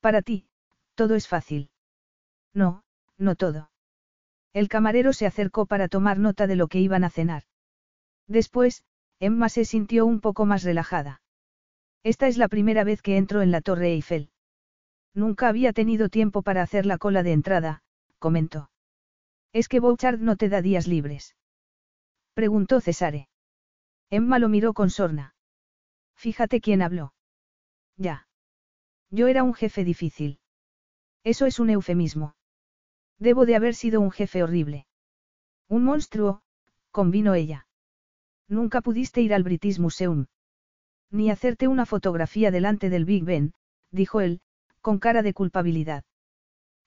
Para 0.00 0.22
ti, 0.22 0.46
todo 0.94 1.14
es 1.14 1.28
fácil. 1.28 1.70
No, 2.54 2.82
no 3.18 3.36
todo. 3.36 3.70
El 4.52 4.68
camarero 4.68 5.12
se 5.12 5.26
acercó 5.26 5.66
para 5.66 5.88
tomar 5.88 6.18
nota 6.18 6.46
de 6.46 6.56
lo 6.56 6.68
que 6.68 6.80
iban 6.80 7.04
a 7.04 7.10
cenar. 7.10 7.44
Después, 8.26 8.84
Emma 9.20 9.48
se 9.48 9.64
sintió 9.64 10.04
un 10.04 10.20
poco 10.20 10.46
más 10.46 10.62
relajada. 10.62 11.22
Esta 12.02 12.26
es 12.26 12.36
la 12.36 12.48
primera 12.48 12.84
vez 12.84 13.00
que 13.00 13.16
entro 13.16 13.42
en 13.42 13.50
la 13.50 13.60
Torre 13.60 13.92
Eiffel. 13.92 14.30
Nunca 15.14 15.48
había 15.48 15.72
tenido 15.72 16.08
tiempo 16.08 16.42
para 16.42 16.62
hacer 16.62 16.84
la 16.86 16.98
cola 16.98 17.22
de 17.22 17.32
entrada, 17.32 17.82
comentó. 18.26 18.70
¿Es 19.52 19.68
que 19.68 19.80
Bouchard 19.80 20.20
no 20.20 20.36
te 20.36 20.48
da 20.48 20.62
días 20.62 20.86
libres? 20.86 21.36
Preguntó 22.34 22.80
Cesare. 22.80 23.28
Emma 24.10 24.38
lo 24.38 24.48
miró 24.48 24.72
con 24.74 24.90
sorna. 24.90 25.34
Fíjate 26.14 26.60
quién 26.60 26.82
habló. 26.82 27.14
Ya. 27.96 28.28
Yo 29.10 29.26
era 29.26 29.42
un 29.42 29.54
jefe 29.54 29.82
difícil. 29.82 30.38
Eso 31.24 31.46
es 31.46 31.58
un 31.58 31.70
eufemismo. 31.70 32.36
Debo 33.18 33.44
de 33.44 33.56
haber 33.56 33.74
sido 33.74 34.00
un 34.00 34.12
jefe 34.12 34.42
horrible. 34.44 34.86
Un 35.68 35.84
monstruo, 35.84 36.42
convino 36.92 37.34
ella. 37.34 37.66
Nunca 38.48 38.82
pudiste 38.82 39.20
ir 39.20 39.34
al 39.34 39.42
British 39.42 39.80
Museum. 39.80 40.26
Ni 41.10 41.28
hacerte 41.28 41.66
una 41.66 41.86
fotografía 41.86 42.52
delante 42.52 42.88
del 42.88 43.04
Big 43.04 43.24
Ben, 43.24 43.52
dijo 43.90 44.20
él, 44.20 44.40
con 44.80 45.00
cara 45.00 45.22
de 45.22 45.34
culpabilidad. 45.34 46.04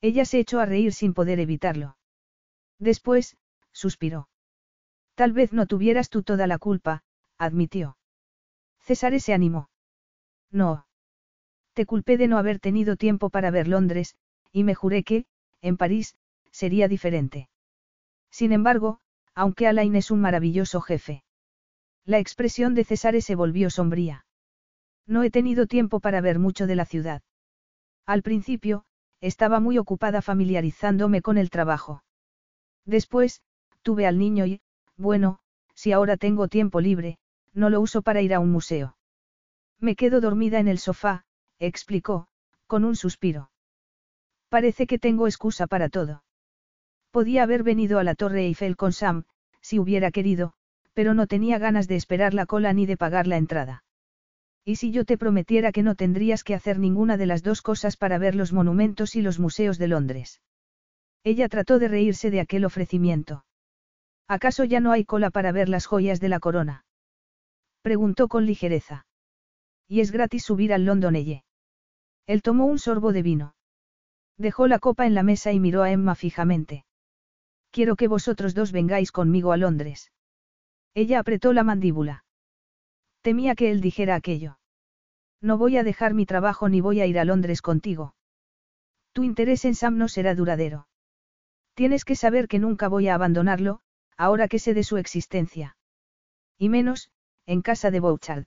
Ella 0.02 0.26
se 0.26 0.40
echó 0.40 0.60
a 0.60 0.66
reír 0.66 0.94
sin 0.94 1.14
poder 1.14 1.40
evitarlo. 1.40 1.98
Después, 2.80 3.38
suspiró. 3.72 4.30
Tal 5.16 5.32
vez 5.32 5.54
no 5.54 5.66
tuvieras 5.66 6.10
tú 6.10 6.24
toda 6.24 6.48
la 6.48 6.58
culpa, 6.58 7.04
admitió. 7.38 7.98
César 8.80 9.20
se 9.20 9.34
animó. 9.34 9.70
No. 10.52 10.86
Te 11.74 11.86
culpé 11.86 12.18
de 12.18 12.28
no 12.28 12.38
haber 12.38 12.60
tenido 12.60 12.96
tiempo 12.96 13.30
para 13.30 13.52
ver 13.52 13.68
Londres, 13.68 14.16
y 14.52 14.64
me 14.64 14.76
juré 14.76 15.04
que, 15.04 15.26
en 15.62 15.78
París, 15.78 16.16
sería 16.52 16.88
diferente. 16.88 17.50
Sin 18.30 18.52
embargo, 18.52 19.00
aunque 19.34 19.68
Alain 19.68 19.96
es 19.96 20.12
un 20.12 20.22
maravilloso 20.22 20.82
jefe. 20.82 21.24
La 22.06 22.20
expresión 22.20 22.76
de 22.76 22.84
César 22.84 23.20
se 23.22 23.36
volvió 23.36 23.70
sombría. 23.70 24.26
No 25.08 25.24
he 25.24 25.32
tenido 25.32 25.68
tiempo 25.68 26.00
para 26.00 26.22
ver 26.22 26.40
mucho 26.40 26.68
de 26.68 26.76
la 26.76 26.86
ciudad. 26.86 27.22
Al 28.06 28.22
principio, 28.22 28.86
estaba 29.26 29.60
muy 29.60 29.80
ocupada 29.80 30.22
familiarizándome 30.22 31.24
con 31.24 31.40
el 31.40 31.50
trabajo. 31.50 32.04
Después, 32.86 33.42
tuve 33.82 34.06
al 34.06 34.20
niño 34.20 34.45
y, 34.45 34.62
bueno, 34.98 35.40
si 35.74 35.92
ahora 35.92 36.16
tengo 36.16 36.48
tiempo 36.48 36.80
libre, 36.80 37.18
no 37.54 37.72
lo 37.72 37.82
uso 37.82 38.04
para 38.04 38.22
ir 38.22 38.36
a 38.36 38.40
un 38.40 38.52
museo. 38.52 38.98
Me 39.80 39.95
quedo 39.95 40.22
dormida 40.22 40.60
en 40.60 40.68
el 40.68 40.78
sofá, 40.78 41.26
explicó, 41.58 42.28
con 42.68 42.86
un 42.86 42.95
suspiro. 42.95 43.50
Parece 44.50 44.86
que 44.86 45.00
tengo 45.00 45.26
excusa 45.26 45.66
para 45.66 45.90
todo. 45.90 46.24
Podía 47.10 47.44
haber 47.44 47.64
venido 47.64 47.98
a 47.98 48.04
la 48.04 48.14
Torre 48.14 48.45
Eiffel 48.45 48.76
con 48.76 48.94
Sam, 48.94 49.24
si 49.60 49.80
hubiera 49.80 50.12
querido, 50.12 50.54
pero 50.94 51.16
no 51.16 51.26
tenía 51.26 51.58
ganas 51.58 51.88
de 51.88 51.95
esperar 51.95 52.36
la 52.36 52.45
cola 52.45 52.74
ni 52.74 52.86
de 52.86 52.95
pagar 52.95 53.26
la 53.26 53.38
entrada. 53.38 53.85
¿Y 54.68 54.77
si 54.77 54.92
yo 54.92 55.06
te 55.06 55.19
prometiera 55.19 55.72
que 55.72 55.84
no 55.84 55.94
tendrías 55.94 56.44
que 56.44 56.56
hacer 56.56 56.80
ninguna 56.80 57.18
de 57.18 57.27
las 57.27 57.44
dos 57.44 57.61
cosas 57.61 57.98
para 57.98 58.18
ver 58.18 58.34
los 58.34 58.52
monumentos 58.52 59.16
y 59.16 59.22
los 59.22 59.40
museos 59.40 59.77
de 59.77 59.88
Londres? 59.88 60.42
Ella 61.24 61.48
trató 61.50 61.77
de 61.77 61.88
reírse 61.88 62.32
de 62.32 62.40
aquel 62.40 62.66
ofrecimiento. 62.66 63.45
¿Acaso 64.27 64.64
ya 64.64 64.80
no 64.80 64.92
hay 64.92 65.06
cola 65.06 65.30
para 65.30 65.52
ver 65.52 65.69
las 65.69 65.85
joyas 65.85 66.19
de 66.19 66.30
la 66.30 66.40
corona? 66.40 66.84
Preguntó 67.84 68.27
con 68.27 68.48
ligereza. 68.48 69.06
Y 69.88 70.00
es 70.00 70.11
gratis 70.11 70.44
subir 70.44 70.74
al 70.74 70.85
London 70.85 71.16
Él 71.16 72.42
tomó 72.42 72.66
un 72.66 72.80
sorbo 72.80 73.14
de 73.14 73.22
vino. 73.22 73.56
Dejó 74.38 74.68
la 74.68 74.80
copa 74.80 75.06
en 75.06 75.14
la 75.14 75.22
mesa 75.22 75.52
y 75.52 75.60
miró 75.60 75.84
a 75.84 75.92
Emma 75.92 76.16
fijamente. 76.16 76.85
Quiero 77.69 77.95
que 77.95 78.08
vosotros 78.08 78.56
dos 78.56 78.72
vengáis 78.72 79.11
conmigo 79.11 79.52
a 79.52 79.58
Londres. 79.58 80.11
Ella 80.95 81.19
apretó 81.19 81.53
la 81.53 81.64
mandíbula. 81.64 82.25
Temía 83.26 83.56
que 83.56 83.72
él 83.72 83.82
dijera 83.82 84.14
aquello. 84.14 84.60
No 85.42 85.58
voy 85.58 85.78
a 85.78 85.84
dejar 85.84 86.14
mi 86.14 86.28
trabajo 86.28 86.70
ni 86.70 86.80
voy 86.80 87.02
a 87.02 87.08
ir 87.08 87.18
a 87.18 87.26
Londres 87.26 87.64
contigo. 87.64 88.14
Tu 89.14 89.24
interés 89.24 89.66
en 89.66 89.74
Sam 89.74 89.98
no 89.98 90.08
será 90.10 90.36
duradero. 90.36 90.88
Tienes 91.74 92.06
que 92.06 92.16
saber 92.16 92.48
que 92.48 92.60
nunca 92.60 92.88
voy 92.88 93.08
a 93.08 93.16
abandonarlo, 93.16 93.80
ahora 94.16 94.48
que 94.48 94.60
sé 94.60 94.76
de 94.76 94.84
su 94.84 94.98
existencia. 94.98 95.76
Y 96.60 96.70
menos, 96.70 97.10
en 97.48 97.64
casa 97.64 97.90
de 97.90 98.00
Bouchard. 98.00 98.45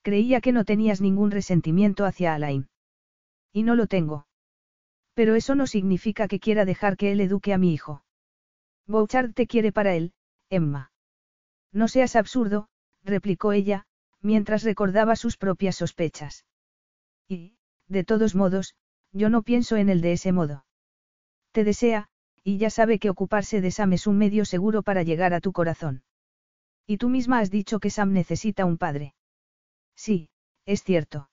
Creía 0.00 0.40
que 0.40 0.52
no 0.52 0.64
tenías 0.64 1.02
ningún 1.02 1.30
resentimiento 1.30 2.06
hacia 2.06 2.32
Alain. 2.32 2.70
Y 3.52 3.62
no 3.62 3.74
lo 3.74 3.88
tengo. 3.88 4.26
Pero 5.12 5.34
eso 5.34 5.54
no 5.54 5.66
significa 5.66 6.28
que 6.28 6.40
quiera 6.40 6.64
dejar 6.64 6.96
que 6.96 7.12
él 7.12 7.20
eduque 7.20 7.52
a 7.52 7.58
mi 7.58 7.74
hijo. 7.74 8.02
Bouchard 8.86 9.34
te 9.34 9.46
quiere 9.46 9.70
para 9.70 9.94
él, 9.94 10.14
Emma. 10.48 10.92
No 11.72 11.88
seas 11.88 12.16
absurdo, 12.16 12.70
replicó 13.04 13.52
ella, 13.52 13.86
mientras 14.20 14.62
recordaba 14.62 15.16
sus 15.16 15.36
propias 15.36 15.76
sospechas. 15.76 16.44
Y, 17.28 17.56
de 17.88 18.04
todos 18.04 18.34
modos, 18.34 18.74
yo 19.12 19.28
no 19.28 19.42
pienso 19.42 19.76
en 19.76 19.88
él 19.88 20.00
de 20.00 20.12
ese 20.12 20.32
modo. 20.32 20.64
Te 21.52 21.64
desea, 21.64 22.08
y 22.44 22.58
ya 22.58 22.70
sabe 22.70 22.98
que 22.98 23.10
ocuparse 23.10 23.60
de 23.60 23.70
Sam 23.70 23.92
es 23.92 24.06
un 24.06 24.18
medio 24.18 24.44
seguro 24.44 24.82
para 24.82 25.02
llegar 25.02 25.34
a 25.34 25.40
tu 25.40 25.52
corazón. 25.52 26.02
Y 26.86 26.96
tú 26.96 27.08
misma 27.08 27.38
has 27.38 27.50
dicho 27.50 27.78
que 27.78 27.90
Sam 27.90 28.12
necesita 28.12 28.64
un 28.64 28.78
padre. 28.78 29.14
Sí, 29.94 30.30
es 30.64 30.82
cierto. 30.82 31.30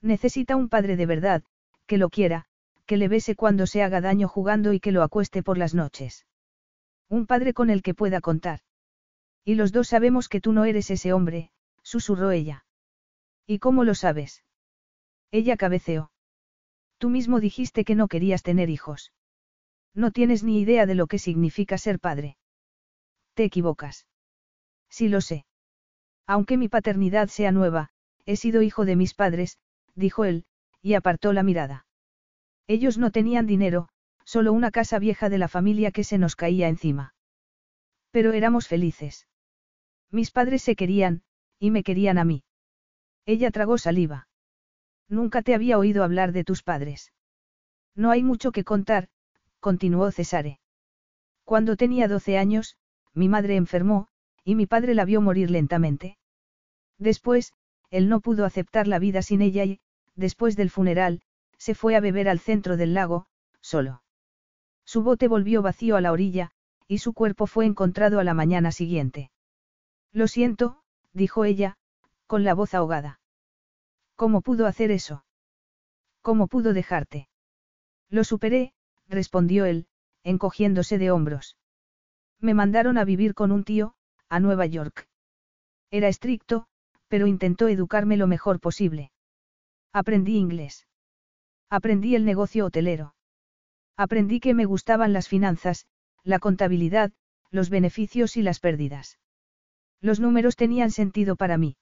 Necesita 0.00 0.56
un 0.56 0.68
padre 0.68 0.96
de 0.96 1.06
verdad, 1.06 1.42
que 1.86 1.98
lo 1.98 2.08
quiera, 2.08 2.46
que 2.86 2.96
le 2.96 3.08
bese 3.08 3.36
cuando 3.36 3.66
se 3.66 3.82
haga 3.82 4.00
daño 4.00 4.28
jugando 4.28 4.72
y 4.72 4.80
que 4.80 4.92
lo 4.92 5.02
acueste 5.02 5.42
por 5.42 5.58
las 5.58 5.74
noches. 5.74 6.26
Un 7.08 7.26
padre 7.26 7.52
con 7.52 7.70
el 7.70 7.82
que 7.82 7.94
pueda 7.94 8.20
contar. 8.20 8.60
Y 9.44 9.54
los 9.56 9.72
dos 9.72 9.88
sabemos 9.88 10.28
que 10.28 10.40
tú 10.40 10.52
no 10.52 10.64
eres 10.64 10.90
ese 10.90 11.12
hombre, 11.12 11.50
susurró 11.82 12.30
ella. 12.30 12.64
¿Y 13.46 13.58
cómo 13.58 13.84
lo 13.84 13.94
sabes? 13.94 14.44
Ella 15.30 15.56
cabeceó. 15.56 16.12
Tú 16.98 17.10
mismo 17.10 17.40
dijiste 17.40 17.84
que 17.84 17.96
no 17.96 18.06
querías 18.06 18.42
tener 18.42 18.70
hijos. 18.70 19.12
No 19.94 20.10
tienes 20.12 20.44
ni 20.44 20.60
idea 20.60 20.86
de 20.86 20.94
lo 20.94 21.06
que 21.06 21.18
significa 21.18 21.76
ser 21.76 21.98
padre. 21.98 22.36
Te 23.34 23.44
equivocas. 23.44 24.06
Sí 24.88 25.08
lo 25.08 25.20
sé. 25.20 25.44
Aunque 26.26 26.56
mi 26.56 26.68
paternidad 26.68 27.28
sea 27.28 27.50
nueva, 27.50 27.90
he 28.24 28.36
sido 28.36 28.62
hijo 28.62 28.84
de 28.84 28.94
mis 28.94 29.14
padres, 29.14 29.58
dijo 29.94 30.24
él, 30.24 30.44
y 30.80 30.94
apartó 30.94 31.32
la 31.32 31.42
mirada. 31.42 31.86
Ellos 32.68 32.98
no 32.98 33.10
tenían 33.10 33.46
dinero, 33.46 33.88
solo 34.24 34.52
una 34.52 34.70
casa 34.70 34.98
vieja 34.98 35.28
de 35.28 35.38
la 35.38 35.48
familia 35.48 35.90
que 35.90 36.04
se 36.04 36.18
nos 36.18 36.36
caía 36.36 36.68
encima. 36.68 37.14
Pero 38.12 38.32
éramos 38.32 38.68
felices. 38.68 39.26
Mis 40.12 40.30
padres 40.30 40.62
se 40.62 40.76
querían, 40.76 41.22
y 41.58 41.70
me 41.70 41.82
querían 41.82 42.18
a 42.18 42.24
mí. 42.24 42.44
Ella 43.24 43.50
tragó 43.50 43.78
saliva. 43.78 44.28
Nunca 45.08 45.40
te 45.40 45.54
había 45.54 45.78
oído 45.78 46.04
hablar 46.04 46.32
de 46.32 46.44
tus 46.44 46.62
padres. 46.62 47.12
No 47.94 48.10
hay 48.10 48.22
mucho 48.22 48.52
que 48.52 48.62
contar, 48.62 49.08
continuó 49.58 50.10
Cesare. 50.12 50.60
Cuando 51.44 51.76
tenía 51.76 52.08
doce 52.08 52.36
años, 52.36 52.76
mi 53.14 53.28
madre 53.28 53.56
enfermó, 53.56 54.08
y 54.44 54.54
mi 54.54 54.66
padre 54.66 54.94
la 54.94 55.04
vio 55.04 55.20
morir 55.20 55.50
lentamente. 55.50 56.18
Después, 56.98 57.52
él 57.90 58.08
no 58.08 58.20
pudo 58.20 58.44
aceptar 58.44 58.86
la 58.88 58.98
vida 58.98 59.22
sin 59.22 59.42
ella 59.42 59.64
y, 59.64 59.80
después 60.14 60.56
del 60.56 60.70
funeral, 60.70 61.22
se 61.56 61.74
fue 61.74 61.96
a 61.96 62.00
beber 62.00 62.28
al 62.28 62.38
centro 62.38 62.76
del 62.76 62.94
lago, 62.94 63.26
solo. 63.60 64.02
Su 64.84 65.02
bote 65.02 65.26
volvió 65.26 65.62
vacío 65.62 65.96
a 65.96 66.00
la 66.00 66.12
orilla, 66.12 66.50
y 66.86 66.98
su 66.98 67.14
cuerpo 67.14 67.46
fue 67.46 67.64
encontrado 67.64 68.18
a 68.18 68.24
la 68.24 68.34
mañana 68.34 68.72
siguiente. 68.72 69.31
Lo 70.12 70.28
siento, 70.28 70.82
dijo 71.12 71.44
ella, 71.44 71.76
con 72.26 72.44
la 72.44 72.54
voz 72.54 72.74
ahogada. 72.74 73.20
¿Cómo 74.16 74.42
pudo 74.42 74.66
hacer 74.66 74.90
eso? 74.90 75.24
¿Cómo 76.20 76.46
pudo 76.46 76.72
dejarte? 76.72 77.28
Lo 78.08 78.24
superé, 78.24 78.74
respondió 79.08 79.64
él, 79.64 79.86
encogiéndose 80.22 80.98
de 80.98 81.10
hombros. 81.10 81.56
Me 82.38 82.54
mandaron 82.54 82.98
a 82.98 83.04
vivir 83.04 83.34
con 83.34 83.52
un 83.52 83.64
tío, 83.64 83.94
a 84.28 84.38
Nueva 84.38 84.66
York. 84.66 85.08
Era 85.90 86.08
estricto, 86.08 86.66
pero 87.08 87.26
intentó 87.26 87.68
educarme 87.68 88.16
lo 88.16 88.26
mejor 88.26 88.60
posible. 88.60 89.12
Aprendí 89.92 90.36
inglés. 90.36 90.86
Aprendí 91.68 92.14
el 92.14 92.24
negocio 92.24 92.66
hotelero. 92.66 93.14
Aprendí 93.96 94.40
que 94.40 94.54
me 94.54 94.64
gustaban 94.64 95.12
las 95.12 95.28
finanzas, 95.28 95.86
la 96.22 96.38
contabilidad, 96.38 97.12
los 97.50 97.70
beneficios 97.70 98.36
y 98.36 98.42
las 98.42 98.60
pérdidas. 98.60 99.18
Los 100.02 100.20
números 100.20 100.56
tenían 100.56 100.90
sentido 100.90 101.36
para 101.36 101.56
mí. 101.56 101.76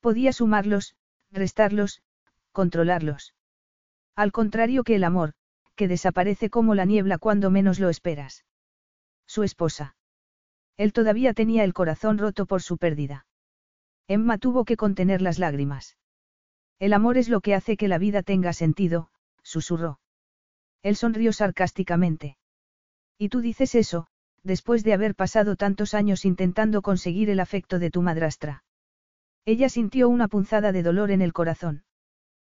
Podía 0.00 0.32
sumarlos, 0.32 0.96
restarlos, 1.30 2.02
controlarlos. 2.52 3.34
Al 4.16 4.32
contrario 4.32 4.82
que 4.82 4.96
el 4.96 5.04
amor, 5.04 5.34
que 5.76 5.88
desaparece 5.88 6.50
como 6.50 6.74
la 6.74 6.86
niebla 6.86 7.18
cuando 7.18 7.50
menos 7.50 7.78
lo 7.78 7.90
esperas. 7.90 8.44
Su 9.26 9.42
esposa. 9.42 9.94
Él 10.78 10.92
todavía 10.92 11.34
tenía 11.34 11.64
el 11.64 11.74
corazón 11.74 12.18
roto 12.18 12.46
por 12.46 12.62
su 12.62 12.78
pérdida. 12.78 13.26
Emma 14.08 14.38
tuvo 14.38 14.64
que 14.64 14.76
contener 14.76 15.20
las 15.20 15.38
lágrimas. 15.38 15.98
El 16.78 16.94
amor 16.94 17.18
es 17.18 17.28
lo 17.28 17.40
que 17.42 17.54
hace 17.54 17.76
que 17.76 17.88
la 17.88 17.98
vida 17.98 18.22
tenga 18.22 18.52
sentido, 18.54 19.10
susurró. 19.42 20.00
Él 20.82 20.96
sonrió 20.96 21.32
sarcásticamente. 21.32 22.38
Y 23.18 23.28
tú 23.28 23.40
dices 23.40 23.74
eso, 23.74 24.06
después 24.42 24.84
de 24.84 24.92
haber 24.92 25.14
pasado 25.14 25.56
tantos 25.56 25.94
años 25.94 26.24
intentando 26.24 26.82
conseguir 26.82 27.30
el 27.30 27.40
afecto 27.40 27.78
de 27.78 27.90
tu 27.90 28.02
madrastra. 28.02 28.64
Ella 29.44 29.68
sintió 29.68 30.08
una 30.08 30.28
punzada 30.28 30.72
de 30.72 30.82
dolor 30.82 31.10
en 31.10 31.22
el 31.22 31.32
corazón. 31.32 31.84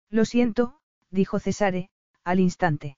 Lo 0.10 0.26
siento, 0.26 0.80
dijo 1.10 1.40
Cesare, 1.40 1.90
al 2.24 2.40
instante. 2.40 2.98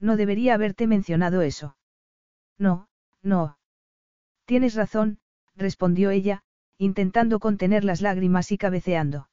No 0.00 0.16
debería 0.16 0.54
haberte 0.54 0.86
mencionado 0.86 1.42
eso. 1.42 1.76
No, 2.58 2.88
no. 3.22 3.58
Tienes 4.46 4.74
razón, 4.74 5.18
respondió 5.54 6.10
ella, 6.10 6.42
intentando 6.78 7.38
contener 7.38 7.84
las 7.84 8.00
lágrimas 8.00 8.50
y 8.50 8.58
cabeceando. 8.58 9.28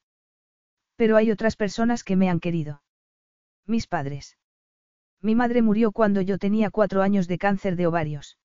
Pero 0.96 1.16
hay 1.16 1.30
otras 1.30 1.56
personas 1.56 2.04
que 2.04 2.16
me 2.16 2.28
han 2.28 2.40
querido. 2.40 2.82
Mis 3.66 3.86
padres. 3.86 4.36
Mi 5.22 5.34
madre 5.34 5.62
murió 5.62 5.92
cuando 5.92 6.20
yo 6.20 6.38
tenía 6.38 6.70
cuatro 6.70 7.02
años 7.02 7.28
de 7.28 7.38
cáncer 7.38 7.76
de 7.76 7.86
ovarios. 7.86 8.38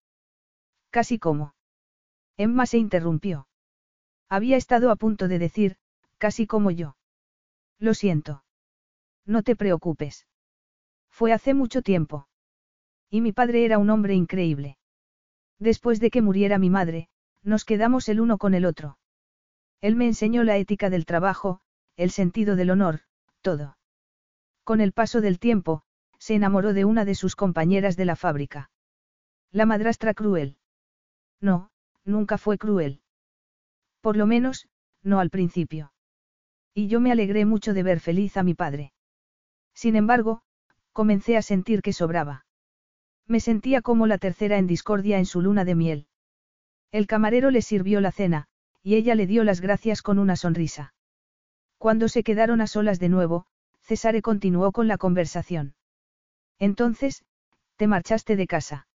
Casi 0.96 1.18
como. 1.18 1.52
Emma 2.38 2.64
se 2.64 2.78
interrumpió. 2.78 3.48
Había 4.30 4.56
estado 4.56 4.90
a 4.90 4.96
punto 4.96 5.28
de 5.28 5.38
decir, 5.38 5.76
casi 6.16 6.46
como 6.46 6.70
yo. 6.70 6.96
Lo 7.78 7.92
siento. 7.92 8.44
No 9.26 9.42
te 9.42 9.56
preocupes. 9.56 10.26
Fue 11.10 11.34
hace 11.34 11.52
mucho 11.52 11.82
tiempo. 11.82 12.28
Y 13.10 13.20
mi 13.20 13.32
padre 13.32 13.66
era 13.66 13.76
un 13.76 13.90
hombre 13.90 14.14
increíble. 14.14 14.78
Después 15.58 16.00
de 16.00 16.10
que 16.10 16.22
muriera 16.22 16.56
mi 16.56 16.70
madre, 16.70 17.10
nos 17.42 17.66
quedamos 17.66 18.08
el 18.08 18.18
uno 18.18 18.38
con 18.38 18.54
el 18.54 18.64
otro. 18.64 18.96
Él 19.82 19.96
me 19.96 20.06
enseñó 20.06 20.44
la 20.44 20.56
ética 20.56 20.88
del 20.88 21.04
trabajo, 21.04 21.60
el 21.98 22.10
sentido 22.10 22.56
del 22.56 22.70
honor, 22.70 23.00
todo. 23.42 23.76
Con 24.64 24.80
el 24.80 24.92
paso 24.92 25.20
del 25.20 25.40
tiempo, 25.40 25.82
se 26.18 26.36
enamoró 26.36 26.72
de 26.72 26.86
una 26.86 27.04
de 27.04 27.14
sus 27.14 27.36
compañeras 27.36 27.98
de 27.98 28.06
la 28.06 28.16
fábrica. 28.16 28.70
La 29.52 29.66
madrastra 29.66 30.14
cruel. 30.14 30.56
No, 31.40 31.70
nunca 32.04 32.38
fue 32.38 32.58
cruel. 32.58 33.00
Por 34.00 34.16
lo 34.16 34.26
menos, 34.26 34.68
no 35.02 35.20
al 35.20 35.30
principio. 35.30 35.92
Y 36.74 36.88
yo 36.88 37.00
me 37.00 37.12
alegré 37.12 37.44
mucho 37.44 37.74
de 37.74 37.82
ver 37.82 38.00
feliz 38.00 38.36
a 38.36 38.42
mi 38.42 38.54
padre. 38.54 38.92
Sin 39.74 39.96
embargo, 39.96 40.42
comencé 40.92 41.36
a 41.36 41.42
sentir 41.42 41.82
que 41.82 41.92
sobraba. 41.92 42.46
Me 43.26 43.40
sentía 43.40 43.82
como 43.82 44.06
la 44.06 44.18
tercera 44.18 44.58
en 44.58 44.66
discordia 44.66 45.18
en 45.18 45.26
su 45.26 45.40
luna 45.40 45.64
de 45.64 45.74
miel. 45.74 46.06
El 46.92 47.06
camarero 47.06 47.50
le 47.50 47.62
sirvió 47.62 48.00
la 48.00 48.12
cena, 48.12 48.46
y 48.82 48.94
ella 48.94 49.14
le 49.14 49.26
dio 49.26 49.42
las 49.42 49.60
gracias 49.60 50.00
con 50.00 50.18
una 50.18 50.36
sonrisa. 50.36 50.94
Cuando 51.78 52.08
se 52.08 52.22
quedaron 52.22 52.60
a 52.60 52.66
solas 52.66 52.98
de 53.00 53.08
nuevo, 53.08 53.46
Cesare 53.82 54.22
continuó 54.22 54.72
con 54.72 54.88
la 54.88 54.96
conversación. 54.96 55.74
Entonces, 56.58 57.24
te 57.76 57.86
marchaste 57.86 58.36
de 58.36 58.46
casa. 58.46 58.88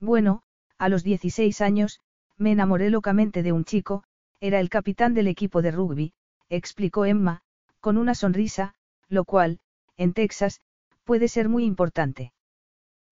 Bueno, 0.00 0.42
a 0.78 0.88
los 0.88 1.02
16 1.02 1.60
años, 1.60 2.00
me 2.36 2.52
enamoré 2.52 2.88
locamente 2.90 3.42
de 3.42 3.52
un 3.52 3.64
chico, 3.64 4.04
era 4.40 4.60
el 4.60 4.70
capitán 4.70 5.14
del 5.14 5.26
equipo 5.26 5.60
de 5.60 5.72
rugby, 5.72 6.12
explicó 6.48 7.04
Emma, 7.04 7.42
con 7.80 7.98
una 7.98 8.14
sonrisa, 8.14 8.74
lo 9.08 9.24
cual, 9.24 9.58
en 9.96 10.12
Texas, 10.12 10.60
puede 11.04 11.28
ser 11.28 11.48
muy 11.48 11.64
importante. 11.64 12.32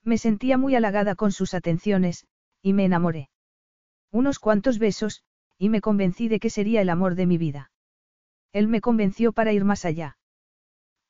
Me 0.04 0.18
sentía 0.18 0.56
muy 0.56 0.76
halagada 0.76 1.16
con 1.16 1.32
sus 1.32 1.54
atenciones, 1.54 2.26
y 2.62 2.72
me 2.72 2.84
enamoré. 2.84 3.28
Unos 4.12 4.38
cuantos 4.38 4.78
besos, 4.78 5.24
y 5.58 5.68
me 5.68 5.80
convencí 5.80 6.28
de 6.28 6.38
que 6.38 6.50
sería 6.50 6.80
el 6.80 6.90
amor 6.90 7.16
de 7.16 7.26
mi 7.26 7.38
vida. 7.38 7.72
Él 8.52 8.68
me 8.68 8.80
convenció 8.80 9.32
para 9.32 9.52
ir 9.52 9.64
más 9.64 9.84
allá. 9.84 10.18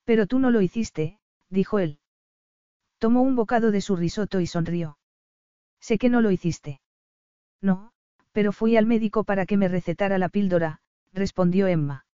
Pero 0.04 0.26
tú 0.26 0.38
no 0.38 0.50
lo 0.50 0.62
hiciste, 0.62 1.18
dijo 1.50 1.78
él. 1.78 1.98
Tomó 2.98 3.22
un 3.22 3.36
bocado 3.36 3.70
de 3.70 3.82
su 3.82 3.96
risotto 3.96 4.40
y 4.40 4.46
sonrió. 4.46 4.96
Sé 5.86 5.98
que 5.98 6.08
no 6.08 6.20
lo 6.20 6.32
hiciste. 6.32 6.80
No, 7.62 7.92
pero 8.32 8.50
fui 8.50 8.76
al 8.76 8.86
médico 8.86 9.22
para 9.22 9.46
que 9.46 9.56
me 9.56 9.68
recetara 9.68 10.18
la 10.18 10.28
píldora, 10.28 10.80
respondió 11.12 11.68
Emma. 11.68 12.06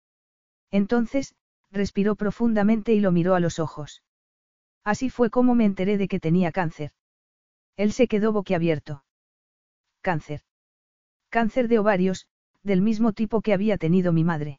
Entonces, 0.72 1.36
respiró 1.70 2.16
profundamente 2.16 2.94
y 2.94 2.98
lo 2.98 3.12
miró 3.12 3.36
a 3.36 3.40
los 3.40 3.60
ojos. 3.60 4.02
Así 4.82 5.08
fue 5.08 5.30
como 5.30 5.54
me 5.54 5.66
enteré 5.66 5.98
de 5.98 6.08
que 6.08 6.18
tenía 6.18 6.50
cáncer. 6.50 6.90
Él 7.76 7.92
se 7.92 8.08
quedó 8.08 8.32
boquiabierto. 8.32 9.04
Cáncer. 10.00 10.40
Cáncer 11.28 11.68
de 11.68 11.78
ovarios, 11.78 12.26
del 12.64 12.82
mismo 12.82 13.12
tipo 13.12 13.40
que 13.40 13.52
había 13.52 13.78
tenido 13.78 14.12
mi 14.12 14.24
madre. 14.24 14.58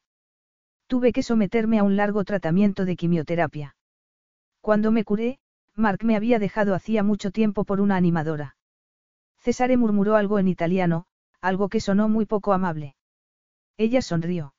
Tuve 0.87 1.11
que 1.11 1.21
someterme 1.21 1.79
a 1.79 1.83
un 1.83 1.97
largo 1.97 2.23
tratamiento 2.23 2.85
de 2.85 2.95
quimioterapia. 2.95 3.75
Cuando 4.61 4.93
me 4.93 5.03
curé, 5.03 5.39
Mark 5.75 6.05
me 6.05 6.15
había 6.15 6.39
dejado 6.39 6.75
hacía 6.75 7.03
mucho 7.03 7.31
tiempo 7.31 7.65
por 7.65 7.81
una 7.81 7.97
animadora. 7.97 8.55
Cesare 9.41 9.75
murmuró 9.75 10.15
algo 10.15 10.37
en 10.39 10.47
italiano, 10.47 11.05
algo 11.41 11.67
que 11.67 11.79
sonó 11.79 12.07
muy 12.07 12.25
poco 12.25 12.53
amable. 12.53 12.95
Ella 13.77 14.01
sonrió. 14.01 14.53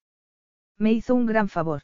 Me 0.77 0.93
hizo 0.93 1.15
un 1.15 1.27
gran 1.27 1.49
favor. 1.49 1.83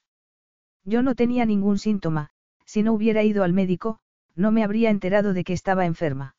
Yo 0.85 1.03
no 1.03 1.15
tenía 1.15 1.47
ningún 1.47 1.79
síntoma, 1.79 2.31
si 2.65 2.83
no 2.83 2.93
hubiera 2.93 3.23
ido 3.23 3.45
al 3.45 3.53
médico, 3.53 4.01
no 4.35 4.51
me 4.51 4.65
habría 4.65 4.91
enterado 4.91 5.33
de 5.33 5.45
que 5.45 5.53
estaba 5.53 5.87
enferma. 5.87 6.37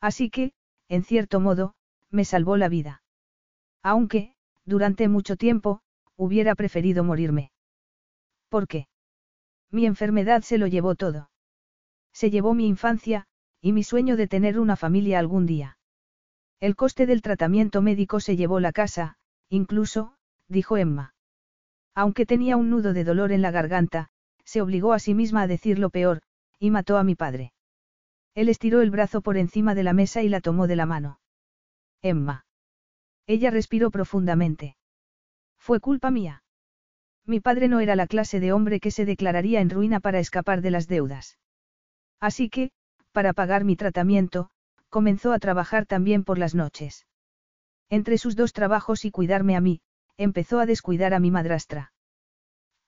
Así 0.00 0.30
que, 0.30 0.52
en 0.88 1.02
cierto 1.02 1.40
modo, 1.40 1.74
me 2.10 2.24
salvó 2.24 2.56
la 2.56 2.68
vida. 2.68 3.02
Aunque, 3.82 4.34
durante 4.64 5.08
mucho 5.08 5.36
tiempo, 5.36 5.80
hubiera 6.16 6.54
preferido 6.54 7.02
morirme. 7.02 7.50
¿Por 8.48 8.68
qué? 8.68 8.86
Mi 9.70 9.86
enfermedad 9.86 10.42
se 10.42 10.58
lo 10.58 10.66
llevó 10.66 10.94
todo. 10.94 11.30
Se 12.12 12.30
llevó 12.30 12.54
mi 12.54 12.66
infancia, 12.68 13.26
y 13.62 13.72
mi 13.72 13.84
sueño 13.84 14.16
de 14.16 14.26
tener 14.26 14.58
una 14.58 14.76
familia 14.76 15.20
algún 15.20 15.46
día. 15.46 15.78
El 16.60 16.76
coste 16.76 17.06
del 17.06 17.22
tratamiento 17.22 17.80
médico 17.80 18.20
se 18.20 18.36
llevó 18.36 18.60
la 18.60 18.72
casa, 18.72 19.16
incluso, 19.48 20.16
dijo 20.48 20.76
Emma. 20.76 21.14
Aunque 21.94 22.26
tenía 22.26 22.56
un 22.56 22.70
nudo 22.70 22.92
de 22.92 23.04
dolor 23.04 23.32
en 23.32 23.40
la 23.40 23.52
garganta, 23.52 24.10
se 24.44 24.60
obligó 24.60 24.92
a 24.92 24.98
sí 24.98 25.14
misma 25.14 25.42
a 25.42 25.46
decir 25.46 25.78
lo 25.78 25.90
peor, 25.90 26.22
y 26.58 26.70
mató 26.70 26.98
a 26.98 27.04
mi 27.04 27.14
padre. 27.14 27.52
Él 28.34 28.48
estiró 28.48 28.80
el 28.80 28.90
brazo 28.90 29.20
por 29.20 29.36
encima 29.36 29.74
de 29.74 29.84
la 29.84 29.92
mesa 29.92 30.22
y 30.22 30.28
la 30.28 30.40
tomó 30.40 30.66
de 30.66 30.76
la 30.76 30.86
mano. 30.86 31.20
Emma. 32.02 32.46
Ella 33.26 33.50
respiró 33.50 33.90
profundamente. 33.90 34.76
Fue 35.58 35.78
culpa 35.78 36.10
mía. 36.10 36.42
Mi 37.24 37.38
padre 37.38 37.68
no 37.68 37.78
era 37.78 37.94
la 37.94 38.08
clase 38.08 38.40
de 38.40 38.52
hombre 38.52 38.80
que 38.80 38.90
se 38.90 39.04
declararía 39.04 39.60
en 39.60 39.70
ruina 39.70 40.00
para 40.00 40.18
escapar 40.18 40.60
de 40.60 40.72
las 40.72 40.88
deudas. 40.88 41.38
Así 42.18 42.48
que, 42.48 42.72
para 43.12 43.32
pagar 43.32 43.64
mi 43.64 43.76
tratamiento, 43.76 44.50
comenzó 44.88 45.32
a 45.32 45.38
trabajar 45.38 45.86
también 45.86 46.24
por 46.24 46.38
las 46.38 46.54
noches. 46.54 47.06
Entre 47.88 48.18
sus 48.18 48.36
dos 48.36 48.52
trabajos 48.52 49.04
y 49.04 49.10
cuidarme 49.10 49.54
a 49.56 49.60
mí, 49.60 49.80
empezó 50.16 50.60
a 50.60 50.66
descuidar 50.66 51.14
a 51.14 51.20
mi 51.20 51.30
madrastra. 51.30 51.92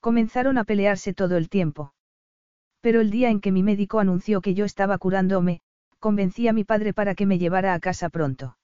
Comenzaron 0.00 0.58
a 0.58 0.64
pelearse 0.64 1.14
todo 1.14 1.36
el 1.36 1.48
tiempo. 1.48 1.94
Pero 2.80 3.00
el 3.00 3.10
día 3.10 3.30
en 3.30 3.40
que 3.40 3.52
mi 3.52 3.62
médico 3.62 4.00
anunció 4.00 4.40
que 4.40 4.54
yo 4.54 4.64
estaba 4.64 4.98
curándome, 4.98 5.62
convencí 5.98 6.48
a 6.48 6.52
mi 6.52 6.64
padre 6.64 6.92
para 6.92 7.14
que 7.14 7.24
me 7.24 7.38
llevara 7.38 7.72
a 7.72 7.80
casa 7.80 8.10
pronto. 8.10 8.58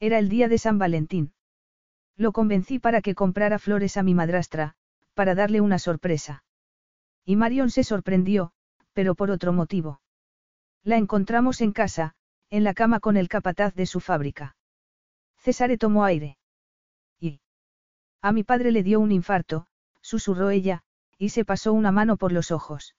Era 0.00 0.18
el 0.18 0.28
día 0.28 0.48
de 0.48 0.58
San 0.58 0.78
Valentín. 0.78 1.32
Lo 2.16 2.32
convencí 2.32 2.78
para 2.78 3.02
que 3.02 3.14
comprara 3.14 3.58
flores 3.58 3.96
a 3.96 4.02
mi 4.02 4.14
madrastra, 4.14 4.74
para 5.14 5.34
darle 5.34 5.60
una 5.60 5.78
sorpresa. 5.78 6.44
Y 7.24 7.36
Marion 7.36 7.70
se 7.70 7.84
sorprendió, 7.84 8.52
pero 8.92 9.14
por 9.14 9.30
otro 9.30 9.52
motivo. 9.52 10.00
La 10.84 10.98
encontramos 10.98 11.62
en 11.62 11.72
casa, 11.72 12.14
en 12.50 12.62
la 12.62 12.74
cama 12.74 13.00
con 13.00 13.16
el 13.16 13.28
capataz 13.28 13.74
de 13.74 13.86
su 13.86 14.00
fábrica. 14.00 14.56
César 15.38 15.76
tomó 15.78 16.04
aire. 16.04 16.36
Y. 17.18 17.40
A 18.20 18.32
mi 18.32 18.44
padre 18.44 18.70
le 18.70 18.82
dio 18.82 19.00
un 19.00 19.10
infarto, 19.10 19.66
susurró 20.02 20.50
ella, 20.50 20.82
y 21.18 21.30
se 21.30 21.46
pasó 21.46 21.72
una 21.72 21.90
mano 21.90 22.18
por 22.18 22.32
los 22.32 22.50
ojos. 22.50 22.94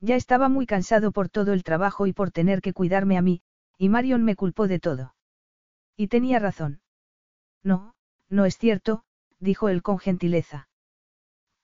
Ya 0.00 0.16
estaba 0.16 0.48
muy 0.48 0.66
cansado 0.66 1.12
por 1.12 1.28
todo 1.28 1.52
el 1.52 1.62
trabajo 1.62 2.06
y 2.08 2.12
por 2.12 2.32
tener 2.32 2.60
que 2.60 2.72
cuidarme 2.72 3.16
a 3.16 3.22
mí, 3.22 3.40
y 3.78 3.88
Marion 3.88 4.24
me 4.24 4.34
culpó 4.34 4.66
de 4.66 4.80
todo. 4.80 5.14
Y 5.96 6.08
tenía 6.08 6.40
razón. 6.40 6.80
No, 7.62 7.94
no 8.28 8.44
es 8.44 8.58
cierto, 8.58 9.04
dijo 9.38 9.68
él 9.68 9.82
con 9.82 9.98
gentileza. 9.98 10.68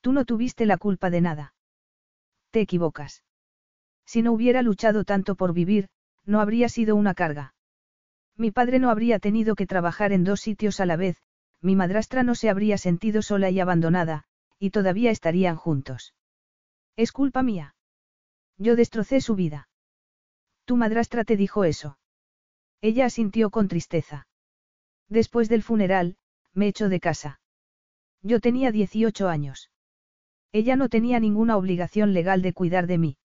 Tú 0.01 0.13
no 0.13 0.25
tuviste 0.25 0.67
la 0.67 0.79
culpa 0.79 1.11
de 1.11 1.21
nada. 1.21 1.55
Te 2.51 2.61
equivocas. 2.61 3.25
Si 4.05 4.23
no 4.23 4.33
hubiera 4.33 4.63
luchado 4.63 5.05
tanto 5.05 5.35
por 5.35 5.53
vivir, 5.53 5.89
no 6.25 6.41
habría 6.41 6.69
sido 6.69 6.97
una 6.97 7.15
carga. 7.15 7.55
Mi 8.37 8.51
padre 8.51 8.79
no 8.79 8.91
habría 8.91 9.19
tenido 9.19 9.55
que 9.55 9.67
trabajar 9.67 10.13
en 10.13 10.25
dos 10.25 10.41
sitios 10.41 10.81
a 10.81 10.87
la 10.87 10.97
vez, 10.97 11.23
mi 11.61 11.77
madrastra 11.77 12.23
no 12.23 12.35
se 12.35 12.51
habría 12.51 12.79
sentido 12.79 13.23
sola 13.23 13.51
y 13.51 13.61
abandonada, 13.61 14.25
y 14.59 14.71
todavía 14.71 15.11
estarían 15.11 15.57
juntos. 15.57 16.15
Es 16.97 17.13
culpa 17.13 17.43
mía. 17.43 17.75
Yo 18.59 18.77
destrocé 18.77 19.21
su 19.21 19.35
vida. 19.35 19.69
Tu 20.65 20.77
madrastra 20.77 21.25
te 21.25 21.37
dijo 21.37 21.65
eso. 21.65 21.99
Ella 22.81 23.07
asintió 23.07 23.51
con 23.51 23.69
tristeza. 23.69 24.27
Después 25.09 25.49
del 25.49 25.63
funeral, 25.63 26.17
me 26.53 26.69
echó 26.69 26.89
de 26.89 27.01
casa. 27.01 27.41
Yo 28.23 28.41
tenía 28.41 28.73
18 28.73 29.29
años. 29.29 29.71
Ella 30.53 30.77
no 30.77 30.89
tenía 30.89 31.19
ninguna 31.19 31.57
obligación 31.57 32.13
legal 32.13 32.43
de 32.43 32.53
cuidar 32.53 32.87
de 32.87 32.99
mí. 32.99 33.17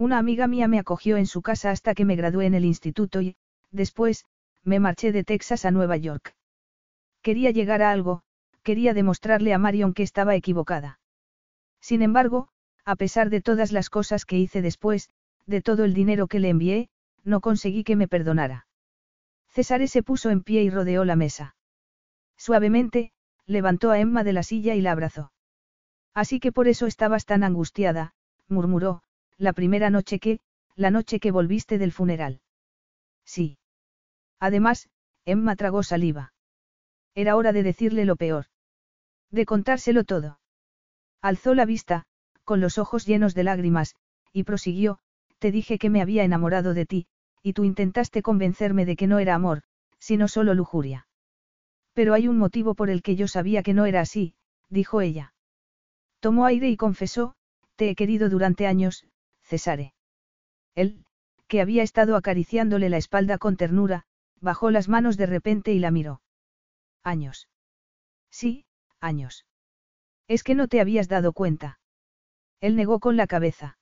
Una 0.00 0.16
amiga 0.16 0.46
mía 0.46 0.66
me 0.66 0.78
acogió 0.78 1.18
en 1.18 1.26
su 1.26 1.42
casa 1.42 1.70
hasta 1.70 1.94
que 1.94 2.06
me 2.06 2.16
gradué 2.16 2.46
en 2.46 2.54
el 2.54 2.64
instituto 2.64 3.20
y, 3.20 3.36
después, 3.70 4.24
me 4.64 4.80
marché 4.80 5.12
de 5.12 5.24
Texas 5.24 5.66
a 5.66 5.70
Nueva 5.70 5.98
York. 5.98 6.34
Quería 7.20 7.50
llegar 7.50 7.82
a 7.82 7.90
algo, 7.90 8.22
quería 8.62 8.94
demostrarle 8.94 9.52
a 9.52 9.58
Marion 9.58 9.92
que 9.92 10.02
estaba 10.02 10.34
equivocada. 10.34 11.00
Sin 11.82 12.00
embargo, 12.00 12.48
a 12.86 12.96
pesar 12.96 13.28
de 13.28 13.42
todas 13.42 13.72
las 13.72 13.90
cosas 13.90 14.24
que 14.24 14.38
hice 14.38 14.62
después, 14.62 15.10
de 15.44 15.60
todo 15.60 15.84
el 15.84 15.92
dinero 15.92 16.28
que 16.28 16.40
le 16.40 16.48
envié, 16.48 16.88
no 17.22 17.42
conseguí 17.42 17.84
que 17.84 17.96
me 17.96 18.08
perdonara. 18.08 18.66
César 19.48 19.86
se 19.86 20.02
puso 20.02 20.30
en 20.30 20.42
pie 20.42 20.62
y 20.62 20.70
rodeó 20.70 21.04
la 21.04 21.16
mesa. 21.16 21.56
Suavemente, 22.38 23.12
levantó 23.44 23.90
a 23.90 23.98
Emma 23.98 24.24
de 24.24 24.32
la 24.32 24.44
silla 24.44 24.74
y 24.74 24.80
la 24.80 24.92
abrazó. 24.92 25.30
Así 26.14 26.40
que 26.40 26.52
por 26.52 26.68
eso 26.68 26.86
estabas 26.86 27.26
tan 27.26 27.44
angustiada, 27.44 28.14
murmuró, 28.48 29.02
la 29.40 29.54
primera 29.54 29.88
noche 29.88 30.18
que, 30.18 30.38
la 30.76 30.90
noche 30.90 31.18
que 31.18 31.30
volviste 31.30 31.78
del 31.78 31.92
funeral. 31.92 32.42
Sí. 33.24 33.56
Además, 34.38 34.90
Emma 35.24 35.56
tragó 35.56 35.82
saliva. 35.82 36.34
Era 37.14 37.36
hora 37.36 37.52
de 37.52 37.62
decirle 37.62 38.04
lo 38.04 38.16
peor. 38.16 38.46
De 39.30 39.46
contárselo 39.46 40.04
todo. 40.04 40.40
Alzó 41.22 41.54
la 41.54 41.64
vista, 41.64 42.04
con 42.44 42.60
los 42.60 42.76
ojos 42.76 43.06
llenos 43.06 43.34
de 43.34 43.44
lágrimas, 43.44 43.96
y 44.32 44.44
prosiguió, 44.44 44.98
te 45.38 45.50
dije 45.50 45.78
que 45.78 45.88
me 45.88 46.02
había 46.02 46.22
enamorado 46.22 46.74
de 46.74 46.84
ti, 46.84 47.06
y 47.42 47.54
tú 47.54 47.64
intentaste 47.64 48.20
convencerme 48.22 48.84
de 48.84 48.96
que 48.96 49.06
no 49.06 49.18
era 49.20 49.34
amor, 49.34 49.62
sino 49.98 50.28
solo 50.28 50.52
lujuria. 50.52 51.08
Pero 51.94 52.12
hay 52.12 52.28
un 52.28 52.36
motivo 52.36 52.74
por 52.74 52.90
el 52.90 53.02
que 53.02 53.16
yo 53.16 53.26
sabía 53.26 53.62
que 53.62 53.72
no 53.72 53.86
era 53.86 54.02
así, 54.02 54.34
dijo 54.68 55.00
ella. 55.00 55.32
Tomó 56.20 56.44
aire 56.44 56.68
y 56.68 56.76
confesó, 56.76 57.34
te 57.76 57.88
he 57.88 57.94
querido 57.94 58.28
durante 58.28 58.66
años, 58.66 59.06
Cesare. 59.50 59.94
Él, 60.76 61.04
que 61.48 61.60
había 61.60 61.82
estado 61.82 62.14
acariciándole 62.14 62.88
la 62.88 62.98
espalda 62.98 63.36
con 63.36 63.56
ternura, 63.56 64.04
bajó 64.40 64.70
las 64.70 64.88
manos 64.88 65.16
de 65.16 65.26
repente 65.26 65.72
y 65.72 65.80
la 65.80 65.90
miró. 65.90 66.22
Años. 67.02 67.48
Sí, 68.30 68.64
años. 69.00 69.46
Es 70.28 70.44
que 70.44 70.54
no 70.54 70.68
te 70.68 70.80
habías 70.80 71.08
dado 71.08 71.32
cuenta. 71.32 71.80
Él 72.60 72.76
negó 72.76 73.00
con 73.00 73.16
la 73.16 73.26
cabeza. 73.26 73.76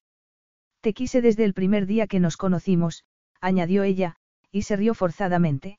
Te 0.80 0.94
quise 0.94 1.20
desde 1.20 1.44
el 1.44 1.52
primer 1.52 1.84
día 1.84 2.06
que 2.06 2.20
nos 2.20 2.38
conocimos, 2.38 3.04
añadió 3.38 3.82
ella, 3.82 4.16
y 4.50 4.62
se 4.62 4.76
rió 4.76 4.94
forzadamente. 4.94 5.78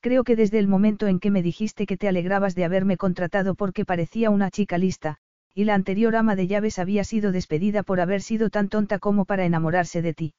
Creo 0.00 0.24
que 0.24 0.36
desde 0.36 0.58
el 0.58 0.68
momento 0.68 1.06
en 1.08 1.20
que 1.20 1.30
me 1.30 1.42
dijiste 1.42 1.84
que 1.84 1.98
te 1.98 2.08
alegrabas 2.08 2.54
de 2.54 2.64
haberme 2.64 2.96
contratado 2.96 3.54
porque 3.54 3.84
parecía 3.84 4.30
una 4.30 4.50
chica 4.50 4.78
lista, 4.78 5.18
y 5.54 5.64
la 5.64 5.74
anterior 5.74 6.16
ama 6.16 6.34
de 6.34 6.48
llaves 6.48 6.78
había 6.78 7.04
sido 7.04 7.30
despedida 7.30 7.84
por 7.84 8.00
haber 8.00 8.22
sido 8.22 8.50
tan 8.50 8.68
tonta 8.68 8.98
como 8.98 9.24
para 9.24 9.44
enamorarse 9.44 10.02
de 10.02 10.12
ti. 10.12 10.34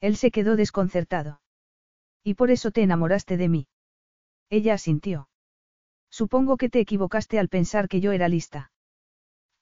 Él 0.00 0.16
se 0.16 0.30
quedó 0.30 0.54
desconcertado. 0.54 1.40
Y 2.22 2.34
por 2.34 2.50
eso 2.50 2.70
te 2.70 2.82
enamoraste 2.82 3.36
de 3.36 3.48
mí. 3.48 3.66
Ella 4.48 4.74
asintió. 4.74 5.28
Supongo 6.10 6.56
que 6.56 6.68
te 6.68 6.80
equivocaste 6.80 7.38
al 7.38 7.48
pensar 7.48 7.88
que 7.88 8.00
yo 8.00 8.12
era 8.12 8.28
lista. 8.28 8.70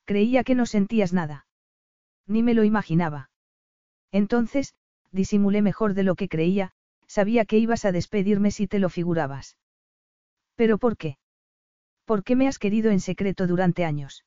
Creía 0.05 0.45
que 0.45 0.55
no 0.55 0.67
sentías 0.67 1.13
nada. 1.13 1.47
Ni 2.27 2.43
me 2.43 2.55
lo 2.55 2.63
imaginaba. 2.63 3.31
Entonces, 4.13 4.75
disimulé 5.11 5.63
mejor 5.63 5.95
de 5.95 6.03
lo 6.03 6.15
que 6.15 6.29
creía, 6.29 6.73
sabía 7.07 7.45
que 7.47 7.59
ibas 7.59 7.85
a 7.85 7.93
despedirme 7.93 8.51
si 8.51 8.67
te 8.67 8.79
lo 8.79 8.91
figurabas. 8.91 9.57
¿Pero 10.55 10.79
por 10.79 10.97
qué? 10.97 11.19
¿Por 12.05 12.25
qué 12.25 12.37
me 12.37 12.47
has 12.47 12.59
querido 12.59 12.91
en 12.91 13.01
secreto 13.01 13.47
durante 13.47 13.85
años? 13.85 14.25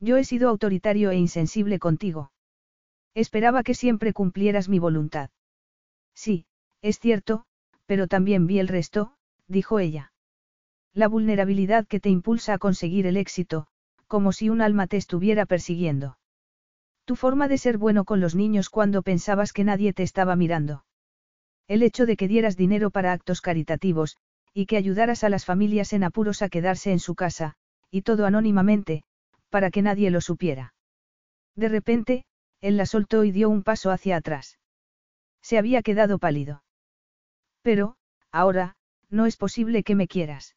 Yo 0.00 0.16
he 0.16 0.24
sido 0.24 0.48
autoritario 0.48 1.10
e 1.10 1.16
insensible 1.16 1.78
contigo. 1.78 2.30
Esperaba 3.14 3.62
que 3.62 3.74
siempre 3.74 4.12
cumplieras 4.12 4.68
mi 4.68 4.78
voluntad. 4.78 5.30
Sí, 6.14 6.46
es 6.82 7.00
cierto, 7.00 7.44
pero 7.86 8.06
también 8.06 8.46
vi 8.46 8.58
el 8.60 8.68
resto, 8.68 9.14
dijo 9.48 9.78
ella. 9.78 10.12
La 10.94 11.08
vulnerabilidad 11.08 11.86
que 11.86 12.00
te 12.00 12.10
impulsa 12.10 12.54
a 12.54 12.58
conseguir 12.58 13.06
el 13.06 13.16
éxito, 13.16 13.66
como 14.06 14.32
si 14.32 14.50
un 14.50 14.60
alma 14.60 14.86
te 14.86 14.96
estuviera 14.96 15.46
persiguiendo. 15.46 16.18
Tu 17.04 17.16
forma 17.16 17.48
de 17.48 17.58
ser 17.58 17.78
bueno 17.78 18.04
con 18.04 18.20
los 18.20 18.34
niños 18.34 18.70
cuando 18.70 19.02
pensabas 19.02 19.52
que 19.52 19.64
nadie 19.64 19.92
te 19.92 20.02
estaba 20.02 20.36
mirando. 20.36 20.84
El 21.66 21.82
hecho 21.82 22.06
de 22.06 22.16
que 22.16 22.28
dieras 22.28 22.56
dinero 22.56 22.90
para 22.90 23.12
actos 23.12 23.40
caritativos, 23.40 24.16
y 24.54 24.66
que 24.66 24.76
ayudaras 24.76 25.24
a 25.24 25.28
las 25.28 25.44
familias 25.44 25.92
en 25.92 26.04
apuros 26.04 26.42
a 26.42 26.48
quedarse 26.48 26.92
en 26.92 26.98
su 26.98 27.14
casa, 27.14 27.54
y 27.90 28.02
todo 28.02 28.26
anónimamente, 28.26 29.04
para 29.48 29.70
que 29.70 29.82
nadie 29.82 30.10
lo 30.10 30.20
supiera. 30.20 30.74
De 31.54 31.68
repente, 31.68 32.24
él 32.60 32.76
la 32.76 32.86
soltó 32.86 33.24
y 33.24 33.32
dio 33.32 33.48
un 33.48 33.62
paso 33.62 33.90
hacia 33.90 34.16
atrás. 34.16 34.58
Se 35.42 35.58
había 35.58 35.82
quedado 35.82 36.18
pálido. 36.18 36.62
Pero, 37.62 37.96
ahora, 38.30 38.76
no 39.10 39.26
es 39.26 39.36
posible 39.36 39.82
que 39.82 39.94
me 39.94 40.08
quieras. 40.08 40.56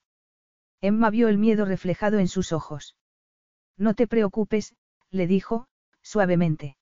Emma 0.82 1.10
vio 1.10 1.28
el 1.28 1.38
miedo 1.38 1.66
reflejado 1.66 2.20
en 2.20 2.28
sus 2.28 2.52
ojos. 2.52 2.96
No 3.78 3.94
te 3.94 4.08
preocupes, 4.08 4.76
le 5.12 5.28
dijo, 5.28 5.68
suavemente. 6.02 6.78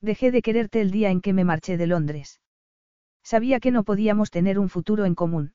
Dejé 0.00 0.30
de 0.30 0.42
quererte 0.42 0.80
el 0.80 0.90
día 0.90 1.10
en 1.10 1.20
que 1.20 1.32
me 1.32 1.44
marché 1.44 1.76
de 1.76 1.86
Londres. 1.86 2.40
Sabía 3.22 3.60
que 3.60 3.70
no 3.70 3.84
podíamos 3.84 4.30
tener 4.30 4.58
un 4.58 4.68
futuro 4.68 5.06
en 5.06 5.14
común. 5.14 5.54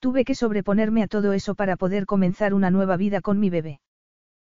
Tuve 0.00 0.24
que 0.24 0.34
sobreponerme 0.34 1.04
a 1.04 1.06
todo 1.06 1.32
eso 1.32 1.54
para 1.54 1.76
poder 1.76 2.06
comenzar 2.06 2.54
una 2.54 2.72
nueva 2.72 2.96
vida 2.96 3.20
con 3.20 3.38
mi 3.38 3.50
bebé. 3.50 3.80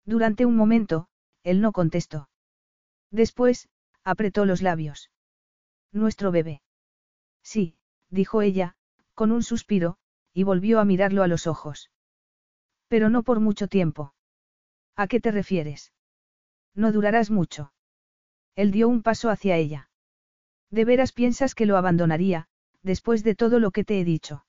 Durante 0.05 0.45
un 0.45 0.55
momento, 0.55 1.07
él 1.43 1.61
no 1.61 1.71
contestó. 1.71 2.29
Después, 3.11 3.69
apretó 4.03 4.45
los 4.45 4.61
labios. 4.61 5.11
Nuestro 5.91 6.31
bebé. 6.31 6.61
Sí, 7.41 7.77
dijo 8.09 8.41
ella, 8.41 8.75
con 9.13 9.31
un 9.31 9.43
suspiro, 9.43 9.97
y 10.33 10.43
volvió 10.43 10.79
a 10.79 10.85
mirarlo 10.85 11.23
a 11.23 11.27
los 11.27 11.47
ojos. 11.47 11.91
Pero 12.87 13.09
no 13.09 13.23
por 13.23 13.39
mucho 13.39 13.67
tiempo. 13.67 14.13
¿A 14.95 15.07
qué 15.07 15.19
te 15.19 15.31
refieres? 15.31 15.93
No 16.73 16.91
durarás 16.91 17.31
mucho. 17.31 17.73
Él 18.55 18.71
dio 18.71 18.87
un 18.87 19.01
paso 19.01 19.29
hacia 19.29 19.57
ella. 19.57 19.89
¿De 20.69 20.85
veras 20.85 21.11
piensas 21.13 21.55
que 21.55 21.65
lo 21.65 21.77
abandonaría, 21.77 22.47
después 22.83 23.23
de 23.23 23.35
todo 23.35 23.59
lo 23.59 23.71
que 23.71 23.83
te 23.83 23.99
he 23.99 24.03
dicho? 24.03 24.45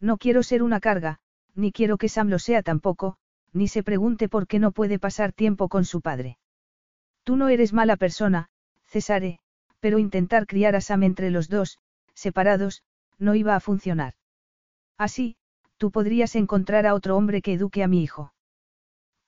No 0.00 0.18
quiero 0.18 0.42
ser 0.42 0.62
una 0.62 0.80
carga, 0.80 1.20
ni 1.54 1.72
quiero 1.72 1.98
que 1.98 2.08
Sam 2.08 2.28
lo 2.28 2.38
sea 2.38 2.62
tampoco, 2.62 3.18
ni 3.52 3.68
se 3.68 3.82
pregunte 3.82 4.28
por 4.28 4.46
qué 4.46 4.58
no 4.58 4.72
puede 4.72 4.98
pasar 4.98 5.32
tiempo 5.32 5.68
con 5.68 5.84
su 5.84 6.00
padre. 6.00 6.38
Tú 7.24 7.36
no 7.36 7.48
eres 7.48 7.72
mala 7.72 7.96
persona, 7.96 8.48
Cesare, 8.86 9.40
pero 9.80 9.98
intentar 9.98 10.46
criar 10.46 10.76
a 10.76 10.80
Sam 10.80 11.02
entre 11.02 11.30
los 11.30 11.48
dos, 11.48 11.78
separados, 12.14 12.82
no 13.18 13.34
iba 13.34 13.54
a 13.54 13.60
funcionar. 13.60 14.14
Así, 14.96 15.36
tú 15.76 15.90
podrías 15.90 16.34
encontrar 16.34 16.86
a 16.86 16.94
otro 16.94 17.16
hombre 17.16 17.42
que 17.42 17.52
eduque 17.52 17.82
a 17.82 17.88
mi 17.88 18.02
hijo. 18.02 18.32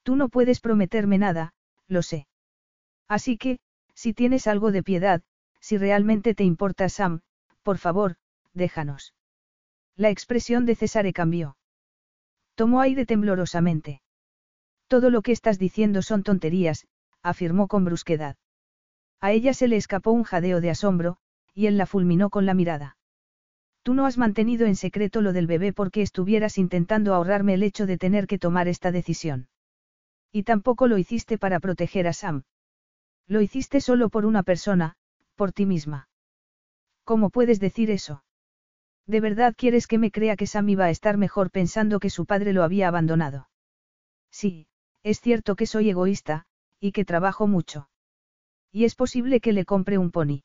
Tú 0.03 0.17
no 0.17 0.29
puedes 0.29 0.61
prometerme 0.61 1.19
nada, 1.19 1.53
lo 1.87 2.03
sé. 2.03 2.27
Así 3.09 3.37
que, 3.37 3.59
si 3.95 4.15
tienes 4.15 4.47
algo 4.47 4.73
de 4.73 4.83
piedad, 4.83 5.23
si 5.61 5.77
realmente 5.77 6.35
te 6.35 6.45
importa 6.45 6.89
Sam, 6.89 7.21
por 7.63 7.79
favor, 7.79 8.17
déjanos. 8.55 9.15
La 9.97 10.11
expresión 10.11 10.65
de 10.65 10.75
Cesare 10.77 11.13
cambió. 11.13 11.57
Tomó 12.55 12.81
aire 12.81 13.07
temblorosamente. 13.07 14.01
Todo 14.91 15.09
lo 15.09 15.23
que 15.23 15.31
estás 15.31 15.61
diciendo 15.61 16.03
son 16.03 16.25
tonterías, 16.25 16.89
afirmó 17.23 17.69
con 17.69 17.85
brusquedad. 17.85 18.35
A 19.21 19.31
ella 19.31 19.55
se 19.55 19.69
le 19.69 19.77
escapó 19.77 20.11
un 20.11 20.25
jadeo 20.25 20.61
de 20.61 20.69
asombro, 20.69 21.19
y 21.55 21.67
él 21.67 21.79
la 21.79 21.87
fulminó 21.87 22.29
con 22.29 22.45
la 22.45 22.55
mirada. 22.55 22.97
Tú 23.85 23.95
no 23.95 24.05
has 24.05 24.19
mantenido 24.19 24.67
en 24.67 24.75
secreto 24.75 25.21
lo 25.21 25.33
del 25.33 25.47
bebé 25.47 25.73
porque 25.73 26.03
estuvieras 26.03 26.59
intentando 26.59 27.15
ahorrarme 27.15 27.55
el 27.55 27.63
hecho 27.63 27.87
de 27.87 27.99
tener 27.99 28.27
que 28.27 28.41
tomar 28.41 28.67
esta 28.67 28.91
decisión. 28.91 29.49
Y 30.33 30.43
tampoco 30.43 30.89
lo 30.89 30.99
hiciste 30.99 31.39
para 31.39 31.61
proteger 31.61 32.09
a 32.09 32.13
Sam. 32.13 32.43
Lo 33.29 33.41
hiciste 33.41 33.81
solo 33.81 34.09
por 34.09 34.27
una 34.27 34.43
persona, 34.43 34.97
por 35.37 35.53
ti 35.53 35.67
misma. 35.67 36.09
¿Cómo 37.05 37.31
puedes 37.31 37.61
decir 37.61 37.93
eso? 37.93 38.25
¿De 39.07 39.21
verdad 39.21 39.55
quieres 39.57 39.87
que 39.87 39.99
me 39.99 40.11
crea 40.11 40.35
que 40.35 40.49
Sam 40.49 40.69
iba 40.69 40.87
a 40.87 40.91
estar 40.91 41.17
mejor 41.17 41.53
pensando 41.53 42.01
que 42.01 42.11
su 42.11 42.27
padre 42.27 42.53
lo 42.53 42.65
había 42.65 42.89
abandonado? 42.89 43.49
Sí, 44.33 44.67
es 45.03 45.21
cierto 45.21 45.57
que 45.57 45.67
soy 45.67 45.91
egoísta, 45.91 46.47
y 46.79 46.93
que 46.93 47.05
trabajo 47.05 47.47
mucho. 47.47 47.89
Y 48.73 48.85
es 48.85 48.95
posible 48.95 49.41
que 49.41 49.53
le 49.53 49.65
compre 49.65 49.99
un 49.99 50.11
pony. 50.11 50.43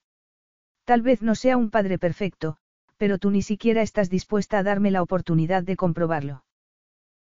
Tal 0.83 1.01
vez 1.01 1.21
no 1.21 1.35
sea 1.35 1.57
un 1.57 1.69
padre 1.69 1.97
perfecto, 1.97 2.57
pero 2.97 3.17
tú 3.17 3.31
ni 3.31 3.41
siquiera 3.41 3.81
estás 3.81 4.09
dispuesta 4.09 4.59
a 4.59 4.63
darme 4.63 4.91
la 4.91 5.01
oportunidad 5.01 5.63
de 5.63 5.75
comprobarlo. 5.75 6.45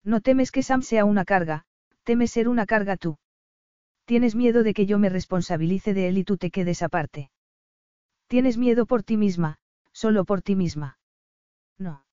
No 0.04 0.20
temes 0.20 0.50
que 0.50 0.62
Sam 0.62 0.82
sea 0.82 1.04
una 1.04 1.24
carga, 1.24 1.64
temes 2.02 2.32
ser 2.32 2.48
una 2.48 2.66
carga 2.66 2.96
tú. 2.96 3.18
Tienes 4.04 4.34
miedo 4.34 4.62
de 4.62 4.74
que 4.74 4.86
yo 4.86 4.98
me 4.98 5.08
responsabilice 5.08 5.94
de 5.94 6.08
él 6.08 6.18
y 6.18 6.24
tú 6.24 6.36
te 6.36 6.50
quedes 6.50 6.82
aparte. 6.82 7.30
Tienes 8.26 8.58
miedo 8.58 8.86
por 8.86 9.02
ti 9.02 9.16
misma, 9.16 9.58
solo 9.92 10.24
por 10.24 10.42
ti 10.42 10.56
misma. 10.56 10.98
No. 11.78 12.04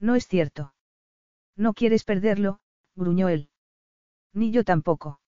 No 0.00 0.16
es 0.16 0.26
cierto. 0.26 0.74
No 1.56 1.72
quieres 1.72 2.04
perderlo, 2.04 2.60
gruñó 2.96 3.28
él. 3.28 3.48
Ni 4.34 4.50
yo 4.50 4.64
tampoco. 4.64 5.20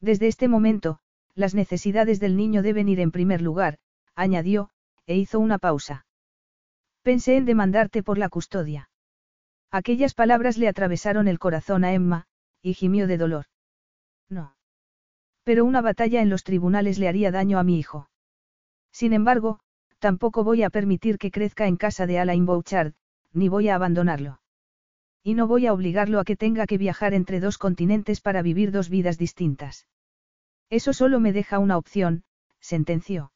Desde 0.00 0.26
este 0.26 0.48
momento, 0.48 0.98
las 1.34 1.54
necesidades 1.54 2.18
del 2.18 2.36
niño 2.36 2.62
deben 2.62 2.88
ir 2.88 2.98
en 2.98 3.12
primer 3.12 3.40
lugar, 3.40 3.78
añadió, 4.14 4.70
e 5.06 5.16
hizo 5.16 5.38
una 5.38 5.58
pausa. 5.58 6.06
Pensé 7.02 7.36
en 7.36 7.44
demandarte 7.44 8.02
por 8.02 8.18
la 8.18 8.28
custodia. 8.28 8.90
Aquellas 9.70 10.14
palabras 10.14 10.58
le 10.58 10.68
atravesaron 10.68 11.28
el 11.28 11.38
corazón 11.38 11.84
a 11.84 11.92
Emma, 11.92 12.26
y 12.60 12.74
gimió 12.74 13.06
de 13.06 13.16
dolor. 13.16 13.46
No. 14.28 14.54
Pero 15.44 15.64
una 15.64 15.80
batalla 15.80 16.20
en 16.20 16.28
los 16.28 16.44
tribunales 16.44 16.98
le 16.98 17.08
haría 17.08 17.30
daño 17.30 17.58
a 17.58 17.64
mi 17.64 17.78
hijo. 17.78 18.08
Sin 18.92 19.12
embargo, 19.12 19.60
tampoco 19.98 20.44
voy 20.44 20.62
a 20.62 20.70
permitir 20.70 21.18
que 21.18 21.30
crezca 21.30 21.66
en 21.66 21.76
casa 21.76 22.06
de 22.06 22.18
Alain 22.18 22.44
Bouchard, 22.44 22.92
ni 23.32 23.48
voy 23.48 23.68
a 23.68 23.74
abandonarlo. 23.74 24.41
Y 25.22 25.34
no 25.34 25.46
voy 25.46 25.66
a 25.66 25.72
obligarlo 25.72 26.18
a 26.18 26.24
que 26.24 26.36
tenga 26.36 26.66
que 26.66 26.78
viajar 26.78 27.14
entre 27.14 27.40
dos 27.40 27.58
continentes 27.58 28.20
para 28.20 28.42
vivir 28.42 28.72
dos 28.72 28.88
vidas 28.88 29.18
distintas. 29.18 29.86
Eso 30.68 30.92
solo 30.92 31.20
me 31.20 31.32
deja 31.32 31.58
una 31.58 31.76
opción, 31.76 32.24
sentenció. 32.60 33.32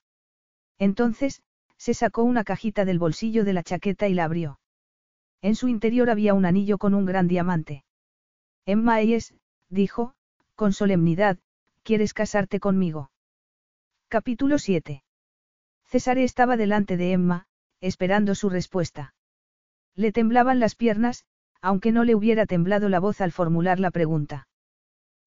Entonces, 0.79 1.43
se 1.77 1.95
sacó 1.95 2.23
una 2.23 2.45
cajita 2.45 2.85
del 2.85 2.99
bolsillo 2.99 3.45
de 3.45 3.53
la 3.53 3.63
chaqueta 3.63 4.09
y 4.09 4.15
la 4.15 4.25
abrió. 4.25 4.59
En 5.43 5.55
su 5.55 5.69
interior 5.69 6.11
había 6.11 6.35
un 6.35 6.45
anillo 6.45 6.79
con 6.79 6.95
un 6.95 7.05
gran 7.05 7.29
diamante. 7.29 7.85
Emma 8.65 8.95
Ayes, 8.95 9.35
dijo, 9.69 10.15
con 10.55 10.73
solemnidad, 10.73 11.39
¿quieres 11.83 12.15
casarte 12.15 12.59
conmigo? 12.59 13.11
Capítulo 14.09 14.59
7. 14.59 15.05
César 15.85 16.19
estaba 16.19 16.57
delante 16.57 16.97
de 16.97 17.13
Emma, 17.13 17.47
esperando 17.81 18.35
su 18.35 18.49
respuesta. 18.49 19.15
Le 19.95 20.11
temblaban 20.11 20.59
las 20.59 20.75
piernas, 20.75 21.25
aunque 21.61 21.93
no 21.93 22.05
le 22.05 22.15
hubiera 22.15 22.47
temblado 22.47 22.89
la 22.89 23.01
voz 23.01 23.21
al 23.21 23.33
formular 23.33 23.81
la 23.81 23.91
pregunta. 23.91 24.49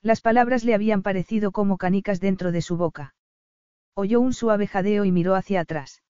Las 0.02 0.22
palabras 0.22 0.64
le 0.64 0.74
habían 0.74 1.02
parecido 1.02 1.52
como 1.52 1.78
canicas 1.78 2.20
dentro 2.20 2.52
de 2.52 2.62
su 2.62 2.78
boca. 2.78 3.14
Oyó 3.94 4.22
un 4.22 4.34
suave 4.34 4.68
jadeo 4.68 5.04
y 5.06 5.12
miró 5.12 5.36
hacia 5.36 5.62
atrás. 5.62 6.04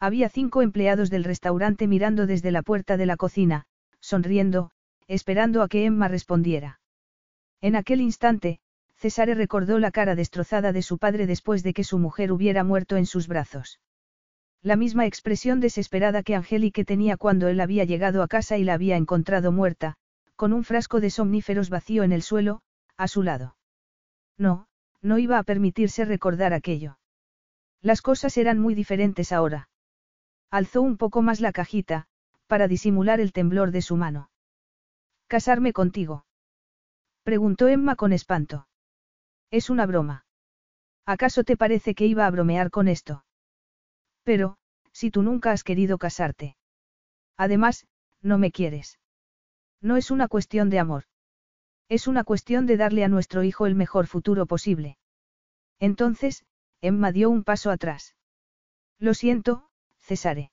Había 0.00 0.28
cinco 0.28 0.62
empleados 0.62 1.10
del 1.10 1.24
restaurante 1.24 1.86
mirando 1.86 2.26
desde 2.26 2.50
la 2.50 2.62
puerta 2.62 2.96
de 2.96 3.06
la 3.06 3.16
cocina, 3.16 3.66
sonriendo, 4.00 4.70
esperando 5.06 5.62
a 5.62 5.68
que 5.68 5.84
Emma 5.84 6.08
respondiera. 6.08 6.80
En 7.60 7.76
aquel 7.76 8.00
instante, 8.00 8.58
Cesare 8.96 9.34
recordó 9.34 9.78
la 9.78 9.90
cara 9.90 10.14
destrozada 10.14 10.72
de 10.72 10.82
su 10.82 10.98
padre 10.98 11.26
después 11.26 11.62
de 11.62 11.72
que 11.72 11.84
su 11.84 11.98
mujer 11.98 12.32
hubiera 12.32 12.64
muerto 12.64 12.96
en 12.96 13.06
sus 13.06 13.28
brazos. 13.28 13.80
La 14.64 14.76
misma 14.76 15.04
expresión 15.04 15.60
desesperada 15.60 16.22
que 16.22 16.34
Angélique 16.34 16.86
tenía 16.86 17.18
cuando 17.18 17.48
él 17.48 17.60
había 17.60 17.84
llegado 17.84 18.22
a 18.22 18.28
casa 18.28 18.56
y 18.56 18.64
la 18.64 18.72
había 18.72 18.96
encontrado 18.96 19.52
muerta, 19.52 19.96
con 20.36 20.54
un 20.54 20.64
frasco 20.64 21.00
de 21.00 21.10
somníferos 21.10 21.68
vacío 21.68 22.02
en 22.02 22.12
el 22.12 22.22
suelo, 22.22 22.62
a 22.96 23.06
su 23.06 23.22
lado. 23.22 23.58
No, 24.38 24.66
no 25.02 25.18
iba 25.18 25.38
a 25.38 25.42
permitirse 25.42 26.06
recordar 26.06 26.54
aquello. 26.54 26.98
Las 27.82 28.00
cosas 28.00 28.38
eran 28.38 28.58
muy 28.58 28.74
diferentes 28.74 29.32
ahora. 29.32 29.68
Alzó 30.50 30.80
un 30.80 30.96
poco 30.96 31.20
más 31.20 31.42
la 31.42 31.52
cajita, 31.52 32.06
para 32.46 32.66
disimular 32.66 33.20
el 33.20 33.32
temblor 33.32 33.70
de 33.70 33.82
su 33.82 33.96
mano. 33.96 34.30
¿Casarme 35.26 35.74
contigo? 35.74 36.24
Preguntó 37.22 37.68
Emma 37.68 37.96
con 37.96 38.14
espanto. 38.14 38.66
Es 39.50 39.68
una 39.68 39.84
broma. 39.84 40.24
¿Acaso 41.04 41.44
te 41.44 41.58
parece 41.58 41.94
que 41.94 42.06
iba 42.06 42.24
a 42.24 42.30
bromear 42.30 42.70
con 42.70 42.88
esto? 42.88 43.26
Pero, 44.24 44.56
si 44.92 45.10
tú 45.10 45.22
nunca 45.22 45.52
has 45.52 45.62
querido 45.62 45.98
casarte. 45.98 46.56
Además, 47.36 47.86
no 48.22 48.38
me 48.38 48.50
quieres. 48.50 48.98
No 49.80 49.96
es 49.96 50.10
una 50.10 50.28
cuestión 50.28 50.70
de 50.70 50.78
amor. 50.78 51.04
Es 51.88 52.06
una 52.06 52.24
cuestión 52.24 52.66
de 52.66 52.76
darle 52.76 53.04
a 53.04 53.08
nuestro 53.08 53.42
hijo 53.44 53.66
el 53.66 53.74
mejor 53.74 54.06
futuro 54.06 54.46
posible. 54.46 54.96
Entonces, 55.78 56.44
Emma 56.80 57.12
dio 57.12 57.28
un 57.28 57.44
paso 57.44 57.70
atrás. 57.70 58.16
Lo 58.98 59.12
siento, 59.14 59.68
Cesare. 59.98 60.50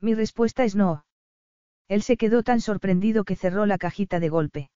Mi 0.00 0.14
respuesta 0.14 0.64
es 0.64 0.74
no. 0.74 1.04
Él 1.86 2.02
se 2.02 2.16
quedó 2.16 2.42
tan 2.42 2.60
sorprendido 2.60 3.24
que 3.24 3.36
cerró 3.36 3.66
la 3.66 3.78
cajita 3.78 4.18
de 4.18 4.28
golpe. 4.28 4.70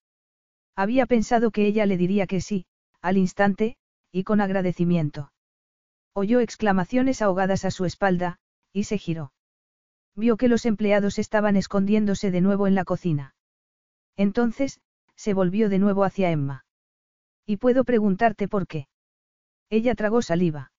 Había 0.76 1.06
pensado 1.06 1.50
que 1.50 1.66
ella 1.66 1.86
le 1.86 1.96
diría 1.96 2.26
que 2.26 2.40
sí, 2.40 2.66
al 3.00 3.16
instante, 3.16 3.76
y 4.12 4.24
con 4.24 4.40
agradecimiento. 4.40 5.32
Oyó 6.14 6.40
exclamaciones 6.40 7.22
ahogadas 7.22 7.64
a 7.64 7.70
su 7.70 7.84
espalda, 7.84 8.38
y 8.72 8.84
se 8.84 8.98
giró. 8.98 9.32
Vio 10.14 10.36
que 10.36 10.48
los 10.48 10.64
empleados 10.64 11.18
estaban 11.18 11.56
escondiéndose 11.56 12.30
de 12.30 12.40
nuevo 12.40 12.68
en 12.68 12.76
la 12.76 12.84
cocina. 12.84 13.34
Entonces, 14.16 14.80
se 15.16 15.34
volvió 15.34 15.68
de 15.68 15.80
nuevo 15.80 16.04
hacia 16.04 16.30
Emma. 16.30 16.64
¿Y 17.46 17.56
puedo 17.56 17.84
preguntarte 17.84 18.46
por 18.46 18.68
qué? 18.68 18.86
Ella 19.70 19.96
tragó 19.96 20.22
saliva. 20.22 20.72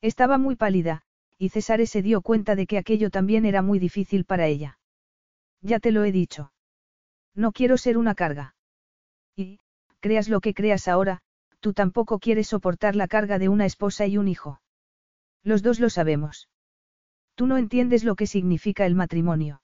Estaba 0.00 0.38
muy 0.38 0.54
pálida, 0.54 1.02
y 1.38 1.48
César 1.48 1.84
se 1.88 2.02
dio 2.02 2.22
cuenta 2.22 2.54
de 2.54 2.66
que 2.66 2.78
aquello 2.78 3.10
también 3.10 3.44
era 3.44 3.62
muy 3.62 3.80
difícil 3.80 4.24
para 4.24 4.46
ella. 4.46 4.78
Ya 5.60 5.80
te 5.80 5.90
lo 5.90 6.04
he 6.04 6.12
dicho. 6.12 6.52
No 7.34 7.50
quiero 7.50 7.76
ser 7.78 7.98
una 7.98 8.14
carga. 8.14 8.54
Y, 9.34 9.58
creas 10.00 10.28
lo 10.28 10.40
que 10.40 10.54
creas 10.54 10.86
ahora, 10.86 11.22
tú 11.62 11.72
tampoco 11.72 12.18
quieres 12.18 12.48
soportar 12.48 12.96
la 12.96 13.06
carga 13.06 13.38
de 13.38 13.48
una 13.48 13.64
esposa 13.66 14.06
y 14.06 14.18
un 14.18 14.26
hijo. 14.26 14.60
Los 15.44 15.62
dos 15.62 15.78
lo 15.78 15.90
sabemos. 15.90 16.48
Tú 17.36 17.46
no 17.46 17.56
entiendes 17.56 18.02
lo 18.02 18.16
que 18.16 18.26
significa 18.26 18.84
el 18.84 18.96
matrimonio. 18.96 19.62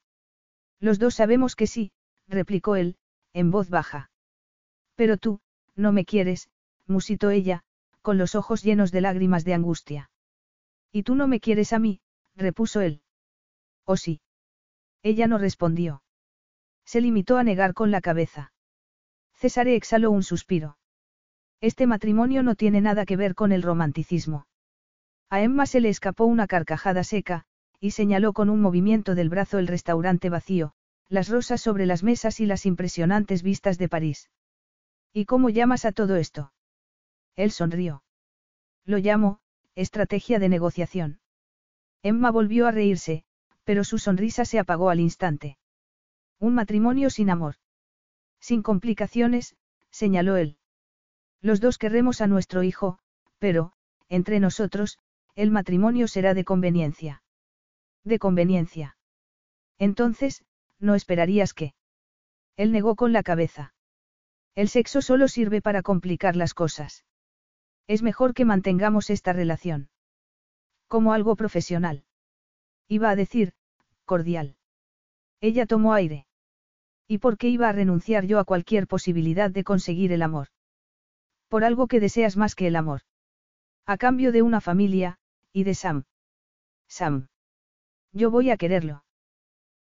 Los 0.79 1.01
dos 1.01 1.17
sabemos 1.17 1.57
que 1.57 1.67
sí, 1.67 1.91
replicó 2.29 2.77
él, 2.77 2.97
en 3.33 3.51
voz 3.51 3.69
baja. 3.69 4.11
Pero 4.95 5.17
tú, 5.17 5.41
no 5.75 5.91
me 5.91 6.05
quieres, 6.05 6.49
musitó 6.87 7.31
ella, 7.31 7.65
con 8.01 8.17
los 8.17 8.37
ojos 8.37 8.63
llenos 8.63 8.93
de 8.93 9.01
lágrimas 9.01 9.45
de 9.45 9.55
angustia. 9.55 10.11
Y 10.93 11.03
tú 11.03 11.17
no 11.17 11.27
me 11.27 11.41
quieres 11.41 11.73
a 11.73 11.81
mí, 11.81 12.01
repuso 12.37 12.81
él. 12.81 13.03
¿O 13.85 13.97
sí? 13.97 14.21
Ella 15.03 15.27
no 15.27 15.39
respondió. 15.39 16.05
Se 16.85 17.01
limitó 17.01 17.39
a 17.39 17.45
negar 17.45 17.75
con 17.75 17.91
la 17.91 18.01
cabeza. 18.01 18.53
César 19.35 19.67
exhaló 19.67 20.13
un 20.13 20.23
suspiro. 20.23 20.79
Este 21.61 21.87
matrimonio 21.87 22.43
no 22.43 22.55
tiene 22.55 22.81
nada 22.81 23.05
que 23.05 23.17
ver 23.17 23.35
con 23.35 23.51
el 23.53 23.63
romanticismo. 23.63 24.47
A 25.29 25.43
Emma 25.43 25.67
se 25.67 25.81
le 25.81 25.89
escapó 25.89 26.25
una 26.25 26.47
carcajada 26.47 27.03
seca, 27.05 27.45
y 27.81 27.91
señaló 27.91 28.33
con 28.33 28.49
un 28.49 28.61
movimiento 28.61 29.15
del 29.15 29.29
brazo 29.29 29.59
el 29.59 29.67
restaurante 29.67 30.31
vacío, 30.31 30.75
las 31.09 31.29
rosas 31.29 31.61
sobre 31.61 31.87
las 31.87 32.03
mesas 32.03 32.41
y 32.41 32.47
las 32.47 32.65
impresionantes 32.65 33.43
vistas 33.43 33.79
de 33.79 33.89
París. 33.89 34.31
¿Y 35.13 35.25
cómo 35.25 35.49
llamas 35.51 35.85
a 35.85 35.93
todo 35.93 36.17
esto? 36.17 36.53
Él 37.35 37.51
sonrió. 37.51 38.03
Lo 38.85 38.99
llamo, 38.99 39.41
estrategia 39.75 40.39
de 40.39 40.49
negociación. 40.49 41.21
Emma 42.03 42.31
volvió 42.31 42.67
a 42.67 42.71
reírse, 42.71 43.25
pero 43.65 43.85
su 43.85 43.99
sonrisa 43.99 44.45
se 44.45 44.59
apagó 44.59 44.91
al 44.91 45.01
instante. 45.01 45.59
Un 46.39 46.55
matrimonio 46.55 47.11
sin 47.11 47.31
amor. 47.31 47.57
Sin 48.41 48.63
complicaciones, 48.63 49.57
señaló 49.91 50.37
él. 50.37 50.57
Los 51.41 51.61
dos 51.61 51.79
querremos 51.79 52.21
a 52.21 52.27
nuestro 52.27 52.63
hijo, 52.63 52.99
pero, 53.39 53.73
entre 54.09 54.41
nosotros, 54.41 54.99
el 55.35 55.51
matrimonio 55.51 56.09
será 56.09 56.35
de 56.35 56.45
conveniencia. 56.45 57.23
De 58.05 58.19
conveniencia. 58.19 58.97
Entonces, 59.79 60.45
no 60.81 60.95
esperarías 60.95 61.55
que. 61.55 61.75
Él 62.57 62.73
negó 62.73 62.97
con 62.97 63.13
la 63.13 63.23
cabeza. 63.23 63.75
El 64.57 64.69
sexo 64.69 65.01
solo 65.03 65.29
sirve 65.29 65.63
para 65.63 65.83
complicar 65.83 66.35
las 66.35 66.55
cosas. 66.55 67.05
Es 67.87 68.03
mejor 68.03 68.35
que 68.35 68.45
mantengamos 68.45 69.11
esta 69.11 69.33
relación. 69.33 69.91
Como 70.89 71.13
algo 71.13 71.37
profesional. 71.37 72.05
Iba 72.89 73.11
a 73.11 73.17
decir, 73.17 73.53
cordial. 74.05 74.57
Ella 75.41 75.67
tomó 75.67 75.93
aire. 75.95 76.27
¿Y 77.07 77.19
por 77.19 77.39
qué 77.39 77.49
iba 77.49 77.69
a 77.69 77.73
renunciar 77.73 78.27
yo 78.27 78.41
a 78.41 78.45
cualquier 78.45 78.89
posibilidad 78.89 79.51
de 79.51 79.63
conseguir 79.63 80.11
el 80.13 80.23
amor? 80.23 80.49
Por 81.49 81.65
algo 81.65 81.87
que 81.87 82.01
deseas 82.01 82.37
más 82.37 82.55
que 82.55 82.67
el 82.67 82.77
amor. 82.77 83.01
A 83.87 83.97
cambio 83.97 84.33
de 84.33 84.43
una 84.43 84.61
familia, 84.61 85.19
y 85.53 85.65
de 85.65 85.75
Sam. 85.75 86.05
Sam. 86.89 87.29
Yo 88.13 88.31
voy 88.31 88.51
a 88.51 88.57
quererlo. 88.57 89.05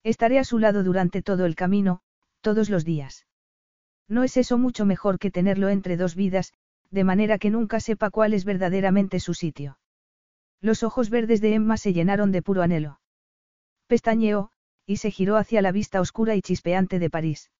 Estaré 0.02 0.38
a 0.38 0.44
su 0.44 0.58
lado 0.58 0.82
durante 0.84 1.22
todo 1.22 1.46
el 1.46 1.54
camino, 1.54 2.00
todos 2.42 2.68
los 2.68 2.84
días. 2.84 3.26
¿No 4.08 4.22
es 4.22 4.36
eso 4.36 4.58
mucho 4.58 4.84
mejor 4.84 5.18
que 5.18 5.30
tenerlo 5.30 5.70
entre 5.70 5.96
dos 5.96 6.14
vidas, 6.14 6.52
de 6.90 7.04
manera 7.04 7.38
que 7.38 7.50
nunca 7.50 7.80
sepa 7.80 8.10
cuál 8.10 8.34
es 8.34 8.44
verdaderamente 8.44 9.18
su 9.18 9.32
sitio? 9.32 9.78
Los 10.60 10.82
ojos 10.82 11.08
verdes 11.08 11.40
de 11.40 11.54
Emma 11.54 11.78
se 11.78 11.94
llenaron 11.94 12.30
de 12.30 12.42
puro 12.42 12.62
anhelo. 12.62 13.00
Pestañeó, 13.86 14.50
y 14.86 14.98
se 14.98 15.10
giró 15.10 15.36
hacia 15.36 15.62
la 15.62 15.72
vista 15.72 16.00
oscura 16.00 16.34
y 16.34 16.42
chispeante 16.42 16.98
de 16.98 17.08
París. 17.08 17.50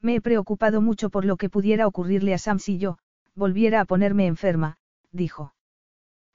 Me 0.00 0.16
he 0.16 0.20
preocupado 0.20 0.80
mucho 0.80 1.10
por 1.10 1.24
lo 1.24 1.36
que 1.36 1.50
pudiera 1.50 1.86
ocurrirle 1.86 2.34
a 2.34 2.38
Sam 2.38 2.58
si 2.58 2.78
yo, 2.78 2.98
volviera 3.40 3.80
a 3.80 3.86
ponerme 3.86 4.26
enferma, 4.26 4.76
dijo. 5.12 5.54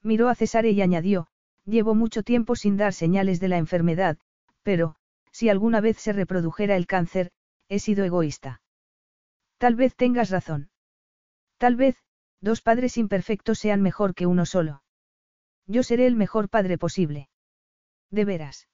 Miró 0.01 0.27
a 0.27 0.35
Cesare 0.35 0.71
y 0.71 0.81
añadió, 0.81 1.27
llevo 1.63 1.93
mucho 1.93 2.23
tiempo 2.23 2.55
sin 2.55 2.77
dar 2.77 2.93
señales 2.93 3.39
de 3.39 3.47
la 3.47 3.57
enfermedad, 3.57 4.17
pero, 4.63 4.95
si 5.31 5.49
alguna 5.49 5.81
vez 5.81 5.97
se 5.97 6.13
reprodujera 6.13 6.75
el 6.75 6.87
cáncer, 6.87 7.31
he 7.69 7.77
sido 7.77 8.03
egoísta. 8.05 8.61
Tal 9.59 9.75
vez 9.75 9.95
tengas 9.95 10.31
razón. 10.31 10.71
Tal 11.57 11.75
vez, 11.75 11.95
dos 12.41 12.61
padres 12.61 12.97
imperfectos 12.97 13.59
sean 13.59 13.81
mejor 13.81 14.15
que 14.15 14.25
uno 14.25 14.45
solo. 14.47 14.81
Yo 15.67 15.83
seré 15.83 16.07
el 16.07 16.15
mejor 16.15 16.49
padre 16.49 16.79
posible. 16.79 17.29
De 18.09 18.25
veras. 18.25 18.67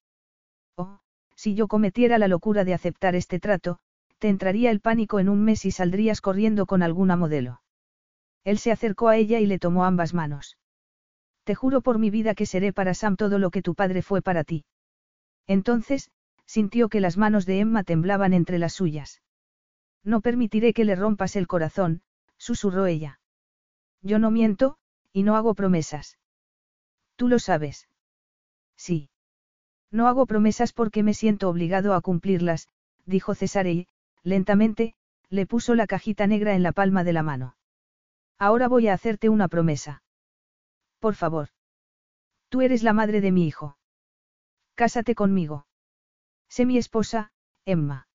Oh, 0.77 0.99
si 1.35 1.53
yo 1.53 1.67
cometiera 1.67 2.17
la 2.17 2.29
locura 2.29 2.63
de 2.63 2.73
aceptar 2.73 3.13
este 3.15 3.39
trato, 3.41 3.79
te 4.19 4.29
entraría 4.29 4.71
el 4.71 4.79
pánico 4.79 5.19
en 5.19 5.27
un 5.27 5.43
mes 5.43 5.65
y 5.65 5.71
saldrías 5.71 6.21
corriendo 6.21 6.65
con 6.65 6.81
alguna 6.81 7.17
modelo. 7.17 7.61
Él 8.43 8.57
se 8.57 8.71
acercó 8.71 9.07
a 9.07 9.17
ella 9.17 9.39
y 9.39 9.45
le 9.45 9.59
tomó 9.59 9.85
ambas 9.85 10.13
manos. 10.13 10.57
Te 11.43 11.55
juro 11.55 11.81
por 11.81 11.99
mi 11.99 12.09
vida 12.09 12.35
que 12.35 12.45
seré 12.45 12.73
para 12.73 12.93
Sam 12.93 13.15
todo 13.15 13.39
lo 13.39 13.51
que 13.51 13.61
tu 13.61 13.75
padre 13.75 14.01
fue 14.01 14.21
para 14.21 14.43
ti. 14.43 14.65
Entonces, 15.47 16.11
sintió 16.45 16.89
que 16.89 16.99
las 16.99 17.17
manos 17.17 17.45
de 17.45 17.59
Emma 17.59 17.83
temblaban 17.83 18.33
entre 18.33 18.59
las 18.59 18.73
suyas. 18.73 19.21
No 20.03 20.21
permitiré 20.21 20.73
que 20.73 20.85
le 20.85 20.95
rompas 20.95 21.35
el 21.35 21.47
corazón, 21.47 22.01
susurró 22.37 22.85
ella. 22.85 23.19
Yo 24.01 24.17
no 24.17 24.31
miento, 24.31 24.77
y 25.13 25.23
no 25.23 25.35
hago 25.35 25.53
promesas. 25.53 26.17
Tú 27.15 27.27
lo 27.27 27.39
sabes. 27.39 27.87
Sí. 28.75 29.09
No 29.91 30.07
hago 30.07 30.25
promesas 30.25 30.73
porque 30.73 31.03
me 31.03 31.13
siento 31.13 31.49
obligado 31.49 31.93
a 31.93 32.01
cumplirlas, 32.01 32.67
dijo 33.05 33.35
Cesare 33.35 33.71
y, 33.71 33.87
lentamente, 34.23 34.95
le 35.29 35.45
puso 35.45 35.75
la 35.75 35.85
cajita 35.85 36.27
negra 36.27 36.55
en 36.55 36.63
la 36.63 36.71
palma 36.71 37.03
de 37.03 37.13
la 37.13 37.23
mano. 37.23 37.55
Ahora 38.41 38.67
voy 38.67 38.87
a 38.87 38.93
hacerte 38.93 39.29
una 39.29 39.47
promesa. 39.47 40.01
Por 40.97 41.13
favor. 41.13 41.49
Tú 42.49 42.61
eres 42.61 42.81
la 42.81 42.91
madre 42.91 43.21
de 43.21 43.31
mi 43.31 43.45
hijo. 43.45 43.77
Cásate 44.73 45.13
conmigo. 45.13 45.67
Sé 46.49 46.65
mi 46.65 46.79
esposa, 46.79 47.31
Emma. 47.65 48.07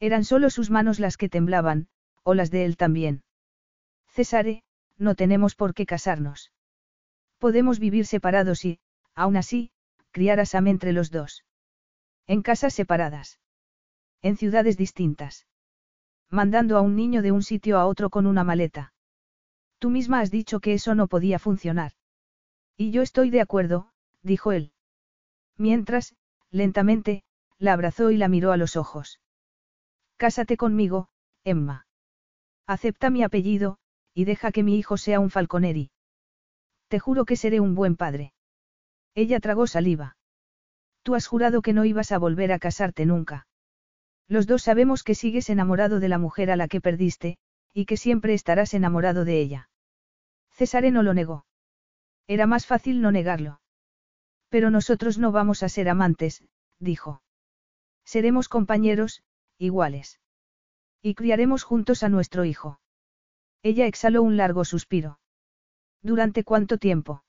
Eran 0.00 0.24
solo 0.24 0.48
sus 0.48 0.70
manos 0.70 0.98
las 0.98 1.18
que 1.18 1.28
temblaban, 1.28 1.88
o 2.22 2.32
las 2.32 2.50
de 2.50 2.64
él 2.64 2.78
también. 2.78 3.24
Cesare, 4.08 4.62
no 4.96 5.16
tenemos 5.16 5.54
por 5.54 5.74
qué 5.74 5.84
casarnos. 5.84 6.50
Podemos 7.36 7.78
vivir 7.78 8.06
separados 8.06 8.64
y, 8.64 8.80
aún 9.14 9.36
así, 9.36 9.70
criar 10.12 10.40
a 10.40 10.46
Sam 10.46 10.68
entre 10.68 10.94
los 10.94 11.10
dos. 11.10 11.44
En 12.26 12.40
casas 12.40 12.72
separadas. 12.72 13.38
En 14.22 14.38
ciudades 14.38 14.78
distintas. 14.78 15.46
Mandando 16.30 16.78
a 16.78 16.80
un 16.80 16.96
niño 16.96 17.20
de 17.20 17.32
un 17.32 17.42
sitio 17.42 17.78
a 17.78 17.84
otro 17.84 18.08
con 18.08 18.24
una 18.24 18.44
maleta. 18.44 18.91
Tú 19.82 19.90
misma 19.90 20.20
has 20.20 20.30
dicho 20.30 20.60
que 20.60 20.74
eso 20.74 20.94
no 20.94 21.08
podía 21.08 21.40
funcionar. 21.40 21.90
Y 22.76 22.92
yo 22.92 23.02
estoy 23.02 23.30
de 23.30 23.40
acuerdo, 23.40 23.90
dijo 24.22 24.52
él. 24.52 24.70
Mientras, 25.58 26.14
lentamente, 26.52 27.24
la 27.58 27.72
abrazó 27.72 28.12
y 28.12 28.16
la 28.16 28.28
miró 28.28 28.52
a 28.52 28.56
los 28.56 28.76
ojos. 28.76 29.18
Cásate 30.18 30.56
conmigo, 30.56 31.08
Emma. 31.42 31.88
Acepta 32.64 33.10
mi 33.10 33.24
apellido, 33.24 33.78
y 34.14 34.24
deja 34.24 34.52
que 34.52 34.62
mi 34.62 34.78
hijo 34.78 34.98
sea 34.98 35.18
un 35.18 35.30
falconeri. 35.30 35.90
Te 36.86 37.00
juro 37.00 37.24
que 37.24 37.34
seré 37.34 37.58
un 37.58 37.74
buen 37.74 37.96
padre. 37.96 38.34
Ella 39.16 39.40
tragó 39.40 39.66
saliva. 39.66 40.16
Tú 41.02 41.16
has 41.16 41.26
jurado 41.26 41.60
que 41.60 41.72
no 41.72 41.84
ibas 41.84 42.12
a 42.12 42.18
volver 42.18 42.52
a 42.52 42.60
casarte 42.60 43.04
nunca. 43.04 43.48
Los 44.28 44.46
dos 44.46 44.62
sabemos 44.62 45.02
que 45.02 45.16
sigues 45.16 45.50
enamorado 45.50 45.98
de 45.98 46.08
la 46.08 46.18
mujer 46.18 46.52
a 46.52 46.56
la 46.56 46.68
que 46.68 46.80
perdiste, 46.80 47.36
y 47.74 47.86
que 47.86 47.96
siempre 47.96 48.32
estarás 48.32 48.74
enamorado 48.74 49.24
de 49.24 49.40
ella. 49.40 49.68
Cesare 50.52 50.90
no 50.90 51.02
lo 51.02 51.14
negó. 51.14 51.46
Era 52.26 52.46
más 52.46 52.66
fácil 52.66 53.00
no 53.00 53.10
negarlo. 53.10 53.60
Pero 54.48 54.70
nosotros 54.70 55.18
no 55.18 55.32
vamos 55.32 55.62
a 55.62 55.68
ser 55.68 55.88
amantes, 55.88 56.44
dijo. 56.78 57.22
Seremos 58.04 58.48
compañeros, 58.48 59.22
iguales. 59.58 60.20
Y 61.00 61.14
criaremos 61.14 61.62
juntos 61.62 62.02
a 62.02 62.08
nuestro 62.08 62.44
hijo. 62.44 62.80
Ella 63.62 63.86
exhaló 63.86 64.22
un 64.22 64.36
largo 64.36 64.64
suspiro. 64.64 65.18
¿Durante 66.02 66.44
cuánto 66.44 66.78
tiempo? 66.78 67.24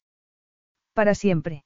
Para 0.94 1.16
siempre. 1.16 1.64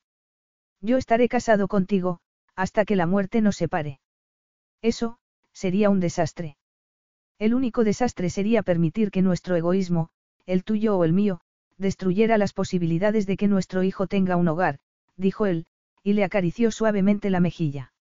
Yo 0.82 0.98
estaré 0.98 1.28
casado 1.28 1.68
contigo, 1.68 2.20
hasta 2.56 2.86
que 2.86 2.96
la 2.96 3.08
muerte 3.08 3.42
nos 3.42 3.56
separe. 3.56 4.00
Eso, 4.82 5.18
sería 5.54 5.90
un 5.90 6.00
desastre. 6.00 6.58
El 7.40 7.54
único 7.54 7.84
desastre 7.84 8.30
sería 8.30 8.62
permitir 8.64 9.10
que 9.10 9.22
nuestro 9.22 9.56
egoísmo, 9.56 10.10
el 10.46 10.64
tuyo 10.64 10.98
o 10.98 11.04
el 11.04 11.14
mío, 11.14 11.42
destruyera 11.78 12.38
las 12.38 12.54
posibilidades 12.54 13.26
de 13.26 13.38
que 13.38 13.48
nuestro 13.48 13.84
hijo 13.84 14.08
tenga 14.08 14.36
un 14.36 14.48
hogar, 14.48 14.80
dijo 15.16 15.46
él, 15.46 15.66
y 16.04 16.14
le 16.14 16.24
acarició 16.24 16.72
suavemente 16.72 17.30
la 17.30 17.40
mejilla. 17.40 17.94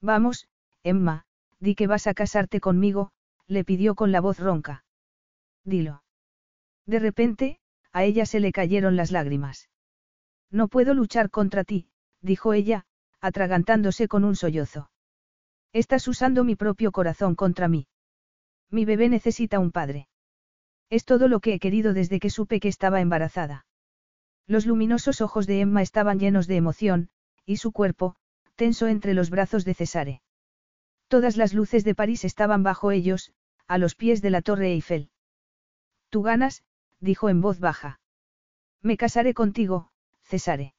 Vamos, 0.00 0.48
Emma, 0.82 1.24
di 1.60 1.74
que 1.74 1.86
vas 1.86 2.06
a 2.06 2.14
casarte 2.14 2.60
conmigo, 2.60 3.10
le 3.46 3.64
pidió 3.64 3.94
con 3.94 4.12
la 4.12 4.20
voz 4.20 4.38
ronca. 4.38 4.84
Dilo. 5.64 6.02
De 6.86 6.98
repente, 6.98 7.58
a 7.92 8.04
ella 8.04 8.26
se 8.26 8.40
le 8.40 8.52
cayeron 8.52 8.96
las 8.96 9.10
lágrimas. 9.10 9.70
No 10.50 10.68
puedo 10.68 10.94
luchar 10.94 11.30
contra 11.30 11.64
ti, 11.64 11.88
dijo 12.20 12.52
ella, 12.52 12.86
atragantándose 13.20 14.08
con 14.08 14.24
un 14.24 14.36
sollozo. 14.36 14.90
Estás 15.72 16.06
usando 16.06 16.44
mi 16.44 16.54
propio 16.54 16.92
corazón 16.92 17.34
contra 17.34 17.68
mí. 17.68 17.86
Mi 18.70 18.84
bebé 18.84 19.08
necesita 19.08 19.58
un 19.58 19.72
padre. 19.72 20.08
Es 20.90 21.04
todo 21.04 21.28
lo 21.28 21.40
que 21.40 21.54
he 21.54 21.58
querido 21.58 21.92
desde 21.92 22.20
que 22.20 22.30
supe 22.30 22.60
que 22.60 22.68
estaba 22.68 23.00
embarazada. 23.00 23.66
Los 24.46 24.66
luminosos 24.66 25.20
ojos 25.20 25.46
de 25.46 25.60
Emma 25.60 25.82
estaban 25.82 26.18
llenos 26.18 26.46
de 26.46 26.56
emoción, 26.56 27.08
y 27.46 27.56
su 27.56 27.72
cuerpo, 27.72 28.16
tenso 28.56 28.86
entre 28.86 29.14
los 29.14 29.30
brazos 29.30 29.64
de 29.64 29.74
Cesare. 29.74 30.22
Todas 31.08 31.36
las 31.36 31.54
luces 31.54 31.84
de 31.84 31.94
París 31.94 32.24
estaban 32.24 32.62
bajo 32.62 32.90
ellos, 32.90 33.32
a 33.66 33.78
los 33.78 33.94
pies 33.94 34.22
de 34.22 34.30
la 34.30 34.42
torre 34.42 34.72
Eiffel. 34.72 35.10
Tú 36.10 36.22
ganas, 36.22 36.62
dijo 37.00 37.28
en 37.28 37.40
voz 37.40 37.60
baja. 37.60 38.00
Me 38.82 38.96
casaré 38.96 39.34
contigo, 39.34 39.90
Cesare. 40.22 40.74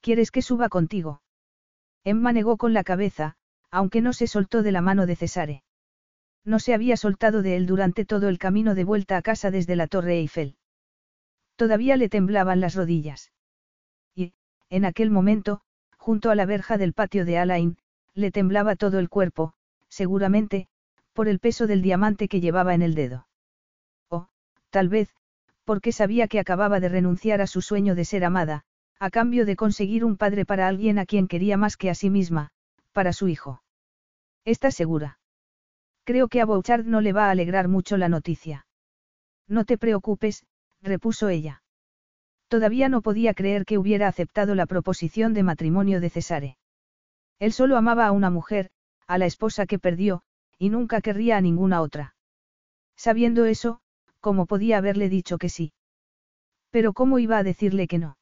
¿Quieres 0.00 0.30
que 0.30 0.42
suba 0.42 0.68
contigo? 0.68 1.22
Emma 2.04 2.32
negó 2.32 2.56
con 2.56 2.74
la 2.74 2.84
cabeza, 2.84 3.36
aunque 3.70 4.00
no 4.00 4.12
se 4.12 4.26
soltó 4.26 4.62
de 4.62 4.72
la 4.72 4.82
mano 4.82 5.06
de 5.06 5.16
Cesare. 5.16 5.63
No 6.44 6.58
se 6.58 6.74
había 6.74 6.96
soltado 6.96 7.42
de 7.42 7.56
él 7.56 7.66
durante 7.66 8.04
todo 8.04 8.28
el 8.28 8.38
camino 8.38 8.74
de 8.74 8.84
vuelta 8.84 9.16
a 9.16 9.22
casa 9.22 9.50
desde 9.50 9.76
la 9.76 9.86
Torre 9.86 10.18
Eiffel. 10.18 10.56
Todavía 11.56 11.96
le 11.96 12.08
temblaban 12.08 12.60
las 12.60 12.74
rodillas. 12.74 13.32
Y, 14.14 14.34
en 14.68 14.84
aquel 14.84 15.10
momento, 15.10 15.62
junto 15.96 16.30
a 16.30 16.34
la 16.34 16.44
verja 16.44 16.76
del 16.76 16.92
patio 16.92 17.24
de 17.24 17.38
Alain, 17.38 17.78
le 18.12 18.30
temblaba 18.30 18.76
todo 18.76 18.98
el 18.98 19.08
cuerpo, 19.08 19.54
seguramente, 19.88 20.68
por 21.14 21.28
el 21.28 21.38
peso 21.38 21.66
del 21.66 21.80
diamante 21.80 22.28
que 22.28 22.40
llevaba 22.40 22.74
en 22.74 22.82
el 22.82 22.94
dedo. 22.94 23.26
O, 24.08 24.28
tal 24.70 24.88
vez, 24.88 25.14
porque 25.64 25.92
sabía 25.92 26.28
que 26.28 26.40
acababa 26.40 26.78
de 26.78 26.90
renunciar 26.90 27.40
a 27.40 27.46
su 27.46 27.62
sueño 27.62 27.94
de 27.94 28.04
ser 28.04 28.24
amada, 28.24 28.64
a 28.98 29.10
cambio 29.10 29.46
de 29.46 29.56
conseguir 29.56 30.04
un 30.04 30.16
padre 30.16 30.44
para 30.44 30.68
alguien 30.68 30.98
a 30.98 31.06
quien 31.06 31.26
quería 31.26 31.56
más 31.56 31.76
que 31.76 31.88
a 31.88 31.94
sí 31.94 32.10
misma, 32.10 32.50
para 32.92 33.12
su 33.12 33.28
hijo. 33.28 33.62
¿Estás 34.44 34.74
segura? 34.74 35.18
Creo 36.04 36.28
que 36.28 36.40
a 36.40 36.44
Bouchard 36.44 36.84
no 36.84 37.00
le 37.00 37.12
va 37.12 37.26
a 37.26 37.30
alegrar 37.30 37.68
mucho 37.68 37.96
la 37.96 38.08
noticia. 38.08 38.66
No 39.48 39.64
te 39.64 39.78
preocupes, 39.78 40.44
repuso 40.82 41.28
ella. 41.28 41.62
Todavía 42.48 42.88
no 42.88 43.02
podía 43.02 43.34
creer 43.34 43.64
que 43.64 43.78
hubiera 43.78 44.06
aceptado 44.06 44.54
la 44.54 44.66
proposición 44.66 45.32
de 45.32 45.42
matrimonio 45.42 46.00
de 46.00 46.10
Cesare. 46.10 46.58
Él 47.38 47.52
solo 47.52 47.76
amaba 47.76 48.06
a 48.06 48.12
una 48.12 48.30
mujer, 48.30 48.70
a 49.06 49.18
la 49.18 49.26
esposa 49.26 49.66
que 49.66 49.78
perdió, 49.78 50.22
y 50.58 50.68
nunca 50.68 51.00
querría 51.00 51.36
a 51.38 51.40
ninguna 51.40 51.80
otra. 51.80 52.14
Sabiendo 52.96 53.46
eso, 53.46 53.80
¿cómo 54.20 54.46
podía 54.46 54.78
haberle 54.78 55.08
dicho 55.08 55.38
que 55.38 55.48
sí? 55.48 55.72
Pero 56.70 56.92
¿cómo 56.92 57.18
iba 57.18 57.38
a 57.38 57.42
decirle 57.42 57.86
que 57.86 57.98
no? 57.98 58.18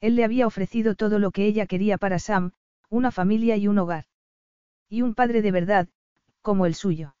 Él 0.00 0.16
le 0.16 0.24
había 0.24 0.46
ofrecido 0.46 0.94
todo 0.94 1.18
lo 1.18 1.30
que 1.30 1.46
ella 1.46 1.66
quería 1.66 1.98
para 1.98 2.18
Sam, 2.18 2.52
una 2.90 3.10
familia 3.10 3.56
y 3.56 3.68
un 3.68 3.78
hogar. 3.78 4.06
Y 4.88 5.02
un 5.02 5.14
padre 5.14 5.42
de 5.42 5.50
verdad, 5.50 5.88
como 6.44 6.66
el 6.66 6.74
suyo. 6.74 7.16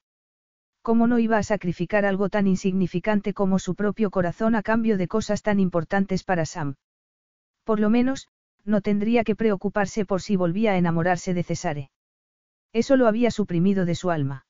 ¿Cómo 0.82 1.06
no 1.06 1.18
iba 1.18 1.38
a 1.38 1.42
sacrificar 1.42 2.04
algo 2.04 2.28
tan 2.28 2.46
insignificante 2.46 3.32
como 3.32 3.58
su 3.58 3.74
propio 3.74 4.10
corazón 4.10 4.54
a 4.54 4.62
cambio 4.62 4.98
de 4.98 5.08
cosas 5.08 5.40
tan 5.40 5.58
importantes 5.60 6.24
para 6.24 6.44
Sam? 6.44 6.76
Por 7.64 7.80
lo 7.80 7.88
menos, 7.88 8.28
no 8.66 8.82
tendría 8.82 9.24
que 9.24 9.34
preocuparse 9.34 10.04
por 10.04 10.20
si 10.20 10.36
volvía 10.36 10.72
a 10.72 10.76
enamorarse 10.76 11.32
de 11.32 11.42
Cesare. 11.42 11.90
Eso 12.74 12.96
lo 12.96 13.08
había 13.08 13.30
suprimido 13.30 13.86
de 13.86 13.94
su 13.94 14.10
alma. 14.10 14.46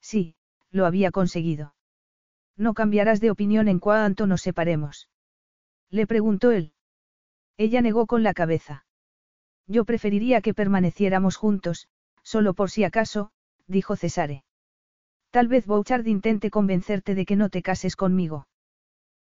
Sí, 0.00 0.36
lo 0.70 0.86
había 0.86 1.10
conseguido. 1.10 1.74
No 2.56 2.74
cambiarás 2.74 3.20
de 3.20 3.32
opinión 3.32 3.66
en 3.66 3.80
cuanto 3.80 4.28
nos 4.28 4.42
separemos. 4.42 5.08
Le 5.90 6.06
preguntó 6.06 6.52
él. 6.52 6.72
Ella 7.56 7.82
negó 7.82 8.06
con 8.06 8.22
la 8.22 8.32
cabeza. 8.32 8.86
Yo 9.66 9.84
preferiría 9.84 10.40
que 10.40 10.54
permaneciéramos 10.54 11.34
juntos, 11.34 11.88
solo 12.22 12.54
por 12.54 12.70
si 12.70 12.84
acaso, 12.84 13.32
dijo 13.68 13.96
Cesare. 13.96 14.44
Tal 15.30 15.46
vez 15.46 15.66
Bouchard 15.66 16.06
intente 16.06 16.50
convencerte 16.50 17.14
de 17.14 17.26
que 17.26 17.36
no 17.36 17.50
te 17.50 17.62
cases 17.62 17.96
conmigo. 17.96 18.48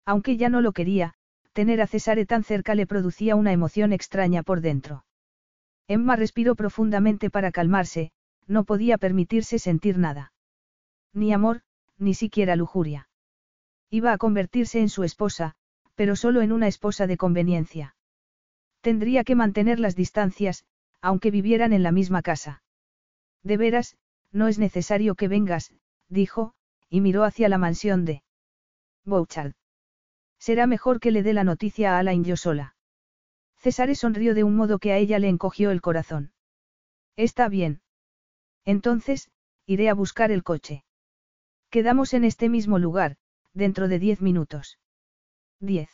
Aunque 0.04 0.36
ya 0.36 0.48
no 0.50 0.60
lo 0.60 0.72
quería, 0.72 1.14
tener 1.52 1.80
a 1.80 1.86
Cesare 1.86 2.26
tan 2.26 2.44
cerca 2.44 2.74
le 2.74 2.86
producía 2.86 3.36
una 3.36 3.52
emoción 3.52 3.92
extraña 3.92 4.42
por 4.42 4.60
dentro. 4.60 5.04
Emma 5.88 6.16
respiró 6.16 6.54
profundamente 6.54 7.30
para 7.30 7.52
calmarse, 7.52 8.12
no 8.46 8.64
podía 8.64 8.98
permitirse 8.98 9.58
sentir 9.58 9.98
nada. 9.98 10.32
Ni 11.12 11.32
amor, 11.32 11.62
ni 11.98 12.14
siquiera 12.14 12.56
lujuria. 12.56 13.08
Iba 13.90 14.12
a 14.12 14.18
convertirse 14.18 14.80
en 14.80 14.88
su 14.88 15.04
esposa, 15.04 15.54
pero 15.94 16.16
solo 16.16 16.42
en 16.42 16.52
una 16.52 16.66
esposa 16.66 17.06
de 17.06 17.16
conveniencia. 17.16 17.96
Tendría 18.80 19.24
que 19.24 19.36
mantener 19.36 19.78
las 19.78 19.96
distancias, 19.96 20.64
aunque 21.00 21.30
vivieran 21.30 21.72
en 21.72 21.82
la 21.82 21.92
misma 21.92 22.22
casa. 22.22 22.62
De 23.42 23.56
veras, 23.56 23.96
no 24.34 24.48
es 24.48 24.58
necesario 24.58 25.14
que 25.14 25.28
vengas, 25.28 25.72
dijo, 26.08 26.54
y 26.90 27.00
miró 27.00 27.22
hacia 27.24 27.48
la 27.48 27.56
mansión 27.56 28.04
de 28.04 28.24
Bouchard. 29.04 29.54
Será 30.38 30.66
mejor 30.66 30.98
que 31.00 31.12
le 31.12 31.22
dé 31.22 31.32
la 31.32 31.44
noticia 31.44 31.94
a 31.94 32.00
Alain 32.00 32.24
yo 32.24 32.36
sola. 32.36 32.76
César 33.56 33.94
sonrió 33.94 34.34
de 34.34 34.44
un 34.44 34.56
modo 34.56 34.78
que 34.78 34.92
a 34.92 34.98
ella 34.98 35.18
le 35.18 35.28
encogió 35.28 35.70
el 35.70 35.80
corazón. 35.80 36.32
Está 37.16 37.48
bien. 37.48 37.80
Entonces, 38.64 39.30
iré 39.66 39.88
a 39.88 39.94
buscar 39.94 40.32
el 40.32 40.42
coche. 40.42 40.84
Quedamos 41.70 42.12
en 42.12 42.24
este 42.24 42.48
mismo 42.48 42.78
lugar, 42.78 43.16
dentro 43.52 43.88
de 43.88 43.98
diez 44.00 44.20
minutos. 44.20 44.78
Diez. 45.60 45.90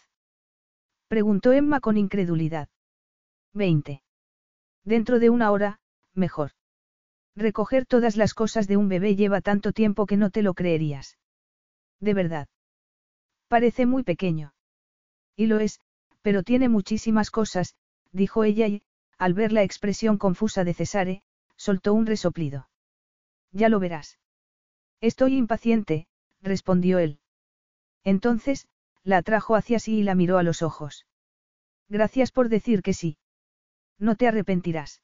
Preguntó 1.09 1.53
Emma 1.53 1.81
con 1.81 1.99
incredulidad. 1.99 2.69
Veinte. 3.53 4.03
Dentro 4.83 5.19
de 5.19 5.29
una 5.29 5.51
hora, 5.51 5.81
mejor. 6.15 6.53
Recoger 7.37 7.87
todas 7.87 8.17
las 8.17 8.35
cosas 8.35 8.67
de 8.67 8.77
un 8.77 8.89
bebé 8.89 9.17
lleva 9.17 9.41
tanto 9.41 9.73
tiempo 9.73 10.07
que 10.07 10.17
no 10.17 10.31
te 10.31 10.43
lo 10.43 10.55
creerías. 10.55 11.19
De 12.01 12.15
verdad. 12.15 12.49
Parece 13.49 13.87
muy 13.87 14.03
pequeño. 14.03 14.55
Y 15.37 15.47
lo 15.47 15.59
es, 15.59 15.81
pero 16.23 16.43
tiene 16.43 16.69
muchísimas 16.69 17.31
cosas, 17.31 17.75
dijo 18.13 18.45
ella 18.45 18.67
y, 18.67 18.83
al 19.19 19.35
ver 19.35 19.53
la 19.53 19.63
expresión 19.63 20.19
confusa 20.19 20.65
de 20.65 20.75
Cesare, 20.75 21.23
soltó 21.57 21.95
un 21.95 22.07
resoplido. 22.07 22.69
Ya 23.53 23.69
lo 23.69 23.81
verás. 23.81 24.19
Estoy 25.01 25.37
impaciente, 25.37 26.07
respondió 26.43 26.99
él. 26.99 27.21
Entonces, 28.05 28.67
la 29.03 29.19
atrajo 29.19 29.57
hacia 29.57 29.79
sí 29.79 29.99
y 29.99 30.03
la 30.03 30.15
miró 30.15 30.39
a 30.39 30.43
los 30.43 30.63
ojos. 30.63 31.07
Gracias 31.89 32.33
por 32.33 32.49
decir 32.49 32.83
que 32.83 32.95
sí. 32.95 33.19
No 33.99 34.15
te 34.17 34.29
arrepentirás. 34.29 35.03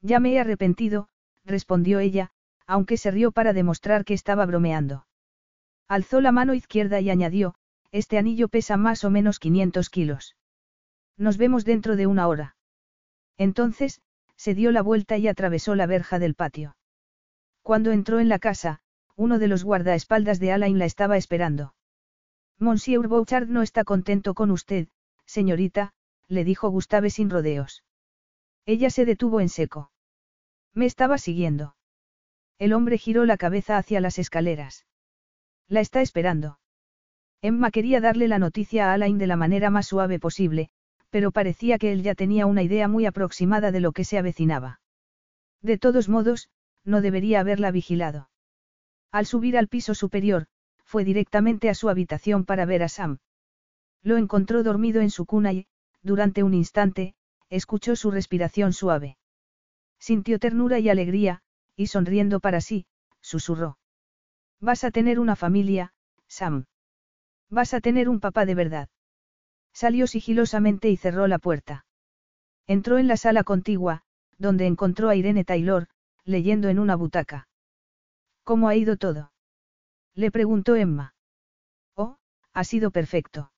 Ya 0.00 0.20
me 0.20 0.32
he 0.32 0.40
arrepentido, 0.40 1.08
respondió 1.46 2.00
ella, 2.00 2.30
aunque 2.66 2.96
se 2.96 3.10
rió 3.10 3.32
para 3.32 3.52
demostrar 3.52 4.04
que 4.04 4.14
estaba 4.14 4.44
bromeando. 4.44 5.06
Alzó 5.88 6.20
la 6.20 6.32
mano 6.32 6.52
izquierda 6.52 7.00
y 7.00 7.10
añadió, 7.10 7.54
este 7.92 8.18
anillo 8.18 8.48
pesa 8.48 8.76
más 8.76 9.04
o 9.04 9.10
menos 9.10 9.38
500 9.38 9.88
kilos. 9.88 10.36
Nos 11.16 11.38
vemos 11.38 11.64
dentro 11.64 11.96
de 11.96 12.06
una 12.06 12.26
hora. 12.28 12.56
Entonces, 13.38 14.02
se 14.36 14.54
dio 14.54 14.72
la 14.72 14.82
vuelta 14.82 15.16
y 15.16 15.28
atravesó 15.28 15.74
la 15.74 15.86
verja 15.86 16.18
del 16.18 16.34
patio. 16.34 16.76
Cuando 17.62 17.92
entró 17.92 18.20
en 18.20 18.28
la 18.28 18.38
casa, 18.38 18.80
uno 19.14 19.38
de 19.38 19.48
los 19.48 19.64
guardaespaldas 19.64 20.40
de 20.40 20.52
Alain 20.52 20.78
la 20.78 20.84
estaba 20.84 21.16
esperando. 21.16 21.74
Monsieur 22.58 23.08
Bouchard 23.08 23.48
no 23.48 23.62
está 23.62 23.84
contento 23.84 24.34
con 24.34 24.50
usted, 24.50 24.88
señorita, 25.24 25.92
le 26.28 26.44
dijo 26.44 26.68
Gustave 26.68 27.10
sin 27.10 27.30
rodeos. 27.30 27.84
Ella 28.66 28.90
se 28.90 29.04
detuvo 29.04 29.40
en 29.40 29.48
seco. 29.48 29.90
Me 30.76 30.84
estaba 30.84 31.16
siguiendo. 31.16 31.74
El 32.58 32.74
hombre 32.74 32.98
giró 32.98 33.24
la 33.24 33.38
cabeza 33.38 33.78
hacia 33.78 33.98
las 34.02 34.18
escaleras. 34.18 34.84
La 35.68 35.80
está 35.80 36.02
esperando. 36.02 36.58
Emma 37.40 37.70
quería 37.70 38.02
darle 38.02 38.28
la 38.28 38.38
noticia 38.38 38.90
a 38.90 38.92
Alain 38.92 39.16
de 39.16 39.26
la 39.26 39.36
manera 39.36 39.70
más 39.70 39.86
suave 39.86 40.18
posible, 40.18 40.68
pero 41.08 41.32
parecía 41.32 41.78
que 41.78 41.92
él 41.92 42.02
ya 42.02 42.14
tenía 42.14 42.44
una 42.44 42.62
idea 42.62 42.88
muy 42.88 43.06
aproximada 43.06 43.72
de 43.72 43.80
lo 43.80 43.92
que 43.92 44.04
se 44.04 44.18
avecinaba. 44.18 44.80
De 45.62 45.78
todos 45.78 46.10
modos, 46.10 46.50
no 46.84 47.00
debería 47.00 47.40
haberla 47.40 47.70
vigilado. 47.70 48.28
Al 49.10 49.24
subir 49.24 49.56
al 49.56 49.68
piso 49.68 49.94
superior, 49.94 50.46
fue 50.84 51.04
directamente 51.04 51.70
a 51.70 51.74
su 51.74 51.88
habitación 51.88 52.44
para 52.44 52.66
ver 52.66 52.82
a 52.82 52.90
Sam. 52.90 53.16
Lo 54.02 54.18
encontró 54.18 54.62
dormido 54.62 55.00
en 55.00 55.10
su 55.10 55.24
cuna 55.24 55.54
y, 55.54 55.66
durante 56.02 56.42
un 56.42 56.52
instante, 56.52 57.14
escuchó 57.48 57.96
su 57.96 58.10
respiración 58.10 58.74
suave. 58.74 59.16
Sintió 59.98 60.38
ternura 60.38 60.78
y 60.78 60.88
alegría, 60.88 61.42
y 61.76 61.88
sonriendo 61.88 62.40
para 62.40 62.60
sí, 62.60 62.86
susurró. 63.20 63.78
Vas 64.60 64.84
a 64.84 64.90
tener 64.90 65.18
una 65.18 65.36
familia, 65.36 65.92
Sam. 66.28 66.66
Vas 67.50 67.74
a 67.74 67.80
tener 67.80 68.08
un 68.08 68.20
papá 68.20 68.46
de 68.46 68.54
verdad. 68.54 68.88
Salió 69.72 70.06
sigilosamente 70.06 70.88
y 70.88 70.96
cerró 70.96 71.26
la 71.26 71.38
puerta. 71.38 71.84
Entró 72.66 72.98
en 72.98 73.08
la 73.08 73.16
sala 73.16 73.44
contigua, 73.44 74.02
donde 74.38 74.66
encontró 74.66 75.08
a 75.08 75.16
Irene 75.16 75.44
Taylor, 75.44 75.88
leyendo 76.24 76.68
en 76.68 76.78
una 76.78 76.96
butaca. 76.96 77.48
¿Cómo 78.42 78.68
ha 78.68 78.74
ido 78.74 78.96
todo? 78.96 79.32
Le 80.14 80.30
preguntó 80.30 80.76
Emma. 80.76 81.14
Oh, 81.94 82.16
ha 82.52 82.64
sido 82.64 82.90
perfecto. 82.90 83.52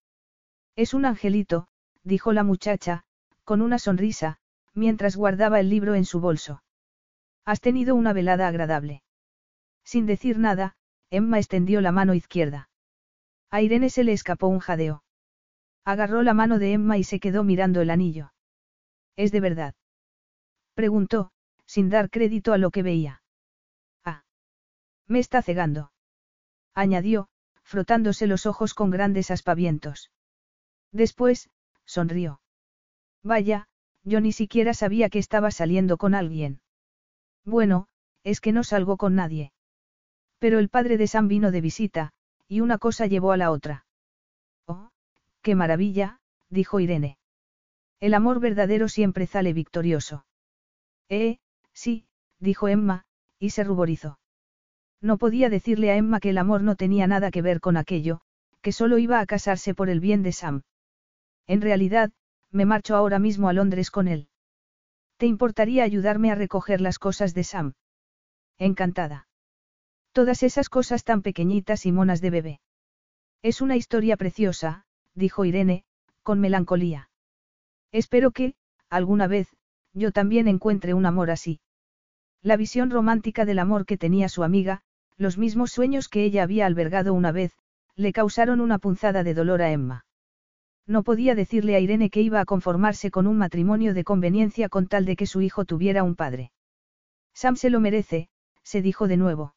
Es 0.76 0.92
un 0.92 1.04
angelito, 1.04 1.68
dijo 2.02 2.32
la 2.32 2.42
muchacha, 2.42 3.04
con 3.44 3.62
una 3.62 3.78
sonrisa, 3.78 4.38
mientras 4.78 5.16
guardaba 5.16 5.60
el 5.60 5.68
libro 5.68 5.94
en 5.94 6.06
su 6.06 6.20
bolso. 6.20 6.62
Has 7.44 7.60
tenido 7.60 7.94
una 7.94 8.12
velada 8.14 8.48
agradable. 8.48 9.02
Sin 9.84 10.06
decir 10.06 10.38
nada, 10.38 10.76
Emma 11.10 11.38
extendió 11.38 11.80
la 11.80 11.92
mano 11.92 12.14
izquierda. 12.14 12.70
A 13.50 13.60
Irene 13.60 13.90
se 13.90 14.04
le 14.04 14.12
escapó 14.12 14.46
un 14.46 14.60
jadeo. 14.60 15.02
Agarró 15.84 16.22
la 16.22 16.34
mano 16.34 16.58
de 16.58 16.72
Emma 16.72 16.98
y 16.98 17.04
se 17.04 17.20
quedó 17.20 17.44
mirando 17.44 17.80
el 17.80 17.90
anillo. 17.90 18.32
¿Es 19.16 19.32
de 19.32 19.40
verdad? 19.40 19.74
Preguntó, 20.74 21.32
sin 21.66 21.90
dar 21.90 22.08
crédito 22.08 22.52
a 22.52 22.58
lo 22.58 22.70
que 22.70 22.82
veía. 22.82 23.22
Ah. 24.04 24.24
Me 25.06 25.18
está 25.18 25.42
cegando 25.42 25.90
añadió, 26.78 27.28
frotándose 27.64 28.28
los 28.28 28.46
ojos 28.46 28.72
con 28.72 28.90
grandes 28.90 29.32
aspavientos. 29.32 30.12
Después, 30.92 31.50
sonrió. 31.84 32.40
Vaya, 33.24 33.68
yo 34.04 34.20
ni 34.20 34.32
siquiera 34.32 34.74
sabía 34.74 35.08
que 35.10 35.18
estaba 35.18 35.50
saliendo 35.50 35.96
con 35.96 36.14
alguien. 36.14 36.60
Bueno, 37.44 37.88
es 38.24 38.40
que 38.40 38.52
no 38.52 38.64
salgo 38.64 38.96
con 38.96 39.14
nadie. 39.14 39.52
Pero 40.38 40.58
el 40.58 40.68
padre 40.68 40.96
de 40.96 41.06
Sam 41.06 41.28
vino 41.28 41.50
de 41.50 41.60
visita, 41.60 42.12
y 42.46 42.60
una 42.60 42.78
cosa 42.78 43.06
llevó 43.06 43.32
a 43.32 43.36
la 43.36 43.50
otra. 43.50 43.86
Oh, 44.66 44.90
qué 45.42 45.54
maravilla, 45.54 46.20
dijo 46.48 46.80
Irene. 46.80 47.18
El 48.00 48.14
amor 48.14 48.40
verdadero 48.40 48.88
siempre 48.88 49.26
sale 49.26 49.52
victorioso. 49.52 50.24
Eh, 51.08 51.38
sí, 51.72 52.06
dijo 52.38 52.68
Emma, 52.68 53.04
y 53.38 53.50
se 53.50 53.64
ruborizó. 53.64 54.18
No 55.00 55.18
podía 55.18 55.48
decirle 55.48 55.90
a 55.90 55.96
Emma 55.96 56.20
que 56.20 56.30
el 56.30 56.38
amor 56.38 56.62
no 56.62 56.76
tenía 56.76 57.06
nada 57.06 57.30
que 57.30 57.42
ver 57.42 57.60
con 57.60 57.76
aquello, 57.76 58.20
que 58.62 58.72
solo 58.72 58.98
iba 58.98 59.20
a 59.20 59.26
casarse 59.26 59.74
por 59.74 59.88
el 59.88 60.00
bien 60.00 60.22
de 60.22 60.32
Sam. 60.32 60.62
En 61.46 61.60
realidad, 61.60 62.12
me 62.50 62.64
marcho 62.64 62.96
ahora 62.96 63.18
mismo 63.18 63.48
a 63.48 63.52
Londres 63.52 63.90
con 63.90 64.08
él. 64.08 64.28
¿Te 65.16 65.26
importaría 65.26 65.84
ayudarme 65.84 66.30
a 66.30 66.34
recoger 66.34 66.80
las 66.80 66.98
cosas 66.98 67.34
de 67.34 67.44
Sam? 67.44 67.74
Encantada. 68.58 69.28
Todas 70.12 70.42
esas 70.42 70.68
cosas 70.68 71.04
tan 71.04 71.22
pequeñitas 71.22 71.86
y 71.86 71.92
monas 71.92 72.20
de 72.20 72.30
bebé. 72.30 72.60
Es 73.42 73.60
una 73.60 73.76
historia 73.76 74.16
preciosa, 74.16 74.84
dijo 75.14 75.44
Irene, 75.44 75.84
con 76.22 76.40
melancolía. 76.40 77.10
Espero 77.92 78.30
que, 78.30 78.54
alguna 78.90 79.26
vez, 79.26 79.48
yo 79.92 80.12
también 80.12 80.48
encuentre 80.48 80.94
un 80.94 81.06
amor 81.06 81.30
así. 81.30 81.60
La 82.42 82.56
visión 82.56 82.90
romántica 82.90 83.44
del 83.44 83.58
amor 83.58 83.86
que 83.86 83.98
tenía 83.98 84.28
su 84.28 84.44
amiga, 84.44 84.82
los 85.16 85.38
mismos 85.38 85.72
sueños 85.72 86.08
que 86.08 86.24
ella 86.24 86.44
había 86.44 86.66
albergado 86.66 87.14
una 87.14 87.32
vez, 87.32 87.52
le 87.96 88.12
causaron 88.12 88.60
una 88.60 88.78
punzada 88.78 89.24
de 89.24 89.34
dolor 89.34 89.62
a 89.62 89.72
Emma. 89.72 90.06
No 90.88 91.02
podía 91.02 91.34
decirle 91.34 91.76
a 91.76 91.80
Irene 91.80 92.08
que 92.08 92.22
iba 92.22 92.40
a 92.40 92.46
conformarse 92.46 93.10
con 93.10 93.26
un 93.26 93.36
matrimonio 93.36 93.92
de 93.92 94.04
conveniencia 94.04 94.70
con 94.70 94.88
tal 94.88 95.04
de 95.04 95.16
que 95.16 95.26
su 95.26 95.42
hijo 95.42 95.66
tuviera 95.66 96.02
un 96.02 96.16
padre. 96.16 96.50
Sam 97.34 97.56
se 97.56 97.68
lo 97.68 97.78
merece, 97.78 98.30
se 98.62 98.80
dijo 98.80 99.06
de 99.06 99.18
nuevo. 99.18 99.54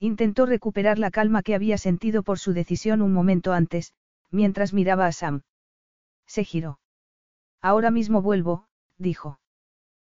Intentó 0.00 0.46
recuperar 0.46 0.98
la 0.98 1.12
calma 1.12 1.42
que 1.42 1.54
había 1.54 1.78
sentido 1.78 2.24
por 2.24 2.40
su 2.40 2.52
decisión 2.52 3.00
un 3.00 3.12
momento 3.12 3.52
antes, 3.52 3.94
mientras 4.32 4.74
miraba 4.74 5.06
a 5.06 5.12
Sam. 5.12 5.42
Se 6.26 6.42
giró. 6.42 6.80
Ahora 7.62 7.92
mismo 7.92 8.20
vuelvo, 8.20 8.66
dijo. 8.98 9.38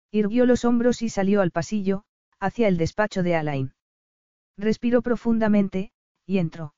Irguió 0.09 0.45
los 0.45 0.63
hombros 0.63 1.01
y 1.01 1.09
salió 1.09 1.41
al 1.41 1.51
pasillo, 1.51 2.03
hacia 2.39 2.69
el 2.69 2.77
despacho 2.77 3.23
de 3.23 3.35
Alain. 3.35 3.73
Respiró 4.57 5.01
profundamente, 5.01 5.91
y 6.25 6.37
entró. 6.37 6.73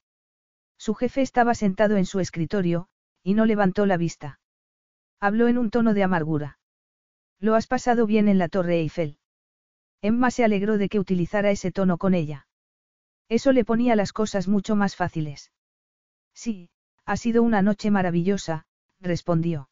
Su 0.77 0.95
jefe 0.95 1.21
estaba 1.21 1.53
sentado 1.53 1.97
en 1.97 2.05
su 2.05 2.19
escritorio, 2.19 2.87
y 3.23 3.33
no 3.33 3.45
levantó 3.45 3.85
la 3.85 3.97
vista. 3.97 4.39
Habló 5.19 5.47
en 5.47 5.57
un 5.57 5.69
tono 5.69 5.93
de 5.93 6.03
amargura. 6.03 6.59
Lo 7.39 7.55
has 7.55 7.67
pasado 7.67 8.05
bien 8.05 8.27
en 8.27 8.37
la 8.37 8.49
Torre 8.49 8.79
Eiffel. 8.79 9.17
Emma 10.01 10.31
se 10.31 10.43
alegró 10.43 10.77
de 10.77 10.89
que 10.89 10.99
utilizara 10.99 11.51
ese 11.51 11.71
tono 11.71 11.97
con 11.97 12.13
ella. 12.13 12.47
Eso 13.29 13.51
le 13.51 13.63
ponía 13.63 13.95
las 13.95 14.13
cosas 14.13 14.47
mucho 14.47 14.75
más 14.75 14.95
fáciles. 14.95 15.51
Sí, 16.33 16.69
ha 17.05 17.17
sido 17.17 17.43
una 17.43 17.61
noche 17.61 17.91
maravillosa, 17.91 18.65
respondió. 18.99 19.69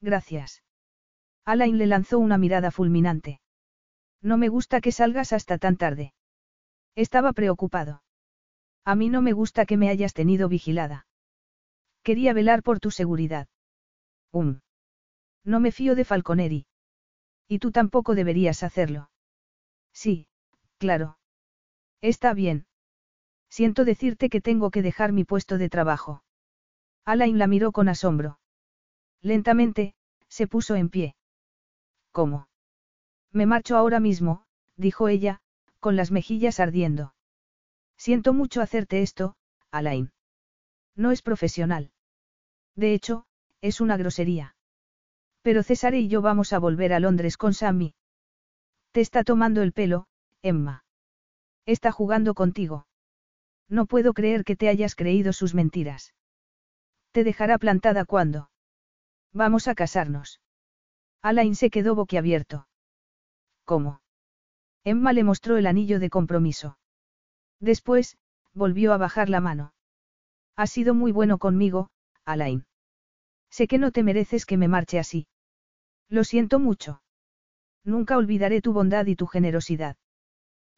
Gracias. 0.00 0.62
Alain 1.44 1.78
le 1.78 1.86
lanzó 1.86 2.18
una 2.18 2.38
mirada 2.38 2.70
fulminante. 2.70 3.40
No 4.22 4.36
me 4.36 4.48
gusta 4.48 4.80
que 4.80 4.92
salgas 4.92 5.32
hasta 5.32 5.58
tan 5.58 5.76
tarde. 5.76 6.14
Estaba 6.94 7.32
preocupado. 7.32 8.02
A 8.84 8.94
mí 8.94 9.08
no 9.08 9.22
me 9.22 9.32
gusta 9.32 9.66
que 9.66 9.76
me 9.76 9.88
hayas 9.88 10.14
tenido 10.14 10.48
vigilada. 10.48 11.06
Quería 12.10 12.32
velar 12.32 12.64
por 12.64 12.80
tu 12.80 12.90
seguridad. 12.90 13.46
Um. 14.32 14.62
No 15.44 15.60
me 15.60 15.70
fío 15.70 15.94
de 15.94 16.04
Falconeri. 16.04 16.66
Y 17.46 17.60
tú 17.60 17.70
tampoco 17.70 18.16
deberías 18.16 18.64
hacerlo. 18.64 19.12
Sí, 19.92 20.26
claro. 20.78 21.18
Está 22.00 22.34
bien. 22.34 22.66
Siento 23.48 23.84
decirte 23.84 24.28
que 24.28 24.40
tengo 24.40 24.72
que 24.72 24.82
dejar 24.82 25.12
mi 25.12 25.22
puesto 25.22 25.56
de 25.56 25.68
trabajo. 25.68 26.24
Alain 27.04 27.38
la 27.38 27.46
miró 27.46 27.70
con 27.70 27.88
asombro. 27.88 28.40
Lentamente, 29.22 29.94
se 30.26 30.48
puso 30.48 30.74
en 30.74 30.88
pie. 30.88 31.14
¿Cómo? 32.10 32.48
Me 33.30 33.46
marcho 33.46 33.76
ahora 33.76 34.00
mismo, 34.00 34.42
dijo 34.76 35.06
ella, 35.06 35.42
con 35.78 35.94
las 35.94 36.10
mejillas 36.10 36.58
ardiendo. 36.58 37.14
Siento 37.96 38.34
mucho 38.34 38.62
hacerte 38.62 39.00
esto, 39.00 39.36
Alain. 39.70 40.10
No 40.96 41.12
es 41.12 41.22
profesional. 41.22 41.92
De 42.76 42.94
hecho, 42.94 43.26
es 43.60 43.80
una 43.80 43.96
grosería. 43.96 44.54
Pero 45.42 45.62
César 45.62 45.94
y 45.94 46.08
yo 46.08 46.22
vamos 46.22 46.52
a 46.52 46.58
volver 46.58 46.92
a 46.92 47.00
Londres 47.00 47.36
con 47.36 47.54
Sammy. 47.54 47.94
Te 48.92 49.00
está 49.00 49.24
tomando 49.24 49.62
el 49.62 49.72
pelo, 49.72 50.06
Emma. 50.42 50.84
Está 51.66 51.92
jugando 51.92 52.34
contigo. 52.34 52.86
No 53.68 53.86
puedo 53.86 54.12
creer 54.12 54.44
que 54.44 54.56
te 54.56 54.68
hayas 54.68 54.94
creído 54.94 55.32
sus 55.32 55.54
mentiras. 55.54 56.14
Te 57.12 57.24
dejará 57.24 57.58
plantada 57.58 58.04
cuando. 58.04 58.50
Vamos 59.32 59.68
a 59.68 59.74
casarnos. 59.74 60.40
Alain 61.22 61.54
se 61.54 61.70
quedó 61.70 61.94
boquiabierto. 61.94 62.66
¿Cómo? 63.64 64.00
Emma 64.84 65.12
le 65.12 65.24
mostró 65.24 65.56
el 65.56 65.66
anillo 65.66 66.00
de 66.00 66.10
compromiso. 66.10 66.78
Después, 67.60 68.16
volvió 68.54 68.92
a 68.92 68.96
bajar 68.96 69.28
la 69.28 69.40
mano. 69.40 69.72
Has 70.56 70.70
sido 70.70 70.94
muy 70.94 71.12
bueno 71.12 71.38
conmigo, 71.38 71.90
Alain. 72.24 72.64
Sé 73.50 73.66
que 73.66 73.78
no 73.78 73.90
te 73.90 74.02
mereces 74.02 74.46
que 74.46 74.56
me 74.56 74.68
marche 74.68 74.98
así. 74.98 75.26
Lo 76.08 76.24
siento 76.24 76.58
mucho. 76.58 77.02
Nunca 77.84 78.16
olvidaré 78.16 78.60
tu 78.60 78.72
bondad 78.72 79.06
y 79.06 79.16
tu 79.16 79.26
generosidad. 79.26 79.96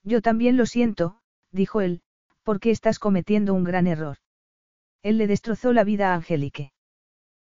Yo 0.04 0.20
también 0.22 0.56
lo 0.56 0.66
siento, 0.66 1.20
dijo 1.50 1.80
él, 1.80 2.02
porque 2.42 2.70
estás 2.70 2.98
cometiendo 2.98 3.54
un 3.54 3.64
gran 3.64 3.86
error. 3.86 4.18
Él 5.02 5.18
le 5.18 5.26
destrozó 5.26 5.72
la 5.72 5.84
vida 5.84 6.12
a 6.12 6.14
Angélique. 6.14 6.72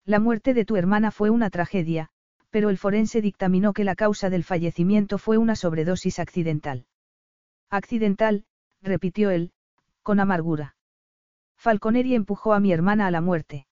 La 0.05 0.19
muerte 0.19 0.53
de 0.53 0.65
tu 0.65 0.75
hermana 0.75 1.11
fue 1.11 1.29
una 1.29 1.49
tragedia, 1.49 2.09
pero 2.49 2.69
el 2.69 2.77
forense 2.77 3.21
dictaminó 3.21 3.73
que 3.73 3.83
la 3.83 3.95
causa 3.95 4.29
del 4.29 4.43
fallecimiento 4.43 5.17
fue 5.17 5.37
una 5.37 5.55
sobredosis 5.55 6.19
accidental. 6.19 6.85
Accidental, 7.69 8.45
repitió 8.81 9.31
él, 9.31 9.53
con 10.03 10.19
amargura. 10.19 10.75
Falconeri 11.57 12.13
empujó 12.15 12.53
a 12.53 12.59
mi 12.59 12.71
hermana 12.71 13.07
a 13.07 13.11
la 13.11 13.21
muerte. 13.21 13.65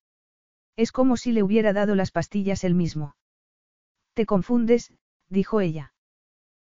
Es 0.75 0.91
como 0.91 1.17
si 1.17 1.31
le 1.31 1.43
hubiera 1.43 1.73
dado 1.73 1.95
las 1.95 2.11
pastillas 2.11 2.63
él 2.63 2.75
mismo. 2.75 3.15
Te 4.13 4.25
confundes, 4.25 4.93
dijo 5.29 5.61
ella. 5.61 5.93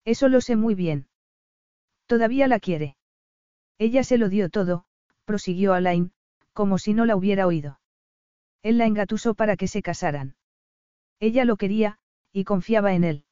Eso 0.06 0.28
lo 0.28 0.42
sé 0.42 0.56
muy 0.56 0.76
bien. 0.76 1.08
Todavía 2.08 2.48
la 2.48 2.60
quiere. 2.60 2.98
Ella 3.78 4.04
se 4.04 4.18
lo 4.18 4.30
dio 4.30 4.50
todo, 4.50 4.86
prosiguió 5.26 5.74
Alain, 5.74 6.12
como 6.54 6.78
si 6.78 6.94
no 6.94 7.06
la 7.06 7.16
hubiera 7.16 7.48
oído. 7.48 7.80
Él 8.62 8.78
la 8.78 8.86
engatusó 8.86 9.34
para 9.34 9.58
que 9.58 9.68
se 9.68 9.82
casaran. 9.82 10.36
Ella 11.20 11.46
lo 11.46 11.56
quería, 11.56 11.98
y 12.32 12.44
confiaba 12.44 12.94
en 12.94 13.04
él. 13.04 13.26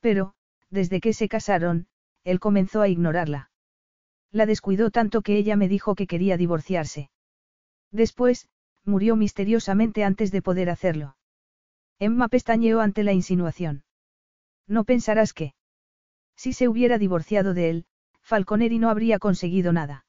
Pero, 0.00 0.34
desde 0.70 1.00
que 1.00 1.12
se 1.12 1.28
casaron, 1.28 1.88
él 2.24 2.40
comenzó 2.40 2.82
a 2.82 2.88
ignorarla. 2.88 3.50
La 4.30 4.46
descuidó 4.46 4.90
tanto 4.90 5.22
que 5.22 5.36
ella 5.36 5.56
me 5.56 5.68
dijo 5.68 5.94
que 5.94 6.06
quería 6.06 6.36
divorciarse. 6.36 7.10
Después, 7.90 8.48
murió 8.88 9.14
misteriosamente 9.14 10.02
antes 10.02 10.32
de 10.32 10.42
poder 10.42 10.70
hacerlo. 10.70 11.16
Emma 12.00 12.28
pestañeó 12.28 12.80
ante 12.80 13.04
la 13.04 13.12
insinuación. 13.12 13.84
No 14.66 14.84
pensarás 14.84 15.32
que. 15.32 15.54
Si 16.36 16.52
se 16.52 16.68
hubiera 16.68 16.98
divorciado 16.98 17.54
de 17.54 17.70
él, 17.70 17.86
Falconeri 18.22 18.78
no 18.78 18.90
habría 18.90 19.18
conseguido 19.18 19.72
nada. 19.72 20.04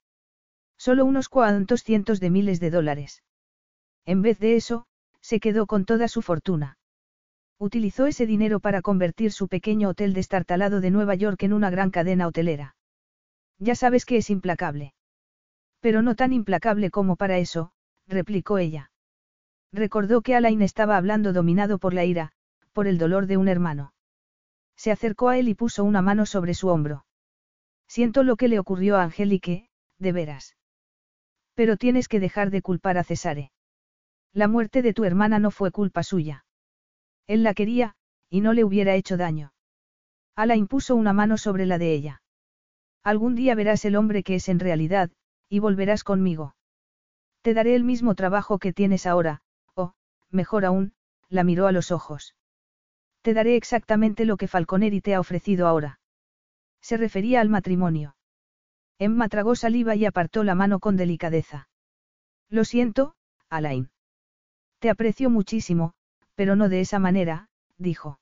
Solo 0.77 1.06
unos 1.06 1.30
cuantos 1.30 1.83
cientos 1.83 2.19
de 2.19 2.30
miles 2.30 2.59
de 2.59 2.69
dólares. 2.69 3.24
En 4.06 4.22
vez 4.22 4.40
de 4.40 4.56
eso, 4.56 4.85
se 5.22 5.40
quedó 5.40 5.67
con 5.67 5.85
toda 5.85 6.08
su 6.08 6.22
fortuna. 6.22 6.77
Utilizó 7.58 8.08
ese 8.08 8.25
dinero 8.25 8.59
para 8.59 8.82
convertir 8.82 9.32
su 9.32 9.48
pequeño 9.48 9.90
hotel 9.90 10.14
destartalado 10.14 10.80
de 10.80 10.91
Nueva 10.91 11.16
York 11.16 11.43
en 11.43 11.53
una 11.53 11.69
gran 11.69 11.91
cadena 11.91 12.27
hotelera. 12.27 12.75
Ya 13.58 13.75
sabes 13.75 14.06
que 14.06 14.17
es 14.17 14.30
implacable. 14.30 14.93
Pero 15.82 16.01
no 16.01 16.16
tan 16.16 16.32
implacable 16.32 16.90
como 16.91 17.17
para 17.17 17.38
eso, 17.38 17.72
replicó 18.10 18.58
ella. 18.58 18.92
Recordó 19.72 20.22
que 20.22 20.36
Alain 20.36 20.62
estaba 20.62 20.98
hablando 20.98 21.32
dominado 21.32 21.78
por 21.78 21.94
la 21.94 22.04
ira, 22.04 22.32
por 22.74 22.88
el 22.88 22.98
dolor 22.98 23.28
de 23.28 23.38
un 23.38 23.48
hermano. 23.48 23.94
Se 24.76 24.92
acercó 24.92 25.30
a 25.30 25.38
él 25.38 25.48
y 25.48 25.56
puso 25.56 25.84
una 25.84 26.02
mano 26.02 26.26
sobre 26.26 26.54
su 26.54 26.70
hombro. 26.70 27.06
Siento 27.88 28.24
lo 28.24 28.36
que 28.36 28.48
le 28.48 28.60
ocurrió 28.60 28.98
a 28.98 29.04
Angélique, 29.04 29.70
de 30.00 30.12
veras. 30.12 30.58
Pero 31.54 31.78
tienes 31.78 32.08
que 32.08 32.20
dejar 32.20 32.50
de 32.50 32.62
culpar 32.62 32.98
a 32.98 33.04
Cesare. 33.04 33.52
La 34.34 34.48
muerte 34.48 34.82
de 34.82 34.94
tu 34.94 35.04
hermana 35.04 35.40
no 35.40 35.52
fue 35.52 35.72
culpa 35.72 36.04
suya. 36.04 36.46
Él 37.28 37.44
la 37.44 37.54
quería, 37.54 37.96
y 38.30 38.42
no 38.42 38.54
le 38.54 38.64
hubiera 38.64 38.96
hecho 38.96 39.18
daño. 39.18 39.54
Alain 40.36 40.68
puso 40.68 40.96
una 40.96 41.14
mano 41.14 41.38
sobre 41.38 41.66
la 41.66 41.78
de 41.78 41.94
ella. 41.94 42.22
Algún 43.04 43.36
día 43.36 43.56
verás 43.56 43.86
el 43.86 43.96
hombre 43.96 44.24
que 44.24 44.36
es 44.36 44.50
en 44.50 44.60
realidad, 44.60 45.12
y 45.50 45.60
volverás 45.60 46.04
conmigo. 46.04 46.56
Te 47.42 47.53
daré 47.53 47.76
el 47.76 47.84
mismo 47.84 48.16
trabajo 48.16 48.59
que 48.59 48.74
tienes 48.74 49.06
ahora, 49.06 49.42
o, 49.76 49.93
mejor 50.30 50.66
aún, 50.66 50.93
la 51.30 51.43
miró 51.43 51.68
a 51.68 51.72
los 51.72 51.92
ojos. 51.92 52.35
Te 53.22 53.34
daré 53.34 53.56
exactamente 53.56 54.26
lo 54.26 54.38
que 54.38 54.48
Falconeri 54.48 55.01
te 55.01 55.16
ha 55.16 55.19
ofrecido 55.19 55.68
ahora. 55.68 56.00
Se 56.82 56.98
refería 56.98 57.42
al 57.42 57.50
matrimonio. 57.50 58.16
Emma 58.98 59.30
tragó 59.30 59.56
saliva 59.56 59.95
y 59.95 60.06
apartó 60.06 60.43
la 60.43 60.56
mano 60.56 60.80
con 60.80 60.98
delicadeza. 60.98 61.69
Lo 62.50 62.66
siento, 62.66 63.16
Alain. 63.50 63.90
Te 64.80 64.90
aprecio 64.90 65.30
muchísimo, 65.30 65.93
pero 66.35 66.56
no 66.56 66.68
de 66.69 66.82
esa 66.82 67.00
manera, 67.00 67.50
dijo. 67.77 68.19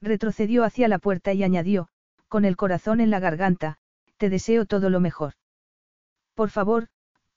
Retrocedió 0.00 0.64
hacia 0.64 0.86
la 0.88 0.98
puerta 0.98 1.32
y 1.32 1.42
añadió, 1.42 1.88
con 2.28 2.44
el 2.44 2.56
corazón 2.56 3.00
en 3.00 3.10
la 3.10 3.20
garganta, 3.20 3.78
te 4.16 4.28
deseo 4.28 4.66
todo 4.66 4.90
lo 4.90 5.00
mejor. 5.00 5.34
Por 6.34 6.50
favor, 6.50 6.88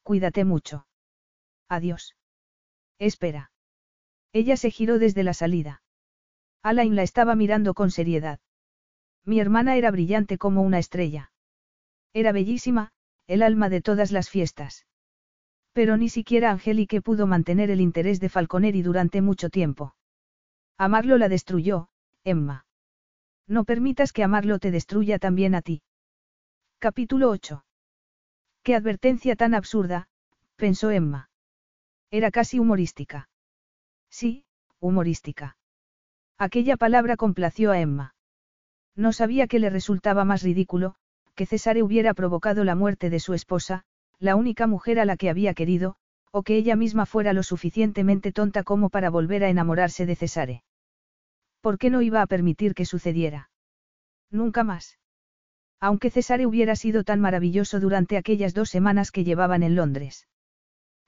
cuídate 0.03 0.45
mucho. 0.45 0.85
Adiós. 1.71 2.17
Espera. 2.99 3.49
Ella 4.33 4.57
se 4.57 4.71
giró 4.71 4.99
desde 4.99 5.23
la 5.23 5.33
salida. 5.33 5.81
Alain 6.61 6.97
la 6.97 7.03
estaba 7.03 7.33
mirando 7.33 7.73
con 7.73 7.91
seriedad. 7.91 8.41
Mi 9.23 9.39
hermana 9.39 9.77
era 9.77 9.89
brillante 9.89 10.37
como 10.37 10.63
una 10.63 10.79
estrella. 10.79 11.31
Era 12.11 12.33
bellísima, 12.33 12.91
el 13.25 13.41
alma 13.41 13.69
de 13.69 13.79
todas 13.79 14.11
las 14.11 14.29
fiestas. 14.29 14.85
Pero 15.71 15.95
ni 15.95 16.09
siquiera 16.09 16.51
Angélique 16.51 17.01
pudo 17.01 17.25
mantener 17.25 17.71
el 17.71 17.79
interés 17.79 18.19
de 18.19 18.27
Falconeri 18.27 18.81
durante 18.81 19.21
mucho 19.21 19.49
tiempo. 19.49 19.95
Amarlo 20.77 21.17
la 21.17 21.29
destruyó, 21.29 21.87
Emma. 22.25 22.65
No 23.47 23.63
permitas 23.63 24.11
que 24.11 24.25
amarlo 24.25 24.59
te 24.59 24.71
destruya 24.71 25.19
también 25.19 25.55
a 25.55 25.61
ti. 25.61 25.83
Capítulo 26.79 27.29
8. 27.29 27.63
Qué 28.61 28.75
advertencia 28.75 29.37
tan 29.37 29.53
absurda, 29.53 30.09
pensó 30.57 30.91
Emma. 30.91 31.30
Era 32.11 32.29
casi 32.29 32.59
humorística. 32.59 33.29
Sí, 34.09 34.43
humorística. 34.81 35.55
Aquella 36.37 36.75
palabra 36.75 37.15
complació 37.15 37.71
a 37.71 37.79
Emma. 37.79 38.15
No 38.95 39.13
sabía 39.13 39.47
que 39.47 39.59
le 39.59 39.69
resultaba 39.69 40.25
más 40.25 40.43
ridículo, 40.43 40.95
que 41.35 41.45
Cesare 41.45 41.81
hubiera 41.81 42.13
provocado 42.13 42.65
la 42.65 42.75
muerte 42.75 43.09
de 43.09 43.21
su 43.21 43.33
esposa, 43.33 43.85
la 44.19 44.35
única 44.35 44.67
mujer 44.67 44.99
a 44.99 45.05
la 45.05 45.15
que 45.15 45.29
había 45.29 45.53
querido, 45.53 45.95
o 46.31 46.43
que 46.43 46.57
ella 46.57 46.75
misma 46.75 47.05
fuera 47.05 47.31
lo 47.31 47.43
suficientemente 47.43 48.33
tonta 48.33 48.63
como 48.63 48.89
para 48.89 49.09
volver 49.09 49.45
a 49.45 49.49
enamorarse 49.49 50.05
de 50.05 50.15
Cesare. 50.17 50.63
¿Por 51.61 51.77
qué 51.77 51.89
no 51.89 52.01
iba 52.01 52.21
a 52.21 52.27
permitir 52.27 52.73
que 52.73 52.85
sucediera? 52.85 53.49
Nunca 54.29 54.63
más. 54.63 54.99
Aunque 55.79 56.09
Cesare 56.09 56.45
hubiera 56.45 56.75
sido 56.75 57.03
tan 57.03 57.21
maravilloso 57.21 57.79
durante 57.79 58.17
aquellas 58.17 58.53
dos 58.53 58.69
semanas 58.69 59.11
que 59.11 59.23
llevaban 59.23 59.63
en 59.63 59.75
Londres. 59.75 60.27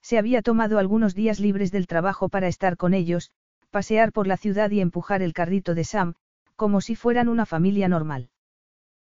Se 0.04 0.18
había 0.18 0.42
tomado 0.42 0.80
algunos 0.80 1.16
días 1.16 1.40
libres 1.40 1.72
del 1.72 1.88
trabajo 1.88 2.28
para 2.28 2.50
estar 2.50 2.76
con 2.76 2.94
ellos, 2.94 3.32
pasear 3.72 4.12
por 4.12 4.28
la 4.28 4.36
ciudad 4.36 4.70
y 4.70 4.82
empujar 4.82 5.22
el 5.22 5.34
carrito 5.34 5.74
de 5.76 5.86
Sam, 5.86 6.16
como 6.58 6.82
si 6.82 6.96
fueran 6.96 7.30
una 7.30 7.46
familia 7.46 7.88
normal. 7.88 8.30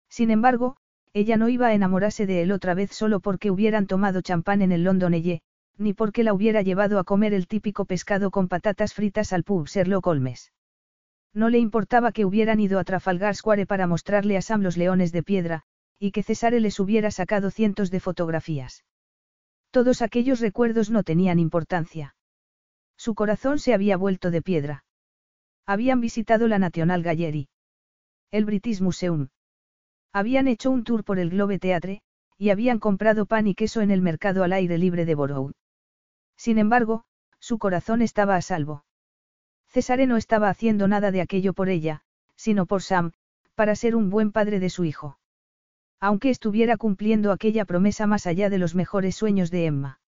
Sin 0.08 0.32
embargo, 0.32 0.76
ella 1.12 1.36
no 1.36 1.48
iba 1.48 1.68
a 1.68 1.74
enamorarse 1.74 2.26
de 2.26 2.42
él 2.42 2.50
otra 2.50 2.74
vez 2.74 2.90
solo 2.90 3.20
porque 3.20 3.50
hubieran 3.52 3.86
tomado 3.86 4.22
champán 4.22 4.60
en 4.60 4.72
el 4.72 4.82
Londonelle, 4.82 5.40
ni 5.76 5.94
porque 5.94 6.24
la 6.24 6.34
hubiera 6.34 6.62
llevado 6.62 6.98
a 6.98 7.04
comer 7.04 7.32
el 7.32 7.46
típico 7.46 7.84
pescado 7.84 8.32
con 8.32 8.48
patatas 8.48 8.92
fritas 8.92 9.32
al 9.32 9.44
pub 9.44 9.68
Sherlock 9.68 10.06
Holmes. 10.06 10.52
No 11.32 11.48
le 11.48 11.58
importaba 11.58 12.10
que 12.10 12.24
hubieran 12.24 12.58
ido 12.58 12.80
a 12.80 12.84
Trafalgar 12.84 13.36
Square 13.36 13.66
para 13.66 13.86
mostrarle 13.86 14.36
a 14.36 14.42
Sam 14.42 14.62
los 14.62 14.76
leones 14.76 15.12
de 15.12 15.22
piedra, 15.22 15.62
y 16.00 16.10
que 16.10 16.24
Cesare 16.24 16.58
les 16.58 16.80
hubiera 16.80 17.12
sacado 17.12 17.52
cientos 17.52 17.92
de 17.92 18.00
fotografías. 18.00 18.84
Todos 19.70 20.02
aquellos 20.02 20.40
recuerdos 20.40 20.90
no 20.90 21.02
tenían 21.02 21.38
importancia. 21.38 22.14
Su 22.96 23.14
corazón 23.14 23.58
se 23.58 23.74
había 23.74 23.96
vuelto 23.96 24.30
de 24.30 24.42
piedra. 24.42 24.84
Habían 25.66 26.00
visitado 26.00 26.48
la 26.48 26.58
National 26.58 27.02
Gallery. 27.02 27.48
El 28.30 28.44
British 28.44 28.80
Museum. 28.80 29.28
Habían 30.12 30.48
hecho 30.48 30.70
un 30.70 30.84
tour 30.84 31.04
por 31.04 31.18
el 31.18 31.30
Globe 31.30 31.58
Theatre, 31.58 32.00
y 32.38 32.50
habían 32.50 32.78
comprado 32.78 33.26
pan 33.26 33.46
y 33.46 33.54
queso 33.54 33.80
en 33.80 33.90
el 33.90 34.00
mercado 34.00 34.42
al 34.44 34.52
aire 34.52 34.78
libre 34.78 35.04
de 35.04 35.14
Borough. 35.14 35.52
Sin 36.36 36.58
embargo, 36.58 37.04
su 37.38 37.58
corazón 37.58 38.00
estaba 38.00 38.36
a 38.36 38.42
salvo. 38.42 38.84
Cesare 39.66 40.06
no 40.06 40.16
estaba 40.16 40.48
haciendo 40.48 40.88
nada 40.88 41.10
de 41.10 41.20
aquello 41.20 41.52
por 41.52 41.68
ella, 41.68 42.02
sino 42.36 42.64
por 42.66 42.82
Sam, 42.82 43.12
para 43.54 43.74
ser 43.76 43.96
un 43.96 44.08
buen 44.08 44.32
padre 44.32 44.60
de 44.60 44.70
su 44.70 44.84
hijo. 44.84 45.17
Aunque 46.00 46.30
estuviera 46.30 46.76
cumpliendo 46.76 47.32
aquella 47.32 47.64
promesa 47.64 48.06
más 48.06 48.26
allá 48.26 48.50
de 48.50 48.58
los 48.58 48.74
mejores 48.74 49.16
sueños 49.16 49.50
de 49.50 49.66
Emma. 49.66 50.00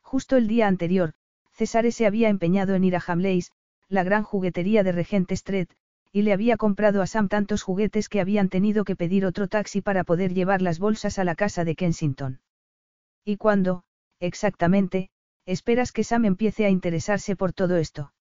Justo 0.00 0.36
el 0.36 0.48
día 0.48 0.66
anterior, 0.66 1.12
Cesare 1.52 1.92
se 1.92 2.06
había 2.06 2.28
empeñado 2.30 2.74
en 2.74 2.84
ir 2.84 2.96
a 2.96 3.02
Hamleys, 3.06 3.52
la 3.88 4.02
gran 4.02 4.22
juguetería 4.22 4.82
de 4.82 4.92
Regent 4.92 5.30
Street, 5.32 5.68
y 6.12 6.22
le 6.22 6.32
había 6.32 6.56
comprado 6.56 7.02
a 7.02 7.06
Sam 7.06 7.28
tantos 7.28 7.62
juguetes 7.62 8.08
que 8.08 8.20
habían 8.20 8.48
tenido 8.48 8.84
que 8.84 8.96
pedir 8.96 9.26
otro 9.26 9.46
taxi 9.46 9.80
para 9.80 10.04
poder 10.04 10.32
llevar 10.32 10.62
las 10.62 10.78
bolsas 10.78 11.18
a 11.18 11.24
la 11.24 11.34
casa 11.34 11.64
de 11.64 11.76
Kensington. 11.76 12.40
¿Y 13.24 13.36
cuándo, 13.36 13.84
exactamente, 14.18 15.10
esperas 15.44 15.92
que 15.92 16.02
Sam 16.02 16.24
empiece 16.24 16.64
a 16.64 16.70
interesarse 16.70 17.36
por 17.36 17.52
todo 17.52 17.76
esto? 17.76 18.12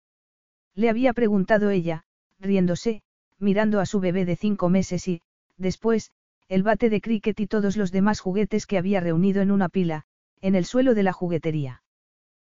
Le 0.76 0.90
había 0.90 1.14
preguntado 1.14 1.70
ella, 1.70 2.04
riéndose, 2.40 3.02
mirando 3.40 3.80
a 3.80 3.86
su 3.86 4.00
bebé 4.00 4.26
de 4.26 4.36
cinco 4.36 4.70
meses 4.70 5.08
y, 5.08 5.22
después, 5.58 6.12
el 6.50 6.64
bate 6.64 6.90
de 6.90 7.00
cricket 7.00 7.40
y 7.40 7.48
todos 7.48 7.78
los 7.78 7.92
demás 7.92 8.20
juguetes 8.20 8.66
que 8.66 8.78
había 8.78 9.00
reunido 9.00 9.42
en 9.42 9.52
una 9.52 9.70
pila, 9.70 10.04
en 10.42 10.56
el 10.56 10.66
suelo 10.66 10.96
de 10.96 11.04
la 11.04 11.14
juguetería. 11.14 11.84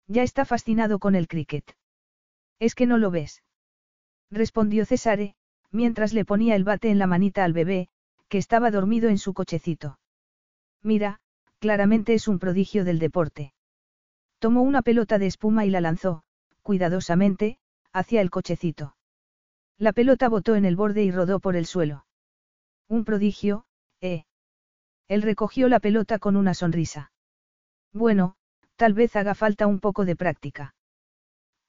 Ya 0.07 0.23
está 0.23 0.45
fascinado 0.45 0.97
con 0.97 1.13
el 1.13 1.27
cricket. 1.27 1.75
¿Es 2.57 2.73
que 2.73 2.85
no 2.85 2.97
lo 2.97 3.11
ves? 3.11 3.43
Respondió 4.29 4.85
Cesare, 4.85 5.35
mientras 5.71 6.13
le 6.13 6.23
ponía 6.23 6.55
el 6.55 6.63
bate 6.63 6.89
en 6.89 6.99
la 6.99 7.07
manita 7.07 7.43
al 7.43 7.53
bebé, 7.53 7.89
que 8.29 8.37
estaba 8.37 8.71
dormido 8.71 9.09
en 9.09 9.17
su 9.17 9.33
cochecito. 9.33 9.99
Mira, 10.81 11.19
claramente 11.59 12.13
es 12.13 12.29
un 12.29 12.39
prodigio 12.39 12.85
del 12.85 12.97
deporte. 12.97 13.53
Tomó 14.39 14.61
una 14.61 14.81
pelota 14.81 15.19
de 15.19 15.27
espuma 15.27 15.65
y 15.65 15.69
la 15.69 15.81
lanzó, 15.81 16.23
cuidadosamente, 16.61 17.59
hacia 17.91 18.21
el 18.21 18.29
cochecito. 18.29 18.95
La 19.77 19.91
pelota 19.91 20.29
botó 20.29 20.55
en 20.55 20.63
el 20.63 20.77
borde 20.77 21.03
y 21.03 21.11
rodó 21.11 21.39
por 21.39 21.57
el 21.57 21.65
suelo. 21.65 22.05
Un 22.87 23.03
prodigio, 23.03 23.65
¿eh? 24.01 24.25
Él 25.07 25.21
recogió 25.21 25.69
la 25.69 25.79
pelota 25.79 26.19
con 26.19 26.35
una 26.35 26.53
sonrisa. 26.53 27.11
Bueno, 27.93 28.35
tal 28.75 28.93
vez 28.93 29.15
haga 29.15 29.35
falta 29.35 29.67
un 29.67 29.79
poco 29.79 30.05
de 30.05 30.15
práctica. 30.15 30.75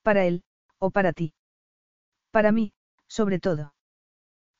Para 0.03 0.25
él, 0.25 0.45
o 0.79 0.91
para 0.91 1.13
ti. 1.13 1.35
Para 2.31 2.53
mí, 2.53 2.73
sobre 3.07 3.39
todo. 3.39 3.75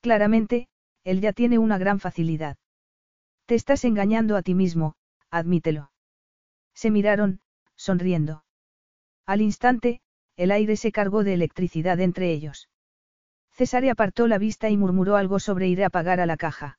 Claramente, 0.01 0.69
él 1.05 1.21
ya 1.21 1.33
tiene 1.33 1.59
una 1.59 1.79
gran 1.79 2.01
facilidad. 2.01 2.57
Te 3.47 3.55
estás 3.55 3.85
engañando 3.85 4.37
a 4.37 4.43
ti 4.43 4.55
mismo, 4.55 4.95
admítelo. 5.31 5.91
Se 6.75 6.91
miraron, 6.91 7.41
sonriendo. 7.77 8.45
Al 9.27 9.41
instante, 9.41 10.01
el 10.37 10.51
aire 10.51 10.77
se 10.77 10.93
cargó 10.93 11.25
de 11.25 11.35
electricidad 11.35 12.01
entre 12.01 12.33
ellos. 12.33 12.69
Cesare 13.51 13.91
apartó 13.91 14.27
la 14.27 14.39
vista 14.39 14.71
y 14.71 14.77
murmuró 14.77 15.17
algo 15.17 15.39
sobre 15.39 15.69
ir 15.69 15.85
a 15.85 15.91
pagar 15.91 16.21
a 16.21 16.27
la 16.27 16.37
caja. 16.37 16.79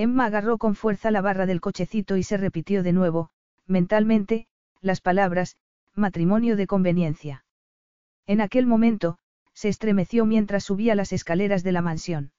Emma 0.00 0.24
agarró 0.24 0.56
con 0.56 0.76
fuerza 0.76 1.10
la 1.10 1.20
barra 1.20 1.44
del 1.44 1.60
cochecito 1.60 2.16
y 2.16 2.22
se 2.22 2.38
repitió 2.38 2.82
de 2.82 2.94
nuevo, 2.94 3.28
mentalmente, 3.66 4.46
las 4.80 5.02
palabras, 5.02 5.58
matrimonio 5.94 6.56
de 6.56 6.66
conveniencia. 6.66 7.44
En 8.26 8.40
aquel 8.40 8.64
momento, 8.64 9.18
se 9.52 9.68
estremeció 9.68 10.24
mientras 10.24 10.64
subía 10.64 10.94
las 10.94 11.12
escaleras 11.12 11.62
de 11.64 11.72
la 11.72 11.82
mansión. 11.82 12.32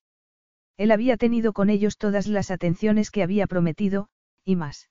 Él 0.75 0.89
había 0.89 1.17
tenido 1.17 1.53
con 1.53 1.69
ellos 1.69 1.99
todas 1.99 2.25
las 2.25 2.49
atenciones 2.49 3.11
que 3.11 3.21
había 3.21 3.45
prometido, 3.45 4.07
y 4.43 4.55
más. 4.55 4.89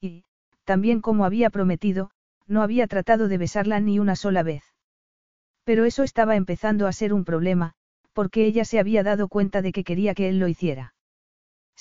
Y, 0.00 0.22
también 0.62 1.00
como 1.00 1.24
había 1.24 1.50
prometido, 1.50 2.12
no 2.46 2.62
había 2.62 2.86
tratado 2.86 3.26
de 3.26 3.38
besarla 3.38 3.80
ni 3.80 3.98
una 3.98 4.14
sola 4.14 4.44
vez. 4.44 4.62
Pero 5.64 5.84
eso 5.86 6.04
estaba 6.04 6.36
empezando 6.36 6.86
a 6.86 6.92
ser 6.92 7.12
un 7.12 7.24
problema, 7.24 7.72
porque 8.12 8.44
ella 8.46 8.64
se 8.64 8.78
había 8.78 9.02
dado 9.02 9.26
cuenta 9.26 9.60
de 9.60 9.72
que 9.72 9.82
quería 9.82 10.14
que 10.14 10.28
él 10.28 10.38
lo 10.38 10.46
hiciera. 10.46 10.94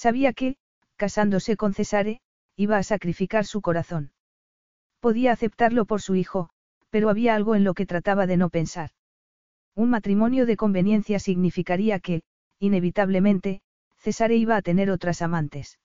Sabía 0.03 0.31
que, 0.31 0.55
casándose 0.95 1.57
con 1.57 1.73
Cesare, 1.73 2.21
iba 2.55 2.77
a 2.77 2.83
sacrificar 2.83 3.45
su 3.45 3.59
corazón. 3.59 4.13
Podía 5.01 5.33
aceptarlo 5.33 5.83
por 5.83 6.01
su 6.01 6.15
hijo, 6.15 6.51
pero 6.89 7.09
había 7.09 7.35
algo 7.35 7.53
en 7.53 7.65
lo 7.65 7.73
que 7.73 7.85
trataba 7.85 8.25
de 8.25 8.37
no 8.37 8.49
pensar. 8.49 8.91
Un 9.75 9.89
matrimonio 9.89 10.45
de 10.45 10.55
conveniencia 10.55 11.19
significaría 11.19 11.99
que, 11.99 12.21
inevitablemente, 12.59 13.59
Cesare 13.97 14.37
iba 14.37 14.55
a 14.55 14.61
tener 14.61 14.89
otras 14.89 15.21
amantes. 15.21 15.79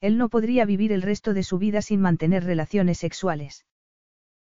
Él 0.00 0.18
no 0.18 0.30
podría 0.30 0.64
vivir 0.64 0.90
el 0.90 1.02
resto 1.02 1.32
de 1.32 1.44
su 1.44 1.58
vida 1.58 1.80
sin 1.80 2.00
mantener 2.00 2.42
relaciones 2.42 2.98
sexuales. 2.98 3.66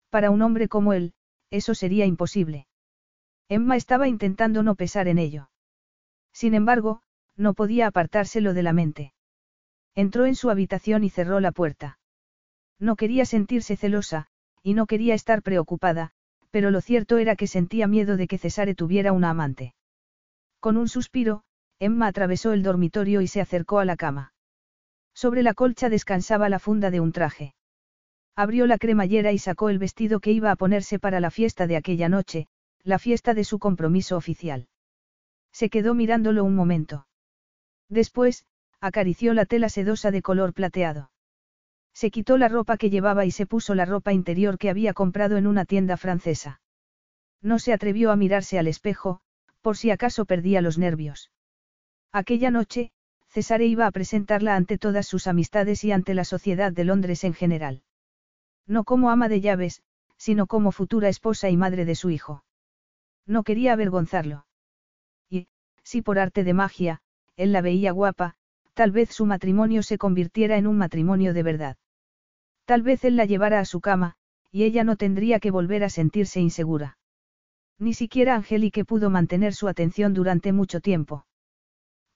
Para 0.10 0.32
un 0.32 0.42
hombre 0.42 0.70
como 0.70 0.94
él, 0.94 1.14
eso 1.50 1.76
sería 1.76 2.06
imposible. 2.06 2.66
Emma 3.50 3.76
estaba 3.76 4.08
intentando 4.08 4.64
no 4.64 4.76
pesar 4.76 5.10
en 5.10 5.18
ello. 5.18 5.50
Sin 6.32 6.54
embargo, 6.54 7.02
no 7.38 7.54
podía 7.54 7.88
apartárselo 7.88 8.54
de 8.54 8.64
la 8.64 8.74
mente. 8.74 9.14
Entró 9.96 10.26
en 10.26 10.36
su 10.36 10.50
habitación 10.50 11.04
y 11.04 11.10
cerró 11.10 11.40
la 11.40 11.52
puerta. 11.52 12.00
No 12.80 12.96
quería 12.96 13.26
sentirse 13.26 13.78
celosa, 13.78 14.28
y 14.62 14.74
no 14.74 14.86
quería 14.86 15.14
estar 15.14 15.42
preocupada, 15.42 16.12
pero 16.52 16.72
lo 16.72 16.82
cierto 16.82 17.18
era 17.18 17.36
que 17.36 17.48
sentía 17.48 17.88
miedo 17.88 18.18
de 18.18 18.28
que 18.28 18.38
Cesare 18.38 18.76
tuviera 18.76 19.12
una 19.12 19.30
amante. 19.30 19.76
Con 20.60 20.78
un 20.78 20.88
suspiro, 20.88 21.44
Emma 21.80 22.08
atravesó 22.08 22.54
el 22.54 22.64
dormitorio 22.64 23.22
y 23.22 23.28
se 23.28 23.42
acercó 23.42 23.80
a 23.80 23.86
la 23.86 23.98
cama. 23.98 24.34
Sobre 25.14 25.44
la 25.44 25.54
colcha 25.54 25.90
descansaba 25.90 26.50
la 26.50 26.60
funda 26.60 26.92
de 26.92 27.00
un 27.00 27.12
traje. 27.12 27.56
Abrió 28.36 28.68
la 28.68 28.78
cremallera 28.78 29.32
y 29.32 29.38
sacó 29.38 29.70
el 29.70 29.80
vestido 29.80 30.20
que 30.20 30.32
iba 30.32 30.52
a 30.52 30.56
ponerse 30.56 31.00
para 31.00 31.20
la 31.20 31.32
fiesta 31.32 31.68
de 31.68 31.78
aquella 31.78 32.10
noche, 32.10 32.48
la 32.84 33.00
fiesta 33.00 33.34
de 33.34 33.46
su 33.46 33.60
compromiso 33.60 34.18
oficial. 34.18 34.68
Se 35.52 35.70
quedó 35.70 35.94
mirándolo 35.94 36.44
un 36.44 36.56
momento. 36.56 37.08
Después, 37.96 38.46
acarició 38.82 39.34
la 39.34 39.46
tela 39.46 39.70
sedosa 39.70 40.12
de 40.12 40.22
color 40.22 40.54
plateado. 40.54 41.12
Se 41.94 42.12
quitó 42.12 42.38
la 42.38 42.50
ropa 42.50 42.76
que 42.76 42.90
llevaba 42.90 43.24
y 43.24 43.32
se 43.32 43.46
puso 43.46 43.74
la 43.74 43.86
ropa 43.86 44.12
interior 44.12 44.58
que 44.58 44.70
había 44.70 44.94
comprado 44.94 45.38
en 45.38 45.48
una 45.48 45.64
tienda 45.64 45.96
francesa. 45.96 46.60
No 47.42 47.58
se 47.58 47.72
atrevió 47.72 48.12
a 48.12 48.18
mirarse 48.18 48.60
al 48.60 48.68
espejo, 48.68 49.22
por 49.62 49.78
si 49.78 49.92
acaso 49.92 50.26
perdía 50.26 50.62
los 50.62 50.78
nervios. 50.78 51.32
Aquella 52.12 52.52
noche, 52.52 52.92
Cesare 53.30 53.66
iba 53.66 53.88
a 53.88 53.92
presentarla 53.92 54.58
ante 54.58 54.78
todas 54.78 55.08
sus 55.08 55.26
amistades 55.26 55.86
y 55.86 55.94
ante 55.94 56.14
la 56.14 56.26
sociedad 56.26 56.74
de 56.74 56.84
Londres 56.84 57.24
en 57.24 57.34
general. 57.34 57.82
No 58.68 58.84
como 58.84 59.10
ama 59.10 59.30
de 59.30 59.40
llaves, 59.40 59.84
sino 60.18 60.48
como 60.48 60.74
futura 60.74 61.08
esposa 61.08 61.50
y 61.50 61.56
madre 61.56 61.86
de 61.86 61.96
su 61.96 62.10
hijo. 62.10 62.44
No 63.26 63.44
quería 63.44 63.72
avergonzarlo. 63.72 64.48
Y, 65.30 65.48
si 65.84 66.02
por 66.02 66.20
arte 66.20 66.44
de 66.44 66.54
magia, 66.54 67.02
él 67.38 67.52
la 67.52 67.62
veía 67.62 67.92
guapa, 67.92 68.36
tal 68.74 68.92
vez 68.92 69.10
su 69.10 69.26
matrimonio 69.26 69.84
se 69.84 69.98
convirtiera 69.98 70.58
en 70.58 70.68
un 70.68 70.78
matrimonio 70.78 71.34
de 71.34 71.44
verdad. 71.44 71.78
Tal 72.66 72.82
vez 72.82 73.04
él 73.06 73.16
la 73.16 73.26
llevara 73.26 73.60
a 73.60 73.66
su 73.66 73.80
cama, 73.80 74.16
y 74.52 74.64
ella 74.64 74.84
no 74.84 74.96
tendría 74.96 75.40
que 75.40 75.52
volver 75.52 75.84
a 75.84 75.90
sentirse 75.90 76.40
insegura. 76.40 76.98
Ni 77.78 77.94
siquiera 77.94 78.36
Angélique 78.36 78.86
pudo 78.86 79.10
mantener 79.10 79.54
su 79.54 79.68
atención 79.68 80.14
durante 80.14 80.54
mucho 80.54 80.80
tiempo. 80.80 81.26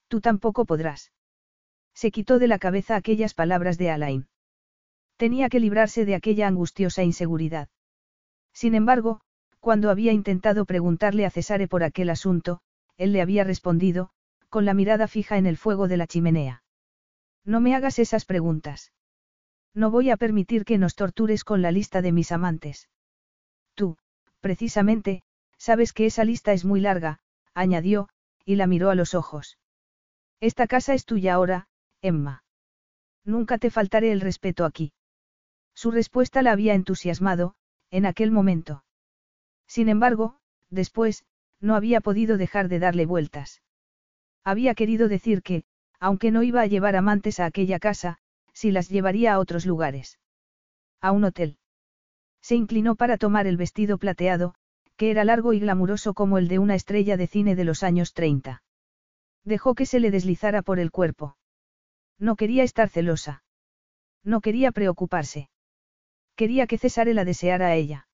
Tú 0.07 0.21
tampoco 0.21 0.65
podrás. 0.65 1.11
Se 1.93 2.11
quitó 2.11 2.39
de 2.39 2.47
la 2.47 2.59
cabeza 2.59 2.95
aquellas 2.95 3.33
palabras 3.33 3.77
de 3.77 3.91
Alain. 3.91 4.27
Tenía 5.17 5.49
que 5.49 5.59
librarse 5.59 6.05
de 6.05 6.15
aquella 6.15 6.47
angustiosa 6.47 7.03
inseguridad. 7.03 7.67
Sin 8.53 8.73
embargo, 8.73 9.19
cuando 9.59 9.89
había 9.89 10.13
intentado 10.13 10.65
preguntarle 10.65 11.25
a 11.25 11.29
Cesare 11.29 11.67
por 11.67 11.83
aquel 11.83 12.09
asunto, 12.09 12.61
él 12.97 13.11
le 13.11 13.21
había 13.21 13.43
respondido, 13.43 14.11
con 14.49 14.65
la 14.65 14.73
mirada 14.73 15.07
fija 15.07 15.37
en 15.37 15.45
el 15.45 15.57
fuego 15.57 15.87
de 15.87 15.97
la 15.97 16.07
chimenea. 16.07 16.63
No 17.45 17.61
me 17.61 17.75
hagas 17.75 17.99
esas 17.99 18.25
preguntas. 18.25 18.91
No 19.73 19.91
voy 19.91 20.09
a 20.09 20.17
permitir 20.17 20.65
que 20.65 20.77
nos 20.77 20.95
tortures 20.95 21.43
con 21.43 21.61
la 21.61 21.71
lista 21.71 22.01
de 22.01 22.11
mis 22.11 22.31
amantes. 22.31 22.89
Tú, 23.75 23.97
precisamente, 24.41 25.23
Sabes 25.59 25.91
que 25.91 26.05
esa 26.05 26.23
lista 26.23 26.53
es 26.53 26.63
muy 26.63 26.79
larga, 26.79 27.19
añadió, 27.53 28.07
y 28.45 28.55
la 28.55 28.65
miró 28.65 28.89
a 28.89 28.95
los 28.95 29.13
ojos. 29.13 29.59
Esta 30.39 30.67
casa 30.67 30.93
es 30.93 31.05
tuya 31.05 31.33
ahora, 31.33 31.67
Emma. 32.01 32.45
Nunca 33.25 33.57
te 33.57 33.69
faltaré 33.69 34.13
el 34.13 34.21
respeto 34.21 34.63
aquí. 34.63 34.93
Su 35.75 35.91
respuesta 35.91 36.41
la 36.41 36.53
había 36.53 36.75
entusiasmado, 36.75 37.55
en 37.91 38.05
aquel 38.05 38.31
momento. 38.31 38.85
Sin 39.67 39.89
embargo, 39.89 40.39
después, 40.69 41.25
no 41.59 41.75
había 41.75 41.99
podido 41.99 42.37
dejar 42.37 42.69
de 42.69 42.79
darle 42.79 43.05
vueltas. 43.05 43.61
Había 44.49 44.73
querido 44.73 45.09
decir 45.09 45.43
que, 45.43 45.63
aunque 45.99 46.31
no 46.31 46.41
iba 46.41 46.61
a 46.61 46.65
llevar 46.65 46.95
amantes 46.95 47.39
a 47.39 47.45
aquella 47.45 47.77
casa, 47.77 48.17
sí 48.51 48.71
las 48.71 48.89
llevaría 48.89 49.31
a 49.31 49.37
otros 49.37 49.63
lugares. 49.63 50.17
A 51.01 51.11
un 51.11 51.23
hotel. 51.23 51.59
Se 52.41 52.55
inclinó 52.55 52.95
para 52.95 53.19
tomar 53.19 53.45
el 53.45 53.57
vestido 53.57 53.99
plateado, 53.99 54.55
que 54.97 55.11
era 55.11 55.23
largo 55.23 55.53
y 55.53 55.59
glamuroso 55.59 56.15
como 56.15 56.39
el 56.39 56.47
de 56.47 56.57
una 56.57 56.73
estrella 56.73 57.15
de 57.15 57.27
cine 57.27 57.55
de 57.55 57.63
los 57.63 57.83
años 57.83 58.13
30. 58.15 58.63
Dejó 59.43 59.75
que 59.75 59.85
se 59.85 59.99
le 59.99 60.09
deslizara 60.09 60.63
por 60.63 60.79
el 60.79 60.89
cuerpo. 60.89 61.37
No 62.17 62.35
quería 62.35 62.63
estar 62.63 62.89
celosa. 62.89 63.43
No 64.23 64.41
quería 64.41 64.71
preocuparse. 64.71 65.51
Quería 66.35 66.65
que 66.65 66.79
César 66.79 67.05
la 67.09 67.23
deseara 67.23 67.67
a 67.67 67.75
ella. 67.75 68.07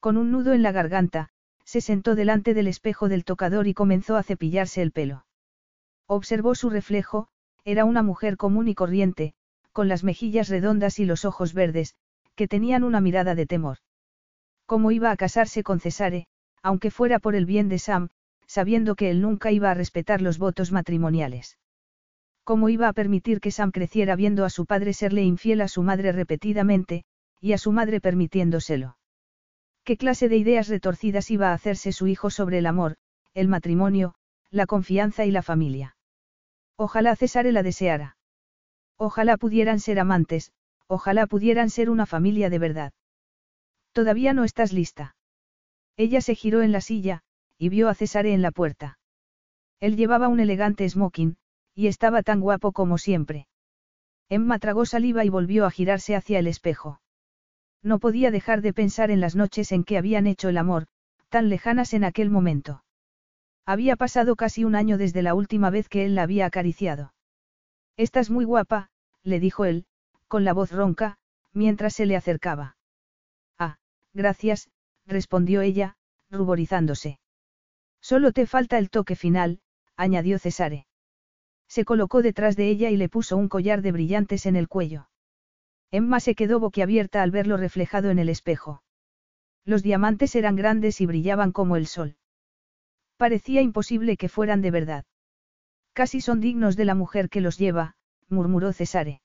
Con 0.00 0.18
un 0.18 0.32
nudo 0.32 0.52
en 0.52 0.62
la 0.62 0.72
garganta, 0.72 1.30
se 1.64 1.80
sentó 1.80 2.14
delante 2.14 2.52
del 2.52 2.68
espejo 2.68 3.08
del 3.08 3.24
tocador 3.24 3.66
y 3.66 3.72
comenzó 3.72 4.16
a 4.16 4.22
cepillarse 4.22 4.82
el 4.82 4.92
pelo. 4.92 5.25
Observó 6.08 6.54
su 6.54 6.70
reflejo, 6.70 7.28
era 7.64 7.84
una 7.84 8.02
mujer 8.02 8.36
común 8.36 8.68
y 8.68 8.74
corriente, 8.74 9.34
con 9.72 9.88
las 9.88 10.04
mejillas 10.04 10.48
redondas 10.48 10.98
y 11.00 11.04
los 11.04 11.24
ojos 11.24 11.52
verdes, 11.52 11.96
que 12.36 12.46
tenían 12.46 12.84
una 12.84 13.00
mirada 13.00 13.34
de 13.34 13.46
temor. 13.46 13.78
¿Cómo 14.66 14.92
iba 14.92 15.10
a 15.10 15.16
casarse 15.16 15.62
con 15.62 15.80
Cesare, 15.80 16.26
aunque 16.62 16.90
fuera 16.90 17.18
por 17.18 17.34
el 17.34 17.44
bien 17.44 17.68
de 17.68 17.78
Sam, 17.78 18.08
sabiendo 18.46 18.94
que 18.94 19.10
él 19.10 19.20
nunca 19.20 19.50
iba 19.50 19.70
a 19.70 19.74
respetar 19.74 20.22
los 20.22 20.38
votos 20.38 20.70
matrimoniales? 20.70 21.58
¿Cómo 22.44 22.68
iba 22.68 22.86
a 22.86 22.92
permitir 22.92 23.40
que 23.40 23.50
Sam 23.50 23.72
creciera 23.72 24.14
viendo 24.14 24.44
a 24.44 24.50
su 24.50 24.66
padre 24.66 24.92
serle 24.92 25.24
infiel 25.24 25.60
a 25.60 25.68
su 25.68 25.82
madre 25.82 26.12
repetidamente, 26.12 27.04
y 27.40 27.52
a 27.52 27.58
su 27.58 27.72
madre 27.72 28.00
permitiéndoselo? 28.00 28.96
¿Qué 29.82 29.96
clase 29.96 30.28
de 30.28 30.36
ideas 30.36 30.68
retorcidas 30.68 31.30
iba 31.32 31.50
a 31.50 31.54
hacerse 31.54 31.90
su 31.90 32.06
hijo 32.06 32.30
sobre 32.30 32.58
el 32.58 32.66
amor, 32.66 32.96
el 33.34 33.48
matrimonio, 33.48 34.14
la 34.50 34.66
confianza 34.66 35.24
y 35.24 35.32
la 35.32 35.42
familia? 35.42 35.95
Ojalá 36.76 37.16
Cesare 37.16 37.52
la 37.52 37.62
deseara. 37.62 38.16
Ojalá 38.98 39.36
pudieran 39.36 39.80
ser 39.80 39.98
amantes, 39.98 40.52
ojalá 40.86 41.26
pudieran 41.26 41.70
ser 41.70 41.90
una 41.90 42.06
familia 42.06 42.50
de 42.50 42.58
verdad. 42.58 42.92
Todavía 43.92 44.32
no 44.32 44.44
estás 44.44 44.72
lista. 44.72 45.16
Ella 45.96 46.20
se 46.20 46.34
giró 46.34 46.62
en 46.62 46.72
la 46.72 46.80
silla, 46.80 47.22
y 47.58 47.70
vio 47.70 47.88
a 47.88 47.94
Cesare 47.94 48.34
en 48.34 48.42
la 48.42 48.50
puerta. 48.50 48.98
Él 49.80 49.96
llevaba 49.96 50.28
un 50.28 50.40
elegante 50.40 50.88
smoking, 50.88 51.36
y 51.74 51.86
estaba 51.86 52.22
tan 52.22 52.40
guapo 52.40 52.72
como 52.72 52.98
siempre. 52.98 53.48
Emma 54.28 54.58
tragó 54.58 54.86
saliva 54.86 55.24
y 55.24 55.28
volvió 55.28 55.66
a 55.66 55.70
girarse 55.70 56.16
hacia 56.16 56.38
el 56.38 56.46
espejo. 56.46 57.00
No 57.82 57.98
podía 57.98 58.30
dejar 58.30 58.60
de 58.62 58.72
pensar 58.72 59.10
en 59.10 59.20
las 59.20 59.36
noches 59.36 59.72
en 59.72 59.84
que 59.84 59.96
habían 59.96 60.26
hecho 60.26 60.48
el 60.48 60.58
amor, 60.58 60.86
tan 61.28 61.48
lejanas 61.48 61.94
en 61.94 62.04
aquel 62.04 62.30
momento. 62.30 62.82
Había 63.66 63.96
pasado 63.96 64.36
casi 64.36 64.64
un 64.64 64.74
año 64.74 64.96
desde 64.96 65.22
la 65.22 65.34
última 65.34 65.70
vez 65.70 65.88
que 65.88 66.06
él 66.06 66.14
la 66.14 66.22
había 66.22 66.46
acariciado. 66.46 67.12
Estás 67.96 68.30
muy 68.30 68.44
guapa, 68.44 68.90
le 69.22 69.40
dijo 69.40 69.64
él, 69.64 69.86
con 70.28 70.44
la 70.44 70.52
voz 70.52 70.72
ronca, 70.72 71.18
mientras 71.52 71.94
se 71.94 72.06
le 72.06 72.16
acercaba. 72.16 72.76
Gracias, 74.16 74.70
respondió 75.04 75.60
ella, 75.60 75.98
ruborizándose. 76.30 77.18
Solo 78.00 78.32
te 78.32 78.46
falta 78.46 78.78
el 78.78 78.88
toque 78.88 79.14
final, 79.14 79.60
añadió 79.94 80.38
Cesare. 80.38 80.86
Se 81.68 81.84
colocó 81.84 82.22
detrás 82.22 82.56
de 82.56 82.70
ella 82.70 82.88
y 82.88 82.96
le 82.96 83.10
puso 83.10 83.36
un 83.36 83.50
collar 83.50 83.82
de 83.82 83.92
brillantes 83.92 84.46
en 84.46 84.56
el 84.56 84.68
cuello. 84.68 85.10
Emma 85.90 86.18
se 86.18 86.34
quedó 86.34 86.60
boquiabierta 86.60 87.22
al 87.22 87.30
verlo 87.30 87.58
reflejado 87.58 88.08
en 88.08 88.18
el 88.18 88.30
espejo. 88.30 88.82
Los 89.66 89.82
diamantes 89.82 90.34
eran 90.34 90.56
grandes 90.56 91.02
y 91.02 91.06
brillaban 91.06 91.52
como 91.52 91.76
el 91.76 91.86
sol. 91.86 92.16
Parecía 93.16 93.62
imposible 93.62 94.16
que 94.16 94.28
fueran 94.28 94.60
de 94.60 94.70
verdad. 94.70 95.04
Casi 95.92 96.20
son 96.20 96.40
dignos 96.40 96.76
de 96.76 96.84
la 96.84 96.94
mujer 96.94 97.30
que 97.30 97.40
los 97.40 97.58
lleva, 97.58 97.94
murmuró 98.28 98.72
Cesare. 98.72 99.22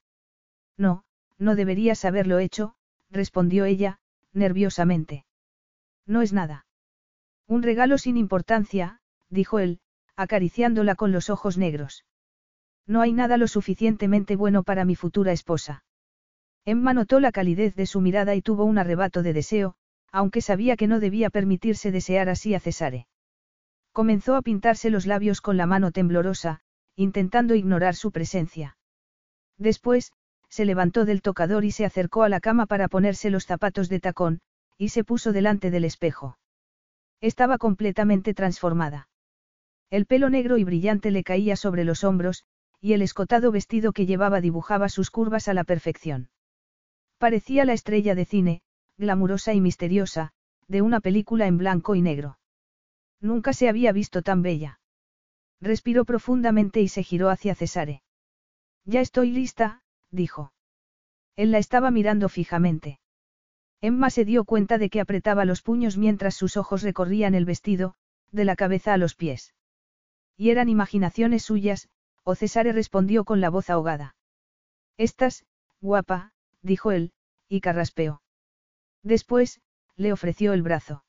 No, 0.78 1.04
no 1.38 1.56
deberías 1.56 2.06
haberlo 2.06 2.40
hecho, 2.40 2.76
respondió 3.10 3.66
ella, 3.66 4.00
nerviosamente. 4.34 5.26
No 6.06 6.22
es 6.22 6.32
nada. 6.32 6.66
Un 7.48 7.64
regalo 7.64 7.98
sin 7.98 8.16
importancia, 8.16 9.02
dijo 9.30 9.60
él, 9.60 9.82
acariciándola 10.16 10.96
con 10.96 11.12
los 11.12 11.30
ojos 11.30 11.58
negros. 11.58 12.06
No 12.88 13.02
hay 13.02 13.12
nada 13.12 13.38
lo 13.38 13.48
suficientemente 13.48 14.36
bueno 14.36 14.64
para 14.64 14.86
mi 14.86 14.96
futura 14.96 15.32
esposa. 15.32 15.84
Emma 16.64 16.94
notó 16.94 17.20
la 17.20 17.32
calidez 17.32 17.76
de 17.76 17.86
su 17.86 18.02
mirada 18.02 18.36
y 18.36 18.42
tuvo 18.42 18.64
un 18.66 18.78
arrebato 18.78 19.24
de 19.24 19.34
deseo, 19.34 19.76
aunque 20.12 20.42
sabía 20.42 20.78
que 20.78 20.88
no 20.88 21.00
debía 21.00 21.30
permitirse 21.30 21.92
desear 21.92 22.30
así 22.30 22.54
a 22.54 22.60
Cesare. 22.60 23.08
Comenzó 23.92 24.36
a 24.36 24.42
pintarse 24.42 24.90
los 24.90 25.06
labios 25.06 25.42
con 25.42 25.58
la 25.58 25.66
mano 25.66 25.92
temblorosa, 25.92 26.62
intentando 26.96 27.56
ignorar 27.56 27.96
su 27.96 28.12
presencia. 28.12 28.78
Después, 29.58 30.14
se 30.50 30.66
levantó 30.66 31.06
del 31.06 31.22
tocador 31.22 31.66
y 31.66 31.72
se 31.72 31.86
acercó 31.86 32.24
a 32.24 32.30
la 32.30 32.40
cama 32.40 32.66
para 32.66 32.88
ponerse 32.88 33.30
los 33.30 33.46
zapatos 33.46 33.90
de 33.90 34.00
tacón, 34.00 34.42
y 34.78 34.90
se 34.90 35.04
puso 35.04 35.32
delante 35.32 35.72
del 35.72 35.86
espejo. 35.86 36.38
Estaba 37.22 37.58
completamente 37.58 38.34
transformada. 38.34 39.08
El 39.90 40.06
pelo 40.06 40.30
negro 40.30 40.58
y 40.58 40.64
brillante 40.64 41.12
le 41.12 41.24
caía 41.24 41.56
sobre 41.56 41.84
los 41.84 42.04
hombros, 42.04 42.46
y 42.80 42.94
el 42.94 43.02
escotado 43.02 43.52
vestido 43.52 43.94
que 43.94 44.06
llevaba 44.06 44.42
dibujaba 44.42 44.90
sus 44.90 45.12
curvas 45.12 45.48
a 45.48 45.54
la 45.54 45.64
perfección. 45.64 46.30
Parecía 47.18 47.64
la 47.66 47.74
estrella 47.74 48.16
de 48.16 48.26
cine, 48.26 48.62
glamurosa 48.98 49.54
y 49.54 49.62
misteriosa, 49.62 50.32
de 50.68 50.82
una 50.82 51.00
película 51.00 51.46
en 51.46 51.58
blanco 51.58 51.94
y 51.94 52.02
negro. 52.02 52.40
Nunca 53.22 53.54
se 53.54 53.70
había 53.70 53.92
visto 53.92 54.24
tan 54.24 54.42
bella. 54.42 54.80
Respiró 55.62 56.06
profundamente 56.06 56.82
y 56.82 56.88
se 56.88 57.04
giró 57.04 57.30
hacia 57.30 57.56
Cesare. 57.56 58.02
Ya 58.84 59.00
estoy 59.00 59.32
lista, 59.32 59.84
dijo. 60.10 60.54
Él 61.36 61.52
la 61.52 61.60
estaba 61.60 61.92
mirando 61.92 62.30
fijamente. 62.30 63.00
Emma 63.80 64.10
se 64.10 64.26
dio 64.26 64.44
cuenta 64.44 64.78
de 64.78 64.90
que 64.90 65.00
apretaba 65.00 65.46
los 65.46 65.62
puños 65.62 65.98
mientras 65.98 66.36
sus 66.36 66.58
ojos 66.58 66.82
recorrían 66.82 67.36
el 67.36 67.46
vestido, 67.46 67.96
de 68.32 68.46
la 68.46 68.56
cabeza 68.56 68.94
a 68.94 68.98
los 68.98 69.16
pies. 69.16 69.54
Y 70.36 70.50
eran 70.50 70.70
imaginaciones 70.70 71.44
suyas, 71.44 71.90
o 72.24 72.36
Cesare 72.36 72.74
respondió 72.74 73.24
con 73.24 73.42
la 73.42 73.50
voz 73.50 73.70
ahogada. 73.70 74.16
Estás, 74.98 75.46
guapa, 75.80 76.34
dijo 76.62 76.92
él, 76.92 77.14
y 77.48 77.62
carraspeó. 77.62 78.22
Después, 79.04 79.62
le 79.96 80.14
ofreció 80.14 80.54
el 80.54 80.62
brazo. 80.62 81.04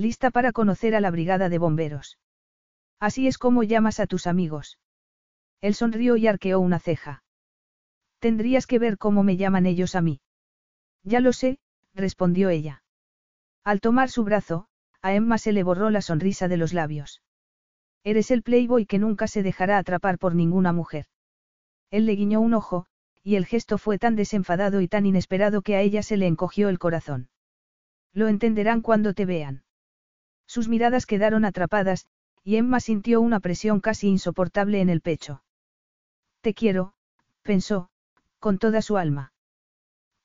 Lista 0.00 0.30
para 0.30 0.52
conocer 0.52 0.94
a 0.94 1.00
la 1.00 1.10
brigada 1.10 1.50
de 1.50 1.58
bomberos. 1.58 2.16
Así 3.00 3.26
es 3.26 3.36
como 3.36 3.64
llamas 3.64 4.00
a 4.00 4.06
tus 4.06 4.26
amigos. 4.26 4.78
Él 5.60 5.74
sonrió 5.74 6.16
y 6.16 6.26
arqueó 6.26 6.58
una 6.58 6.78
ceja. 6.78 7.22
Tendrías 8.18 8.66
que 8.66 8.78
ver 8.78 8.96
cómo 8.96 9.22
me 9.22 9.36
llaman 9.36 9.66
ellos 9.66 9.94
a 9.94 10.00
mí. 10.00 10.22
Ya 11.02 11.20
lo 11.20 11.34
sé, 11.34 11.58
respondió 11.92 12.48
ella. 12.48 12.82
Al 13.62 13.82
tomar 13.82 14.08
su 14.08 14.24
brazo, 14.24 14.68
a 15.02 15.12
Emma 15.12 15.36
se 15.36 15.52
le 15.52 15.64
borró 15.64 15.90
la 15.90 16.00
sonrisa 16.00 16.48
de 16.48 16.56
los 16.56 16.72
labios. 16.72 17.20
Eres 18.02 18.30
el 18.30 18.42
playboy 18.42 18.86
que 18.86 18.98
nunca 18.98 19.28
se 19.28 19.42
dejará 19.42 19.76
atrapar 19.76 20.16
por 20.16 20.34
ninguna 20.34 20.72
mujer. 20.72 21.04
Él 21.90 22.06
le 22.06 22.12
guiñó 22.12 22.40
un 22.40 22.54
ojo, 22.54 22.86
y 23.22 23.34
el 23.34 23.44
gesto 23.44 23.76
fue 23.76 23.98
tan 23.98 24.16
desenfadado 24.16 24.80
y 24.80 24.88
tan 24.88 25.04
inesperado 25.04 25.60
que 25.60 25.76
a 25.76 25.82
ella 25.82 26.02
se 26.02 26.16
le 26.16 26.26
encogió 26.26 26.70
el 26.70 26.78
corazón. 26.78 27.28
Lo 28.14 28.28
entenderán 28.28 28.80
cuando 28.80 29.12
te 29.12 29.26
vean. 29.26 29.62
Sus 30.50 30.66
miradas 30.66 31.06
quedaron 31.06 31.44
atrapadas, 31.44 32.06
y 32.42 32.56
Emma 32.56 32.80
sintió 32.80 33.20
una 33.20 33.38
presión 33.38 33.78
casi 33.78 34.08
insoportable 34.08 34.80
en 34.80 34.88
el 34.88 35.00
pecho. 35.00 35.44
Te 36.40 36.54
quiero, 36.54 36.92
pensó, 37.42 37.88
con 38.40 38.58
toda 38.58 38.82
su 38.82 38.96
alma. 38.96 39.32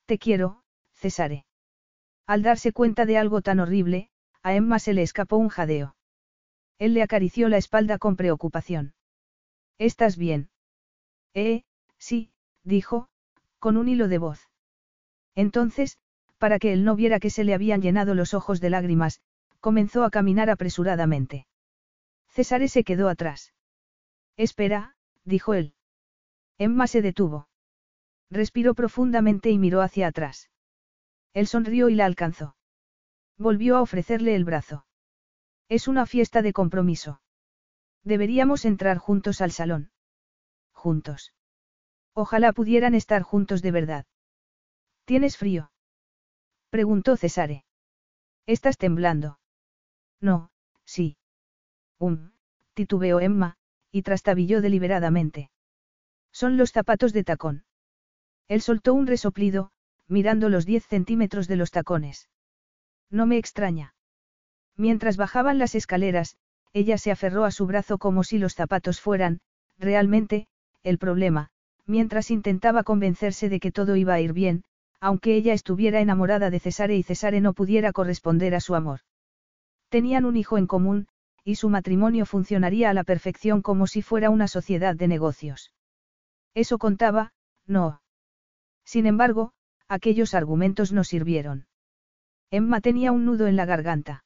Te 0.04 0.18
quiero, 0.18 0.64
Cesare. 0.94 1.46
Al 2.26 2.42
darse 2.42 2.72
cuenta 2.72 3.06
de 3.06 3.18
algo 3.18 3.40
tan 3.40 3.60
horrible, 3.60 4.10
a 4.42 4.56
Emma 4.56 4.80
se 4.80 4.94
le 4.94 5.02
escapó 5.02 5.36
un 5.36 5.48
jadeo. 5.48 5.94
Él 6.80 6.94
le 6.94 7.04
acarició 7.04 7.48
la 7.48 7.58
espalda 7.58 7.96
con 7.96 8.16
preocupación. 8.16 8.94
¿Estás 9.78 10.16
bien? 10.16 10.50
Eh, 11.34 11.62
sí, 11.98 12.32
dijo, 12.64 13.08
con 13.60 13.76
un 13.76 13.88
hilo 13.88 14.08
de 14.08 14.18
voz. 14.18 14.50
Entonces, 15.36 15.98
para 16.38 16.58
que 16.58 16.72
él 16.72 16.82
no 16.82 16.96
viera 16.96 17.20
que 17.20 17.30
se 17.30 17.44
le 17.44 17.54
habían 17.54 17.80
llenado 17.80 18.16
los 18.16 18.34
ojos 18.34 18.60
de 18.60 18.70
lágrimas, 18.70 19.20
comenzó 19.66 20.04
a 20.04 20.10
caminar 20.10 20.48
apresuradamente. 20.48 21.48
Cesare 22.28 22.68
se 22.68 22.84
quedó 22.84 23.08
atrás. 23.08 23.52
Espera, 24.36 24.94
dijo 25.24 25.54
él. 25.54 25.74
Emma 26.56 26.86
se 26.86 27.02
detuvo. 27.02 27.48
Respiró 28.30 28.76
profundamente 28.76 29.50
y 29.50 29.58
miró 29.58 29.82
hacia 29.82 30.06
atrás. 30.06 30.50
Él 31.32 31.48
sonrió 31.48 31.88
y 31.88 31.96
la 31.96 32.04
alcanzó. 32.04 32.54
Volvió 33.38 33.76
a 33.76 33.82
ofrecerle 33.82 34.36
el 34.36 34.44
brazo. 34.44 34.86
Es 35.68 35.88
una 35.88 36.06
fiesta 36.06 36.42
de 36.42 36.52
compromiso. 36.52 37.20
Deberíamos 38.04 38.66
entrar 38.66 38.98
juntos 38.98 39.40
al 39.40 39.50
salón. 39.50 39.90
Juntos. 40.74 41.34
Ojalá 42.14 42.52
pudieran 42.52 42.94
estar 42.94 43.22
juntos 43.22 43.62
de 43.62 43.72
verdad. 43.72 44.06
¿Tienes 45.06 45.36
frío? 45.36 45.72
Preguntó 46.70 47.16
Cesare. 47.16 47.64
¿Estás 48.46 48.78
temblando? 48.78 49.40
No, 50.20 50.50
sí. 50.84 51.16
Um, 51.98 52.32
titubeó 52.74 53.20
Emma, 53.20 53.56
y 53.90 54.02
trastabilló 54.02 54.60
deliberadamente. 54.60 55.50
Son 56.32 56.56
los 56.56 56.72
zapatos 56.72 57.12
de 57.12 57.24
tacón. 57.24 57.64
Él 58.48 58.60
soltó 58.60 58.94
un 58.94 59.06
resoplido, 59.06 59.70
mirando 60.06 60.48
los 60.48 60.66
diez 60.66 60.86
centímetros 60.86 61.48
de 61.48 61.56
los 61.56 61.70
tacones. 61.70 62.28
No 63.10 63.26
me 63.26 63.38
extraña. 63.38 63.94
Mientras 64.76 65.16
bajaban 65.16 65.58
las 65.58 65.74
escaleras, 65.74 66.36
ella 66.72 66.98
se 66.98 67.10
aferró 67.10 67.44
a 67.44 67.50
su 67.50 67.66
brazo 67.66 67.98
como 67.98 68.22
si 68.22 68.38
los 68.38 68.54
zapatos 68.54 69.00
fueran, 69.00 69.40
realmente, 69.78 70.46
el 70.82 70.98
problema, 70.98 71.48
mientras 71.86 72.30
intentaba 72.30 72.82
convencerse 72.82 73.48
de 73.48 73.60
que 73.60 73.72
todo 73.72 73.96
iba 73.96 74.14
a 74.14 74.20
ir 74.20 74.32
bien, 74.32 74.64
aunque 75.00 75.34
ella 75.36 75.54
estuviera 75.54 76.00
enamorada 76.00 76.50
de 76.50 76.60
Cesare 76.60 76.96
y 76.96 77.02
Cesare 77.02 77.40
no 77.40 77.54
pudiera 77.54 77.92
corresponder 77.92 78.54
a 78.54 78.60
su 78.60 78.74
amor. 78.74 79.00
Tenían 79.88 80.24
un 80.24 80.36
hijo 80.36 80.58
en 80.58 80.66
común, 80.66 81.08
y 81.44 81.56
su 81.56 81.68
matrimonio 81.68 82.26
funcionaría 82.26 82.90
a 82.90 82.94
la 82.94 83.04
perfección 83.04 83.62
como 83.62 83.86
si 83.86 84.02
fuera 84.02 84.30
una 84.30 84.48
sociedad 84.48 84.96
de 84.96 85.06
negocios. 85.06 85.72
Eso 86.54 86.78
contaba, 86.78 87.32
no. 87.66 88.00
Sin 88.84 89.06
embargo, 89.06 89.52
aquellos 89.88 90.34
argumentos 90.34 90.92
no 90.92 91.04
sirvieron. 91.04 91.66
Emma 92.50 92.80
tenía 92.80 93.12
un 93.12 93.24
nudo 93.24 93.46
en 93.46 93.56
la 93.56 93.64
garganta. 93.64 94.24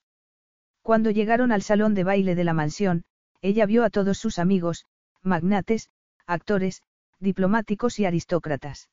Cuando 0.82 1.10
llegaron 1.10 1.52
al 1.52 1.62
salón 1.62 1.94
de 1.94 2.04
baile 2.04 2.34
de 2.34 2.44
la 2.44 2.54
mansión, 2.54 3.04
ella 3.42 3.66
vio 3.66 3.84
a 3.84 3.90
todos 3.90 4.18
sus 4.18 4.38
amigos, 4.38 4.86
magnates, 5.22 5.90
actores, 6.26 6.82
diplomáticos 7.18 7.98
y 7.98 8.06
aristócratas. 8.06 8.88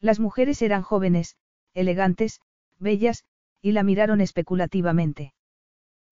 Las 0.00 0.20
mujeres 0.20 0.60
eran 0.62 0.82
jóvenes, 0.82 1.36
elegantes, 1.74 2.40
bellas, 2.78 3.24
y 3.62 3.72
la 3.72 3.82
miraron 3.82 4.20
especulativamente. 4.20 5.32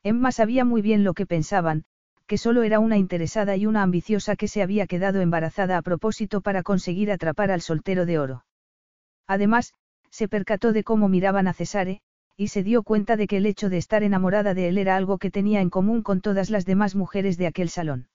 Emma 0.06 0.30
sabía 0.30 0.64
muy 0.64 0.82
bien 0.82 1.02
lo 1.02 1.14
que 1.14 1.26
pensaban, 1.26 1.84
que 2.28 2.38
solo 2.38 2.62
era 2.62 2.78
una 2.78 2.96
interesada 2.96 3.56
y 3.56 3.66
una 3.66 3.82
ambiciosa 3.82 4.36
que 4.36 4.46
se 4.46 4.62
había 4.62 4.86
quedado 4.86 5.20
embarazada 5.20 5.76
a 5.76 5.82
propósito 5.82 6.42
para 6.42 6.62
conseguir 6.62 7.10
atrapar 7.10 7.50
al 7.50 7.60
soltero 7.60 8.06
de 8.06 8.20
oro. 8.20 8.44
Además, 9.26 9.74
se 10.08 10.28
percató 10.28 10.72
de 10.72 10.84
cómo 10.84 11.08
miraban 11.08 11.48
a 11.48 11.54
Cesare, 11.54 12.02
y 12.36 12.48
se 12.48 12.62
dio 12.62 12.84
cuenta 12.84 13.16
de 13.16 13.26
que 13.26 13.38
el 13.38 13.46
hecho 13.46 13.68
de 13.68 13.78
estar 13.78 14.04
enamorada 14.04 14.54
de 14.54 14.68
él 14.68 14.78
era 14.78 14.94
algo 14.94 15.18
que 15.18 15.32
tenía 15.32 15.60
en 15.60 15.70
común 15.70 16.04
con 16.04 16.20
todas 16.20 16.50
las 16.50 16.64
demás 16.64 16.94
mujeres 16.94 17.36
de 17.36 17.48
aquel 17.48 17.68
salón. 17.68 18.08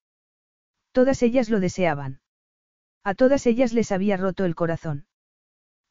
Todas 0.94 1.22
ellas 1.24 1.50
lo 1.50 1.60
deseaban. 1.60 2.22
A 3.03 3.16
todas 3.16 3.45
ellas 3.45 3.74
les 3.74 3.92
había 3.92 4.16
roto 4.16 4.45
el 4.45 4.56
corazón. 4.56 5.08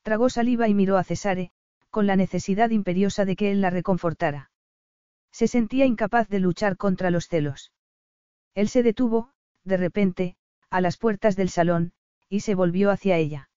Tragó 0.01 0.31
saliva 0.31 0.67
y 0.67 0.73
miró 0.73 0.97
a 0.97 1.05
Cesare, 1.05 1.51
con 1.91 2.07
la 2.07 2.17
necesidad 2.17 2.71
imperiosa 2.71 3.27
de 3.27 3.37
que 3.37 3.51
él 3.51 3.61
la 3.61 3.69
reconfortara. 3.69 4.50
Se 5.33 5.47
sentía 5.49 5.87
incapaz 5.87 6.29
de 6.29 6.41
luchar 6.41 6.77
contra 6.77 7.11
los 7.11 7.29
celos. 7.29 7.73
Él 8.55 8.69
se 8.69 8.83
detuvo, 8.83 9.31
de 9.65 9.77
repente, 9.77 10.37
a 10.71 10.81
las 10.81 10.97
puertas 10.97 11.37
del 11.37 11.49
salón, 11.49 11.93
y 12.29 12.41
se 12.41 12.55
volvió 12.55 12.91
hacia 12.91 13.17
ella. 13.17 13.51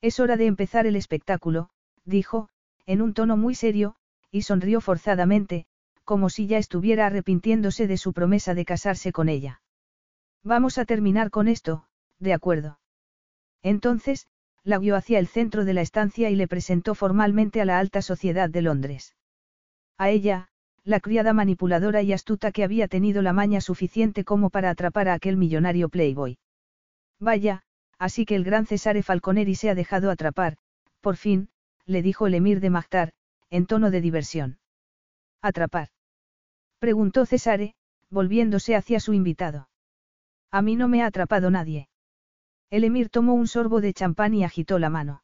Es 0.00 0.20
hora 0.20 0.36
de 0.36 0.46
empezar 0.46 0.86
el 0.86 0.96
espectáculo, 0.96 1.70
dijo, 2.04 2.48
en 2.86 3.02
un 3.02 3.14
tono 3.14 3.36
muy 3.36 3.54
serio, 3.54 3.96
y 4.30 4.42
sonrió 4.42 4.80
forzadamente, 4.80 5.66
como 6.04 6.30
si 6.30 6.46
ya 6.46 6.58
estuviera 6.58 7.06
arrepintiéndose 7.06 7.86
de 7.86 7.96
su 7.96 8.12
promesa 8.12 8.54
de 8.54 8.64
casarse 8.64 9.12
con 9.12 9.28
ella. 9.28 9.62
Vamos 10.42 10.78
a 10.78 10.84
terminar 10.84 11.30
con 11.30 11.48
esto, 11.48 11.86
de 12.18 12.32
acuerdo. 12.32 12.80
Entonces, 13.62 14.26
la 14.64 14.78
guió 14.78 14.96
hacia 14.96 15.18
el 15.18 15.26
centro 15.26 15.64
de 15.64 15.74
la 15.74 15.82
estancia 15.82 16.30
y 16.30 16.36
le 16.36 16.48
presentó 16.48 16.94
formalmente 16.94 17.60
a 17.60 17.64
la 17.64 17.78
alta 17.78 18.02
sociedad 18.02 18.48
de 18.48 18.62
Londres. 18.62 19.14
A 19.98 20.10
ella, 20.10 20.49
la 20.90 21.00
criada 21.00 21.32
manipuladora 21.32 22.02
y 22.02 22.12
astuta 22.12 22.50
que 22.50 22.64
había 22.64 22.88
tenido 22.88 23.22
la 23.22 23.32
maña 23.32 23.60
suficiente 23.60 24.24
como 24.24 24.50
para 24.50 24.70
atrapar 24.70 25.08
a 25.08 25.14
aquel 25.14 25.36
millonario 25.36 25.88
playboy. 25.88 26.38
Vaya, 27.20 27.62
así 27.98 28.26
que 28.26 28.34
el 28.34 28.44
gran 28.44 28.66
Cesare 28.66 29.02
Falconeri 29.02 29.54
se 29.54 29.70
ha 29.70 29.74
dejado 29.74 30.10
atrapar, 30.10 30.56
por 31.00 31.16
fin, 31.16 31.48
le 31.86 32.02
dijo 32.02 32.26
el 32.26 32.34
emir 32.34 32.60
de 32.60 32.70
Magtar, 32.70 33.12
en 33.50 33.66
tono 33.66 33.90
de 33.90 34.00
diversión. 34.00 34.58
¿Atrapar? 35.40 35.88
Preguntó 36.78 37.24
Cesare, 37.24 37.74
volviéndose 38.10 38.74
hacia 38.74 39.00
su 39.00 39.12
invitado. 39.12 39.68
A 40.50 40.60
mí 40.62 40.76
no 40.76 40.88
me 40.88 41.02
ha 41.02 41.06
atrapado 41.06 41.50
nadie. 41.50 41.88
El 42.68 42.84
emir 42.84 43.10
tomó 43.10 43.34
un 43.34 43.46
sorbo 43.46 43.80
de 43.80 43.92
champán 43.92 44.34
y 44.34 44.44
agitó 44.44 44.78
la 44.78 44.90
mano. 44.90 45.22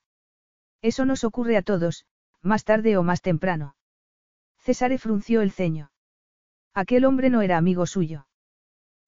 Eso 0.80 1.04
nos 1.04 1.24
ocurre 1.24 1.56
a 1.56 1.62
todos, 1.62 2.06
más 2.42 2.64
tarde 2.64 2.96
o 2.96 3.02
más 3.02 3.22
temprano. 3.22 3.75
Cesare 4.66 4.98
frunció 4.98 5.42
el 5.42 5.52
ceño. 5.52 5.92
Aquel 6.74 7.04
hombre 7.04 7.30
no 7.30 7.40
era 7.40 7.56
amigo 7.56 7.86
suyo. 7.86 8.26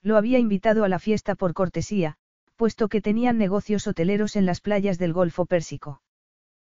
Lo 0.02 0.16
había 0.16 0.38
invitado 0.38 0.84
a 0.84 0.88
la 0.88 1.00
fiesta 1.00 1.34
por 1.34 1.52
cortesía, 1.52 2.14
puesto 2.54 2.88
que 2.88 3.00
tenían 3.00 3.38
negocios 3.38 3.84
hoteleros 3.88 4.36
en 4.36 4.46
las 4.46 4.60
playas 4.60 4.98
del 4.98 5.12
Golfo 5.12 5.46
Pérsico. 5.46 6.00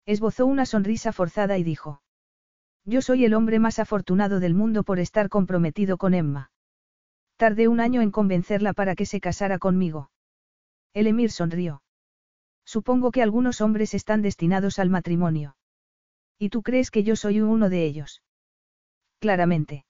Esbozó 0.07 0.47
una 0.47 0.65
sonrisa 0.65 1.13
forzada 1.13 1.59
y 1.59 1.63
dijo. 1.63 2.01
Yo 2.87 3.03
soy 3.03 3.27
el 3.27 3.35
hombre 3.35 3.59
más 3.59 3.79
afortunado 3.79 4.41
del 4.41 4.55
mundo 4.55 4.83
por 4.83 4.99
estar 4.99 5.29
comprometido 5.29 5.99
con 5.99 6.15
Emma. 6.15 6.51
Tardé 7.37 7.69
un 7.69 7.81
año 7.81 8.01
en 8.01 8.11
convencerla 8.11 8.73
para 8.73 8.95
que 8.95 9.05
se 9.05 9.21
casara 9.21 9.59
conmigo. 9.59 10.11
El 10.95 11.07
emir 11.07 11.31
sonrió. 11.31 11.83
Supongo 12.65 13.11
que 13.11 13.23
algunos 13.23 13.61
hombres 13.61 13.93
están 13.93 14.23
destinados 14.23 14.79
al 14.79 14.89
matrimonio. 14.89 15.55
¿Y 16.39 16.49
tú 16.49 16.63
crees 16.63 16.91
que 16.91 17.03
yo 17.03 17.15
soy 17.15 17.43
uno 17.43 17.69
de 17.69 17.85
ellos? 17.85 18.23
Claramente. 19.21 19.85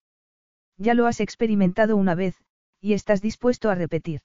Ya 0.76 0.94
lo 0.94 1.07
has 1.07 1.20
experimentado 1.20 1.97
una 1.97 2.15
vez, 2.15 2.36
y 2.81 2.94
estás 2.94 3.23
dispuesto 3.23 3.70
a 3.70 3.75
repetir. 3.75 4.23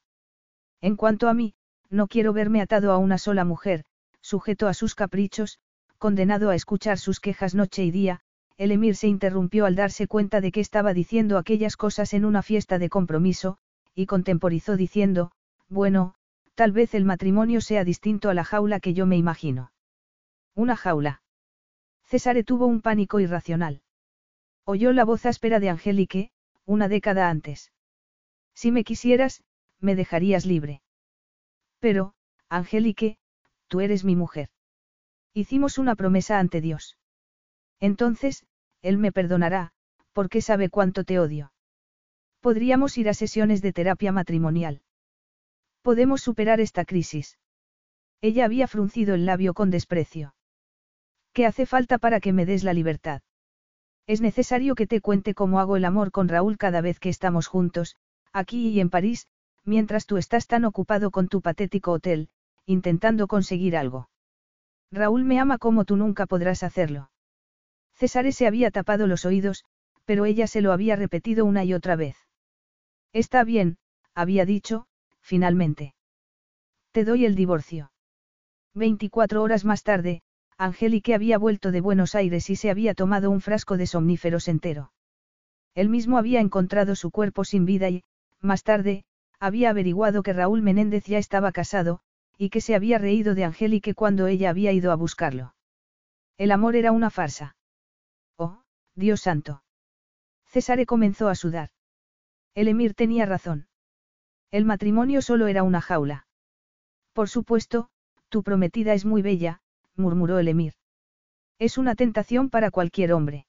En 0.82 0.95
cuanto 0.95 1.30
a 1.30 1.34
mí, 1.34 1.53
no 1.90 2.08
quiero 2.08 2.34
verme 2.34 2.61
atado 2.61 2.92
a 2.92 2.98
una 2.98 3.17
sola 3.17 3.45
mujer, 3.45 3.85
sujeto 4.22 4.67
a 4.67 4.74
sus 4.74 4.95
caprichos, 4.95 5.59
condenado 6.00 6.50
a 6.50 6.56
escuchar 6.56 6.98
sus 6.98 7.19
quejas 7.19 7.56
noche 7.56 7.84
y 7.84 7.92
día, 7.92 8.22
el 8.58 8.72
emir 8.72 8.95
se 8.95 9.08
interrumpió 9.08 9.66
al 9.66 9.75
darse 9.75 10.08
cuenta 10.08 10.42
de 10.42 10.51
que 10.51 10.61
estaba 10.61 10.93
diciendo 10.93 11.38
aquellas 11.38 11.77
cosas 11.77 12.14
en 12.14 12.25
una 12.25 12.42
fiesta 12.42 12.80
de 12.80 12.90
compromiso, 12.90 13.58
y 13.93 14.08
contemporizó 14.08 14.75
diciendo, 14.75 15.32
bueno, 15.69 16.16
tal 16.56 16.72
vez 16.72 16.95
el 16.95 17.06
matrimonio 17.06 17.61
sea 17.61 17.84
distinto 17.84 18.30
a 18.30 18.34
la 18.34 18.43
jaula 18.43 18.80
que 18.80 18.93
yo 18.93 19.06
me 19.06 19.17
imagino. 19.17 19.72
Una 20.56 20.75
jaula. 20.75 21.22
César 22.06 22.43
tuvo 22.43 22.66
un 22.66 22.82
pánico 22.82 23.19
irracional. 23.19 23.82
Oyó 24.66 24.92
la 24.94 25.06
voz 25.06 25.26
áspera 25.27 25.60
de 25.60 25.69
Angélique, 25.69 26.32
una 26.66 26.88
década 26.88 27.30
antes. 27.30 27.72
Si 28.56 28.72
me 28.72 28.84
quisieras, 28.84 29.44
me 29.80 29.95
dejarías 29.95 30.45
libre. 30.45 30.82
Pero, 31.80 32.16
Angélique, 32.50 33.18
tú 33.68 33.82
eres 33.82 34.03
mi 34.03 34.16
mujer. 34.16 34.50
Hicimos 35.34 35.77
una 35.77 35.95
promesa 35.95 36.40
ante 36.40 36.61
Dios. 36.61 36.98
Entonces, 37.80 38.45
Él 38.82 38.98
me 38.98 39.11
perdonará, 39.11 39.72
porque 40.14 40.42
sabe 40.42 40.69
cuánto 40.69 41.03
te 41.03 41.19
odio. 41.19 41.52
Podríamos 42.40 42.98
ir 42.98 43.10
a 43.10 43.14
sesiones 43.14 43.61
de 43.61 43.74
terapia 43.74 44.11
matrimonial. 44.11 44.82
Podemos 45.84 46.22
superar 46.22 46.60
esta 46.60 46.85
crisis. 46.85 47.38
Ella 48.22 48.45
había 48.45 48.68
fruncido 48.68 49.14
el 49.14 49.27
labio 49.27 49.53
con 49.53 49.69
desprecio. 49.69 50.34
¿Qué 51.34 51.45
hace 51.45 51.68
falta 51.68 52.00
para 52.00 52.19
que 52.19 52.34
me 52.34 52.45
des 52.45 52.64
la 52.64 52.74
libertad? 52.74 53.22
Es 54.08 54.22
necesario 54.22 54.75
que 54.75 54.85
te 54.85 55.01
cuente 55.01 55.34
cómo 55.34 55.59
hago 55.59 55.77
el 55.77 55.85
amor 55.85 56.11
con 56.11 56.27
Raúl 56.27 56.58
cada 56.58 56.82
vez 56.82 57.00
que 57.00 57.09
estamos 57.09 57.48
juntos, 57.48 57.95
aquí 58.32 58.69
y 58.69 58.80
en 58.80 58.90
París, 58.90 59.27
mientras 59.64 60.06
tú 60.06 60.17
estás 60.17 60.45
tan 60.45 60.64
ocupado 60.64 61.09
con 61.09 61.27
tu 61.27 61.42
patético 61.42 61.92
hotel, 61.92 62.30
intentando 62.66 63.27
conseguir 63.27 63.75
algo. 63.75 64.09
Raúl 64.92 65.25
me 65.25 65.40
ama 65.40 65.58
como 65.58 65.85
tú 65.85 65.95
nunca 65.95 66.27
podrás 66.27 66.61
hacerlo. 66.61 67.09
César 67.95 68.32
se 68.32 68.45
había 68.45 68.69
tapado 68.72 69.08
los 69.08 69.25
oídos, 69.25 69.66
pero 70.06 70.25
ella 70.25 70.45
se 70.45 70.61
lo 70.61 70.72
había 70.72 70.95
repetido 70.95 71.45
una 71.45 71.64
y 71.64 71.74
otra 71.74 71.95
vez. 71.95 72.16
Está 73.11 73.43
bien, 73.43 73.77
había 74.14 74.45
dicho, 74.45 74.85
finalmente. 75.22 75.95
Te 76.92 77.03
doy 77.06 77.25
el 77.25 77.35
divorcio. 77.35 77.92
24 78.75 79.42
horas 79.42 79.66
más 79.66 79.84
tarde, 79.84 80.22
Angélique 80.58 81.14
había 81.14 81.38
vuelto 81.38 81.72
de 81.72 81.82
Buenos 81.82 82.16
Aires 82.16 82.50
y 82.50 82.56
se 82.56 82.69
había 82.69 82.93
tomado 82.93 83.30
un 83.30 83.42
frasco 83.42 83.77
de 83.77 83.88
somníferos 83.88 84.48
entero. 84.48 84.92
Él 85.74 85.90
mismo 85.90 86.17
había 86.17 86.40
encontrado 86.40 86.95
su 86.95 87.11
cuerpo 87.11 87.43
sin 87.43 87.66
vida 87.66 87.90
y, 87.90 88.03
más 88.40 88.64
tarde, 88.64 89.03
había 89.40 89.69
averiguado 89.69 90.24
que 90.24 90.34
Raúl 90.34 90.61
Menéndez 90.61 91.06
ya 91.06 91.17
estaba 91.17 91.51
casado, 91.51 92.00
y 92.38 92.50
que 92.50 92.61
se 92.61 92.75
había 92.75 92.98
reído 92.98 93.35
de 93.35 93.43
Angélique 93.43 93.93
cuando 93.93 94.27
ella 94.27 94.50
había 94.50 94.72
ido 94.72 94.92
a 94.92 94.95
buscarlo. 94.95 95.56
El 96.38 96.51
amor 96.51 96.75
era 96.75 96.92
una 96.92 97.09
farsa. 97.09 97.56
Dios 98.95 99.22
santo. 99.22 99.61
Césare 100.45 100.85
comenzó 100.85 101.27
a 101.27 101.35
sudar. 101.35 101.69
El 102.53 102.69
emir 102.69 102.93
tenía 102.93 103.25
razón. 103.25 103.67
El 104.51 104.64
matrimonio 104.64 105.22
solo 105.22 105.48
era 105.48 105.64
una 105.64 105.82
jaula. 105.82 106.27
Por 107.11 107.27
supuesto, 107.27 107.90
tu 108.30 108.42
prometida 108.42 108.93
es 108.93 109.03
muy 109.03 109.22
bella, 109.22 109.61
murmuró 109.96 110.40
el 110.40 110.48
emir. 110.48 110.74
Es 111.60 111.78
una 111.78 111.96
tentación 111.96 112.50
para 112.50 112.72
cualquier 112.72 113.14
hombre. 113.14 113.48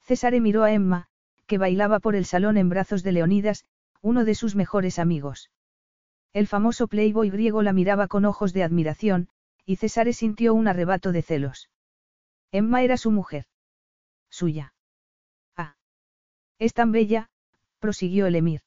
Césare 0.00 0.40
miró 0.40 0.64
a 0.64 0.72
Emma, 0.72 1.08
que 1.46 1.58
bailaba 1.58 2.00
por 2.00 2.14
el 2.14 2.24
salón 2.24 2.56
en 2.56 2.68
brazos 2.68 3.02
de 3.02 3.12
Leonidas, 3.12 3.64
uno 4.00 4.24
de 4.24 4.34
sus 4.34 4.54
mejores 4.54 4.98
amigos. 4.98 5.50
El 6.32 6.46
famoso 6.46 6.88
playboy 6.88 7.30
griego 7.30 7.62
la 7.62 7.72
miraba 7.72 8.08
con 8.08 8.24
ojos 8.24 8.52
de 8.52 8.62
admiración, 8.62 9.28
y 9.64 9.76
Césare 9.76 10.12
sintió 10.12 10.54
un 10.54 10.68
arrebato 10.68 11.12
de 11.12 11.22
celos. 11.22 11.70
Emma 12.52 12.82
era 12.82 12.96
su 12.96 13.10
mujer. 13.10 13.46
Suya. 14.30 14.74
Ah. 15.56 15.76
Es 16.58 16.72
tan 16.74 16.92
bella, 16.92 17.30
prosiguió 17.78 18.26
el 18.26 18.36
emir. 18.36 18.62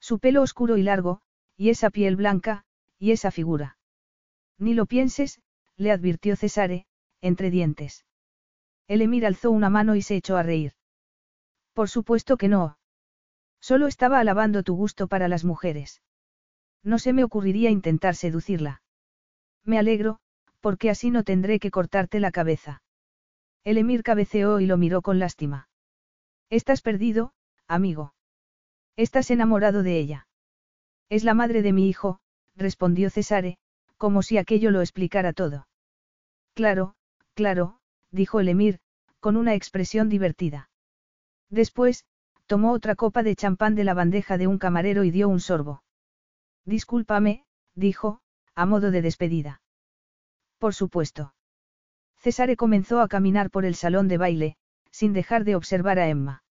Su 0.00 0.18
pelo 0.18 0.42
oscuro 0.42 0.76
y 0.76 0.82
largo, 0.82 1.22
y 1.56 1.70
esa 1.70 1.90
piel 1.90 2.16
blanca, 2.16 2.64
y 2.98 3.12
esa 3.12 3.30
figura. 3.30 3.78
Ni 4.58 4.74
lo 4.74 4.86
pienses, 4.86 5.40
le 5.82 5.92
advirtió 5.92 6.36
Cesare, 6.36 6.86
entre 7.20 7.50
dientes. 7.50 8.06
El 8.88 9.02
emir 9.02 9.26
alzó 9.26 9.50
una 9.50 9.70
mano 9.70 9.94
y 9.96 10.02
se 10.02 10.16
echó 10.16 10.36
a 10.36 10.42
reír. 10.42 10.72
Por 11.72 11.88
supuesto 11.88 12.36
que 12.36 12.48
no. 12.48 12.78
Solo 13.60 13.86
estaba 13.86 14.18
alabando 14.18 14.62
tu 14.62 14.74
gusto 14.74 15.06
para 15.08 15.28
las 15.28 15.44
mujeres. 15.44 16.02
No 16.82 16.98
se 16.98 17.12
me 17.12 17.24
ocurriría 17.24 17.70
intentar 17.70 18.16
seducirla. 18.16 18.82
Me 19.64 19.78
alegro, 19.78 20.18
porque 20.60 20.90
así 20.90 21.10
no 21.10 21.22
tendré 21.22 21.60
que 21.60 21.70
cortarte 21.70 22.20
la 22.20 22.32
cabeza. 22.32 22.82
El 23.64 23.78
emir 23.78 24.02
cabeceó 24.02 24.60
y 24.60 24.66
lo 24.66 24.76
miró 24.76 25.02
con 25.02 25.18
lástima. 25.18 25.68
Estás 26.50 26.82
perdido, 26.82 27.32
amigo. 27.68 28.14
Estás 28.96 29.30
enamorado 29.30 29.82
de 29.82 29.98
ella. 29.98 30.26
Es 31.08 31.24
la 31.24 31.34
madre 31.34 31.62
de 31.62 31.72
mi 31.72 31.88
hijo, 31.88 32.20
respondió 32.56 33.10
Cesare, 33.10 33.58
como 33.96 34.22
si 34.22 34.36
aquello 34.36 34.70
lo 34.70 34.80
explicara 34.80 35.32
todo. 35.32 35.66
Claro, 36.54 36.94
claro, 37.34 37.78
dijo 38.10 38.40
el 38.40 38.48
emir, 38.48 38.80
con 39.20 39.36
una 39.36 39.54
expresión 39.54 40.08
divertida. 40.08 40.70
Después, 41.48 42.04
tomó 42.46 42.72
otra 42.72 42.94
copa 42.94 43.22
de 43.22 43.36
champán 43.36 43.74
de 43.74 43.84
la 43.84 43.94
bandeja 43.94 44.36
de 44.36 44.46
un 44.46 44.58
camarero 44.58 45.04
y 45.04 45.10
dio 45.10 45.28
un 45.28 45.40
sorbo. 45.40 45.82
Discúlpame, 46.64 47.44
dijo, 47.74 48.20
a 48.54 48.66
modo 48.66 48.90
de 48.90 49.02
despedida. 49.02 49.62
Por 50.58 50.74
supuesto. 50.74 51.34
Cesare 52.18 52.56
comenzó 52.56 53.00
a 53.00 53.08
caminar 53.08 53.50
por 53.50 53.64
el 53.64 53.74
salón 53.74 54.08
de 54.08 54.18
baile, 54.18 54.56
sin 54.90 55.12
dejar 55.12 55.44
de 55.44 55.56
observar 55.56 55.98
a 55.98 56.08
Emma. 56.08 56.44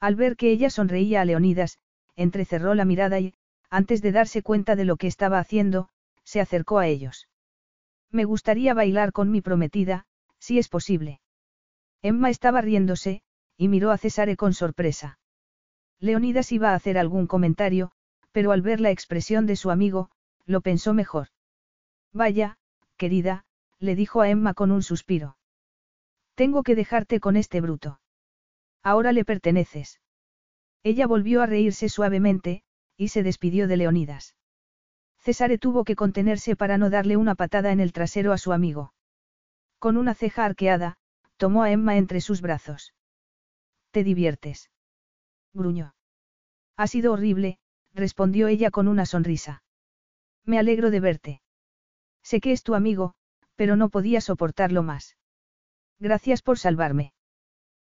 Al 0.00 0.16
ver 0.16 0.36
que 0.36 0.50
ella 0.50 0.70
sonreía 0.70 1.20
a 1.20 1.24
Leonidas, 1.24 1.78
entrecerró 2.16 2.74
la 2.74 2.84
mirada 2.84 3.20
y, 3.20 3.34
antes 3.70 4.02
de 4.02 4.12
darse 4.12 4.42
cuenta 4.42 4.74
de 4.74 4.84
lo 4.84 4.96
que 4.96 5.06
estaba 5.06 5.38
haciendo, 5.38 5.88
se 6.24 6.40
acercó 6.40 6.78
a 6.78 6.86
ellos. 6.86 7.28
Me 8.10 8.24
gustaría 8.24 8.74
bailar 8.74 9.12
con 9.12 9.30
mi 9.30 9.40
prometida, 9.40 10.06
si 10.38 10.58
es 10.58 10.68
posible. 10.68 11.20
Emma 12.02 12.30
estaba 12.30 12.60
riéndose, 12.60 13.22
y 13.56 13.68
miró 13.68 13.90
a 13.90 13.98
Cesare 13.98 14.36
con 14.36 14.54
sorpresa. 14.54 15.18
Leonidas 16.00 16.52
iba 16.52 16.70
a 16.70 16.74
hacer 16.74 16.96
algún 16.96 17.26
comentario, 17.26 17.90
pero 18.32 18.52
al 18.52 18.62
ver 18.62 18.80
la 18.80 18.90
expresión 18.90 19.46
de 19.46 19.56
su 19.56 19.70
amigo, 19.70 20.10
lo 20.46 20.60
pensó 20.60 20.94
mejor. 20.94 21.28
Vaya, 22.12 22.56
querida, 22.96 23.44
le 23.78 23.94
dijo 23.94 24.20
a 24.20 24.30
Emma 24.30 24.54
con 24.54 24.70
un 24.70 24.82
suspiro. 24.82 25.36
Tengo 26.34 26.62
que 26.62 26.76
dejarte 26.76 27.20
con 27.20 27.36
este 27.36 27.60
bruto. 27.60 28.00
Ahora 28.82 29.12
le 29.12 29.24
perteneces. 29.24 30.00
Ella 30.84 31.06
volvió 31.06 31.42
a 31.42 31.46
reírse 31.46 31.88
suavemente, 31.88 32.62
y 32.96 33.08
se 33.08 33.22
despidió 33.22 33.66
de 33.66 33.76
Leonidas. 33.76 34.36
Cesare 35.20 35.58
tuvo 35.58 35.84
que 35.84 35.96
contenerse 35.96 36.56
para 36.56 36.78
no 36.78 36.90
darle 36.90 37.16
una 37.16 37.34
patada 37.34 37.72
en 37.72 37.80
el 37.80 37.92
trasero 37.92 38.32
a 38.32 38.38
su 38.38 38.52
amigo. 38.52 38.92
Con 39.78 39.96
una 39.96 40.14
ceja 40.14 40.44
arqueada, 40.44 40.98
tomó 41.36 41.62
a 41.62 41.70
Emma 41.70 41.96
entre 41.96 42.20
sus 42.20 42.40
brazos. 42.40 42.94
¿Te 43.90 44.04
diviertes? 44.04 44.70
gruñó. 45.52 45.94
Ha 46.76 46.86
sido 46.86 47.12
horrible, 47.12 47.58
respondió 47.94 48.48
ella 48.48 48.70
con 48.70 48.88
una 48.88 49.06
sonrisa. 49.06 49.62
Me 50.44 50.58
alegro 50.58 50.90
de 50.90 51.00
verte. 51.00 51.42
Sé 52.22 52.40
que 52.40 52.52
es 52.52 52.62
tu 52.62 52.74
amigo, 52.74 53.14
pero 53.56 53.76
no 53.76 53.88
podía 53.88 54.20
soportarlo 54.20 54.82
más. 54.82 55.16
Gracias 55.98 56.42
por 56.42 56.58
salvarme. 56.58 57.12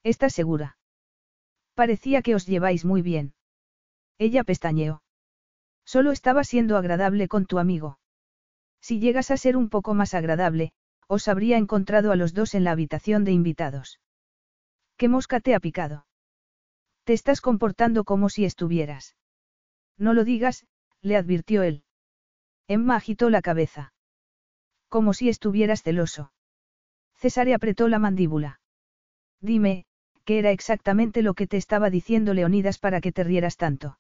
¿Estás 0.03 0.33
segura? 0.33 0.79
Parecía 1.75 2.23
que 2.23 2.35
os 2.35 2.47
lleváis 2.47 2.85
muy 2.85 3.03
bien. 3.03 3.35
Ella 4.19 4.45
pestañeó. 4.45 5.03
Solo 5.87 6.11
estaba 6.11 6.45
siendo 6.45 6.77
agradable 6.77 7.29
con 7.29 7.47
tu 7.47 7.59
amigo. 7.59 7.99
Si 8.81 8.99
llegas 8.99 9.31
a 9.31 9.37
ser 9.37 9.57
un 9.57 9.71
poco 9.71 9.95
más 9.95 10.15
agradable, 10.15 10.73
os 11.07 11.29
habría 11.29 11.57
encontrado 11.57 12.11
a 12.11 12.17
los 12.17 12.35
dos 12.35 12.55
en 12.55 12.65
la 12.65 12.73
habitación 12.73 13.25
de 13.25 13.31
invitados. 13.31 14.01
¿Qué 14.97 15.09
mosca 15.09 15.41
te 15.41 15.55
ha 15.55 15.61
picado? 15.61 16.07
Te 17.05 17.13
estás 17.13 17.41
comportando 17.41 18.03
como 18.05 18.29
si 18.29 18.45
estuvieras. 18.45 19.17
No 19.97 20.13
lo 20.13 20.25
digas, 20.25 20.67
le 21.03 21.17
advirtió 21.17 21.63
él. 21.63 21.85
Emma 22.67 22.97
agitó 22.97 23.31
la 23.31 23.41
cabeza. 23.41 23.93
Como 24.89 25.15
si 25.15 25.29
estuvieras 25.29 25.85
celoso. 25.85 26.33
Cesare 27.15 27.55
apretó 27.55 27.87
la 27.87 28.01
mandíbula. 28.01 28.61
Dime, 29.41 29.87
¿qué 30.25 30.41
era 30.41 30.51
exactamente 30.51 31.23
lo 31.23 31.35
que 31.35 31.47
te 31.47 31.57
estaba 31.57 31.91
diciendo 31.91 32.35
Leonidas 32.35 32.79
para 32.79 33.01
que 33.01 33.13
te 33.13 33.23
rieras 33.23 33.57
tanto? 33.57 33.99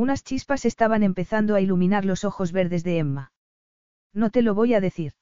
Unas 0.00 0.24
chispas 0.24 0.64
estaban 0.64 1.02
empezando 1.02 1.54
a 1.54 1.60
iluminar 1.60 2.06
los 2.06 2.24
ojos 2.24 2.52
verdes 2.52 2.84
de 2.84 2.96
Emma. 2.96 3.34
No 4.14 4.30
te 4.30 4.40
lo 4.40 4.54
voy 4.54 4.72
a 4.72 4.80
decir. 4.80 5.12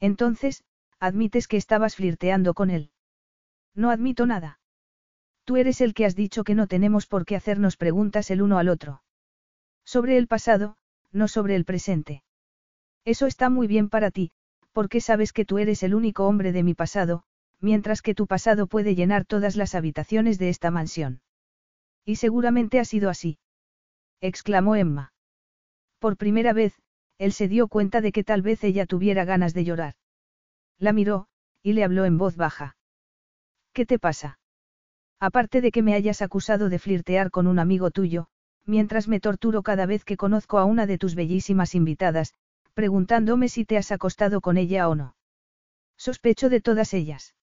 Entonces, 0.00 0.64
admites 0.98 1.46
que 1.46 1.56
estabas 1.56 1.94
flirteando 1.94 2.52
con 2.52 2.70
él. 2.70 2.90
No 3.76 3.90
admito 3.90 4.26
nada. 4.26 4.58
Tú 5.44 5.56
eres 5.56 5.80
el 5.80 5.94
que 5.94 6.04
has 6.04 6.16
dicho 6.16 6.42
que 6.42 6.56
no 6.56 6.66
tenemos 6.66 7.06
por 7.06 7.24
qué 7.24 7.36
hacernos 7.36 7.76
preguntas 7.76 8.32
el 8.32 8.42
uno 8.42 8.58
al 8.58 8.70
otro. 8.70 9.04
Sobre 9.84 10.18
el 10.18 10.26
pasado, 10.26 10.74
no 11.12 11.28
sobre 11.28 11.54
el 11.54 11.64
presente. 11.64 12.24
Eso 13.04 13.26
está 13.26 13.50
muy 13.50 13.68
bien 13.68 13.88
para 13.88 14.10
ti, 14.10 14.32
porque 14.72 15.00
sabes 15.00 15.32
que 15.32 15.44
tú 15.44 15.58
eres 15.58 15.84
el 15.84 15.94
único 15.94 16.26
hombre 16.26 16.50
de 16.50 16.64
mi 16.64 16.74
pasado, 16.74 17.22
mientras 17.60 18.02
que 18.02 18.16
tu 18.16 18.26
pasado 18.26 18.66
puede 18.66 18.96
llenar 18.96 19.26
todas 19.26 19.54
las 19.54 19.76
habitaciones 19.76 20.40
de 20.40 20.48
esta 20.48 20.72
mansión. 20.72 21.20
Y 22.04 22.16
seguramente 22.16 22.80
ha 22.80 22.84
sido 22.84 23.08
así. 23.08 23.38
Exclamó 24.22 24.76
Emma. 24.76 25.12
Por 25.98 26.16
primera 26.16 26.52
vez, 26.54 26.80
él 27.18 27.32
se 27.32 27.48
dio 27.48 27.68
cuenta 27.68 28.00
de 28.00 28.12
que 28.12 28.24
tal 28.24 28.40
vez 28.40 28.64
ella 28.64 28.86
tuviera 28.86 29.24
ganas 29.24 29.52
de 29.52 29.64
llorar. 29.64 29.94
La 30.78 30.92
miró, 30.92 31.26
y 31.62 31.74
le 31.74 31.84
habló 31.84 32.04
en 32.04 32.18
voz 32.18 32.36
baja. 32.36 32.76
¿Qué 33.72 33.84
te 33.84 33.98
pasa? 33.98 34.38
Aparte 35.20 35.60
de 35.60 35.70
que 35.70 35.82
me 35.82 35.94
hayas 35.94 36.22
acusado 36.22 36.68
de 36.68 36.78
flirtear 36.78 37.30
con 37.30 37.46
un 37.46 37.58
amigo 37.58 37.90
tuyo, 37.90 38.28
mientras 38.64 39.08
me 39.08 39.20
torturo 39.20 39.62
cada 39.62 39.86
vez 39.86 40.04
que 40.04 40.16
conozco 40.16 40.58
a 40.58 40.64
una 40.64 40.86
de 40.86 40.98
tus 40.98 41.14
bellísimas 41.14 41.74
invitadas, 41.74 42.34
preguntándome 42.74 43.48
si 43.48 43.64
te 43.64 43.76
has 43.76 43.92
acostado 43.92 44.40
con 44.40 44.56
ella 44.56 44.88
o 44.88 44.94
no. 44.94 45.16
Sospecho 45.96 46.48
de 46.48 46.60
todas 46.60 46.94
ellas. 46.94 47.34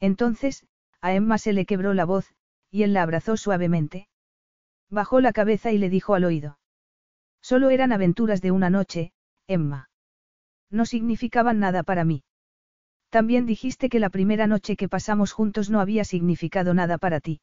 Entonces, 0.00 0.66
a 1.00 1.14
Emma 1.14 1.38
se 1.38 1.52
le 1.52 1.66
quebró 1.66 1.94
la 1.94 2.04
voz, 2.04 2.34
y 2.70 2.82
él 2.82 2.92
la 2.92 3.02
abrazó 3.02 3.36
suavemente. 3.36 4.08
Bajó 4.94 5.20
la 5.20 5.32
cabeza 5.32 5.72
y 5.72 5.78
le 5.78 5.90
dijo 5.90 6.14
al 6.14 6.22
oído. 6.22 6.56
Solo 7.42 7.70
eran 7.70 7.90
aventuras 7.90 8.40
de 8.40 8.52
una 8.52 8.70
noche, 8.70 9.12
Emma. 9.48 9.90
No 10.70 10.86
significaban 10.86 11.58
nada 11.58 11.82
para 11.82 12.04
mí. 12.04 12.22
También 13.10 13.44
dijiste 13.44 13.88
que 13.88 13.98
la 13.98 14.08
primera 14.08 14.46
noche 14.46 14.76
que 14.76 14.88
pasamos 14.88 15.32
juntos 15.32 15.68
no 15.68 15.80
había 15.80 16.04
significado 16.04 16.74
nada 16.74 16.96
para 16.96 17.18
ti. 17.18 17.40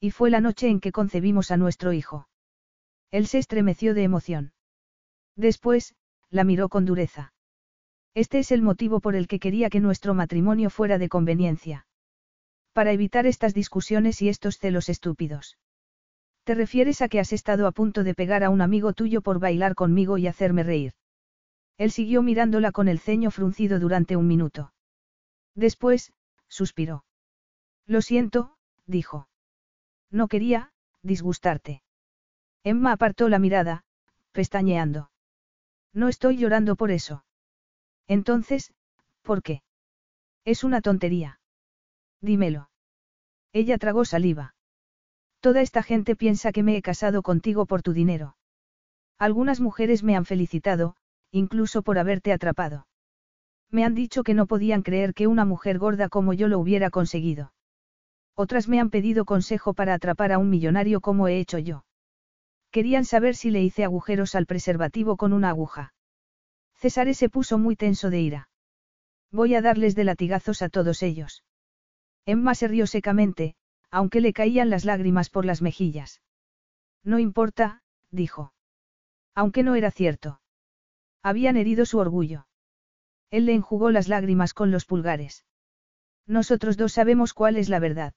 Y 0.00 0.12
fue 0.12 0.30
la 0.30 0.40
noche 0.40 0.68
en 0.68 0.80
que 0.80 0.92
concebimos 0.92 1.50
a 1.50 1.58
nuestro 1.58 1.92
hijo. 1.92 2.26
Él 3.10 3.26
se 3.26 3.36
estremeció 3.36 3.92
de 3.92 4.04
emoción. 4.04 4.54
Después, 5.36 5.94
la 6.30 6.42
miró 6.42 6.70
con 6.70 6.86
dureza. 6.86 7.34
Este 8.14 8.38
es 8.38 8.50
el 8.50 8.62
motivo 8.62 9.00
por 9.00 9.14
el 9.14 9.28
que 9.28 9.40
quería 9.40 9.68
que 9.68 9.80
nuestro 9.80 10.14
matrimonio 10.14 10.70
fuera 10.70 10.96
de 10.96 11.10
conveniencia. 11.10 11.86
Para 12.72 12.92
evitar 12.92 13.26
estas 13.26 13.52
discusiones 13.52 14.22
y 14.22 14.30
estos 14.30 14.56
celos 14.56 14.88
estúpidos. 14.88 15.58
¿Te 16.44 16.54
refieres 16.54 17.02
a 17.02 17.08
que 17.08 17.20
has 17.20 17.32
estado 17.32 17.66
a 17.66 17.72
punto 17.72 18.02
de 18.02 18.14
pegar 18.14 18.42
a 18.42 18.50
un 18.50 18.60
amigo 18.60 18.92
tuyo 18.92 19.20
por 19.22 19.38
bailar 19.38 19.74
conmigo 19.74 20.18
y 20.18 20.26
hacerme 20.26 20.64
reír? 20.64 20.94
Él 21.78 21.90
siguió 21.90 22.22
mirándola 22.22 22.72
con 22.72 22.88
el 22.88 22.98
ceño 22.98 23.30
fruncido 23.30 23.78
durante 23.78 24.16
un 24.16 24.26
minuto. 24.26 24.72
Después, 25.54 26.12
suspiró. 26.48 27.04
Lo 27.86 28.02
siento, 28.02 28.56
dijo. 28.86 29.28
No 30.10 30.28
quería, 30.28 30.72
disgustarte. 31.02 31.82
Emma 32.64 32.92
apartó 32.92 33.28
la 33.28 33.38
mirada, 33.38 33.84
pestañeando. 34.32 35.10
No 35.92 36.08
estoy 36.08 36.36
llorando 36.38 36.76
por 36.76 36.90
eso. 36.90 37.24
Entonces, 38.08 38.72
¿por 39.22 39.42
qué? 39.42 39.62
Es 40.44 40.64
una 40.64 40.80
tontería. 40.80 41.40
Dímelo. 42.20 42.70
Ella 43.52 43.78
tragó 43.78 44.04
saliva. 44.04 44.54
Toda 45.42 45.60
esta 45.60 45.82
gente 45.82 46.14
piensa 46.14 46.52
que 46.52 46.62
me 46.62 46.76
he 46.76 46.82
casado 46.82 47.20
contigo 47.22 47.66
por 47.66 47.82
tu 47.82 47.92
dinero. 47.92 48.36
Algunas 49.18 49.60
mujeres 49.60 50.04
me 50.04 50.14
han 50.14 50.24
felicitado, 50.24 50.94
incluso 51.32 51.82
por 51.82 51.98
haberte 51.98 52.32
atrapado. 52.32 52.86
Me 53.68 53.84
han 53.84 53.96
dicho 53.96 54.22
que 54.22 54.34
no 54.34 54.46
podían 54.46 54.82
creer 54.82 55.14
que 55.14 55.26
una 55.26 55.44
mujer 55.44 55.80
gorda 55.80 56.08
como 56.08 56.32
yo 56.32 56.46
lo 56.46 56.60
hubiera 56.60 56.90
conseguido. 56.90 57.52
Otras 58.36 58.68
me 58.68 58.78
han 58.78 58.90
pedido 58.90 59.24
consejo 59.24 59.74
para 59.74 59.94
atrapar 59.94 60.30
a 60.30 60.38
un 60.38 60.48
millonario 60.48 61.00
como 61.00 61.26
he 61.26 61.40
hecho 61.40 61.58
yo. 61.58 61.84
Querían 62.70 63.04
saber 63.04 63.34
si 63.34 63.50
le 63.50 63.62
hice 63.64 63.82
agujeros 63.82 64.36
al 64.36 64.46
preservativo 64.46 65.16
con 65.16 65.32
una 65.32 65.48
aguja. 65.48 65.92
César 66.76 67.12
se 67.16 67.28
puso 67.28 67.58
muy 67.58 67.74
tenso 67.74 68.10
de 68.10 68.20
ira. 68.20 68.48
Voy 69.32 69.56
a 69.56 69.60
darles 69.60 69.96
de 69.96 70.04
latigazos 70.04 70.62
a 70.62 70.68
todos 70.68 71.02
ellos. 71.02 71.42
Emma 72.26 72.54
se 72.54 72.68
rió 72.68 72.86
secamente, 72.86 73.56
aunque 73.92 74.22
le 74.22 74.32
caían 74.32 74.70
las 74.70 74.84
lágrimas 74.84 75.28
por 75.28 75.44
las 75.44 75.62
mejillas. 75.62 76.22
No 77.04 77.18
importa, 77.18 77.82
dijo. 78.10 78.52
Aunque 79.34 79.62
no 79.62 79.74
era 79.74 79.90
cierto. 79.90 80.40
Habían 81.22 81.56
herido 81.56 81.84
su 81.84 81.98
orgullo. 81.98 82.46
Él 83.30 83.46
le 83.46 83.54
enjugó 83.54 83.90
las 83.90 84.08
lágrimas 84.08 84.54
con 84.54 84.70
los 84.70 84.86
pulgares. 84.86 85.44
Nosotros 86.26 86.76
dos 86.76 86.92
sabemos 86.92 87.34
cuál 87.34 87.56
es 87.56 87.68
la 87.68 87.78
verdad. 87.78 88.14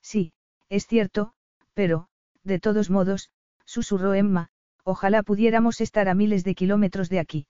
Sí, 0.00 0.32
es 0.70 0.86
cierto, 0.86 1.34
pero, 1.74 2.08
de 2.42 2.58
todos 2.58 2.90
modos, 2.90 3.30
susurró 3.64 4.14
Emma, 4.14 4.50
ojalá 4.82 5.22
pudiéramos 5.22 5.80
estar 5.80 6.08
a 6.08 6.14
miles 6.14 6.42
de 6.42 6.54
kilómetros 6.54 7.10
de 7.10 7.18
aquí. 7.18 7.46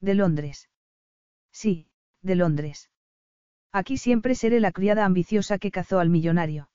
De 0.00 0.14
Londres. 0.14 0.68
Sí, 1.50 1.88
de 2.20 2.34
Londres. 2.34 2.90
Aquí 3.72 3.98
siempre 3.98 4.34
seré 4.34 4.60
la 4.60 4.72
criada 4.72 5.04
ambiciosa 5.04 5.58
que 5.58 5.70
cazó 5.70 5.98
al 5.98 6.08
millonario. 6.08 6.70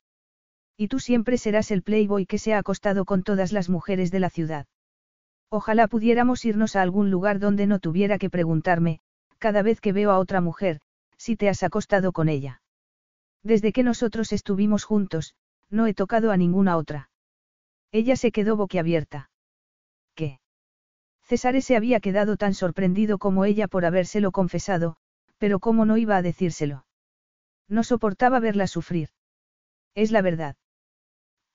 Y 0.77 0.87
tú 0.87 0.99
siempre 0.99 1.37
serás 1.37 1.71
el 1.71 1.83
playboy 1.83 2.25
que 2.25 2.37
se 2.37 2.53
ha 2.53 2.59
acostado 2.59 3.05
con 3.05 3.23
todas 3.23 3.51
las 3.51 3.69
mujeres 3.69 4.11
de 4.11 4.19
la 4.19 4.29
ciudad. 4.29 4.67
Ojalá 5.49 5.87
pudiéramos 5.87 6.45
irnos 6.45 6.75
a 6.75 6.81
algún 6.81 7.11
lugar 7.11 7.39
donde 7.39 7.67
no 7.67 7.79
tuviera 7.79 8.17
que 8.17 8.29
preguntarme, 8.29 8.99
cada 9.37 9.61
vez 9.61 9.81
que 9.81 9.93
veo 9.93 10.11
a 10.11 10.17
otra 10.17 10.41
mujer, 10.41 10.79
si 11.17 11.35
te 11.35 11.49
has 11.49 11.63
acostado 11.63 12.11
con 12.11 12.29
ella. 12.29 12.61
Desde 13.43 13.71
que 13.71 13.83
nosotros 13.83 14.31
estuvimos 14.31 14.83
juntos, 14.83 15.35
no 15.69 15.85
he 15.85 15.93
tocado 15.93 16.31
a 16.31 16.37
ninguna 16.37 16.77
otra. 16.77 17.09
Ella 17.91 18.15
se 18.15 18.31
quedó 18.31 18.55
boquiabierta. 18.55 19.29
¿Qué? 20.15 20.39
César 21.23 21.61
se 21.61 21.75
había 21.75 21.99
quedado 21.99 22.37
tan 22.37 22.53
sorprendido 22.53 23.17
como 23.17 23.45
ella 23.45 23.67
por 23.67 23.85
habérselo 23.85 24.31
confesado, 24.31 24.97
pero 25.43 25.59
cómo 25.59 25.83
no 25.83 25.97
iba 25.97 26.15
a 26.15 26.21
decírselo. 26.21 26.85
No 27.67 27.83
soportaba 27.83 28.39
verla 28.39 28.65
sufrir. 28.65 29.09
Es 29.93 30.09
la 30.09 30.21
verdad. 30.21 30.55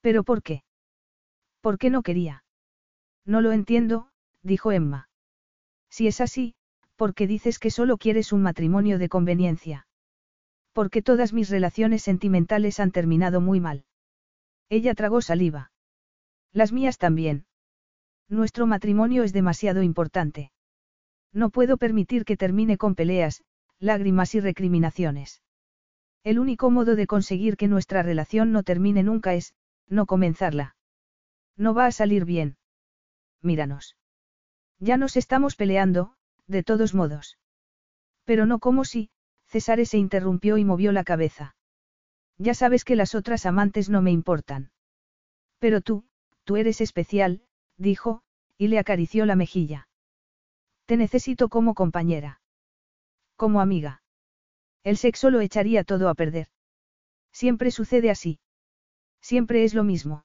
¿Pero 0.02 0.24
por 0.24 0.42
qué? 0.42 0.62
¿Por 1.62 1.78
qué 1.78 1.88
no 1.88 2.02
quería? 2.02 2.44
No 3.24 3.40
lo 3.40 3.50
entiendo, 3.50 4.10
dijo 4.42 4.72
Emma. 4.72 5.08
Si 5.88 6.06
es 6.06 6.20
así, 6.20 6.54
¿por 6.96 7.14
qué 7.14 7.26
dices 7.26 7.58
que 7.58 7.70
solo 7.70 7.96
quieres 7.96 8.30
un 8.30 8.42
matrimonio 8.42 8.98
de 8.98 9.08
conveniencia? 9.08 9.86
Porque 10.74 11.00
todas 11.00 11.32
mis 11.32 11.48
relaciones 11.48 12.02
sentimentales 12.02 12.80
han 12.80 12.90
terminado 12.90 13.40
muy 13.40 13.58
mal. 13.58 13.86
Ella 14.68 14.94
tragó 14.94 15.22
saliva. 15.22 15.72
Las 16.52 16.72
mías 16.74 16.98
también. 16.98 17.46
Nuestro 18.28 18.66
matrimonio 18.66 19.22
es 19.22 19.32
demasiado 19.32 19.82
importante. 19.82 20.52
No 21.32 21.48
puedo 21.48 21.78
permitir 21.78 22.26
que 22.26 22.36
termine 22.36 22.76
con 22.76 22.94
peleas, 22.94 23.44
lágrimas 23.80 24.34
y 24.34 24.40
recriminaciones. 24.40 25.42
El 26.24 26.38
único 26.38 26.70
modo 26.70 26.96
de 26.96 27.06
conseguir 27.06 27.56
que 27.56 27.68
nuestra 27.68 28.02
relación 28.02 28.52
no 28.52 28.62
termine 28.62 29.02
nunca 29.02 29.34
es, 29.34 29.54
no 29.88 30.06
comenzarla. 30.06 30.76
No 31.56 31.74
va 31.74 31.86
a 31.86 31.92
salir 31.92 32.24
bien. 32.24 32.56
Míranos. 33.40 33.96
Ya 34.78 34.96
nos 34.96 35.16
estamos 35.16 35.56
peleando, 35.56 36.14
de 36.46 36.62
todos 36.62 36.94
modos. 36.94 37.38
Pero 38.24 38.46
no 38.46 38.58
como 38.58 38.84
si, 38.84 39.10
César 39.46 39.84
se 39.86 39.98
interrumpió 39.98 40.58
y 40.58 40.64
movió 40.64 40.92
la 40.92 41.04
cabeza. 41.04 41.56
Ya 42.36 42.54
sabes 42.54 42.84
que 42.84 42.96
las 42.96 43.14
otras 43.14 43.46
amantes 43.46 43.88
no 43.88 44.02
me 44.02 44.12
importan. 44.12 44.70
Pero 45.58 45.80
tú, 45.80 46.04
tú 46.44 46.56
eres 46.56 46.80
especial, 46.80 47.42
dijo, 47.76 48.22
y 48.56 48.68
le 48.68 48.78
acarició 48.78 49.26
la 49.26 49.36
mejilla. 49.36 49.88
Te 50.86 50.96
necesito 50.96 51.48
como 51.48 51.74
compañera. 51.74 52.40
Como 53.38 53.60
amiga. 53.60 54.02
El 54.82 54.96
sexo 54.96 55.30
lo 55.30 55.40
echaría 55.40 55.84
todo 55.84 56.08
a 56.08 56.14
perder. 56.16 56.48
Siempre 57.32 57.70
sucede 57.70 58.10
así. 58.10 58.40
Siempre 59.20 59.62
es 59.62 59.74
lo 59.74 59.84
mismo. 59.84 60.24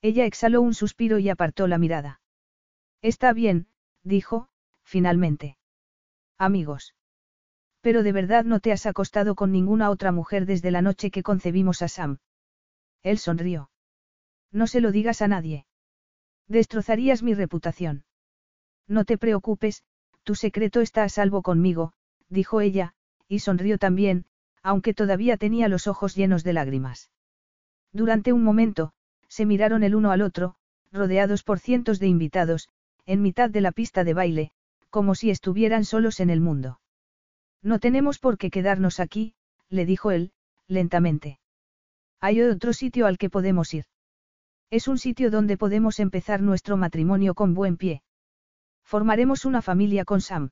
Ella 0.00 0.24
exhaló 0.24 0.62
un 0.62 0.72
suspiro 0.72 1.18
y 1.18 1.28
apartó 1.28 1.66
la 1.66 1.76
mirada. 1.76 2.22
Está 3.02 3.34
bien, 3.34 3.66
dijo, 4.02 4.48
finalmente. 4.82 5.58
Amigos. 6.38 6.94
Pero 7.82 8.02
de 8.02 8.12
verdad 8.12 8.44
no 8.44 8.60
te 8.60 8.72
has 8.72 8.86
acostado 8.86 9.34
con 9.34 9.52
ninguna 9.52 9.90
otra 9.90 10.10
mujer 10.10 10.46
desde 10.46 10.70
la 10.70 10.80
noche 10.80 11.10
que 11.10 11.22
concebimos 11.22 11.82
a 11.82 11.88
Sam. 11.88 12.16
Él 13.02 13.18
sonrió. 13.18 13.70
No 14.50 14.66
se 14.66 14.80
lo 14.80 14.90
digas 14.90 15.20
a 15.20 15.28
nadie. 15.28 15.66
Destrozarías 16.48 17.22
mi 17.22 17.34
reputación. 17.34 18.06
No 18.88 19.04
te 19.04 19.18
preocupes, 19.18 19.84
tu 20.22 20.34
secreto 20.34 20.80
está 20.80 21.04
a 21.04 21.10
salvo 21.10 21.42
conmigo, 21.42 21.92
dijo 22.32 22.60
ella, 22.60 22.94
y 23.28 23.40
sonrió 23.40 23.78
también, 23.78 24.24
aunque 24.62 24.94
todavía 24.94 25.36
tenía 25.36 25.68
los 25.68 25.86
ojos 25.86 26.14
llenos 26.14 26.44
de 26.44 26.52
lágrimas. 26.52 27.10
Durante 27.92 28.32
un 28.32 28.42
momento, 28.42 28.92
se 29.28 29.46
miraron 29.46 29.82
el 29.82 29.94
uno 29.94 30.10
al 30.10 30.22
otro, 30.22 30.56
rodeados 30.92 31.42
por 31.42 31.58
cientos 31.58 31.98
de 31.98 32.08
invitados, 32.08 32.68
en 33.06 33.22
mitad 33.22 33.50
de 33.50 33.60
la 33.60 33.72
pista 33.72 34.04
de 34.04 34.14
baile, 34.14 34.52
como 34.90 35.14
si 35.14 35.30
estuvieran 35.30 35.84
solos 35.84 36.20
en 36.20 36.30
el 36.30 36.40
mundo. 36.40 36.80
No 37.62 37.78
tenemos 37.78 38.18
por 38.18 38.38
qué 38.38 38.50
quedarnos 38.50 39.00
aquí, 39.00 39.34
le 39.68 39.86
dijo 39.86 40.10
él, 40.10 40.32
lentamente. 40.68 41.38
Hay 42.20 42.40
otro 42.42 42.72
sitio 42.72 43.06
al 43.06 43.18
que 43.18 43.30
podemos 43.30 43.72
ir. 43.74 43.84
Es 44.70 44.88
un 44.88 44.98
sitio 44.98 45.30
donde 45.30 45.56
podemos 45.56 45.98
empezar 46.00 46.40
nuestro 46.40 46.76
matrimonio 46.76 47.34
con 47.34 47.54
buen 47.54 47.76
pie. 47.76 48.02
Formaremos 48.84 49.44
una 49.44 49.60
familia 49.60 50.04
con 50.04 50.20
Sam. 50.20 50.50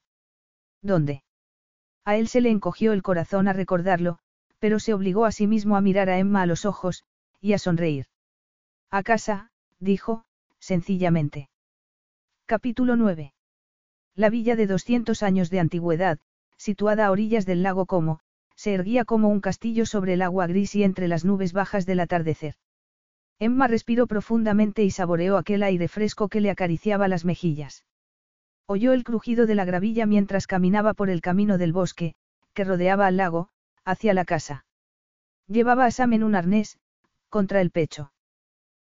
¿Dónde? 0.83 1.23
A 2.05 2.17
él 2.17 2.29
se 2.29 2.41
le 2.41 2.51
encogió 2.51 2.93
el 2.93 3.03
corazón 3.03 3.49
a 3.49 3.53
recordarlo, 3.53 4.19
pero 4.59 4.79
se 4.79 4.95
obligó 4.95 5.25
a 5.25 5.33
sí 5.33 5.47
mismo 5.47 5.77
a 5.77 5.81
mirar 5.81 6.09
a 6.11 6.19
Emma 6.19 6.43
a 6.43 6.47
los 6.47 6.65
ojos, 6.65 7.05
y 7.41 7.53
a 7.53 7.59
sonreír. 7.59 8.07
A 8.91 9.03
casa, 9.03 9.51
dijo, 9.79 10.25
sencillamente. 10.59 11.49
Capítulo 12.47 12.97
9. 12.97 13.33
La 14.15 14.31
villa 14.31 14.57
de 14.57 14.67
200 14.67 15.23
años 15.23 15.51
de 15.51 15.61
antigüedad, 15.61 16.19
situada 16.57 17.07
a 17.07 17.11
orillas 17.11 17.47
del 17.47 17.63
lago 17.63 17.87
Como, 17.87 18.21
se 18.57 18.75
erguía 18.75 19.05
como 19.05 19.29
un 19.29 19.41
castillo 19.41 19.87
sobre 19.87 20.15
el 20.15 20.23
agua 20.23 20.47
gris 20.47 20.75
y 20.75 20.85
entre 20.85 21.09
las 21.09 21.25
nubes 21.25 21.53
bajas 21.53 21.87
del 21.87 22.01
atardecer. 22.01 22.57
Emma 23.39 23.69
respiró 23.69 24.07
profundamente 24.07 24.85
y 24.85 24.91
saboreó 24.91 25.39
aquel 25.39 25.63
aire 25.63 25.89
fresco 25.89 26.29
que 26.29 26.43
le 26.43 26.51
acariciaba 26.51 27.09
las 27.09 27.25
mejillas. 27.25 27.85
Oyó 28.73 28.93
el 28.93 29.03
crujido 29.03 29.47
de 29.47 29.57
la 29.57 29.65
gravilla 29.65 30.07
mientras 30.07 30.47
caminaba 30.47 30.95
por 30.95 31.11
el 31.11 31.23
camino 31.23 31.59
del 31.59 31.73
bosque, 31.73 32.15
que 32.55 32.63
rodeaba 32.63 33.09
al 33.09 33.17
lago, 33.17 33.49
hacia 33.85 34.15
la 34.15 34.25
casa. 34.25 34.65
Llevaba 35.49 35.87
a 35.87 35.91
Sam 35.91 36.13
en 36.13 36.23
un 36.23 36.37
arnés, 36.37 36.79
contra 37.31 37.63
el 37.63 37.73
pecho. 37.73 38.13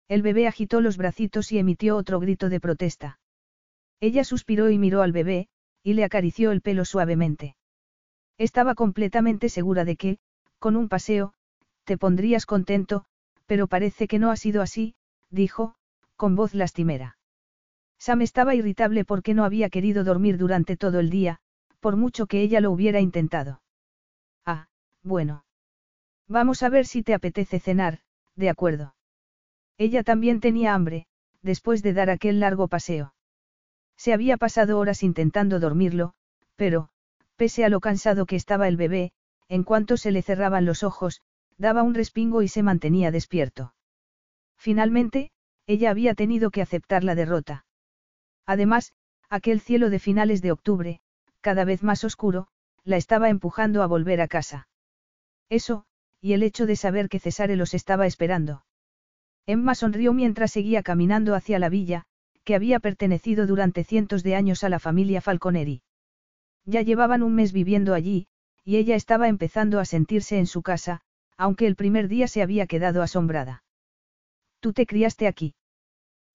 El 0.07 0.21
bebé 0.21 0.47
agitó 0.47 0.79
los 0.79 0.95
bracitos 0.95 1.51
y 1.51 1.59
emitió 1.59 1.97
otro 1.97 2.21
grito 2.21 2.47
de 2.47 2.61
protesta. 2.61 3.19
Ella 3.99 4.23
suspiró 4.23 4.69
y 4.69 4.77
miró 4.77 5.01
al 5.01 5.11
bebé, 5.11 5.49
y 5.83 5.95
le 5.95 6.05
acarició 6.05 6.53
el 6.53 6.61
pelo 6.61 6.85
suavemente. 6.85 7.57
Estaba 8.37 8.75
completamente 8.75 9.49
segura 9.49 9.83
de 9.83 9.97
que, 9.97 10.17
con 10.59 10.77
un 10.77 10.87
paseo, 10.87 11.33
te 11.83 11.97
pondrías 11.97 12.45
contento, 12.45 13.03
pero 13.47 13.67
parece 13.67 14.07
que 14.07 14.17
no 14.17 14.31
ha 14.31 14.37
sido 14.37 14.61
así, 14.61 14.95
dijo, 15.29 15.75
con 16.15 16.37
voz 16.37 16.53
lastimera. 16.53 17.17
Sam 18.05 18.21
estaba 18.21 18.53
irritable 18.53 19.05
porque 19.05 19.33
no 19.33 19.45
había 19.45 19.69
querido 19.69 20.03
dormir 20.03 20.37
durante 20.37 20.75
todo 20.75 20.99
el 20.99 21.09
día, 21.09 21.39
por 21.79 21.95
mucho 21.95 22.27
que 22.27 22.41
ella 22.41 22.59
lo 22.59 22.69
hubiera 22.69 22.99
intentado. 22.99 23.61
Ah, 24.45 24.67
bueno. 25.03 25.45
Vamos 26.27 26.63
a 26.63 26.69
ver 26.69 26.85
si 26.85 27.01
te 27.01 27.13
apetece 27.13 27.61
cenar, 27.61 27.99
de 28.35 28.49
acuerdo. 28.49 28.93
Ella 29.77 30.03
también 30.03 30.41
tenía 30.41 30.73
hambre, 30.73 31.07
después 31.41 31.81
de 31.81 31.93
dar 31.93 32.09
aquel 32.09 32.41
largo 32.41 32.67
paseo. 32.67 33.13
Se 33.95 34.11
había 34.11 34.35
pasado 34.35 34.79
horas 34.79 35.01
intentando 35.01 35.61
dormirlo, 35.61 36.13
pero, 36.57 36.89
pese 37.37 37.63
a 37.63 37.69
lo 37.69 37.79
cansado 37.79 38.25
que 38.25 38.35
estaba 38.35 38.67
el 38.67 38.75
bebé, 38.75 39.13
en 39.47 39.63
cuanto 39.63 39.95
se 39.95 40.11
le 40.11 40.23
cerraban 40.23 40.65
los 40.65 40.83
ojos, 40.83 41.21
daba 41.57 41.83
un 41.83 41.93
respingo 41.93 42.41
y 42.41 42.49
se 42.49 42.63
mantenía 42.63 43.11
despierto. 43.11 43.73
Finalmente, 44.57 45.31
ella 45.67 45.89
había 45.89 46.15
tenido 46.15 46.51
que 46.51 46.61
aceptar 46.61 47.05
la 47.05 47.15
derrota. 47.15 47.63
Además, 48.45 48.93
aquel 49.29 49.61
cielo 49.61 49.89
de 49.89 49.99
finales 49.99 50.41
de 50.41 50.51
octubre, 50.51 50.99
cada 51.41 51.65
vez 51.65 51.83
más 51.83 52.03
oscuro, 52.03 52.47
la 52.83 52.97
estaba 52.97 53.29
empujando 53.29 53.83
a 53.83 53.87
volver 53.87 54.21
a 54.21 54.27
casa. 54.27 54.67
Eso, 55.49 55.85
y 56.21 56.33
el 56.33 56.43
hecho 56.43 56.65
de 56.65 56.75
saber 56.75 57.09
que 57.09 57.19
Cesare 57.19 57.55
los 57.55 57.73
estaba 57.73 58.05
esperando. 58.05 58.65
Emma 59.45 59.75
sonrió 59.75 60.13
mientras 60.13 60.51
seguía 60.51 60.83
caminando 60.83 61.35
hacia 61.35 61.59
la 61.59 61.69
villa, 61.69 62.05
que 62.43 62.55
había 62.55 62.79
pertenecido 62.79 63.45
durante 63.45 63.83
cientos 63.83 64.23
de 64.23 64.35
años 64.35 64.63
a 64.63 64.69
la 64.69 64.79
familia 64.79 65.21
Falconeri. 65.21 65.81
Ya 66.65 66.81
llevaban 66.81 67.23
un 67.23 67.35
mes 67.35 67.51
viviendo 67.51 67.93
allí, 67.93 68.27
y 68.63 68.77
ella 68.77 68.95
estaba 68.95 69.27
empezando 69.27 69.79
a 69.79 69.85
sentirse 69.85 70.37
en 70.39 70.47
su 70.47 70.61
casa, 70.61 71.01
aunque 71.37 71.67
el 71.67 71.75
primer 71.75 72.07
día 72.07 72.27
se 72.27 72.41
había 72.41 72.67
quedado 72.67 73.01
asombrada. 73.01 73.63
¿Tú 74.59 74.71
te 74.71 74.85
criaste 74.85 75.27
aquí? 75.27 75.55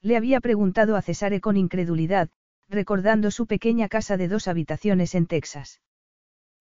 Le 0.02 0.16
había 0.16 0.40
preguntado 0.40 0.96
a 0.96 1.02
Cesare 1.02 1.40
con 1.40 1.56
incredulidad, 1.56 2.28
recordando 2.68 3.30
su 3.30 3.46
pequeña 3.46 3.88
casa 3.88 4.16
de 4.16 4.28
dos 4.28 4.48
habitaciones 4.48 5.14
en 5.14 5.26
Texas. 5.26 5.80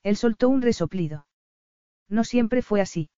Él 0.04 0.16
soltó 0.16 0.50
un 0.50 0.62
resoplido. 0.62 1.28
No 2.10 2.24
siempre 2.24 2.62
fue 2.62 2.82
así. 2.82 3.10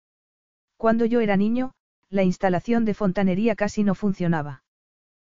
Cuando 0.77 1.05
yo 1.05 1.19
era 1.19 1.37
niño, 1.37 1.73
la 2.09 2.23
instalación 2.23 2.85
de 2.85 2.93
fontanería 2.93 3.55
casi 3.55 3.83
no 3.83 3.95
funcionaba. 3.95 4.63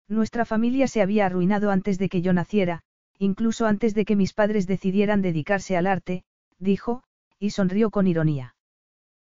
Nuestra 0.08 0.46
familia 0.46 0.88
se 0.88 1.02
había 1.02 1.26
arruinado 1.26 1.70
antes 1.70 1.98
de 1.98 2.10
que 2.10 2.22
yo 2.22 2.34
naciera, 2.34 2.82
incluso 3.20 3.68
antes 3.68 3.94
de 3.94 4.06
que 4.06 4.16
mis 4.16 4.34
padres 4.34 4.68
decidieran 4.68 5.22
dedicarse 5.22 5.78
al 5.78 5.88
arte, 5.88 6.24
dijo, 6.60 7.04
y 7.40 7.52
sonrió 7.52 7.92
con 7.92 8.08
ironía. 8.08 8.56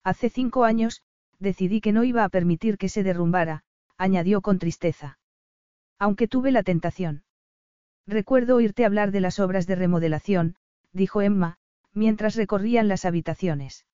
Hace 0.04 0.30
cinco 0.30 0.64
años, 0.64 1.02
decidí 1.38 1.80
que 1.80 1.92
no 1.92 2.04
iba 2.04 2.24
a 2.24 2.28
permitir 2.28 2.76
que 2.76 2.88
se 2.88 3.02
derrumbara, 3.02 3.64
añadió 3.96 4.42
con 4.42 4.58
tristeza. 4.58 5.18
Aunque 6.00 6.26
tuve 6.26 6.50
la 6.50 6.62
tentación. 6.62 7.22
Recuerdo 8.06 8.56
oírte 8.56 8.86
hablar 8.86 9.12
de 9.12 9.20
las 9.20 9.38
obras 9.38 9.66
de 9.66 9.74
remodelación, 9.76 10.56
dijo 10.92 11.20
Emma, 11.20 11.58
mientras 11.92 12.36
recorrían 12.36 12.88
las 12.88 13.04
habitaciones. 13.04 13.84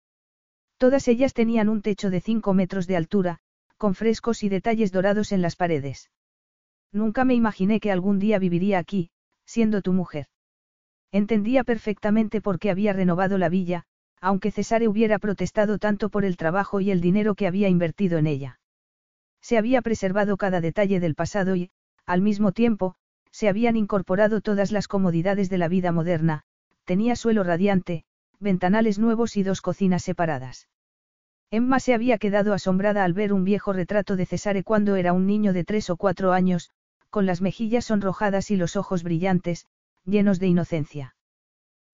Todas 0.79 1.09
ellas 1.09 1.35
tenían 1.35 1.69
un 1.69 1.83
techo 1.83 2.09
de 2.09 2.21
cinco 2.21 2.55
metros 2.55 2.87
de 2.87 2.97
altura, 2.97 3.41
con 3.77 3.97
frescos 3.97 4.45
y 4.45 4.49
detalles 4.49 4.93
dorados 4.93 5.33
en 5.33 5.43
las 5.43 5.57
paredes. 5.57 6.11
Nunca 6.93 7.25
me 7.25 7.35
imaginé 7.35 7.81
que 7.81 7.91
algún 7.91 8.21
día 8.21 8.39
viviría 8.39 8.79
aquí, 8.79 9.11
siendo 9.45 9.83
tu 9.83 9.93
mujer. 9.93 10.29
Entendía 11.11 11.65
perfectamente 11.65 12.41
por 12.41 12.61
qué 12.61 12.71
había 12.71 12.93
renovado 12.93 13.37
la 13.37 13.49
villa, 13.49 13.85
aunque 14.21 14.53
Cesare 14.53 14.87
hubiera 14.87 15.19
protestado 15.19 15.79
tanto 15.79 16.09
por 16.09 16.25
el 16.25 16.37
trabajo 16.37 16.81
y 16.81 16.93
el 16.93 17.01
dinero 17.01 17.35
que 17.35 17.49
había 17.49 17.69
invertido 17.69 18.17
en 18.19 18.29
ella. 18.29 18.61
Se 19.41 19.59
había 19.59 19.83
preservado 19.83 20.37
cada 20.37 20.61
detalle 20.61 21.01
del 21.01 21.15
pasado 21.15 21.57
y, 21.57 21.71
al 22.07 22.23
mismo 22.23 22.53
tiempo, 22.53 22.95
se 23.31 23.49
habían 23.49 23.77
incorporado 23.77 24.41
todas 24.41 24.73
las 24.73 24.89
comodidades 24.89 25.51
de 25.51 25.59
la 25.59 25.69
vida 25.69 25.93
moderna, 25.93 26.45
tenía 26.85 27.17
suelo 27.17 27.43
radiante, 27.43 28.05
ventanales 28.39 28.99
nuevos 28.99 29.37
y 29.37 29.43
dos 29.43 29.61
cocinas 29.61 30.03
separadas. 30.03 30.69
Emma 31.51 31.81
se 31.81 31.95
había 31.95 32.19
quedado 32.19 32.55
asombrada 32.55 33.05
al 33.05 33.13
ver 33.13 33.33
un 33.33 33.45
viejo 33.45 33.73
retrato 33.73 34.17
de 34.17 34.27
Cesare 34.27 34.65
cuando 34.65 34.97
era 34.97 35.13
un 35.13 35.27
niño 35.27 35.53
de 35.53 35.65
tres 35.65 35.91
o 35.91 35.97
cuatro 35.97 36.33
años, 36.33 36.71
con 37.11 37.27
las 37.27 37.41
mejillas 37.41 37.87
sonrojadas 37.87 38.51
y 38.51 38.57
los 38.57 38.77
ojos 38.77 39.03
brillantes, 39.03 39.67
llenos 40.05 40.39
de 40.39 40.49
inocencia. 40.49 41.17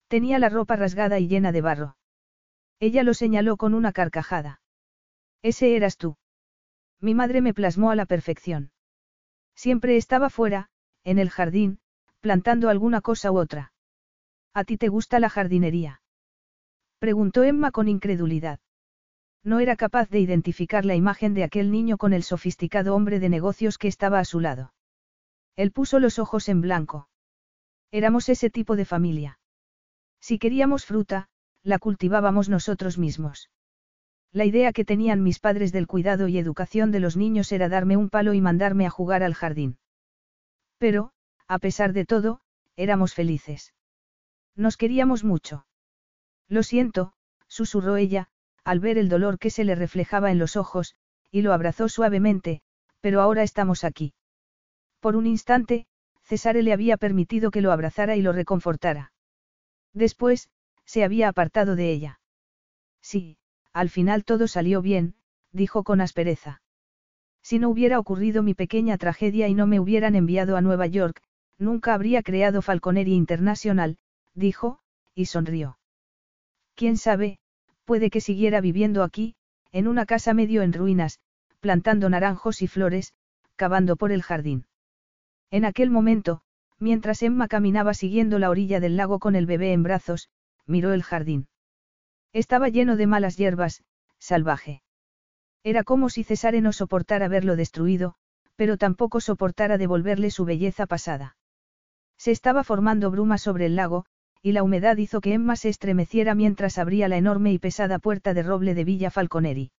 Tenía 0.07 0.39
la 0.39 0.49
ropa 0.49 0.75
rasgada 0.75 1.19
y 1.19 1.27
llena 1.27 1.51
de 1.51 1.61
barro. 1.61 1.97
Ella 2.79 3.03
lo 3.03 3.13
señaló 3.13 3.57
con 3.57 3.73
una 3.73 3.93
carcajada. 3.93 4.61
Ese 5.41 5.75
eras 5.75 5.97
tú. 5.97 6.17
Mi 6.99 7.13
madre 7.15 7.41
me 7.41 7.53
plasmó 7.53 7.91
a 7.91 7.95
la 7.95 8.05
perfección. 8.05 8.71
Siempre 9.55 9.97
estaba 9.97 10.29
fuera, 10.29 10.69
en 11.03 11.19
el 11.19 11.29
jardín, 11.29 11.79
plantando 12.19 12.69
alguna 12.69 13.01
cosa 13.01 13.31
u 13.31 13.37
otra. 13.37 13.73
¿A 14.53 14.63
ti 14.63 14.77
te 14.77 14.87
gusta 14.87 15.19
la 15.19 15.29
jardinería? 15.29 16.01
Preguntó 16.99 17.43
Emma 17.43 17.71
con 17.71 17.87
incredulidad. 17.87 18.59
No 19.43 19.59
era 19.59 19.75
capaz 19.75 20.09
de 20.09 20.19
identificar 20.19 20.85
la 20.85 20.95
imagen 20.95 21.33
de 21.33 21.43
aquel 21.43 21.71
niño 21.71 21.97
con 21.97 22.13
el 22.13 22.23
sofisticado 22.23 22.95
hombre 22.95 23.19
de 23.19 23.29
negocios 23.29 23.77
que 23.77 23.89
estaba 23.89 24.19
a 24.19 24.25
su 24.25 24.39
lado. 24.39 24.73
Él 25.55 25.71
puso 25.71 25.99
los 25.99 26.17
ojos 26.17 26.47
en 26.49 26.61
blanco. 26.61 27.09
Éramos 27.91 28.29
ese 28.29 28.49
tipo 28.49 28.75
de 28.75 28.85
familia. 28.85 29.39
Si 30.19 30.39
queríamos 30.39 30.85
fruta, 30.85 31.27
la 31.61 31.77
cultivábamos 31.77 32.47
nosotros 32.47 32.97
mismos. 32.97 33.49
La 34.33 34.45
idea 34.45 34.73
que 34.73 34.83
tenían 34.83 35.21
mis 35.21 35.39
padres 35.39 35.71
del 35.71 35.85
cuidado 35.85 36.27
y 36.27 36.39
educación 36.39 36.91
de 36.91 36.99
los 36.99 37.15
niños 37.15 37.51
era 37.51 37.69
darme 37.69 37.97
un 37.97 38.09
palo 38.09 38.33
y 38.33 38.41
mandarme 38.41 38.87
a 38.87 38.89
jugar 38.89 39.21
al 39.21 39.35
jardín. 39.35 39.77
Pero, 40.79 41.11
a 41.47 41.59
pesar 41.59 41.93
de 41.93 42.05
todo, 42.05 42.41
éramos 42.75 43.13
felices. 43.13 43.75
Nos 44.55 44.75
queríamos 44.75 45.23
mucho. 45.23 45.67
Lo 46.49 46.63
siento, 46.63 47.13
susurró 47.47 47.95
ella, 47.95 48.27
al 48.63 48.79
ver 48.79 48.97
el 48.97 49.07
dolor 49.07 49.37
que 49.37 49.51
se 49.51 49.65
le 49.65 49.75
reflejaba 49.75 50.31
en 50.31 50.39
los 50.39 50.55
ojos, 50.55 50.95
y 51.29 51.43
lo 51.43 51.53
abrazó 51.53 51.87
suavemente, 51.87 52.63
pero 53.01 53.21
ahora 53.21 53.43
estamos 53.43 53.83
aquí. 53.83 54.15
Por 54.99 55.15
un 55.15 55.27
instante, 55.27 55.85
Cesare 56.23 56.63
le 56.63 56.73
había 56.73 56.97
permitido 56.97 57.51
que 57.51 57.61
lo 57.61 57.71
abrazara 57.71 58.15
y 58.15 58.23
lo 58.23 58.31
reconfortara. 58.31 59.11
Después, 59.93 60.49
se 60.85 61.03
había 61.03 61.27
apartado 61.27 61.75
de 61.75 61.91
ella. 61.91 62.19
Sí, 63.01 63.37
al 63.73 63.89
final 63.89 64.23
todo 64.23 64.47
salió 64.47 64.81
bien, 64.81 65.15
dijo 65.51 65.83
con 65.83 65.99
aspereza. 65.99 66.61
Si 67.41 67.59
no 67.59 67.69
hubiera 67.69 67.99
ocurrido 67.99 68.41
mi 68.43 68.53
pequeña 68.53 68.97
tragedia 68.97 69.47
y 69.47 69.53
no 69.53 69.67
me 69.67 69.79
hubieran 69.79 70.15
enviado 70.15 70.55
a 70.55 70.61
Nueva 70.61 70.87
York, 70.87 71.21
nunca 71.57 71.93
habría 71.93 72.23
creado 72.23 72.61
Falconería 72.61 73.15
Internacional, 73.15 73.97
dijo, 74.33 74.79
y 75.13 75.25
sonrió. 75.25 75.77
Quién 76.75 76.97
sabe, 76.97 77.39
puede 77.85 78.09
que 78.09 78.21
siguiera 78.21 78.61
viviendo 78.61 79.03
aquí, 79.03 79.35
en 79.71 79.87
una 79.87 80.05
casa 80.05 80.33
medio 80.33 80.61
en 80.61 80.73
ruinas, 80.73 81.19
plantando 81.59 82.09
naranjos 82.09 82.61
y 82.61 82.67
flores, 82.67 83.13
cavando 83.55 83.95
por 83.95 84.11
el 84.11 84.23
jardín. 84.23 84.65
En 85.51 85.65
aquel 85.65 85.89
momento, 85.89 86.41
mientras 86.79 87.21
Emma 87.23 87.47
caminaba 87.47 87.93
siguiendo 87.93 88.39
la 88.39 88.49
orilla 88.49 88.79
del 88.79 88.97
lago 88.97 89.19
con 89.19 89.35
el 89.35 89.45
bebé 89.45 89.73
en 89.73 89.83
brazos, 89.83 90.29
miró 90.65 90.93
el 90.93 91.03
jardín. 91.03 91.47
Estaba 92.33 92.69
lleno 92.69 92.95
de 92.97 93.07
malas 93.07 93.37
hierbas, 93.37 93.83
salvaje. 94.17 94.81
Era 95.63 95.83
como 95.83 96.09
si 96.09 96.23
Cesare 96.23 96.61
no 96.61 96.73
soportara 96.73 97.27
verlo 97.27 97.55
destruido, 97.55 98.15
pero 98.55 98.77
tampoco 98.77 99.21
soportara 99.21 99.77
devolverle 99.77 100.31
su 100.31 100.43
belleza 100.43 100.87
pasada. 100.87 101.37
Se 102.17 102.31
estaba 102.31 102.63
formando 102.63 103.11
bruma 103.11 103.37
sobre 103.37 103.67
el 103.67 103.75
lago, 103.75 104.05
y 104.41 104.51
la 104.51 104.63
humedad 104.63 104.97
hizo 104.97 105.21
que 105.21 105.33
Emma 105.33 105.55
se 105.55 105.69
estremeciera 105.69 106.35
mientras 106.35 106.77
abría 106.77 107.07
la 107.07 107.17
enorme 107.17 107.53
y 107.53 107.59
pesada 107.59 107.99
puerta 107.99 108.33
de 108.33 108.43
roble 108.43 108.73
de 108.73 108.83
Villa 108.83 109.11
Falconeri. 109.11 109.71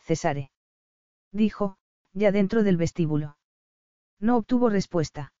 Cesare. 0.00 0.50
Dijo, 1.32 1.78
ya 2.12 2.32
dentro 2.32 2.64
del 2.64 2.76
vestíbulo. 2.76 3.36
No 4.20 4.36
obtuvo 4.36 4.68
respuesta. 4.68 5.32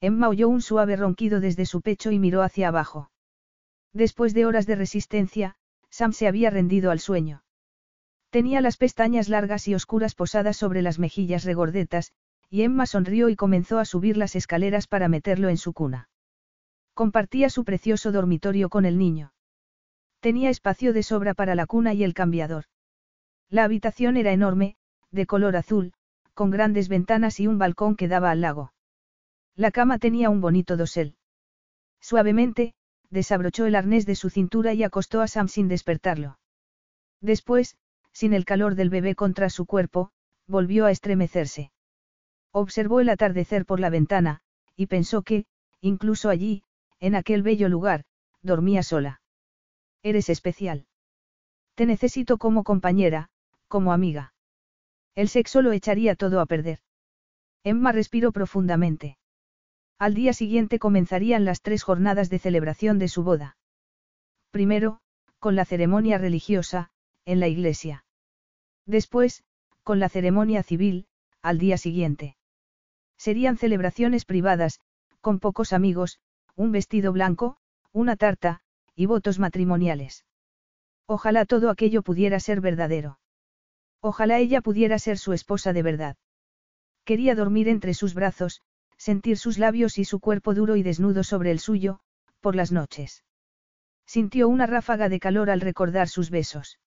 Emma 0.00 0.28
oyó 0.28 0.48
un 0.48 0.60
suave 0.60 0.96
ronquido 0.96 1.40
desde 1.40 1.66
su 1.66 1.80
pecho 1.80 2.10
y 2.10 2.18
miró 2.18 2.42
hacia 2.42 2.68
abajo. 2.68 3.10
Después 3.94 4.34
de 4.34 4.44
horas 4.44 4.66
de 4.66 4.74
resistencia, 4.74 5.54
Sam 5.88 6.12
se 6.12 6.26
había 6.26 6.50
rendido 6.50 6.90
al 6.90 6.98
sueño. 6.98 7.44
Tenía 8.30 8.60
las 8.60 8.76
pestañas 8.76 9.28
largas 9.28 9.68
y 9.68 9.74
oscuras 9.76 10.16
posadas 10.16 10.56
sobre 10.56 10.82
las 10.82 10.98
mejillas 10.98 11.44
regordetas, 11.44 12.12
y 12.50 12.62
Emma 12.62 12.86
sonrió 12.86 13.28
y 13.28 13.36
comenzó 13.36 13.78
a 13.78 13.84
subir 13.84 14.16
las 14.16 14.34
escaleras 14.34 14.88
para 14.88 15.08
meterlo 15.08 15.48
en 15.48 15.56
su 15.56 15.72
cuna. 15.72 16.08
Compartía 16.92 17.48
su 17.48 17.64
precioso 17.64 18.10
dormitorio 18.10 18.68
con 18.68 18.84
el 18.84 18.98
niño. 18.98 19.32
Tenía 20.18 20.50
espacio 20.50 20.92
de 20.92 21.04
sobra 21.04 21.34
para 21.34 21.54
la 21.54 21.66
cuna 21.66 21.94
y 21.94 22.02
el 22.02 22.14
cambiador. 22.14 22.64
La 23.48 23.62
habitación 23.62 24.16
era 24.16 24.32
enorme, 24.32 24.76
de 25.12 25.26
color 25.26 25.54
azul, 25.54 25.92
con 26.34 26.50
grandes 26.50 26.88
ventanas 26.88 27.38
y 27.38 27.46
un 27.46 27.58
balcón 27.58 27.94
que 27.94 28.08
daba 28.08 28.32
al 28.32 28.40
lago. 28.40 28.72
La 29.54 29.70
cama 29.70 29.98
tenía 29.98 30.30
un 30.30 30.40
bonito 30.40 30.76
dosel. 30.76 31.14
Suavemente, 32.00 32.74
desabrochó 33.10 33.66
el 33.66 33.74
arnés 33.74 34.06
de 34.06 34.14
su 34.14 34.30
cintura 34.30 34.74
y 34.74 34.82
acostó 34.82 35.20
a 35.20 35.28
Sam 35.28 35.48
sin 35.48 35.68
despertarlo. 35.68 36.38
Después, 37.20 37.76
sin 38.12 38.32
el 38.32 38.44
calor 38.44 38.74
del 38.74 38.90
bebé 38.90 39.14
contra 39.14 39.50
su 39.50 39.66
cuerpo, 39.66 40.10
volvió 40.46 40.86
a 40.86 40.90
estremecerse. 40.90 41.72
Observó 42.52 43.00
el 43.00 43.08
atardecer 43.08 43.66
por 43.66 43.80
la 43.80 43.90
ventana, 43.90 44.40
y 44.76 44.86
pensó 44.86 45.22
que, 45.22 45.46
incluso 45.80 46.28
allí, 46.28 46.62
en 47.00 47.14
aquel 47.14 47.42
bello 47.42 47.68
lugar, 47.68 48.04
dormía 48.42 48.82
sola. 48.82 49.20
Eres 50.02 50.28
especial. 50.28 50.86
Te 51.74 51.86
necesito 51.86 52.38
como 52.38 52.62
compañera, 52.62 53.30
como 53.68 53.92
amiga. 53.92 54.34
El 55.14 55.28
sexo 55.28 55.62
lo 55.62 55.72
echaría 55.72 56.14
todo 56.14 56.40
a 56.40 56.46
perder. 56.46 56.80
Emma 57.64 57.92
respiró 57.92 58.32
profundamente. 58.32 59.18
Al 59.98 60.14
día 60.14 60.32
siguiente 60.32 60.78
comenzarían 60.78 61.44
las 61.44 61.62
tres 61.62 61.82
jornadas 61.82 62.30
de 62.30 62.38
celebración 62.38 62.98
de 62.98 63.08
su 63.08 63.22
boda. 63.22 63.56
Primero, 64.50 65.00
con 65.38 65.56
la 65.56 65.64
ceremonia 65.64 66.18
religiosa, 66.18 66.90
en 67.24 67.40
la 67.40 67.48
iglesia. 67.48 68.04
Después, 68.86 69.44
con 69.82 70.00
la 70.00 70.08
ceremonia 70.08 70.62
civil, 70.62 71.06
al 71.42 71.58
día 71.58 71.78
siguiente. 71.78 72.36
Serían 73.16 73.56
celebraciones 73.56 74.24
privadas, 74.24 74.80
con 75.20 75.38
pocos 75.38 75.72
amigos, 75.72 76.18
un 76.56 76.72
vestido 76.72 77.12
blanco, 77.12 77.56
una 77.92 78.16
tarta, 78.16 78.60
y 78.94 79.06
votos 79.06 79.38
matrimoniales. 79.38 80.24
Ojalá 81.06 81.44
todo 81.44 81.70
aquello 81.70 82.02
pudiera 82.02 82.40
ser 82.40 82.60
verdadero. 82.60 83.18
Ojalá 84.00 84.38
ella 84.38 84.60
pudiera 84.60 84.98
ser 84.98 85.18
su 85.18 85.32
esposa 85.32 85.72
de 85.72 85.82
verdad. 85.82 86.16
Quería 87.04 87.34
dormir 87.34 87.68
entre 87.68 87.94
sus 87.94 88.14
brazos, 88.14 88.62
sentir 88.96 89.36
sus 89.38 89.58
labios 89.58 89.98
y 89.98 90.04
su 90.04 90.20
cuerpo 90.20 90.54
duro 90.54 90.76
y 90.76 90.82
desnudo 90.82 91.24
sobre 91.24 91.50
el 91.50 91.58
suyo, 91.58 92.00
por 92.40 92.56
las 92.56 92.72
noches. 92.72 93.24
Sintió 94.06 94.48
una 94.48 94.66
ráfaga 94.66 95.08
de 95.08 95.20
calor 95.20 95.50
al 95.50 95.60
recordar 95.60 96.08
sus 96.08 96.30
besos. 96.30 96.78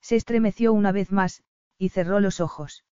Se 0.00 0.16
estremeció 0.16 0.72
una 0.72 0.92
vez 0.92 1.10
más, 1.10 1.42
y 1.78 1.88
cerró 1.88 2.20
los 2.20 2.40
ojos. 2.40 2.84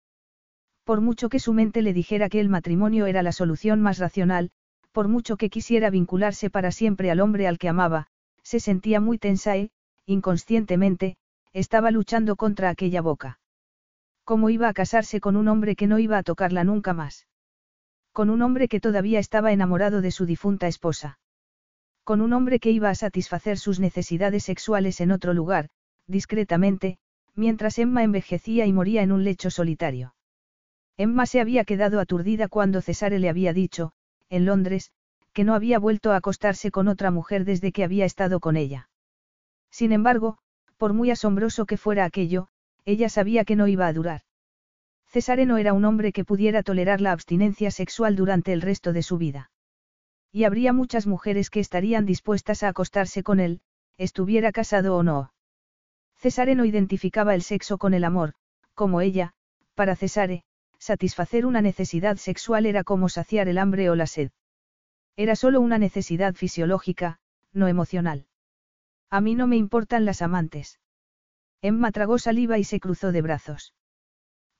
Por 0.83 1.01
mucho 1.01 1.29
que 1.29 1.39
su 1.39 1.53
mente 1.53 1.81
le 1.81 1.93
dijera 1.93 2.29
que 2.29 2.39
el 2.39 2.49
matrimonio 2.49 3.05
era 3.05 3.21
la 3.23 3.31
solución 3.31 3.81
más 3.81 3.99
racional, 3.99 4.51
por 4.91 5.07
mucho 5.07 5.37
que 5.37 5.49
quisiera 5.49 5.89
vincularse 5.89 6.49
para 6.49 6.71
siempre 6.71 7.11
al 7.11 7.19
hombre 7.19 7.47
al 7.47 7.57
que 7.57 7.69
amaba, 7.69 8.07
se 8.43 8.59
sentía 8.59 8.99
muy 8.99 9.17
tensa 9.17 9.57
y, 9.57 9.71
inconscientemente, 10.05 11.17
estaba 11.53 11.91
luchando 11.91 12.35
contra 12.35 12.69
aquella 12.69 13.01
boca. 13.01 13.39
¿Cómo 14.23 14.49
iba 14.49 14.69
a 14.69 14.73
casarse 14.73 15.19
con 15.19 15.35
un 15.35 15.47
hombre 15.47 15.75
que 15.75 15.87
no 15.87 15.99
iba 15.99 16.17
a 16.17 16.23
tocarla 16.23 16.63
nunca 16.63 16.93
más? 16.93 17.27
Con 18.13 18.29
un 18.29 18.41
hombre 18.41 18.67
que 18.67 18.79
todavía 18.79 19.19
estaba 19.19 19.51
enamorado 19.51 20.01
de 20.01 20.11
su 20.11 20.25
difunta 20.25 20.67
esposa. 20.67 21.19
Con 22.03 22.21
un 22.21 22.33
hombre 22.33 22.59
que 22.59 22.71
iba 22.71 22.89
a 22.89 22.95
satisfacer 22.95 23.57
sus 23.57 23.79
necesidades 23.79 24.43
sexuales 24.43 24.99
en 24.99 25.11
otro 25.11 25.33
lugar, 25.33 25.69
discretamente, 26.07 26.97
mientras 27.35 27.79
Emma 27.79 28.03
envejecía 28.03 28.65
y 28.65 28.73
moría 28.73 29.01
en 29.01 29.11
un 29.11 29.23
lecho 29.23 29.49
solitario. 29.49 30.13
Emma 30.97 31.25
se 31.25 31.39
había 31.39 31.63
quedado 31.63 31.99
aturdida 31.99 32.47
cuando 32.47 32.81
Cesare 32.81 33.19
le 33.19 33.29
había 33.29 33.53
dicho, 33.53 33.93
en 34.29 34.45
Londres, 34.45 34.91
que 35.33 35.43
no 35.43 35.53
había 35.53 35.79
vuelto 35.79 36.11
a 36.11 36.17
acostarse 36.17 36.71
con 36.71 36.87
otra 36.87 37.11
mujer 37.11 37.45
desde 37.45 37.71
que 37.71 37.83
había 37.83 38.05
estado 38.05 38.39
con 38.39 38.57
ella. 38.57 38.89
Sin 39.69 39.93
embargo, 39.93 40.37
por 40.77 40.93
muy 40.93 41.11
asombroso 41.11 41.65
que 41.65 41.77
fuera 41.77 42.03
aquello, 42.03 42.49
ella 42.83 43.07
sabía 43.07 43.45
que 43.45 43.55
no 43.55 43.67
iba 43.67 43.87
a 43.87 43.93
durar. 43.93 44.21
Cesare 45.11 45.45
no 45.45 45.57
era 45.57 45.73
un 45.73 45.83
hombre 45.83 46.13
que 46.13 46.23
pudiera 46.23 46.63
tolerar 46.63 47.01
la 47.01 47.11
abstinencia 47.11 47.69
sexual 47.69 48.15
durante 48.15 48.53
el 48.53 48.61
resto 48.61 48.93
de 48.93 49.03
su 49.03 49.17
vida. 49.17 49.51
Y 50.31 50.45
habría 50.45 50.71
muchas 50.71 51.05
mujeres 51.05 51.49
que 51.49 51.59
estarían 51.59 52.05
dispuestas 52.05 52.63
a 52.63 52.69
acostarse 52.69 53.21
con 53.21 53.41
él, 53.41 53.59
estuviera 53.97 54.53
casado 54.53 54.95
o 54.95 55.03
no. 55.03 55.33
Cesare 56.15 56.55
no 56.55 56.63
identificaba 56.63 57.35
el 57.35 57.41
sexo 57.41 57.77
con 57.77 57.93
el 57.93 58.05
amor, 58.05 58.35
como 58.73 59.01
ella, 59.01 59.33
para 59.75 59.97
Cesare, 59.97 60.45
satisfacer 60.77 61.45
una 61.45 61.61
necesidad 61.61 62.15
sexual 62.15 62.65
era 62.65 62.85
como 62.85 63.09
saciar 63.09 63.49
el 63.49 63.57
hambre 63.57 63.89
o 63.89 63.95
la 63.95 64.07
sed. 64.07 64.31
Era 65.17 65.35
solo 65.35 65.59
una 65.59 65.77
necesidad 65.77 66.35
fisiológica, 66.35 67.19
no 67.51 67.67
emocional. 67.67 68.27
A 69.09 69.19
mí 69.19 69.35
no 69.35 69.45
me 69.45 69.57
importan 69.57 70.05
las 70.05 70.21
amantes. 70.21 70.79
Emma 71.61 71.91
tragó 71.91 72.17
saliva 72.17 72.57
y 72.59 72.63
se 72.63 72.79
cruzó 72.79 73.11
de 73.11 73.21
brazos. 73.21 73.73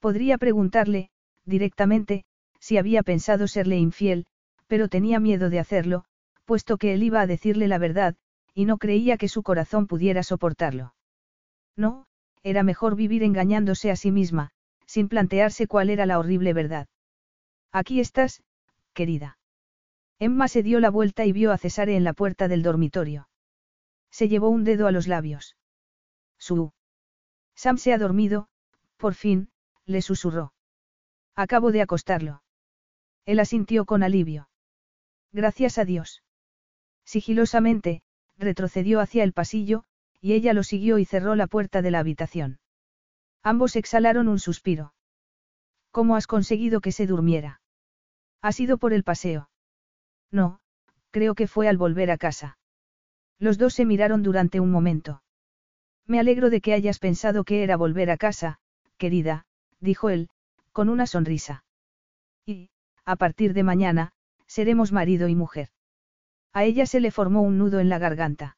Podría 0.01 0.39
preguntarle, 0.39 1.11
directamente, 1.45 2.25
si 2.59 2.77
había 2.77 3.03
pensado 3.03 3.47
serle 3.47 3.77
infiel, 3.77 4.25
pero 4.65 4.87
tenía 4.87 5.19
miedo 5.19 5.51
de 5.51 5.59
hacerlo, 5.59 6.05
puesto 6.45 6.77
que 6.77 6.93
él 6.93 7.03
iba 7.03 7.21
a 7.21 7.27
decirle 7.27 7.67
la 7.67 7.77
verdad, 7.77 8.15
y 8.55 8.65
no 8.65 8.77
creía 8.77 9.17
que 9.17 9.27
su 9.27 9.43
corazón 9.43 9.85
pudiera 9.85 10.23
soportarlo. 10.23 10.95
No, 11.77 12.07
era 12.41 12.63
mejor 12.63 12.95
vivir 12.95 13.21
engañándose 13.21 13.91
a 13.91 13.95
sí 13.95 14.11
misma, 14.11 14.49
sin 14.87 15.07
plantearse 15.07 15.67
cuál 15.67 15.91
era 15.91 16.07
la 16.07 16.17
horrible 16.17 16.53
verdad. 16.53 16.87
Aquí 17.71 17.99
estás, 17.99 18.41
querida. 18.93 19.37
Emma 20.17 20.47
se 20.47 20.63
dio 20.63 20.79
la 20.79 20.89
vuelta 20.89 21.25
y 21.25 21.31
vio 21.31 21.51
a 21.51 21.59
Cesare 21.59 21.95
en 21.95 22.03
la 22.03 22.13
puerta 22.13 22.47
del 22.47 22.63
dormitorio. 22.63 23.29
Se 24.09 24.27
llevó 24.27 24.49
un 24.49 24.63
dedo 24.63 24.87
a 24.87 24.91
los 24.91 25.07
labios. 25.07 25.55
Su. 26.39 26.73
Sam 27.55 27.77
se 27.77 27.93
ha 27.93 27.99
dormido, 27.99 28.49
por 28.97 29.13
fin, 29.13 29.51
le 29.85 30.01
susurró. 30.01 30.53
Acabo 31.35 31.71
de 31.71 31.81
acostarlo. 31.81 32.43
Él 33.25 33.39
asintió 33.39 33.85
con 33.85 34.03
alivio. 34.03 34.49
Gracias 35.31 35.77
a 35.77 35.85
Dios. 35.85 36.23
Sigilosamente, 37.05 38.01
retrocedió 38.37 38.99
hacia 38.99 39.23
el 39.23 39.33
pasillo, 39.33 39.83
y 40.19 40.33
ella 40.33 40.53
lo 40.53 40.63
siguió 40.63 40.97
y 40.99 41.05
cerró 41.05 41.35
la 41.35 41.47
puerta 41.47 41.81
de 41.81 41.91
la 41.91 41.99
habitación. 41.99 42.59
Ambos 43.43 43.75
exhalaron 43.75 44.27
un 44.27 44.39
suspiro. 44.39 44.93
¿Cómo 45.91 46.15
has 46.15 46.27
conseguido 46.27 46.79
que 46.79 46.91
se 46.91 47.07
durmiera? 47.07 47.61
¿Ha 48.41 48.51
sido 48.51 48.77
por 48.77 48.93
el 48.93 49.03
paseo? 49.03 49.49
No, 50.31 50.59
creo 51.11 51.35
que 51.35 51.47
fue 51.47 51.67
al 51.67 51.77
volver 51.77 52.11
a 52.11 52.17
casa. 52.17 52.57
Los 53.39 53.57
dos 53.57 53.73
se 53.73 53.85
miraron 53.85 54.23
durante 54.23 54.59
un 54.59 54.71
momento. 54.71 55.23
Me 56.05 56.19
alegro 56.19 56.49
de 56.49 56.61
que 56.61 56.73
hayas 56.73 56.99
pensado 56.99 57.43
que 57.43 57.63
era 57.63 57.77
volver 57.77 58.11
a 58.11 58.17
casa, 58.17 58.59
querida, 58.97 59.45
dijo 59.81 60.09
él, 60.09 60.29
con 60.71 60.87
una 60.87 61.05
sonrisa. 61.05 61.65
Y, 62.45 62.69
a 63.03 63.17
partir 63.17 63.53
de 63.53 63.63
mañana, 63.63 64.13
seremos 64.47 64.91
marido 64.91 65.27
y 65.27 65.35
mujer. 65.35 65.69
A 66.53 66.63
ella 66.63 66.85
se 66.85 66.99
le 66.99 67.11
formó 67.11 67.41
un 67.41 67.57
nudo 67.57 67.79
en 67.79 67.89
la 67.89 67.97
garganta. 67.97 68.57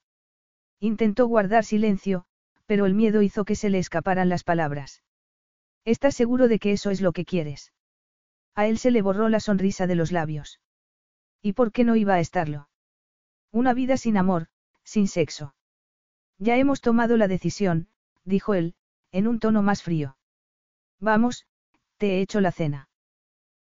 Intentó 0.80 1.28
guardar 1.28 1.64
silencio, 1.64 2.26
pero 2.66 2.86
el 2.86 2.94
miedo 2.94 3.22
hizo 3.22 3.46
que 3.46 3.56
se 3.56 3.70
le 3.70 3.80
escaparan 3.80 4.30
las 4.30 4.44
palabras. 4.44 5.04
¿Estás 5.86 6.16
seguro 6.16 6.48
de 6.48 6.60
que 6.60 6.72
eso 6.72 6.92
es 6.92 7.02
lo 7.02 7.12
que 7.12 7.26
quieres? 7.26 7.74
A 8.56 8.68
él 8.68 8.78
se 8.78 8.92
le 8.92 9.02
borró 9.02 9.30
la 9.30 9.40
sonrisa 9.40 9.88
de 9.88 9.96
los 9.96 10.12
labios. 10.12 10.60
¿Y 11.42 11.54
por 11.54 11.72
qué 11.72 11.84
no 11.84 11.96
iba 11.96 12.16
a 12.16 12.20
estarlo? 12.20 12.70
Una 13.52 13.74
vida 13.74 13.98
sin 13.98 14.18
amor, 14.18 14.48
sin 14.84 15.08
sexo. 15.08 15.56
Ya 16.38 16.58
hemos 16.58 16.82
tomado 16.82 17.18
la 17.18 17.28
decisión, 17.28 17.88
dijo 18.24 18.54
él, 18.54 18.76
en 19.12 19.28
un 19.28 19.40
tono 19.40 19.62
más 19.62 19.84
frío. 19.84 20.18
Vamos, 21.04 21.46
te 21.98 22.16
he 22.16 22.22
hecho 22.22 22.40
la 22.40 22.54
cena. 22.54 22.88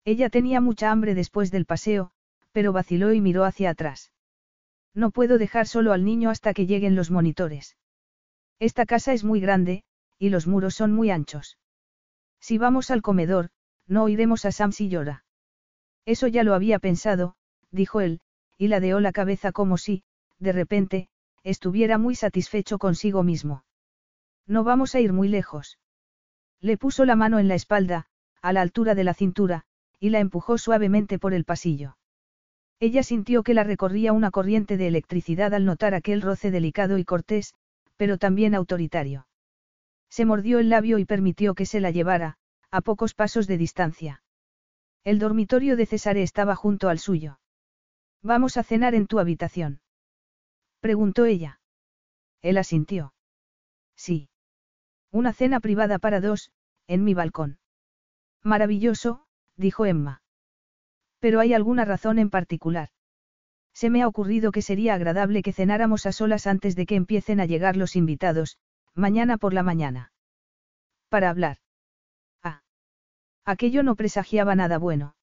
Ella 0.05 0.31
tenía 0.31 0.59
mucha 0.59 0.89
hambre 0.89 1.13
después 1.13 1.51
del 1.51 1.67
paseo, 1.67 2.09
pero 2.51 2.73
vaciló 2.73 3.13
y 3.13 3.21
miró 3.21 3.43
hacia 3.43 3.69
atrás. 3.69 4.11
No 4.95 5.11
puedo 5.11 5.37
dejar 5.37 5.67
solo 5.67 5.93
al 5.93 6.03
niño 6.03 6.31
hasta 6.31 6.55
que 6.55 6.65
lleguen 6.65 6.95
los 6.95 7.11
monitores. 7.11 7.77
Esta 8.57 8.87
casa 8.87 9.13
es 9.13 9.23
muy 9.23 9.39
grande, 9.39 9.83
y 10.17 10.29
los 10.29 10.47
muros 10.47 10.73
son 10.73 10.93
muy 10.93 11.11
anchos. 11.11 11.59
Si 12.39 12.57
vamos 12.57 12.89
al 12.89 13.03
comedor, 13.03 13.51
no 13.85 14.05
oiremos 14.05 14.43
a 14.45 14.51
Sam 14.51 14.71
si 14.71 14.89
llora. 14.89 15.23
Eso 16.05 16.25
ya 16.25 16.43
lo 16.43 16.55
había 16.55 16.79
pensado, 16.79 17.35
dijo 17.69 18.01
él, 18.01 18.19
y 18.57 18.69
ladeó 18.69 18.99
la 18.99 19.11
cabeza 19.11 19.51
como 19.51 19.77
si, 19.77 20.03
de 20.39 20.53
repente, 20.53 21.09
estuviera 21.43 21.99
muy 21.99 22.15
satisfecho 22.15 22.79
consigo 22.79 23.21
mismo. 23.21 23.63
No 24.47 24.63
vamos 24.63 24.95
a 24.95 25.01
ir 25.01 25.13
muy 25.13 25.27
lejos. 25.27 25.77
Le 26.61 26.77
puso 26.77 27.05
la 27.05 27.15
mano 27.15 27.39
en 27.39 27.47
la 27.47 27.55
espalda, 27.55 28.05
a 28.41 28.53
la 28.53 28.61
altura 28.61 28.95
de 28.95 29.03
la 29.03 29.13
cintura, 29.13 29.63
y 29.99 30.09
la 30.09 30.19
empujó 30.19 30.57
suavemente 30.57 31.19
por 31.19 31.33
el 31.33 31.45
pasillo. 31.45 31.97
Ella 32.79 33.01
sintió 33.03 33.43
que 33.43 33.53
la 33.53 33.63
recorría 33.63 34.13
una 34.13 34.31
corriente 34.31 34.77
de 34.77 34.87
electricidad 34.87 35.53
al 35.53 35.65
notar 35.65 35.95
aquel 35.95 36.21
roce 36.21 36.51
delicado 36.51 36.97
y 36.97 37.05
cortés, 37.05 37.55
pero 37.95 38.17
también 38.17 38.53
autoritario. 38.53 39.27
Se 40.09 40.25
mordió 40.25 40.59
el 40.59 40.69
labio 40.69 40.99
y 40.99 41.05
permitió 41.05 41.55
que 41.55 41.65
se 41.65 41.79
la 41.79 41.91
llevara, 41.91 42.37
a 42.69 42.81
pocos 42.81 43.13
pasos 43.13 43.47
de 43.47 43.57
distancia. 43.57 44.23
El 45.03 45.19
dormitorio 45.19 45.75
de 45.75 45.85
César 45.85 46.17
estaba 46.17 46.55
junto 46.55 46.89
al 46.89 46.99
suyo. 46.99 47.39
¿Vamos 48.21 48.57
a 48.57 48.63
cenar 48.63 48.93
en 48.93 49.07
tu 49.07 49.19
habitación? 49.19 49.81
preguntó 50.79 51.25
ella. 51.25 51.59
Él 52.41 52.57
asintió. 52.57 53.13
Sí. 53.95 54.29
Una 55.17 55.33
cena 55.33 55.59
privada 55.59 55.97
para 55.97 56.21
dos, 56.21 56.51
en 56.85 57.03
mi 57.03 57.15
balcón. 57.15 57.57
Maravilloso, 58.43 59.25
dijo 59.55 59.87
Emma. 59.87 60.21
Pero 61.17 61.39
hay 61.39 61.55
alguna 61.55 61.85
razón 61.85 62.19
en 62.19 62.29
particular. 62.29 62.89
Se 63.73 63.89
me 63.89 64.03
ha 64.03 64.07
ocurrido 64.07 64.51
que 64.51 64.61
sería 64.61 64.93
agradable 64.93 65.41
que 65.41 65.53
cenáramos 65.53 66.05
a 66.05 66.11
solas 66.11 66.45
antes 66.45 66.75
de 66.75 66.85
que 66.85 66.93
empiecen 66.93 67.39
a 67.39 67.47
llegar 67.47 67.77
los 67.77 67.95
invitados, 67.95 68.59
mañana 68.93 69.39
por 69.39 69.55
la 69.55 69.63
mañana. 69.63 70.11
Para 71.09 71.31
hablar. 71.31 71.57
Ah. 72.43 72.61
Aquello 73.43 73.81
no 73.81 73.95
presagiaba 73.95 74.53
nada 74.53 74.77
bueno. 74.77 75.15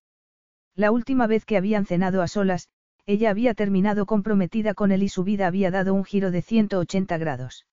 La 0.74 0.90
última 0.90 1.28
vez 1.28 1.44
que 1.44 1.56
habían 1.56 1.86
cenado 1.86 2.20
a 2.20 2.26
solas, 2.26 2.68
ella 3.06 3.30
había 3.30 3.54
terminado 3.54 4.06
comprometida 4.06 4.74
con 4.74 4.90
él 4.90 5.04
y 5.04 5.08
su 5.08 5.22
vida 5.22 5.46
había 5.46 5.70
dado 5.70 5.94
un 5.94 6.04
giro 6.04 6.32
de 6.32 6.42
180 6.42 7.16
grados. 7.16 7.64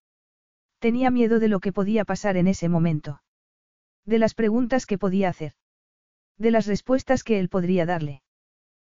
Tenía 0.82 1.12
miedo 1.12 1.38
de 1.38 1.48
lo 1.48 1.60
que 1.60 1.72
podía 1.72 2.06
pasar 2.06 2.38
en 2.38 2.48
ese 2.48 2.68
momento. 2.68 3.22
De 4.04 4.18
las 4.18 4.34
preguntas 4.34 4.88
que 4.88 4.98
podía 4.98 5.30
hacer. 5.30 5.54
De 6.40 6.50
las 6.50 6.66
respuestas 6.66 7.24
que 7.24 7.40
él 7.40 7.50
podría 7.50 7.86
darle. 7.86 8.24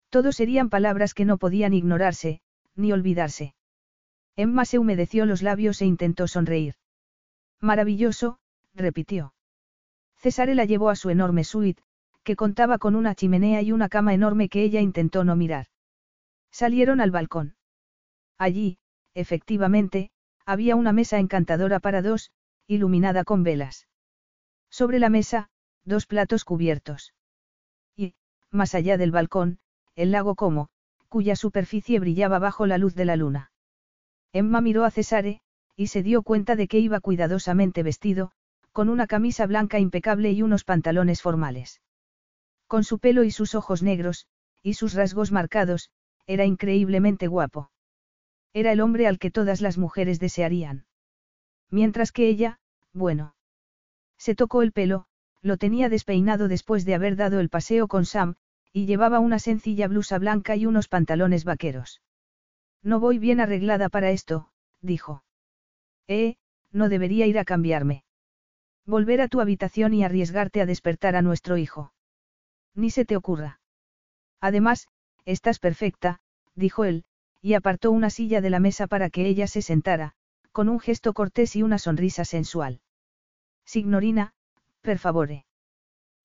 Todo 0.09 0.31
serían 0.31 0.70
palabras 0.70 1.12
que 1.12 1.25
no 1.25 1.39
podían 1.39 1.75
ignorarse, 1.75 2.41
ni 2.77 2.93
olvidarse. 2.93 3.57
Emma 4.36 4.65
se 4.65 4.78
humedeció 4.78 5.27
los 5.27 5.43
labios 5.43 5.83
e 5.83 5.86
intentó 5.86 6.28
sonreír. 6.28 6.77
Maravilloso, 7.61 8.39
repitió. 8.75 9.35
César 10.15 10.51
la 10.51 10.65
llevó 10.65 10.89
a 10.89 10.94
su 10.94 11.11
enorme 11.11 11.43
suite, 11.43 11.83
que 12.23 12.36
contaba 12.36 12.78
con 12.78 12.94
una 12.94 13.17
chimenea 13.17 13.61
y 13.61 13.73
una 13.73 13.89
cama 13.89 14.15
enorme 14.15 14.49
que 14.49 14.62
ella 14.62 14.81
intentó 14.81 15.25
no 15.25 15.35
mirar. 15.35 15.67
Salieron 16.52 17.01
al 17.01 17.11
balcón. 17.11 17.57
Allí, 18.39 18.78
efectivamente, 19.15 20.12
había 20.47 20.77
una 20.77 20.93
mesa 20.93 21.19
encantadora 21.19 21.81
para 21.81 22.03
dos, 22.03 22.31
iluminada 22.67 23.25
con 23.25 23.43
velas. 23.43 23.89
Sobre 24.71 24.99
la 24.99 25.09
mesa, 25.09 25.51
dos 25.85 26.07
platos 26.07 26.45
cubiertos 26.45 27.12
más 28.53 28.75
allá 28.75 28.99
del 28.99 29.11
balcón, 29.11 29.59
el 29.97 30.12
lago 30.12 30.35
Como, 30.37 30.69
cuya 31.09 31.37
superficie 31.37 31.99
brillaba 31.99 32.39
bajo 32.39 32.67
la 32.67 32.79
luz 32.79 32.95
de 32.95 33.05
la 33.05 33.17
luna. 33.17 33.51
Emma 34.33 34.61
miró 34.61 34.85
a 34.85 34.91
Cesare, 34.91 35.41
y 35.75 35.89
se 35.89 36.03
dio 36.03 36.23
cuenta 36.23 36.55
de 36.55 36.69
que 36.69 36.79
iba 36.79 37.01
cuidadosamente 37.01 37.83
vestido, 37.83 38.31
con 38.73 38.89
una 38.89 39.07
camisa 39.07 39.47
blanca 39.47 39.79
impecable 39.79 40.33
y 40.33 40.43
unos 40.43 40.65
pantalones 40.65 41.21
formales. 41.21 41.81
Con 42.67 42.85
su 42.85 42.99
pelo 42.99 43.25
y 43.25 43.31
sus 43.31 43.55
ojos 43.55 43.83
negros, 43.83 44.27
y 44.62 44.75
sus 44.75 44.95
rasgos 44.95 45.33
marcados, 45.33 45.91
era 46.27 46.45
increíblemente 46.45 47.27
guapo. 47.27 47.71
Era 48.53 48.73
el 48.73 48.81
hombre 48.81 49.07
al 49.07 49.19
que 49.19 49.31
todas 49.31 49.61
las 49.61 49.79
mujeres 49.79 50.21
desearían. 50.21 50.87
Mientras 51.71 52.13
que 52.13 52.29
ella, 52.29 52.61
bueno. 52.93 53.35
Se 54.19 54.35
tocó 54.35 54.63
el 54.63 54.73
pelo, 54.73 55.07
lo 55.41 55.57
tenía 55.57 55.89
despeinado 55.89 56.49
después 56.49 56.85
de 56.85 56.95
haber 56.95 57.17
dado 57.17 57.41
el 57.41 57.49
paseo 57.49 57.89
con 57.89 58.05
Sam, 58.05 58.37
y 58.73 58.87
llevaba 58.87 59.19
una 59.21 59.39
sencilla 59.39 59.89
blusa 59.89 60.19
blanca 60.19 60.57
y 60.57 60.67
unos 60.67 60.89
pantalones 60.89 61.45
vaqueros. 61.45 62.03
No 62.83 63.01
voy 63.01 63.19
bien 63.19 63.41
arreglada 63.41 63.89
para 63.89 64.11
esto, 64.11 64.51
dijo. 64.81 65.25
Eh, 66.09 66.37
no 66.73 66.89
debería 66.89 67.27
ir 67.27 67.39
a 67.39 67.45
cambiarme. 67.45 68.05
Volver 68.87 69.21
a 69.21 69.29
tu 69.29 69.41
habitación 69.41 69.95
y 69.95 70.05
arriesgarte 70.05 70.61
a 70.61 70.67
despertar 70.67 71.17
a 71.17 71.23
nuestro 71.23 71.57
hijo. 71.57 71.93
Ni 72.75 72.91
se 72.91 73.05
te 73.05 73.17
ocurra. 73.17 73.61
Además, 74.41 74.89
estás 75.25 75.59
perfecta, 75.59 76.21
dijo 76.55 76.85
él, 76.85 77.05
y 77.43 77.55
apartó 77.55 77.91
una 77.91 78.09
silla 78.09 78.41
de 78.41 78.51
la 78.51 78.61
mesa 78.61 78.87
para 78.87 79.11
que 79.11 79.27
ella 79.27 79.49
se 79.49 79.61
sentara, 79.61 80.15
con 80.53 80.69
un 80.69 80.79
gesto 80.79 81.12
cortés 81.12 81.57
y 81.57 81.62
una 81.62 81.79
sonrisa 81.79 82.25
sensual. 82.25 82.81
Signorina, 83.67 84.33
per 84.81 84.99
favore. 84.99 85.45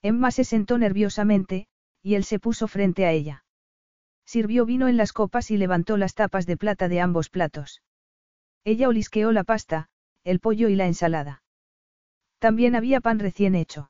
Emma 0.03 0.29
se 0.29 0.43
sentó 0.43 0.77
nerviosamente, 0.77 1.67
y 2.03 2.15
él 2.15 2.23
se 2.23 2.39
puso 2.39 2.67
frente 2.67 3.05
a 3.05 3.11
ella. 3.11 3.43
Sirvió 4.25 4.65
vino 4.65 4.87
en 4.87 4.97
las 4.97 5.11
copas 5.11 5.49
y 5.49 5.57
levantó 5.57 5.97
las 5.97 6.13
tapas 6.13 6.45
de 6.45 6.55
plata 6.55 6.87
de 6.87 7.01
ambos 7.01 7.29
platos. 7.29 7.81
Ella 8.63 8.87
olisqueó 8.87 9.31
la 9.31 9.43
pasta, 9.43 9.89
el 10.23 10.39
pollo 10.39 10.69
y 10.69 10.75
la 10.75 10.85
ensalada. 10.85 11.41
También 12.37 12.75
había 12.75 13.01
pan 13.01 13.19
recién 13.19 13.55
hecho. 13.55 13.89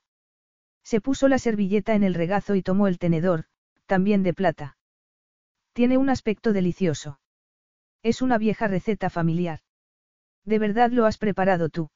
Se 0.84 1.02
puso 1.02 1.28
la 1.28 1.40
servilleta 1.40 1.96
en 1.96 2.04
el 2.04 2.14
regazo 2.14 2.56
y 2.56 2.62
tomó 2.62 2.88
el 2.88 3.00
tenedor, 3.00 3.46
también 3.88 4.24
de 4.24 4.34
plata. 4.34 4.77
Tiene 5.78 6.00
un 6.00 6.10
aspecto 6.10 6.54
delicioso. 6.54 7.20
Es 8.02 8.24
una 8.24 8.40
vieja 8.40 8.68
receta 8.68 9.12
familiar. 9.12 9.60
¿De 10.44 10.58
verdad 10.58 10.90
lo 10.90 11.06
has 11.06 11.20
preparado 11.20 11.70
tú? 11.70 11.92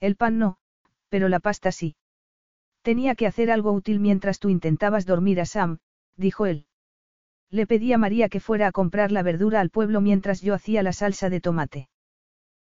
El 0.00 0.16
pan 0.16 0.38
no, 0.38 0.56
pero 1.10 1.28
la 1.28 1.38
pasta 1.38 1.70
sí. 1.70 1.96
Tenía 2.80 3.14
que 3.14 3.26
hacer 3.26 3.50
algo 3.50 3.72
útil 3.72 4.00
mientras 4.00 4.38
tú 4.38 4.48
intentabas 4.48 5.04
dormir 5.04 5.38
a 5.42 5.44
Sam, 5.44 5.80
dijo 6.16 6.46
él. 6.46 6.64
Le 7.50 7.66
pedí 7.66 7.92
a 7.92 7.98
María 7.98 8.30
que 8.30 8.40
fuera 8.40 8.68
a 8.68 8.72
comprar 8.72 9.12
la 9.12 9.22
verdura 9.22 9.60
al 9.60 9.68
pueblo 9.68 10.00
mientras 10.00 10.40
yo 10.40 10.54
hacía 10.54 10.82
la 10.82 10.94
salsa 10.94 11.28
de 11.28 11.42
tomate. 11.42 11.90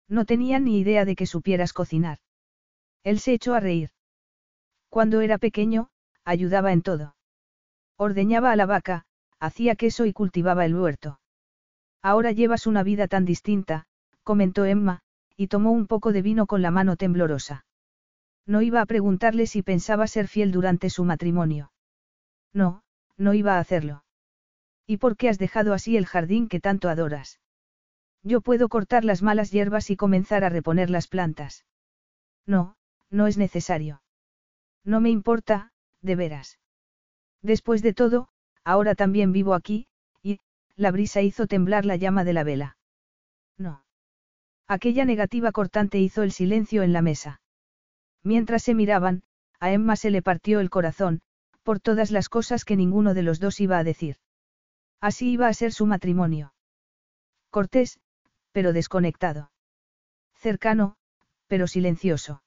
No 0.08 0.24
tenía 0.24 0.58
ni 0.58 0.80
idea 0.80 1.04
de 1.04 1.14
que 1.14 1.26
supieras 1.26 1.72
cocinar. 1.72 2.18
Él 3.04 3.20
se 3.20 3.32
echó 3.32 3.54
a 3.54 3.60
reír. 3.60 3.90
Cuando 4.88 5.20
era 5.20 5.38
pequeño, 5.38 5.90
ayudaba 6.24 6.72
en 6.72 6.82
todo. 6.82 7.14
Ordeñaba 7.96 8.50
a 8.50 8.56
la 8.56 8.66
vaca, 8.66 9.06
hacía 9.42 9.74
queso 9.74 10.06
y 10.06 10.12
cultivaba 10.12 10.64
el 10.64 10.76
huerto. 10.76 11.18
Ahora 12.00 12.30
llevas 12.30 12.68
una 12.68 12.84
vida 12.84 13.08
tan 13.08 13.24
distinta, 13.24 13.86
comentó 14.22 14.64
Emma, 14.64 15.00
y 15.36 15.48
tomó 15.48 15.72
un 15.72 15.88
poco 15.88 16.12
de 16.12 16.22
vino 16.22 16.46
con 16.46 16.62
la 16.62 16.70
mano 16.70 16.96
temblorosa. 16.96 17.66
No 18.46 18.62
iba 18.62 18.80
a 18.80 18.86
preguntarle 18.86 19.48
si 19.48 19.62
pensaba 19.62 20.06
ser 20.06 20.28
fiel 20.28 20.52
durante 20.52 20.90
su 20.90 21.04
matrimonio. 21.04 21.72
No, 22.52 22.84
no 23.16 23.34
iba 23.34 23.56
a 23.56 23.58
hacerlo. 23.58 24.04
¿Y 24.86 24.98
por 24.98 25.16
qué 25.16 25.28
has 25.28 25.38
dejado 25.38 25.74
así 25.74 25.96
el 25.96 26.06
jardín 26.06 26.48
que 26.48 26.60
tanto 26.60 26.88
adoras? 26.88 27.40
Yo 28.22 28.42
puedo 28.42 28.68
cortar 28.68 29.04
las 29.04 29.22
malas 29.22 29.50
hierbas 29.50 29.90
y 29.90 29.96
comenzar 29.96 30.44
a 30.44 30.50
reponer 30.50 30.88
las 30.88 31.08
plantas. 31.08 31.64
No, 32.46 32.76
no 33.10 33.26
es 33.26 33.38
necesario. 33.38 34.02
No 34.84 35.00
me 35.00 35.10
importa, 35.10 35.72
de 36.00 36.14
veras. 36.14 36.60
Después 37.42 37.82
de 37.82 37.92
todo, 37.92 38.28
ahora 38.64 38.94
también 38.94 39.32
vivo 39.32 39.54
aquí, 39.54 39.86
y, 40.22 40.38
la 40.76 40.90
brisa 40.90 41.20
hizo 41.22 41.46
temblar 41.46 41.84
la 41.84 41.96
llama 41.96 42.24
de 42.24 42.32
la 42.32 42.44
vela. 42.44 42.76
No. 43.58 43.84
Aquella 44.68 45.04
negativa 45.04 45.52
cortante 45.52 45.98
hizo 45.98 46.22
el 46.22 46.32
silencio 46.32 46.82
en 46.82 46.92
la 46.92 47.02
mesa. 47.02 47.40
Mientras 48.22 48.62
se 48.62 48.74
miraban, 48.74 49.22
a 49.60 49.72
Emma 49.72 49.96
se 49.96 50.10
le 50.10 50.22
partió 50.22 50.60
el 50.60 50.70
corazón, 50.70 51.20
por 51.62 51.80
todas 51.80 52.10
las 52.10 52.28
cosas 52.28 52.64
que 52.64 52.76
ninguno 52.76 53.14
de 53.14 53.22
los 53.22 53.40
dos 53.40 53.60
iba 53.60 53.78
a 53.78 53.84
decir. 53.84 54.16
Así 55.00 55.32
iba 55.32 55.48
a 55.48 55.54
ser 55.54 55.72
su 55.72 55.86
matrimonio. 55.86 56.54
Cortés, 57.50 58.00
pero 58.52 58.72
desconectado. 58.72 59.50
Cercano, 60.34 60.96
pero 61.46 61.66
silencioso. 61.66 62.42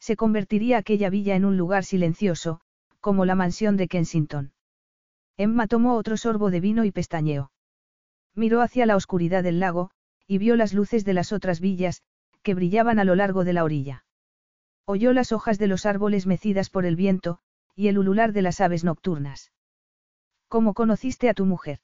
Se 0.00 0.16
convertiría 0.16 0.78
aquella 0.78 1.10
villa 1.10 1.36
en 1.36 1.44
un 1.44 1.56
lugar 1.56 1.84
silencioso, 1.84 2.60
como 3.00 3.24
la 3.24 3.34
mansión 3.34 3.76
de 3.76 3.88
Kensington. 3.88 4.52
Emma 5.36 5.66
tomó 5.66 5.96
otro 5.96 6.16
sorbo 6.16 6.50
de 6.50 6.60
vino 6.60 6.84
y 6.84 6.92
pestañeó. 6.92 7.50
Miró 8.34 8.60
hacia 8.60 8.86
la 8.86 8.96
oscuridad 8.96 9.42
del 9.42 9.60
lago, 9.60 9.90
y 10.26 10.38
vio 10.38 10.56
las 10.56 10.72
luces 10.72 11.04
de 11.04 11.14
las 11.14 11.32
otras 11.32 11.60
villas, 11.60 12.02
que 12.42 12.54
brillaban 12.54 12.98
a 12.98 13.04
lo 13.04 13.14
largo 13.14 13.44
de 13.44 13.52
la 13.52 13.64
orilla. 13.64 14.04
Oyó 14.84 15.12
las 15.12 15.32
hojas 15.32 15.58
de 15.58 15.66
los 15.66 15.84
árboles 15.84 16.26
mecidas 16.26 16.70
por 16.70 16.86
el 16.86 16.96
viento, 16.96 17.38
y 17.74 17.88
el 17.88 17.98
ulular 17.98 18.32
de 18.32 18.42
las 18.42 18.60
aves 18.60 18.84
nocturnas. 18.84 19.52
¿Cómo 20.48 20.74
conociste 20.74 21.28
a 21.28 21.34
tu 21.34 21.44
mujer? 21.44 21.80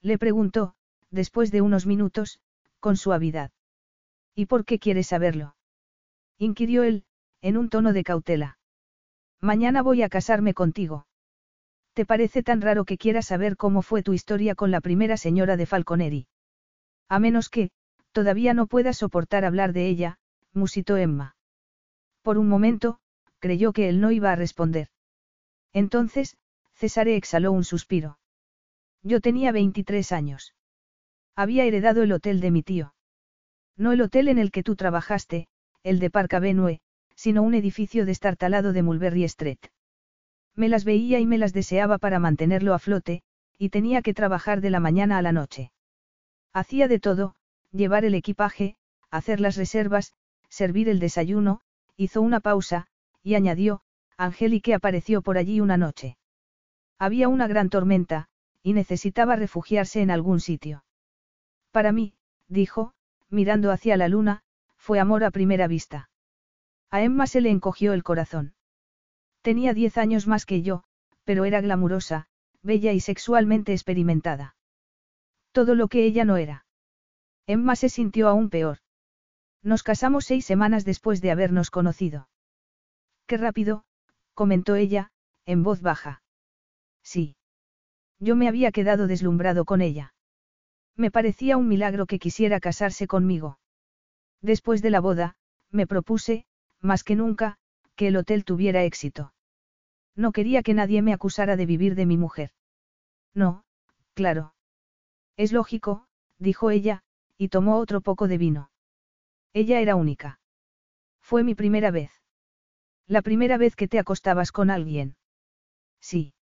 Le 0.00 0.18
preguntó, 0.18 0.74
después 1.10 1.50
de 1.50 1.60
unos 1.60 1.86
minutos, 1.86 2.40
con 2.80 2.96
suavidad. 2.96 3.50
¿Y 4.34 4.46
por 4.46 4.64
qué 4.64 4.78
quieres 4.78 5.06
saberlo? 5.06 5.54
inquirió 6.38 6.82
él, 6.82 7.04
en 7.40 7.56
un 7.56 7.68
tono 7.68 7.92
de 7.92 8.04
cautela. 8.04 8.58
Mañana 9.40 9.82
voy 9.82 10.02
a 10.02 10.08
casarme 10.08 10.54
contigo. 10.54 11.06
¿Te 11.94 12.04
parece 12.04 12.42
tan 12.42 12.60
raro 12.60 12.84
que 12.84 12.98
quieras 12.98 13.26
saber 13.26 13.56
cómo 13.56 13.80
fue 13.80 14.02
tu 14.02 14.12
historia 14.12 14.56
con 14.56 14.72
la 14.72 14.80
primera 14.80 15.16
señora 15.16 15.56
de 15.56 15.66
Falconeri? 15.66 16.26
A 17.08 17.20
menos 17.20 17.48
que, 17.48 17.70
todavía 18.10 18.52
no 18.52 18.66
puedas 18.66 18.98
soportar 18.98 19.44
hablar 19.44 19.72
de 19.72 19.86
ella, 19.86 20.18
musitó 20.52 20.96
Emma. 20.96 21.36
Por 22.22 22.36
un 22.38 22.48
momento, 22.48 22.98
creyó 23.38 23.72
que 23.72 23.88
él 23.88 24.00
no 24.00 24.10
iba 24.10 24.32
a 24.32 24.36
responder. 24.36 24.88
Entonces, 25.72 26.36
Cesare 26.74 27.14
exhaló 27.14 27.52
un 27.52 27.62
suspiro. 27.62 28.18
Yo 29.02 29.20
tenía 29.20 29.52
23 29.52 30.10
años. 30.10 30.54
Había 31.36 31.64
heredado 31.64 32.02
el 32.02 32.10
hotel 32.10 32.40
de 32.40 32.50
mi 32.50 32.62
tío. 32.64 32.94
No 33.76 33.92
el 33.92 34.00
hotel 34.00 34.28
en 34.28 34.38
el 34.38 34.50
que 34.50 34.64
tú 34.64 34.74
trabajaste, 34.74 35.46
el 35.84 36.00
de 36.00 36.10
Park 36.10 36.34
Avenue, 36.34 36.80
sino 37.14 37.42
un 37.42 37.54
edificio 37.54 38.04
destartalado 38.04 38.72
de 38.72 38.82
Mulberry 38.82 39.24
Street. 39.24 39.58
Me 40.56 40.68
las 40.68 40.84
veía 40.84 41.18
y 41.20 41.26
me 41.26 41.38
las 41.38 41.52
deseaba 41.52 41.98
para 41.98 42.18
mantenerlo 42.18 42.74
a 42.74 42.78
flote, 42.78 43.22
y 43.58 43.70
tenía 43.70 44.02
que 44.02 44.14
trabajar 44.14 44.60
de 44.60 44.70
la 44.70 44.80
mañana 44.80 45.18
a 45.18 45.22
la 45.22 45.32
noche. 45.32 45.72
Hacía 46.52 46.88
de 46.88 47.00
todo, 47.00 47.34
llevar 47.72 48.04
el 48.04 48.14
equipaje, 48.14 48.76
hacer 49.10 49.40
las 49.40 49.56
reservas, 49.56 50.12
servir 50.48 50.88
el 50.88 51.00
desayuno, 51.00 51.60
hizo 51.96 52.22
una 52.22 52.40
pausa, 52.40 52.86
y 53.22 53.34
añadió, 53.34 53.82
Angélique 54.16 54.74
apareció 54.74 55.22
por 55.22 55.38
allí 55.38 55.60
una 55.60 55.76
noche. 55.76 56.16
Había 56.98 57.28
una 57.28 57.48
gran 57.48 57.70
tormenta, 57.70 58.28
y 58.62 58.72
necesitaba 58.72 59.36
refugiarse 59.36 60.00
en 60.00 60.10
algún 60.10 60.40
sitio. 60.40 60.84
Para 61.72 61.90
mí, 61.90 62.14
dijo, 62.48 62.94
mirando 63.28 63.72
hacia 63.72 63.96
la 63.96 64.08
luna, 64.08 64.42
fue 64.76 65.00
amor 65.00 65.24
a 65.24 65.30
primera 65.30 65.66
vista. 65.66 66.08
A 66.90 67.02
Emma 67.02 67.26
se 67.26 67.40
le 67.40 67.50
encogió 67.50 67.92
el 67.92 68.04
corazón. 68.04 68.53
Tenía 69.44 69.74
diez 69.74 69.98
años 69.98 70.26
más 70.26 70.46
que 70.46 70.62
yo, 70.62 70.84
pero 71.24 71.44
era 71.44 71.60
glamurosa, 71.60 72.28
bella 72.62 72.94
y 72.94 73.00
sexualmente 73.00 73.72
experimentada. 73.72 74.56
Todo 75.52 75.74
lo 75.74 75.88
que 75.88 76.06
ella 76.06 76.24
no 76.24 76.38
era. 76.38 76.64
Emma 77.46 77.76
se 77.76 77.90
sintió 77.90 78.28
aún 78.28 78.48
peor. 78.48 78.78
Nos 79.62 79.82
casamos 79.82 80.24
seis 80.24 80.46
semanas 80.46 80.86
después 80.86 81.20
de 81.20 81.30
habernos 81.30 81.70
conocido. 81.70 82.30
Qué 83.26 83.36
rápido, 83.36 83.84
comentó 84.32 84.76
ella, 84.76 85.10
en 85.44 85.62
voz 85.62 85.82
baja. 85.82 86.22
Sí. 87.02 87.36
Yo 88.18 88.36
me 88.36 88.48
había 88.48 88.72
quedado 88.72 89.06
deslumbrado 89.06 89.66
con 89.66 89.82
ella. 89.82 90.14
Me 90.96 91.10
parecía 91.10 91.58
un 91.58 91.68
milagro 91.68 92.06
que 92.06 92.18
quisiera 92.18 92.60
casarse 92.60 93.06
conmigo. 93.06 93.58
Después 94.40 94.80
de 94.80 94.88
la 94.88 95.00
boda, 95.00 95.36
me 95.70 95.86
propuse, 95.86 96.46
más 96.80 97.04
que 97.04 97.14
nunca, 97.14 97.58
que 97.94 98.08
el 98.08 98.16
hotel 98.16 98.46
tuviera 98.46 98.84
éxito. 98.84 99.33
No 100.16 100.32
quería 100.32 100.62
que 100.62 100.74
nadie 100.74 101.02
me 101.02 101.12
acusara 101.12 101.56
de 101.56 101.66
vivir 101.66 101.94
de 101.94 102.06
mi 102.06 102.16
mujer. 102.16 102.50
No, 103.34 103.64
claro. 104.14 104.54
Es 105.36 105.52
lógico, 105.52 106.06
dijo 106.38 106.70
ella, 106.70 107.02
y 107.36 107.48
tomó 107.48 107.78
otro 107.78 108.00
poco 108.00 108.28
de 108.28 108.38
vino. 108.38 108.70
Ella 109.52 109.80
era 109.80 109.96
única. 109.96 110.40
Fue 111.20 111.42
mi 111.42 111.54
primera 111.54 111.90
vez. 111.90 112.12
La 113.06 113.22
primera 113.22 113.56
vez 113.58 113.76
que 113.76 113.88
te 113.88 113.98
acostabas 113.98 114.52
con 114.52 114.70
alguien. 114.70 115.16
Sí. 116.00 116.34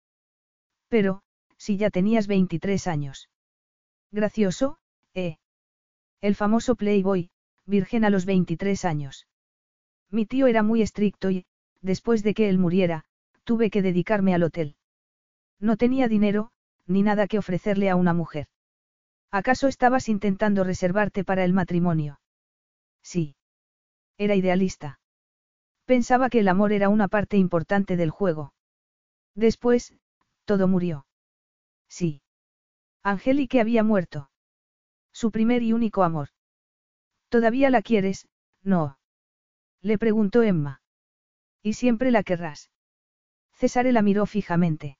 Pero, 0.89 1.23
si 1.57 1.77
ya 1.77 1.89
tenías 1.89 2.27
23 2.27 2.87
años. 2.87 3.29
Gracioso, 4.11 4.77
¿eh? 5.13 5.37
El 6.19 6.35
famoso 6.35 6.75
Playboy, 6.75 7.29
virgen 7.65 8.03
a 8.03 8.09
los 8.09 8.25
23 8.25 8.85
años. 8.85 9.27
Mi 10.09 10.25
tío 10.25 10.47
era 10.47 10.61
muy 10.61 10.81
estricto 10.81 11.31
y, 11.31 11.45
después 11.81 12.21
de 12.23 12.33
que 12.33 12.49
él 12.49 12.57
muriera, 12.57 13.05
tuve 13.43 13.69
que 13.69 13.81
dedicarme 13.81 14.33
al 14.33 14.43
hotel. 14.43 14.75
No 15.59 15.77
tenía 15.77 16.07
dinero, 16.07 16.51
ni 16.87 17.03
nada 17.03 17.27
que 17.27 17.37
ofrecerle 17.37 17.89
a 17.89 17.95
una 17.95 18.13
mujer. 18.13 18.47
¿Acaso 19.31 19.67
estabas 19.67 20.09
intentando 20.09 20.63
reservarte 20.63 21.23
para 21.23 21.45
el 21.45 21.53
matrimonio? 21.53 22.19
Sí. 23.03 23.35
Era 24.17 24.35
idealista. 24.35 24.99
Pensaba 25.85 26.29
que 26.29 26.39
el 26.39 26.47
amor 26.47 26.73
era 26.73 26.89
una 26.89 27.07
parte 27.07 27.37
importante 27.37 27.95
del 27.95 28.09
juego. 28.09 28.53
Después, 29.35 29.93
todo 30.45 30.67
murió. 30.67 31.05
Sí. 31.87 32.21
Angélique 33.03 33.61
había 33.61 33.83
muerto. 33.83 34.29
Su 35.13 35.31
primer 35.31 35.63
y 35.63 35.73
único 35.73 36.03
amor. 36.03 36.29
¿Todavía 37.29 37.69
la 37.69 37.81
quieres? 37.81 38.27
No. 38.63 38.97
Le 39.81 39.97
preguntó 39.97 40.43
Emma. 40.43 40.81
¿Y 41.63 41.73
siempre 41.73 42.11
la 42.11 42.23
querrás? 42.23 42.70
César 43.61 43.85
la 43.85 44.01
miró 44.01 44.25
fijamente. 44.25 44.97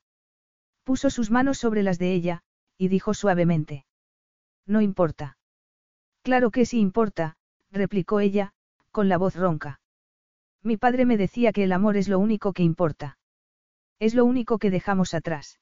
Puso 0.84 1.10
sus 1.10 1.32
manos 1.32 1.58
sobre 1.58 1.82
las 1.82 1.98
de 1.98 2.14
ella, 2.14 2.44
y 2.78 2.90
dijo 2.90 3.16
suavemente. 3.16 3.88
No 4.68 4.82
importa. 4.82 5.40
Claro 6.22 6.52
que 6.52 6.68
sí 6.68 6.80
importa, 6.80 7.38
replicó 7.72 8.20
ella, 8.20 8.54
con 8.92 9.10
la 9.10 9.18
voz 9.18 9.36
ronca. 9.36 9.82
Mi 10.62 10.78
padre 10.78 11.06
me 11.06 11.18
decía 11.18 11.54
que 11.54 11.64
el 11.64 11.72
amor 11.72 11.98
es 11.98 12.08
lo 12.08 12.20
único 12.20 12.54
que 12.54 12.62
importa. 12.62 13.18
Es 13.98 14.14
lo 14.14 14.26
único 14.26 14.60
que 14.60 14.70
dejamos 14.70 15.16
atrás. 15.16 15.60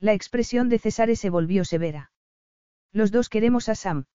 La 0.00 0.12
expresión 0.12 0.68
de 0.68 0.80
César 0.80 1.14
se 1.14 1.30
volvió 1.30 1.64
severa. 1.64 2.10
Los 2.90 3.12
dos 3.12 3.28
queremos 3.28 3.68
a 3.68 3.76
Sam. 3.76 4.06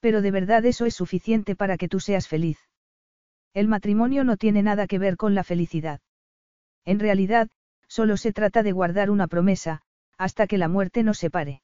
Pero 0.00 0.20
de 0.20 0.30
verdad 0.30 0.66
eso 0.66 0.84
es 0.84 0.94
suficiente 0.94 1.56
para 1.56 1.78
que 1.78 1.88
tú 1.88 2.00
seas 2.00 2.28
feliz. 2.28 2.58
El 3.54 3.66
matrimonio 3.66 4.24
no 4.24 4.36
tiene 4.36 4.62
nada 4.62 4.86
que 4.86 4.98
ver 4.98 5.16
con 5.16 5.34
la 5.34 5.42
felicidad. 5.42 6.02
En 6.84 7.00
realidad, 7.00 7.48
solo 7.88 8.16
se 8.16 8.32
trata 8.32 8.62
de 8.62 8.72
guardar 8.72 9.10
una 9.10 9.26
promesa, 9.26 9.82
hasta 10.18 10.46
que 10.46 10.58
la 10.58 10.68
muerte 10.68 11.02
nos 11.02 11.18
separe. 11.18 11.62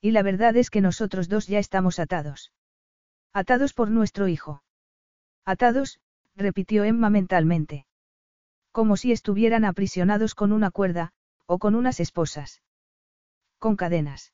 Y 0.00 0.10
la 0.10 0.22
verdad 0.22 0.56
es 0.56 0.70
que 0.70 0.80
nosotros 0.80 1.28
dos 1.28 1.46
ya 1.46 1.58
estamos 1.58 1.98
atados. 1.98 2.52
Atados 3.32 3.72
por 3.72 3.90
nuestro 3.90 4.28
hijo. 4.28 4.62
Atados, 5.44 6.00
repitió 6.34 6.84
Emma 6.84 7.08
mentalmente. 7.08 7.86
Como 8.72 8.96
si 8.96 9.12
estuvieran 9.12 9.64
aprisionados 9.64 10.34
con 10.34 10.52
una 10.52 10.70
cuerda, 10.70 11.12
o 11.46 11.58
con 11.58 11.74
unas 11.74 12.00
esposas. 12.00 12.62
Con 13.58 13.76
cadenas. 13.76 14.32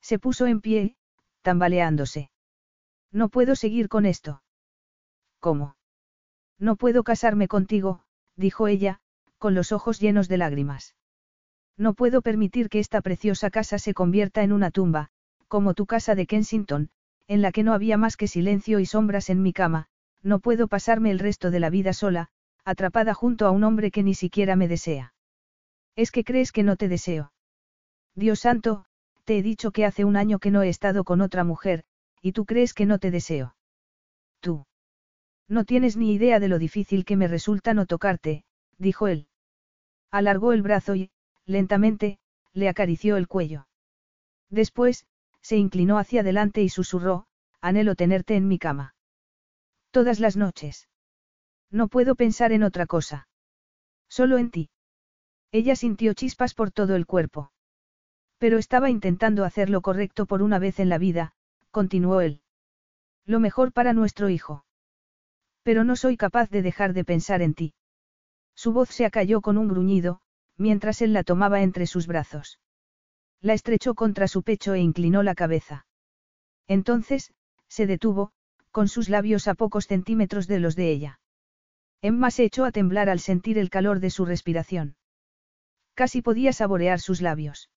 Se 0.00 0.18
puso 0.18 0.46
en 0.46 0.60
pie, 0.60 0.96
tambaleándose. 1.42 2.30
No 3.10 3.28
puedo 3.28 3.56
seguir 3.56 3.88
con 3.88 4.06
esto. 4.06 4.42
¿Cómo? 5.40 5.76
No 6.58 6.76
puedo 6.76 7.02
casarme 7.04 7.48
contigo, 7.48 8.04
dijo 8.36 8.68
ella, 8.68 9.00
con 9.38 9.54
los 9.54 9.72
ojos 9.72 10.00
llenos 10.00 10.28
de 10.28 10.38
lágrimas. 10.38 10.94
No 11.76 11.94
puedo 11.94 12.22
permitir 12.22 12.68
que 12.68 12.80
esta 12.80 13.00
preciosa 13.00 13.50
casa 13.50 13.78
se 13.78 13.94
convierta 13.94 14.42
en 14.42 14.52
una 14.52 14.70
tumba, 14.70 15.10
como 15.46 15.74
tu 15.74 15.86
casa 15.86 16.14
de 16.14 16.26
Kensington, 16.26 16.90
en 17.28 17.42
la 17.42 17.52
que 17.52 17.62
no 17.62 17.72
había 17.72 17.96
más 17.96 18.16
que 18.16 18.26
silencio 18.26 18.80
y 18.80 18.86
sombras 18.86 19.30
en 19.30 19.42
mi 19.42 19.52
cama, 19.52 19.86
no 20.22 20.40
puedo 20.40 20.66
pasarme 20.66 21.10
el 21.10 21.18
resto 21.18 21.50
de 21.50 21.60
la 21.60 21.70
vida 21.70 21.92
sola, 21.92 22.28
atrapada 22.64 23.14
junto 23.14 23.46
a 23.46 23.50
un 23.50 23.64
hombre 23.64 23.90
que 23.90 24.02
ni 24.02 24.14
siquiera 24.14 24.56
me 24.56 24.68
desea. 24.68 25.14
¿Es 25.94 26.10
que 26.10 26.24
crees 26.24 26.52
que 26.52 26.62
no 26.62 26.76
te 26.76 26.88
deseo? 26.88 27.32
Dios 28.14 28.40
santo, 28.40 28.84
te 29.24 29.38
he 29.38 29.42
dicho 29.42 29.70
que 29.70 29.84
hace 29.84 30.04
un 30.04 30.16
año 30.16 30.38
que 30.38 30.50
no 30.50 30.62
he 30.62 30.68
estado 30.68 31.04
con 31.04 31.20
otra 31.20 31.44
mujer, 31.44 31.84
y 32.20 32.32
tú 32.32 32.44
crees 32.44 32.74
que 32.74 32.86
no 32.86 32.98
te 32.98 33.10
deseo. 33.10 33.54
Tú. 34.40 34.66
No 35.48 35.64
tienes 35.64 35.96
ni 35.96 36.12
idea 36.12 36.40
de 36.40 36.48
lo 36.48 36.58
difícil 36.58 37.04
que 37.04 37.16
me 37.16 37.28
resulta 37.28 37.74
no 37.74 37.86
tocarte, 37.86 38.44
dijo 38.78 39.06
él. 39.06 39.27
Alargó 40.10 40.52
el 40.52 40.62
brazo 40.62 40.94
y, 40.94 41.10
lentamente, 41.44 42.18
le 42.52 42.68
acarició 42.68 43.16
el 43.16 43.28
cuello. 43.28 43.66
Después, 44.50 45.06
se 45.40 45.56
inclinó 45.56 45.98
hacia 45.98 46.22
adelante 46.22 46.62
y 46.62 46.68
susurró, 46.68 47.26
anhelo 47.60 47.94
tenerte 47.94 48.36
en 48.36 48.48
mi 48.48 48.58
cama. 48.58 48.94
Todas 49.90 50.20
las 50.20 50.36
noches. 50.36 50.88
No 51.70 51.88
puedo 51.88 52.14
pensar 52.14 52.52
en 52.52 52.62
otra 52.62 52.86
cosa. 52.86 53.28
Solo 54.08 54.38
en 54.38 54.50
ti. 54.50 54.70
Ella 55.52 55.76
sintió 55.76 56.14
chispas 56.14 56.54
por 56.54 56.70
todo 56.70 56.96
el 56.96 57.06
cuerpo. 57.06 57.52
Pero 58.38 58.58
estaba 58.58 58.90
intentando 58.90 59.44
hacer 59.44 59.70
lo 59.70 59.80
correcto 59.80 60.26
por 60.26 60.42
una 60.42 60.58
vez 60.58 60.78
en 60.80 60.88
la 60.88 60.98
vida, 60.98 61.32
continuó 61.70 62.20
él. 62.20 62.42
Lo 63.24 63.40
mejor 63.40 63.72
para 63.72 63.92
nuestro 63.92 64.28
hijo. 64.28 64.64
Pero 65.62 65.84
no 65.84 65.96
soy 65.96 66.16
capaz 66.16 66.48
de 66.50 66.62
dejar 66.62 66.92
de 66.92 67.04
pensar 67.04 67.42
en 67.42 67.54
ti. 67.54 67.74
Su 68.58 68.72
voz 68.72 68.88
se 68.88 69.04
acalló 69.04 69.40
con 69.40 69.56
un 69.56 69.68
gruñido, 69.68 70.20
mientras 70.56 71.00
él 71.00 71.12
la 71.12 71.22
tomaba 71.22 71.62
entre 71.62 71.86
sus 71.86 72.08
brazos. 72.08 72.58
La 73.40 73.52
estrechó 73.52 73.94
contra 73.94 74.26
su 74.26 74.42
pecho 74.42 74.74
e 74.74 74.80
inclinó 74.80 75.22
la 75.22 75.36
cabeza. 75.36 75.86
Entonces, 76.66 77.32
se 77.68 77.86
detuvo, 77.86 78.32
con 78.72 78.88
sus 78.88 79.08
labios 79.08 79.46
a 79.46 79.54
pocos 79.54 79.86
centímetros 79.86 80.48
de 80.48 80.58
los 80.58 80.74
de 80.74 80.90
ella. 80.90 81.20
Emma 82.02 82.32
se 82.32 82.42
echó 82.42 82.64
a 82.64 82.72
temblar 82.72 83.08
al 83.08 83.20
sentir 83.20 83.58
el 83.58 83.70
calor 83.70 84.00
de 84.00 84.10
su 84.10 84.24
respiración. 84.24 84.96
Casi 85.94 86.20
podía 86.20 86.52
saborear 86.52 86.98
sus 86.98 87.20
labios. 87.22 87.70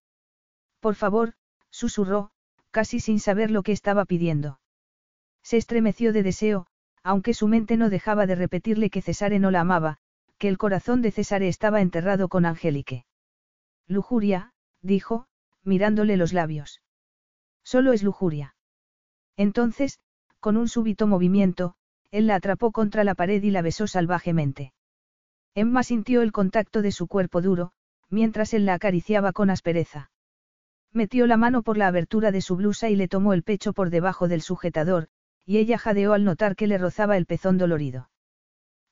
Por 0.80 0.96
favor, 0.96 1.36
susurró, 1.70 2.32
casi 2.72 3.00
sin 3.00 3.20
saber 3.20 3.52
lo 3.52 3.62
que 3.62 3.72
estaba 3.72 4.06
pidiendo. 4.06 4.60
Se 5.44 5.58
estremeció 5.58 6.12
de 6.12 6.24
deseo, 6.24 6.66
aunque 7.04 7.36
su 7.36 7.48
mente 7.48 7.78
no 7.78 7.92
dejaba 7.92 8.26
de 8.26 8.34
repetirle 8.34 8.90
que 8.90 9.04
Cesare 9.04 9.38
no 9.38 9.52
la 9.52 9.62
amaba, 9.62 10.00
que 10.42 10.48
el 10.48 10.58
corazón 10.58 11.04
de 11.04 11.12
Cesare 11.12 11.48
estaba 11.48 11.82
enterrado 11.82 12.28
con 12.28 12.48
Angélique. 12.48 13.06
Lujuria, 13.88 14.54
dijo, 14.82 15.28
mirándole 15.64 16.18
los 16.18 16.34
labios. 16.34 16.82
Solo 17.64 17.94
es 17.94 18.02
lujuria. 18.02 18.56
Entonces, 19.38 20.00
con 20.40 20.58
un 20.58 20.68
súbito 20.68 21.06
movimiento, 21.06 21.76
él 22.10 22.26
la 22.26 22.34
atrapó 22.34 22.72
contra 22.72 23.04
la 23.04 23.14
pared 23.14 23.44
y 23.44 23.52
la 23.52 23.62
besó 23.62 23.86
salvajemente. 23.86 24.74
Emma 25.54 25.84
sintió 25.84 26.24
el 26.24 26.32
contacto 26.32 26.82
de 26.82 26.92
su 26.92 27.06
cuerpo 27.06 27.44
duro, 27.44 27.72
mientras 28.10 28.56
él 28.56 28.66
la 28.66 28.74
acariciaba 28.74 29.34
con 29.34 29.52
aspereza. 29.52 30.10
Metió 30.92 31.28
la 31.28 31.38
mano 31.38 31.62
por 31.62 31.78
la 31.78 31.86
abertura 31.86 32.32
de 32.32 32.42
su 32.42 32.56
blusa 32.56 32.90
y 32.90 32.96
le 32.96 33.08
tomó 33.08 33.34
el 33.34 33.44
pecho 33.44 33.74
por 33.74 33.92
debajo 33.92 34.28
del 34.28 34.42
sujetador, 34.42 35.08
y 35.46 35.60
ella 35.60 35.78
jadeó 35.78 36.14
al 36.14 36.24
notar 36.24 36.56
que 36.56 36.66
le 36.66 36.80
rozaba 36.80 37.16
el 37.16 37.28
pezón 37.28 37.60
dolorido. 37.60 38.10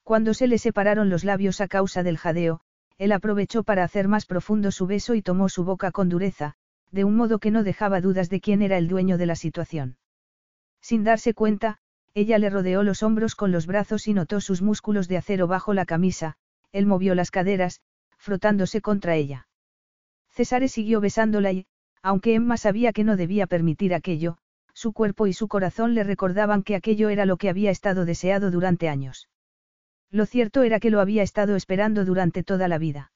Cuando 0.10 0.34
se 0.34 0.48
le 0.48 0.58
separaron 0.58 1.12
los 1.12 1.24
labios 1.24 1.62
a 1.62 1.68
causa 1.68 2.02
del 2.02 2.18
jadeo, 2.18 2.62
él 2.98 3.12
aprovechó 3.12 3.62
para 3.62 3.84
hacer 3.84 4.08
más 4.08 4.26
profundo 4.26 4.72
su 4.72 4.88
beso 4.88 5.14
y 5.14 5.22
tomó 5.22 5.50
su 5.50 5.64
boca 5.64 5.92
con 5.92 6.10
dureza, 6.10 6.56
de 6.90 7.04
un 7.04 7.16
modo 7.16 7.38
que 7.38 7.52
no 7.52 7.62
dejaba 7.62 8.02
dudas 8.02 8.28
de 8.32 8.42
quién 8.42 8.64
era 8.64 8.80
el 8.80 8.88
dueño 8.88 9.20
de 9.20 9.28
la 9.28 9.36
situación. 9.36 9.98
Sin 10.82 11.04
darse 11.04 11.36
cuenta, 11.36 11.78
ella 12.16 12.40
le 12.40 12.50
rodeó 12.50 12.82
los 12.82 13.04
hombros 13.04 13.36
con 13.36 13.52
los 13.52 13.68
brazos 13.68 14.08
y 14.08 14.16
notó 14.16 14.42
sus 14.42 14.64
músculos 14.64 15.08
de 15.10 15.18
acero 15.18 15.46
bajo 15.46 15.76
la 15.76 15.86
camisa, 15.86 16.38
él 16.72 16.88
movió 16.88 17.14
las 17.14 17.30
caderas, 17.30 17.82
frotándose 18.18 18.82
contra 18.82 19.14
ella. 19.16 19.48
Cesare 20.32 20.70
siguió 20.70 21.02
besándola 21.02 21.52
y, 21.52 21.68
aunque 22.02 22.34
Emma 22.34 22.58
sabía 22.58 22.94
que 22.94 23.04
no 23.04 23.16
debía 23.16 23.46
permitir 23.46 23.94
aquello, 23.94 24.40
su 24.74 24.92
cuerpo 24.92 25.28
y 25.28 25.34
su 25.34 25.48
corazón 25.48 25.94
le 25.94 26.04
recordaban 26.04 26.64
que 26.64 26.74
aquello 26.74 27.10
era 27.10 27.28
lo 27.28 27.38
que 27.38 27.50
había 27.50 27.70
estado 27.70 28.06
deseado 28.06 28.50
durante 28.50 28.90
años. 28.90 29.30
Lo 30.12 30.26
cierto 30.26 30.64
era 30.64 30.80
que 30.80 30.90
lo 30.90 31.00
había 31.00 31.24
estado 31.24 31.56
esperando 31.56 32.06
durante 32.06 32.44
toda 32.44 32.68
la 32.68 32.78
vida. 32.78 33.12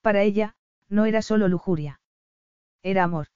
Para 0.00 0.22
ella, 0.22 0.56
no 0.88 1.06
era 1.06 1.22
solo 1.22 1.48
lujuria. 1.48 2.00
Era 2.82 3.04
amor. 3.04 3.28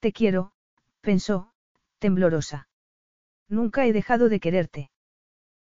Te 0.00 0.12
quiero, 0.12 0.52
pensó, 1.00 1.50
temblorosa. 1.98 2.68
Nunca 3.48 3.86
he 3.86 3.92
dejado 3.92 4.28
de 4.28 4.40
quererte. 4.40 4.90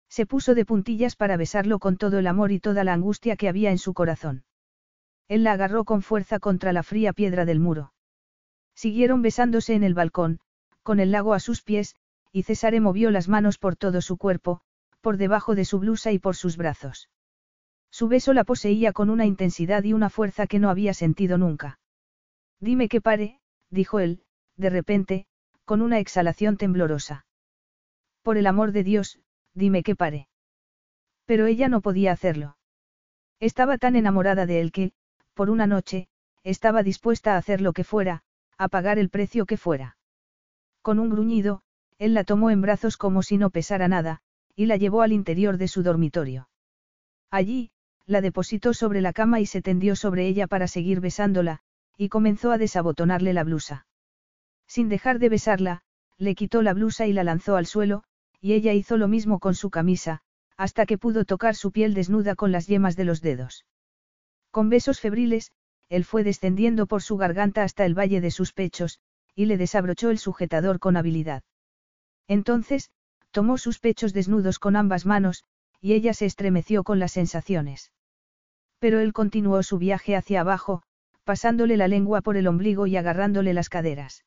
Se 0.09 0.25
puso 0.25 0.55
de 0.55 0.65
puntillas 0.65 1.15
para 1.15 1.37
besarlo 1.37 1.79
con 1.79 1.95
todo 1.95 2.19
el 2.19 2.27
amor 2.27 2.51
y 2.51 2.59
toda 2.59 2.83
la 2.83 2.93
angustia 2.93 3.37
que 3.37 3.47
había 3.47 3.71
en 3.71 3.77
su 3.77 3.93
corazón. 3.93 4.43
Él 5.29 5.45
la 5.45 5.53
agarró 5.53 5.85
con 5.85 6.01
fuerza 6.01 6.39
contra 6.39 6.73
la 6.73 6.83
fría 6.83 7.13
piedra 7.13 7.45
del 7.45 7.61
muro. 7.61 7.93
Siguieron 8.75 9.21
besándose 9.21 9.73
en 9.73 9.83
el 9.83 9.93
balcón, 9.93 10.41
con 10.83 10.99
el 10.99 11.11
lago 11.11 11.33
a 11.33 11.39
sus 11.39 11.61
pies, 11.61 11.95
y 12.33 12.43
Cesare 12.43 12.81
movió 12.81 13.11
las 13.11 13.29
manos 13.29 13.57
por 13.57 13.77
todo 13.77 14.01
su 14.01 14.17
cuerpo, 14.17 14.61
por 15.01 15.17
debajo 15.17 15.55
de 15.55 15.65
su 15.65 15.79
blusa 15.79 16.11
y 16.11 16.19
por 16.19 16.35
sus 16.35 16.57
brazos. 16.57 17.09
Su 17.91 18.07
beso 18.07 18.33
la 18.33 18.45
poseía 18.45 18.93
con 18.93 19.09
una 19.09 19.25
intensidad 19.25 19.83
y 19.83 19.93
una 19.93 20.09
fuerza 20.09 20.47
que 20.47 20.59
no 20.59 20.69
había 20.69 20.93
sentido 20.93 21.37
nunca. 21.37 21.79
Dime 22.59 22.87
que 22.87 23.01
pare, 23.01 23.39
dijo 23.69 23.99
él, 23.99 24.23
de 24.55 24.69
repente, 24.69 25.25
con 25.65 25.81
una 25.81 25.99
exhalación 25.99 26.57
temblorosa. 26.57 27.25
Por 28.21 28.37
el 28.37 28.47
amor 28.47 28.71
de 28.71 28.83
Dios, 28.83 29.19
dime 29.53 29.83
que 29.83 29.95
pare. 29.95 30.29
Pero 31.25 31.47
ella 31.47 31.67
no 31.67 31.81
podía 31.81 32.11
hacerlo. 32.11 32.57
Estaba 33.39 33.77
tan 33.77 33.95
enamorada 33.95 34.45
de 34.45 34.61
él 34.61 34.71
que, 34.71 34.93
por 35.33 35.49
una 35.49 35.67
noche, 35.67 36.07
estaba 36.43 36.83
dispuesta 36.83 37.33
a 37.33 37.37
hacer 37.37 37.61
lo 37.61 37.73
que 37.73 37.83
fuera, 37.83 38.23
a 38.57 38.67
pagar 38.67 38.99
el 38.99 39.09
precio 39.09 39.45
que 39.45 39.57
fuera. 39.57 39.97
Con 40.81 40.99
un 40.99 41.09
gruñido, 41.09 41.63
él 41.97 42.13
la 42.13 42.23
tomó 42.23 42.51
en 42.51 42.61
brazos 42.61 42.97
como 42.97 43.23
si 43.23 43.37
no 43.37 43.49
pesara 43.49 43.87
nada, 43.87 44.21
y 44.55 44.65
la 44.65 44.77
llevó 44.77 45.01
al 45.01 45.11
interior 45.11 45.57
de 45.57 45.67
su 45.67 45.83
dormitorio. 45.83 46.49
Allí, 47.29 47.71
la 48.05 48.21
depositó 48.21 48.73
sobre 48.73 49.01
la 49.01 49.13
cama 49.13 49.39
y 49.39 49.45
se 49.45 49.61
tendió 49.61 49.95
sobre 49.95 50.27
ella 50.27 50.47
para 50.47 50.67
seguir 50.67 50.99
besándola, 50.99 51.59
y 51.97 52.09
comenzó 52.09 52.51
a 52.51 52.57
desabotonarle 52.57 53.33
la 53.33 53.43
blusa. 53.43 53.85
Sin 54.67 54.89
dejar 54.89 55.19
de 55.19 55.29
besarla, 55.29 55.81
le 56.17 56.35
quitó 56.35 56.61
la 56.61 56.73
blusa 56.73 57.07
y 57.07 57.13
la 57.13 57.23
lanzó 57.23 57.55
al 57.55 57.65
suelo, 57.65 58.03
y 58.39 58.53
ella 58.53 58.73
hizo 58.73 58.97
lo 58.97 59.07
mismo 59.07 59.39
con 59.39 59.55
su 59.55 59.69
camisa, 59.69 60.21
hasta 60.57 60.85
que 60.85 60.97
pudo 60.97 61.25
tocar 61.25 61.55
su 61.55 61.71
piel 61.71 61.93
desnuda 61.93 62.35
con 62.35 62.51
las 62.51 62.67
yemas 62.67 62.95
de 62.95 63.05
los 63.05 63.21
dedos. 63.21 63.65
Con 64.51 64.69
besos 64.69 64.99
febriles, 64.99 65.51
él 65.89 66.05
fue 66.05 66.23
descendiendo 66.23 66.87
por 66.87 67.01
su 67.01 67.17
garganta 67.17 67.63
hasta 67.63 67.85
el 67.85 67.97
valle 67.97 68.21
de 68.21 68.31
sus 68.31 68.53
pechos, 68.53 68.99
y 69.35 69.45
le 69.45 69.57
desabrochó 69.57 70.09
el 70.09 70.19
sujetador 70.19 70.79
con 70.79 70.97
habilidad. 70.97 71.43
Entonces, 72.27 72.91
tomó 73.31 73.57
sus 73.57 73.79
pechos 73.79 74.13
desnudos 74.13 74.59
con 74.59 74.75
ambas 74.75 75.05
manos, 75.05 75.43
y 75.79 75.93
ella 75.93 76.13
se 76.13 76.25
estremeció 76.25 76.83
con 76.83 76.99
las 76.99 77.13
sensaciones. 77.13 77.91
Pero 78.79 78.99
él 78.99 79.13
continuó 79.13 79.63
su 79.63 79.77
viaje 79.77 80.15
hacia 80.15 80.41
abajo, 80.41 80.83
pasándole 81.23 81.77
la 81.77 81.87
lengua 81.87 82.21
por 82.21 82.37
el 82.37 82.47
ombligo 82.47 82.87
y 82.87 82.97
agarrándole 82.97 83.53
las 83.53 83.69
caderas. 83.69 84.25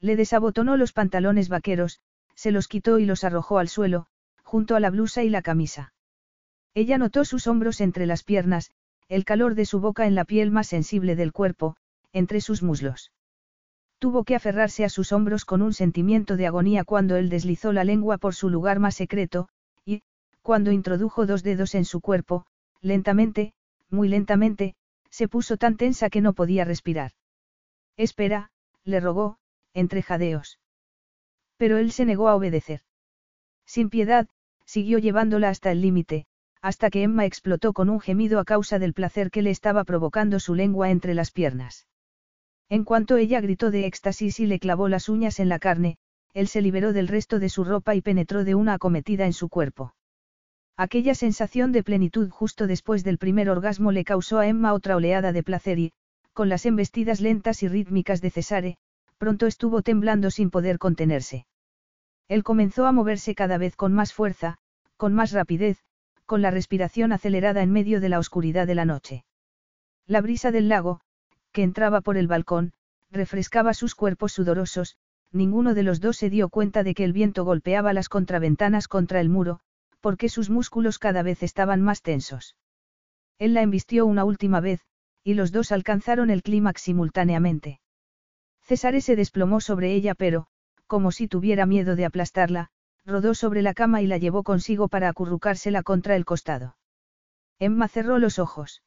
Le 0.00 0.16
desabotonó 0.16 0.76
los 0.76 0.92
pantalones 0.92 1.48
vaqueros, 1.48 2.00
se 2.34 2.50
los 2.50 2.68
quitó 2.68 2.98
y 2.98 3.06
los 3.06 3.24
arrojó 3.24 3.58
al 3.58 3.68
suelo, 3.68 4.06
junto 4.42 4.76
a 4.76 4.80
la 4.80 4.90
blusa 4.90 5.22
y 5.22 5.30
la 5.30 5.42
camisa. 5.42 5.92
Ella 6.74 6.98
notó 6.98 7.24
sus 7.24 7.46
hombros 7.46 7.80
entre 7.80 8.06
las 8.06 8.24
piernas, 8.24 8.70
el 9.08 9.24
calor 9.24 9.54
de 9.54 9.66
su 9.66 9.80
boca 9.80 10.06
en 10.06 10.14
la 10.14 10.24
piel 10.24 10.50
más 10.50 10.66
sensible 10.66 11.14
del 11.14 11.32
cuerpo, 11.32 11.76
entre 12.12 12.40
sus 12.40 12.62
muslos. 12.62 13.12
Tuvo 14.04 14.24
que 14.24 14.34
aferrarse 14.34 14.84
a 14.84 14.90
sus 14.90 15.12
hombros 15.12 15.46
con 15.46 15.62
un 15.62 15.72
sentimiento 15.72 16.36
de 16.36 16.46
agonía 16.46 16.84
cuando 16.84 17.16
él 17.16 17.30
deslizó 17.30 17.72
la 17.72 17.84
lengua 17.84 18.18
por 18.18 18.34
su 18.34 18.50
lugar 18.50 18.78
más 18.78 18.96
secreto, 18.96 19.48
y, 19.86 20.02
cuando 20.42 20.72
introdujo 20.72 21.24
dos 21.24 21.42
dedos 21.42 21.74
en 21.74 21.86
su 21.86 22.02
cuerpo, 22.02 22.44
lentamente, 22.82 23.54
muy 23.88 24.08
lentamente, 24.08 24.74
se 25.08 25.26
puso 25.26 25.56
tan 25.56 25.78
tensa 25.78 26.10
que 26.10 26.20
no 26.20 26.34
podía 26.34 26.66
respirar. 26.66 27.12
Espera, 27.96 28.50
le 28.84 29.00
rogó, 29.00 29.38
entre 29.72 30.02
jadeos. 30.02 30.60
Pero 31.56 31.78
él 31.78 31.90
se 31.90 32.04
negó 32.04 32.28
a 32.28 32.34
obedecer. 32.34 32.82
Sin 33.64 33.88
piedad, 33.88 34.28
siguió 34.66 34.98
llevándola 34.98 35.48
hasta 35.48 35.72
el 35.72 35.80
límite, 35.80 36.26
hasta 36.60 36.90
que 36.90 37.04
Emma 37.04 37.24
explotó 37.24 37.72
con 37.72 37.88
un 37.88 38.00
gemido 38.00 38.38
a 38.38 38.44
causa 38.44 38.78
del 38.78 38.92
placer 38.92 39.30
que 39.30 39.40
le 39.40 39.48
estaba 39.48 39.82
provocando 39.84 40.40
su 40.40 40.54
lengua 40.54 40.90
entre 40.90 41.14
las 41.14 41.30
piernas. 41.30 41.86
En 42.68 42.84
cuanto 42.84 43.16
ella 43.16 43.40
gritó 43.40 43.70
de 43.70 43.86
éxtasis 43.86 44.40
y 44.40 44.46
le 44.46 44.58
clavó 44.58 44.88
las 44.88 45.08
uñas 45.08 45.38
en 45.40 45.48
la 45.48 45.58
carne, 45.58 45.96
él 46.32 46.48
se 46.48 46.62
liberó 46.62 46.92
del 46.92 47.08
resto 47.08 47.38
de 47.38 47.48
su 47.48 47.64
ropa 47.64 47.94
y 47.94 48.00
penetró 48.00 48.44
de 48.44 48.54
una 48.54 48.74
acometida 48.74 49.26
en 49.26 49.32
su 49.32 49.48
cuerpo. 49.48 49.94
Aquella 50.76 51.14
sensación 51.14 51.70
de 51.70 51.84
plenitud 51.84 52.28
justo 52.30 52.66
después 52.66 53.04
del 53.04 53.18
primer 53.18 53.48
orgasmo 53.48 53.92
le 53.92 54.04
causó 54.04 54.38
a 54.40 54.48
Emma 54.48 54.72
otra 54.72 54.96
oleada 54.96 55.32
de 55.32 55.44
placer 55.44 55.78
y, 55.78 55.92
con 56.32 56.48
las 56.48 56.66
embestidas 56.66 57.20
lentas 57.20 57.62
y 57.62 57.68
rítmicas 57.68 58.20
de 58.20 58.30
Cesare, 58.30 58.76
pronto 59.18 59.46
estuvo 59.46 59.82
temblando 59.82 60.32
sin 60.32 60.50
poder 60.50 60.78
contenerse. 60.78 61.46
Él 62.26 62.42
comenzó 62.42 62.86
a 62.86 62.92
moverse 62.92 63.36
cada 63.36 63.56
vez 63.56 63.76
con 63.76 63.92
más 63.92 64.12
fuerza, 64.12 64.56
con 64.96 65.14
más 65.14 65.30
rapidez, 65.30 65.78
con 66.26 66.42
la 66.42 66.50
respiración 66.50 67.12
acelerada 67.12 67.62
en 67.62 67.70
medio 67.70 68.00
de 68.00 68.08
la 68.08 68.18
oscuridad 68.18 68.66
de 68.66 68.74
la 68.74 68.84
noche. 68.84 69.24
La 70.06 70.20
brisa 70.20 70.50
del 70.50 70.68
lago, 70.68 71.00
que 71.54 71.62
entraba 71.62 72.02
por 72.02 72.18
el 72.18 72.26
balcón, 72.26 72.72
refrescaba 73.12 73.74
sus 73.74 73.94
cuerpos 73.94 74.32
sudorosos, 74.32 74.96
ninguno 75.30 75.72
de 75.72 75.84
los 75.84 76.00
dos 76.00 76.16
se 76.16 76.28
dio 76.28 76.48
cuenta 76.48 76.82
de 76.82 76.94
que 76.94 77.04
el 77.04 77.12
viento 77.12 77.44
golpeaba 77.44 77.92
las 77.92 78.08
contraventanas 78.08 78.88
contra 78.88 79.20
el 79.20 79.28
muro, 79.28 79.60
porque 80.00 80.28
sus 80.28 80.50
músculos 80.50 80.98
cada 80.98 81.22
vez 81.22 81.44
estaban 81.44 81.80
más 81.80 82.02
tensos. 82.02 82.56
Él 83.38 83.54
la 83.54 83.62
embistió 83.62 84.04
una 84.04 84.24
última 84.24 84.60
vez, 84.60 84.80
y 85.22 85.34
los 85.34 85.52
dos 85.52 85.70
alcanzaron 85.70 86.28
el 86.28 86.42
clímax 86.42 86.82
simultáneamente. 86.82 87.80
César 88.60 89.00
se 89.00 89.14
desplomó 89.14 89.60
sobre 89.60 89.94
ella 89.94 90.14
pero, 90.14 90.48
como 90.88 91.12
si 91.12 91.28
tuviera 91.28 91.66
miedo 91.66 91.94
de 91.94 92.04
aplastarla, 92.04 92.70
rodó 93.06 93.34
sobre 93.34 93.62
la 93.62 93.74
cama 93.74 94.02
y 94.02 94.08
la 94.08 94.18
llevó 94.18 94.42
consigo 94.42 94.88
para 94.88 95.08
acurrucársela 95.08 95.84
contra 95.84 96.16
el 96.16 96.24
costado. 96.24 96.76
Emma 97.60 97.86
cerró 97.86 98.18
los 98.18 98.40
ojos. 98.40 98.82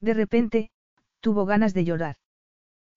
De 0.00 0.14
repente, 0.14 0.70
tuvo 1.20 1.46
ganas 1.46 1.74
de 1.74 1.84
llorar. 1.84 2.16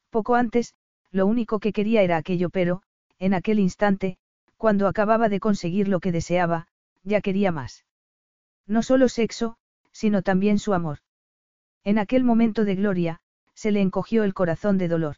Poco 0.10 0.35
antes, 0.35 0.74
lo 1.11 1.26
único 1.27 1.60
que 1.60 1.74
quería 1.74 2.02
era 2.02 2.18
aquello, 2.18 2.50
pero, 2.50 2.82
en 3.19 3.34
aquel 3.34 3.60
instante, 3.60 4.18
cuando 4.58 4.88
acababa 4.88 5.30
de 5.30 5.40
conseguir 5.40 5.88
lo 5.88 6.00
que 6.00 6.11
deseaba, 6.11 6.68
ya 7.03 7.22
quería 7.22 7.52
más. 7.52 7.85
No 8.66 8.82
solo 8.82 9.10
sexo, 9.10 9.58
sino 9.92 10.22
también 10.22 10.58
su 10.58 10.74
amor. 10.74 11.00
En 11.84 12.00
aquel 12.00 12.24
momento 12.24 12.64
de 12.66 12.76
gloria, 12.76 13.19
se 13.53 13.72
le 13.72 13.82
encogió 13.82 14.24
el 14.24 14.34
corazón 14.34 14.77
de 14.77 14.88
dolor. 14.88 15.18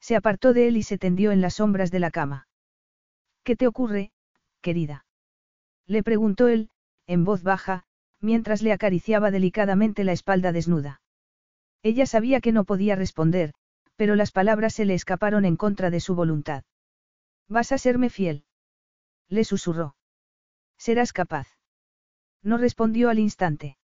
Se 0.00 0.16
apartó 0.16 0.52
de 0.52 0.68
él 0.68 0.76
y 0.76 0.82
se 0.82 0.98
tendió 0.98 1.32
en 1.32 1.40
las 1.40 1.54
sombras 1.54 1.90
de 1.90 2.00
la 2.00 2.10
cama. 2.10 2.48
¿Qué 3.44 3.56
te 3.56 3.66
ocurre, 3.66 4.12
querida? 4.60 5.04
Le 5.86 6.02
preguntó 6.02 6.48
él, 6.48 6.70
en 7.06 7.24
voz 7.24 7.42
baja, 7.42 7.84
mientras 8.20 8.62
le 8.62 8.72
acariciaba 8.72 9.30
delicadamente 9.30 10.04
la 10.04 10.12
espalda 10.12 10.52
desnuda. 10.52 11.01
Ella 11.82 12.06
sabía 12.06 12.40
que 12.40 12.52
no 12.52 12.64
podía 12.64 12.96
responder, 12.96 13.54
pero 13.96 14.14
las 14.14 14.30
palabras 14.30 14.74
se 14.74 14.84
le 14.84 14.94
escaparon 14.94 15.44
en 15.44 15.56
contra 15.56 15.90
de 15.90 16.00
su 16.00 16.14
voluntad. 16.14 16.64
¿Vas 17.48 17.72
a 17.72 17.78
serme 17.78 18.10
fiel? 18.10 18.44
Le 19.28 19.44
susurró. 19.44 19.96
Serás 20.78 21.12
capaz. 21.12 21.48
No 22.42 22.56
respondió 22.56 23.08
al 23.08 23.18
instante. 23.18 23.78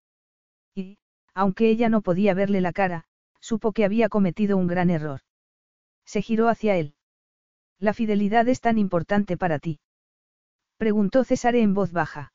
Y, 0.75 0.99
aunque 1.35 1.69
ella 1.69 1.89
no 1.89 2.01
podía 2.03 2.35
verle 2.35 2.61
la 2.61 2.73
cara, 2.73 3.05
supo 3.41 3.73
que 3.73 3.85
había 3.85 4.09
cometido 4.09 4.57
un 4.57 4.67
gran 4.67 4.91
error. 4.91 5.21
Se 6.05 6.23
giró 6.23 6.49
hacia 6.49 6.77
él. 6.77 6.95
La 7.79 7.95
fidelidad 7.95 8.49
es 8.49 8.61
tan 8.61 8.79
importante 8.79 9.37
para 9.37 9.59
ti. 9.59 9.81
Preguntó 10.77 11.25
Césare 11.25 11.63
en 11.63 11.75
voz 11.75 11.93
baja. 11.93 12.33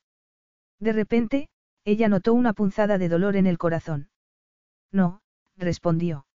De 0.78 0.92
repente, 0.92 1.48
ella 1.84 2.08
notó 2.08 2.34
una 2.34 2.52
punzada 2.52 2.98
de 2.98 3.08
dolor 3.08 3.36
en 3.36 3.46
el 3.46 3.58
corazón. 3.58 4.08
No, 4.90 5.20
respondió. 5.56 6.26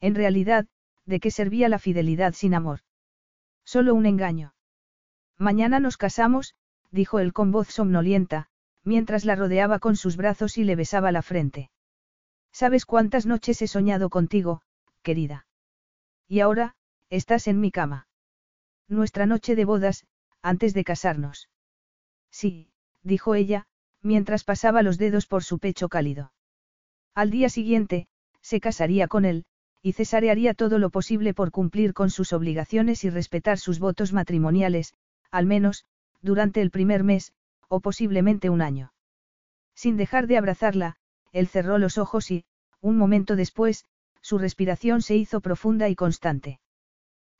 En 0.00 0.14
realidad, 0.14 0.66
¿de 1.04 1.20
qué 1.20 1.30
servía 1.30 1.68
la 1.68 1.78
fidelidad 1.78 2.34
sin 2.34 2.54
amor? 2.54 2.80
Solo 3.64 3.94
un 3.94 4.06
engaño. 4.06 4.54
Mañana 5.38 5.80
nos 5.80 5.96
casamos, 5.96 6.54
dijo 6.90 7.18
él 7.18 7.32
con 7.32 7.52
voz 7.52 7.68
somnolienta, 7.68 8.48
mientras 8.84 9.24
la 9.24 9.34
rodeaba 9.34 9.78
con 9.78 9.96
sus 9.96 10.16
brazos 10.16 10.58
y 10.58 10.64
le 10.64 10.76
besaba 10.76 11.12
la 11.12 11.22
frente. 11.22 11.70
¿Sabes 12.52 12.86
cuántas 12.86 13.26
noches 13.26 13.60
he 13.60 13.66
soñado 13.66 14.08
contigo, 14.08 14.62
querida? 15.02 15.46
Y 16.28 16.40
ahora, 16.40 16.74
estás 17.10 17.48
en 17.48 17.60
mi 17.60 17.70
cama. 17.70 18.08
Nuestra 18.88 19.26
noche 19.26 19.56
de 19.56 19.64
bodas, 19.64 20.06
antes 20.42 20.72
de 20.72 20.84
casarnos. 20.84 21.50
Sí, 22.30 22.70
dijo 23.02 23.34
ella, 23.34 23.66
mientras 24.00 24.44
pasaba 24.44 24.82
los 24.82 24.98
dedos 24.98 25.26
por 25.26 25.42
su 25.42 25.58
pecho 25.58 25.88
cálido. 25.88 26.32
Al 27.14 27.30
día 27.30 27.48
siguiente, 27.48 28.08
se 28.46 28.60
casaría 28.60 29.08
con 29.08 29.24
él, 29.24 29.44
y 29.82 29.94
César 29.94 30.24
haría 30.24 30.54
todo 30.54 30.78
lo 30.78 30.90
posible 30.90 31.34
por 31.34 31.50
cumplir 31.50 31.94
con 31.94 32.10
sus 32.10 32.32
obligaciones 32.32 33.02
y 33.02 33.10
respetar 33.10 33.58
sus 33.58 33.80
votos 33.80 34.12
matrimoniales, 34.12 34.94
al 35.32 35.46
menos, 35.46 35.84
durante 36.22 36.62
el 36.62 36.70
primer 36.70 37.02
mes, 37.02 37.32
o 37.66 37.80
posiblemente 37.80 38.48
un 38.48 38.62
año. 38.62 38.92
Sin 39.74 39.96
dejar 39.96 40.28
de 40.28 40.38
abrazarla, 40.38 40.94
él 41.32 41.48
cerró 41.48 41.78
los 41.78 41.98
ojos 41.98 42.30
y, 42.30 42.44
un 42.80 42.96
momento 42.96 43.34
después, 43.34 43.84
su 44.20 44.38
respiración 44.38 45.02
se 45.02 45.16
hizo 45.16 45.40
profunda 45.40 45.88
y 45.88 45.96
constante. 45.96 46.60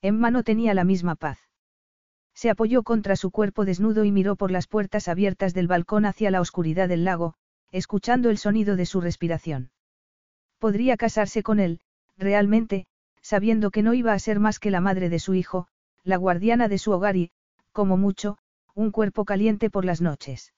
Emma 0.03 0.33
no 0.33 0.43
tenía 0.43 0.75
la 0.75 0.83
misma 0.83 1.15
paz. 1.15 1.39
Se 2.35 2.51
apoyó 2.51 2.83
contra 2.83 3.15
su 3.15 3.31
cuerpo 3.31 3.65
desnudo 3.65 4.05
y 4.05 4.11
miró 4.11 4.35
por 4.35 4.51
las 4.51 4.67
puertas 4.67 5.07
abiertas 5.07 5.55
del 5.55 5.69
balcón 5.69 6.05
hacia 6.05 6.33
la 6.33 6.41
oscuridad 6.41 6.89
del 6.89 7.05
lago, 7.05 7.35
escuchando 7.71 8.29
el 8.29 8.39
sonido 8.39 8.75
de 8.75 8.87
su 8.87 9.01
respiración. 9.01 9.71
Podría 10.59 10.97
casarse 10.97 11.43
con 11.43 11.61
él, 11.61 11.81
realmente, 12.17 12.87
sabiendo 13.21 13.71
que 13.71 13.83
no 13.83 13.95
iba 13.95 14.13
a 14.13 14.19
ser 14.19 14.41
más 14.41 14.59
que 14.59 14.71
la 14.71 14.81
madre 14.81 15.09
de 15.09 15.19
su 15.19 15.35
hijo, 15.35 15.69
la 16.05 16.17
guardiana 16.17 16.69
de 16.69 16.79
su 16.79 16.93
hogar 16.93 17.17
y, 17.17 17.31
como 17.73 17.97
mucho, 17.97 18.39
un 18.75 18.91
cuerpo 18.91 19.25
caliente 19.25 19.71
por 19.71 19.85
las 19.85 20.01
noches. 20.01 20.55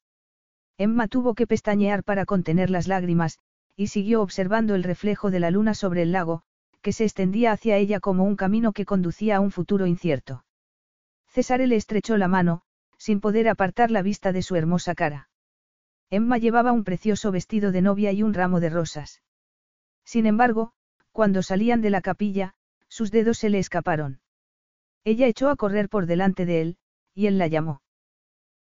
Emma 0.77 1.09
tuvo 1.09 1.35
que 1.35 1.47
pestañear 1.47 2.05
para 2.05 2.27
contener 2.27 2.71
las 2.71 2.87
lágrimas, 2.87 3.39
y 3.75 3.89
siguió 3.89 4.23
observando 4.23 4.75
el 4.75 4.83
reflejo 4.83 5.31
de 5.31 5.41
la 5.41 5.51
luna 5.51 5.75
sobre 5.75 6.03
el 6.03 6.13
lago, 6.13 6.43
que 6.83 6.93
se 6.93 7.05
extendía 7.05 7.53
hacia 7.53 7.77
ella 7.77 8.01
como 8.01 8.25
un 8.25 8.37
camino 8.37 8.73
que 8.73 8.85
conducía 8.85 9.37
a 9.37 9.41
un 9.41 9.51
futuro 9.51 9.87
incierto. 9.87 10.45
César 11.27 11.61
le 11.61 11.77
estrechó 11.77 12.17
la 12.17 12.29
mano, 12.29 12.63
sin 12.97 13.21
poder 13.21 13.49
apartar 13.49 13.91
la 13.91 14.03
vista 14.03 14.33
de 14.33 14.43
su 14.43 14.57
hermosa 14.57 14.95
cara. 14.95 15.29
Emma 16.11 16.39
llevaba 16.39 16.73
un 16.73 16.85
precioso 16.85 17.31
vestido 17.31 17.73
de 17.73 17.83
novia 17.83 18.13
y 18.13 18.23
un 18.23 18.35
ramo 18.35 18.61
de 18.61 18.71
rosas. 18.71 19.23
Sin 20.09 20.25
embargo, 20.25 20.73
cuando 21.13 21.43
salían 21.43 21.83
de 21.83 21.91
la 21.91 22.01
capilla, 22.01 22.55
sus 22.89 23.11
dedos 23.11 23.37
se 23.37 23.51
le 23.51 23.59
escaparon. 23.59 24.23
Ella 25.05 25.27
echó 25.27 25.51
a 25.51 25.57
correr 25.57 25.91
por 25.91 26.07
delante 26.07 26.47
de 26.47 26.63
él, 26.63 26.79
y 27.13 27.27
él 27.27 27.37
la 27.37 27.47
llamó. 27.47 27.83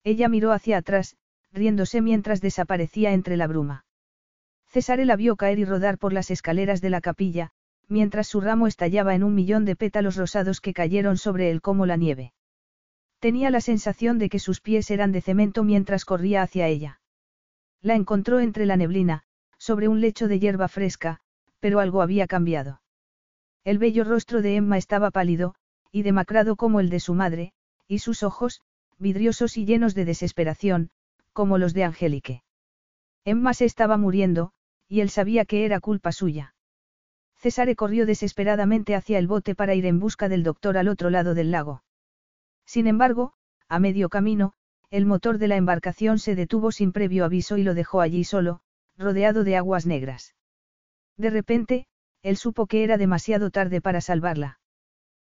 Ella 0.04 0.28
miró 0.28 0.52
hacia 0.52 0.76
atrás, 0.76 1.16
riéndose 1.50 2.02
mientras 2.02 2.42
desaparecía 2.42 3.14
entre 3.14 3.38
la 3.38 3.46
bruma. 3.46 3.86
César 4.66 4.98
la 4.98 5.16
vio 5.16 5.36
caer 5.36 5.58
y 5.58 5.64
rodar 5.64 5.96
por 5.96 6.12
las 6.12 6.30
escaleras 6.30 6.82
de 6.82 6.90
la 6.90 7.00
capilla, 7.00 7.52
mientras 7.86 8.26
su 8.26 8.42
ramo 8.42 8.66
estallaba 8.66 9.14
en 9.14 9.24
un 9.24 9.34
millón 9.34 9.64
de 9.64 9.74
pétalos 9.74 10.16
rosados 10.16 10.60
que 10.60 10.74
cayeron 10.74 11.16
sobre 11.16 11.50
él 11.50 11.62
como 11.62 11.86
la 11.86 11.96
nieve. 11.96 12.34
Tenía 13.20 13.48
la 13.48 13.62
sensación 13.62 14.18
de 14.18 14.28
que 14.28 14.38
sus 14.38 14.60
pies 14.60 14.90
eran 14.90 15.12
de 15.12 15.22
cemento 15.22 15.64
mientras 15.64 16.04
corría 16.04 16.42
hacia 16.42 16.66
ella. 16.66 17.00
La 17.80 17.94
encontró 17.94 18.38
entre 18.38 18.66
la 18.66 18.76
neblina, 18.76 19.22
sobre 19.56 19.88
un 19.88 20.02
lecho 20.02 20.28
de 20.28 20.40
hierba 20.40 20.68
fresca, 20.68 21.22
pero 21.60 21.80
algo 21.80 22.02
había 22.02 22.26
cambiado. 22.26 22.80
El 23.64 23.78
bello 23.78 24.04
rostro 24.04 24.42
de 24.42 24.56
Emma 24.56 24.78
estaba 24.78 25.10
pálido, 25.10 25.54
y 25.90 26.02
demacrado 26.02 26.56
como 26.56 26.80
el 26.80 26.90
de 26.90 27.00
su 27.00 27.14
madre, 27.14 27.52
y 27.86 27.98
sus 27.98 28.22
ojos, 28.22 28.60
vidriosos 28.98 29.56
y 29.56 29.64
llenos 29.64 29.94
de 29.94 30.04
desesperación, 30.04 30.90
como 31.32 31.58
los 31.58 31.74
de 31.74 31.84
Angélique. 31.84 32.42
Emma 33.24 33.54
se 33.54 33.64
estaba 33.64 33.96
muriendo, 33.96 34.52
y 34.88 35.00
él 35.00 35.10
sabía 35.10 35.44
que 35.44 35.64
era 35.64 35.80
culpa 35.80 36.12
suya. 36.12 36.54
César 37.36 37.74
corrió 37.76 38.06
desesperadamente 38.06 38.94
hacia 38.96 39.18
el 39.18 39.28
bote 39.28 39.54
para 39.54 39.74
ir 39.74 39.86
en 39.86 40.00
busca 40.00 40.28
del 40.28 40.42
doctor 40.42 40.76
al 40.76 40.88
otro 40.88 41.10
lado 41.10 41.34
del 41.34 41.50
lago. 41.50 41.84
Sin 42.64 42.86
embargo, 42.86 43.34
a 43.68 43.78
medio 43.78 44.08
camino, 44.08 44.54
el 44.90 45.06
motor 45.06 45.38
de 45.38 45.48
la 45.48 45.56
embarcación 45.56 46.18
se 46.18 46.34
detuvo 46.34 46.72
sin 46.72 46.92
previo 46.92 47.24
aviso 47.24 47.56
y 47.56 47.62
lo 47.62 47.74
dejó 47.74 48.00
allí 48.00 48.24
solo, 48.24 48.60
rodeado 48.96 49.44
de 49.44 49.56
aguas 49.56 49.86
negras. 49.86 50.34
De 51.18 51.30
repente, 51.30 51.86
él 52.22 52.36
supo 52.36 52.66
que 52.66 52.84
era 52.84 52.96
demasiado 52.96 53.50
tarde 53.50 53.80
para 53.80 54.00
salvarla. 54.00 54.60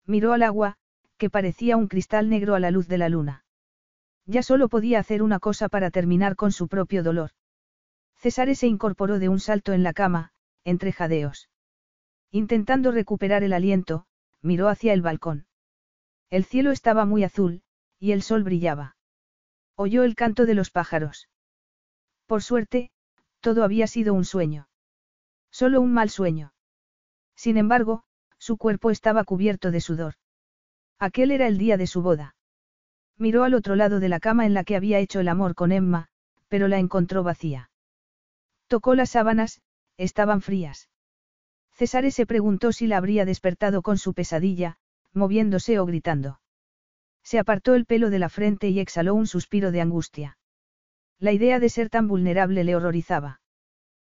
Miró 0.07 0.33
al 0.33 0.43
agua, 0.43 0.77
que 1.19 1.29
parecía 1.29 1.77
un 1.77 1.89
cristal 1.89 2.31
negro 2.31 2.55
a 2.55 2.61
la 2.61 2.71
luz 2.71 2.89
de 2.89 2.99
la 2.99 3.09
luna. 3.09 3.45
Ya 4.25 4.43
solo 4.43 4.69
podía 4.69 5.01
hacer 5.01 5.23
una 5.23 5.41
cosa 5.41 5.69
para 5.69 5.91
terminar 5.91 6.37
con 6.37 6.53
su 6.53 6.69
propio 6.69 7.03
dolor. 7.03 7.33
César 8.17 8.55
se 8.55 8.69
incorporó 8.69 9.19
de 9.19 9.29
un 9.29 9.41
salto 9.41 9.73
en 9.73 9.83
la 9.83 9.93
cama, 9.93 10.33
entre 10.65 10.93
jadeos. 10.93 11.51
Intentando 12.31 12.93
recuperar 12.93 13.43
el 13.43 13.53
aliento, 13.53 14.07
miró 14.41 14.69
hacia 14.69 14.93
el 14.93 15.03
balcón. 15.03 15.47
El 16.31 16.45
cielo 16.45 16.71
estaba 16.71 17.05
muy 17.05 17.25
azul, 17.25 17.63
y 17.99 18.13
el 18.13 18.23
sol 18.23 18.45
brillaba. 18.45 18.97
Oyó 19.75 20.05
el 20.05 20.15
canto 20.15 20.47
de 20.47 20.55
los 20.55 20.71
pájaros. 20.71 21.29
Por 22.27 22.43
suerte, 22.43 22.91
todo 23.41 23.65
había 23.65 23.87
sido 23.87 24.15
un 24.15 24.25
sueño. 24.25 24.69
Solo 25.53 25.81
un 25.81 25.93
mal 25.93 26.11
sueño. 26.11 26.53
Sin 27.37 27.57
embargo, 27.57 28.03
su 28.39 28.57
cuerpo 28.57 28.91
estaba 28.91 29.23
cubierto 29.23 29.71
de 29.71 29.81
sudor. 29.81 30.15
Aquel 30.99 31.31
era 31.31 31.47
el 31.47 31.59
día 31.59 31.77
de 31.77 31.87
su 31.87 32.03
boda. 32.03 32.35
Miró 33.19 33.45
al 33.45 33.55
otro 33.55 33.77
lado 33.77 34.01
de 34.01 34.09
la 34.09 34.19
cama 34.19 34.47
en 34.47 34.55
la 34.55 34.65
que 34.65 34.75
había 34.75 34.99
hecho 34.99 35.21
el 35.21 35.29
amor 35.29 35.55
con 35.55 35.71
Emma, 35.71 36.09
pero 36.49 36.69
la 36.69 36.79
encontró 36.79 37.23
vacía. 37.23 37.71
Tocó 38.67 38.95
las 38.95 39.11
sábanas, 39.11 39.61
estaban 39.97 40.41
frías. 40.41 40.89
César 41.75 42.11
se 42.11 42.27
preguntó 42.27 42.73
si 42.73 42.87
la 42.87 42.97
habría 42.97 43.25
despertado 43.25 43.83
con 43.83 43.99
su 43.99 44.15
pesadilla, 44.15 44.79
moviéndose 45.13 45.79
o 45.79 45.87
gritando. 45.87 46.41
Se 47.23 47.39
apartó 47.39 47.75
el 47.75 47.87
pelo 47.87 48.11
de 48.11 48.19
la 48.19 48.29
frente 48.29 48.69
y 48.69 48.81
exhaló 48.81 49.15
un 49.15 49.27
suspiro 49.27 49.71
de 49.71 49.81
angustia. 49.81 50.39
La 51.19 51.33
idea 51.33 51.61
de 51.61 51.69
ser 51.69 51.91
tan 51.91 52.09
vulnerable 52.09 52.65
le 52.65 52.75
horrorizaba. 52.75 53.41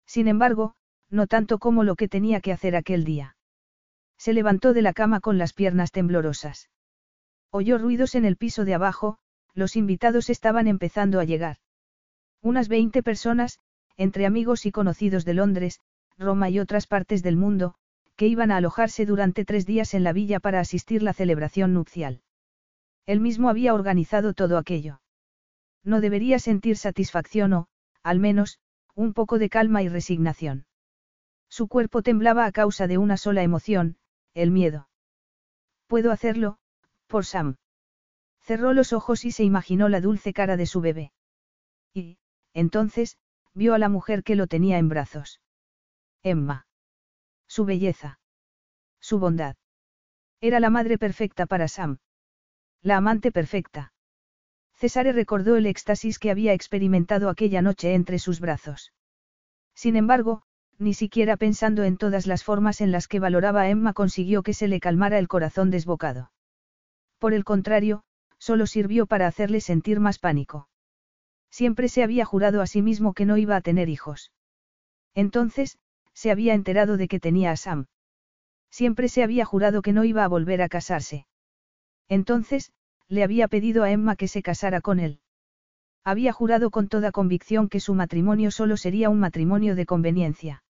Sin 0.06 0.28
embargo, 0.28 0.74
no 1.10 1.26
tanto 1.26 1.58
como 1.58 1.84
lo 1.84 1.96
que 1.96 2.08
tenía 2.08 2.40
que 2.40 2.52
hacer 2.52 2.76
aquel 2.76 3.04
día. 3.04 3.36
Se 4.18 4.32
levantó 4.32 4.72
de 4.72 4.82
la 4.82 4.92
cama 4.92 5.20
con 5.20 5.38
las 5.38 5.52
piernas 5.52 5.92
temblorosas. 5.92 6.70
Oyó 7.50 7.78
ruidos 7.78 8.14
en 8.14 8.24
el 8.24 8.36
piso 8.36 8.64
de 8.64 8.74
abajo, 8.74 9.18
los 9.54 9.76
invitados 9.76 10.30
estaban 10.30 10.66
empezando 10.66 11.20
a 11.20 11.24
llegar. 11.24 11.56
Unas 12.42 12.68
veinte 12.68 13.02
personas, 13.02 13.58
entre 13.96 14.26
amigos 14.26 14.66
y 14.66 14.72
conocidos 14.72 15.24
de 15.24 15.34
Londres, 15.34 15.80
Roma 16.18 16.50
y 16.50 16.58
otras 16.58 16.86
partes 16.86 17.22
del 17.22 17.36
mundo, 17.36 17.74
que 18.16 18.26
iban 18.26 18.50
a 18.50 18.56
alojarse 18.56 19.06
durante 19.06 19.44
tres 19.44 19.66
días 19.66 19.94
en 19.94 20.04
la 20.04 20.12
villa 20.12 20.40
para 20.40 20.60
asistir 20.60 21.02
la 21.02 21.12
celebración 21.12 21.74
nupcial. 21.74 22.22
Él 23.06 23.20
mismo 23.20 23.48
había 23.48 23.74
organizado 23.74 24.34
todo 24.34 24.58
aquello. 24.58 25.00
No 25.84 26.00
debería 26.00 26.38
sentir 26.38 26.76
satisfacción 26.76 27.52
o, 27.52 27.68
al 28.02 28.18
menos, 28.18 28.58
un 28.94 29.12
poco 29.12 29.38
de 29.38 29.48
calma 29.48 29.82
y 29.82 29.88
resignación. 29.88 30.65
Su 31.48 31.68
cuerpo 31.68 32.02
temblaba 32.02 32.44
a 32.46 32.52
causa 32.52 32.86
de 32.86 32.98
una 32.98 33.16
sola 33.16 33.42
emoción, 33.42 33.96
el 34.34 34.50
miedo. 34.50 34.88
Puedo 35.86 36.12
hacerlo, 36.12 36.58
por 37.06 37.24
Sam. 37.24 37.56
Cerró 38.40 38.72
los 38.72 38.92
ojos 38.92 39.24
y 39.24 39.32
se 39.32 39.44
imaginó 39.44 39.88
la 39.88 40.00
dulce 40.00 40.32
cara 40.32 40.56
de 40.56 40.66
su 40.66 40.80
bebé. 40.80 41.12
Y, 41.92 42.18
entonces, 42.52 43.18
vio 43.54 43.74
a 43.74 43.78
la 43.78 43.88
mujer 43.88 44.22
que 44.22 44.36
lo 44.36 44.46
tenía 44.46 44.78
en 44.78 44.88
brazos. 44.88 45.40
Emma. 46.22 46.66
Su 47.48 47.64
belleza. 47.64 48.20
Su 49.00 49.18
bondad. 49.18 49.56
Era 50.40 50.60
la 50.60 50.70
madre 50.70 50.98
perfecta 50.98 51.46
para 51.46 51.68
Sam. 51.68 51.98
La 52.82 52.98
amante 52.98 53.32
perfecta. 53.32 53.92
Cesare 54.74 55.12
recordó 55.12 55.56
el 55.56 55.66
éxtasis 55.66 56.18
que 56.18 56.30
había 56.30 56.52
experimentado 56.52 57.30
aquella 57.30 57.62
noche 57.62 57.94
entre 57.94 58.18
sus 58.18 58.40
brazos. 58.40 58.92
Sin 59.74 59.96
embargo, 59.96 60.42
ni 60.78 60.94
siquiera 60.94 61.36
pensando 61.36 61.84
en 61.84 61.96
todas 61.96 62.26
las 62.26 62.44
formas 62.44 62.80
en 62.80 62.92
las 62.92 63.08
que 63.08 63.20
valoraba 63.20 63.62
a 63.62 63.70
Emma 63.70 63.92
consiguió 63.92 64.42
que 64.42 64.54
se 64.54 64.68
le 64.68 64.80
calmara 64.80 65.18
el 65.18 65.28
corazón 65.28 65.70
desbocado. 65.70 66.30
Por 67.18 67.32
el 67.32 67.44
contrario, 67.44 68.02
solo 68.38 68.66
sirvió 68.66 69.06
para 69.06 69.26
hacerle 69.26 69.60
sentir 69.60 70.00
más 70.00 70.18
pánico. 70.18 70.68
Siempre 71.50 71.88
se 71.88 72.02
había 72.02 72.24
jurado 72.24 72.60
a 72.60 72.66
sí 72.66 72.82
mismo 72.82 73.14
que 73.14 73.24
no 73.24 73.38
iba 73.38 73.56
a 73.56 73.60
tener 73.60 73.88
hijos. 73.88 74.32
Entonces, 75.14 75.78
se 76.12 76.30
había 76.30 76.54
enterado 76.54 76.96
de 76.96 77.08
que 77.08 77.20
tenía 77.20 77.50
a 77.52 77.56
Sam. 77.56 77.86
Siempre 78.70 79.08
se 79.08 79.22
había 79.22 79.44
jurado 79.46 79.80
que 79.80 79.94
no 79.94 80.04
iba 80.04 80.24
a 80.24 80.28
volver 80.28 80.60
a 80.60 80.68
casarse. 80.68 81.26
Entonces, 82.08 82.72
le 83.08 83.22
había 83.22 83.48
pedido 83.48 83.84
a 83.84 83.90
Emma 83.90 84.16
que 84.16 84.28
se 84.28 84.42
casara 84.42 84.80
con 84.80 85.00
él. 85.00 85.20
Había 86.04 86.32
jurado 86.32 86.70
con 86.70 86.88
toda 86.88 87.10
convicción 87.10 87.68
que 87.68 87.80
su 87.80 87.94
matrimonio 87.94 88.50
solo 88.50 88.76
sería 88.76 89.08
un 89.10 89.18
matrimonio 89.18 89.74
de 89.74 89.86
conveniencia. 89.86 90.62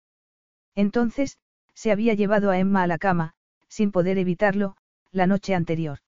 Entonces, 0.77 1.39
se 1.75 1.91
había 1.91 2.15
llevado 2.15 2.51
a 2.51 2.59
Emma 2.59 2.85
a 2.85 2.87
la 2.87 2.99
cama, 2.99 3.35
sin 3.67 3.91
poder 3.91 4.19
evitarlo, 4.19 4.77
la 5.11 5.27
noche 5.27 5.55
anterior. 5.55 5.99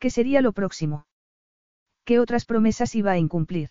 ¿Qué 0.00 0.10
sería 0.10 0.40
lo 0.40 0.52
próximo? 0.52 1.06
¿Qué 2.04 2.18
otras 2.18 2.46
promesas 2.46 2.94
iba 2.94 3.12
a 3.12 3.18
incumplir? 3.18 3.70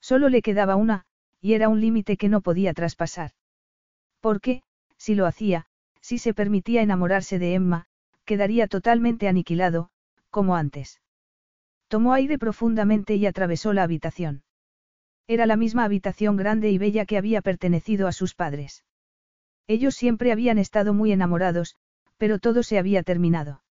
Solo 0.00 0.28
le 0.28 0.42
quedaba 0.42 0.76
una, 0.76 1.06
y 1.40 1.54
era 1.54 1.68
un 1.68 1.80
límite 1.80 2.16
que 2.16 2.28
no 2.28 2.40
podía 2.40 2.74
traspasar. 2.74 3.30
Porque, 4.20 4.62
si 4.96 5.14
lo 5.14 5.26
hacía, 5.26 5.66
si 6.00 6.18
se 6.18 6.34
permitía 6.34 6.82
enamorarse 6.82 7.38
de 7.38 7.54
Emma, 7.54 7.86
quedaría 8.24 8.66
totalmente 8.66 9.28
aniquilado, 9.28 9.90
como 10.30 10.56
antes. 10.56 11.00
Tomó 11.88 12.14
aire 12.14 12.38
profundamente 12.38 13.14
y 13.16 13.26
atravesó 13.26 13.72
la 13.72 13.82
habitación. 13.82 14.42
Era 15.28 15.46
la 15.46 15.56
misma 15.56 15.84
habitación 15.84 16.36
grande 16.36 16.70
y 16.70 16.78
bella 16.78 17.06
que 17.06 17.18
había 17.18 17.42
pertenecido 17.42 18.08
a 18.08 18.12
sus 18.12 18.34
padres. 18.34 18.84
Ellos 19.66 19.94
siempre 19.94 20.32
habían 20.32 20.58
estado 20.58 20.94
muy 20.94 21.12
enamorados, 21.12 21.76
pero 22.16 22.38
todo 22.38 22.62
se 22.62 22.78
había 22.78 23.02
terminado. 23.02 23.62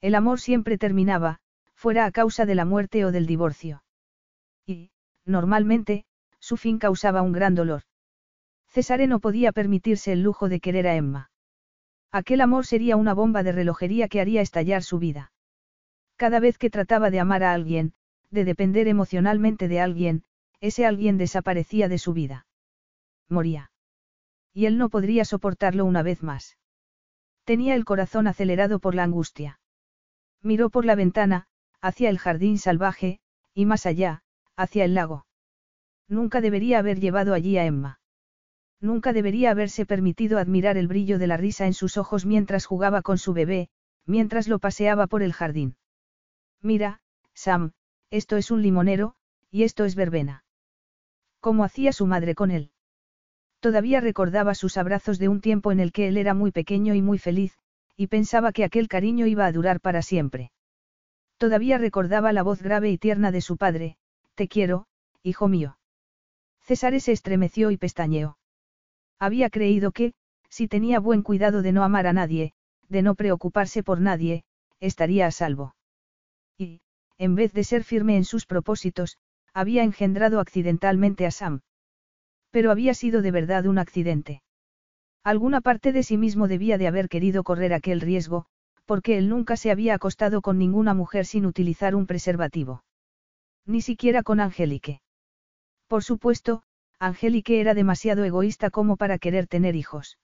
El 0.00 0.14
amor 0.14 0.40
siempre 0.40 0.78
terminaba, 0.78 1.40
fuera 1.74 2.06
a 2.06 2.12
causa 2.12 2.46
de 2.46 2.54
la 2.54 2.64
muerte 2.64 3.04
o 3.04 3.12
del 3.12 3.26
divorcio. 3.26 3.82
Y, 4.66 4.90
normalmente, 5.24 6.04
su 6.38 6.56
fin 6.56 6.78
causaba 6.78 7.22
un 7.22 7.32
gran 7.32 7.54
dolor. 7.54 7.82
Cesare 8.68 9.06
no 9.06 9.20
podía 9.20 9.52
permitirse 9.52 10.12
el 10.12 10.22
lujo 10.22 10.48
de 10.48 10.60
querer 10.60 10.86
a 10.86 10.94
Emma. 10.94 11.30
Aquel 12.10 12.40
amor 12.40 12.66
sería 12.66 12.96
una 12.96 13.14
bomba 13.14 13.42
de 13.42 13.52
relojería 13.52 14.08
que 14.08 14.20
haría 14.20 14.40
estallar 14.40 14.82
su 14.82 14.98
vida. 14.98 15.32
Cada 16.16 16.40
vez 16.40 16.58
que 16.58 16.70
trataba 16.70 17.10
de 17.10 17.20
amar 17.20 17.42
a 17.42 17.52
alguien, 17.52 17.92
de 18.30 18.44
depender 18.44 18.88
emocionalmente 18.88 19.68
de 19.68 19.80
alguien, 19.80 20.24
ese 20.60 20.86
alguien 20.86 21.18
desaparecía 21.18 21.88
de 21.88 21.98
su 21.98 22.12
vida. 22.12 22.46
Moría. 23.28 23.70
Y 24.58 24.66
él 24.66 24.76
no 24.76 24.88
podría 24.88 25.24
soportarlo 25.24 25.84
una 25.84 26.02
vez 26.02 26.24
más. 26.24 26.58
Tenía 27.44 27.76
el 27.76 27.84
corazón 27.84 28.26
acelerado 28.26 28.80
por 28.80 28.96
la 28.96 29.04
angustia. 29.04 29.60
Miró 30.42 30.68
por 30.68 30.84
la 30.84 30.96
ventana, 30.96 31.46
hacia 31.80 32.10
el 32.10 32.18
jardín 32.18 32.58
salvaje, 32.58 33.20
y 33.54 33.66
más 33.66 33.86
allá, 33.86 34.24
hacia 34.56 34.84
el 34.84 34.94
lago. 34.94 35.26
Nunca 36.08 36.40
debería 36.40 36.80
haber 36.80 36.98
llevado 36.98 37.34
allí 37.34 37.56
a 37.56 37.66
Emma. 37.66 38.00
Nunca 38.80 39.12
debería 39.12 39.52
haberse 39.52 39.86
permitido 39.86 40.40
admirar 40.40 40.76
el 40.76 40.88
brillo 40.88 41.20
de 41.20 41.28
la 41.28 41.36
risa 41.36 41.66
en 41.66 41.72
sus 41.72 41.96
ojos 41.96 42.26
mientras 42.26 42.66
jugaba 42.66 43.02
con 43.02 43.16
su 43.16 43.34
bebé, 43.34 43.68
mientras 44.06 44.48
lo 44.48 44.58
paseaba 44.58 45.06
por 45.06 45.22
el 45.22 45.34
jardín. 45.34 45.76
Mira, 46.60 47.00
Sam, 47.32 47.74
esto 48.10 48.36
es 48.36 48.50
un 48.50 48.62
limonero, 48.62 49.14
y 49.52 49.62
esto 49.62 49.84
es 49.84 49.94
verbena. 49.94 50.42
¿Cómo 51.38 51.62
hacía 51.62 51.92
su 51.92 52.06
madre 52.06 52.34
con 52.34 52.50
él? 52.50 52.72
Todavía 53.60 54.00
recordaba 54.00 54.54
sus 54.54 54.76
abrazos 54.76 55.18
de 55.18 55.28
un 55.28 55.40
tiempo 55.40 55.72
en 55.72 55.80
el 55.80 55.92
que 55.92 56.08
él 56.08 56.16
era 56.16 56.34
muy 56.34 56.52
pequeño 56.52 56.94
y 56.94 57.02
muy 57.02 57.18
feliz, 57.18 57.58
y 57.96 58.06
pensaba 58.06 58.52
que 58.52 58.64
aquel 58.64 58.86
cariño 58.88 59.26
iba 59.26 59.46
a 59.46 59.52
durar 59.52 59.80
para 59.80 60.02
siempre. 60.02 60.52
Todavía 61.38 61.78
recordaba 61.78 62.32
la 62.32 62.42
voz 62.42 62.62
grave 62.62 62.90
y 62.90 62.98
tierna 62.98 63.32
de 63.32 63.40
su 63.40 63.56
padre, 63.56 63.96
Te 64.34 64.46
quiero, 64.46 64.86
hijo 65.22 65.48
mío. 65.48 65.78
César 66.60 67.00
se 67.00 67.12
estremeció 67.12 67.70
y 67.70 67.76
pestañeó. 67.76 68.38
Había 69.18 69.50
creído 69.50 69.90
que, 69.90 70.14
si 70.48 70.68
tenía 70.68 71.00
buen 71.00 71.22
cuidado 71.22 71.62
de 71.62 71.72
no 71.72 71.82
amar 71.82 72.06
a 72.06 72.12
nadie, 72.12 72.52
de 72.88 73.02
no 73.02 73.14
preocuparse 73.14 73.82
por 73.82 74.00
nadie, 74.00 74.44
estaría 74.78 75.26
a 75.26 75.30
salvo. 75.30 75.74
Y, 76.56 76.80
en 77.18 77.34
vez 77.34 77.52
de 77.52 77.64
ser 77.64 77.84
firme 77.84 78.16
en 78.16 78.24
sus 78.24 78.46
propósitos, 78.46 79.18
había 79.52 79.82
engendrado 79.82 80.40
accidentalmente 80.40 81.26
a 81.26 81.30
Sam. 81.30 81.62
Pero 82.50 82.70
había 82.70 82.94
sido 82.94 83.22
de 83.22 83.30
verdad 83.30 83.66
un 83.66 83.78
accidente. 83.78 84.42
Alguna 85.24 85.60
parte 85.60 85.92
de 85.92 86.02
sí 86.02 86.16
mismo 86.16 86.48
debía 86.48 86.78
de 86.78 86.86
haber 86.86 87.08
querido 87.08 87.44
correr 87.44 87.74
aquel 87.74 88.00
riesgo, 88.00 88.46
porque 88.86 89.18
él 89.18 89.28
nunca 89.28 89.56
se 89.56 89.70
había 89.70 89.94
acostado 89.94 90.40
con 90.40 90.56
ninguna 90.56 90.94
mujer 90.94 91.26
sin 91.26 91.44
utilizar 91.44 91.94
un 91.94 92.06
preservativo. 92.06 92.84
Ni 93.66 93.82
siquiera 93.82 94.22
con 94.22 94.40
Angélique. 94.40 95.02
Por 95.88 96.02
supuesto, 96.02 96.62
Angélique 96.98 97.60
era 97.60 97.74
demasiado 97.74 98.24
egoísta 98.24 98.70
como 98.70 98.96
para 98.96 99.18
querer 99.18 99.46
tener 99.46 99.76
hijos. 99.76 100.18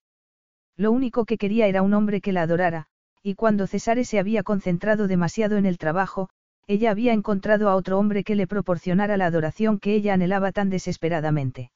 Lo 0.77 0.91
único 0.93 1.27
que 1.27 1.37
quería 1.37 1.67
era 1.67 1.83
un 1.83 1.93
hombre 1.93 2.21
que 2.23 2.33
la 2.33 2.43
adorara, 2.43 2.87
y 3.23 3.35
cuando 3.35 3.67
Cesare 3.67 4.05
se 4.05 4.19
había 4.19 4.43
concentrado 4.43 5.07
demasiado 5.07 5.57
en 5.57 5.67
el 5.67 5.79
trabajo, 5.79 6.31
ella 6.67 6.91
había 6.91 7.13
encontrado 7.13 7.69
a 7.69 7.77
otro 7.77 7.99
hombre 7.99 8.25
que 8.25 8.35
le 8.35 8.47
proporcionara 8.47 9.19
la 9.19 9.27
adoración 9.27 9.79
que 9.79 9.95
ella 9.95 10.15
anhelaba 10.15 10.51
tan 10.51 10.71
desesperadamente. 10.71 11.71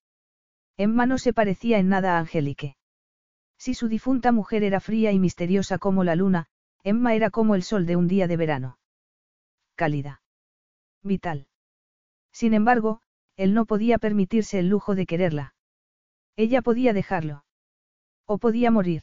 Emma 0.78 1.07
no 1.07 1.18
se 1.18 1.32
parecía 1.32 1.78
en 1.78 1.89
nada 1.89 2.16
a 2.16 2.20
Angélique. 2.20 2.76
Si 3.58 3.74
su 3.74 3.89
difunta 3.89 4.31
mujer 4.31 4.62
era 4.62 4.78
fría 4.78 5.10
y 5.10 5.18
misteriosa 5.18 5.78
como 5.78 6.05
la 6.05 6.15
luna, 6.15 6.47
Emma 6.84 7.15
era 7.16 7.31
como 7.31 7.57
el 7.57 7.65
sol 7.65 7.84
de 7.84 7.97
un 7.97 8.07
día 8.07 8.28
de 8.28 8.36
verano. 8.36 8.78
Cálida. 9.74 10.23
Vital. 11.02 11.48
Sin 12.32 12.55
embargo, 12.55 13.00
él 13.36 13.55
no 13.55 13.66
podía 13.66 13.98
permitirse 13.98 14.60
el 14.60 14.68
lujo 14.68 14.94
de 14.94 15.07
quererla. 15.07 15.55
Ella 16.36 16.62
podía 16.62 16.92
dejarlo. 16.92 17.44
O 18.24 18.39
podía 18.39 18.70
morir. 18.70 19.02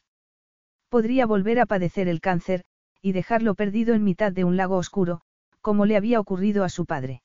Podría 0.87 1.25
volver 1.25 1.59
a 1.59 1.65
padecer 1.65 2.07
el 2.07 2.21
cáncer, 2.21 2.63
y 3.01 3.11
dejarlo 3.11 3.53
perdido 3.53 3.93
en 3.93 4.05
mitad 4.05 4.31
de 4.31 4.45
un 4.45 4.55
lago 4.55 4.77
oscuro, 4.77 5.21
como 5.59 5.85
le 5.85 5.97
había 5.97 6.21
ocurrido 6.21 6.63
a 6.63 6.69
su 6.69 6.85
padre. 6.85 7.21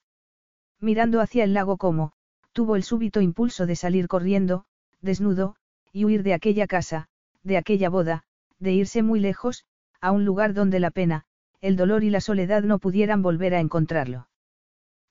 Mirando 0.81 1.21
hacia 1.21 1.45
el 1.45 1.55
lago 1.55 1.77
como, 1.77 2.13
tuvo 2.53 2.77
el 2.77 2.83
súbito 2.83 3.21
impulso 3.21 3.67
de 3.67 3.77
salir 3.77 4.09
corriendo, 4.09 4.65
desnudo, 5.01 5.57
y 5.93 6.05
huir 6.05 6.23
de 6.23 6.35
aquella 6.35 6.67
casa, 6.67 7.09
de 7.43 7.57
aquella 7.57 7.89
boda, 7.89 8.25
de 8.59 8.73
irse 8.73 9.03
muy 9.03 9.21
lejos, 9.21 9.65
a 10.01 10.13
un 10.13 10.25
lugar 10.25 10.55
donde 10.55 10.81
la 10.81 10.91
pena, 10.91 11.25
el 11.61 11.77
dolor 11.77 12.05
y 12.05 12.11
la 12.11 12.21
soledad 12.21 12.63
no 12.63 12.79
pudieran 12.79 13.23
volver 13.23 13.55
a 13.55 13.61
encontrarlo. 13.61 14.29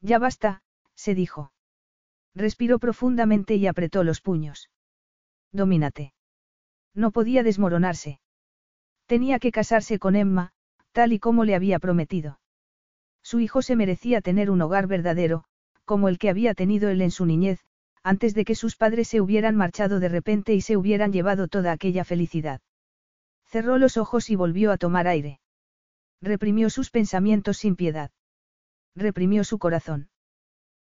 Ya 0.02 0.20
basta, 0.20 0.62
se 0.96 1.16
dijo. 1.16 1.52
Respiró 2.36 2.80
profundamente 2.80 3.56
y 3.56 3.68
apretó 3.68 4.04
los 4.04 4.22
puños. 4.22 4.70
Domínate. 5.52 6.14
No 6.94 7.12
podía 7.12 7.44
desmoronarse. 7.44 8.20
Tenía 9.06 9.40
que 9.40 9.52
casarse 9.52 10.00
con 10.00 10.16
Emma, 10.16 10.54
tal 10.92 11.14
y 11.14 11.20
como 11.20 11.44
le 11.44 11.56
había 11.56 11.80
prometido. 11.80 12.40
Su 13.24 13.40
hijo 13.40 13.62
se 13.62 13.76
merecía 13.76 14.22
tener 14.22 14.50
un 14.50 14.62
hogar 14.62 14.88
verdadero, 14.88 15.46
como 15.90 16.08
el 16.08 16.20
que 16.20 16.30
había 16.30 16.54
tenido 16.54 16.90
él 16.90 17.02
en 17.02 17.10
su 17.10 17.26
niñez, 17.26 17.66
antes 18.04 18.36
de 18.36 18.46
que 18.46 18.54
sus 18.54 18.76
padres 18.76 19.08
se 19.08 19.22
hubieran 19.22 19.56
marchado 19.56 20.00
de 20.00 20.08
repente 20.08 20.54
y 20.54 20.62
se 20.62 20.78
hubieran 20.78 21.12
llevado 21.12 21.48
toda 21.48 21.72
aquella 21.72 22.06
felicidad. 22.06 22.62
Cerró 23.48 23.80
los 23.80 23.98
ojos 23.98 24.30
y 24.30 24.36
volvió 24.36 24.72
a 24.72 24.78
tomar 24.78 25.08
aire. 25.08 25.40
Reprimió 26.22 26.70
sus 26.70 26.92
pensamientos 26.92 27.58
sin 27.58 27.76
piedad. 27.76 28.12
Reprimió 28.96 29.44
su 29.44 29.58
corazón. 29.58 30.10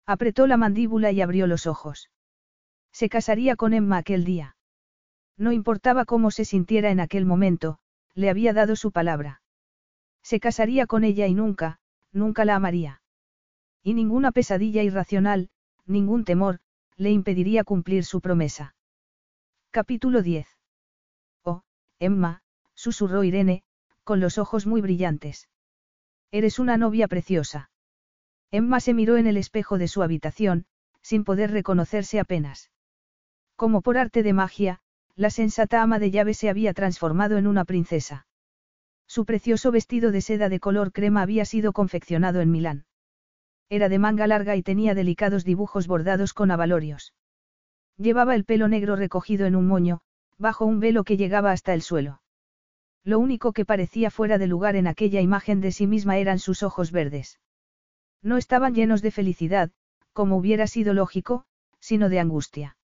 Apretó 0.06 0.48
la 0.48 0.56
mandíbula 0.56 1.11
y 1.11 1.19
abrió 1.19 1.48
los 1.48 1.67
ojos. 1.67 2.09
Se 2.93 3.09
casaría 3.09 3.57
con 3.57 3.73
Emma 3.73 3.98
aquel 3.98 4.23
día. 4.23 4.56
No 5.38 5.51
importaba 5.51 6.06
cómo 6.06 6.32
se 6.32 6.45
sintiera 6.45 6.91
en 6.91 7.01
aquel 7.01 7.25
momento, 7.25 7.77
le 8.15 8.30
había 8.30 8.53
dado 8.53 8.77
su 8.77 8.93
palabra. 8.93 9.41
Se 10.22 10.40
casaría 10.40 10.88
con 10.88 11.03
ella 11.03 11.27
y 11.27 11.33
nunca, 11.33 11.82
nunca 12.14 12.45
la 12.45 12.56
amaría. 12.56 13.01
Y 13.83 13.93
ninguna 13.93 14.31
pesadilla 14.31 14.81
irracional, 14.81 15.49
ningún 15.85 16.23
temor, 16.23 16.59
le 16.95 17.11
impediría 17.11 17.65
cumplir 17.65 18.05
su 18.05 18.21
promesa. 18.21 18.75
Capítulo 19.71 20.21
10. 20.21 20.47
Oh, 21.43 21.63
Emma, 21.99 22.41
susurró 22.73 23.25
Irene, 23.25 23.63
con 24.05 24.21
los 24.21 24.37
ojos 24.37 24.65
muy 24.65 24.79
brillantes. 24.79 25.49
Eres 26.31 26.59
una 26.59 26.77
novia 26.77 27.09
preciosa. 27.09 27.71
Emma 28.51 28.79
se 28.79 28.93
miró 28.93 29.17
en 29.17 29.27
el 29.27 29.35
espejo 29.35 29.77
de 29.77 29.89
su 29.89 30.01
habitación, 30.01 30.65
sin 31.01 31.25
poder 31.25 31.51
reconocerse 31.51 32.19
apenas. 32.19 32.71
Como 33.57 33.81
por 33.81 33.97
arte 33.97 34.23
de 34.23 34.31
magia, 34.31 34.79
la 35.15 35.29
sensata 35.29 35.81
ama 35.81 35.99
de 35.99 36.09
llave 36.09 36.33
se 36.33 36.49
había 36.49 36.73
transformado 36.73 37.37
en 37.37 37.47
una 37.47 37.65
princesa. 37.65 38.27
Su 39.07 39.25
precioso 39.25 39.71
vestido 39.71 40.11
de 40.11 40.21
seda 40.21 40.47
de 40.47 40.59
color 40.59 40.93
crema 40.93 41.21
había 41.21 41.45
sido 41.45 41.73
confeccionado 41.73 42.39
en 42.39 42.51
Milán. 42.51 42.85
Era 43.69 43.90
de 43.90 44.00
manga 44.00 44.27
larga 44.27 44.56
y 44.56 44.64
tenía 44.64 44.93
delicados 44.93 45.43
dibujos 45.43 45.88
bordados 45.88 46.33
con 46.33 46.51
abalorios. 46.51 47.14
Llevaba 47.98 48.35
el 48.35 48.45
pelo 48.45 48.67
negro 48.67 48.95
recogido 48.95 49.45
en 49.45 49.56
un 49.56 49.67
moño, 49.67 50.01
bajo 50.38 50.66
un 50.66 50.80
velo 50.80 51.03
que 51.03 51.17
llegaba 51.17 51.51
hasta 51.51 51.74
el 51.74 51.82
suelo. 51.82 52.22
Lo 53.03 53.19
único 53.19 53.51
que 53.51 53.66
parecía 53.66 54.09
fuera 54.11 54.38
de 54.38 54.48
lugar 54.48 54.75
en 54.75 54.88
aquella 54.88 55.22
imagen 55.22 55.61
de 55.61 55.72
sí 55.72 55.88
misma 55.88 56.17
eran 56.17 56.40
sus 56.40 56.64
ojos 56.64 56.92
verdes. 56.92 57.40
No 58.22 58.38
estaban 58.38 58.74
llenos 58.74 59.01
de 59.01 59.11
felicidad, 59.11 59.72
como 60.14 60.38
hubiera 60.38 60.67
sido 60.67 60.93
lógico, 60.93 61.45
sino 61.80 62.08
de 62.09 62.19
angustia. 62.19 62.77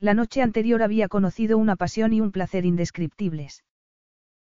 La 0.00 0.14
noche 0.14 0.42
anterior 0.42 0.82
había 0.82 1.08
conocido 1.08 1.58
una 1.58 1.76
pasión 1.76 2.12
y 2.12 2.20
un 2.20 2.32
placer 2.32 2.64
indescriptibles. 2.64 3.64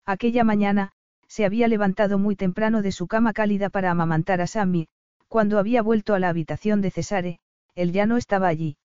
Aquella 0.06 0.44
mañana, 0.44 0.94
se 1.28 1.46
había 1.46 1.68
levantado 1.68 2.18
muy 2.18 2.36
temprano 2.36 2.82
de 2.82 2.92
su 2.92 3.08
cama 3.08 3.34
cálida 3.34 3.70
para 3.70 3.92
amamantar 3.92 4.42
a 4.42 4.48
Sammy, 4.48 4.88
cuando 5.34 5.58
había 5.58 5.82
vuelto 5.82 6.14
a 6.14 6.20
la 6.20 6.30
habitación 6.30 6.82
de 6.82 6.92
Cesare, 6.92 7.40
él 7.74 7.92
ya 7.92 8.06
no 8.06 8.18
estaba 8.18 8.48
allí. 8.48 8.78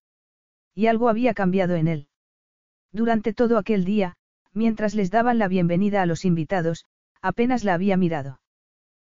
Y 0.74 0.86
algo 0.86 1.10
había 1.10 1.34
cambiado 1.34 1.74
en 1.74 1.88
él. 1.88 2.08
Durante 2.90 3.34
todo 3.34 3.58
aquel 3.58 3.84
día, 3.84 4.16
mientras 4.54 4.94
les 4.94 5.10
daban 5.10 5.38
la 5.38 5.46
bienvenida 5.46 6.00
a 6.00 6.06
los 6.06 6.24
invitados, 6.24 6.86
apenas 7.20 7.64
la 7.64 7.74
había 7.74 7.98
mirado. 7.98 8.40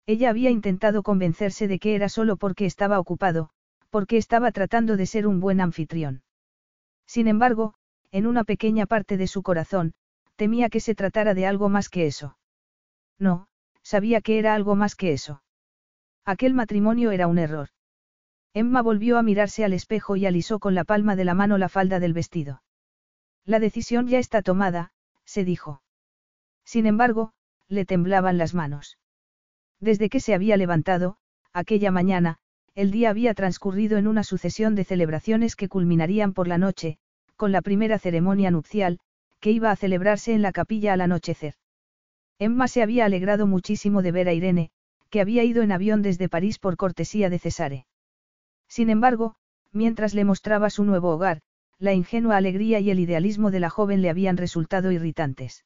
Ella 0.06 0.30
había 0.30 0.50
intentado 0.50 1.04
convencerse 1.04 1.70
de 1.70 1.80
que 1.80 1.96
era 1.96 2.10
solo 2.10 2.36
porque 2.36 2.66
estaba 2.66 3.00
ocupado, 3.00 3.50
porque 3.90 4.18
estaba 4.18 4.52
tratando 4.52 4.98
de 4.98 5.06
ser 5.06 5.26
un 5.26 5.40
buen 5.40 5.62
anfitrión. 5.62 6.24
Sin 7.08 7.30
embargo, 7.30 7.76
en 8.12 8.28
una 8.28 8.44
pequeña 8.44 8.88
parte 8.88 9.16
de 9.16 9.28
su 9.28 9.42
corazón, 9.42 9.94
temía 10.36 10.68
que 10.68 10.82
se 10.82 10.96
tratara 10.96 11.34
de 11.34 11.46
algo 11.46 11.70
más 11.70 11.88
que 11.88 12.08
eso. 12.08 12.38
No, 13.18 13.48
sabía 13.84 14.20
que 14.20 14.38
era 14.38 14.54
algo 14.54 14.76
más 14.76 14.98
que 14.98 15.14
eso. 15.14 15.42
Aquel 16.26 16.54
matrimonio 16.54 17.12
era 17.12 17.28
un 17.28 17.38
error. 17.38 17.70
Emma 18.54 18.82
volvió 18.82 19.18
a 19.18 19.24
mirarse 19.24 19.64
al 19.64 19.74
espejo 19.74 20.16
y 20.16 20.26
alisó 20.26 20.60
con 20.60 20.76
la 20.76 20.84
palma 20.84 21.16
de 21.16 21.26
la 21.26 21.34
mano 21.34 21.58
la 21.58 21.70
falda 21.70 22.00
del 22.00 22.14
vestido. 22.14 22.62
La 23.46 23.60
decisión 23.60 24.08
ya 24.08 24.20
está 24.20 24.42
tomada, 24.42 24.92
se 25.26 25.46
dijo. 25.46 25.82
Sin 26.66 26.86
embargo, 26.86 27.34
le 27.68 27.86
temblaban 27.86 28.38
las 28.38 28.54
manos. 28.54 28.98
Desde 29.80 30.10
que 30.10 30.20
se 30.20 30.34
había 30.34 30.58
levantado, 30.58 31.18
aquella 31.54 31.92
mañana, 31.92 32.38
el 32.76 32.92
día 32.92 33.10
había 33.10 33.34
transcurrido 33.34 33.98
en 33.98 34.08
una 34.08 34.24
sucesión 34.24 34.76
de 34.76 34.84
celebraciones 34.84 35.56
que 35.56 35.70
culminarían 35.70 36.34
por 36.34 36.48
la 36.48 36.58
noche, 36.58 36.98
con 37.36 37.52
la 37.52 37.62
primera 37.62 37.98
ceremonia 37.98 38.52
nupcial, 38.52 39.00
que 39.40 39.52
iba 39.52 39.72
a 39.72 39.76
celebrarse 39.76 40.34
en 40.34 40.42
la 40.42 40.52
capilla 40.52 40.94
al 40.94 41.02
anochecer. 41.02 41.56
Emma 42.38 42.68
se 42.68 42.84
había 42.84 43.06
alegrado 43.06 43.48
muchísimo 43.48 44.02
de 44.02 44.12
ver 44.12 44.28
a 44.28 44.34
Irene, 44.34 44.72
que 45.12 45.22
había 45.22 45.44
ido 45.44 45.62
en 45.62 45.72
avión 45.72 46.02
desde 46.02 46.30
París 46.30 46.58
por 46.58 46.78
cortesía 46.78 47.30
de 47.30 47.38
Cesare. 47.38 47.86
Sin 48.68 48.90
embargo, 48.90 49.36
mientras 49.72 50.14
le 50.14 50.26
mostraba 50.26 50.70
su 50.70 50.84
nuevo 50.84 51.10
hogar, 51.10 51.42
la 51.78 51.94
ingenua 51.94 52.38
alegría 52.38 52.80
y 52.80 52.90
el 52.90 53.00
idealismo 53.00 53.52
de 53.52 53.60
la 53.60 53.70
joven 53.70 54.02
le 54.02 54.10
habían 54.10 54.38
resultado 54.38 54.92
irritantes. 54.92 55.66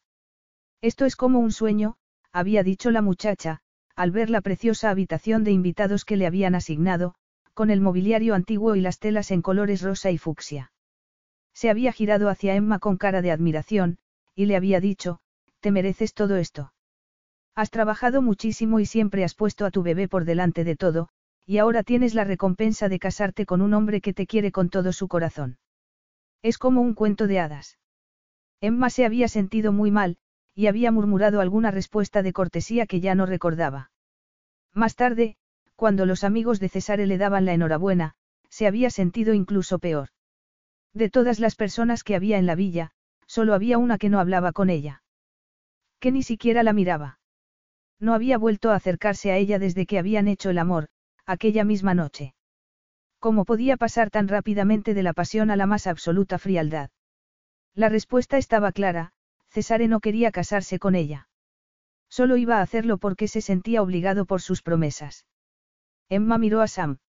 Esto 0.82 1.06
es 1.06 1.16
como 1.16 1.40
un 1.40 1.52
sueño, 1.52 1.96
había 2.32 2.64
dicho 2.64 2.92
la 2.92 3.02
muchacha, 3.02 3.62
al 3.96 4.12
ver 4.12 4.30
la 4.30 4.42
preciosa 4.42 4.90
habitación 4.90 5.44
de 5.44 5.52
invitados 5.52 6.04
que 6.06 6.18
le 6.18 6.26
habían 6.26 6.56
asignado, 6.56 7.16
con 7.54 7.70
el 7.70 7.82
mobiliario 7.82 8.36
antiguo 8.36 8.76
y 8.76 8.82
las 8.82 9.00
telas 9.00 9.32
en 9.32 9.42
colores 9.42 9.82
rosa 9.82 10.12
y 10.12 10.18
fucsia. 10.18 10.74
Se 11.54 11.70
había 11.70 11.94
girado 11.94 12.30
hacia 12.30 12.56
Emma 12.56 12.80
con 12.80 12.98
cara 12.98 13.22
de 13.22 13.32
admiración, 13.32 13.98
y 14.36 14.48
le 14.48 14.58
había 14.58 14.82
dicho, 14.82 15.20
te 15.62 15.72
mereces 15.72 16.14
todo 16.14 16.36
esto. 16.36 16.74
Has 17.56 17.72
trabajado 17.72 18.22
muchísimo 18.22 18.80
y 18.80 18.86
siempre 18.86 19.24
has 19.24 19.34
puesto 19.34 19.66
a 19.66 19.72
tu 19.72 19.82
bebé 19.82 20.08
por 20.08 20.26
delante 20.26 20.64
de 20.64 20.76
todo, 20.76 21.10
y 21.46 21.58
ahora 21.58 21.84
tienes 21.84 22.14
la 22.14 22.26
recompensa 22.26 22.90
de 22.90 23.00
casarte 23.00 23.46
con 23.46 23.62
un 23.62 23.74
hombre 23.74 24.02
que 24.02 24.14
te 24.14 24.28
quiere 24.28 24.52
con 24.52 24.70
todo 24.70 24.92
su 24.92 25.08
corazón. 25.08 25.58
Es 26.42 26.58
como 26.58 26.82
un 26.82 26.94
cuento 26.94 27.28
de 27.28 27.40
hadas. 27.40 27.80
Emma 28.60 28.90
se 28.90 29.06
había 29.06 29.28
sentido 29.28 29.72
muy 29.72 29.90
mal, 29.90 30.18
y 30.54 30.68
había 30.68 30.92
murmurado 30.92 31.40
alguna 31.40 31.72
respuesta 31.72 32.24
de 32.24 32.34
cortesía 32.34 32.86
que 32.88 33.00
ya 33.00 33.16
no 33.16 33.26
recordaba. 33.26 33.92
Más 34.74 34.96
tarde, 34.96 35.38
cuando 35.76 36.06
los 36.06 36.24
amigos 36.24 36.60
de 36.60 36.70
Cesare 36.70 37.08
le 37.08 37.18
daban 37.18 37.46
la 37.46 37.54
enhorabuena, 37.54 38.16
se 38.50 38.68
había 38.68 38.90
sentido 38.90 39.34
incluso 39.34 39.80
peor. 39.80 40.10
De 40.94 41.10
todas 41.10 41.40
las 41.40 41.56
personas 41.56 42.04
que 42.04 42.16
había 42.16 42.38
en 42.38 42.46
la 42.46 42.56
villa, 42.56 42.92
solo 43.28 43.54
había 43.54 43.78
una 43.78 43.98
que 43.98 44.10
no 44.10 44.20
hablaba 44.20 44.52
con 44.52 44.70
ella 44.70 45.02
que 46.06 46.12
ni 46.12 46.22
siquiera 46.22 46.62
la 46.62 46.72
miraba. 46.72 47.18
No 48.00 48.14
había 48.14 48.38
vuelto 48.38 48.72
a 48.72 48.76
acercarse 48.76 49.32
a 49.32 49.38
ella 49.38 49.60
desde 49.60 49.86
que 49.86 50.00
habían 50.00 50.28
hecho 50.28 50.50
el 50.50 50.58
amor, 50.58 50.88
aquella 51.26 51.64
misma 51.64 51.94
noche. 51.94 52.36
¿Cómo 53.20 53.46
podía 53.46 53.78
pasar 53.78 54.10
tan 54.12 54.28
rápidamente 54.28 54.94
de 54.94 55.04
la 55.04 55.14
pasión 55.14 55.50
a 55.50 55.56
la 55.56 55.66
más 55.66 55.88
absoluta 55.88 56.38
frialdad? 56.38 56.90
La 57.74 57.90
respuesta 57.90 58.38
estaba 58.38 58.72
clara, 58.72 59.14
Cesare 59.50 59.88
no 59.88 60.00
quería 60.00 60.32
casarse 60.32 60.80
con 60.80 60.96
ella. 60.96 61.28
Solo 62.10 62.38
iba 62.38 62.60
a 62.60 62.62
hacerlo 62.62 62.98
porque 62.98 63.28
se 63.28 63.42
sentía 63.42 63.82
obligado 63.82 64.26
por 64.26 64.42
sus 64.42 64.62
promesas. 64.62 65.26
Emma 66.10 66.38
miró 66.38 66.62
a 66.62 66.68
Sam. 66.68 67.00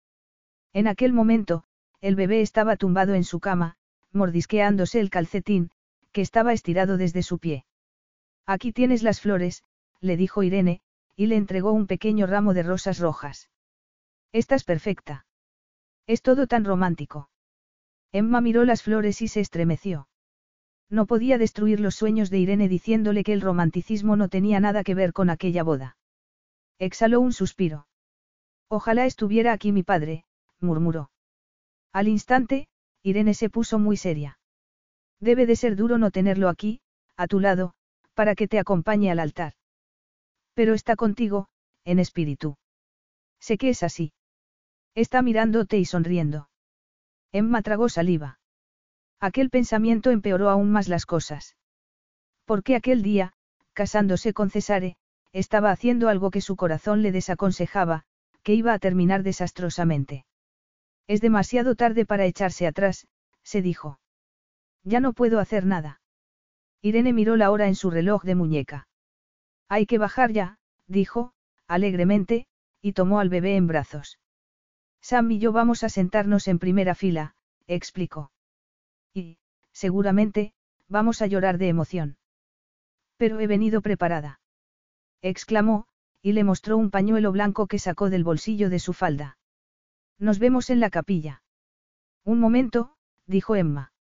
En 0.73 0.89
aquel 0.89 1.13
momento, 1.13 1.65
el 2.01 2.17
bebé 2.17 2.41
estaba 2.41 2.77
tumbado 2.77 3.15
en 3.15 3.25
su 3.25 3.41
cama, 3.41 3.77
mordisqueándose 4.13 5.01
el 5.01 5.11
calcetín, 5.11 5.71
que 6.13 6.23
estaba 6.23 6.53
estirado 6.53 6.97
desde 6.97 7.23
su 7.23 7.39
pie. 7.39 7.67
Aquí 8.47 8.73
tienes 8.73 9.03
las 9.03 9.21
flores, 9.21 9.65
le 10.07 10.17
dijo 10.17 10.43
Irene, 10.43 10.81
y 11.17 11.27
le 11.27 11.37
entregó 11.37 11.73
un 11.73 11.87
pequeño 11.87 12.27
ramo 12.27 12.55
de 12.55 12.63
rosas 12.63 12.99
rojas. 12.99 13.51
Estás 14.33 14.65
perfecta. 14.65 15.27
Es 16.07 16.23
todo 16.23 16.47
tan 16.47 16.65
romántico. 16.65 17.31
Emma 18.13 18.41
miró 18.41 18.65
las 18.65 18.83
flores 18.83 19.21
y 19.23 19.29
se 19.29 19.41
estremeció. 19.41 20.09
No 20.89 21.07
podía 21.07 21.37
destruir 21.37 21.81
los 21.81 21.97
sueños 21.97 22.31
de 22.31 22.39
Irene 22.39 22.69
diciéndole 22.69 23.25
que 23.25 23.33
el 23.33 23.41
romanticismo 23.41 24.17
no 24.17 24.29
tenía 24.29 24.61
nada 24.61 24.85
que 24.85 24.95
ver 24.95 25.13
con 25.13 25.31
aquella 25.31 25.63
boda. 25.63 25.97
Exhaló 26.79 27.21
un 27.21 27.33
suspiro. 27.33 27.89
Ojalá 28.69 29.07
estuviera 29.07 29.53
aquí 29.53 29.73
mi 29.73 29.83
padre, 29.83 30.25
murmuró. 30.61 31.11
Al 31.93 32.09
instante, 32.09 32.69
Irene 33.03 33.35
se 33.35 33.51
puso 33.51 33.79
muy 33.79 33.97
seria. 33.97 34.39
Debe 35.21 35.47
de 35.47 35.57
ser 35.57 35.77
duro 35.77 35.99
no 35.99 36.11
tenerlo 36.11 36.49
aquí, 36.49 36.81
a 37.17 37.27
tu 37.27 37.41
lado, 37.41 37.75
para 38.15 38.35
que 38.35 38.49
te 38.49 38.59
acompañe 38.59 39.11
al 39.11 39.19
altar. 39.19 39.55
Pero 40.57 40.73
está 40.73 40.97
contigo, 40.97 41.49
en 41.85 41.99
espíritu. 41.99 42.57
Sé 43.39 43.59
que 43.59 43.69
es 43.69 43.83
así. 43.83 44.15
Está 44.95 45.21
mirándote 45.21 45.77
y 45.77 45.85
sonriendo. 45.85 46.49
Emma 47.31 47.61
tragó 47.61 47.91
saliva. 47.91 48.41
Aquel 49.21 49.51
pensamiento 49.51 50.11
empeoró 50.11 50.49
aún 50.49 50.73
más 50.73 50.89
las 50.89 51.05
cosas. 51.05 51.57
Porque 52.47 52.75
aquel 52.75 53.03
día, 53.03 53.35
casándose 53.75 54.33
con 54.33 54.49
Cesare, 54.49 54.97
estaba 55.35 55.71
haciendo 55.71 56.09
algo 56.09 56.31
que 56.31 56.41
su 56.41 56.57
corazón 56.57 57.03
le 57.03 57.13
desaconsejaba, 57.13 58.05
que 58.43 58.55
iba 58.55 58.73
a 58.73 58.79
terminar 58.79 59.23
desastrosamente. 59.23 60.25
Es 61.07 61.21
demasiado 61.21 61.75
tarde 61.75 62.07
para 62.07 62.25
echarse 62.25 62.67
atrás, 62.67 63.07
se 63.43 63.61
dijo. 63.61 64.01
Ya 64.85 65.01
no 65.01 65.13
puedo 65.13 65.39
hacer 65.39 65.67
nada. 65.67 66.01
Irene 66.81 67.13
miró 67.13 67.37
la 67.37 67.51
hora 67.51 67.67
en 67.67 67.75
su 67.75 67.91
reloj 67.91 68.23
de 68.25 68.37
muñeca. 68.37 68.89
Hay 69.69 69.87
que 69.87 69.99
bajar 69.99 70.33
ya, 70.33 70.59
dijo, 70.87 71.33
alegremente, 71.67 72.47
y 72.81 72.93
tomó 72.93 73.19
al 73.19 73.29
bebé 73.29 73.57
en 73.57 73.67
brazos. 73.67 74.19
Sam 75.01 75.31
y 75.31 75.39
yo 75.39 75.53
vamos 75.53 75.83
a 75.83 75.89
sentarnos 75.89 76.49
en 76.49 76.59
primera 76.59 76.95
fila, 76.95 77.35
explicó. 77.67 78.31
Y, 79.13 79.39
seguramente, 79.73 80.53
vamos 80.89 81.23
a 81.23 81.27
llorar 81.27 81.59
de 81.59 81.69
emoción. 81.69 82.17
Pero 83.17 83.41
he 83.41 83.47
venido 83.47 83.81
preparada. 83.83 84.41
Exclamó, 85.23 85.87
y 86.23 86.33
le 86.33 86.45
mostró 86.45 86.77
un 86.77 86.91
pañuelo 86.91 87.33
blanco 87.33 87.67
que 87.67 87.79
sacó 87.79 88.11
del 88.11 88.25
bolsillo 88.25 88.71
de 88.71 88.79
su 88.79 88.93
falda. 88.93 89.39
Nos 90.19 90.39
vemos 90.39 90.71
en 90.71 90.81
la 90.81 90.91
capilla. 90.91 91.43
Un 92.25 92.41
momento, 92.41 92.97
dijo 93.27 93.57
Emma. 93.57 93.93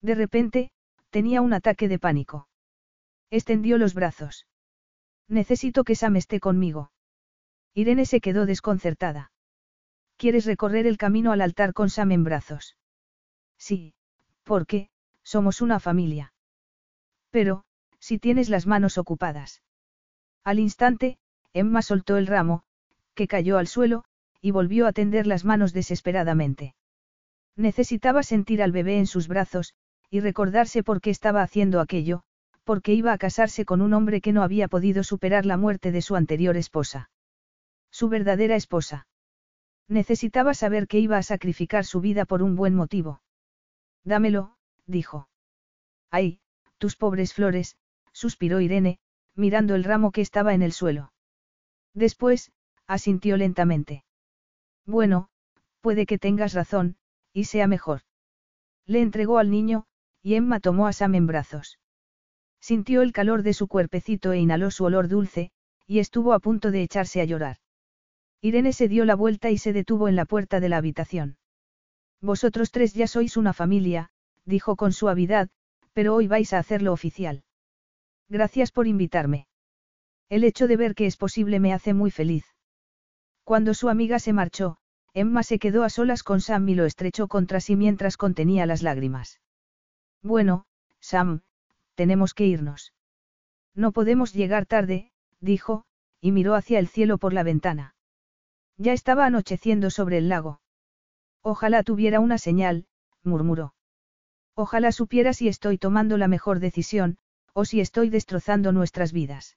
De 0.00 0.14
repente, 0.14 0.70
tenía 1.10 1.40
un 1.40 1.52
ataque 1.52 1.88
de 1.88 1.98
pánico. 1.98 2.48
Extendió 3.30 3.78
los 3.78 3.94
brazos. 3.94 4.46
Necesito 5.28 5.84
que 5.84 5.94
Sam 5.94 6.16
esté 6.16 6.40
conmigo. 6.40 6.90
Irene 7.74 8.06
se 8.06 8.20
quedó 8.20 8.46
desconcertada. 8.46 9.32
¿Quieres 10.16 10.44
recorrer 10.44 10.86
el 10.86 10.96
camino 10.96 11.32
al 11.32 11.40
altar 11.40 11.72
con 11.72 11.90
Sam 11.90 12.12
en 12.12 12.24
brazos? 12.24 12.76
Sí, 13.58 13.94
porque, 14.44 14.90
somos 15.22 15.60
una 15.60 15.80
familia. 15.80 16.32
Pero, 17.30 17.64
si 17.98 18.18
tienes 18.18 18.48
las 18.48 18.66
manos 18.66 18.98
ocupadas. 18.98 19.62
Al 20.44 20.58
instante, 20.58 21.18
Emma 21.52 21.82
soltó 21.82 22.16
el 22.16 22.26
ramo, 22.26 22.62
que 23.14 23.26
cayó 23.26 23.58
al 23.58 23.66
suelo, 23.66 24.04
y 24.40 24.50
volvió 24.50 24.86
a 24.86 24.92
tender 24.92 25.26
las 25.26 25.44
manos 25.44 25.72
desesperadamente. 25.72 26.74
Necesitaba 27.56 28.22
sentir 28.22 28.62
al 28.62 28.72
bebé 28.72 28.98
en 28.98 29.06
sus 29.06 29.26
brazos, 29.26 29.74
y 30.10 30.20
recordarse 30.20 30.82
por 30.82 31.00
qué 31.00 31.10
estaba 31.10 31.42
haciendo 31.42 31.80
aquello, 31.80 32.24
porque 32.64 32.94
iba 32.94 33.12
a 33.12 33.18
casarse 33.18 33.64
con 33.64 33.80
un 33.80 33.92
hombre 33.92 34.20
que 34.20 34.32
no 34.32 34.42
había 34.42 34.68
podido 34.68 35.04
superar 35.04 35.46
la 35.46 35.56
muerte 35.56 35.92
de 35.92 36.02
su 36.02 36.16
anterior 36.16 36.56
esposa. 36.56 37.10
Su 37.90 38.08
verdadera 38.08 38.56
esposa. 38.56 39.06
Necesitaba 39.86 40.54
saber 40.54 40.88
que 40.88 40.98
iba 40.98 41.18
a 41.18 41.22
sacrificar 41.22 41.84
su 41.84 42.00
vida 42.00 42.24
por 42.24 42.42
un 42.42 42.56
buen 42.56 42.74
motivo. 42.74 43.22
Dámelo, 44.02 44.56
dijo. 44.86 45.28
Ay, 46.10 46.40
tus 46.78 46.96
pobres 46.96 47.34
flores, 47.34 47.76
suspiró 48.12 48.60
Irene, 48.60 48.98
mirando 49.34 49.74
el 49.74 49.84
ramo 49.84 50.10
que 50.10 50.22
estaba 50.22 50.54
en 50.54 50.62
el 50.62 50.72
suelo. 50.72 51.12
Después, 51.92 52.52
asintió 52.86 53.36
lentamente. 53.36 54.04
Bueno, 54.86 55.28
puede 55.80 56.06
que 56.06 56.18
tengas 56.18 56.54
razón, 56.54 56.96
y 57.32 57.44
sea 57.44 57.66
mejor. 57.66 58.02
Le 58.86 59.00
entregó 59.00 59.38
al 59.38 59.50
niño, 59.50 59.86
y 60.22 60.34
Emma 60.34 60.60
tomó 60.60 60.86
a 60.86 60.92
Sam 60.92 61.14
en 61.14 61.26
brazos. 61.26 61.78
Sintió 62.64 63.02
el 63.02 63.12
calor 63.12 63.42
de 63.42 63.52
su 63.52 63.68
cuerpecito 63.68 64.32
e 64.32 64.38
inhaló 64.38 64.70
su 64.70 64.86
olor 64.86 65.06
dulce, 65.06 65.50
y 65.86 65.98
estuvo 65.98 66.32
a 66.32 66.38
punto 66.38 66.70
de 66.70 66.82
echarse 66.82 67.20
a 67.20 67.26
llorar. 67.26 67.58
Irene 68.40 68.72
se 68.72 68.88
dio 68.88 69.04
la 69.04 69.14
vuelta 69.14 69.50
y 69.50 69.58
se 69.58 69.74
detuvo 69.74 70.08
en 70.08 70.16
la 70.16 70.24
puerta 70.24 70.60
de 70.60 70.70
la 70.70 70.78
habitación. 70.78 71.36
Vosotros 72.22 72.70
tres 72.70 72.94
ya 72.94 73.06
sois 73.06 73.36
una 73.36 73.52
familia, 73.52 74.08
dijo 74.46 74.76
con 74.76 74.94
suavidad, 74.94 75.50
pero 75.92 76.14
hoy 76.14 76.26
vais 76.26 76.54
a 76.54 76.58
hacerlo 76.58 76.94
oficial. 76.94 77.44
Gracias 78.30 78.72
por 78.72 78.86
invitarme. 78.86 79.46
El 80.30 80.42
hecho 80.42 80.66
de 80.66 80.78
ver 80.78 80.94
que 80.94 81.04
es 81.04 81.18
posible 81.18 81.60
me 81.60 81.74
hace 81.74 81.92
muy 81.92 82.10
feliz. 82.10 82.46
Cuando 83.42 83.74
su 83.74 83.90
amiga 83.90 84.18
se 84.18 84.32
marchó, 84.32 84.78
Emma 85.12 85.42
se 85.42 85.58
quedó 85.58 85.84
a 85.84 85.90
solas 85.90 86.22
con 86.22 86.40
Sam 86.40 86.66
y 86.70 86.74
lo 86.74 86.86
estrechó 86.86 87.28
contra 87.28 87.60
sí 87.60 87.76
mientras 87.76 88.16
contenía 88.16 88.64
las 88.64 88.82
lágrimas. 88.82 89.42
Bueno, 90.22 90.64
Sam, 90.98 91.42
tenemos 91.94 92.34
que 92.34 92.46
irnos. 92.46 92.92
No 93.74 93.92
podemos 93.92 94.32
llegar 94.32 94.66
tarde, 94.66 95.12
dijo, 95.40 95.84
y 96.20 96.32
miró 96.32 96.54
hacia 96.54 96.78
el 96.78 96.88
cielo 96.88 97.18
por 97.18 97.32
la 97.32 97.42
ventana. 97.42 97.94
Ya 98.76 98.92
estaba 98.92 99.26
anocheciendo 99.26 99.90
sobre 99.90 100.18
el 100.18 100.28
lago. 100.28 100.60
Ojalá 101.42 101.82
tuviera 101.82 102.20
una 102.20 102.38
señal, 102.38 102.86
murmuró. 103.22 103.74
Ojalá 104.54 104.92
supiera 104.92 105.32
si 105.32 105.48
estoy 105.48 105.78
tomando 105.78 106.16
la 106.16 106.28
mejor 106.28 106.60
decisión, 106.60 107.18
o 107.52 107.64
si 107.64 107.80
estoy 107.80 108.08
destrozando 108.08 108.72
nuestras 108.72 109.12
vidas. 109.12 109.56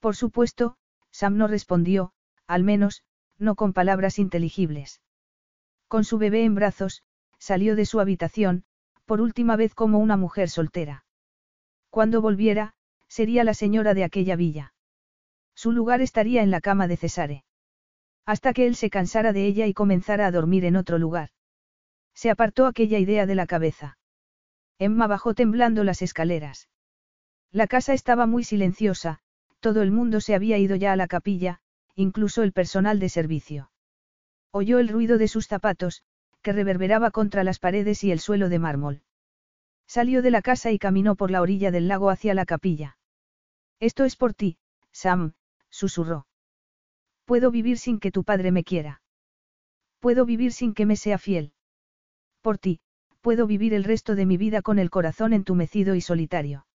Por 0.00 0.16
supuesto, 0.16 0.76
Sam 1.10 1.36
no 1.36 1.46
respondió, 1.46 2.12
al 2.46 2.64
menos, 2.64 3.02
no 3.38 3.54
con 3.54 3.72
palabras 3.72 4.18
inteligibles. 4.18 5.00
Con 5.88 6.04
su 6.04 6.18
bebé 6.18 6.44
en 6.44 6.54
brazos, 6.54 7.02
salió 7.38 7.74
de 7.74 7.86
su 7.86 8.00
habitación, 8.00 8.64
por 9.06 9.20
última 9.20 9.56
vez 9.56 9.74
como 9.74 9.98
una 9.98 10.16
mujer 10.16 10.50
soltera. 10.50 11.04
Cuando 11.90 12.22
volviera, 12.22 12.74
sería 13.08 13.44
la 13.44 13.54
señora 13.54 13.94
de 13.94 14.04
aquella 14.04 14.36
villa. 14.36 14.72
Su 15.54 15.72
lugar 15.72 16.00
estaría 16.00 16.42
en 16.42 16.50
la 16.50 16.60
cama 16.60 16.86
de 16.86 16.96
Cesare. 16.96 17.44
Hasta 18.24 18.52
que 18.52 18.66
él 18.66 18.76
se 18.76 18.90
cansara 18.90 19.32
de 19.32 19.46
ella 19.46 19.66
y 19.66 19.74
comenzara 19.74 20.26
a 20.26 20.30
dormir 20.30 20.64
en 20.64 20.76
otro 20.76 20.98
lugar. 20.98 21.30
Se 22.14 22.30
apartó 22.30 22.66
aquella 22.66 22.98
idea 22.98 23.26
de 23.26 23.34
la 23.34 23.46
cabeza. 23.46 23.98
Emma 24.78 25.06
bajó 25.06 25.34
temblando 25.34 25.84
las 25.84 26.00
escaleras. 26.00 26.68
La 27.50 27.66
casa 27.66 27.92
estaba 27.92 28.26
muy 28.26 28.44
silenciosa, 28.44 29.18
todo 29.58 29.82
el 29.82 29.90
mundo 29.90 30.20
se 30.20 30.34
había 30.34 30.56
ido 30.58 30.76
ya 30.76 30.92
a 30.92 30.96
la 30.96 31.08
capilla, 31.08 31.60
incluso 31.96 32.42
el 32.42 32.52
personal 32.52 33.00
de 33.00 33.08
servicio. 33.08 33.70
Oyó 34.52 34.78
el 34.78 34.88
ruido 34.88 35.18
de 35.18 35.28
sus 35.28 35.48
zapatos, 35.48 36.04
que 36.42 36.52
reverberaba 36.52 37.10
contra 37.10 37.44
las 37.44 37.58
paredes 37.58 38.04
y 38.04 38.12
el 38.12 38.20
suelo 38.20 38.48
de 38.48 38.58
mármol. 38.58 39.02
Salió 39.90 40.22
de 40.22 40.30
la 40.30 40.40
casa 40.40 40.70
y 40.70 40.78
caminó 40.78 41.16
por 41.16 41.32
la 41.32 41.42
orilla 41.42 41.72
del 41.72 41.88
lago 41.88 42.10
hacia 42.10 42.32
la 42.32 42.46
capilla. 42.46 42.96
Esto 43.80 44.04
es 44.04 44.14
por 44.14 44.34
ti, 44.34 44.56
Sam, 44.92 45.32
susurró. 45.68 46.28
Puedo 47.24 47.50
vivir 47.50 47.76
sin 47.76 47.98
que 47.98 48.12
tu 48.12 48.22
padre 48.22 48.52
me 48.52 48.62
quiera. 48.62 49.02
Puedo 49.98 50.24
vivir 50.26 50.52
sin 50.52 50.74
que 50.74 50.86
me 50.86 50.94
sea 50.94 51.18
fiel. 51.18 51.54
Por 52.40 52.56
ti, 52.58 52.78
puedo 53.20 53.48
vivir 53.48 53.74
el 53.74 53.82
resto 53.82 54.14
de 54.14 54.26
mi 54.26 54.36
vida 54.36 54.62
con 54.62 54.78
el 54.78 54.90
corazón 54.90 55.32
entumecido 55.32 55.96
y 55.96 56.00
solitario. 56.00 56.68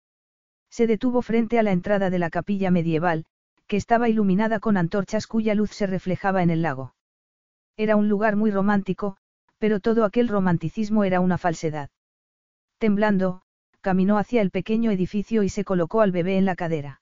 Se 0.71 0.87
detuvo 0.87 1.21
frente 1.21 1.59
a 1.59 1.63
la 1.63 1.73
entrada 1.73 2.09
de 2.09 2.19
la 2.19 2.31
capilla 2.31 2.71
medieval, 2.71 3.27
que 3.67 3.77
estaba 3.77 4.09
iluminada 4.09 4.59
con 4.59 4.79
antorchas 4.79 5.27
cuya 5.27 5.55
luz 5.55 5.73
se 5.73 5.87
reflejaba 5.87 6.43
en 6.43 6.49
el 6.49 6.63
lago. 6.63 6.95
Era 7.77 7.95
un 7.95 8.09
lugar 8.09 8.37
muy 8.37 8.51
romántico, 8.51 9.19
pero 9.59 9.81
todo 9.81 10.07
aquel 10.07 10.29
romanticismo 10.29 11.05
era 11.05 11.21
una 11.21 11.37
falsedad. 11.37 11.91
Temblando, 12.83 13.43
caminó 13.81 14.19
hacia 14.19 14.43
el 14.43 14.51
pequeño 14.51 14.91
edificio 14.91 15.45
y 15.45 15.49
se 15.49 15.63
colocó 15.63 16.01
al 16.01 16.11
bebé 16.11 16.37
en 16.37 16.45
la 16.45 16.57
cadera. 16.57 17.01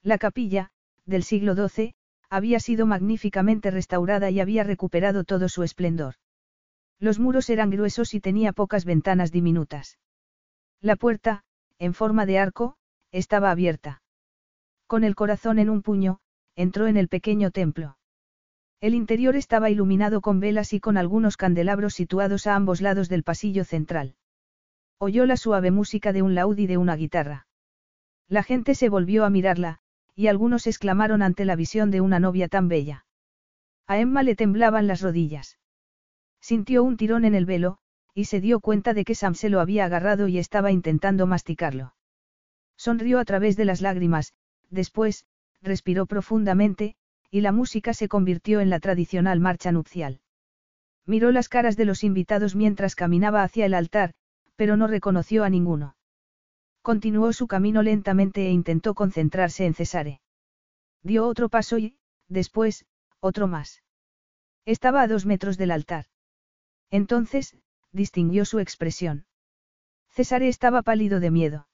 La 0.00 0.16
capilla, 0.16 0.70
del 1.06 1.24
siglo 1.24 1.56
XII, 1.56 1.96
había 2.30 2.60
sido 2.60 2.86
magníficamente 2.86 3.72
restaurada 3.72 4.30
y 4.30 4.38
había 4.38 4.62
recuperado 4.62 5.24
todo 5.24 5.48
su 5.48 5.64
esplendor. 5.64 6.14
Los 7.00 7.18
muros 7.18 7.50
eran 7.50 7.70
gruesos 7.70 8.14
y 8.14 8.20
tenía 8.20 8.52
pocas 8.52 8.84
ventanas 8.84 9.32
diminutas. 9.32 9.98
La 10.80 10.94
puerta, 10.94 11.42
en 11.80 11.94
forma 11.94 12.24
de 12.24 12.38
arco, 12.38 12.76
estaba 13.10 13.50
abierta. 13.50 14.04
Con 14.86 15.02
el 15.02 15.16
corazón 15.16 15.58
en 15.58 15.68
un 15.68 15.82
puño, 15.82 16.20
entró 16.54 16.86
en 16.86 16.96
el 16.96 17.08
pequeño 17.08 17.50
templo. 17.50 17.98
El 18.80 18.94
interior 18.94 19.34
estaba 19.34 19.68
iluminado 19.68 20.20
con 20.20 20.38
velas 20.38 20.72
y 20.72 20.78
con 20.78 20.96
algunos 20.96 21.36
candelabros 21.36 21.94
situados 21.94 22.46
a 22.46 22.54
ambos 22.54 22.80
lados 22.80 23.08
del 23.08 23.24
pasillo 23.24 23.64
central. 23.64 24.14
Oyó 25.04 25.26
la 25.26 25.36
suave 25.36 25.72
música 25.72 26.12
de 26.12 26.22
un 26.22 26.36
laúd 26.36 26.56
y 26.58 26.68
de 26.68 26.76
una 26.76 26.94
guitarra. 26.94 27.48
La 28.28 28.44
gente 28.44 28.76
se 28.76 28.88
volvió 28.88 29.24
a 29.24 29.30
mirarla, 29.30 29.80
y 30.14 30.28
algunos 30.28 30.68
exclamaron 30.68 31.22
ante 31.22 31.44
la 31.44 31.56
visión 31.56 31.90
de 31.90 32.00
una 32.00 32.20
novia 32.20 32.46
tan 32.46 32.68
bella. 32.68 33.04
A 33.88 33.98
Emma 33.98 34.22
le 34.22 34.36
temblaban 34.36 34.86
las 34.86 35.00
rodillas. 35.00 35.58
Sintió 36.40 36.84
un 36.84 36.96
tirón 36.96 37.24
en 37.24 37.34
el 37.34 37.46
velo, 37.46 37.78
y 38.14 38.26
se 38.26 38.40
dio 38.40 38.60
cuenta 38.60 38.94
de 38.94 39.04
que 39.04 39.16
Sam 39.16 39.34
se 39.34 39.48
lo 39.48 39.58
había 39.58 39.86
agarrado 39.86 40.28
y 40.28 40.38
estaba 40.38 40.70
intentando 40.70 41.26
masticarlo. 41.26 41.96
Sonrió 42.76 43.18
a 43.18 43.24
través 43.24 43.56
de 43.56 43.64
las 43.64 43.80
lágrimas, 43.80 44.34
Después, 44.70 45.26
respiró 45.62 46.06
profundamente, 46.06 46.94
y 47.28 47.40
la 47.40 47.50
música 47.50 47.92
se 47.92 48.06
convirtió 48.06 48.60
en 48.60 48.70
la 48.70 48.78
tradicional 48.78 49.40
marcha 49.40 49.72
nupcial. 49.72 50.20
Miró 51.06 51.32
las 51.32 51.48
caras 51.48 51.76
de 51.76 51.86
los 51.86 52.04
invitados 52.04 52.54
mientras 52.54 52.94
caminaba 52.94 53.42
hacia 53.42 53.66
el 53.66 53.74
altar, 53.74 54.14
pero 54.56 54.76
no 54.76 54.86
reconoció 54.86 55.44
a 55.44 55.50
ninguno. 55.50 55.96
Continuó 56.82 57.32
su 57.32 57.46
camino 57.46 57.82
lentamente 57.82 58.46
e 58.46 58.50
intentó 58.50 58.94
concentrarse 58.94 59.66
en 59.66 59.74
Cesare. 59.74 60.20
Dio 61.02 61.26
otro 61.26 61.48
paso 61.48 61.78
y, 61.78 61.96
después, 62.28 62.86
otro 63.20 63.46
más. 63.46 63.82
Estaba 64.64 65.02
a 65.02 65.08
dos 65.08 65.26
metros 65.26 65.58
del 65.58 65.70
altar. 65.70 66.06
Entonces, 66.90 67.56
distinguió 67.92 68.44
su 68.44 68.58
expresión. 68.58 69.26
Cesare 70.10 70.48
estaba 70.48 70.82
pálido 70.82 71.20
de 71.20 71.30
miedo. 71.30 71.68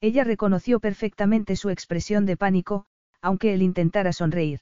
Ella 0.00 0.24
reconoció 0.24 0.80
perfectamente 0.80 1.54
su 1.56 1.70
expresión 1.70 2.26
de 2.26 2.36
pánico, 2.36 2.86
aunque 3.20 3.54
él 3.54 3.62
intentara 3.62 4.12
sonreír. 4.12 4.60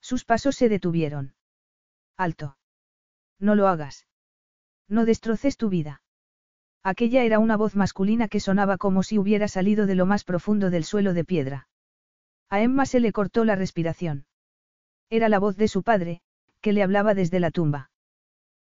Sus 0.00 0.24
pasos 0.24 0.56
se 0.56 0.68
detuvieron. 0.68 1.34
Alto. 2.16 2.56
No 3.38 3.54
lo 3.54 3.68
hagas. 3.68 4.06
No 4.88 5.04
destroces 5.04 5.56
tu 5.56 5.68
vida. 5.68 6.02
Aquella 6.82 7.24
era 7.24 7.38
una 7.38 7.56
voz 7.56 7.76
masculina 7.76 8.28
que 8.28 8.40
sonaba 8.40 8.78
como 8.78 9.02
si 9.02 9.18
hubiera 9.18 9.48
salido 9.48 9.86
de 9.86 9.94
lo 9.94 10.06
más 10.06 10.24
profundo 10.24 10.70
del 10.70 10.84
suelo 10.84 11.12
de 11.12 11.24
piedra. 11.24 11.68
A 12.48 12.60
Emma 12.62 12.86
se 12.86 13.00
le 13.00 13.12
cortó 13.12 13.44
la 13.44 13.56
respiración. 13.56 14.26
Era 15.10 15.28
la 15.28 15.38
voz 15.38 15.56
de 15.56 15.68
su 15.68 15.82
padre, 15.82 16.20
que 16.60 16.72
le 16.72 16.82
hablaba 16.82 17.14
desde 17.14 17.40
la 17.40 17.50
tumba. 17.50 17.90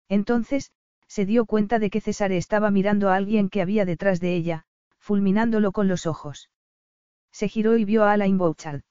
Entonces, 0.10 0.72
se 1.08 1.26
dio 1.26 1.46
cuenta 1.46 1.80
de 1.80 1.90
que 1.90 2.02
Cesare 2.02 2.38
estaba 2.38 2.72
mirando 2.72 3.10
a 3.10 3.16
alguien 3.16 3.50
que 3.50 3.62
había 3.62 3.86
detrás 3.86 4.20
de 4.20 4.36
ella, 4.36 4.66
fulminándolo 5.00 5.72
con 5.72 5.88
los 5.88 6.06
ojos. 6.08 6.50
Se 7.32 7.48
giró 7.48 7.78
y 7.78 7.86
vio 7.86 8.04
a 8.04 8.14
Alain 8.14 8.38
Bouchard. 8.38 8.82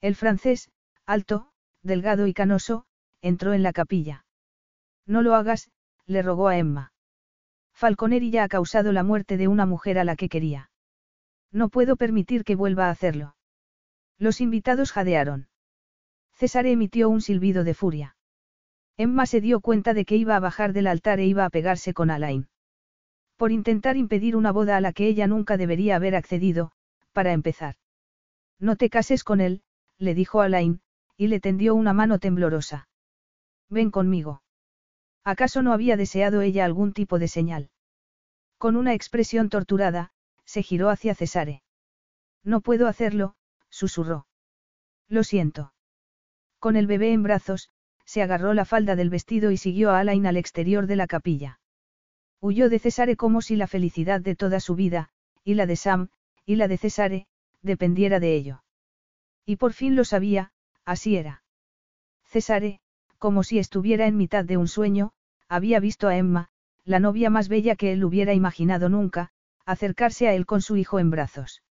El 0.00 0.14
francés, 0.14 0.70
alto, 1.06 1.50
delgado 1.82 2.26
y 2.26 2.34
canoso, 2.34 2.86
entró 3.20 3.52
en 3.52 3.62
la 3.62 3.72
capilla. 3.72 4.24
No 5.06 5.22
lo 5.22 5.34
hagas, 5.34 5.70
le 6.06 6.22
rogó 6.22 6.48
a 6.48 6.58
Emma. 6.58 6.92
Falconeri 7.78 8.32
ya 8.32 8.42
ha 8.42 8.48
causado 8.48 8.90
la 8.90 9.04
muerte 9.04 9.36
de 9.36 9.46
una 9.46 9.64
mujer 9.64 10.00
a 10.00 10.04
la 10.04 10.16
que 10.16 10.28
quería. 10.28 10.72
No 11.52 11.68
puedo 11.68 11.94
permitir 11.94 12.42
que 12.42 12.56
vuelva 12.56 12.86
a 12.86 12.90
hacerlo. 12.90 13.36
Los 14.18 14.40
invitados 14.40 14.90
jadearon. 14.90 15.46
César 16.32 16.66
emitió 16.66 17.08
un 17.08 17.20
silbido 17.20 17.62
de 17.62 17.74
furia. 17.74 18.16
Emma 18.96 19.26
se 19.26 19.40
dio 19.40 19.60
cuenta 19.60 19.94
de 19.94 20.04
que 20.04 20.16
iba 20.16 20.34
a 20.34 20.40
bajar 20.40 20.72
del 20.72 20.88
altar 20.88 21.20
e 21.20 21.26
iba 21.26 21.44
a 21.44 21.50
pegarse 21.50 21.94
con 21.94 22.10
Alain. 22.10 22.48
Por 23.36 23.52
intentar 23.52 23.96
impedir 23.96 24.34
una 24.34 24.50
boda 24.50 24.76
a 24.76 24.80
la 24.80 24.92
que 24.92 25.06
ella 25.06 25.28
nunca 25.28 25.56
debería 25.56 25.94
haber 25.94 26.16
accedido, 26.16 26.72
para 27.12 27.32
empezar. 27.32 27.76
No 28.58 28.74
te 28.74 28.90
cases 28.90 29.22
con 29.22 29.40
él, 29.40 29.62
le 29.98 30.14
dijo 30.14 30.40
Alain, 30.40 30.80
y 31.16 31.28
le 31.28 31.38
tendió 31.38 31.76
una 31.76 31.92
mano 31.92 32.18
temblorosa. 32.18 32.88
Ven 33.70 33.92
conmigo. 33.92 34.42
¿Acaso 35.28 35.60
no 35.60 35.74
había 35.74 35.98
deseado 35.98 36.40
ella 36.40 36.64
algún 36.64 36.94
tipo 36.94 37.18
de 37.18 37.28
señal? 37.28 37.68
Con 38.56 38.76
una 38.76 38.94
expresión 38.94 39.50
torturada, 39.50 40.10
se 40.46 40.62
giró 40.62 40.88
hacia 40.88 41.14
Cesare. 41.14 41.62
No 42.44 42.62
puedo 42.62 42.86
hacerlo, 42.88 43.34
susurró. 43.68 44.26
Lo 45.06 45.24
siento. 45.24 45.74
Con 46.58 46.76
el 46.76 46.86
bebé 46.86 47.12
en 47.12 47.22
brazos, 47.22 47.68
se 48.06 48.22
agarró 48.22 48.54
la 48.54 48.64
falda 48.64 48.96
del 48.96 49.10
vestido 49.10 49.50
y 49.50 49.58
siguió 49.58 49.90
a 49.90 49.98
Alain 49.98 50.26
al 50.26 50.38
exterior 50.38 50.86
de 50.86 50.96
la 50.96 51.06
capilla. 51.06 51.60
Huyó 52.40 52.70
de 52.70 52.78
Cesare 52.78 53.16
como 53.16 53.42
si 53.42 53.54
la 53.54 53.66
felicidad 53.66 54.22
de 54.22 54.34
toda 54.34 54.60
su 54.60 54.76
vida, 54.76 55.10
y 55.44 55.56
la 55.56 55.66
de 55.66 55.76
Sam, 55.76 56.08
y 56.46 56.56
la 56.56 56.68
de 56.68 56.78
Cesare, 56.78 57.26
dependiera 57.60 58.18
de 58.18 58.34
ello. 58.34 58.64
Y 59.44 59.56
por 59.56 59.74
fin 59.74 59.94
lo 59.94 60.06
sabía, 60.06 60.52
así 60.86 61.16
era. 61.16 61.42
Cesare, 62.24 62.80
como 63.18 63.42
si 63.42 63.58
estuviera 63.58 64.06
en 64.06 64.16
mitad 64.16 64.46
de 64.46 64.56
un 64.56 64.68
sueño, 64.68 65.12
había 65.48 65.80
visto 65.80 66.08
a 66.08 66.16
Emma, 66.16 66.48
la 66.84 67.00
novia 67.00 67.30
más 67.30 67.48
bella 67.48 67.76
que 67.76 67.92
él 67.92 68.04
hubiera 68.04 68.34
imaginado 68.34 68.88
nunca, 68.88 69.30
acercarse 69.64 70.28
a 70.28 70.34
él 70.34 70.46
con 70.46 70.62
su 70.62 70.76
hijo 70.76 70.98
en 70.98 71.10
brazos. 71.10 71.62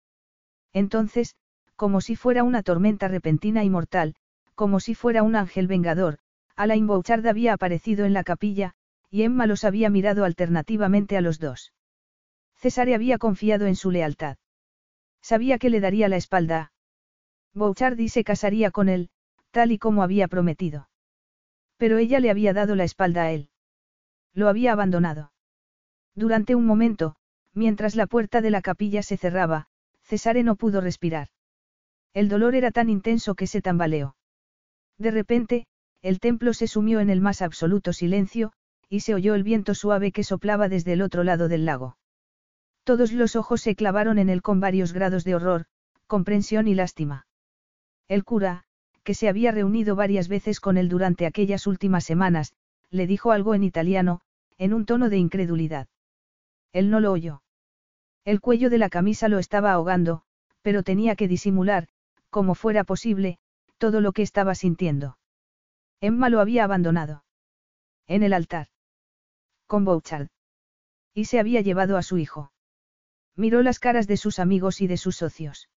Entonces, 0.73 1.37
como 1.77 2.01
si 2.01 2.17
fuera 2.17 2.43
una 2.43 2.63
tormenta 2.63 3.09
repentina 3.09 3.65
y 3.65 3.71
mortal, 3.71 4.15
como 4.55 4.81
si 4.81 4.95
fuera 4.95 5.23
un 5.23 5.37
ángel 5.37 5.67
vengador, 5.67 6.19
Alain 6.57 6.87
Bouchard 6.87 7.27
había 7.27 7.53
aparecido 7.53 8.05
en 8.07 8.15
la 8.15 8.25
capilla, 8.25 8.75
y 9.11 9.23
Emma 9.23 9.47
los 9.47 9.65
había 9.65 9.91
mirado 9.91 10.25
alternativamente 10.25 11.17
a 11.17 11.21
los 11.21 11.39
dos. 11.39 11.73
Cesare 12.57 12.95
había 12.95 13.19
confiado 13.19 13.67
en 13.67 13.77
su 13.77 13.91
lealtad. 13.91 14.39
Sabía 15.21 15.59
que 15.59 15.71
le 15.71 15.81
daría 15.81 16.09
la 16.09 16.17
espalda 16.17 16.73
Bouchard 17.53 17.99
y 17.99 18.09
se 18.09 18.25
casaría 18.25 18.71
con 18.71 18.89
él, 18.89 19.09
tal 19.51 19.73
y 19.73 19.79
como 19.79 20.03
había 20.03 20.29
prometido. 20.29 20.89
Pero 21.79 21.99
ella 21.99 22.21
le 22.21 22.31
había 22.31 22.53
dado 22.53 22.75
la 22.75 22.85
espalda 22.85 23.23
a 23.23 23.33
él. 23.33 23.51
Lo 24.37 24.49
había 24.49 24.73
abandonado. 24.73 25.33
Durante 26.15 26.55
un 26.55 26.67
momento, 26.67 27.17
mientras 27.55 27.97
la 27.97 28.07
puerta 28.07 28.43
de 28.43 28.51
la 28.51 28.61
capilla 28.61 29.03
se 29.03 29.17
cerraba, 29.17 29.67
Cesare 30.03 30.43
no 30.43 30.57
pudo 30.57 30.83
respirar. 30.83 31.29
El 32.13 32.29
dolor 32.29 32.55
era 32.55 32.71
tan 32.71 32.91
intenso 32.91 33.35
que 33.35 33.47
se 33.47 33.63
tambaleó. 33.63 34.15
De 34.99 35.11
repente, 35.11 35.67
el 36.03 36.21
templo 36.21 36.53
se 36.53 36.67
sumió 36.67 37.01
en 37.01 37.09
el 37.09 37.23
más 37.23 37.41
absoluto 37.41 37.95
silencio, 37.95 38.53
y 38.91 39.01
se 39.01 39.15
oyó 39.15 39.35
el 39.35 39.43
viento 39.43 39.75
suave 39.75 40.13
que 40.13 40.23
soplaba 40.23 40.69
desde 40.69 40.93
el 40.93 41.01
otro 41.01 41.25
lado 41.25 41.49
del 41.49 41.65
lago. 41.65 41.97
Todos 42.85 43.13
los 43.13 43.37
ojos 43.37 43.63
se 43.63 43.75
clavaron 43.75 44.19
en 44.19 44.29
él 44.29 44.43
con 44.43 44.61
varios 44.61 44.93
grados 44.93 45.25
de 45.25 45.35
horror, 45.35 45.65
comprensión 46.07 46.69
y 46.69 46.75
lástima. 46.75 47.27
El 48.07 48.23
cura, 48.23 48.65
que 49.03 49.15
se 49.15 49.31
había 49.31 49.51
reunido 49.51 49.97
varias 49.97 50.29
veces 50.29 50.61
con 50.61 50.77
él 50.77 50.91
durante 50.91 51.25
aquellas 51.25 51.67
últimas 51.67 52.05
semanas, 52.05 52.53
le 52.91 53.07
dijo 53.07 53.33
algo 53.33 53.55
en 53.55 53.65
italiano, 53.65 54.21
en 54.59 54.73
un 54.73 54.87
tono 54.87 55.09
de 55.09 55.19
incredulidad. 55.19 55.89
Él 56.73 56.91
no 56.91 57.01
lo 57.01 57.13
oyó. 57.13 57.43
El 58.25 58.41
cuello 58.41 58.71
de 58.71 58.79
la 58.79 58.89
camisa 58.89 59.29
lo 59.29 59.39
estaba 59.39 59.73
ahogando, 59.73 60.23
pero 60.63 60.83
tenía 60.83 61.15
que 61.17 61.29
disimular, 61.29 61.89
como 62.31 62.55
fuera 62.55 62.85
posible, 62.85 63.39
todo 63.79 64.01
lo 64.01 64.13
que 64.13 64.23
estaba 64.23 64.55
sintiendo. 64.55 65.19
Emma 66.01 66.29
lo 66.29 66.41
había 66.41 66.65
abandonado. 66.65 67.25
En 68.07 68.23
el 68.23 68.33
altar. 68.33 68.69
Con 69.67 69.85
Bouchard. 69.85 70.29
Y 71.15 71.27
se 71.27 71.39
había 71.39 71.61
llevado 71.61 71.97
a 71.97 72.03
su 72.03 72.19
hijo. 72.19 72.53
Miró 73.37 73.63
las 73.63 73.79
caras 73.79 74.07
de 74.07 74.17
sus 74.17 74.39
amigos 74.39 74.81
y 74.81 74.87
de 74.87 74.97
sus 74.97 75.17
socios. 75.17 75.69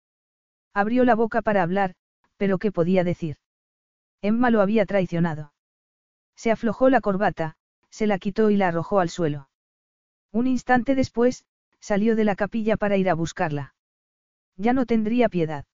Abrió 0.73 1.03
la 1.03 1.15
boca 1.15 1.41
para 1.41 1.63
hablar, 1.63 1.95
pero 2.37 2.57
¿qué 2.57 2.71
podía 2.71 3.03
decir? 3.03 3.37
Emma 4.21 4.49
lo 4.49 4.61
había 4.61 4.85
traicionado. 4.85 5.53
Se 6.35 6.51
aflojó 6.51 6.89
la 6.89 7.01
corbata, 7.01 7.57
se 7.89 8.07
la 8.07 8.19
quitó 8.19 8.49
y 8.49 8.57
la 8.57 8.69
arrojó 8.69 8.99
al 8.99 9.09
suelo. 9.09 9.49
Un 10.31 10.47
instante 10.47 10.95
después, 10.95 11.45
salió 11.79 12.15
de 12.15 12.23
la 12.23 12.35
capilla 12.35 12.77
para 12.77 12.97
ir 12.97 13.09
a 13.09 13.15
buscarla. 13.15 13.75
Ya 14.57 14.73
no 14.73 14.85
tendría 14.85 15.29
piedad. 15.29 15.65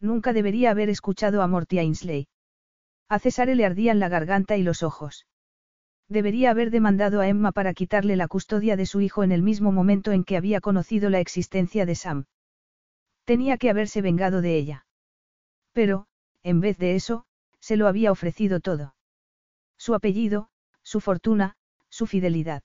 Nunca 0.00 0.32
debería 0.32 0.70
haber 0.70 0.88
escuchado 0.88 1.42
a 1.42 1.46
Morty 1.46 1.78
Ainsley. 1.78 2.28
A 3.08 3.18
Cesare 3.18 3.54
le 3.54 3.64
ardían 3.64 3.98
la 3.98 4.08
garganta 4.08 4.56
y 4.56 4.62
los 4.62 4.82
ojos. 4.82 5.26
Debería 6.08 6.50
haber 6.50 6.70
demandado 6.70 7.20
a 7.20 7.28
Emma 7.28 7.52
para 7.52 7.72
quitarle 7.72 8.16
la 8.16 8.26
custodia 8.26 8.76
de 8.76 8.86
su 8.86 9.00
hijo 9.00 9.22
en 9.22 9.30
el 9.30 9.42
mismo 9.42 9.70
momento 9.70 10.10
en 10.10 10.24
que 10.24 10.36
había 10.36 10.60
conocido 10.60 11.08
la 11.08 11.20
existencia 11.20 11.86
de 11.86 11.94
Sam. 11.94 12.24
Tenía 13.24 13.58
que 13.58 13.70
haberse 13.70 14.02
vengado 14.02 14.40
de 14.40 14.56
ella. 14.56 14.86
Pero, 15.72 16.06
en 16.42 16.60
vez 16.60 16.78
de 16.78 16.96
eso, 16.96 17.26
se 17.60 17.76
lo 17.76 17.86
había 17.86 18.10
ofrecido 18.10 18.58
todo. 18.58 18.96
Su 19.76 19.94
apellido, 19.94 20.48
su 20.90 20.98
fortuna, 20.98 21.54
su 21.88 22.08
fidelidad. 22.08 22.64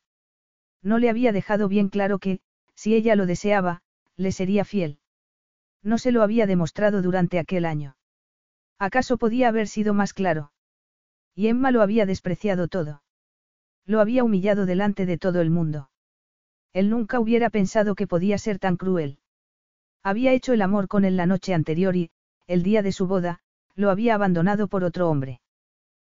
No 0.82 0.98
le 0.98 1.12
había 1.12 1.32
dejado 1.32 1.68
bien 1.68 1.90
claro 1.90 2.18
que, 2.18 2.40
si 2.74 2.96
ella 2.96 3.16
lo 3.16 3.28
deseaba, 3.28 3.84
le 4.18 4.32
sería 4.32 4.66
fiel. 4.66 4.98
No 5.84 6.00
se 6.00 6.12
lo 6.12 6.24
había 6.24 6.48
demostrado 6.48 7.04
durante 7.04 7.38
aquel 7.38 7.66
año. 7.66 7.98
¿Acaso 8.80 9.18
podía 9.18 9.50
haber 9.50 9.68
sido 9.68 9.94
más 9.94 10.14
claro? 10.14 10.52
Y 11.36 11.50
Emma 11.50 11.70
lo 11.70 11.84
había 11.84 12.08
despreciado 12.08 12.68
todo. 12.68 13.04
Lo 13.86 14.02
había 14.02 14.24
humillado 14.24 14.66
delante 14.66 15.06
de 15.06 15.20
todo 15.20 15.40
el 15.40 15.52
mundo. 15.52 15.92
Él 16.74 16.90
nunca 16.90 17.20
hubiera 17.20 17.52
pensado 17.52 17.94
que 17.94 18.08
podía 18.08 18.40
ser 18.40 18.58
tan 18.58 18.76
cruel. 18.76 19.20
Había 20.02 20.34
hecho 20.34 20.52
el 20.52 20.64
amor 20.64 20.88
con 20.88 21.06
él 21.06 21.16
la 21.16 21.28
noche 21.28 21.54
anterior 21.54 21.96
y, 21.96 22.10
el 22.48 22.64
día 22.64 22.82
de 22.82 22.92
su 22.92 23.06
boda, 23.06 23.42
lo 23.76 23.92
había 23.92 24.16
abandonado 24.16 24.68
por 24.68 24.84
otro 24.84 25.12
hombre. 25.12 25.42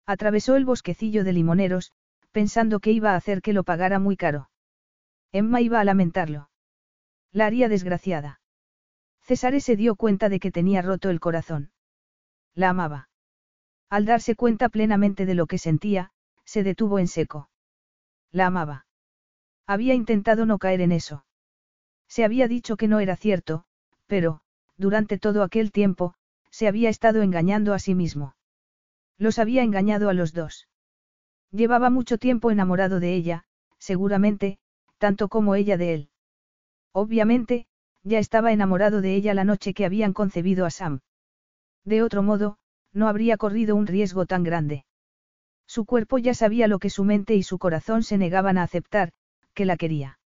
Atravesó 0.07 0.55
el 0.55 0.65
bosquecillo 0.65 1.23
de 1.23 1.33
limoneros, 1.33 1.91
pensando 2.31 2.79
que 2.79 2.91
iba 2.91 3.11
a 3.11 3.15
hacer 3.15 3.41
que 3.41 3.53
lo 3.53 3.63
pagara 3.63 3.99
muy 3.99 4.17
caro. 4.17 4.49
Emma 5.31 5.61
iba 5.61 5.79
a 5.79 5.83
lamentarlo. 5.83 6.49
La 7.31 7.45
haría 7.45 7.69
desgraciada. 7.69 8.41
César 9.21 9.59
se 9.61 9.75
dio 9.75 9.95
cuenta 9.95 10.29
de 10.29 10.39
que 10.39 10.51
tenía 10.51 10.81
roto 10.81 11.09
el 11.09 11.19
corazón. 11.19 11.71
La 12.55 12.69
amaba. 12.69 13.09
Al 13.89 14.05
darse 14.05 14.35
cuenta 14.35 14.69
plenamente 14.69 15.25
de 15.25 15.35
lo 15.35 15.45
que 15.45 15.57
sentía, 15.57 16.11
se 16.45 16.63
detuvo 16.63 16.99
en 16.99 17.07
seco. 17.07 17.49
La 18.31 18.47
amaba. 18.47 18.87
Había 19.67 19.93
intentado 19.93 20.45
no 20.45 20.57
caer 20.57 20.81
en 20.81 20.91
eso. 20.91 21.25
Se 22.07 22.25
había 22.25 22.47
dicho 22.47 22.75
que 22.75 22.87
no 22.87 22.99
era 22.99 23.15
cierto, 23.15 23.65
pero, 24.07 24.41
durante 24.77 25.19
todo 25.19 25.43
aquel 25.43 25.71
tiempo, 25.71 26.15
se 26.49 26.67
había 26.67 26.89
estado 26.89 27.21
engañando 27.21 27.75
a 27.75 27.79
sí 27.79 27.93
mismo. 27.93 28.35
Los 29.17 29.37
había 29.37 29.61
engañado 29.61 30.09
a 30.09 30.13
los 30.13 30.33
dos. 30.33 30.67
Llevaba 31.51 31.89
mucho 31.89 32.17
tiempo 32.17 32.51
enamorado 32.51 32.99
de 32.99 33.15
ella, 33.15 33.45
seguramente, 33.77 34.59
tanto 34.97 35.29
como 35.29 35.55
ella 35.55 35.77
de 35.77 35.93
él. 35.93 36.09
Obviamente, 36.91 37.65
ya 38.03 38.19
estaba 38.19 38.51
enamorado 38.51 39.01
de 39.01 39.15
ella 39.15 39.33
la 39.33 39.43
noche 39.43 39.73
que 39.73 39.85
habían 39.85 40.13
concebido 40.13 40.65
a 40.65 40.69
Sam. 40.69 41.01
De 41.85 42.03
otro 42.03 42.23
modo, 42.23 42.57
no 42.93 43.07
habría 43.07 43.37
corrido 43.37 43.75
un 43.75 43.87
riesgo 43.87 44.25
tan 44.25 44.43
grande. 44.43 44.85
Su 45.67 45.85
cuerpo 45.85 46.17
ya 46.17 46.33
sabía 46.33 46.67
lo 46.67 46.79
que 46.79 46.89
su 46.89 47.03
mente 47.03 47.35
y 47.35 47.43
su 47.43 47.57
corazón 47.59 48.03
se 48.03 48.17
negaban 48.17 48.57
a 48.57 48.63
aceptar, 48.63 49.11
que 49.53 49.65
la 49.65 49.77
quería. 49.77 50.19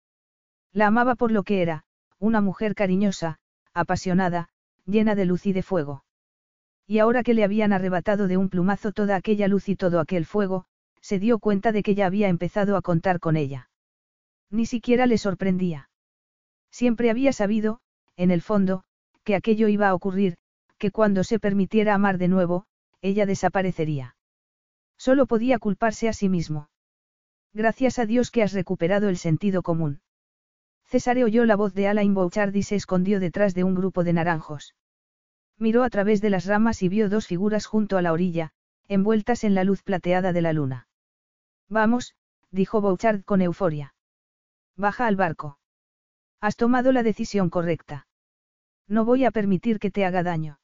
La 0.71 0.87
amaba 0.87 1.15
por 1.15 1.31
lo 1.31 1.43
que 1.43 1.61
era, 1.61 1.83
una 2.19 2.41
mujer 2.41 2.75
cariñosa, 2.75 3.39
apasionada, 3.73 4.49
llena 4.85 5.15
de 5.15 5.25
luz 5.25 5.45
y 5.45 5.53
de 5.53 5.63
fuego. 5.63 6.03
Y 6.87 6.99
ahora 6.99 7.23
que 7.23 7.33
le 7.33 7.43
habían 7.43 7.73
arrebatado 7.73 8.27
de 8.27 8.37
un 8.37 8.49
plumazo 8.49 8.91
toda 8.91 9.15
aquella 9.15 9.47
luz 9.47 9.69
y 9.69 9.75
todo 9.75 9.99
aquel 9.99 10.25
fuego, 10.25 10.65
se 11.01 11.19
dio 11.19 11.39
cuenta 11.39 11.71
de 11.71 11.83
que 11.83 11.95
ya 11.95 12.05
había 12.05 12.29
empezado 12.29 12.77
a 12.77 12.81
contar 12.81 13.19
con 13.19 13.35
ella. 13.35 13.69
Ni 14.49 14.65
siquiera 14.65 15.05
le 15.05 15.17
sorprendía. 15.17 15.89
Siempre 16.71 17.09
había 17.09 17.33
sabido, 17.33 17.79
en 18.15 18.31
el 18.31 18.41
fondo, 18.41 18.83
que 19.23 19.35
aquello 19.35 19.67
iba 19.67 19.89
a 19.89 19.93
ocurrir, 19.93 20.37
que 20.77 20.91
cuando 20.91 21.23
se 21.23 21.39
permitiera 21.39 21.93
amar 21.93 22.17
de 22.17 22.27
nuevo, 22.27 22.65
ella 23.01 23.25
desaparecería. 23.25 24.15
Solo 24.97 25.25
podía 25.25 25.59
culparse 25.59 26.07
a 26.07 26.13
sí 26.13 26.29
mismo. 26.29 26.69
Gracias 27.53 27.99
a 27.99 28.05
Dios 28.05 28.31
que 28.31 28.43
has 28.43 28.53
recuperado 28.53 29.09
el 29.09 29.17
sentido 29.17 29.63
común. 29.63 30.01
César 30.85 31.17
oyó 31.17 31.45
la 31.45 31.55
voz 31.55 31.73
de 31.73 31.87
Alain 31.87 32.13
Bouchard 32.13 32.53
y 32.55 32.63
se 32.63 32.75
escondió 32.75 33.19
detrás 33.19 33.53
de 33.53 33.63
un 33.63 33.75
grupo 33.75 34.03
de 34.03 34.13
naranjos. 34.13 34.75
Miró 35.57 35.83
a 35.83 35.89
través 35.89 36.21
de 36.21 36.29
las 36.29 36.45
ramas 36.45 36.83
y 36.83 36.89
vio 36.89 37.09
dos 37.09 37.27
figuras 37.27 37.65
junto 37.65 37.97
a 37.97 38.01
la 38.01 38.13
orilla, 38.13 38.51
envueltas 38.87 39.43
en 39.43 39.55
la 39.55 39.63
luz 39.63 39.83
plateada 39.83 40.33
de 40.33 40.41
la 40.41 40.53
luna. 40.53 40.87
Vamos, 41.71 42.15
dijo 42.51 42.81
Bouchard 42.81 43.23
con 43.23 43.41
euforia. 43.41 43.95
Baja 44.75 45.07
al 45.07 45.15
barco. 45.15 45.57
Has 46.41 46.57
tomado 46.57 46.91
la 46.91 47.01
decisión 47.01 47.49
correcta. 47.49 48.07
No 48.89 49.05
voy 49.05 49.23
a 49.23 49.31
permitir 49.31 49.79
que 49.79 49.89
te 49.89 50.03
haga 50.03 50.21
daño. 50.21 50.59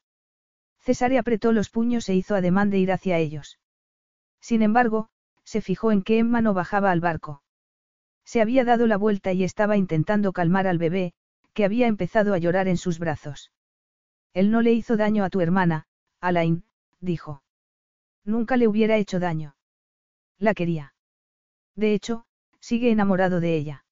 Cesare 0.80 1.16
apretó 1.16 1.52
los 1.52 1.70
puños 1.70 2.06
e 2.10 2.14
hizo 2.14 2.34
ademán 2.34 2.68
de 2.68 2.78
ir 2.78 2.92
hacia 2.92 3.16
ellos. 3.16 3.58
Sin 4.42 4.60
embargo, 4.60 5.08
se 5.44 5.62
fijó 5.62 5.92
en 5.92 6.02
que 6.02 6.18
Emma 6.18 6.42
no 6.42 6.52
bajaba 6.52 6.90
al 6.90 7.00
barco. 7.00 7.42
Se 8.26 8.42
había 8.42 8.64
dado 8.64 8.86
la 8.86 8.98
vuelta 8.98 9.32
y 9.32 9.44
estaba 9.44 9.78
intentando 9.78 10.34
calmar 10.34 10.66
al 10.66 10.76
bebé, 10.76 11.14
que 11.54 11.64
había 11.64 11.86
empezado 11.86 12.34
a 12.34 12.38
llorar 12.38 12.68
en 12.68 12.76
sus 12.76 12.98
brazos. 12.98 13.50
Él 14.34 14.50
no 14.50 14.60
le 14.60 14.74
hizo 14.74 14.98
daño 14.98 15.24
a 15.24 15.30
tu 15.30 15.40
hermana, 15.40 15.86
Alain, 16.20 16.64
dijo. 17.00 17.42
Nunca 18.26 18.58
le 18.58 18.68
hubiera 18.68 18.98
hecho 18.98 19.18
daño. 19.18 19.56
La 20.38 20.52
quería. 20.52 20.92
De 21.78 21.94
hecho, 21.94 22.24
sigue 22.58 22.90
enamorado 22.90 23.38
de 23.38 23.54
ella. 23.54 23.84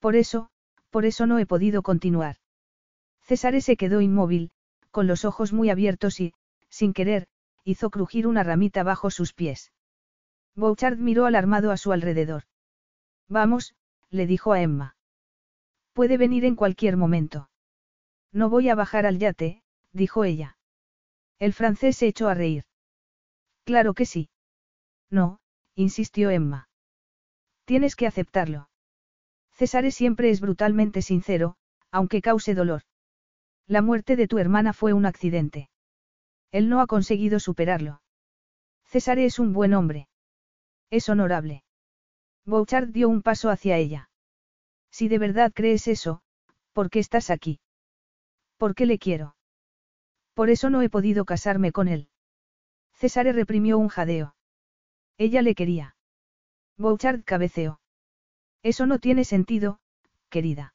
Por 0.00 0.16
eso, 0.16 0.50
por 0.90 1.04
eso 1.04 1.28
no 1.28 1.38
he 1.38 1.46
podido 1.46 1.82
continuar. 1.82 2.38
César 3.22 3.60
se 3.62 3.76
quedó 3.76 4.00
inmóvil, 4.00 4.50
con 4.90 5.06
los 5.06 5.24
ojos 5.24 5.52
muy 5.52 5.70
abiertos 5.70 6.18
y, 6.18 6.34
sin 6.68 6.92
querer, 6.92 7.28
hizo 7.62 7.90
crujir 7.90 8.26
una 8.26 8.42
ramita 8.42 8.82
bajo 8.82 9.10
sus 9.10 9.34
pies. 9.34 9.72
Bouchard 10.56 10.98
miró 10.98 11.26
alarmado 11.26 11.70
a 11.70 11.76
su 11.76 11.92
alrededor. 11.92 12.42
Vamos, 13.28 13.76
le 14.10 14.26
dijo 14.26 14.52
a 14.52 14.60
Emma. 14.60 14.96
Puede 15.92 16.16
venir 16.16 16.44
en 16.44 16.56
cualquier 16.56 16.96
momento. 16.96 17.50
No 18.32 18.50
voy 18.50 18.68
a 18.68 18.74
bajar 18.74 19.06
al 19.06 19.20
yate, 19.20 19.62
dijo 19.92 20.24
ella. 20.24 20.58
El 21.38 21.52
francés 21.52 21.98
se 21.98 22.08
echó 22.08 22.26
a 22.26 22.34
reír. 22.34 22.64
Claro 23.64 23.94
que 23.94 24.06
sí. 24.06 24.28
No, 25.08 25.38
insistió 25.76 26.30
Emma. 26.30 26.65
Tienes 27.66 27.96
que 27.96 28.06
aceptarlo. 28.06 28.70
César 29.50 29.90
siempre 29.90 30.30
es 30.30 30.40
brutalmente 30.40 31.02
sincero, 31.02 31.56
aunque 31.90 32.22
cause 32.22 32.54
dolor. 32.54 32.82
La 33.66 33.82
muerte 33.82 34.14
de 34.14 34.28
tu 34.28 34.38
hermana 34.38 34.72
fue 34.72 34.92
un 34.92 35.04
accidente. 35.04 35.68
Él 36.52 36.68
no 36.68 36.80
ha 36.80 36.86
conseguido 36.86 37.40
superarlo. 37.40 38.00
César 38.84 39.18
es 39.18 39.40
un 39.40 39.52
buen 39.52 39.74
hombre. 39.74 40.08
Es 40.90 41.08
honorable. 41.08 41.64
Bouchard 42.44 42.90
dio 42.90 43.08
un 43.08 43.22
paso 43.22 43.50
hacia 43.50 43.76
ella. 43.76 44.10
Si 44.92 45.08
de 45.08 45.18
verdad 45.18 45.50
crees 45.52 45.88
eso, 45.88 46.22
¿por 46.72 46.88
qué 46.88 47.00
estás 47.00 47.30
aquí? 47.30 47.58
¿Por 48.58 48.76
qué 48.76 48.86
le 48.86 49.00
quiero? 49.00 49.34
Por 50.34 50.50
eso 50.50 50.70
no 50.70 50.82
he 50.82 50.88
podido 50.88 51.24
casarme 51.24 51.72
con 51.72 51.88
él. 51.88 52.08
César 52.92 53.26
reprimió 53.26 53.76
un 53.76 53.88
jadeo. 53.88 54.36
Ella 55.18 55.42
le 55.42 55.56
quería. 55.56 55.95
Bouchard 56.78 57.24
cabeceó. 57.24 57.80
Eso 58.62 58.86
no 58.86 58.98
tiene 58.98 59.24
sentido, 59.24 59.78
querida. 60.28 60.74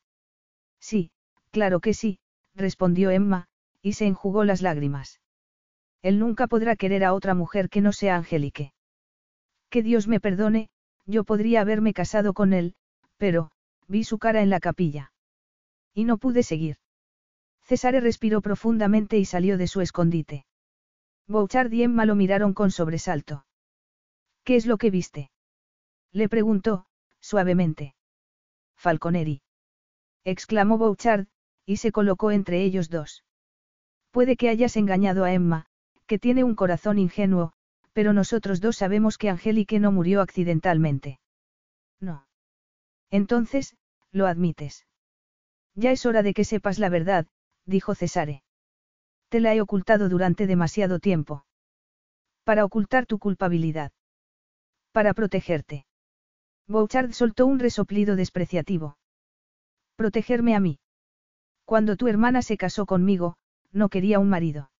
Sí, 0.79 1.11
claro 1.51 1.79
que 1.79 1.93
sí, 1.93 2.19
respondió 2.55 3.11
Emma, 3.11 3.47
y 3.81 3.93
se 3.93 4.05
enjugó 4.05 4.43
las 4.43 4.61
lágrimas. 4.61 5.19
Él 6.01 6.17
nunca 6.17 6.47
podrá 6.47 6.75
querer 6.75 7.03
a 7.03 7.13
otra 7.13 7.35
mujer 7.35 7.69
que 7.69 7.81
no 7.81 7.91
sea 7.91 8.15
Angélique. 8.15 8.73
Que 9.69 9.83
Dios 9.83 10.07
me 10.07 10.19
perdone, 10.19 10.69
yo 11.05 11.23
podría 11.23 11.61
haberme 11.61 11.93
casado 11.93 12.33
con 12.33 12.53
él, 12.53 12.75
pero, 13.17 13.51
vi 13.87 14.03
su 14.03 14.17
cara 14.17 14.41
en 14.41 14.49
la 14.49 14.59
capilla. 14.59 15.11
Y 15.93 16.05
no 16.05 16.17
pude 16.17 16.43
seguir. 16.43 16.77
César 17.63 17.93
respiró 17.93 18.41
profundamente 18.41 19.17
y 19.17 19.25
salió 19.25 19.57
de 19.57 19.67
su 19.67 19.81
escondite. 19.81 20.45
Bouchard 21.27 21.71
y 21.71 21.83
Emma 21.83 22.05
lo 22.05 22.15
miraron 22.15 22.53
con 22.53 22.71
sobresalto. 22.71 23.45
¿Qué 24.43 24.55
es 24.55 24.65
lo 24.65 24.77
que 24.77 24.89
viste? 24.89 25.29
Le 26.13 26.27
preguntó, 26.29 26.85
suavemente. 27.19 27.95
Falconeri. 28.75 29.41
exclamó 30.23 30.77
Bouchard, 30.77 31.27
y 31.65 31.77
se 31.77 31.91
colocó 31.91 32.31
entre 32.31 32.63
ellos 32.63 32.89
dos. 32.89 33.23
Puede 34.11 34.35
que 34.35 34.49
hayas 34.49 34.75
engañado 34.75 35.23
a 35.23 35.33
Emma, 35.33 35.67
que 36.05 36.19
tiene 36.19 36.43
un 36.43 36.55
corazón 36.55 36.99
ingenuo, 36.99 37.53
pero 37.93 38.13
nosotros 38.13 38.59
dos 38.59 38.77
sabemos 38.77 39.17
que 39.17 39.29
Angélique 39.29 39.79
no 39.79 39.91
murió 39.91 40.21
accidentalmente. 40.21 41.19
No. 41.99 42.27
Entonces, 43.09 43.77
lo 44.11 44.27
admites. 44.27 44.85
Ya 45.75 45.91
es 45.91 46.05
hora 46.05 46.23
de 46.23 46.33
que 46.33 46.43
sepas 46.43 46.79
la 46.79 46.89
verdad, 46.89 47.27
dijo 47.65 47.95
Cesare. 47.95 48.43
Te 49.29 49.39
la 49.39 49.55
he 49.55 49.61
ocultado 49.61 50.09
durante 50.09 50.47
demasiado 50.47 50.99
tiempo. 50.99 51.45
Para 52.43 52.65
ocultar 52.65 53.05
tu 53.05 53.19
culpabilidad. 53.19 53.93
Para 54.91 55.13
protegerte. 55.13 55.85
Bouchard 56.71 57.11
soltó 57.11 57.47
un 57.47 57.59
resoplido 57.59 58.15
despreciativo. 58.15 58.97
Protegerme 59.97 60.55
a 60.55 60.61
mí. 60.61 60.79
Cuando 61.65 61.97
tu 61.97 62.07
hermana 62.07 62.41
se 62.41 62.55
casó 62.55 62.85
conmigo, 62.85 63.35
no 63.73 63.89
quería 63.89 64.19
un 64.19 64.29
marido. 64.29 64.71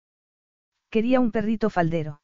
Quería 0.88 1.20
un 1.20 1.30
perrito 1.30 1.68
faldero. 1.68 2.22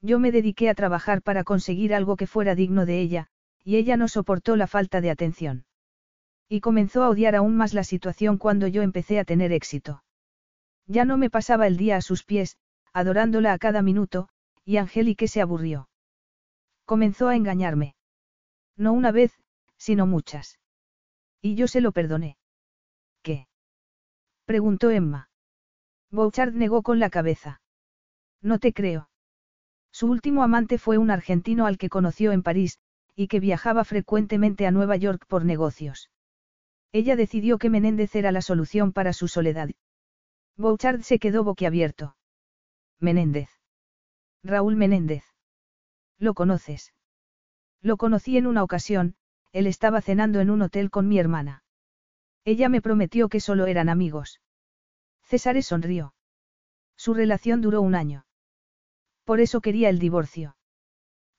Yo 0.00 0.18
me 0.18 0.32
dediqué 0.32 0.70
a 0.70 0.74
trabajar 0.74 1.20
para 1.20 1.44
conseguir 1.44 1.94
algo 1.94 2.16
que 2.16 2.26
fuera 2.26 2.54
digno 2.54 2.86
de 2.86 3.00
ella, 3.00 3.26
y 3.62 3.76
ella 3.76 3.98
no 3.98 4.08
soportó 4.08 4.56
la 4.56 4.66
falta 4.66 5.02
de 5.02 5.10
atención. 5.10 5.66
Y 6.48 6.60
comenzó 6.60 7.02
a 7.02 7.10
odiar 7.10 7.36
aún 7.36 7.56
más 7.56 7.74
la 7.74 7.84
situación 7.84 8.38
cuando 8.38 8.68
yo 8.68 8.80
empecé 8.80 9.18
a 9.18 9.24
tener 9.24 9.52
éxito. 9.52 10.02
Ya 10.86 11.04
no 11.04 11.18
me 11.18 11.28
pasaba 11.28 11.66
el 11.66 11.76
día 11.76 11.96
a 11.96 12.00
sus 12.00 12.24
pies, 12.24 12.56
adorándola 12.94 13.52
a 13.52 13.58
cada 13.58 13.82
minuto, 13.82 14.30
y 14.64 14.78
Angélique 14.78 15.28
se 15.28 15.42
aburrió. 15.42 15.90
Comenzó 16.86 17.28
a 17.28 17.36
engañarme. 17.36 17.97
No 18.78 18.92
una 18.92 19.12
vez, 19.12 19.32
sino 19.76 20.06
muchas. 20.06 20.58
Y 21.42 21.56
yo 21.56 21.66
se 21.66 21.80
lo 21.80 21.92
perdoné. 21.92 22.38
¿Qué? 23.22 23.48
preguntó 24.46 24.90
Emma. 24.90 25.28
Bouchard 26.10 26.54
negó 26.54 26.82
con 26.82 27.00
la 27.00 27.10
cabeza. 27.10 27.60
No 28.40 28.58
te 28.58 28.72
creo. 28.72 29.10
Su 29.90 30.06
último 30.06 30.42
amante 30.42 30.78
fue 30.78 30.96
un 30.96 31.10
argentino 31.10 31.66
al 31.66 31.76
que 31.76 31.88
conoció 31.88 32.32
en 32.32 32.42
París, 32.42 32.78
y 33.16 33.26
que 33.26 33.40
viajaba 33.40 33.84
frecuentemente 33.84 34.66
a 34.66 34.70
Nueva 34.70 34.96
York 34.96 35.26
por 35.26 35.44
negocios. 35.44 36.10
Ella 36.92 37.16
decidió 37.16 37.58
que 37.58 37.68
Menéndez 37.68 38.14
era 38.14 38.30
la 38.30 38.42
solución 38.42 38.92
para 38.92 39.12
su 39.12 39.26
soledad. 39.26 39.68
Bouchard 40.56 41.02
se 41.02 41.18
quedó 41.18 41.42
boquiabierto. 41.42 42.16
Menéndez. 43.00 43.50
Raúl 44.44 44.76
Menéndez. 44.76 45.24
¿Lo 46.18 46.34
conoces? 46.34 46.92
Lo 47.82 47.96
conocí 47.96 48.36
en 48.36 48.46
una 48.46 48.62
ocasión, 48.62 49.14
él 49.52 49.66
estaba 49.66 50.00
cenando 50.00 50.40
en 50.40 50.50
un 50.50 50.62
hotel 50.62 50.90
con 50.90 51.08
mi 51.08 51.18
hermana. 51.18 51.62
Ella 52.44 52.68
me 52.68 52.82
prometió 52.82 53.28
que 53.28 53.40
solo 53.40 53.66
eran 53.66 53.88
amigos. 53.88 54.40
César 55.22 55.62
sonrió. 55.62 56.14
Su 56.96 57.14
relación 57.14 57.60
duró 57.60 57.82
un 57.82 57.94
año. 57.94 58.26
Por 59.24 59.40
eso 59.40 59.60
quería 59.60 59.88
el 59.88 59.98
divorcio. 59.98 60.56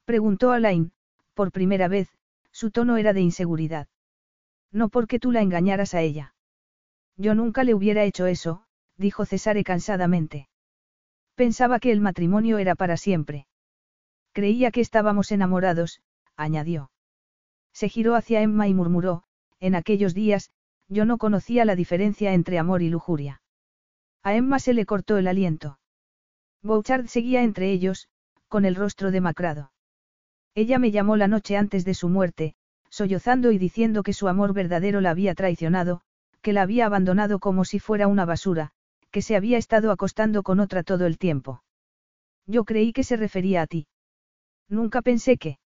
Preguntó 0.05 0.51
Alain, 0.51 0.91
por 1.33 1.51
primera 1.51 1.87
vez, 1.87 2.09
su 2.51 2.71
tono 2.71 2.97
era 2.97 3.13
de 3.13 3.21
inseguridad. 3.21 3.87
No 4.71 4.89
porque 4.89 5.19
tú 5.19 5.31
la 5.31 5.41
engañaras 5.41 5.93
a 5.93 6.01
ella. 6.01 6.35
Yo 7.17 7.35
nunca 7.35 7.63
le 7.63 7.73
hubiera 7.73 8.03
hecho 8.03 8.27
eso, 8.27 8.63
dijo 8.97 9.25
Cesare 9.25 9.63
cansadamente. 9.63 10.49
Pensaba 11.35 11.79
que 11.79 11.91
el 11.91 12.01
matrimonio 12.01 12.57
era 12.57 12.75
para 12.75 12.97
siempre. 12.97 13.47
Creía 14.33 14.71
que 14.71 14.81
estábamos 14.81 15.31
enamorados, 15.31 16.01
añadió. 16.39 16.91
Se 17.73 17.89
giró 17.89 18.15
hacia 18.15 18.41
Emma 18.41 18.67
y 18.67 18.73
murmuró, 18.73 19.23
en 19.59 19.75
aquellos 19.75 20.13
días, 20.13 20.51
yo 20.87 21.05
no 21.05 21.17
conocía 21.17 21.65
la 21.65 21.75
diferencia 21.75 22.33
entre 22.33 22.57
amor 22.57 22.81
y 22.81 22.89
lujuria. 22.89 23.41
A 24.23 24.33
Emma 24.35 24.59
se 24.59 24.73
le 24.73 24.85
cortó 24.85 25.17
el 25.17 25.27
aliento. 25.27 25.79
Bouchard 26.61 27.07
seguía 27.07 27.43
entre 27.43 27.71
ellos, 27.71 28.09
con 28.47 28.65
el 28.65 28.75
rostro 28.75 29.11
demacrado. 29.11 29.71
Ella 30.55 30.79
me 30.79 30.91
llamó 30.91 31.15
la 31.15 31.27
noche 31.27 31.55
antes 31.55 31.85
de 31.85 31.93
su 31.93 32.09
muerte, 32.09 32.55
sollozando 32.89 33.51
y 33.51 33.57
diciendo 33.57 34.03
que 34.03 34.13
su 34.13 34.27
amor 34.27 34.53
verdadero 34.53 34.99
la 34.99 35.11
había 35.11 35.35
traicionado, 35.35 36.01
que 36.41 36.53
la 36.53 36.63
había 36.63 36.85
abandonado 36.85 37.39
como 37.39 37.65
si 37.65 37.79
fuera 37.79 38.07
una 38.07 38.25
basura, 38.25 38.71
que 39.11 39.21
se 39.21 39.35
había 39.35 39.57
estado 39.57 39.91
acostando 39.91 40.43
con 40.43 40.59
otra 40.59 40.83
todo 40.83 41.05
el 41.05 41.17
tiempo. 41.17 41.63
Yo 42.45 42.63
creí 42.63 42.93
que 42.93 43.03
se 43.03 43.15
refería 43.15 43.61
a 43.61 43.67
ti. 43.67 43.87
Nunca 44.67 45.01
pensé 45.01 45.37
que. 45.37 45.59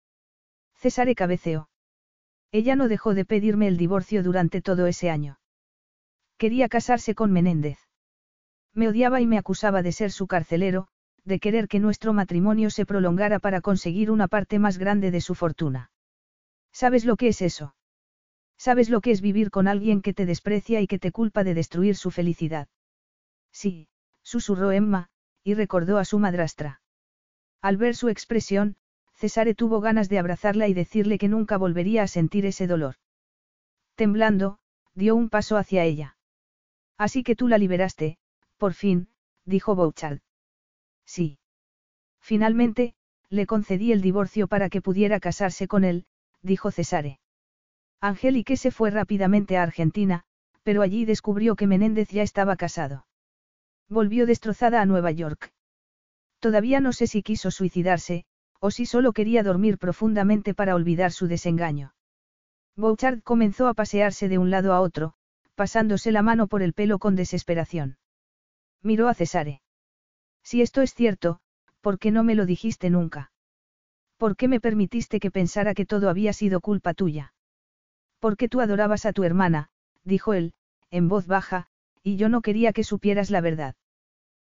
César 0.84 1.16
cabeceó. 1.16 1.70
Ella 2.52 2.76
no 2.76 2.90
dejó 2.90 3.14
de 3.14 3.24
pedirme 3.24 3.70
el 3.70 3.78
divorcio 3.78 4.22
durante 4.22 4.62
todo 4.62 4.86
ese 4.86 5.10
año. 5.10 5.40
Quería 6.38 6.68
casarse 6.68 7.16
con 7.16 7.32
Menéndez. 7.32 7.80
Me 8.74 8.90
odiaba 8.90 9.22
y 9.22 9.26
me 9.26 9.38
acusaba 9.38 9.82
de 9.82 9.94
ser 9.94 10.12
su 10.12 10.28
carcelero, 10.28 10.90
de 11.24 11.40
querer 11.40 11.70
que 11.70 11.80
nuestro 11.80 12.12
matrimonio 12.12 12.70
se 12.70 12.86
prolongara 12.86 13.40
para 13.40 13.62
conseguir 13.62 14.12
una 14.12 14.28
parte 14.28 14.60
más 14.60 14.78
grande 14.78 15.10
de 15.10 15.22
su 15.22 15.36
fortuna. 15.36 15.90
¿Sabes 16.74 17.06
lo 17.06 17.16
que 17.16 17.30
es 17.30 17.42
eso? 17.42 17.76
¿Sabes 18.58 18.90
lo 18.90 19.00
que 19.00 19.12
es 19.12 19.22
vivir 19.22 19.52
con 19.52 19.70
alguien 19.70 20.02
que 20.02 20.14
te 20.14 20.26
desprecia 20.26 20.82
y 20.82 20.88
que 20.88 21.00
te 21.00 21.14
culpa 21.14 21.46
de 21.46 21.54
destruir 21.54 21.96
su 21.96 22.12
felicidad? 22.12 22.68
Sí, 23.54 23.88
susurró 24.22 24.74
Emma, 24.74 25.08
y 25.46 25.54
recordó 25.54 25.98
a 25.98 26.04
su 26.04 26.20
madrastra. 26.20 26.82
Al 27.62 27.78
ver 27.78 27.96
su 27.96 28.10
expresión, 28.10 28.76
Cesare 29.24 29.56
tuvo 29.56 29.80
ganas 29.80 30.10
de 30.10 30.20
abrazarla 30.20 30.68
y 30.68 30.74
decirle 30.74 31.18
que 31.18 31.30
nunca 31.30 31.56
volvería 31.58 32.04
a 32.04 32.08
sentir 32.08 32.46
ese 32.46 32.68
dolor. 32.68 32.96
Temblando, 33.96 34.58
dio 34.96 35.16
un 35.16 35.30
paso 35.30 35.56
hacia 35.56 35.86
ella. 35.86 36.18
Así 36.98 37.24
que 37.24 37.34
tú 37.34 37.48
la 37.48 37.58
liberaste, 37.58 38.18
por 38.58 38.74
fin, 38.74 39.08
dijo 39.46 39.76
Bouchard. 39.76 40.20
Sí. 41.06 41.40
Finalmente, 42.20 42.96
le 43.30 43.46
concedí 43.46 43.94
el 43.94 44.02
divorcio 44.02 44.50
para 44.50 44.68
que 44.68 44.82
pudiera 44.82 45.22
casarse 45.22 45.70
con 45.70 45.86
él, 45.86 46.06
dijo 46.42 46.70
Cesare. 46.70 47.22
Angélique 48.02 48.58
se 48.58 48.72
fue 48.72 48.92
rápidamente 48.92 49.56
a 49.56 49.64
Argentina, 49.64 50.26
pero 50.64 50.82
allí 50.82 51.06
descubrió 51.06 51.56
que 51.56 51.66
Menéndez 51.66 52.10
ya 52.10 52.24
estaba 52.24 52.58
casado. 52.58 53.08
Volvió 53.88 54.26
destrozada 54.26 54.82
a 54.82 54.86
Nueva 54.86 55.12
York. 55.12 55.54
Todavía 56.42 56.82
no 56.82 56.92
sé 56.92 57.08
si 57.08 57.24
quiso 57.24 57.52
suicidarse, 57.52 58.26
o 58.66 58.72
si 58.72 58.86
solo 58.86 59.12
quería 59.12 59.44
dormir 59.44 59.78
profundamente 59.78 60.54
para 60.54 60.74
olvidar 60.74 61.12
su 61.12 61.28
desengaño. 61.28 61.94
Bouchard 62.78 63.22
comenzó 63.22 63.68
a 63.68 63.74
pasearse 63.74 64.30
de 64.30 64.38
un 64.38 64.52
lado 64.52 64.72
a 64.72 64.80
otro, 64.80 65.16
pasándose 65.54 66.14
la 66.14 66.22
mano 66.22 66.48
por 66.48 66.62
el 66.62 66.72
pelo 66.72 66.98
con 66.98 67.18
desesperación. 67.18 67.98
Miró 68.82 69.10
a 69.10 69.16
Cesare. 69.16 69.62
Si 70.44 70.62
esto 70.62 70.82
es 70.82 70.94
cierto, 70.94 71.42
¿por 71.82 72.00
qué 72.00 72.12
no 72.12 72.24
me 72.24 72.36
lo 72.36 72.46
dijiste 72.46 72.90
nunca? 72.90 73.34
¿Por 74.16 74.38
qué 74.38 74.48
me 74.48 74.62
permitiste 74.62 75.20
que 75.20 75.30
pensara 75.30 75.74
que 75.74 75.86
todo 75.86 76.10
había 76.10 76.32
sido 76.32 76.62
culpa 76.62 76.94
tuya? 76.94 77.34
Porque 78.20 78.48
tú 78.48 78.62
adorabas 78.62 79.06
a 79.06 79.12
tu 79.12 79.26
hermana, 79.26 79.72
dijo 80.06 80.34
él, 80.34 80.54
en 80.90 81.10
voz 81.10 81.28
baja, 81.28 81.68
y 82.02 82.16
yo 82.16 82.30
no 82.30 82.42
quería 82.42 82.72
que 82.72 82.86
supieras 82.86 83.30
la 83.30 83.42
verdad. 83.42 83.76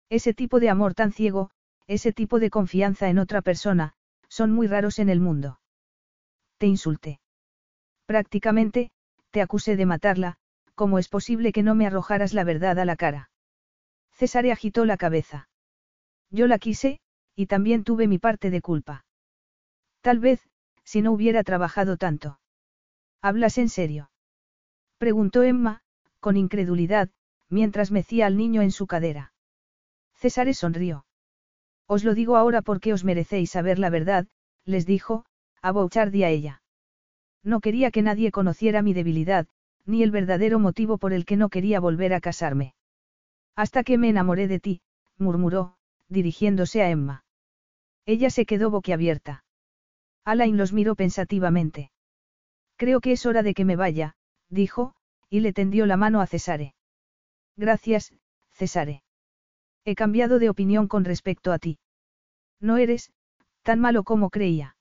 Ese 0.09 0.35
tipo 0.35 0.59
de 0.59 0.69
amor 0.69 0.93
tan 0.93 1.11
ciego, 1.11 1.49
ese 1.87 2.13
tipo 2.13 2.39
de 2.39 2.51
confianza 2.51 3.09
en 3.09 3.17
otra 3.17 3.41
persona, 3.41 3.95
son 4.33 4.51
muy 4.51 4.65
raros 4.65 4.97
en 4.97 5.09
el 5.09 5.19
mundo. 5.19 5.59
Te 6.57 6.65
insulté. 6.65 7.19
Prácticamente, 8.07 8.89
te 9.29 9.43
acusé 9.43 9.75
de 9.75 9.85
matarla, 9.85 10.37
¿cómo 10.73 10.97
es 10.97 11.07
posible 11.07 11.51
que 11.51 11.61
no 11.61 11.75
me 11.75 11.85
arrojaras 11.85 12.33
la 12.33 12.43
verdad 12.43 12.79
a 12.79 12.85
la 12.85 12.95
cara? 12.95 13.29
César 14.11 14.47
agitó 14.47 14.85
la 14.85 14.97
cabeza. 14.97 15.49
Yo 16.31 16.47
la 16.47 16.57
quise, 16.57 16.99
y 17.35 17.45
también 17.45 17.83
tuve 17.83 18.07
mi 18.07 18.17
parte 18.17 18.49
de 18.49 18.61
culpa. 18.61 19.05
Tal 20.01 20.17
vez, 20.17 20.41
si 20.83 21.03
no 21.03 21.11
hubiera 21.11 21.43
trabajado 21.43 21.97
tanto. 21.97 22.39
¿Hablas 23.21 23.59
en 23.59 23.69
serio? 23.69 24.09
Preguntó 24.97 25.43
Emma, 25.43 25.83
con 26.19 26.37
incredulidad, 26.37 27.11
mientras 27.49 27.91
mecía 27.91 28.25
al 28.25 28.35
niño 28.35 28.63
en 28.63 28.71
su 28.71 28.87
cadera. 28.87 29.31
César 30.15 30.51
sonrió. 30.55 31.05
Os 31.93 32.03
lo 32.03 32.15
digo 32.15 32.37
ahora 32.37 32.63
porque 32.63 32.91
os 32.91 33.03
merecéis 33.03 33.51
saber 33.51 33.77
la 33.77 33.91
verdad, 33.91 34.25
les 34.65 34.87
dijo, 34.87 35.25
a 35.61 35.71
Bouchard 35.71 36.11
y 36.15 36.23
a 36.23 36.29
ella. 36.29 36.63
No 37.43 37.59
quería 37.59 37.91
que 37.91 38.01
nadie 38.01 38.31
conociera 38.31 38.81
mi 38.81 38.93
debilidad, 38.93 39.45
ni 39.85 40.01
el 40.01 40.09
verdadero 40.09 40.57
motivo 40.57 40.97
por 40.97 41.13
el 41.13 41.23
que 41.23 41.37
no 41.37 41.49
quería 41.49 41.79
volver 41.79 42.15
a 42.15 42.19
casarme. 42.19 42.73
Hasta 43.55 43.83
que 43.83 43.99
me 43.99 44.09
enamoré 44.09 44.47
de 44.47 44.59
ti, 44.59 44.81
murmuró, 45.19 45.75
dirigiéndose 46.09 46.81
a 46.81 46.89
Emma. 46.89 47.25
Ella 48.07 48.31
se 48.31 48.47
quedó 48.47 48.71
boquiabierta. 48.71 49.43
Alain 50.25 50.57
los 50.57 50.73
miró 50.73 50.95
pensativamente. 50.95 51.91
Creo 52.75 53.01
que 53.01 53.11
es 53.11 53.23
hora 53.27 53.43
de 53.43 53.53
que 53.53 53.65
me 53.65 53.75
vaya, 53.75 54.15
dijo, 54.49 54.95
y 55.29 55.41
le 55.41 55.53
tendió 55.53 55.85
la 55.85 55.97
mano 55.97 56.21
a 56.21 56.25
Cesare. 56.25 56.73
Gracias, 57.55 58.15
Cesare. 58.51 59.03
He 59.85 59.93
cambiado 59.93 60.39
de 60.39 60.49
opinión 60.49 60.87
con 60.87 61.05
respecto 61.05 61.51
a 61.51 61.59
ti. 61.59 61.77
No 62.63 62.77
eres, 62.77 63.11
tan 63.61 63.81
malo 63.81 64.03
como 64.03 64.29
creía. 64.29 64.77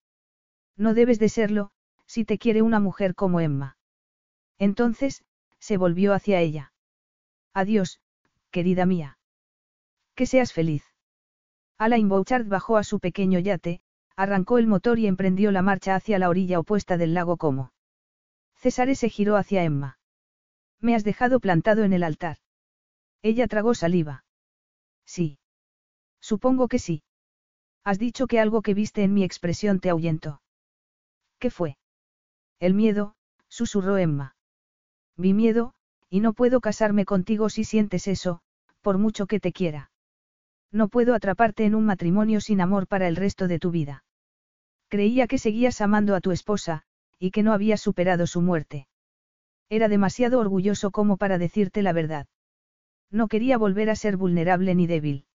No 0.77 0.95
debes 0.95 1.19
de 1.19 1.29
serlo, 1.29 1.73
si 2.07 2.25
te 2.25 2.39
quiere 2.39 2.63
una 2.63 2.79
mujer 2.79 3.17
como 3.17 3.41
Emma. 3.41 3.77
Entonces, 4.57 5.25
se 5.59 5.77
volvió 5.79 6.15
hacia 6.15 6.41
ella. 6.41 6.73
Adiós, 7.53 8.01
querida 8.53 8.87
mía. 8.87 9.19
Que 10.15 10.27
seas 10.27 10.53
feliz. 10.53 10.85
Alain 11.77 12.09
Bouchard 12.09 12.47
bajó 12.47 12.77
a 12.77 12.85
su 12.85 13.01
pequeño 13.01 13.41
yate, 13.41 13.81
arrancó 14.15 14.59
el 14.59 14.69
motor 14.69 15.01
y 15.01 15.09
emprendió 15.09 15.51
la 15.51 15.63
marcha 15.63 15.97
hacia 15.97 16.21
la 16.21 16.29
orilla 16.29 16.61
opuesta 16.61 16.97
del 16.97 17.15
lago 17.15 17.37
Como. 17.37 17.73
César 18.55 18.95
se 18.95 19.09
giró 19.09 19.37
hacia 19.37 19.65
Emma. 19.65 19.99
Me 20.79 20.95
has 20.95 21.03
dejado 21.03 21.41
plantado 21.41 21.83
en 21.83 21.93
el 21.93 22.05
altar. 22.05 22.37
Ella 23.23 23.49
tragó 23.49 23.75
saliva. 23.75 24.25
Sí. 25.05 25.41
Supongo 26.21 26.69
que 26.69 26.79
sí. 26.79 27.03
Has 27.85 27.99
dicho 27.99 28.27
que 28.27 28.39
algo 28.39 28.63
que 28.63 28.75
viste 28.75 29.03
en 29.03 29.13
mi 29.13 29.25
expresión 29.25 29.81
te 29.81 29.91
ahuyentó. 29.91 30.41
¿Qué 31.39 31.51
fue? 31.51 31.77
El 32.61 32.75
miedo, 32.75 33.17
susurró 33.49 33.99
Emma. 33.99 34.37
Vi 35.17 35.35
miedo, 35.35 35.75
y 36.09 36.21
no 36.21 36.33
puedo 36.33 36.61
casarme 36.61 37.05
contigo 37.05 37.49
si 37.49 37.65
sientes 37.65 38.07
eso, 38.07 38.41
por 38.83 38.99
mucho 38.99 39.27
que 39.27 39.41
te 39.41 39.53
quiera. 39.53 39.91
No 40.71 40.89
puedo 40.89 41.15
atraparte 41.15 41.65
en 41.65 41.75
un 41.75 41.85
matrimonio 41.85 42.41
sin 42.41 42.61
amor 42.61 42.87
para 42.87 43.09
el 43.09 43.17
resto 43.17 43.49
de 43.49 43.59
tu 43.59 43.71
vida. 43.71 44.05
Creía 44.89 45.27
que 45.27 45.39
seguías 45.39 45.81
amando 45.81 46.15
a 46.15 46.21
tu 46.21 46.31
esposa, 46.31 46.83
y 47.19 47.31
que 47.31 47.43
no 47.43 47.53
habías 47.53 47.81
superado 47.81 48.27
su 48.27 48.41
muerte. 48.41 48.87
Era 49.69 49.89
demasiado 49.89 50.39
orgulloso 50.39 50.91
como 50.91 51.17
para 51.17 51.39
decirte 51.39 51.83
la 51.83 51.93
verdad. 51.93 52.27
No 53.11 53.29
quería 53.29 53.59
volver 53.59 53.91
a 53.91 53.97
ser 53.97 54.17
vulnerable 54.17 54.75
ni 54.75 54.87
débil. 54.87 55.27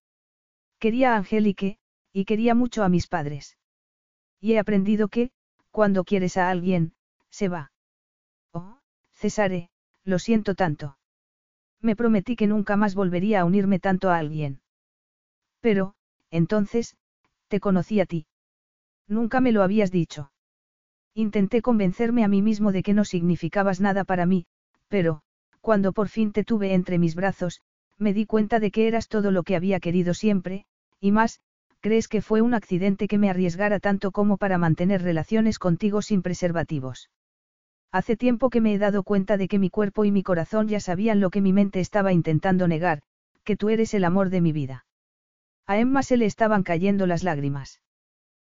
Quería 0.80 1.14
a 1.14 1.17
Angélique, 1.17 1.77
y 2.18 2.26
quería 2.26 2.56
mucho 2.56 2.84
a 2.84 2.90
mis 2.90 3.06
padres. 3.06 3.60
Y 4.42 4.54
he 4.54 4.58
aprendido 4.58 5.08
que, 5.08 5.30
cuando 5.70 6.04
quieres 6.04 6.36
a 6.36 6.50
alguien, 6.50 6.94
se 7.30 7.48
va. 7.48 7.72
Oh, 8.52 8.80
Cesare, 9.12 9.70
lo 10.04 10.18
siento 10.18 10.56
tanto. 10.56 10.98
Me 11.80 11.96
prometí 11.96 12.36
que 12.36 12.48
nunca 12.48 12.76
más 12.76 12.96
volvería 12.96 13.42
a 13.42 13.46
unirme 13.46 13.78
tanto 13.78 14.10
a 14.10 14.18
alguien. 14.18 14.62
Pero, 15.62 15.94
entonces, 16.32 16.98
te 17.50 17.60
conocí 17.60 18.00
a 18.00 18.08
ti. 18.08 18.26
Nunca 19.08 19.40
me 19.40 19.52
lo 19.52 19.62
habías 19.62 19.92
dicho. 19.92 20.32
Intenté 21.14 21.62
convencerme 21.62 22.24
a 22.24 22.28
mí 22.28 22.42
mismo 22.42 22.72
de 22.72 22.82
que 22.82 22.96
no 22.96 23.06
significabas 23.06 23.80
nada 23.80 24.06
para 24.06 24.26
mí, 24.26 24.48
pero, 24.88 25.22
cuando 25.62 25.94
por 25.94 26.10
fin 26.10 26.32
te 26.32 26.44
tuve 26.44 26.74
entre 26.74 26.98
mis 26.98 27.14
brazos, 27.14 27.62
me 28.00 28.12
di 28.12 28.26
cuenta 28.26 28.60
de 28.60 28.72
que 28.72 28.88
eras 28.88 29.08
todo 29.08 29.30
lo 29.30 29.44
que 29.44 29.56
había 29.56 29.80
querido 29.80 30.16
siempre, 30.16 30.66
y 31.00 31.12
más, 31.12 31.42
¿crees 31.80 32.08
que 32.08 32.22
fue 32.22 32.42
un 32.42 32.54
accidente 32.54 33.08
que 33.08 33.18
me 33.18 33.30
arriesgara 33.30 33.80
tanto 33.80 34.12
como 34.12 34.38
para 34.38 34.58
mantener 34.58 35.02
relaciones 35.02 35.60
contigo 35.60 36.02
sin 36.02 36.22
preservativos? 36.22 37.10
Hace 37.92 38.18
tiempo 38.18 38.50
que 38.50 38.62
me 38.62 38.74
he 38.74 38.78
dado 38.78 39.04
cuenta 39.04 39.38
de 39.38 39.48
que 39.48 39.60
mi 39.60 39.70
cuerpo 39.70 40.06
y 40.06 40.12
mi 40.12 40.24
corazón 40.24 40.68
ya 40.68 40.80
sabían 40.80 41.20
lo 41.20 41.30
que 41.30 41.42
mi 41.42 41.54
mente 41.54 41.80
estaba 41.80 42.12
intentando 42.14 42.68
negar, 42.68 43.02
que 43.44 43.56
tú 43.56 43.70
eres 43.70 43.94
el 43.94 44.04
amor 44.04 44.30
de 44.30 44.42
mi 44.42 44.52
vida. 44.52 44.86
A 45.66 45.78
Emma 45.78 46.04
se 46.04 46.18
le 46.18 46.26
estaban 46.26 46.64
cayendo 46.64 47.08
las 47.08 47.24
lágrimas. 47.24 47.82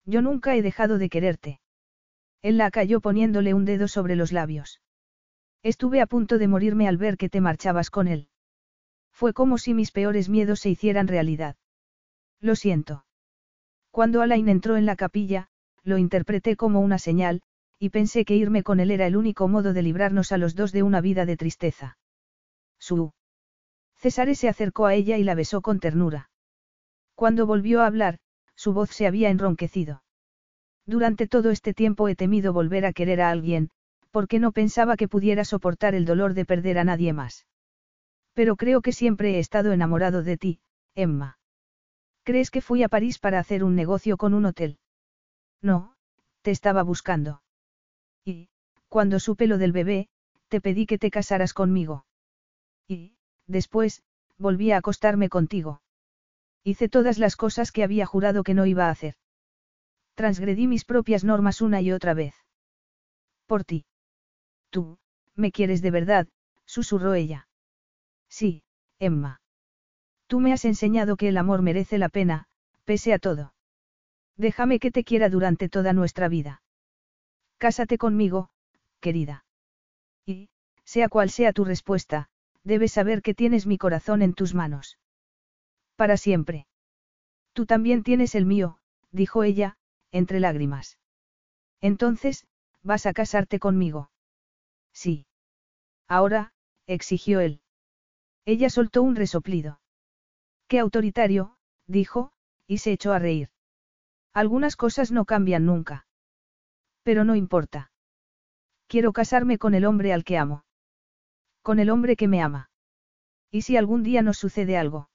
Yo 0.05 0.23
nunca 0.23 0.57
he 0.57 0.63
dejado 0.63 0.99
de 0.99 1.09
quererte. 1.09 1.61
Él 2.43 2.57
la 2.57 2.71
cayó 2.71 3.01
poniéndole 3.01 3.53
un 3.53 3.65
dedo 3.65 3.89
sobre 3.89 4.17
los 4.17 4.33
labios. 4.33 4.81
Estuve 5.63 6.01
a 6.01 6.07
punto 6.07 6.39
de 6.39 6.49
morirme 6.49 6.89
al 6.89 6.97
ver 6.97 7.17
que 7.17 7.29
te 7.29 7.41
marchabas 7.41 7.91
con 7.91 8.09
él. 8.09 8.29
Fue 9.13 9.33
como 9.33 9.59
si 9.59 9.75
mis 9.75 9.91
peores 9.91 10.29
miedos 10.29 10.61
se 10.61 10.71
hicieran 10.71 11.09
realidad. 11.09 11.57
Lo 12.41 12.55
siento. 12.55 13.05
Cuando 13.91 14.23
Alain 14.23 14.49
entró 14.49 14.77
en 14.77 14.87
la 14.87 14.97
capilla, 14.97 15.49
lo 15.83 15.99
interpreté 15.99 16.57
como 16.57 16.81
una 16.81 16.99
señal, 16.99 17.43
y 17.79 17.91
pensé 17.91 18.25
que 18.25 18.37
irme 18.37 18.63
con 18.63 18.81
él 18.81 18.91
era 18.91 19.07
el 19.07 19.17
único 19.17 19.49
modo 19.49 19.73
de 19.73 19.83
librarnos 19.83 20.33
a 20.33 20.39
los 20.39 20.55
dos 20.55 20.73
de 20.73 20.83
una 20.83 21.01
vida 21.01 21.27
de 21.27 21.37
tristeza. 21.37 21.99
Su. 22.79 23.13
César 23.97 24.35
se 24.37 24.49
acercó 24.49 24.87
a 24.87 24.95
ella 24.95 25.19
y 25.19 25.25
la 25.25 25.35
besó 25.35 25.61
con 25.61 25.81
ternura. 25.81 26.31
Cuando 27.15 27.47
volvió 27.47 27.83
a 27.83 27.87
hablar, 27.87 28.19
su 28.55 28.73
voz 28.73 28.91
se 28.91 29.07
había 29.07 29.31
enronquecido. 29.31 30.03
Durante 30.87 31.27
todo 31.27 31.51
este 31.51 31.75
tiempo 31.75 32.09
he 32.09 32.17
temido 32.17 32.53
volver 32.53 32.87
a 32.87 32.93
querer 32.93 33.21
a 33.21 33.31
alguien, 33.31 33.71
porque 34.11 34.39
no 34.39 34.53
pensaba 34.53 34.97
que 34.97 35.09
pudiera 35.09 35.45
soportar 35.45 35.95
el 35.95 36.05
dolor 36.05 36.35
de 36.35 36.45
perder 36.45 36.79
a 36.79 36.85
nadie 36.85 37.13
más. 37.13 37.47
Pero 38.35 38.57
creo 38.57 38.81
que 38.81 38.93
siempre 38.93 39.37
he 39.37 39.39
estado 39.39 39.73
enamorado 39.73 40.23
de 40.23 40.37
ti, 40.37 40.61
Emma. 40.95 41.38
¿Crees 42.29 42.51
que 42.51 42.61
fui 42.61 42.83
a 42.83 42.91
París 42.91 43.19
para 43.19 43.39
hacer 43.39 43.65
un 43.65 43.75
negocio 43.75 44.19
con 44.19 44.35
un 44.35 44.45
hotel? 44.45 44.77
No, 45.63 45.95
te 46.43 46.51
estaba 46.51 46.83
buscando. 46.83 47.41
Y, 48.23 48.51
cuando 48.91 49.19
supe 49.19 49.47
lo 49.47 49.57
del 49.57 49.73
bebé, 49.73 50.11
te 50.49 50.61
pedí 50.61 50.85
que 50.85 50.99
te 50.99 51.11
casaras 51.11 51.55
conmigo. 51.55 52.05
Y, 52.87 53.17
después, 53.47 54.03
volví 54.37 54.73
a 54.73 54.77
acostarme 54.77 55.31
contigo. 55.31 55.81
Hice 56.65 56.91
todas 56.91 57.17
las 57.17 57.35
cosas 57.35 57.73
que 57.73 57.83
había 57.83 58.05
jurado 58.05 58.43
que 58.43 58.53
no 58.53 58.67
iba 58.67 58.89
a 58.89 58.91
hacer. 58.91 59.15
Transgredí 60.15 60.67
mis 60.67 60.85
propias 60.85 61.25
normas 61.25 61.63
una 61.63 61.81
y 61.81 61.93
otra 61.93 62.13
vez. 62.13 62.35
Por 63.47 63.65
ti. 63.65 63.87
Tú, 64.69 64.99
me 65.35 65.51
quieres 65.51 65.81
de 65.81 65.93
verdad, 65.93 66.29
susurró 66.67 67.15
ella. 67.15 67.49
Sí, 68.29 68.65
Emma. 68.99 69.41
Tú 70.29 70.41
me 70.41 70.53
has 70.53 70.65
enseñado 70.67 71.17
que 71.17 71.29
el 71.29 71.39
amor 71.39 71.63
merece 71.63 71.97
la 71.97 72.11
pena, 72.11 72.45
pese 72.85 73.13
a 73.15 73.19
todo. 73.19 73.55
Déjame 74.37 74.79
que 74.79 74.91
te 74.91 75.03
quiera 75.03 75.31
durante 75.31 75.69
toda 75.69 75.95
nuestra 75.95 76.29
vida. 76.29 76.63
Cásate 77.57 77.97
conmigo, 77.97 78.51
querida. 79.01 79.47
Y, 80.27 80.51
sea 80.85 81.09
cual 81.09 81.31
sea 81.31 81.53
tu 81.53 81.65
respuesta, 81.65 82.29
debes 82.63 82.93
saber 82.93 83.23
que 83.23 83.35
tienes 83.35 83.67
mi 83.67 83.79
corazón 83.79 84.21
en 84.21 84.35
tus 84.35 84.55
manos. 84.55 84.99
Para 85.97 86.19
siempre. 86.19 86.67
Tú 87.55 87.65
también 87.65 88.03
tienes 88.03 88.35
el 88.35 88.45
mío, 88.45 88.79
dijo 89.11 89.43
ella, 89.43 89.79
entre 90.13 90.41
lágrimas. 90.41 90.99
Entonces, 91.81 92.47
¿vas 92.83 93.07
a 93.07 93.15
casarte 93.15 93.59
conmigo? 93.59 94.11
Sí. 94.93 95.27
Ahora, 96.07 96.53
exigió 96.87 97.41
él. 97.41 97.63
Ella 98.45 98.69
soltó 98.69 99.03
un 99.03 99.17
resoplido. 99.17 99.81
Qué 100.69 100.79
autoritario, 100.79 101.57
dijo, 101.87 102.31
y 102.67 102.79
se 102.79 102.93
echó 102.93 103.13
a 103.15 103.19
reír. 103.19 103.51
Algunas 104.35 104.77
cosas 104.77 105.11
no 105.11 105.25
cambian 105.25 105.65
nunca. 105.65 106.07
Pero 107.03 107.25
no 107.25 107.35
importa. 107.35 107.91
Quiero 108.87 109.13
casarme 109.13 109.59
con 109.59 109.75
el 109.75 109.87
hombre 109.87 110.13
al 110.13 110.25
que 110.25 110.37
amo. 110.37 110.65
Con 111.63 111.79
el 111.79 111.89
hombre 111.89 112.17
que 112.17 112.29
me 112.29 112.43
ama. 112.43 112.71
¿Y 113.51 113.63
si 113.63 113.79
algún 113.79 114.03
día 114.03 114.21
nos 114.21 114.37
sucede 114.37 114.77
algo? 114.77 115.09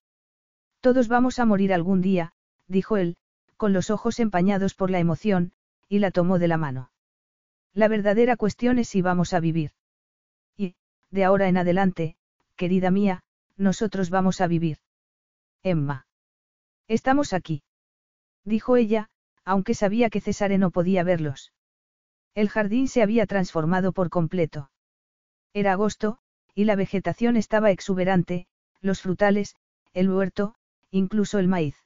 Todos 0.82 1.08
vamos 1.08 1.38
a 1.38 1.46
morir 1.46 1.72
algún 1.72 2.02
día, 2.02 2.34
dijo 2.68 2.98
él, 2.98 3.16
con 3.56 3.74
los 3.74 3.92
ojos 3.92 4.20
empañados 4.20 4.74
por 4.74 4.90
la 4.90 5.00
emoción, 5.00 5.54
y 5.88 6.00
la 6.00 6.10
tomó 6.10 6.40
de 6.40 6.48
la 6.48 6.58
mano. 6.58 6.92
La 7.74 7.88
verdadera 7.88 8.38
cuestión 8.38 8.80
es 8.80 8.90
si 8.90 9.02
vamos 9.02 9.34
a 9.34 9.40
vivir. 9.40 9.72
Y, 10.58 10.76
de 11.12 11.24
ahora 11.24 11.48
en 11.48 11.58
adelante, 11.58 12.18
querida 12.56 12.90
mía, 12.90 13.24
nosotros 13.56 14.10
vamos 14.10 14.42
a 14.42 14.48
vivir. 14.48 14.80
Emma. 15.64 16.08
Estamos 16.90 17.32
aquí. 17.32 17.64
Dijo 18.44 18.76
ella, 18.76 19.10
aunque 19.46 19.74
sabía 19.74 20.10
que 20.10 20.20
Cesare 20.20 20.58
no 20.58 20.72
podía 20.72 21.06
verlos. 21.06 21.54
El 22.36 22.50
jardín 22.50 22.90
se 22.90 23.02
había 23.02 23.26
transformado 23.26 23.94
por 23.94 24.10
completo. 24.10 24.72
Era 25.54 25.72
agosto, 25.72 26.18
y 26.54 26.66
la 26.66 26.76
vegetación 26.76 27.38
estaba 27.38 27.72
exuberante, 27.72 28.48
los 28.82 29.02
frutales, 29.02 29.56
el 29.94 30.10
huerto, 30.10 30.56
incluso 30.92 31.40
el 31.40 31.48
maíz. 31.48 31.78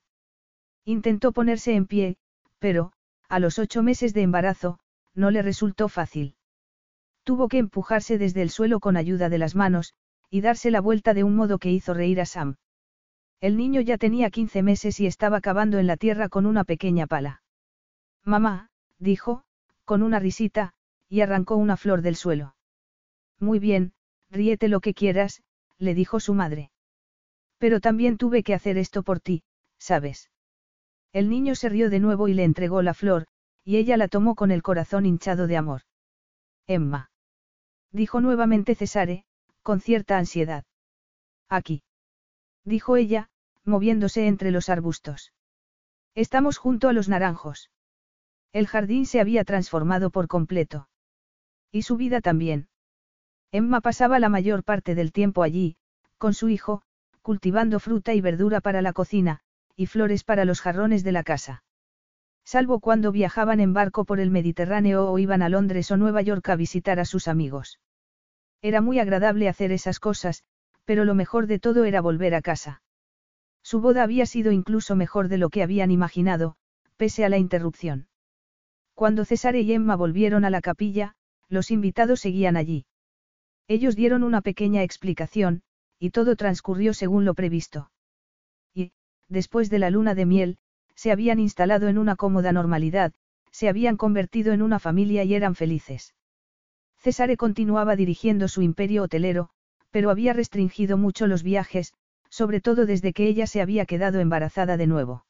Intentó 0.84 1.32
ponerse 1.32 1.76
en 1.76 1.86
pie, 1.86 2.18
pero, 2.58 2.94
a 3.30 3.38
los 3.38 3.60
ocho 3.60 3.84
meses 3.84 4.14
de 4.16 4.24
embarazo, 4.24 4.80
no 5.14 5.30
le 5.30 5.44
resultó 5.44 5.88
fácil. 5.88 6.36
Tuvo 7.24 7.48
que 7.48 7.60
empujarse 7.60 8.18
desde 8.18 8.42
el 8.42 8.50
suelo 8.50 8.80
con 8.80 8.98
ayuda 8.98 9.30
de 9.30 9.38
las 9.38 9.54
manos, 9.54 9.94
y 10.32 10.42
darse 10.42 10.72
la 10.72 10.82
vuelta 10.82 11.14
de 11.14 11.24
un 11.24 11.36
modo 11.36 11.60
que 11.60 11.72
hizo 11.72 11.94
reír 11.94 12.22
a 12.22 12.26
Sam. 12.26 12.56
El 13.40 13.58
niño 13.58 13.82
ya 13.82 13.98
tenía 13.98 14.30
15 14.30 14.64
meses 14.64 15.00
y 15.00 15.06
estaba 15.06 15.42
cavando 15.42 15.78
en 15.78 15.88
la 15.88 15.98
tierra 15.98 16.28
con 16.30 16.46
una 16.46 16.64
pequeña 16.64 17.06
pala. 17.06 17.44
Mamá, 18.24 18.70
dijo, 18.98 19.44
con 19.86 20.02
una 20.02 20.20
risita, 20.20 20.74
y 21.08 21.22
arrancó 21.22 21.56
una 21.56 21.78
flor 21.78 22.02
del 22.02 22.16
suelo. 22.16 22.56
Muy 23.40 23.60
bien, 23.60 23.94
ríete 24.30 24.68
lo 24.68 24.82
que 24.82 24.94
quieras, 24.94 25.44
le 25.78 25.94
dijo 25.94 26.20
su 26.20 26.34
madre. 26.34 26.72
Pero 27.60 27.80
también 27.80 28.18
tuve 28.18 28.44
que 28.44 28.54
hacer 28.54 28.78
esto 28.78 29.04
por 29.04 29.20
ti, 29.20 29.44
¿sabes? 29.78 30.30
El 31.14 31.30
niño 31.30 31.56
se 31.56 31.70
rió 31.70 31.90
de 31.90 32.00
nuevo 32.00 32.28
y 32.28 32.34
le 32.34 32.44
entregó 32.44 32.82
la 32.82 32.94
flor, 32.94 33.28
y 33.64 33.78
ella 33.78 33.98
la 33.98 34.08
tomó 34.08 34.36
con 34.36 34.52
el 34.52 34.64
corazón 34.64 35.06
hinchado 35.06 35.48
de 35.48 35.58
amor. 35.58 35.82
Emma. 36.66 37.12
Dijo 37.92 38.20
nuevamente 38.20 38.76
Cesare, 38.76 39.26
con 39.62 39.80
cierta 39.80 40.18
ansiedad. 40.18 40.66
Aquí. 41.50 41.84
Dijo 42.68 42.98
ella, 42.98 43.30
moviéndose 43.64 44.28
entre 44.28 44.52
los 44.52 44.68
arbustos. 44.68 45.32
Estamos 46.16 46.58
junto 46.58 46.90
a 46.90 46.94
los 46.94 47.08
naranjos. 47.08 47.72
El 48.52 48.68
jardín 48.68 49.06
se 49.06 49.22
había 49.22 49.46
transformado 49.46 50.10
por 50.10 50.28
completo. 50.28 50.90
Y 51.72 51.84
su 51.84 51.96
vida 51.96 52.20
también. 52.20 52.68
Emma 53.54 53.80
pasaba 53.80 54.20
la 54.20 54.28
mayor 54.28 54.66
parte 54.66 54.96
del 54.96 55.14
tiempo 55.14 55.44
allí, 55.44 55.78
con 56.18 56.34
su 56.34 56.50
hijo, 56.50 56.82
cultivando 57.22 57.80
fruta 57.80 58.14
y 58.14 58.20
verdura 58.20 58.60
para 58.60 58.82
la 58.82 58.92
cocina, 58.92 59.40
y 59.78 59.86
flores 59.86 60.26
para 60.26 60.44
los 60.44 60.60
jarrones 60.60 61.06
de 61.06 61.14
la 61.14 61.24
casa. 61.24 61.64
Salvo 62.44 62.82
cuando 62.82 63.14
viajaban 63.14 63.62
en 63.62 63.72
barco 63.72 64.04
por 64.04 64.20
el 64.20 64.30
Mediterráneo 64.30 65.10
o 65.10 65.18
iban 65.20 65.42
a 65.42 65.48
Londres 65.48 65.90
o 65.92 65.96
Nueva 65.96 66.22
York 66.22 66.50
a 66.50 66.58
visitar 66.58 67.00
a 67.00 67.06
sus 67.06 67.30
amigos. 67.30 67.80
Era 68.62 68.82
muy 68.82 69.00
agradable 69.00 69.48
hacer 69.48 69.72
esas 69.72 70.02
cosas, 70.02 70.44
pero 70.88 71.04
lo 71.04 71.16
mejor 71.16 71.48
de 71.48 71.60
todo 71.60 71.84
era 71.84 72.00
volver 72.00 72.34
a 72.34 72.42
casa. 72.42 72.82
Su 73.62 73.82
boda 73.82 74.04
había 74.04 74.26
sido 74.26 74.54
incluso 74.54 74.96
mejor 74.96 75.28
de 75.28 75.38
lo 75.38 75.50
que 75.50 75.62
habían 75.62 75.92
imaginado, 75.92 76.56
pese 76.96 77.26
a 77.26 77.30
la 77.30 77.38
interrupción. 77.38 78.08
Cuando 78.94 79.26
César 79.26 79.58
y 79.58 79.74
Emma 79.74 79.98
volvieron 79.98 80.46
a 80.46 80.50
la 80.50 80.62
capilla, 80.62 81.16
los 81.50 81.72
invitados 81.72 82.22
seguían 82.22 82.56
allí. 82.56 82.86
Ellos 83.68 83.98
dieron 83.98 84.24
una 84.24 84.40
pequeña 84.40 84.82
explicación, 84.82 85.62
y 86.00 86.12
todo 86.12 86.38
transcurrió 86.38 86.94
según 86.94 87.26
lo 87.26 87.34
previsto. 87.34 87.92
Y, 88.74 88.94
después 89.28 89.70
de 89.70 89.80
la 89.80 89.90
luna 89.90 90.16
de 90.16 90.26
miel, 90.26 90.58
se 90.96 91.12
habían 91.12 91.42
instalado 91.42 91.90
en 91.90 91.98
una 91.98 92.16
cómoda 92.16 92.54
normalidad, 92.54 93.14
se 93.52 93.68
habían 93.68 93.98
convertido 93.98 94.54
en 94.54 94.62
una 94.62 94.80
familia 94.80 95.26
y 95.26 95.34
eran 95.34 95.54
felices. 95.54 96.16
Cesare 96.98 97.36
continuaba 97.36 97.98
dirigiendo 97.98 98.48
su 98.48 98.62
imperio 98.62 99.04
hotelero, 99.04 99.50
pero 99.98 100.12
había 100.12 100.32
restringido 100.32 100.96
mucho 100.96 101.26
los 101.26 101.42
viajes, 101.42 101.92
sobre 102.30 102.62
todo 102.62 102.86
desde 102.86 103.14
que 103.14 103.26
ella 103.26 103.48
se 103.48 103.62
había 103.62 103.88
quedado 103.88 104.20
embarazada 104.20 104.78
de 104.78 104.86
nuevo. 104.86 105.26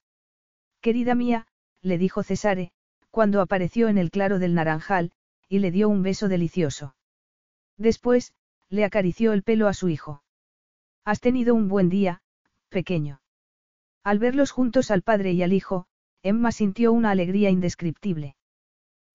Querida 0.82 1.16
mía, 1.16 1.48
le 1.82 1.98
dijo 1.98 2.22
Cesare, 2.22 2.74
cuando 3.10 3.40
apareció 3.40 3.88
en 3.88 3.98
el 3.98 4.12
claro 4.12 4.40
del 4.40 4.56
naranjal, 4.56 5.14
y 5.48 5.60
le 5.60 5.72
dio 5.72 5.88
un 5.88 6.04
beso 6.04 6.28
delicioso. 6.28 6.98
Después, 7.78 8.34
le 8.68 8.84
acarició 8.84 9.32
el 9.32 9.42
pelo 9.42 9.70
a 9.70 9.74
su 9.74 9.88
hijo. 9.88 10.22
Has 11.06 11.22
tenido 11.22 11.56
un 11.56 11.70
buen 11.70 11.88
día, 11.88 12.20
pequeño. 12.68 13.22
Al 14.04 14.20
verlos 14.20 14.52
juntos 14.52 14.92
al 14.92 15.02
padre 15.02 15.32
y 15.32 15.44
al 15.44 15.54
hijo, 15.54 15.88
Emma 16.24 16.52
sintió 16.52 16.92
una 16.92 17.12
alegría 17.12 17.50
indescriptible. 17.52 18.36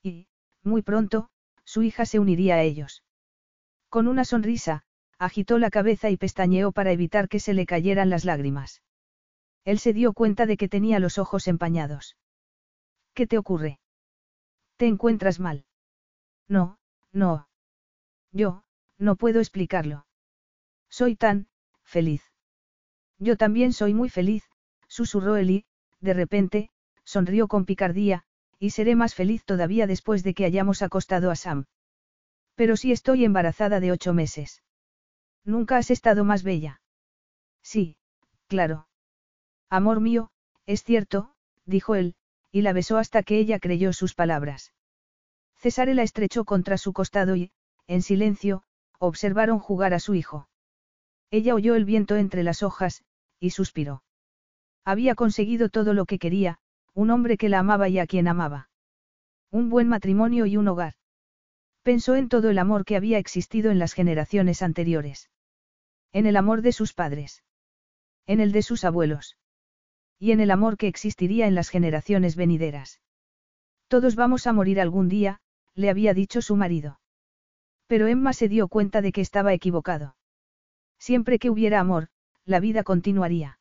Y, 0.03 0.29
muy 0.63 0.81
pronto, 0.81 1.29
su 1.63 1.83
hija 1.83 2.07
se 2.07 2.21
uniría 2.21 2.55
a 2.55 2.63
ellos. 2.63 3.05
Con 3.91 4.09
una 4.09 4.25
sonrisa, 4.25 4.87
agitó 5.23 5.59
la 5.59 5.71
cabeza 5.71 6.11
y 6.11 6.17
pestañeó 6.17 6.73
para 6.73 6.91
evitar 6.91 7.29
que 7.29 7.39
se 7.39 7.55
le 7.55 7.65
cayeran 7.65 8.11
las 8.11 8.25
lágrimas. 8.25 8.83
Él 9.65 9.79
se 9.79 9.93
dio 9.93 10.13
cuenta 10.15 10.47
de 10.47 10.57
que 10.57 10.69
tenía 10.69 10.99
los 10.99 11.17
ojos 11.17 11.47
empañados. 11.47 12.17
¿Qué 13.15 13.29
te 13.29 13.39
ocurre? 13.39 13.79
¿Te 14.77 14.89
encuentras 14.89 15.39
mal? 15.39 15.65
No, 16.49 16.79
no. 17.13 17.49
Yo, 18.33 18.65
no 18.99 19.15
puedo 19.15 19.39
explicarlo. 19.39 20.07
Soy 20.89 21.15
tan, 21.15 21.47
feliz. 21.85 22.25
Yo 23.19 23.37
también 23.37 23.73
soy 23.73 23.95
muy 23.95 24.09
feliz, 24.09 24.43
susurró 24.89 25.37
Eli, 25.37 25.67
de 26.01 26.15
repente, 26.15 26.71
sonrió 27.05 27.47
con 27.47 27.65
picardía, 27.65 28.25
y 28.59 28.71
seré 28.71 28.97
más 28.97 29.15
feliz 29.15 29.45
todavía 29.45 29.87
después 29.87 30.25
de 30.25 30.35
que 30.35 30.47
hayamos 30.47 30.83
acostado 30.83 31.31
a 31.31 31.37
Sam. 31.37 31.67
Pero 32.57 32.77
si 32.77 32.91
estoy 32.91 33.25
embarazada 33.25 33.79
de 33.79 33.93
ocho 33.93 34.13
meses. 34.15 34.63
Nunca 35.45 35.77
has 35.77 35.91
estado 35.91 36.25
más 36.25 36.43
bella. 36.43 36.81
Sí, 37.63 37.97
claro. 38.47 38.87
Amor 39.69 40.01
mío, 40.01 40.31
es 40.67 40.85
cierto, 40.85 41.35
dijo 41.65 41.95
él, 41.95 42.15
y 42.51 42.63
la 42.63 42.73
besó 42.73 42.99
hasta 42.99 43.23
que 43.23 43.39
ella 43.39 43.59
creyó 43.59 43.93
sus 43.93 44.15
palabras. 44.15 44.73
Cesare 45.57 45.95
la 45.95 46.03
estrechó 46.03 46.45
contra 46.45 46.77
su 46.77 46.93
costado 46.93 47.37
y, 47.37 47.51
en 47.87 48.03
silencio, 48.03 48.63
observaron 48.99 49.59
jugar 49.59 49.95
a 49.95 50.01
su 50.01 50.15
hijo. 50.15 50.49
Ella 51.31 51.55
oyó 51.55 51.75
el 51.75 51.85
viento 51.85 52.17
entre 52.17 52.43
las 52.43 52.63
hojas, 52.63 53.05
y 53.41 53.51
suspiró. 53.51 54.03
Había 54.85 55.15
conseguido 55.15 55.69
todo 55.69 55.95
lo 55.95 56.05
que 56.05 56.19
quería, 56.19 56.59
un 56.95 57.11
hombre 57.11 57.37
que 57.37 57.49
la 57.49 57.61
amaba 57.61 57.89
y 57.89 57.99
a 57.99 58.07
quien 58.07 58.29
amaba. 58.29 58.69
Un 59.51 59.71
buen 59.71 59.89
matrimonio 59.89 60.47
y 60.47 60.57
un 60.57 60.69
hogar. 60.69 60.95
Pensó 61.83 62.15
en 62.15 62.29
todo 62.29 62.51
el 62.51 62.59
amor 62.59 62.85
que 62.85 62.97
había 62.97 63.19
existido 63.19 63.71
en 63.71 63.79
las 63.79 63.93
generaciones 63.93 64.63
anteriores. 64.63 65.31
En 66.13 66.27
el 66.27 66.37
amor 66.37 66.63
de 66.63 66.73
sus 66.73 66.93
padres. 66.93 67.43
En 68.27 68.41
el 68.41 68.53
de 68.53 68.63
sus 68.63 68.85
abuelos. 68.85 69.37
Y 70.19 70.33
en 70.33 70.41
el 70.41 70.51
amor 70.51 70.77
que 70.77 70.89
existiría 70.89 71.47
en 71.47 71.55
las 71.55 71.69
generaciones 71.69 72.37
venideras. 72.37 73.01
Todos 73.89 74.15
vamos 74.15 74.47
a 74.47 74.53
morir 74.53 74.81
algún 74.81 75.09
día, 75.09 75.41
le 75.75 75.91
había 75.91 76.15
dicho 76.15 76.43
su 76.43 76.57
marido. 76.57 77.01
Pero 77.87 78.07
Emma 78.07 78.33
se 78.33 78.49
dio 78.49 78.69
cuenta 78.69 79.03
de 79.03 79.13
que 79.13 79.21
estaba 79.21 79.53
equivocado. 79.53 80.17
Siempre 80.99 81.39
que 81.39 81.51
hubiera 81.51 81.81
amor, 81.81 82.09
la 82.45 82.61
vida 82.61 82.85
continuaría. 82.85 83.59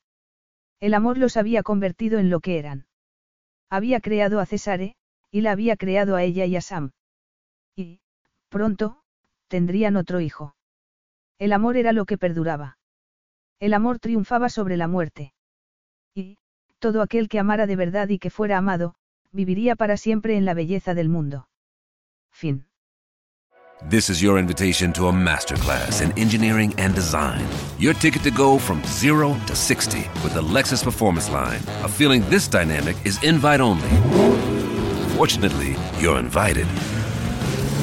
El 0.80 0.94
amor 0.94 1.18
los 1.18 1.38
había 1.38 1.64
convertido 1.64 2.20
en 2.20 2.30
lo 2.30 2.40
que 2.40 2.60
eran. 2.60 2.86
Había 3.70 4.02
creado 4.02 4.40
a 4.40 4.46
Cesare, 4.46 4.96
y 5.32 5.42
la 5.42 5.52
había 5.52 5.78
creado 5.78 6.16
a 6.16 6.24
ella 6.24 6.46
y 6.46 6.56
a 6.56 6.62
Sam. 6.62 6.92
Y, 7.76 8.02
pronto, 8.50 9.02
tendrían 9.48 9.96
otro 9.96 10.20
hijo. 10.20 10.56
El 11.42 11.54
amor 11.54 11.76
era 11.76 11.92
lo 11.92 12.06
que 12.06 12.20
perduraba. 12.20 12.78
El 13.60 13.74
amor 13.74 13.98
triunfaba 13.98 14.48
sobre 14.48 14.78
la 14.78 14.88
muerte. 14.88 15.34
Y, 16.14 16.38
todo 16.78 17.02
aquel 17.02 17.30
que 17.30 17.40
amara 17.40 17.66
de 17.66 17.76
verdad 17.76 18.10
y 18.10 18.20
que 18.20 18.30
fuera 18.30 18.60
amado, 18.60 18.94
viviría 19.32 19.76
para 19.76 19.98
siempre 19.98 20.38
en 20.38 20.46
la 20.46 20.54
belleza 20.54 20.94
del 20.94 21.10
mundo. 21.10 21.48
Fin. 22.30 22.68
This 23.90 24.12
is 24.12 24.22
your 24.22 24.38
invitation 24.38 24.94
to 24.94 25.08
a 25.08 25.12
masterclass 25.12 26.04
in 26.04 26.12
engineering 26.16 26.76
and 26.78 26.94
design. 26.94 27.44
Your 27.80 27.96
ticket 27.96 28.22
to 28.22 28.30
go 28.30 28.60
from 28.60 28.80
zero 28.84 29.36
to 29.48 29.56
60 29.56 29.98
with 30.24 30.36
the 30.36 30.44
Lexus 30.44 30.84
Performance 30.84 31.32
Line. 31.32 31.64
A 31.84 31.90
feeling 31.90 32.22
this 32.30 32.48
dynamic 32.48 32.96
is 33.04 33.18
invite 33.24 33.62
only. 33.62 33.90
Fortunately, 35.18 35.76
you're 36.00 36.20
invited. 36.20 36.68